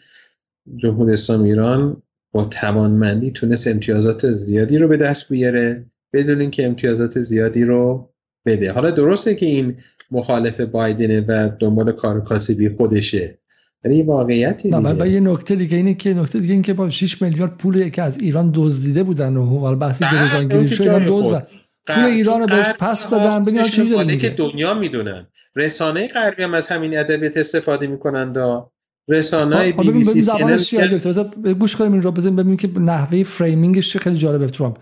جمهوری 0.77 1.13
اسلامی 1.13 1.49
ایران 1.49 2.03
با 2.33 2.45
توانمندی 2.45 3.31
تونست 3.31 3.67
امتیازات 3.67 4.31
زیادی 4.31 4.79
رو 4.79 4.89
به 4.89 4.97
دست 4.97 5.29
بیاره 5.29 5.87
بدون 6.13 6.41
اینکه 6.41 6.67
امتیازات 6.67 7.21
زیادی 7.21 7.65
رو 7.65 8.11
بده. 8.47 8.73
حالا 8.73 8.91
درسته 8.91 9.35
که 9.35 9.47
این 9.47 9.77
مخالف 10.11 10.61
بایدنه 10.61 11.21
و 11.21 11.51
دنبال 11.59 11.93
کار 11.93 12.25
کاسبی 12.25 12.69
خودشه. 12.69 13.39
ولی 13.85 14.03
واقعیتی 14.03 14.63
دیگه. 14.71 15.03
و 15.03 15.07
یه 15.07 15.21
نکته 15.21 15.57
دیگه 15.57 15.77
اینه 15.77 15.95
که 15.95 16.15
نکته 16.15 16.41
دیگه 16.41 16.53
این 16.53 16.63
که 16.63 16.75
با 16.75 16.91
6 16.91 17.23
میلیارد 17.23 17.57
پولی 17.57 17.91
که 17.91 18.03
از 18.03 18.19
ایران 18.19 18.51
دزدیده 18.55 19.03
بودن 19.03 19.37
و 19.37 19.59
حالا 19.59 19.77
بحث 19.77 20.03
گروگانگیری 20.03 20.69
شد 20.69 20.83
ایران 20.83 21.03
دزد. 21.09 21.49
پول 21.87 22.05
ایران 22.05 22.41
رو 22.41 22.47
بهش 22.47 22.67
پس 22.79 23.11
دادن؟ 23.11 23.45
ببین 23.45 23.63
چی 23.63 23.91
داره 23.91 24.17
که 24.17 24.31
دنیا 24.31 24.75
می‌دونن. 24.75 25.27
رسانه 25.57 26.09
غربی 26.09 26.43
هم 26.43 26.55
از 26.55 26.69
همین 26.69 26.99
ادبیات 26.99 27.37
استفاده 27.37 27.87
می‌کنن 27.87 28.33
دا 28.33 28.71
رسانه 29.09 29.57
های 29.57 29.73
بی 29.73 29.91
بی 29.91 30.05
سی 30.05 30.23
سی 30.59 31.55
گوش 31.55 31.77
کنیم 31.77 31.93
این 31.93 32.03
رو 32.03 32.13
بزنیم 32.13 32.37
ببینیم 32.37 32.57
که 32.57 32.69
نحوه 32.79 33.23
framing 33.23 33.80
ش 33.80 33.97
خیلی 33.97 34.17
جالبه 34.17 34.47
ترامپ 34.47 34.79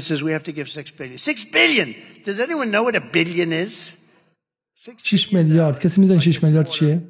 says 0.00 0.22
we 0.22 0.30
have 0.30 0.44
to 0.44 0.52
give 0.52 0.68
6 0.68 0.92
billion. 0.98 1.16
6 1.16 1.46
billion. 1.52 1.88
Does 2.24 2.40
anyone 2.40 2.70
know 2.70 2.82
what 2.82 2.94
a 2.94 3.02
billion 3.12 3.52
is? 3.52 3.92
6 5.04 5.32
میلیارد. 5.32 5.78
کسی 5.78 6.00
می‌دونه 6.00 6.20
6 6.20 6.44
میلیارد 6.44 6.68
چیه؟ 6.68 7.02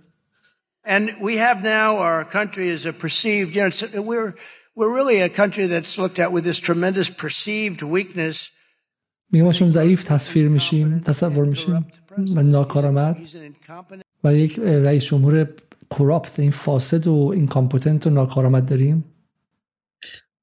And 0.85 1.15
we 1.21 1.37
have 1.37 1.63
now 1.63 1.99
our 1.99 2.25
country 2.25 2.69
is 2.69 2.87
a 2.87 2.93
perceived, 2.93 3.55
you 3.55 3.63
know, 3.63 4.03
we're, 4.03 4.35
we're 4.75 4.93
really 4.93 5.21
a 5.21 5.29
country 5.29 5.67
that's 5.67 5.97
looked 5.99 6.19
at 6.19 6.33
with 6.33 6.45
this 6.45 6.59
tremendous 6.59 7.09
perceived 7.09 7.83
weakness. 7.83 8.51
میگه 9.33 9.45
ما 9.45 9.53
چون 9.53 9.71
ضعیف 9.71 10.05
تصویر 10.05 10.49
میشیم 10.49 10.99
تصور 10.99 11.45
میشیم 11.45 11.87
و 12.37 12.43
ناکارآمد 12.43 13.19
و 14.25 14.35
یک 14.35 14.59
رئیس 14.59 15.05
جمهور 15.05 15.49
کراپت 15.91 16.41
این 16.41 16.51
فاسد 16.51 17.07
و 17.07 17.31
اینکامپتنت 17.35 18.07
و 18.07 18.11
ناکارآمد 18.11 18.69
داریم 18.69 19.05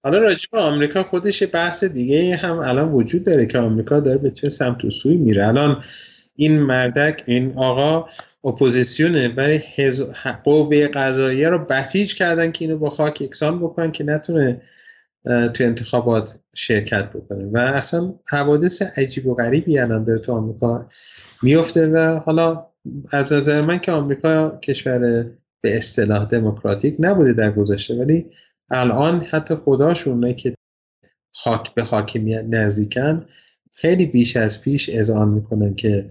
حالا 0.04 0.20
راجع 0.20 0.46
به 0.52 0.60
آمریکا 0.60 1.04
خودش 1.04 1.44
بحث 1.54 1.84
دیگه 1.84 2.36
هم 2.36 2.60
الان 2.60 2.92
وجود 2.92 3.24
داره 3.24 3.46
که 3.46 3.58
آمریکا 3.58 4.00
داره 4.00 4.18
به 4.18 4.32
چه 4.32 4.50
سمت 4.50 4.86
و 4.86 4.92
سوی 4.92 5.18
میره 5.18 5.48
الان 5.48 5.84
این 6.36 6.60
مردک 6.60 7.24
این 7.26 7.58
آقا 7.58 8.10
اپوزیسیونه 8.44 9.30
برای 9.30 9.58
حز... 9.76 10.02
قوه 10.44 10.88
قضاییه 10.88 11.50
رو 11.50 11.66
بسیج 11.66 12.16
کردن 12.16 12.52
که 12.52 12.66
اینو 12.66 12.78
با 12.78 12.90
خاک 12.90 13.22
یکسان 13.22 13.60
بکنن 13.60 13.92
که 13.92 14.04
نتونه 14.04 14.62
تو 15.26 15.64
انتخابات 15.64 16.40
شرکت 16.56 17.10
بکنه. 17.10 17.46
و 17.46 17.58
اصلا 17.58 18.14
حوادث 18.26 18.82
عجیب 18.82 19.28
و 19.28 19.36
غریبی 19.36 19.80
الان 19.80 20.04
داره 20.04 20.20
تو 20.20 20.34
آمریکا 20.34 20.90
میفته 21.44 21.88
و 21.88 22.20
حالا 22.26 22.66
از 23.12 23.34
نظر 23.34 23.62
من 23.62 23.78
که 23.78 23.92
آمریکا 23.92 24.60
کشور 24.64 25.00
به 25.62 25.78
اصطلاح 25.78 26.26
دموکراتیک 26.26 26.96
نبوده 27.00 27.34
در 27.34 27.52
گذشته 27.52 27.96
ولی 27.96 28.26
الان 28.72 29.22
حتی 29.22 29.56
خداشون 29.56 30.34
که 30.34 30.56
خاک 31.34 31.74
به 31.74 31.84
حاکمیت 31.84 32.46
نزدیکن 32.50 33.26
خیلی 33.74 34.06
بیش 34.06 34.38
از 34.38 34.62
پیش 34.62 34.90
اذعان 34.90 35.30
می‌کنن 35.30 35.76
که 35.76 36.10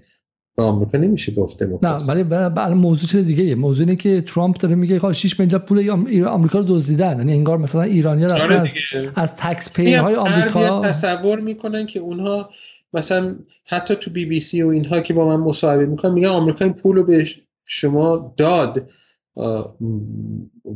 آمریکا 0.62 0.98
نمیشه 0.98 1.32
گفته 1.32 1.78
نه 1.82 1.96
ولی 2.08 2.22
برای 2.22 2.74
موضوع 2.74 3.08
چیز 3.08 3.26
دیگه 3.26 3.54
موضوع 3.54 3.80
اینه 3.80 3.96
که 3.96 4.20
ترامپ 4.20 4.56
داره 4.56 4.74
میگه 4.74 5.12
6 5.12 5.40
میلیارد 5.40 5.64
پول 5.64 5.90
آمریکا 6.24 6.58
رو 6.58 6.64
دزدیدن. 6.68 7.18
یعنی 7.18 7.32
انگار 7.32 7.58
مثلا 7.58 7.82
ایرانی 7.82 8.24
رفتن 8.24 8.36
آره 8.36 8.60
از, 8.60 8.68
از 9.14 9.36
تکس 9.36 9.72
پیر 9.72 9.98
های 9.98 10.14
آمریکا 10.14 10.80
تصور 10.80 11.40
می‌کنن 11.40 11.86
که 11.86 12.00
اونها 12.00 12.50
مثلا 12.92 13.36
حتی 13.64 13.94
تو 13.94 14.10
بی 14.10 14.26
بی 14.26 14.40
سی 14.40 14.62
و 14.62 14.68
اینها 14.68 15.00
که 15.00 15.14
با 15.14 15.26
من 15.26 15.44
مصاحبه 15.44 15.86
می‌کنن 15.86 16.12
میگن 16.12 16.28
آمریکا 16.28 16.64
این 16.64 16.74
پول 16.74 16.96
رو 16.96 17.04
به 17.04 17.26
شما 17.64 18.34
داد. 18.36 18.88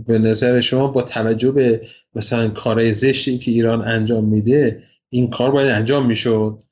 به 0.06 0.18
نظر 0.18 0.60
شما 0.60 0.88
با 0.88 1.02
توجه 1.02 1.52
به 1.52 1.80
مثلا 2.14 2.48
کارهای 2.48 2.94
زشتی 2.94 3.38
که 3.38 3.50
ایران 3.50 3.84
انجام 3.84 4.24
میده 4.24 4.82
این 5.08 5.30
کار 5.30 5.50
باید 5.50 5.70
انجام 5.70 6.06
می‌شد؟ 6.06 6.62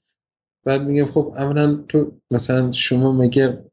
بعد 0.64 0.82
میگم 0.82 1.06
خب 1.06 1.32
اولا 1.36 1.74
تو 1.88 2.12
مثلا 2.30 2.72
شما 2.72 3.12
میگه 3.12 3.64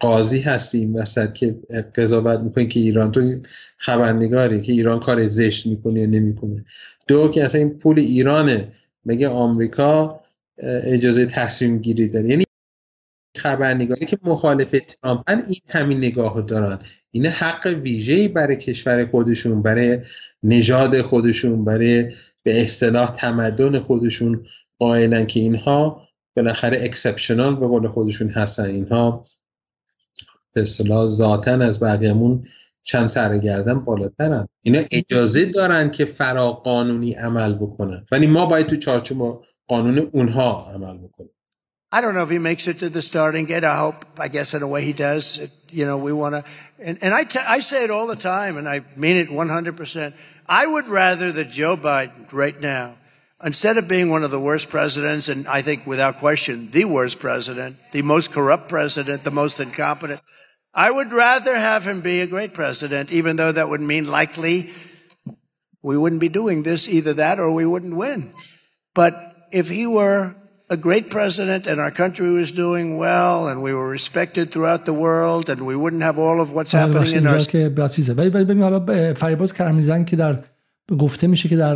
قاضی 0.00 0.40
هستیم 0.40 0.94
وسط 0.94 1.32
که 1.32 1.58
قضاوت 1.94 2.40
می‌کنیم 2.40 2.68
که 2.68 2.80
ایران؟ 2.80 3.12
تو 3.12 3.40
خبرنگاری 3.78 4.60
که 4.60 4.72
ایران 4.72 5.00
کار 5.00 5.22
زشت 5.22 5.66
می‌کنه 5.66 6.00
یا 6.00 6.06
نمی‌کنه. 6.06 6.64
دو 7.06 7.28
که 7.28 7.44
اصلا 7.44 7.60
این 7.60 7.78
پول 7.78 7.98
ایرانه. 7.98 8.72
مگه 9.04 9.28
آمریکا 9.28 10.20
اجازه 10.82 11.26
تصمیم 11.26 11.78
گیری 11.78 12.08
داره؟ 12.08 12.28
یعنی 12.28 12.44
خبرنگاری 13.36 14.06
که 14.06 14.18
مخالف 14.22 14.70
ترامپن 14.70 15.42
این 15.48 15.60
همین 15.68 15.98
نگاه 15.98 16.40
دارن 16.40 16.78
این 17.10 17.26
حق 17.26 17.66
ویژه‌ای 17.82 18.28
برای 18.28 18.56
کشور 18.56 19.06
خودشون 19.06 19.62
برای 19.62 19.98
نژاد 20.42 21.00
خودشون 21.00 21.64
برای 21.64 22.12
به 22.42 22.62
اصطلاح 22.62 23.10
تمدن 23.10 23.78
خودشون 23.78 24.46
قائلن 24.78 25.26
که 25.26 25.40
اینها 25.40 26.08
بالاخره 26.36 26.84
اکسپشنال 26.84 27.56
به 27.56 27.66
قول 27.66 27.88
خودشون 27.88 28.30
هستن 28.30 28.64
اینها 28.64 29.26
به 30.52 30.62
اصطلاح 30.62 31.06
ذاتن 31.06 31.62
از 31.62 31.80
بقیهمون 31.80 32.46
چند 32.82 33.08
سرگردن 33.08 33.80
بالاترن 33.80 34.48
اینا 34.62 34.82
اجازه 34.92 35.44
دارن 35.44 35.90
که 35.90 36.04
فراقانونی 36.04 37.12
عمل 37.12 37.54
بکنن 37.54 38.06
ولی 38.12 38.26
ما 38.26 38.46
باید 38.46 38.66
تو 38.66 38.76
چارچوب 38.76 39.44
قانون 39.66 39.98
اونها 39.98 40.70
عمل 40.74 40.98
بکنیم 40.98 41.30
I 41.92 42.00
don't 42.00 42.14
know 42.14 42.24
if 42.24 42.30
he 42.30 42.38
makes 42.38 42.66
it 42.66 42.80
to 42.80 42.88
the 42.88 43.00
starting 43.00 43.46
gate. 43.46 43.64
I 43.64 43.76
hope, 43.76 44.04
I 44.18 44.28
guess, 44.28 44.54
in 44.54 44.62
a 44.62 44.66
way 44.66 44.82
he 44.82 44.92
does. 44.92 45.38
It, 45.38 45.50
you 45.70 45.86
know, 45.86 45.96
we 45.96 46.12
want 46.12 46.34
to, 46.34 46.44
and, 46.80 46.98
and 47.00 47.14
I, 47.14 47.22
t- 47.22 47.38
I 47.38 47.60
say 47.60 47.84
it 47.84 47.90
all 47.90 48.08
the 48.08 48.16
time, 48.16 48.58
and 48.58 48.68
I 48.68 48.82
mean 48.96 49.16
it 49.16 49.28
100%. 49.28 50.12
I 50.46 50.66
would 50.66 50.88
rather 50.88 51.30
that 51.32 51.48
Joe 51.50 51.76
Biden 51.76 52.32
right 52.32 52.60
now, 52.60 52.96
instead 53.44 53.76
of 53.78 53.88
being 53.88 54.08
one 54.08 54.24
of 54.24 54.30
the 54.30 54.40
worst 54.40 54.70
presidents, 54.70 55.28
and 55.28 55.46
I 55.46 55.62
think 55.62 55.86
without 55.86 56.18
question, 56.18 56.70
the 56.70 56.84
worst 56.84 57.18
president, 57.18 57.76
the 57.92 58.02
most 58.02 58.32
corrupt 58.32 58.68
president, 58.68 59.24
the 59.24 59.30
most 59.30 59.60
incompetent, 59.60 60.20
I 60.72 60.90
would 60.90 61.12
rather 61.12 61.56
have 61.56 61.86
him 61.86 62.00
be 62.00 62.20
a 62.20 62.26
great 62.26 62.52
president, 62.52 63.10
even 63.10 63.36
though 63.36 63.52
that 63.52 63.68
would 63.68 63.80
mean 63.80 64.10
likely 64.10 64.70
we 65.82 65.96
wouldn't 65.96 66.20
be 66.20 66.28
doing 66.28 66.62
this, 66.62 66.88
either 66.88 67.14
that 67.14 67.38
or 67.38 67.52
we 67.52 67.64
wouldn't 67.64 67.94
win. 67.94 68.32
But 68.94 69.14
if 69.52 69.68
he 69.68 69.86
were 69.86 70.34
a 70.68 70.76
great 70.76 71.10
president 71.10 71.66
and 71.66 71.80
our 71.80 71.92
country 71.92 72.30
was 72.30 72.50
doing 72.50 72.96
well 72.96 73.46
and 73.48 73.62
we 73.62 73.72
were 73.72 73.88
respected 73.88 74.50
throughout 74.50 74.84
the 74.84 74.92
world 74.92 75.48
and 75.48 75.64
we 75.64 75.76
wouldn't 75.76 76.02
have 76.02 76.18
all 76.18 76.40
of 76.40 76.52
what's 76.52 76.72
happening 76.72 77.14
in 77.14 77.26
our 77.26 77.38
که 77.38 77.68
گفته 80.94 81.26
میشه 81.26 81.48
که 81.48 81.56
در 81.56 81.74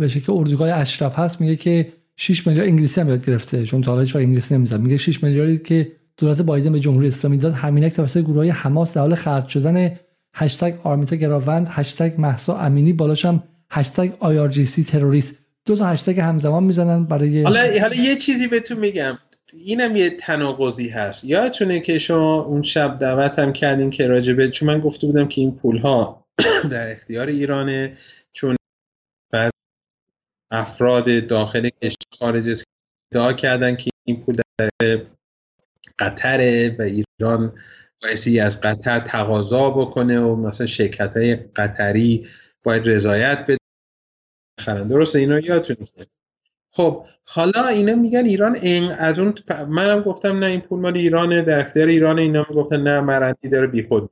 بشه 0.00 0.20
که 0.20 0.32
اردوگاه 0.32 0.72
اشرف 0.72 1.18
هست 1.18 1.40
میگه 1.40 1.56
که 1.56 1.92
6 2.16 2.46
میلیارد 2.46 2.68
انگلیسی 2.68 3.00
هم 3.00 3.08
یاد 3.08 3.26
گرفته. 3.26 3.64
چون 3.64 3.82
تا 3.82 3.90
حالا 3.90 4.02
هیچ 4.02 4.16
انگلیسی 4.16 4.54
نمی‌زد. 4.54 4.80
میگه 4.80 4.96
6 4.96 5.22
میلیاردی 5.22 5.58
که 5.58 5.92
دولت 6.16 6.42
بایدن 6.42 6.72
به 6.72 6.80
جمهوری 6.80 7.08
اسلامی 7.08 7.36
داد 7.36 7.52
همینک 7.52 7.92
توسط 7.92 8.20
گروه 8.20 8.50
حماس 8.50 8.94
در 8.94 9.00
حال 9.00 9.14
خرج 9.14 9.48
شدن 9.48 9.90
هشتگ 10.34 10.74
آرمیتا 10.82 11.16
گراوند 11.16 11.68
هشتگ 11.70 12.12
محسا 12.18 12.58
امینی 12.58 12.92
بالاش 12.92 13.24
هم 13.24 13.42
هشتگ 13.70 14.10
سی 14.64 14.84
تروریست. 14.84 15.34
دو 15.66 15.76
تا 15.76 15.86
هشتگ 15.86 16.20
همزمان 16.20 16.64
می‌زنن 16.64 17.04
برای 17.04 17.42
حالا 17.42 17.60
حالا 17.80 17.96
یه 17.96 18.16
چیزی 18.16 18.46
بهتون 18.46 18.78
میگم. 18.78 19.18
اینم 19.64 19.96
یه 19.96 20.10
تناقضی 20.10 20.88
هست. 20.88 21.24
یادتونه 21.24 21.80
که 21.80 21.98
شما 21.98 22.42
اون 22.42 22.62
شب 22.62 22.98
دعوتم 22.98 23.52
کردین 23.52 23.90
که 23.90 24.06
راجبه 24.06 24.48
چون 24.48 24.68
من 24.68 24.80
گفته 24.80 25.06
بودم 25.06 25.28
که 25.28 25.40
این 25.40 25.50
پول 25.50 25.78
ها 25.78 26.25
در 26.70 26.90
اختیار 26.90 27.26
ایرانه 27.26 27.96
چون 28.32 28.56
بعض 29.32 29.50
افراد 30.50 31.26
داخل 31.26 31.68
کشور 31.68 31.96
خارج 32.18 32.62
ادعا 33.12 33.32
کردن 33.32 33.76
که 33.76 33.90
این 34.04 34.24
پول 34.24 34.36
در 34.58 34.70
قطره 35.98 36.76
و 36.78 36.82
ایران 36.82 37.54
بایستی 38.02 38.40
از 38.40 38.60
قطر 38.60 39.00
تقاضا 39.00 39.70
بکنه 39.70 40.20
و 40.20 40.36
مثلا 40.36 40.66
شرکت 40.66 41.16
های 41.16 41.34
قطری 41.34 42.26
باید 42.62 42.88
رضایت 42.88 43.44
بده. 43.44 43.56
خرن 44.60 44.88
درسته؟ 44.88 45.18
اینا 45.18 45.40
یادتون 45.40 45.76
خب 46.70 47.06
حالا 47.24 47.66
اینا 47.66 47.94
میگن 47.94 48.24
ایران 48.26 48.56
این 48.56 48.90
از 48.90 49.18
اون 49.18 49.34
منم 49.68 50.00
گفتم 50.00 50.38
نه 50.38 50.46
این 50.46 50.60
پول 50.60 50.80
مال 50.80 50.96
ایرانه. 50.96 51.42
در 51.42 51.60
اختیار 51.60 51.86
ایران 51.86 52.18
اینا 52.18 52.46
می‌گفتن 52.50 52.82
نه 52.82 53.00
مرندی 53.00 53.48
داره 53.48 53.66
بیخود 53.66 54.10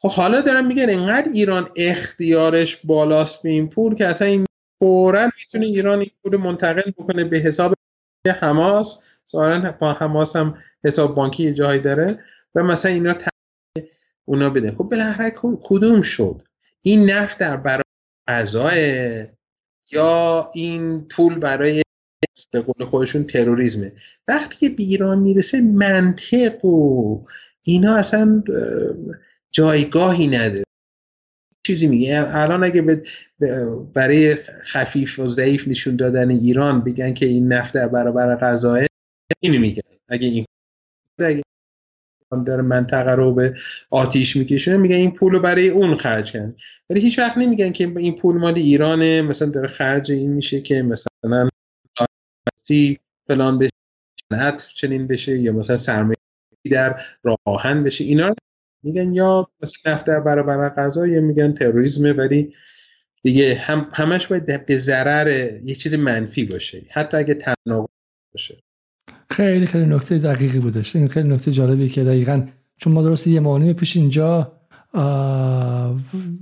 خب 0.00 0.10
حالا 0.10 0.40
دارن 0.40 0.66
میگن 0.66 0.90
انقدر 0.90 1.28
ایران 1.32 1.68
اختیارش 1.76 2.76
بالاست 2.76 3.42
به 3.42 3.48
این 3.48 3.68
پول 3.68 3.94
که 3.94 4.06
اصلا 4.06 4.28
این 4.28 4.44
فورا 4.80 5.30
می‌تونه 5.36 5.66
ایران 5.66 5.98
این 5.98 6.10
پول 6.22 6.36
منتقل 6.36 6.90
بکنه 6.90 7.24
به 7.24 7.38
حساب 7.38 7.74
حماس. 8.40 8.98
ظاهرا 9.32 9.72
با 9.72 9.92
حماس 9.92 10.36
هم 10.36 10.58
حساب 10.84 11.14
بانکی 11.14 11.52
جایی 11.52 11.80
داره 11.80 12.24
و 12.54 12.62
مثلا 12.62 12.92
اینا 12.92 13.14
اونا 14.24 14.50
بده. 14.50 14.70
خب 14.70 14.84
بالاخره 14.84 15.32
کدوم 15.62 16.02
شد؟ 16.02 16.42
این 16.82 17.10
نفت 17.10 17.38
در 17.38 17.56
برای 17.56 17.82
غذای 18.28 19.26
یا 19.92 20.50
این 20.54 21.08
پول 21.08 21.38
برای 21.38 21.82
به 22.50 22.60
قول 22.60 22.86
خودشون 22.86 23.24
تروریسمه 23.24 23.92
وقتی 24.28 24.56
که 24.56 24.74
به 24.74 24.82
ایران 24.82 25.18
می‌رسه 25.18 25.60
منطق 25.60 26.64
و 26.64 27.24
اینا 27.62 27.96
اصلا 27.96 28.42
جایگاهی 29.50 30.26
نداره. 30.26 30.64
چیزی 31.66 31.86
میگه. 31.86 32.24
الان 32.26 32.64
اگه 32.64 33.02
برای 33.94 34.34
خفیف 34.62 35.18
و 35.18 35.30
ضعیف 35.30 35.68
نشون 35.68 35.96
دادن 35.96 36.30
ایران 36.30 36.84
بگن 36.84 37.14
که 37.14 37.26
این 37.26 37.52
نفت 37.52 37.74
در 37.74 37.88
برابر 37.88 38.36
غذاه 38.36 38.80
اینو 39.40 39.58
میگن. 39.58 39.82
اگه 40.08 40.28
این 40.28 40.44
اگه 41.18 41.42
داره 42.46 42.62
منطقه 42.62 43.12
رو 43.12 43.34
به 43.34 43.54
آتیش 43.90 44.36
میکشونه 44.36 44.76
میگن 44.76 44.96
این 44.96 45.10
پول 45.10 45.32
رو 45.32 45.40
برای 45.40 45.68
اون 45.68 45.96
خرج 45.96 46.32
کردن. 46.32 46.54
ولی 46.90 47.00
هیچ 47.00 47.18
وقت 47.18 47.38
نمیگن 47.38 47.72
که 47.72 47.92
این 47.96 48.16
پول 48.16 48.36
مال 48.36 48.54
ایرانه 48.54 49.22
مثلا 49.22 49.48
داره 49.48 49.68
خرج 49.68 50.12
این 50.12 50.32
میشه 50.32 50.60
که 50.60 50.82
مثلا 50.82 51.48
فلان 53.28 53.58
بشه 53.58 53.70
چنین 54.74 55.06
بشه 55.06 55.38
یا 55.38 55.52
مثلا 55.52 55.76
سرمایه 55.76 56.16
در 56.70 57.00
راهن 57.22 57.84
بشه. 57.84 58.04
اینا 58.04 58.34
میگن 58.82 59.14
یا 59.14 59.48
مثلا 59.62 59.92
نفت 59.92 60.04
در 60.04 60.20
برابر 60.20 60.90
یا 61.08 61.20
میگن 61.20 61.54
تروریسم 61.54 62.02
ولی 62.18 62.52
دیگه 63.22 63.54
هم 63.54 63.88
همش 63.92 64.26
باید 64.26 64.66
به 64.66 64.78
ضرر 64.78 65.50
یه 65.64 65.74
چیز 65.74 65.94
منفی 65.94 66.44
باشه. 66.44 66.82
حتی 66.90 67.16
اگه 67.16 67.34
تناقض 67.34 67.88
باشه. 68.32 68.62
خیلی 69.30 69.66
خیلی 69.66 69.86
نکته 69.86 70.18
دقیقی 70.18 70.58
بودش 70.58 70.96
این 70.96 71.08
خیلی 71.08 71.28
نکته 71.28 71.52
جالبی 71.52 71.88
که 71.88 72.04
دقیقا 72.04 72.46
چون 72.76 72.92
ما 72.92 73.02
درست 73.02 73.26
یه 73.26 73.40
ماه 73.40 73.72
پیش 73.72 73.96
اینجا 73.96 74.52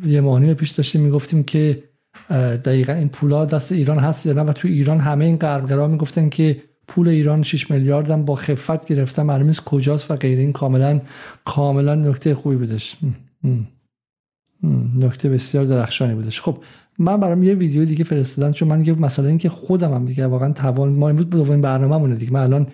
یه 0.07 0.21
ماه 0.21 0.55
پیش 0.55 0.71
داشتیم 0.71 1.01
می‌گفتیم 1.01 1.45
که 1.45 1.83
دقیقا 2.65 2.93
این 2.93 3.09
پولا 3.09 3.45
دست 3.45 3.73
ایران 3.73 3.99
هست 3.99 4.27
یا 4.27 4.33
نه؟ 4.33 4.43
و 4.43 4.53
تو 4.53 4.69
ایران 4.69 5.01
همه 5.01 5.25
این 5.25 5.37
غربگرا 5.37 5.89
می‌گفتن 5.89 6.29
که 6.29 6.63
پول 6.89 7.09
ایران 7.09 7.43
6 7.43 7.71
میلیارد 7.71 8.11
هم 8.11 8.25
با 8.25 8.35
خفت 8.35 8.87
گرفتن 8.87 9.23
معلوم 9.23 9.47
نیست 9.47 9.65
کجاست 9.65 10.11
و 10.11 10.17
غیر 10.17 10.39
این 10.39 10.53
کاملا 10.53 11.01
کاملا 11.45 11.95
نکته 11.95 12.35
خوبی 12.35 12.57
بودش. 12.57 12.97
نکته 14.97 15.29
بسیار 15.29 15.65
درخشانی 15.65 16.15
بودش. 16.15 16.41
خب 16.41 16.59
من 16.99 17.21
برام 17.21 17.43
یه 17.43 17.55
ویدیو 17.55 17.85
دیگه 17.85 18.05
فرستادم 18.05 18.53
چون 18.53 18.69
من 18.69 18.79
دیگه 18.79 18.93
مثلا 18.93 19.29
اینکه 19.29 19.49
خودم 19.49 19.95
هم 19.95 20.05
دیگه 20.05 20.27
واقعا 20.27 20.53
توان 20.53 20.93
ما 20.93 21.09
امروز 21.09 21.27
به 21.27 21.37
دومین 21.37 21.61
برنامه 21.61 21.97
مونه 21.97 22.15
دیگه. 22.15 22.33
من 22.33 22.43
الان 22.43 22.67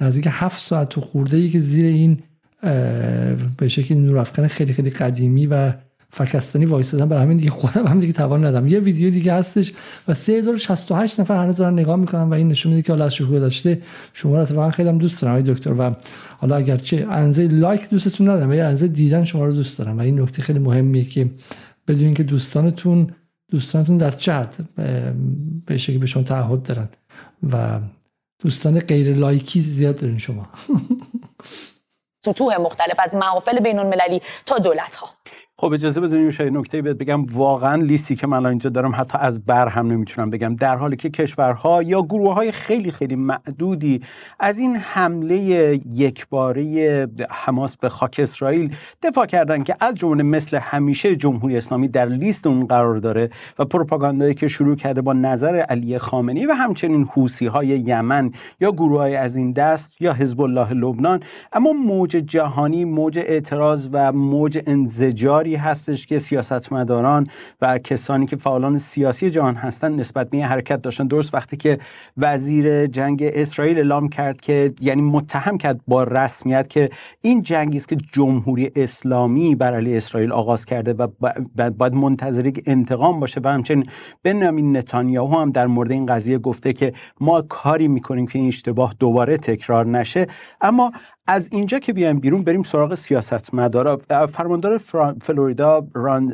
نزدیک 0.00 0.28
هفت 0.30 0.62
ساعت 0.62 0.88
تو 0.88 1.00
خورده 1.00 1.36
ای 1.36 1.48
که 1.48 1.60
زیر 1.60 1.84
این 1.84 2.18
به 3.58 3.68
شکل 3.68 3.94
نورافکن 3.94 4.46
خیلی 4.46 4.72
خیلی 4.72 4.90
قدیمی 4.90 5.46
و 5.46 5.72
فکستانی 6.16 6.64
وایسادم 6.64 7.08
برای 7.08 7.22
همین 7.22 7.36
دیگه 7.36 7.50
خودم 7.50 7.86
هم 7.86 8.00
دیگه 8.00 8.12
توان 8.12 8.44
ندم 8.44 8.66
یه 8.66 8.80
ویدیو 8.80 9.10
دیگه 9.10 9.32
هستش 9.32 9.72
و 10.08 10.14
3068 10.14 11.20
نفر 11.20 11.42
هنوز 11.42 11.56
دارن 11.56 11.72
نگاه 11.72 11.96
می‌کنن 11.96 12.22
و 12.22 12.34
این 12.34 12.48
نشون 12.48 12.72
میده 12.72 12.82
که 12.82 12.92
حالا 12.92 13.04
از 13.04 13.14
شکوه 13.14 13.38
داشته 13.38 13.82
شما 14.12 14.34
رو 14.34 14.42
اتفاقا 14.42 14.70
خیلی 14.70 14.88
هم 14.88 14.98
دوست 14.98 15.22
دارم 15.22 15.40
دکتر. 15.40 15.72
و 15.72 15.94
حالا 16.38 16.56
اگر 16.56 16.76
چه 16.76 17.06
انزه 17.10 17.48
لایک 17.48 17.90
دوستتون 17.90 18.28
ندارم 18.28 18.50
ولی 18.50 18.60
انزه 18.60 18.88
دیدن 18.88 19.24
شما 19.24 19.46
رو 19.46 19.52
دوست 19.52 19.78
دارم. 19.78 19.98
و 19.98 20.00
این 20.00 20.20
نکته 20.20 20.42
خیلی 20.42 20.58
مهمیه 20.58 21.04
که 21.04 21.30
بدونین 21.88 22.14
که 22.14 22.22
دوستانتون 22.22 23.10
دوستانتون 23.50 23.96
در 23.96 24.10
چه 24.10 24.32
حد 24.32 24.54
به 25.66 25.78
شکلی 25.78 25.98
به 25.98 26.06
شما 26.06 26.22
تعهد 26.22 26.62
دارن. 26.62 26.88
و 27.52 27.80
دوستان 28.42 28.78
غیر 28.78 29.16
لایکی 29.16 29.60
زیاد 29.60 30.00
دارین 30.00 30.18
شما. 30.18 30.48
سطوح 32.24 32.56
مختلف 32.56 32.96
از 32.98 33.14
محافل 33.14 33.60
بین 33.60 33.78
المللی 33.78 34.22
تا 34.46 34.58
دولت 34.58 34.94
ها 34.94 35.15
خب 35.58 35.72
اجازه 35.72 36.00
بدونیم 36.00 36.30
شاید 36.30 36.56
نکته 36.56 36.82
بهت 36.82 36.96
بگم. 36.96 37.26
واقعا 37.26 37.74
لیستی 37.74 38.16
که 38.16 38.26
من 38.26 38.46
اینجا 38.46 38.70
دارم 38.70 38.94
حتی 38.94 39.18
از 39.20 39.44
بر 39.44 39.68
هم 39.68 39.86
نمی‌تونم 39.86 40.30
بگم. 40.30 40.56
در 40.56 40.76
حالی 40.76 40.96
که 40.96 41.10
کشورها 41.10 41.82
یا 41.82 42.02
گروه 42.02 42.34
های 42.34 42.52
خیلی 42.52 42.90
خیلی 42.90 43.16
معدودی 43.16 44.00
از 44.40 44.58
این 44.58 44.76
حمله 44.76 45.36
یکباره 45.94 47.08
حماس 47.30 47.76
به 47.76 47.88
خاک 47.88 48.20
اسرائیل 48.22 48.74
دفاع 49.02 49.26
کردن 49.26 49.62
که 49.62 49.74
از 49.80 49.94
جمله 49.94 50.22
مثل 50.22 50.56
همیشه 50.56 51.16
جمهوری 51.16 51.56
اسلامی 51.56 51.88
در 51.88 52.06
لیست 52.06 52.46
اون 52.46 52.66
قرار 52.66 52.96
داره 52.96 53.30
و 53.58 53.64
پروپاگاندایی 53.64 54.34
که 54.34 54.48
شروع 54.48 54.76
کرده 54.76 55.02
با 55.02 55.12
نظر 55.12 55.56
علی 55.56 55.98
خامنی 55.98 56.46
و 56.46 56.52
همچنین 56.52 57.08
حوسی 57.12 57.46
های 57.46 57.68
یمن 57.68 58.32
یا 58.60 58.72
گروه 58.72 58.98
های 58.98 59.16
از 59.16 59.36
این 59.36 59.52
دست 59.52 59.92
یا 60.00 60.12
حزب 60.12 60.40
الله 60.40 60.72
لبنان. 60.72 61.20
اما 61.52 61.72
موج 61.72 62.10
جهانی 62.10 62.84
موج 62.84 63.18
اعتراض 63.18 63.88
و 63.92 64.12
موج 64.12 64.62
انزجاری 65.46 65.56
هستش 65.56 66.06
که 66.06 66.18
سیاستمداران 66.18 67.26
و 67.60 67.78
کسانی 67.78 68.26
که 68.26 68.36
فعالان 68.36 68.78
سیاسی 68.78 69.30
جهان 69.30 69.54
هستن 69.54 69.92
نسبت 69.92 70.30
به 70.30 70.38
حرکت 70.38 70.82
داشتن. 70.82 71.06
درست 71.06 71.34
وقتی 71.34 71.56
که 71.56 71.78
وزیر 72.16 72.86
جنگ 72.86 73.22
اسرائیل 73.22 73.76
اعلام 73.76 74.08
کرد 74.08 74.40
که 74.40 74.74
یعنی 74.80 75.02
متهم 75.02 75.58
کرد 75.58 75.80
با 75.88 76.02
رسمیت 76.02 76.68
که 76.68 76.90
این 77.22 77.42
جنگی 77.42 77.76
است 77.76 77.88
که 77.88 77.96
جمهوری 78.12 78.70
اسلامی 78.76 79.54
بر 79.54 79.74
علیه 79.74 79.96
اسرائیل 79.96 80.32
آغاز 80.32 80.64
کرده 80.64 80.92
و 80.92 81.06
باید 81.78 81.94
منتظر 81.94 82.52
انتقام 82.66 83.20
باشه. 83.20 83.40
و 83.44 83.48
همچنین 83.48 83.86
بنیامین 84.22 84.76
نتانیاهو 84.76 85.38
هم 85.38 85.50
در 85.50 85.66
مورد 85.66 85.90
این 85.90 86.06
قضیه 86.06 86.38
گفته 86.38 86.72
که 86.72 86.92
ما 87.20 87.42
کاری 87.42 87.88
می‌کنیم 87.88 88.26
که 88.26 88.38
این 88.38 88.48
اشتباه 88.48 88.94
دوباره 88.98 89.38
تکرار 89.38 89.86
نشه. 89.86 90.26
اما 90.60 90.92
از 91.28 91.48
اینجا 91.52 91.78
که 91.78 91.92
بیایم 91.92 92.20
بیرون 92.20 92.42
بریم 92.42 92.62
سراغ 92.62 92.94
سیاست 92.94 93.54
مدارا 93.54 94.00
فرماندار 94.26 94.78
فلوریدا 95.20 95.86
ران 95.94 96.28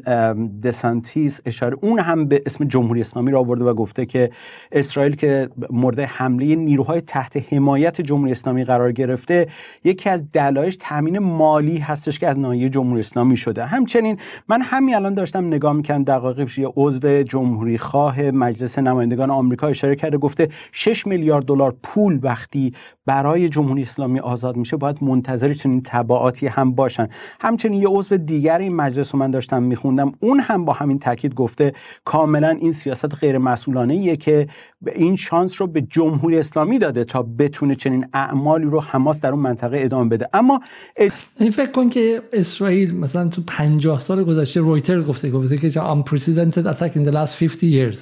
دسانتیس 0.64 1.40
اشاره 1.46 1.76
اون 1.80 1.98
هم 1.98 2.24
به 2.24 2.42
اسم 2.46 2.64
جمهوری 2.64 3.00
اسلامی 3.00 3.30
را 3.30 3.38
آورده 3.38 3.64
و 3.64 3.74
گفته 3.74 4.06
که 4.06 4.30
اسرائیل 4.72 5.16
که 5.16 5.48
مورد 5.70 6.00
حمله 6.00 6.54
نیروهای 6.54 7.00
تحت 7.00 7.52
حمایت 7.52 8.00
جمهوری 8.00 8.32
اسلامی 8.32 8.64
قرار 8.64 8.92
گرفته 8.92 9.46
یکی 9.84 10.10
از 10.10 10.32
دلایلش 10.32 10.76
تامین 10.80 11.18
مالی 11.18 11.78
هستش 11.78 12.18
که 12.18 12.28
از 12.28 12.38
ناحیه 12.38 12.68
جمهوری 12.68 13.00
اسلامی 13.00 13.36
شده. 13.36 13.66
همچنین 13.66 14.18
من 14.48 14.60
همین 14.62 14.94
الان 14.94 15.14
داشتم 15.14 15.46
نگاه 15.46 15.72
می‌کنم 15.72 16.04
دقایق 16.04 16.44
پیش 16.44 16.60
عضو 16.76 17.22
جمهوری 17.22 17.78
خواه 17.78 18.22
مجلس 18.22 18.78
نمایندگان 18.78 19.30
آمریکا 19.30 19.66
اشاره 19.66 19.96
کرده 19.96 20.18
گفته 20.18 20.48
6 20.72 21.06
میلیارد 21.06 21.44
دلار 21.44 21.76
پول 21.82 22.18
وقتی 22.22 22.72
برای 23.06 23.48
جمهوری 23.48 23.82
اسلامی 23.82 24.20
آزاد 24.20 24.56
میشه 24.56 24.76
باید 24.82 25.04
منتظر 25.04 25.54
چنین 25.54 25.82
تبعاتی 25.84 26.46
هم 26.46 26.72
باشن. 26.72 27.08
همچنین 27.40 27.82
یه 27.82 27.88
عضو 27.88 28.16
دیگر 28.16 28.58
این 28.58 28.76
مجلس 28.76 29.14
رو 29.14 29.20
من 29.20 29.30
داشتم 29.30 29.62
میخوندم 29.62 30.12
اون 30.20 30.40
هم 30.40 30.64
با 30.64 30.72
همین 30.72 30.98
تاکید 30.98 31.34
گفته 31.34 31.72
کاملا 32.04 32.48
این 32.48 32.72
سیاست 32.72 33.14
غیر 33.14 33.38
مسئولانه 33.38 34.16
که 34.16 34.48
این 34.94 35.16
شانس 35.16 35.60
رو 35.60 35.66
به 35.66 35.80
جمهوری 35.80 36.38
اسلامی 36.38 36.78
داده 36.78 37.04
تا 37.04 37.22
بتونه 37.22 37.74
چنین 37.74 38.06
اعمالی 38.14 38.64
رو 38.64 38.80
حماس 38.80 39.20
در 39.20 39.30
اون 39.30 39.40
منطقه 39.40 39.80
ادامه 39.80 40.08
بده. 40.08 40.28
اما 40.32 40.60
این 40.96 41.10
یعنی 41.40 41.52
فکر 41.52 41.70
کن 41.70 41.88
که 41.88 42.22
اسرائیل 42.32 42.96
مثلا 42.96 43.28
تو 43.28 43.42
50 43.46 44.00
سال 44.00 44.24
گذشته 44.24 44.60
رویتر 44.60 45.02
گفته 45.02 45.30
گفته 45.30 45.58
که 45.58 45.70
unprecedented 45.70 46.66
attack 46.74 46.92
in 46.96 47.08
the 47.08 47.12
last 47.12 47.34
50 47.40 47.70
years. 47.70 47.98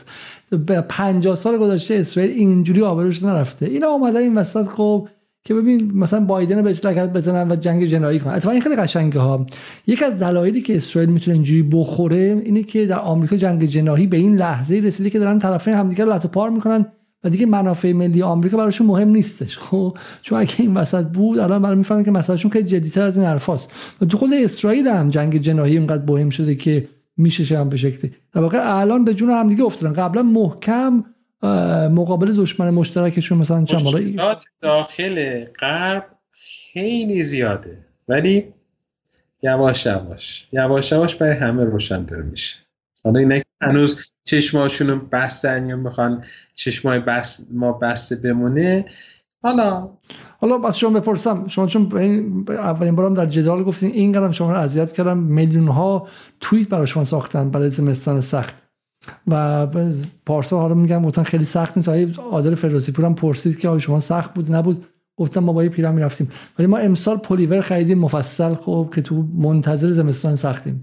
به 0.51 0.81
50 0.81 1.35
سال 1.35 1.59
گذشته 1.59 1.95
اسرائیل 1.95 2.31
اینجوری 2.31 2.83
آبروش 2.83 3.23
نرفته. 3.23 3.67
اینا 3.67 3.87
اومده 3.87 4.19
این 4.19 4.35
وسط 4.35 4.67
خب 4.67 5.09
که 5.45 5.55
ببین 5.55 5.91
مثلا 5.95 6.21
بایدن 6.21 6.57
رو 6.57 6.63
بهش 6.63 6.85
لگت 6.85 7.13
بزنن 7.13 7.51
و 7.51 7.57
جنگ 7.57 7.85
جنایی 7.85 8.19
کنن. 8.19 8.33
اتفاقا 8.33 8.53
این 8.53 8.63
خیلی 8.63 8.77
قشنگه 8.77 9.21
ها 9.21 9.47
یک 9.87 10.03
از 10.03 10.19
دلایلی 10.19 10.61
که 10.61 10.77
اسرائیل 10.77 11.11
می‌تونه 11.11 11.35
اینجوری 11.35 11.63
بخوره 11.63 12.43
اینه 12.45 12.63
که 12.63 12.87
در 12.87 12.99
آمریکا 12.99 13.37
جنگ 13.37 13.65
جنایی 13.65 14.07
به 14.07 14.17
این 14.17 14.37
لحظه 14.37 14.75
رسیده 14.75 15.11
که 15.11 15.19
دارن 15.19 15.39
طرفین 15.39 15.75
همدیگه 15.75 16.05
رو 16.05 16.19
پار 16.19 16.51
می‌کنن 16.51 16.87
و 17.25 17.31
دیگه 17.31 17.47
منافع 17.47 17.93
ملی 17.93 18.23
آمریکا 18.23 18.57
براشون 18.57 18.87
مهم 18.87 19.09
نیستش. 19.09 19.59
خب 19.69 19.99
چون 20.23 20.41
اگه 20.41 20.55
این 20.59 20.75
وسط 20.75 21.05
بود 21.05 21.39
الان 21.39 21.63
برای 21.63 21.77
می‌فهمن 21.77 22.05
که 22.05 22.11
مسئلهشون 22.11 22.51
خیلی 22.51 22.69
جدیتر 22.69 23.03
از 23.03 23.19
این 23.19 23.27
حرفاست. 23.27 23.73
و 24.01 24.05
تو 24.05 24.17
خود 24.17 24.31
اسرائیل 24.33 24.89
هم 24.89 25.11
جنگ 25.11 25.37
جنایی 25.37 25.77
اینقدر 25.77 26.13
مهم 26.13 26.31
شده 26.31 26.55
که 26.55 26.89
میشه 27.17 27.59
هم 27.59 27.69
به 27.69 27.77
شکلی. 27.77 28.13
در 28.35 28.41
واقع 28.41 28.81
الان 28.81 29.05
به 29.05 29.15
جون 29.15 29.31
همدیگه 29.31 29.65
افتادن. 29.65 29.93
قبلا 29.93 30.23
محکم 30.23 31.05
مقابل 31.91 32.37
دشمن 32.37 32.71
مشترکشون 32.71 33.39
مثلا 33.39 33.65
چند 33.65 33.81
داخل 34.61 35.45
غرب 35.45 36.07
خیلی 36.73 37.23
زیاده. 37.23 37.87
ولی 38.09 38.55
یواش 39.43 39.87
یواش. 39.87 40.49
یواش 40.53 40.93
یواش 40.93 41.15
برای 41.15 41.37
همه 41.37 41.65
روشن 41.65 42.05
داره 42.05 42.23
میشه. 42.23 42.57
حالا 43.05 43.21
اینه 43.21 43.43
هنوز 43.61 43.99
چشماشون 44.25 44.87
رو 44.87 44.99
بستن 45.13 45.69
یا 45.69 45.77
می‌خوان 45.77 46.25
چشمای 46.55 46.99
بس 46.99 47.41
ما 47.53 47.73
بسته 47.73 48.17
بمونه. 48.17 48.85
حالا 49.43 49.91
حالا 50.39 50.69
از 50.69 50.79
شما 50.79 51.01
بپرسم. 51.01 51.49
شما 51.49 51.67
چون 51.67 51.83
اولین 52.49 52.97
بارم 52.97 53.15
در 53.15 53.27
جدال 53.27 53.65
گفتین 53.65 53.91
این 53.91 54.13
قدم 54.13 54.31
شما 54.31 54.51
رو 54.53 54.59
اذیت 54.59 54.93
کردم 54.93 55.19
میلیون 55.19 55.69
ها 55.69 56.09
توییت 56.41 56.69
برای 56.69 56.87
شما 56.87 57.05
ساختن 57.05 57.51
برای 57.51 57.71
زمستان 57.71 58.21
سخت. 58.21 58.70
و 59.27 59.67
پارسا 60.27 60.61
حالا 60.61 60.75
میگم 60.75 61.03
گفتن 61.03 61.23
خیلی 61.23 61.45
سخت 61.45 61.77
نیست. 61.77 61.89
آقای 61.89 62.15
عادل 62.31 62.55
فردوسی 62.55 62.93
پور 62.93 63.05
هم 63.05 63.15
پرسید 63.15 63.59
که 63.59 63.79
شما 63.79 64.01
سخت 64.01 64.35
بود 64.35 64.53
نبود؟ 64.53 64.87
گفتم 65.17 65.41
ما 65.41 65.53
با 65.53 65.65
یه 65.65 65.71
پیرا 65.71 65.93
می‌رفتیم. 65.93 66.31
ولی 66.59 66.67
ما 66.67 66.79
امسال 66.79 67.17
پلیور 67.17 67.61
خریدیم 67.61 67.99
مفصل 67.99 68.55
خب 68.55 68.91
که 68.95 69.03
تو 69.03 69.23
منتظر 69.35 69.89
زمستان 69.89 70.37
سختیم. 70.37 70.81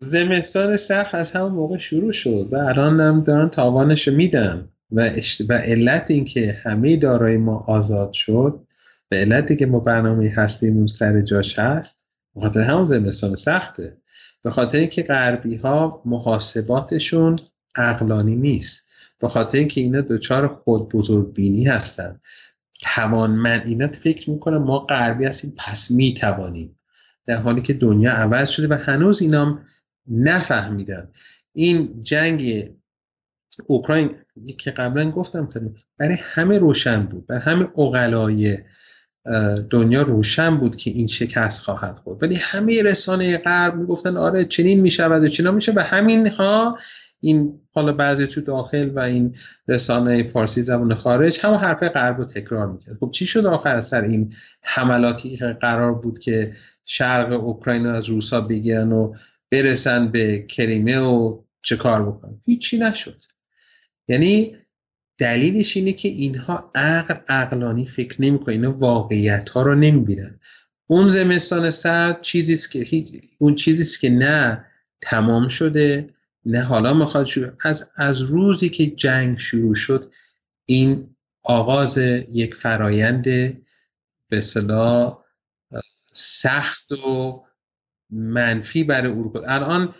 زمستان 0.00 0.76
سخت 0.76 1.14
از 1.14 1.32
همون 1.32 1.52
موقع 1.52 1.78
شروع 1.78 2.12
شد 2.12 2.48
و 2.52 2.56
الان 2.56 3.22
دارن 3.22 3.48
تاوانش 3.48 4.08
میدن. 4.08 4.68
و, 4.92 5.10
و 5.48 5.52
علت 5.52 6.04
اینکه 6.08 6.56
همه 6.62 6.96
دارای 6.96 7.36
ما 7.36 7.64
آزاد 7.66 8.12
شد 8.12 8.60
به 9.08 9.16
علتی 9.16 9.56
که 9.56 9.66
ما 9.66 9.80
برنامه 9.80 10.32
هستیم 10.36 10.86
سر 10.86 11.20
جاش 11.20 11.58
هست 11.58 12.04
بخاطر 12.36 12.62
همون 12.62 12.84
زمستان 12.84 13.34
سخته. 13.34 13.96
به 14.42 14.50
خاطر 14.50 14.78
اینکه 14.78 15.02
غربی 15.02 15.56
ها 15.56 16.02
محاسباتشون 16.04 17.36
عقلانی 17.76 18.36
نیست. 18.36 18.86
به 19.18 19.28
خاطر 19.28 19.58
اینکه 19.58 19.80
اینا 19.80 20.00
دچار 20.00 20.48
خود 20.48 20.88
بزرگ 20.88 21.32
بینی 21.32 21.64
هستن. 21.64 22.20
توانمند 22.80 23.66
اینا 23.66 23.88
فکر 23.88 24.30
می‌کنن 24.30 24.56
ما 24.56 24.78
غربی 24.78 25.24
هستیم 25.24 25.54
پس 25.56 25.90
می‌توانیم. 25.90 26.78
در 27.26 27.36
حالی 27.36 27.62
که 27.62 27.72
دنیا 27.72 28.12
عوض 28.12 28.48
شده 28.48 28.68
و 28.68 28.78
هنوز 28.78 29.22
اینام 29.22 29.66
نفهمیدن. 30.10 31.08
این 31.52 32.02
جنگ 32.02 32.70
اوکراین 33.66 34.14
که 34.58 34.70
قبلا 34.70 35.10
گفتم 35.10 35.74
برای 35.98 36.16
همه 36.20 36.58
روشن 36.58 37.02
بود. 37.02 37.26
برای 37.26 37.42
همه 37.42 37.68
اقلای 37.78 38.58
دنیا 39.70 40.02
روشن 40.02 40.56
بود 40.56 40.76
که 40.76 40.90
این 40.90 41.06
شکست 41.06 41.62
خواهد 41.62 41.98
خورد. 41.98 42.22
ولی 42.22 42.34
همه 42.34 42.82
رسانه 42.82 43.38
غرب 43.38 43.76
می‌گفتن 43.76 44.16
آره 44.16 44.44
چنین 44.44 44.80
می‌شود 44.80 45.24
و 45.24 45.28
چنین 45.28 45.50
میشه 45.50 45.72
و 45.76 45.80
همین 45.80 46.26
ها 46.26 46.78
این 47.20 47.59
حالا 47.72 47.92
بعضی 47.92 48.26
تو 48.26 48.40
داخل 48.40 48.90
و 48.94 49.00
این 49.00 49.36
رسانه 49.68 50.22
فارسی 50.22 50.62
زبان 50.62 50.94
خارج 50.94 51.38
هم 51.42 51.54
حرف 51.54 51.82
غرب 51.82 52.18
رو 52.18 52.24
تکرار 52.24 52.66
می‌کرد. 52.66 52.96
خب 53.00 53.10
چی 53.10 53.26
شد 53.26 53.46
آخر 53.46 53.80
سر 53.80 54.02
این 54.02 54.34
حملاتی 54.62 55.36
که 55.36 55.44
قرار 55.44 55.94
بود 55.94 56.18
که 56.18 56.52
شرق 56.84 57.44
اوکراین 57.44 57.86
از 57.86 58.08
روسا 58.08 58.40
بگیرن 58.40 58.92
و 58.92 59.14
برسن 59.50 60.10
به 60.10 60.38
کریمه 60.38 60.98
و 60.98 61.42
چه 61.62 61.76
کار 61.76 62.06
بکنن؟ 62.06 62.40
هیچی 62.44 62.78
نشد. 62.78 63.22
یعنی 64.08 64.56
دلیلش 65.18 65.76
اینه 65.76 65.92
که 65.92 66.08
اینها 66.08 66.70
عقل 66.74 67.14
عقلانی 67.28 67.86
فکر 67.86 68.22
نمی‌کنن. 68.22 68.54
اینا 68.54 68.72
واقعیت 68.72 69.48
ها 69.48 69.62
رو 69.62 69.74
نمی‌بینن. 69.74 70.40
اون 70.86 71.10
زمستان 71.10 71.70
سرد 71.70 72.20
چیزی 72.20 72.68
که 72.68 73.06
اون 73.38 73.54
چیزی 73.54 73.98
که 74.00 74.10
نه 74.10 74.64
تمام 75.00 75.48
شده 75.48 76.08
نه 76.46 76.62
حالا 76.62 76.94
می‌خواد 76.94 77.26
شروع. 77.26 77.50
از 77.60 77.90
از 77.96 78.22
روزی 78.22 78.68
که 78.68 78.86
جنگ 78.86 79.38
شروع 79.38 79.74
شد 79.74 80.12
این 80.66 81.16
آغاز 81.42 81.98
یک 82.28 82.54
فرایند 82.54 83.24
به 84.28 84.40
صلاح 84.40 85.18
سخت 86.12 86.92
و 86.92 87.42
منفی 88.10 88.84
برای 88.84 89.12
اروپا. 89.12 89.40
الان 89.46 89.94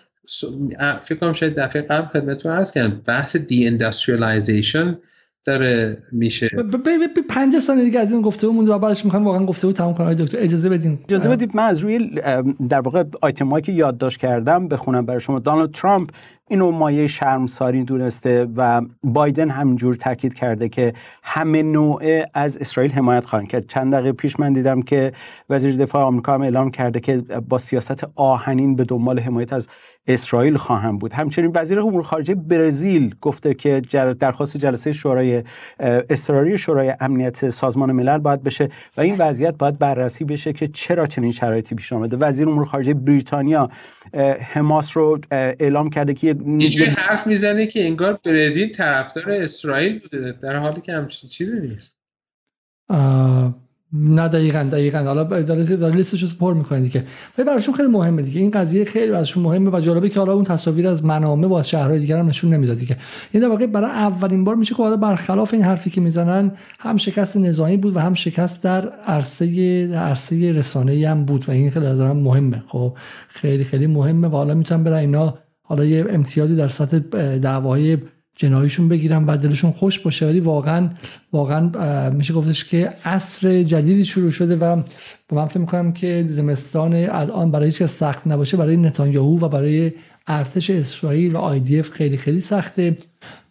فکر 1.02 1.14
کنم 1.14 1.32
شاید 1.32 1.54
دفعه 1.54 1.82
قبل 1.82 2.08
خدمتتون 2.08 2.52
عرض 2.52 2.70
کردم 2.70 3.00
بحث 3.00 3.36
دی 3.36 3.66
داره 5.44 6.02
میشه. 6.12 6.48
50 7.28 7.60
ثانیه 7.60 7.84
دیگه 7.84 8.00
از 8.00 8.12
این 8.12 8.22
گفته 8.22 8.46
مونده 8.46 8.72
و 8.72 8.78
بعدش 8.78 9.04
می‌خوام 9.04 9.24
واقعا 9.24 9.46
گفته 9.46 9.66
بود 9.66 9.76
تمام 9.76 9.94
کنم 9.94 10.14
دکتر 10.14 10.38
اجازه 10.40 10.68
بدین. 10.68 10.98
اجازه 11.04 11.28
بدید 11.28 11.56
من 11.56 11.64
از 11.64 11.78
روی 11.78 12.20
در 12.68 12.80
واقع 12.80 13.04
آیتمایی 13.20 13.62
که 13.62 13.72
یادداشت 13.72 14.20
کردم 14.20 14.68
بخونم 14.68 15.06
برای 15.06 15.20
شما. 15.20 15.38
دونالد 15.38 15.70
ترامپ 15.70 16.10
اینو 16.48 16.70
مایه 16.70 17.06
شرمساری 17.06 17.84
دونسته 17.84 18.48
و 18.56 18.82
بایدن 19.02 19.50
همجور 19.50 19.94
تاکید 19.94 20.34
کرده 20.34 20.68
که 20.68 20.92
همه 21.22 21.62
نوعه 21.62 22.26
از 22.34 22.58
اسرائیل 22.58 22.92
حمایت 22.92 23.24
خواهند 23.24 23.48
کرد. 23.48 23.66
چند 23.68 23.92
دقیقه 23.92 24.12
پیش 24.12 24.40
من 24.40 24.52
دیدم 24.52 24.82
که 24.82 25.12
وزیر 25.50 25.76
دفاع 25.76 26.02
آمریکا 26.02 26.34
هم 26.34 26.42
اعلام 26.42 26.70
کرده 26.70 27.00
که 27.00 27.16
با 27.48 27.58
سیاست 27.58 28.04
آهنین 28.14 28.76
به 28.76 28.84
دنبال 28.84 29.18
حمایت 29.20 29.52
از 29.52 29.68
اسرائیل 30.06 30.56
خواهم 30.56 30.98
بود. 30.98 31.12
همچنین 31.12 31.52
وزیر 31.54 31.80
امور 31.80 32.02
خارجه 32.02 32.34
برزیل 32.34 33.14
گفته 33.20 33.54
که 33.54 33.82
درخواست 34.20 34.56
جلسه 34.56 34.92
شورای 34.92 35.42
اضطراری 35.80 36.58
شورای 36.58 36.94
امنیت 37.00 37.50
سازمان 37.50 37.92
ملل 37.92 38.18
باید 38.18 38.42
بشه 38.42 38.68
و 38.96 39.00
این 39.00 39.16
وضعیت 39.18 39.54
باید 39.54 39.78
بررسی 39.78 40.24
بشه 40.24 40.52
که 40.52 40.68
چرا 40.68 41.06
چنین 41.06 41.32
شرایطی 41.32 41.74
پیش 41.74 41.92
آمده. 41.92 42.16
وزیر 42.16 42.48
امور 42.48 42.64
خارجه 42.64 42.94
بریتانیا 42.94 43.70
حماس 44.40 44.96
رو 44.96 45.20
اعلام 45.30 45.90
کرده 45.90 46.14
که 46.14 46.26
یه 46.26 46.88
حرف 46.98 47.26
می‌زنه 47.26 47.66
که 47.66 47.86
انگار 47.86 48.18
برزیل 48.24 48.72
طرفدار 48.72 49.30
اسرائیل 49.30 49.98
بوده 49.98 50.32
در 50.32 50.56
حالی 50.56 50.80
که 50.80 50.92
همچین 50.92 51.30
چیزی 51.30 51.60
نیست. 51.60 52.00
نه 53.92 54.28
دقیقا 54.28 54.68
دقیقا. 54.72 54.98
حالا 54.98 55.88
لیستش 55.88 56.22
رو 56.22 56.28
پر 56.40 56.54
می‌کنه 56.54 56.80
دیگه. 56.80 57.04
ولی 57.38 57.46
براشون 57.46 57.74
خیلی 57.74 57.88
مهمه 57.88 58.22
دیگه. 58.22 58.40
این 58.40 58.50
قضیه 58.50 58.84
خیلی 58.84 59.12
براشون 59.12 59.42
مهمه 59.42 59.70
و 59.70 59.80
جالبه 59.80 60.08
که 60.08 60.20
حالا 60.20 60.32
اون 60.32 60.44
تصاویر 60.44 60.88
از 60.88 61.04
منامه 61.04 61.46
با 61.46 61.62
شهرهای 61.62 61.98
دیگر 61.98 62.18
هم 62.18 62.26
نشون 62.26 62.54
نمی‌داد 62.54 62.78
دیگه. 62.78 62.96
این 63.32 63.42
در 63.42 63.48
واقع 63.48 63.66
برای 63.66 63.90
اولین 63.90 64.44
بار 64.44 64.54
میشه 64.54 64.74
که 64.74 64.82
حالا 64.82 64.96
برخلاف 64.96 65.54
این 65.54 65.62
حرفی 65.62 65.90
که 65.90 66.00
می‌زنن 66.00 66.52
هم 66.78 66.96
شکست 66.96 67.36
نظامی 67.36 67.76
بود 67.76 67.96
و 67.96 67.98
هم 67.98 68.14
شکست 68.14 68.62
در 68.62 68.88
عرصه 68.88 69.88
عرصه 69.94 70.52
رسانه‌ای 70.52 71.04
هم 71.04 71.24
بود 71.24 71.44
و 71.48 71.50
این 71.50 71.70
خیلی 71.70 71.86
از 71.86 72.00
مهمه. 72.00 72.62
خب 72.68 72.96
خیلی 73.28 73.64
خیلی 73.64 73.86
مهمه 73.86 74.28
و 74.28 74.30
حالا 74.30 74.54
می‌تونن 74.54 74.84
برای 74.84 75.00
اینا 75.00 75.34
حالا 75.62 75.84
یه 75.84 76.06
امتیازی 76.10 76.56
در 76.56 76.68
سطح 76.68 76.98
دعوای 77.38 77.98
جنایشون 78.40 78.88
بگیرن 78.88 79.24
و 79.24 79.36
دلشون 79.36 79.70
خوش 79.70 79.98
باشه. 79.98 80.26
ولی 80.26 80.40
واقعا 80.40 80.90
واقعا 81.32 82.10
میشه 82.10 82.34
گفتش 82.34 82.64
که 82.64 82.88
عصر 83.04 83.62
جدیدی 83.62 84.04
شروع 84.04 84.30
شده 84.30 84.56
و 84.56 84.82
من 85.32 85.46
فکر 85.46 85.58
می‌کنم 85.58 85.92
که 85.92 86.24
زمستان 86.28 86.94
الان 86.94 87.50
برای 87.50 87.66
هیچ 87.66 87.82
سخت 87.82 88.26
نباشه. 88.26 88.56
برای 88.56 88.76
نتانیاهو 88.76 89.38
و 89.38 89.48
برای 89.48 89.92
ارتش 90.26 90.70
اسرائیل 90.70 91.36
و 91.36 91.38
آیدیف 91.38 91.90
خیلی 91.90 92.16
خیلی 92.16 92.40
سخته 92.40 92.96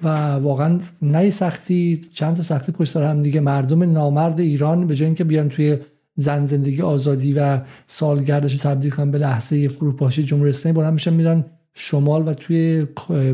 و 0.03 0.07
واقعا 0.35 0.79
نه 1.01 1.29
سختی 1.29 2.01
چند 2.13 2.35
تا 2.35 2.43
سختی 2.43 2.71
پشت 2.71 2.91
سر 2.91 3.03
هم 3.03 3.23
دیگه. 3.23 3.39
مردم 3.39 3.91
نامرد 3.91 4.39
ایران 4.39 4.87
به 4.87 4.95
جای 4.95 5.05
اینکه 5.05 5.23
بیان 5.23 5.49
توی 5.49 5.77
زن 6.15 6.45
زندگی 6.45 6.81
آزادی 6.81 7.33
و 7.33 7.61
سالگردش 7.87 8.53
رو 8.53 8.59
تبدیل 8.59 8.91
کنن 8.91 9.11
به 9.11 9.17
لحظه 9.17 9.67
فروپاشی 9.67 10.23
جمهوری 10.23 10.49
اسلامی 10.49 10.77
بلند 10.77 10.93
میشن 10.93 11.13
میرن 11.13 11.45
شمال 11.73 12.27
و 12.27 12.33
توی 12.33 12.87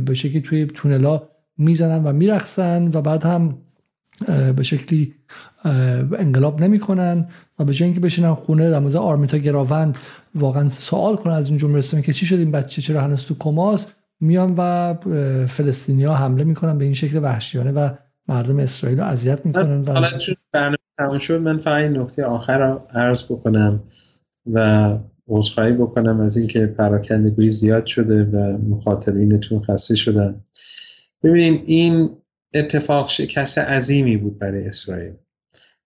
به 0.06 0.14
شکلی 0.14 0.42
توی 0.42 0.66
تونلا 0.66 1.22
می‌زنن 1.58 2.03
و 2.03 2.14
میرخصن 2.14 2.92
و 2.93 3.01
بعد 3.01 3.24
هم 3.24 3.58
به 4.56 4.64
شکلی 4.64 5.14
انقلاب 6.19 6.61
نمی‌کنن 6.61 7.27
و 7.59 7.66
به 7.66 7.74
جای 7.74 7.85
اینکه 7.85 8.00
بشینن 8.00 8.34
خونه 8.34 8.69
در 8.69 8.80
مورد 8.80 8.95
آرمیتا 8.95 9.38
گراوند 9.38 9.98
واقعا 10.35 10.69
سوال 10.69 11.16
کنن 11.16 11.34
از 11.34 11.50
این 11.50 11.58
جمهوری 11.58 12.01
که 12.01 12.14
چی 12.14 12.25
شد 12.25 12.35
این 12.35 12.51
بچه 12.51 12.82
چرا 12.82 13.01
هنوز 13.01 13.24
تو 13.24 13.35
کماس؟ 13.40 13.88
میان 14.19 14.53
و 14.58 14.93
فلسطینیا 15.48 16.14
حمله 16.14 16.43
می‌کنن 16.43 16.77
به 16.77 16.85
این 16.85 16.93
شکل 16.93 17.19
وحشیانه 17.24 17.72
و 17.72 17.90
مردم 18.27 18.59
اسرائیل 18.59 19.00
رو 19.00 19.06
اذیت 19.06 19.45
می‌کنن 19.45 19.88
حالا 19.88 20.17
چون 20.17 20.35
برنامه 20.53 20.77
تموم 20.98 21.17
شد 21.17 21.42
من 21.42 21.58
فقط 21.58 21.84
این 21.84 21.98
نکته 21.98 22.24
آخر 22.24 22.58
رو 22.59 22.82
عرض 22.90 23.24
بکنم 23.24 23.84
و 24.53 24.90
عذرخواهی 25.27 25.74
بکنم 25.74 26.19
از 26.19 26.38
اینکه 26.38 26.66
پراکندگویی 26.66 27.51
زیاد 27.51 27.85
شده 27.85 28.24
و 28.24 28.58
مخاطبینتون 28.58 29.61
خسته 29.64 29.95
شدن. 29.95 30.35
ببینید 31.25 31.63
این 31.65 32.17
اتفاق 32.53 33.09
شکست 33.09 33.57
عظیمی 33.57 34.17
بود 34.17 34.39
برای 34.39 34.67
اسرائیل. 34.67 35.13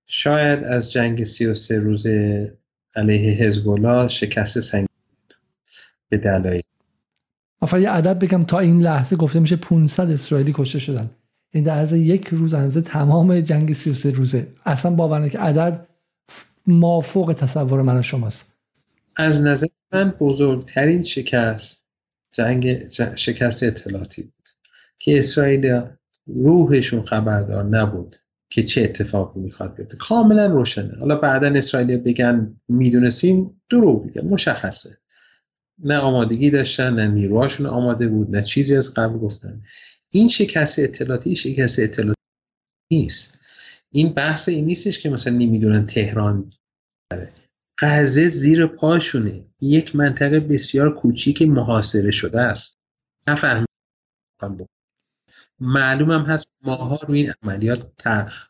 شاید 0.08 0.64
از 0.64 0.92
جنگ 0.92 1.24
33 1.24 1.80
روز 1.80 2.08
علیه 2.96 3.32
حزب 3.32 4.08
شکست 4.08 4.60
سنگین 4.60 4.88
به 6.10 6.18
دلایل. 6.18 6.62
افراد 7.62 7.82
یه 7.82 7.90
عدد 7.90 8.20
بگم 8.20 8.44
تا 8.44 8.60
این 8.60 8.82
لحظه 8.82 9.16
گفته 9.16 9.40
میشه 9.40 9.56
500 9.56 10.12
اسرائیلی 10.12 10.54
کشته 10.56 10.80
شدن. 10.80 11.10
این 11.52 11.64
در 11.64 11.74
عرض 11.76 11.94
یک 11.94 12.28
روز 12.28 12.54
انزه 12.54 12.82
تمام 12.82 13.42
جنگ 13.42 13.74
33 13.74 14.12
روزه. 14.12 14.48
اصلا 14.66 14.92
باور 14.92 15.30
که 15.30 15.40
عدد 15.40 15.88
مافوق 16.68 17.34
تصور 17.34 17.82
من 17.82 18.00
و 18.00 18.02
شماست. 18.02 18.54
از 19.16 19.42
نظر 19.42 19.68
من 19.94 20.10
بزرگترین 20.20 21.02
شکست 21.02 21.84
جنگ 22.32 22.88
شکست 23.16 23.64
اطلاعاتی 23.64 24.32
که 25.00 25.20
اسرائیل 25.20 25.82
روحشون 26.28 27.06
خبردار 27.06 27.64
نبود 27.64 28.16
که 28.52 28.64
چه 28.64 28.82
اتفاقی 28.82 29.40
می‌خواد 29.40 29.76
بیفته. 29.76 29.98
کاملا 29.98 30.46
روشنه. 30.46 30.98
حالا 31.00 31.16
بعدا 31.16 31.48
اسرائیل 31.48 31.98
بگن 31.98 32.62
می‌دونستیم 32.68 33.62
دروغ 33.70 34.06
میگن 34.06 34.28
مشخصه. 34.28 34.98
نه 35.84 35.98
آمادگی 35.98 36.50
داشتن 36.50 36.94
نه 36.94 37.08
نیروهاشون 37.08 37.66
آماده 37.66 38.08
بود 38.08 38.36
نه 38.36 38.44
چیزی 38.44 38.76
از 38.76 38.94
قبل 38.94 39.18
گفتن. 39.18 39.62
این 40.14 40.28
شکست 40.28 40.80
اطلاعاتی 40.80 41.36
شکست 41.36 41.80
اطلاعاتی 41.80 42.22
نیست. 42.92 43.40
این 43.92 44.14
بحث 44.14 44.50
این 44.50 44.66
نیستش 44.66 45.00
که 45.00 45.10
مثلا 45.10 45.34
نمی‌دونن 45.34 45.86
تهران 45.86 46.54
داره 47.12 47.32
غزه 47.80 48.30
زیر 48.30 48.68
پاشونه. 48.68 49.46
یک 49.62 49.96
منطقه 49.96 50.40
بسیار 50.40 50.96
کوچیک 50.96 51.42
محاصره 51.42 52.12
شده 52.12 52.42
است. 52.42 52.74
نفهم 53.28 53.66
معلوم 55.62 56.12
هم 56.12 56.22
هست 56.22 56.52
ماها 56.62 57.00
روی 57.08 57.22
این 57.22 57.34
عملیات 57.44 57.92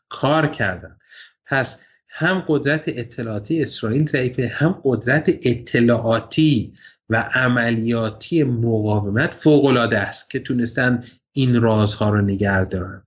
کار 0.08 0.46
کردن. 0.46 0.98
پس 1.46 1.80
هم 2.08 2.44
قدرت 2.48 2.84
اطلاعاتی 2.86 3.62
اسرائیل 3.62 4.06
ضعیفه 4.06 4.48
هم 4.54 4.80
قدرت 4.84 5.38
اطلاعاتی 5.42 6.74
و 7.08 7.16
عملیاتی 7.16 8.44
مقاومت 8.44 9.34
فوقالعاده 9.34 9.98
است 9.98 10.30
که 10.30 10.38
تونستن 10.38 11.04
این 11.32 11.60
رازها 11.60 12.10
رو 12.10 12.20
نگه 12.20 12.64
دارن. 12.64 13.06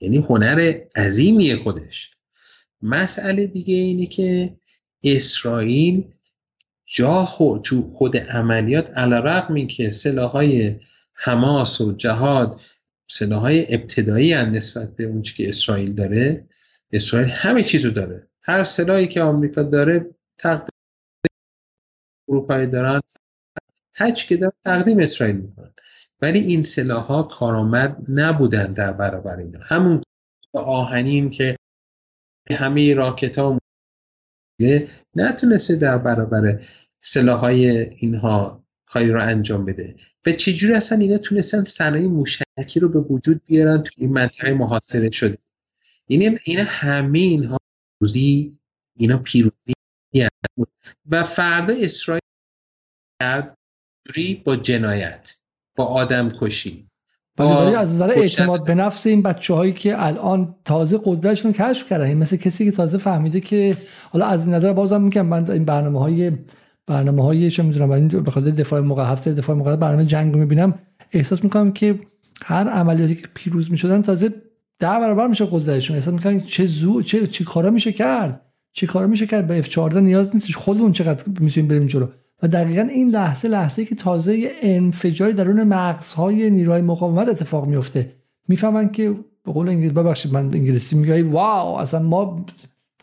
یعنی 0.00 0.16
هنر 0.16 0.74
عظیمی 0.96 1.54
خودش. 1.54 2.10
مسئله 2.82 3.46
دیگه 3.46 3.74
اینه 3.74 4.06
که 4.06 4.56
اسرائیل 5.04 6.04
جا 6.86 7.24
خود 7.24 7.62
تو 7.62 7.92
خود 7.94 8.16
عملیات 8.16 8.98
علیرغم 8.98 9.54
این 9.54 9.66
که 9.66 9.90
سلاحهای 9.90 10.80
حماس 11.14 11.80
و 11.80 11.92
جهاد 11.92 12.60
سلاحهای 13.10 13.74
ابتدایی 13.74 14.34
نسبت 14.34 14.96
به 14.96 15.04
اون 15.04 15.22
که 15.22 15.48
اسرائیل 15.48 15.94
داره 15.94 16.48
اسرائیل 16.92 17.28
همه 17.28 17.62
چیزو 17.62 17.90
داره. 17.90 18.28
هر 18.42 18.64
سلاحی 18.64 19.06
که 19.06 19.22
آمریکا 19.22 19.62
داره 19.62 20.14
تقدیم 20.38 20.68
اروپایی 22.28 22.66
دارن 22.66 23.00
هچ 23.94 24.26
که 24.26 24.36
دارن 24.36 24.52
تقدیم 24.64 24.98
اسرائیل 24.98 25.36
می‌کنن. 25.36 25.74
ولی 26.22 26.38
این 26.38 26.62
سلاح 26.62 27.04
ها 27.04 27.22
کارآمد 27.22 27.96
نبودن 28.08 28.72
در 28.72 28.92
برابر 28.92 29.36
اینا. 29.36 29.60
همون 29.62 30.00
آهنین 30.52 31.30
که 31.30 31.56
همه 32.50 32.94
راکت 32.94 33.38
ها 33.38 33.58
نتونسته 35.16 35.76
در 35.76 35.98
برابر 35.98 36.64
سلاح 37.02 37.40
های 37.40 37.68
اینها 37.78 38.63
کاری 38.94 39.10
رو 39.10 39.22
انجام 39.22 39.64
بده. 39.64 39.96
و 40.26 40.32
چجوری 40.32 40.74
اصلا 40.74 40.98
اینا 40.98 41.18
تونستن 41.18 41.64
صنایع 41.64 42.06
موشکی 42.06 42.80
رو 42.80 42.88
به 42.88 43.00
وجود 43.00 43.40
بیارن 43.46 43.82
توی 43.82 44.04
این 44.04 44.12
منطقه 44.12 44.52
محاصره 44.52 45.10
شده؟ 45.10 45.38
یعنی 46.08 46.38
اینا 46.44 46.64
همه 46.66 47.18
اینها 47.18 47.58
پیروزی 47.98 48.58
اینا 48.96 49.18
پیروزی 49.18 49.74
و 51.10 51.24
فردا 51.24 51.74
اسرائیل 51.74 52.20
با 54.44 54.56
جنایت 54.56 55.34
با 55.76 55.84
آدم 55.84 56.30
کشی. 56.30 56.88
ولی 57.38 57.74
از 57.74 57.94
نظر 57.94 58.10
اعتماد 58.10 58.66
به 58.66 58.74
نفس 58.74 59.06
این 59.06 59.22
بچه 59.22 59.54
هایی 59.54 59.72
که 59.72 60.02
الان 60.02 60.54
تازه 60.64 61.00
قدرتشون 61.04 61.52
کشف 61.52 61.88
کردن. 61.88 62.14
مثل 62.14 62.36
کسی 62.36 62.64
که 62.64 62.70
تازه 62.70 62.98
فهمیده 62.98 63.40
که 63.40 63.76
حالا 64.10 64.26
از 64.26 64.46
این 64.46 64.54
نظر 64.54 64.72
بازم 64.72 65.02
میگم 65.02 65.26
من 65.26 65.50
این 65.50 65.64
برنامه 65.64 66.00
های 66.00 66.32
برنامه 66.86 67.22
هایی 67.22 67.50
چه 67.50 67.62
می‌دونم 67.62 67.90
این 67.90 68.08
به 68.08 68.30
خاطر 68.30 68.50
دفاع 68.50 68.80
موقع 68.80 69.04
هفته 69.04 69.32
دفاع 69.32 69.56
موقع 69.56 69.76
برنامه 69.76 70.04
جنگ 70.06 70.36
می‌بینم 70.36 70.74
احساس 71.12 71.44
می‌کنم 71.44 71.72
که 71.72 71.98
هر 72.42 72.68
عملیاتی 72.68 73.14
که 73.14 73.26
پیروز 73.34 73.70
می‌شدن 73.70 74.02
تازه 74.02 74.28
ده 74.78 74.86
برابر 74.86 75.26
میشه 75.26 75.46
قدرتشون. 75.50 75.96
احساس 75.96 76.14
می‌کنن 76.14 76.40
چه 76.40 76.66
زو 76.66 77.02
چه 77.02 77.26
چه 77.26 77.44
کارا 77.44 77.70
میشه 77.70 77.92
کرد. 77.92 78.40
چه 78.72 78.86
کارا 78.86 79.06
میشه 79.06 79.26
کرد. 79.26 79.46
به 79.46 79.62
F14 79.62 79.94
نیاز 79.94 80.34
نیستش 80.34 80.56
خودمون 80.56 80.92
چقدر 80.92 81.24
می‌تونیم 81.40 81.68
بریم 81.68 81.86
جلو. 81.86 82.06
و 82.42 82.48
دقیقا 82.48 82.82
این 82.82 83.10
لحظه 83.10 83.48
لحظه 83.48 83.84
که 83.84 83.94
تازه 83.94 84.50
انفجاری 84.62 85.32
درون 85.32 85.64
مغزهای 85.64 86.50
نیروهای 86.50 86.82
مقاومت 86.82 87.28
اتفاق 87.28 87.66
میفته 87.66 88.12
می‌فهمن 88.48 88.88
که 88.88 89.14
به 89.44 89.52
قول 89.52 89.68
انگلیسی 89.68 89.94
ببخشید 89.94 90.32
من 90.32 90.44
انگلیسی 90.44 90.96
میگم. 90.96 91.32
wow 91.32 91.78
اصلا 91.78 92.02
ما 92.02 92.46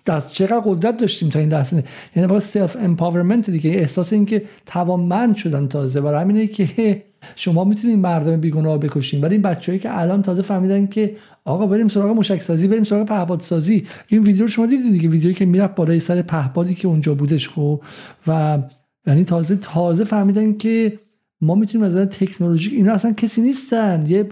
دست 0.05 0.33
چقدر 0.33 0.61
قدرت 0.65 0.97
داشتیم 0.97 1.29
تا 1.29 1.39
این 1.39 1.49
لحظه 1.49 1.83
یعنی 2.15 2.27
یه 2.27 2.39
self 2.39 2.77
empowerment 2.79 3.49
دیگه. 3.49 3.69
احساس 3.69 4.13
این 4.13 4.25
که 4.25 4.43
توانمند 4.65 5.35
شدن 5.35 5.67
تازه. 5.67 6.01
برای 6.01 6.21
همینه 6.21 6.47
که 6.47 7.03
شما 7.35 7.63
می‌تونید 7.63 7.97
مردم 7.97 8.39
بیگناه 8.39 8.77
بکشین. 8.77 9.21
ولی 9.21 9.35
این 9.35 9.41
بچه‌ای 9.41 9.79
که 9.79 9.99
الان 9.99 10.21
تازه 10.21 10.41
فهمیدن 10.41 10.87
که 10.87 11.15
آقا 11.45 11.67
بریم 11.67 11.87
سراغ 11.87 12.17
مشک 12.17 12.41
سازی 12.41 12.67
بریم 12.67 12.83
سراغ 12.83 13.07
پهپاد 13.07 13.41
سازی 13.41 13.87
این 14.07 14.23
ویدیو 14.23 14.41
رو 14.41 14.47
شما 14.47 14.65
دیدید 14.65 14.91
دیگه؟ 14.91 15.09
ویدیویی 15.09 15.35
که 15.35 15.45
می‌رفت 15.45 15.75
بالای 15.75 15.99
سر 15.99 16.21
پهپادی 16.21 16.75
که 16.75 16.87
اونجا 16.87 17.15
بودش 17.15 17.49
خب. 17.49 17.81
و 18.27 18.59
یعنی 19.07 19.25
تازه 19.25 19.55
تازه 19.55 20.03
فهمیدن 20.03 20.53
که 20.53 20.99
ما 21.41 21.55
می‌تونیم 21.55 21.87
از 21.87 21.95
تکنولوژی 21.95 22.75
اینا 22.75 22.93
اصلا 22.93 23.13
کسی 23.13 23.41
نیستن. 23.41 24.05
یه 24.07 24.29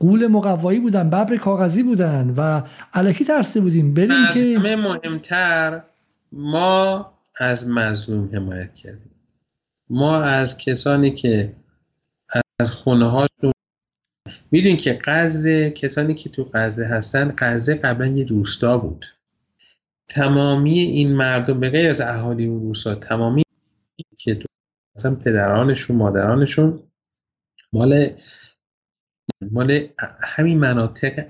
قول 0.00 0.26
مقوایی 0.26 0.80
بودن 0.80 1.10
ببر 1.10 1.36
کاغذی 1.36 1.82
بودن 1.82 2.34
و 2.36 2.62
علکی 2.94 3.24
ترسه 3.24 3.60
بودیم. 3.60 3.94
بریم 3.94 4.10
که 4.34 4.58
همه 4.58 4.76
مهمتر 4.76 5.82
ما 6.32 7.12
از 7.38 7.68
مظلوم 7.68 8.30
حمایت 8.34 8.74
کردیم. 8.74 9.12
ما 9.90 10.20
از 10.22 10.56
کسانی 10.56 11.10
که 11.10 11.56
از 12.60 12.70
خونه 12.70 13.10
هاشون 13.10 13.52
که 14.78 14.98
غزه 15.04 15.70
کسانی 15.70 16.14
که 16.14 16.30
تو 16.30 16.50
غزه 16.54 16.84
هستن 16.84 17.34
غزه 17.38 17.74
قبلا 17.74 18.06
یه 18.06 18.24
روستا 18.24 18.78
بود. 18.78 19.04
تمامی 20.08 20.78
این 20.78 21.16
مردم 21.16 21.60
به 21.60 21.70
غیر 21.70 21.88
از 21.88 22.00
اهالی 22.00 22.46
اون 22.46 22.60
روستا 22.60 22.94
تمامی 22.94 23.42
که 24.18 24.34
تو 24.34 24.46
مثلا 24.96 25.14
پدرانشون 25.14 25.96
مادرانشون 25.96 26.82
مال 27.72 28.10
مال 29.42 29.88
همین 30.22 30.58
مناطق 30.58 31.24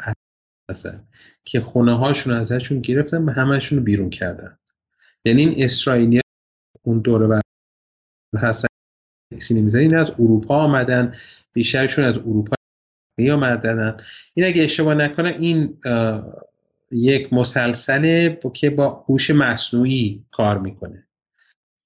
هستن 0.70 1.08
که 1.44 1.60
خونه 1.60 1.98
هاشون 1.98 2.32
ازشون 2.32 2.80
گرفتن 2.80 3.24
و 3.24 3.30
همشون 3.30 3.78
رو 3.78 3.84
بیرون 3.84 4.10
کردن. 4.10 4.58
یعنی 5.24 5.42
این 5.42 5.64
اسرائیلی 5.64 6.20
اون 6.82 6.98
دوره 6.98 7.26
بر 7.26 7.40
هستن 8.36 8.68
این 9.50 9.96
از 9.96 10.10
اروپا 10.10 10.56
آمدن 10.56 11.14
بیشترشون 11.52 12.04
از 12.04 12.18
اروپا 12.18 12.56
آمدن 13.32 13.96
این 14.34 14.46
اگه 14.46 14.64
اشتباه 14.64 14.94
نکنه 14.94 15.28
این 15.28 15.80
یک 16.90 17.32
مسلسله 17.32 18.40
که 18.54 18.70
با 18.70 19.04
هوش 19.08 19.30
مصنوعی 19.30 20.24
کار 20.30 20.58
می‌کنه. 20.58 21.08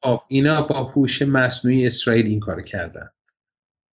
خب 0.03 0.21
اینا 0.29 0.63
با 0.63 0.85
هوش 0.85 1.23
مصنوعی 1.23 1.87
اسرائیل 1.87 2.27
این 2.27 2.41
کار 2.41 2.63
کردن. 2.63 3.11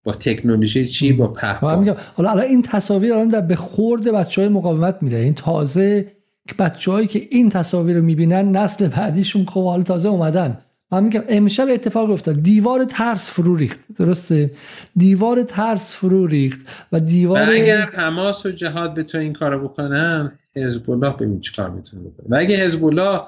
با 0.03 0.13
تکنولوژی 0.13 0.87
چی؟ 0.87 1.13
با 1.13 1.27
پهپاد. 1.27 1.97
حالا 2.15 2.31
الان 2.31 2.45
این 2.45 2.61
تصاویر 2.61 3.13
الان 3.13 3.27
در 3.27 3.41
به 3.41 3.55
خورد 3.55 4.11
بچه 4.11 4.41
های 4.41 4.49
مقاومت 4.49 4.97
میره. 5.01 5.19
این 5.19 5.33
تازه 5.33 6.11
بچههایی 6.59 7.07
که 7.07 7.27
این 7.31 7.49
تصاویر 7.49 7.95
رو 7.95 8.03
می‌بینن 8.03 8.51
نسل 8.51 8.87
بعدیشون 8.87 9.45
خب 9.45 9.65
حالا 9.65 9.83
تازه 9.83 10.09
اومدن. 10.09 10.57
من 10.91 11.03
میگم 11.03 11.23
امشب 11.29 11.67
اتفاق 11.69 12.11
افتاد. 12.11 12.43
دیوار 12.43 12.85
ترس 12.85 13.29
فرو 13.29 13.55
ریخت. 13.55 13.79
درسته؟ 13.97 14.51
دیوار 14.95 15.43
ترس 15.43 15.93
فرو 15.93 16.27
ریخت 16.27 16.67
و 16.91 16.99
دیوار 16.99 17.41
و 17.41 17.51
اگر 17.51 17.85
حماس 17.85 18.45
و 18.45 18.51
جهاد 18.51 18.93
به 18.93 19.03
تو 19.03 19.17
این 19.17 19.33
کارو 19.33 19.67
بکنن 19.67 20.39
حزب 20.55 20.91
الله 20.91 21.13
ببین 21.13 21.39
چی 21.39 21.51
کار 21.55 21.69
می‌تونه 21.69 22.01
بکنه. 22.03 22.25
و 22.29 22.35
اگه 22.39 22.55
حزب 22.55 22.85
الله 22.85 23.21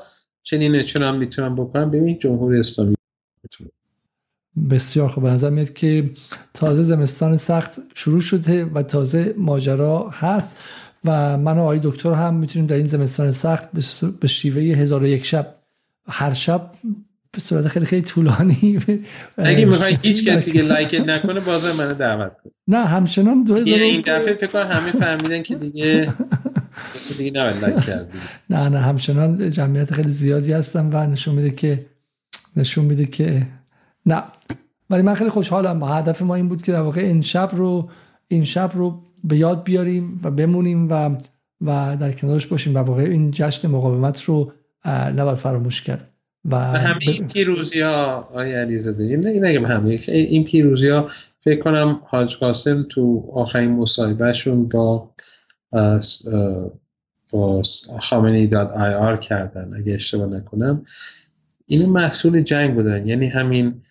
چنین 0.43 0.82
چنان 0.82 1.17
می‌تونن 1.17 1.56
بکنن 1.56 1.90
ببین 1.90 2.19
جمهوری 2.19 2.59
اسلامی 2.59 2.95
می‌تونه 3.43 3.69
بسیار 4.70 5.10
خوب. 5.10 5.28
نظر 5.28 5.50
میاد 5.50 5.74
که 5.74 6.10
تازه 6.54 6.84
زمستان 6.84 7.36
سخت 7.36 7.80
شروع 7.94 8.22
شده 8.22 8.66
و 8.66 8.82
تازه 8.84 9.36
ماجرا 9.38 10.10
هست 10.10 10.62
و 11.06 11.38
من 11.38 11.58
و 11.58 11.62
آقای 11.62 11.80
دکتر 11.84 12.14
هم 12.14 12.34
می‌تونیم 12.34 12.68
در 12.68 12.76
این 12.76 12.88
زمستان 12.88 13.32
سخت 13.32 13.70
به 14.20 14.28
شیوه 14.28 14.62
هزار 14.62 15.04
و 15.04 15.08
یک 15.08 15.26
شب 15.26 15.56
هر 16.08 16.34
شب 16.34 16.72
به 17.32 17.40
صورت 17.40 17.68
خیلی 17.68 17.86
خیلی 17.86 18.02
طولانی 18.02 18.80
اگه 19.38 19.66
می‌خوای 19.66 19.98
هیچ 20.04 20.26
کسی 20.28 20.52
که 20.52 20.62
لایک 20.62 21.02
نکنه 21.06 21.40
بازم 21.40 21.72
منو 21.72 21.94
دعوت 21.94 22.32
کن. 22.44 22.52
نه 22.68 22.86
همچنان 22.86 23.44
دو 23.44 23.58
یعنی 23.68 23.84
این 23.84 24.02
دفعه 24.02 24.34
فکر 24.34 24.48
کنم 24.48 24.68
همه 24.68 24.92
فهمیدن 24.92 25.42
که 25.42 25.56
دیگه 25.56 26.14
دیگه 27.18 27.32
نه 27.32 27.60
لایک 27.60 27.80
کردی 27.80 28.10
نه 28.50 28.70
نه 28.70 28.80
همچنان 28.80 29.50
جمعیت 29.50 29.94
خیلی 29.94 30.12
زیادی 30.12 30.54
هستم 30.54 30.90
و 30.94 31.08
نشون 31.08 31.36
میده 31.36 31.50
که 31.50 31.86
نشون 32.56 32.86
میده 32.86 33.06
که 33.06 33.48
نه. 34.06 34.24
ولی 34.90 35.02
من 35.02 35.14
خیلی 35.14 35.30
خوشحالم. 35.30 35.84
هدف 35.84 36.22
ما 36.22 36.36
این 36.36 36.48
بود 36.50 36.62
که 36.62 36.72
در 36.72 36.82
واقع 36.82 37.02
این 37.02 37.22
شب 37.22 37.50
رو 37.54 37.90
این 38.28 38.46
شب 38.46 38.72
رو 38.74 39.02
به 39.24 39.38
یاد 39.38 39.64
بیاریم 39.64 40.20
و 40.24 40.32
بمونیم 40.32 40.90
و 40.90 41.16
و 41.62 41.98
در 42.00 42.12
کنارش 42.12 42.48
باشیم 42.48 42.76
و 42.76 42.78
واقع 42.78 43.04
این 43.04 43.32
جشن 43.32 43.68
مقاومت 43.68 44.24
رو 44.24 44.52
نباید 44.86 45.38
فراموش 45.38 45.82
کرد. 45.82 46.08
و, 46.46 46.58
همه 46.58 46.98
این 47.02 47.28
پیروزی 47.28 47.82
ها 47.82 48.16
آقای 48.16 48.54
علیزاده 48.54 49.04
این 49.04 49.46
نگم 49.46 49.66
همه. 49.66 50.00
این 50.08 50.44
پیروزی 50.44 50.90
ها 50.90 51.10
فکر 51.40 51.60
کنم 51.60 52.00
حاج 52.06 52.36
قاسم 52.36 52.86
تو 52.90 53.30
آخرین 53.34 53.72
مصاحبهشون 53.72 54.70
با 54.70 55.10
با 57.32 57.62
خامنی 58.02 58.48
داد 58.48 58.72
آی 58.72 58.94
آر 58.94 59.18
کردن. 59.18 59.74
اگه 59.78 59.94
اشتباه 59.94 60.28
نکنم. 60.28 60.84
اینو 61.66 61.88
محصول 61.88 62.42
جنگ 62.42 62.74
بودن. 62.74 63.08
یعنی 63.08 63.28
همین 63.28 63.82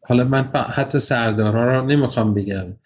حالا 0.00 0.24
من 0.24 0.50
حتی 0.52 1.00
سردارها 1.00 1.64
رو 1.64 1.86
نمی‌خوام 1.86 2.34
بگم 2.34 2.76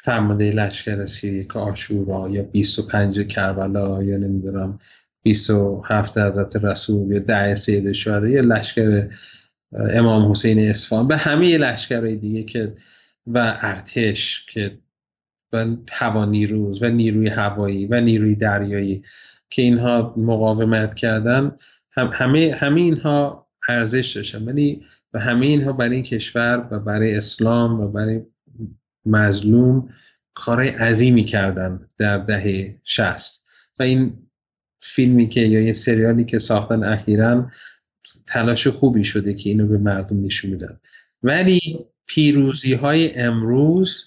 فرمانده 0.00 0.50
لشکر 0.50 1.04
سیری 1.04 1.44
که 1.44 1.58
آشورا 1.58 2.28
یا 2.28 2.42
25 2.42 3.20
کربلا 3.20 4.02
یا 4.02 4.18
نمی‌دونم 4.18 4.78
27 5.22 6.18
حضرت 6.18 6.56
رسول 6.56 7.12
یا 7.12 7.18
ده 7.18 7.54
سید 7.54 7.92
شهده 7.92 8.30
یا 8.30 8.40
لشکر 8.40 9.10
امام 9.72 10.30
حسین 10.30 10.70
اصفهان. 10.70 11.08
به 11.08 11.16
همه 11.16 11.58
لشکرهای 11.58 12.16
دیگه 12.16 12.42
که 12.42 12.74
و 13.26 13.58
ارتش 13.60 14.46
که 14.52 14.78
و 15.52 15.66
هوا 15.90 16.24
نیروز 16.24 16.82
و 16.82 16.88
نیروی 16.88 17.28
هوایی 17.28 17.86
و 17.86 18.00
نیروی 18.00 18.34
دریایی 18.34 19.02
که 19.50 19.62
اینها 19.62 20.14
مقاومت 20.16 20.94
کردن 20.94 21.56
هم 21.90 22.10
همه 22.12 22.54
همه 22.58 22.80
اینها 22.80 23.43
ارزش 23.68 24.12
داشتن. 24.16 24.44
ولی 24.44 24.82
و 25.12 25.18
همه 25.18 25.46
اینها 25.46 25.72
برای 25.72 26.02
کشور 26.02 26.68
و 26.70 26.78
برای 26.78 27.14
اسلام 27.14 27.80
و 27.80 27.88
برای 27.88 28.22
مظلوم 29.06 29.88
کار 30.34 30.60
عظیمی 30.60 31.24
کردن 31.24 31.88
در 31.98 32.18
دهه 32.18 32.80
شست. 32.84 33.44
و 33.78 33.82
این 33.82 34.28
فیلمی 34.80 35.28
که 35.28 35.40
یا 35.40 35.60
یه 35.60 35.72
سریالی 35.72 36.24
که 36.24 36.38
ساختن 36.38 36.84
اخیرا 36.84 37.50
تلاش 38.26 38.66
خوبی 38.66 39.04
شده 39.04 39.34
که 39.34 39.50
اینو 39.50 39.68
به 39.68 39.78
مردم 39.78 40.24
نشون 40.24 40.50
میدن. 40.50 40.80
ولی 41.22 41.86
پیروزی 42.06 42.74
های 42.74 43.14
امروز 43.14 44.04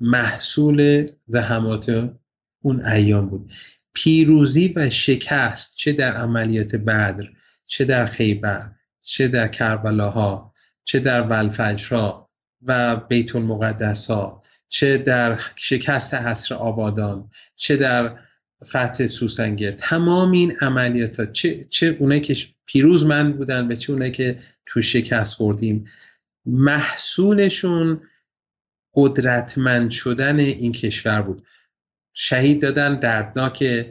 محصول 0.00 1.06
زحمات 1.26 2.12
اون 2.62 2.86
ایام 2.86 3.28
بود. 3.28 3.52
پیروزی 3.92 4.72
و 4.76 4.90
شکست 4.90 5.76
چه 5.76 5.92
در 5.92 6.16
عملیات 6.16 6.76
بدر 6.76 7.28
چه 7.66 7.84
در 7.84 8.06
خیبر. 8.06 8.60
چه 9.00 9.28
در 9.28 9.48
کربلاها 9.48 10.54
چه 10.84 10.98
در 10.98 11.22
ولفجرها 11.22 12.30
و 12.62 12.96
بیت 12.96 13.36
المقدس 13.36 14.06
ها 14.06 14.42
چه 14.68 14.98
در 14.98 15.40
شکست 15.56 16.14
حسر 16.14 16.54
آبادان 16.54 17.30
چه 17.56 17.76
در 17.76 18.18
فتح 18.64 19.06
سوسنگه. 19.06 19.72
تمام 19.72 20.30
این 20.30 20.56
عملیات 20.60 21.20
ها 21.20 21.26
چه, 21.26 21.64
چه 21.64 21.96
اونایی 22.00 22.20
که 22.20 22.36
پیروزمند 22.66 23.36
بودن 23.36 23.72
و 23.72 23.74
چه 23.74 23.92
اونایی 23.92 24.10
که 24.10 24.38
تو 24.66 24.82
شکست 24.82 25.34
خوردیم 25.34 25.86
محصولشون 26.46 28.00
قدرتمند 28.94 29.90
شدن 29.90 30.38
این 30.38 30.72
کشور 30.72 31.22
بود. 31.22 31.46
شهید 32.12 32.62
دادن 32.62 32.98
دردناک 32.98 33.86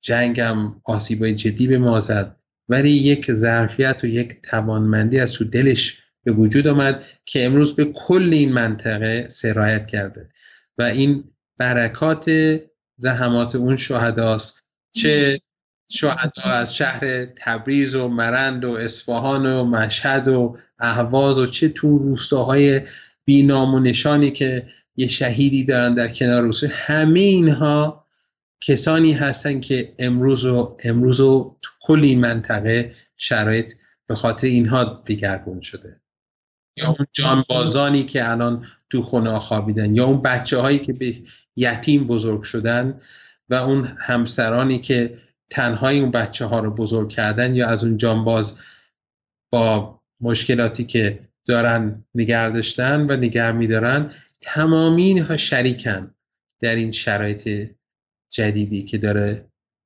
جنگم 0.00 0.80
آسیبای 0.84 1.34
جدی 1.34 1.66
به 1.66 1.78
ما 1.78 2.00
زد. 2.00 2.39
ولی 2.70 2.90
یک 2.90 3.32
ظرفیت 3.32 4.00
و 4.02 4.06
یک 4.06 4.42
توانمندی 4.42 5.20
از 5.20 5.32
تو 5.32 5.44
دلش 5.44 5.98
به 6.24 6.32
وجود 6.32 6.66
آمد 6.66 7.02
که 7.24 7.44
امروز 7.44 7.76
به 7.76 7.84
کل 7.84 8.30
این 8.32 8.52
منطقه 8.52 9.28
سرایت 9.30 9.86
کرده. 9.86 10.30
و 10.78 10.82
این 10.82 11.24
برکات 11.58 12.30
زحمات 12.96 13.54
اون 13.54 13.76
شهداست. 13.76 14.54
چه 14.90 15.40
شهدا 15.88 16.42
از 16.42 16.76
شهر 16.76 17.24
تبریز 17.24 17.94
و 17.94 18.08
مرند 18.08 18.64
و 18.64 18.72
اصفهان 18.72 19.46
و 19.46 19.64
مشهد 19.64 20.28
و 20.28 20.56
اهواز 20.78 21.38
و 21.38 21.46
چه 21.46 21.68
تو 21.68 21.98
روستاهای 21.98 22.80
بینام 23.24 23.74
و 23.74 23.78
نشانی 23.78 24.30
که 24.30 24.66
یه 24.96 25.06
شهیدی 25.06 25.64
دارن 25.64 25.94
در 25.94 26.08
کنار 26.08 26.42
روستا 26.42 26.66
همه 26.70 27.20
اینها 27.20 27.99
کسانی 28.60 29.12
هستن 29.12 29.60
که 29.60 29.94
امروز 29.98 30.44
و 30.44 30.76
امروز 30.84 31.20
و 31.20 31.56
تو 31.62 31.70
کل 31.80 32.04
این 32.04 32.20
منطقه 32.20 32.94
شرایط 33.16 33.72
به 34.06 34.14
خاطر 34.14 34.46
اینها 34.46 35.02
دیگرگون 35.06 35.60
شده. 35.60 36.00
یا 36.76 36.88
اون 36.88 37.06
جانبازانی 37.12 38.04
که 38.04 38.30
الان 38.30 38.66
تو 38.90 39.02
خونه 39.02 39.38
خوابیدن 39.38 39.94
یا 39.94 40.04
اون 40.04 40.22
بچه 40.22 40.58
هایی 40.58 40.78
که 40.78 40.92
به 40.92 41.22
یتیم 41.56 42.06
بزرگ 42.06 42.42
شدن 42.42 43.00
و 43.48 43.54
اون 43.54 43.84
همسرانی 43.84 44.78
که 44.78 45.18
تنهای 45.50 46.00
اون 46.00 46.10
بچه 46.10 46.46
ها 46.46 46.58
رو 46.58 46.74
بزرگ 46.74 47.08
کردن 47.08 47.54
یا 47.54 47.68
از 47.68 47.84
اون 47.84 47.96
جانباز 47.96 48.54
با 49.52 50.00
مشکلاتی 50.20 50.84
که 50.84 51.28
دارن 51.46 52.04
نگردشتن 52.14 53.00
و 53.00 53.16
نگر 53.16 53.52
میدارن 53.52 54.14
تمامی 54.40 55.02
اینها 55.02 55.36
شریکن 55.36 56.14
در 56.60 56.74
این 56.74 56.92
شرایط 56.92 57.70
جدیدی 58.30 58.82
که 58.82 58.98
داره 58.98 59.44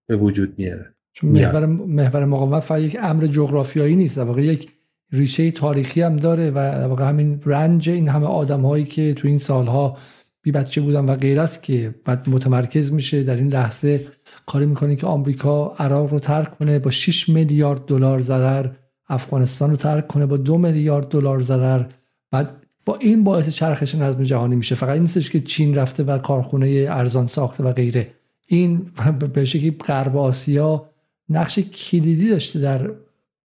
به 0.08 0.16
وجود 0.16 0.54
میاره. 0.58 0.94
چون 1.12 1.30
محور, 1.30 1.66
محور 1.66 2.24
مقاومت 2.24 2.62
فقط 2.62 2.80
یک 2.80 2.96
امر 3.00 3.26
جغرافیایی 3.26 3.96
نیست 3.96 4.18
واقعا 4.18 4.44
یک 4.44 4.70
ریشه 5.12 5.50
تاریخی 5.50 6.02
هم 6.02 6.16
داره 6.16 6.50
و 6.50 6.58
واقعا 6.88 7.06
همین 7.08 7.40
رنج 7.44 7.90
این 7.90 8.08
همه 8.08 8.26
آدم 8.26 8.60
هایی 8.60 8.84
که 8.84 9.14
تو 9.14 9.28
این 9.28 9.38
سالها 9.38 9.96
بی 10.42 10.52
بچه 10.52 10.80
بودن 10.80 11.04
و 11.04 11.16
غیر 11.16 11.40
است 11.40 11.62
که 11.62 11.94
بعد 12.04 12.28
متمرکز 12.28 12.92
میشه 12.92 13.22
در 13.22 13.36
این 13.36 13.48
لحظه 13.48 14.06
کاری 14.46 14.66
می‌کنه 14.66 14.96
که 14.96 15.06
آمریکا 15.06 15.74
عراق 15.78 16.10
رو 16.10 16.18
ترک 16.18 16.58
کنه 16.58 16.78
با 16.78 16.90
6 16.90 17.28
میلیارد 17.28 17.86
دلار 17.86 18.20
ضرر 18.20 18.70
افغانستان 19.08 19.70
رو 19.70 19.76
ترک 19.76 20.06
کنه 20.06 20.26
با 20.26 20.36
دو 20.36 20.58
میلیارد 20.58 21.08
دلار 21.08 21.42
ضرر. 21.42 21.86
بعد 22.30 22.66
با 22.86 22.96
این 22.96 23.24
باعث 23.24 23.48
چرخش 23.48 23.94
نظم 23.94 24.24
جهانی 24.24 24.56
میشه. 24.56 24.74
فقط 24.74 24.90
این 24.90 25.00
نیستش 25.00 25.30
که 25.30 25.40
چین 25.40 25.74
رفته 25.74 26.02
و 26.02 26.18
کارخونه 26.18 26.86
ارزان 26.88 27.26
ساخته 27.26 27.64
و 27.64 27.72
غیره. 27.72 28.08
این 28.46 28.90
به 29.34 29.44
شکلی 29.44 29.70
غرب 29.70 30.16
آسیا 30.16 30.90
نقش 31.28 31.58
کلیدی 31.58 32.30
داشته 32.30 32.60
در 32.60 32.90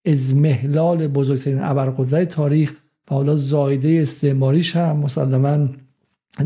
ازمهلال 0.06 1.08
بزرگترین 1.08 1.62
ابرقدرت 1.62 2.28
تاریخ 2.28 2.74
و 3.10 3.14
حالا 3.14 3.36
زایده 3.36 3.98
استعماریش 4.02 4.76
هم 4.76 4.96
مسلما 4.96 5.68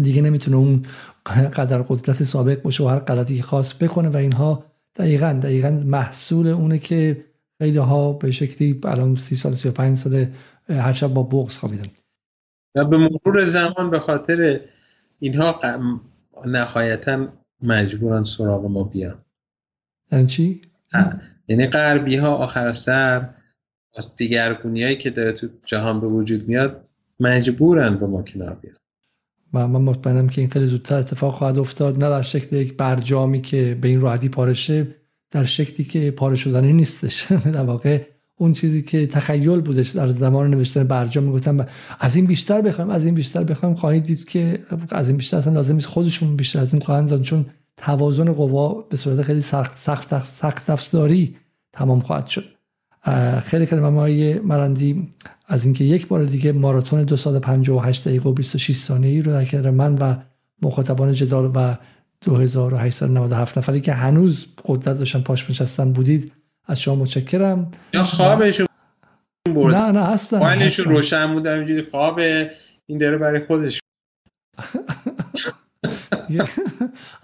دیگه 0.02 0.22
نمی‌تونه 0.22 0.56
اون 0.56 0.82
قدر 1.26 1.82
قدرت 1.82 2.22
سابق 2.22 2.62
باشه 2.62 2.84
و 2.84 2.86
هر 2.86 2.98
غلطی 2.98 3.36
که 3.36 3.42
خواست 3.42 3.78
بکنه 3.78 4.08
و 4.08 4.16
اینها 4.16 4.64
دقیقا 4.96 5.40
دقیقا 5.42 5.70
محصول 5.70 6.46
اونه 6.46 6.78
که 6.78 7.24
خیلی 7.58 7.78
ها 7.78 8.12
به 8.12 8.30
شکلی 8.30 8.80
الان 8.84 9.16
سی 9.16 9.36
سال 9.36 9.54
سی 9.54 9.68
و 9.68 9.72
پنج 9.72 9.96
سال 9.96 10.26
هر 10.68 10.92
شب 10.92 11.06
با 11.06 11.22
بغز 11.22 11.58
خوابیدن. 11.58 11.86
و 12.76 12.84
به 12.84 12.98
مرور 12.98 13.44
زمان 13.44 13.90
به 13.90 13.98
خاطر 13.98 14.60
اینها 15.20 15.60
نهایتا 16.46 17.28
مجبورن 17.62 18.24
سراغ 18.24 18.64
ما 18.64 18.84
بیان. 18.84 19.18
یعنی 20.12 20.26
چی؟ 20.26 20.62
یعنی 21.48 21.66
غربی 21.66 22.16
ها 22.16 22.36
آخر 22.36 22.72
سر 22.72 23.28
دیگرگونی 24.16 24.82
هایی 24.82 24.96
که 24.96 25.10
داره 25.10 25.32
تو 25.32 25.48
جهان 25.64 26.00
به 26.00 26.06
وجود 26.06 26.48
میاد 26.48 26.88
مجبورن 27.20 27.98
با 27.98 28.06
ما 28.06 28.22
کنار 28.22 28.54
بیان. 28.54 28.76
و 29.54 29.68
من 29.68 29.80
مطمئنم 29.80 30.28
که 30.28 30.40
این 30.40 30.50
خیلی 30.50 30.66
زودتر 30.66 30.96
اتفاق 30.96 31.34
خواهد 31.34 31.58
افتاد 31.58 32.04
نه 32.04 32.10
در 32.10 32.22
شکل 32.22 32.56
یک 32.56 32.76
برجامی 32.76 33.40
که 33.40 33.78
به 33.80 33.88
این 33.88 34.00
راحتی 34.00 34.28
پارشه 34.28 34.86
در 35.30 35.44
شکلی 35.44 35.86
که 35.86 36.10
پاره 36.10 36.36
شدنی 36.36 36.72
نیستش. 36.72 37.32
در 37.54 37.62
واقع 37.62 38.04
اون 38.42 38.52
چیزی 38.52 38.82
که 38.82 39.06
تخیل 39.06 39.60
بودش 39.60 39.90
در 39.90 40.08
زمان 40.08 40.50
نوشتن 40.50 40.84
برجام 40.84 41.24
می‌گفتن 41.24 41.66
از 42.00 42.16
این 42.16 42.26
بیشتر 42.26 42.60
بخوایم 42.60 42.90
از 42.90 43.04
این 43.04 43.14
بیشتر 43.14 43.44
بخوایم 43.44 43.74
خواهید 43.74 44.02
دید 44.02 44.28
که 44.28 44.58
از 44.90 45.08
این 45.08 45.16
بیشتر 45.16 45.36
اصلا 45.36 45.52
لازم 45.52 45.74
نیست 45.74 45.86
خودشون 45.86 46.36
بیشتر 46.36 46.58
از 46.58 46.74
این 46.74 46.82
خواهند 46.82 47.08
داد 47.08 47.22
چون 47.22 47.46
توازن 47.76 48.32
قوا 48.32 48.72
به 48.72 48.96
صورت 48.96 49.22
خیلی 49.22 49.40
سخت 49.40 49.76
سخت 49.76 50.26
سخت 50.26 50.70
افزاری 50.70 51.36
تمام 51.72 52.00
خواهد 52.00 52.26
شد. 52.26 52.44
خیلی 53.44 53.66
خیلی 53.66 53.80
ممای 53.80 54.38
مرندی 54.38 55.08
از 55.46 55.64
اینکه 55.64 55.84
یک 55.84 56.08
بار 56.08 56.24
دیگه 56.24 56.52
ماراتون 56.52 57.04
دو 57.04 57.16
سال 57.16 57.38
58 57.38 58.08
دقیقه 58.08 58.28
و 58.28 58.32
26 58.32 58.76
ثانیه 58.76 59.22
رو 59.22 59.32
در 59.32 59.44
کنار 59.44 59.70
من 59.70 59.94
و 59.94 60.14
مخاطبان 60.62 61.12
جدال 61.12 61.50
و 61.54 61.76
2897 62.20 63.58
نفری 63.58 63.80
که 63.80 63.92
هنوز 63.92 64.46
قدرت 64.64 64.98
داشتن 64.98 65.20
پاش 65.20 65.50
نشستن 65.50 65.92
بودید 65.92 66.32
از 66.66 66.80
شما 66.80 66.94
متشکرم. 66.94 67.70
یا 67.94 68.04
خوابشون 68.04 68.66
برد 69.54 69.74
نه 69.74 69.92
نه 69.92 70.06
هستن 70.06 70.36
موبایلشون 70.36 70.84
روشن 70.84 71.32
بود 71.32 71.46
اینجوری 71.46 71.82
خواب 71.82 72.20
این 72.86 72.98
داره 72.98 73.18
برای 73.18 73.40
خودش. 73.40 73.80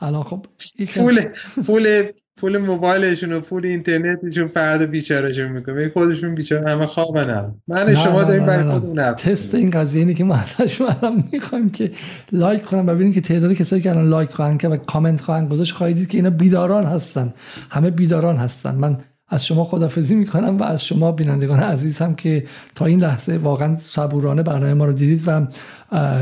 الان 0.00 0.23
خب 0.23 0.47
پول 0.94 1.23
پول 1.67 2.10
پول 2.41 2.58
موبایلشون 2.58 3.33
و 3.33 3.41
پول 3.41 3.67
اینترنتشون 3.67 4.49
فردا 4.49 4.86
بیچارهشون 4.86 5.49
می‌کنه. 5.49 5.89
خودشون 5.89 6.34
بیچاره 6.34 6.70
همه 6.70 6.86
خوابن 6.86 7.55
من 7.68 7.94
شما 7.94 8.25
داریم 8.25 8.47
برای 8.47 8.73
خودمون 8.73 9.12
تست 9.12 9.55
این 9.55 9.70
قضیه 9.70 10.00
اینه 10.00 10.15
که 10.15 10.25
ما 10.25 10.34
ازش 10.34 10.81
الان 10.81 11.25
می‌خوایم 11.33 11.70
که 11.70 11.91
لایک 12.33 12.65
کنم 12.65 12.86
ببینید 12.86 13.15
که 13.15 13.20
تعداد 13.20 13.52
کسایی 13.52 13.83
که 13.83 13.91
الان 13.91 14.08
لایک 14.08 14.31
خواهند 14.31 14.60
که 14.60 14.68
و 14.68 14.76
کامنت 14.76 15.20
خواهند 15.20 15.50
گذاشت 15.50 15.75
خواهید 15.75 16.08
که 16.08 16.18
اینا 16.18 16.31
بیداران 16.31 16.84
هستن. 16.84 17.34
همه 17.70 17.91
بیداران 17.91 18.36
هستن. 18.36 18.75
من 18.75 18.99
از 19.28 19.47
شما 19.47 19.65
خدافزی 19.65 20.15
می‌کنم 20.15 20.57
و 20.57 20.62
از 20.62 20.84
شما 20.84 21.12
بینندگان 21.12 21.60
عزیز 21.60 21.98
هم 21.98 22.15
که 22.15 22.44
تا 22.74 22.84
این 22.84 23.00
لحظه 23.00 23.36
واقعا 23.36 23.76
صبورانه 23.76 24.42
برنامه 24.42 24.74
ما 24.74 24.84
رو 24.84 24.92
دیدید 24.92 25.23
و 25.26 25.47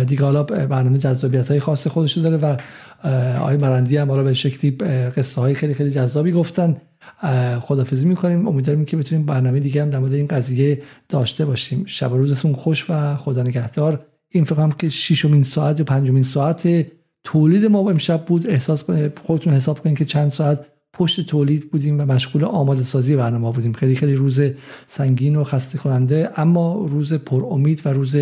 دیگه 0.05 0.25
حالا 0.25 0.43
برنامه 0.43 0.99
جذابیت 0.99 1.51
های 1.51 1.61
خاص 1.61 1.87
خودش 1.87 2.19
داره 2.19 2.37
و 2.37 2.57
آقای 3.41 3.57
مرندی 3.57 3.97
هم 3.97 4.11
حالا 4.11 4.23
به 4.23 4.35
شکلی 4.35 4.71
قصه 5.17 5.41
های 5.41 5.55
خیلی 5.55 5.75
خیلی 5.75 5.91
جذابی 5.91 6.33
گفتن. 6.33 6.77
خدافزی 7.61 8.09
می‌کنیم. 8.09 8.49
امیدواریم 8.49 8.85
که 8.85 8.97
بتونیم 8.97 9.27
برنامه 9.27 9.61
دیگه 9.61 9.83
هم 9.83 9.91
در 9.91 9.99
مورد 9.99 10.13
این 10.13 10.27
قضیه 10.27 10.83
داشته 11.09 11.45
باشیم. 11.45 11.85
شب 11.87 12.13
و 12.13 12.17
روزتون 12.17 12.53
خوش 12.53 12.87
و 12.91 13.17
خدا 13.17 13.43
نگهدار. 13.43 14.07
این 14.29 14.45
فکر 14.45 14.61
هم 14.61 14.73
که 14.73 14.89
ششمین 14.89 15.43
ساعت 15.43 15.79
یا 15.79 15.85
پنجمین 15.85 16.23
ساعت 16.23 16.87
تولید 17.25 17.65
ما 17.65 17.91
امشب 17.91 18.25
بود. 18.25 18.47
احساس 18.47 18.85
کنید 18.85 19.19
خودتون 19.27 19.53
حساب 19.53 19.79
کنید 19.79 19.99
که 19.99 20.05
چند 20.05 20.31
ساعت 20.31 20.67
پشت 20.99 21.27
تولید 21.27 21.71
بودیم 21.71 22.01
و 22.01 22.05
مشغول 22.05 22.45
آماده 22.45 22.83
سازی 22.83 23.17
برنامه 23.17 23.53
بودیم. 23.53 23.73
خیلی 23.73 23.97
خیلی 23.97 24.15
روز 24.15 24.41
سنگین 24.87 25.37
و 25.37 25.45
خسته 25.45 25.79
کننده 25.79 26.31
اما 26.37 26.87
روز 26.89 27.15
پر 27.15 27.45
امید 27.51 27.83
و 27.85 27.89
روز 27.89 28.17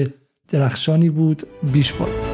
درخشانی 0.49 1.11
بود. 1.11 1.43
بیش 1.73 1.93
باد. 1.93 2.34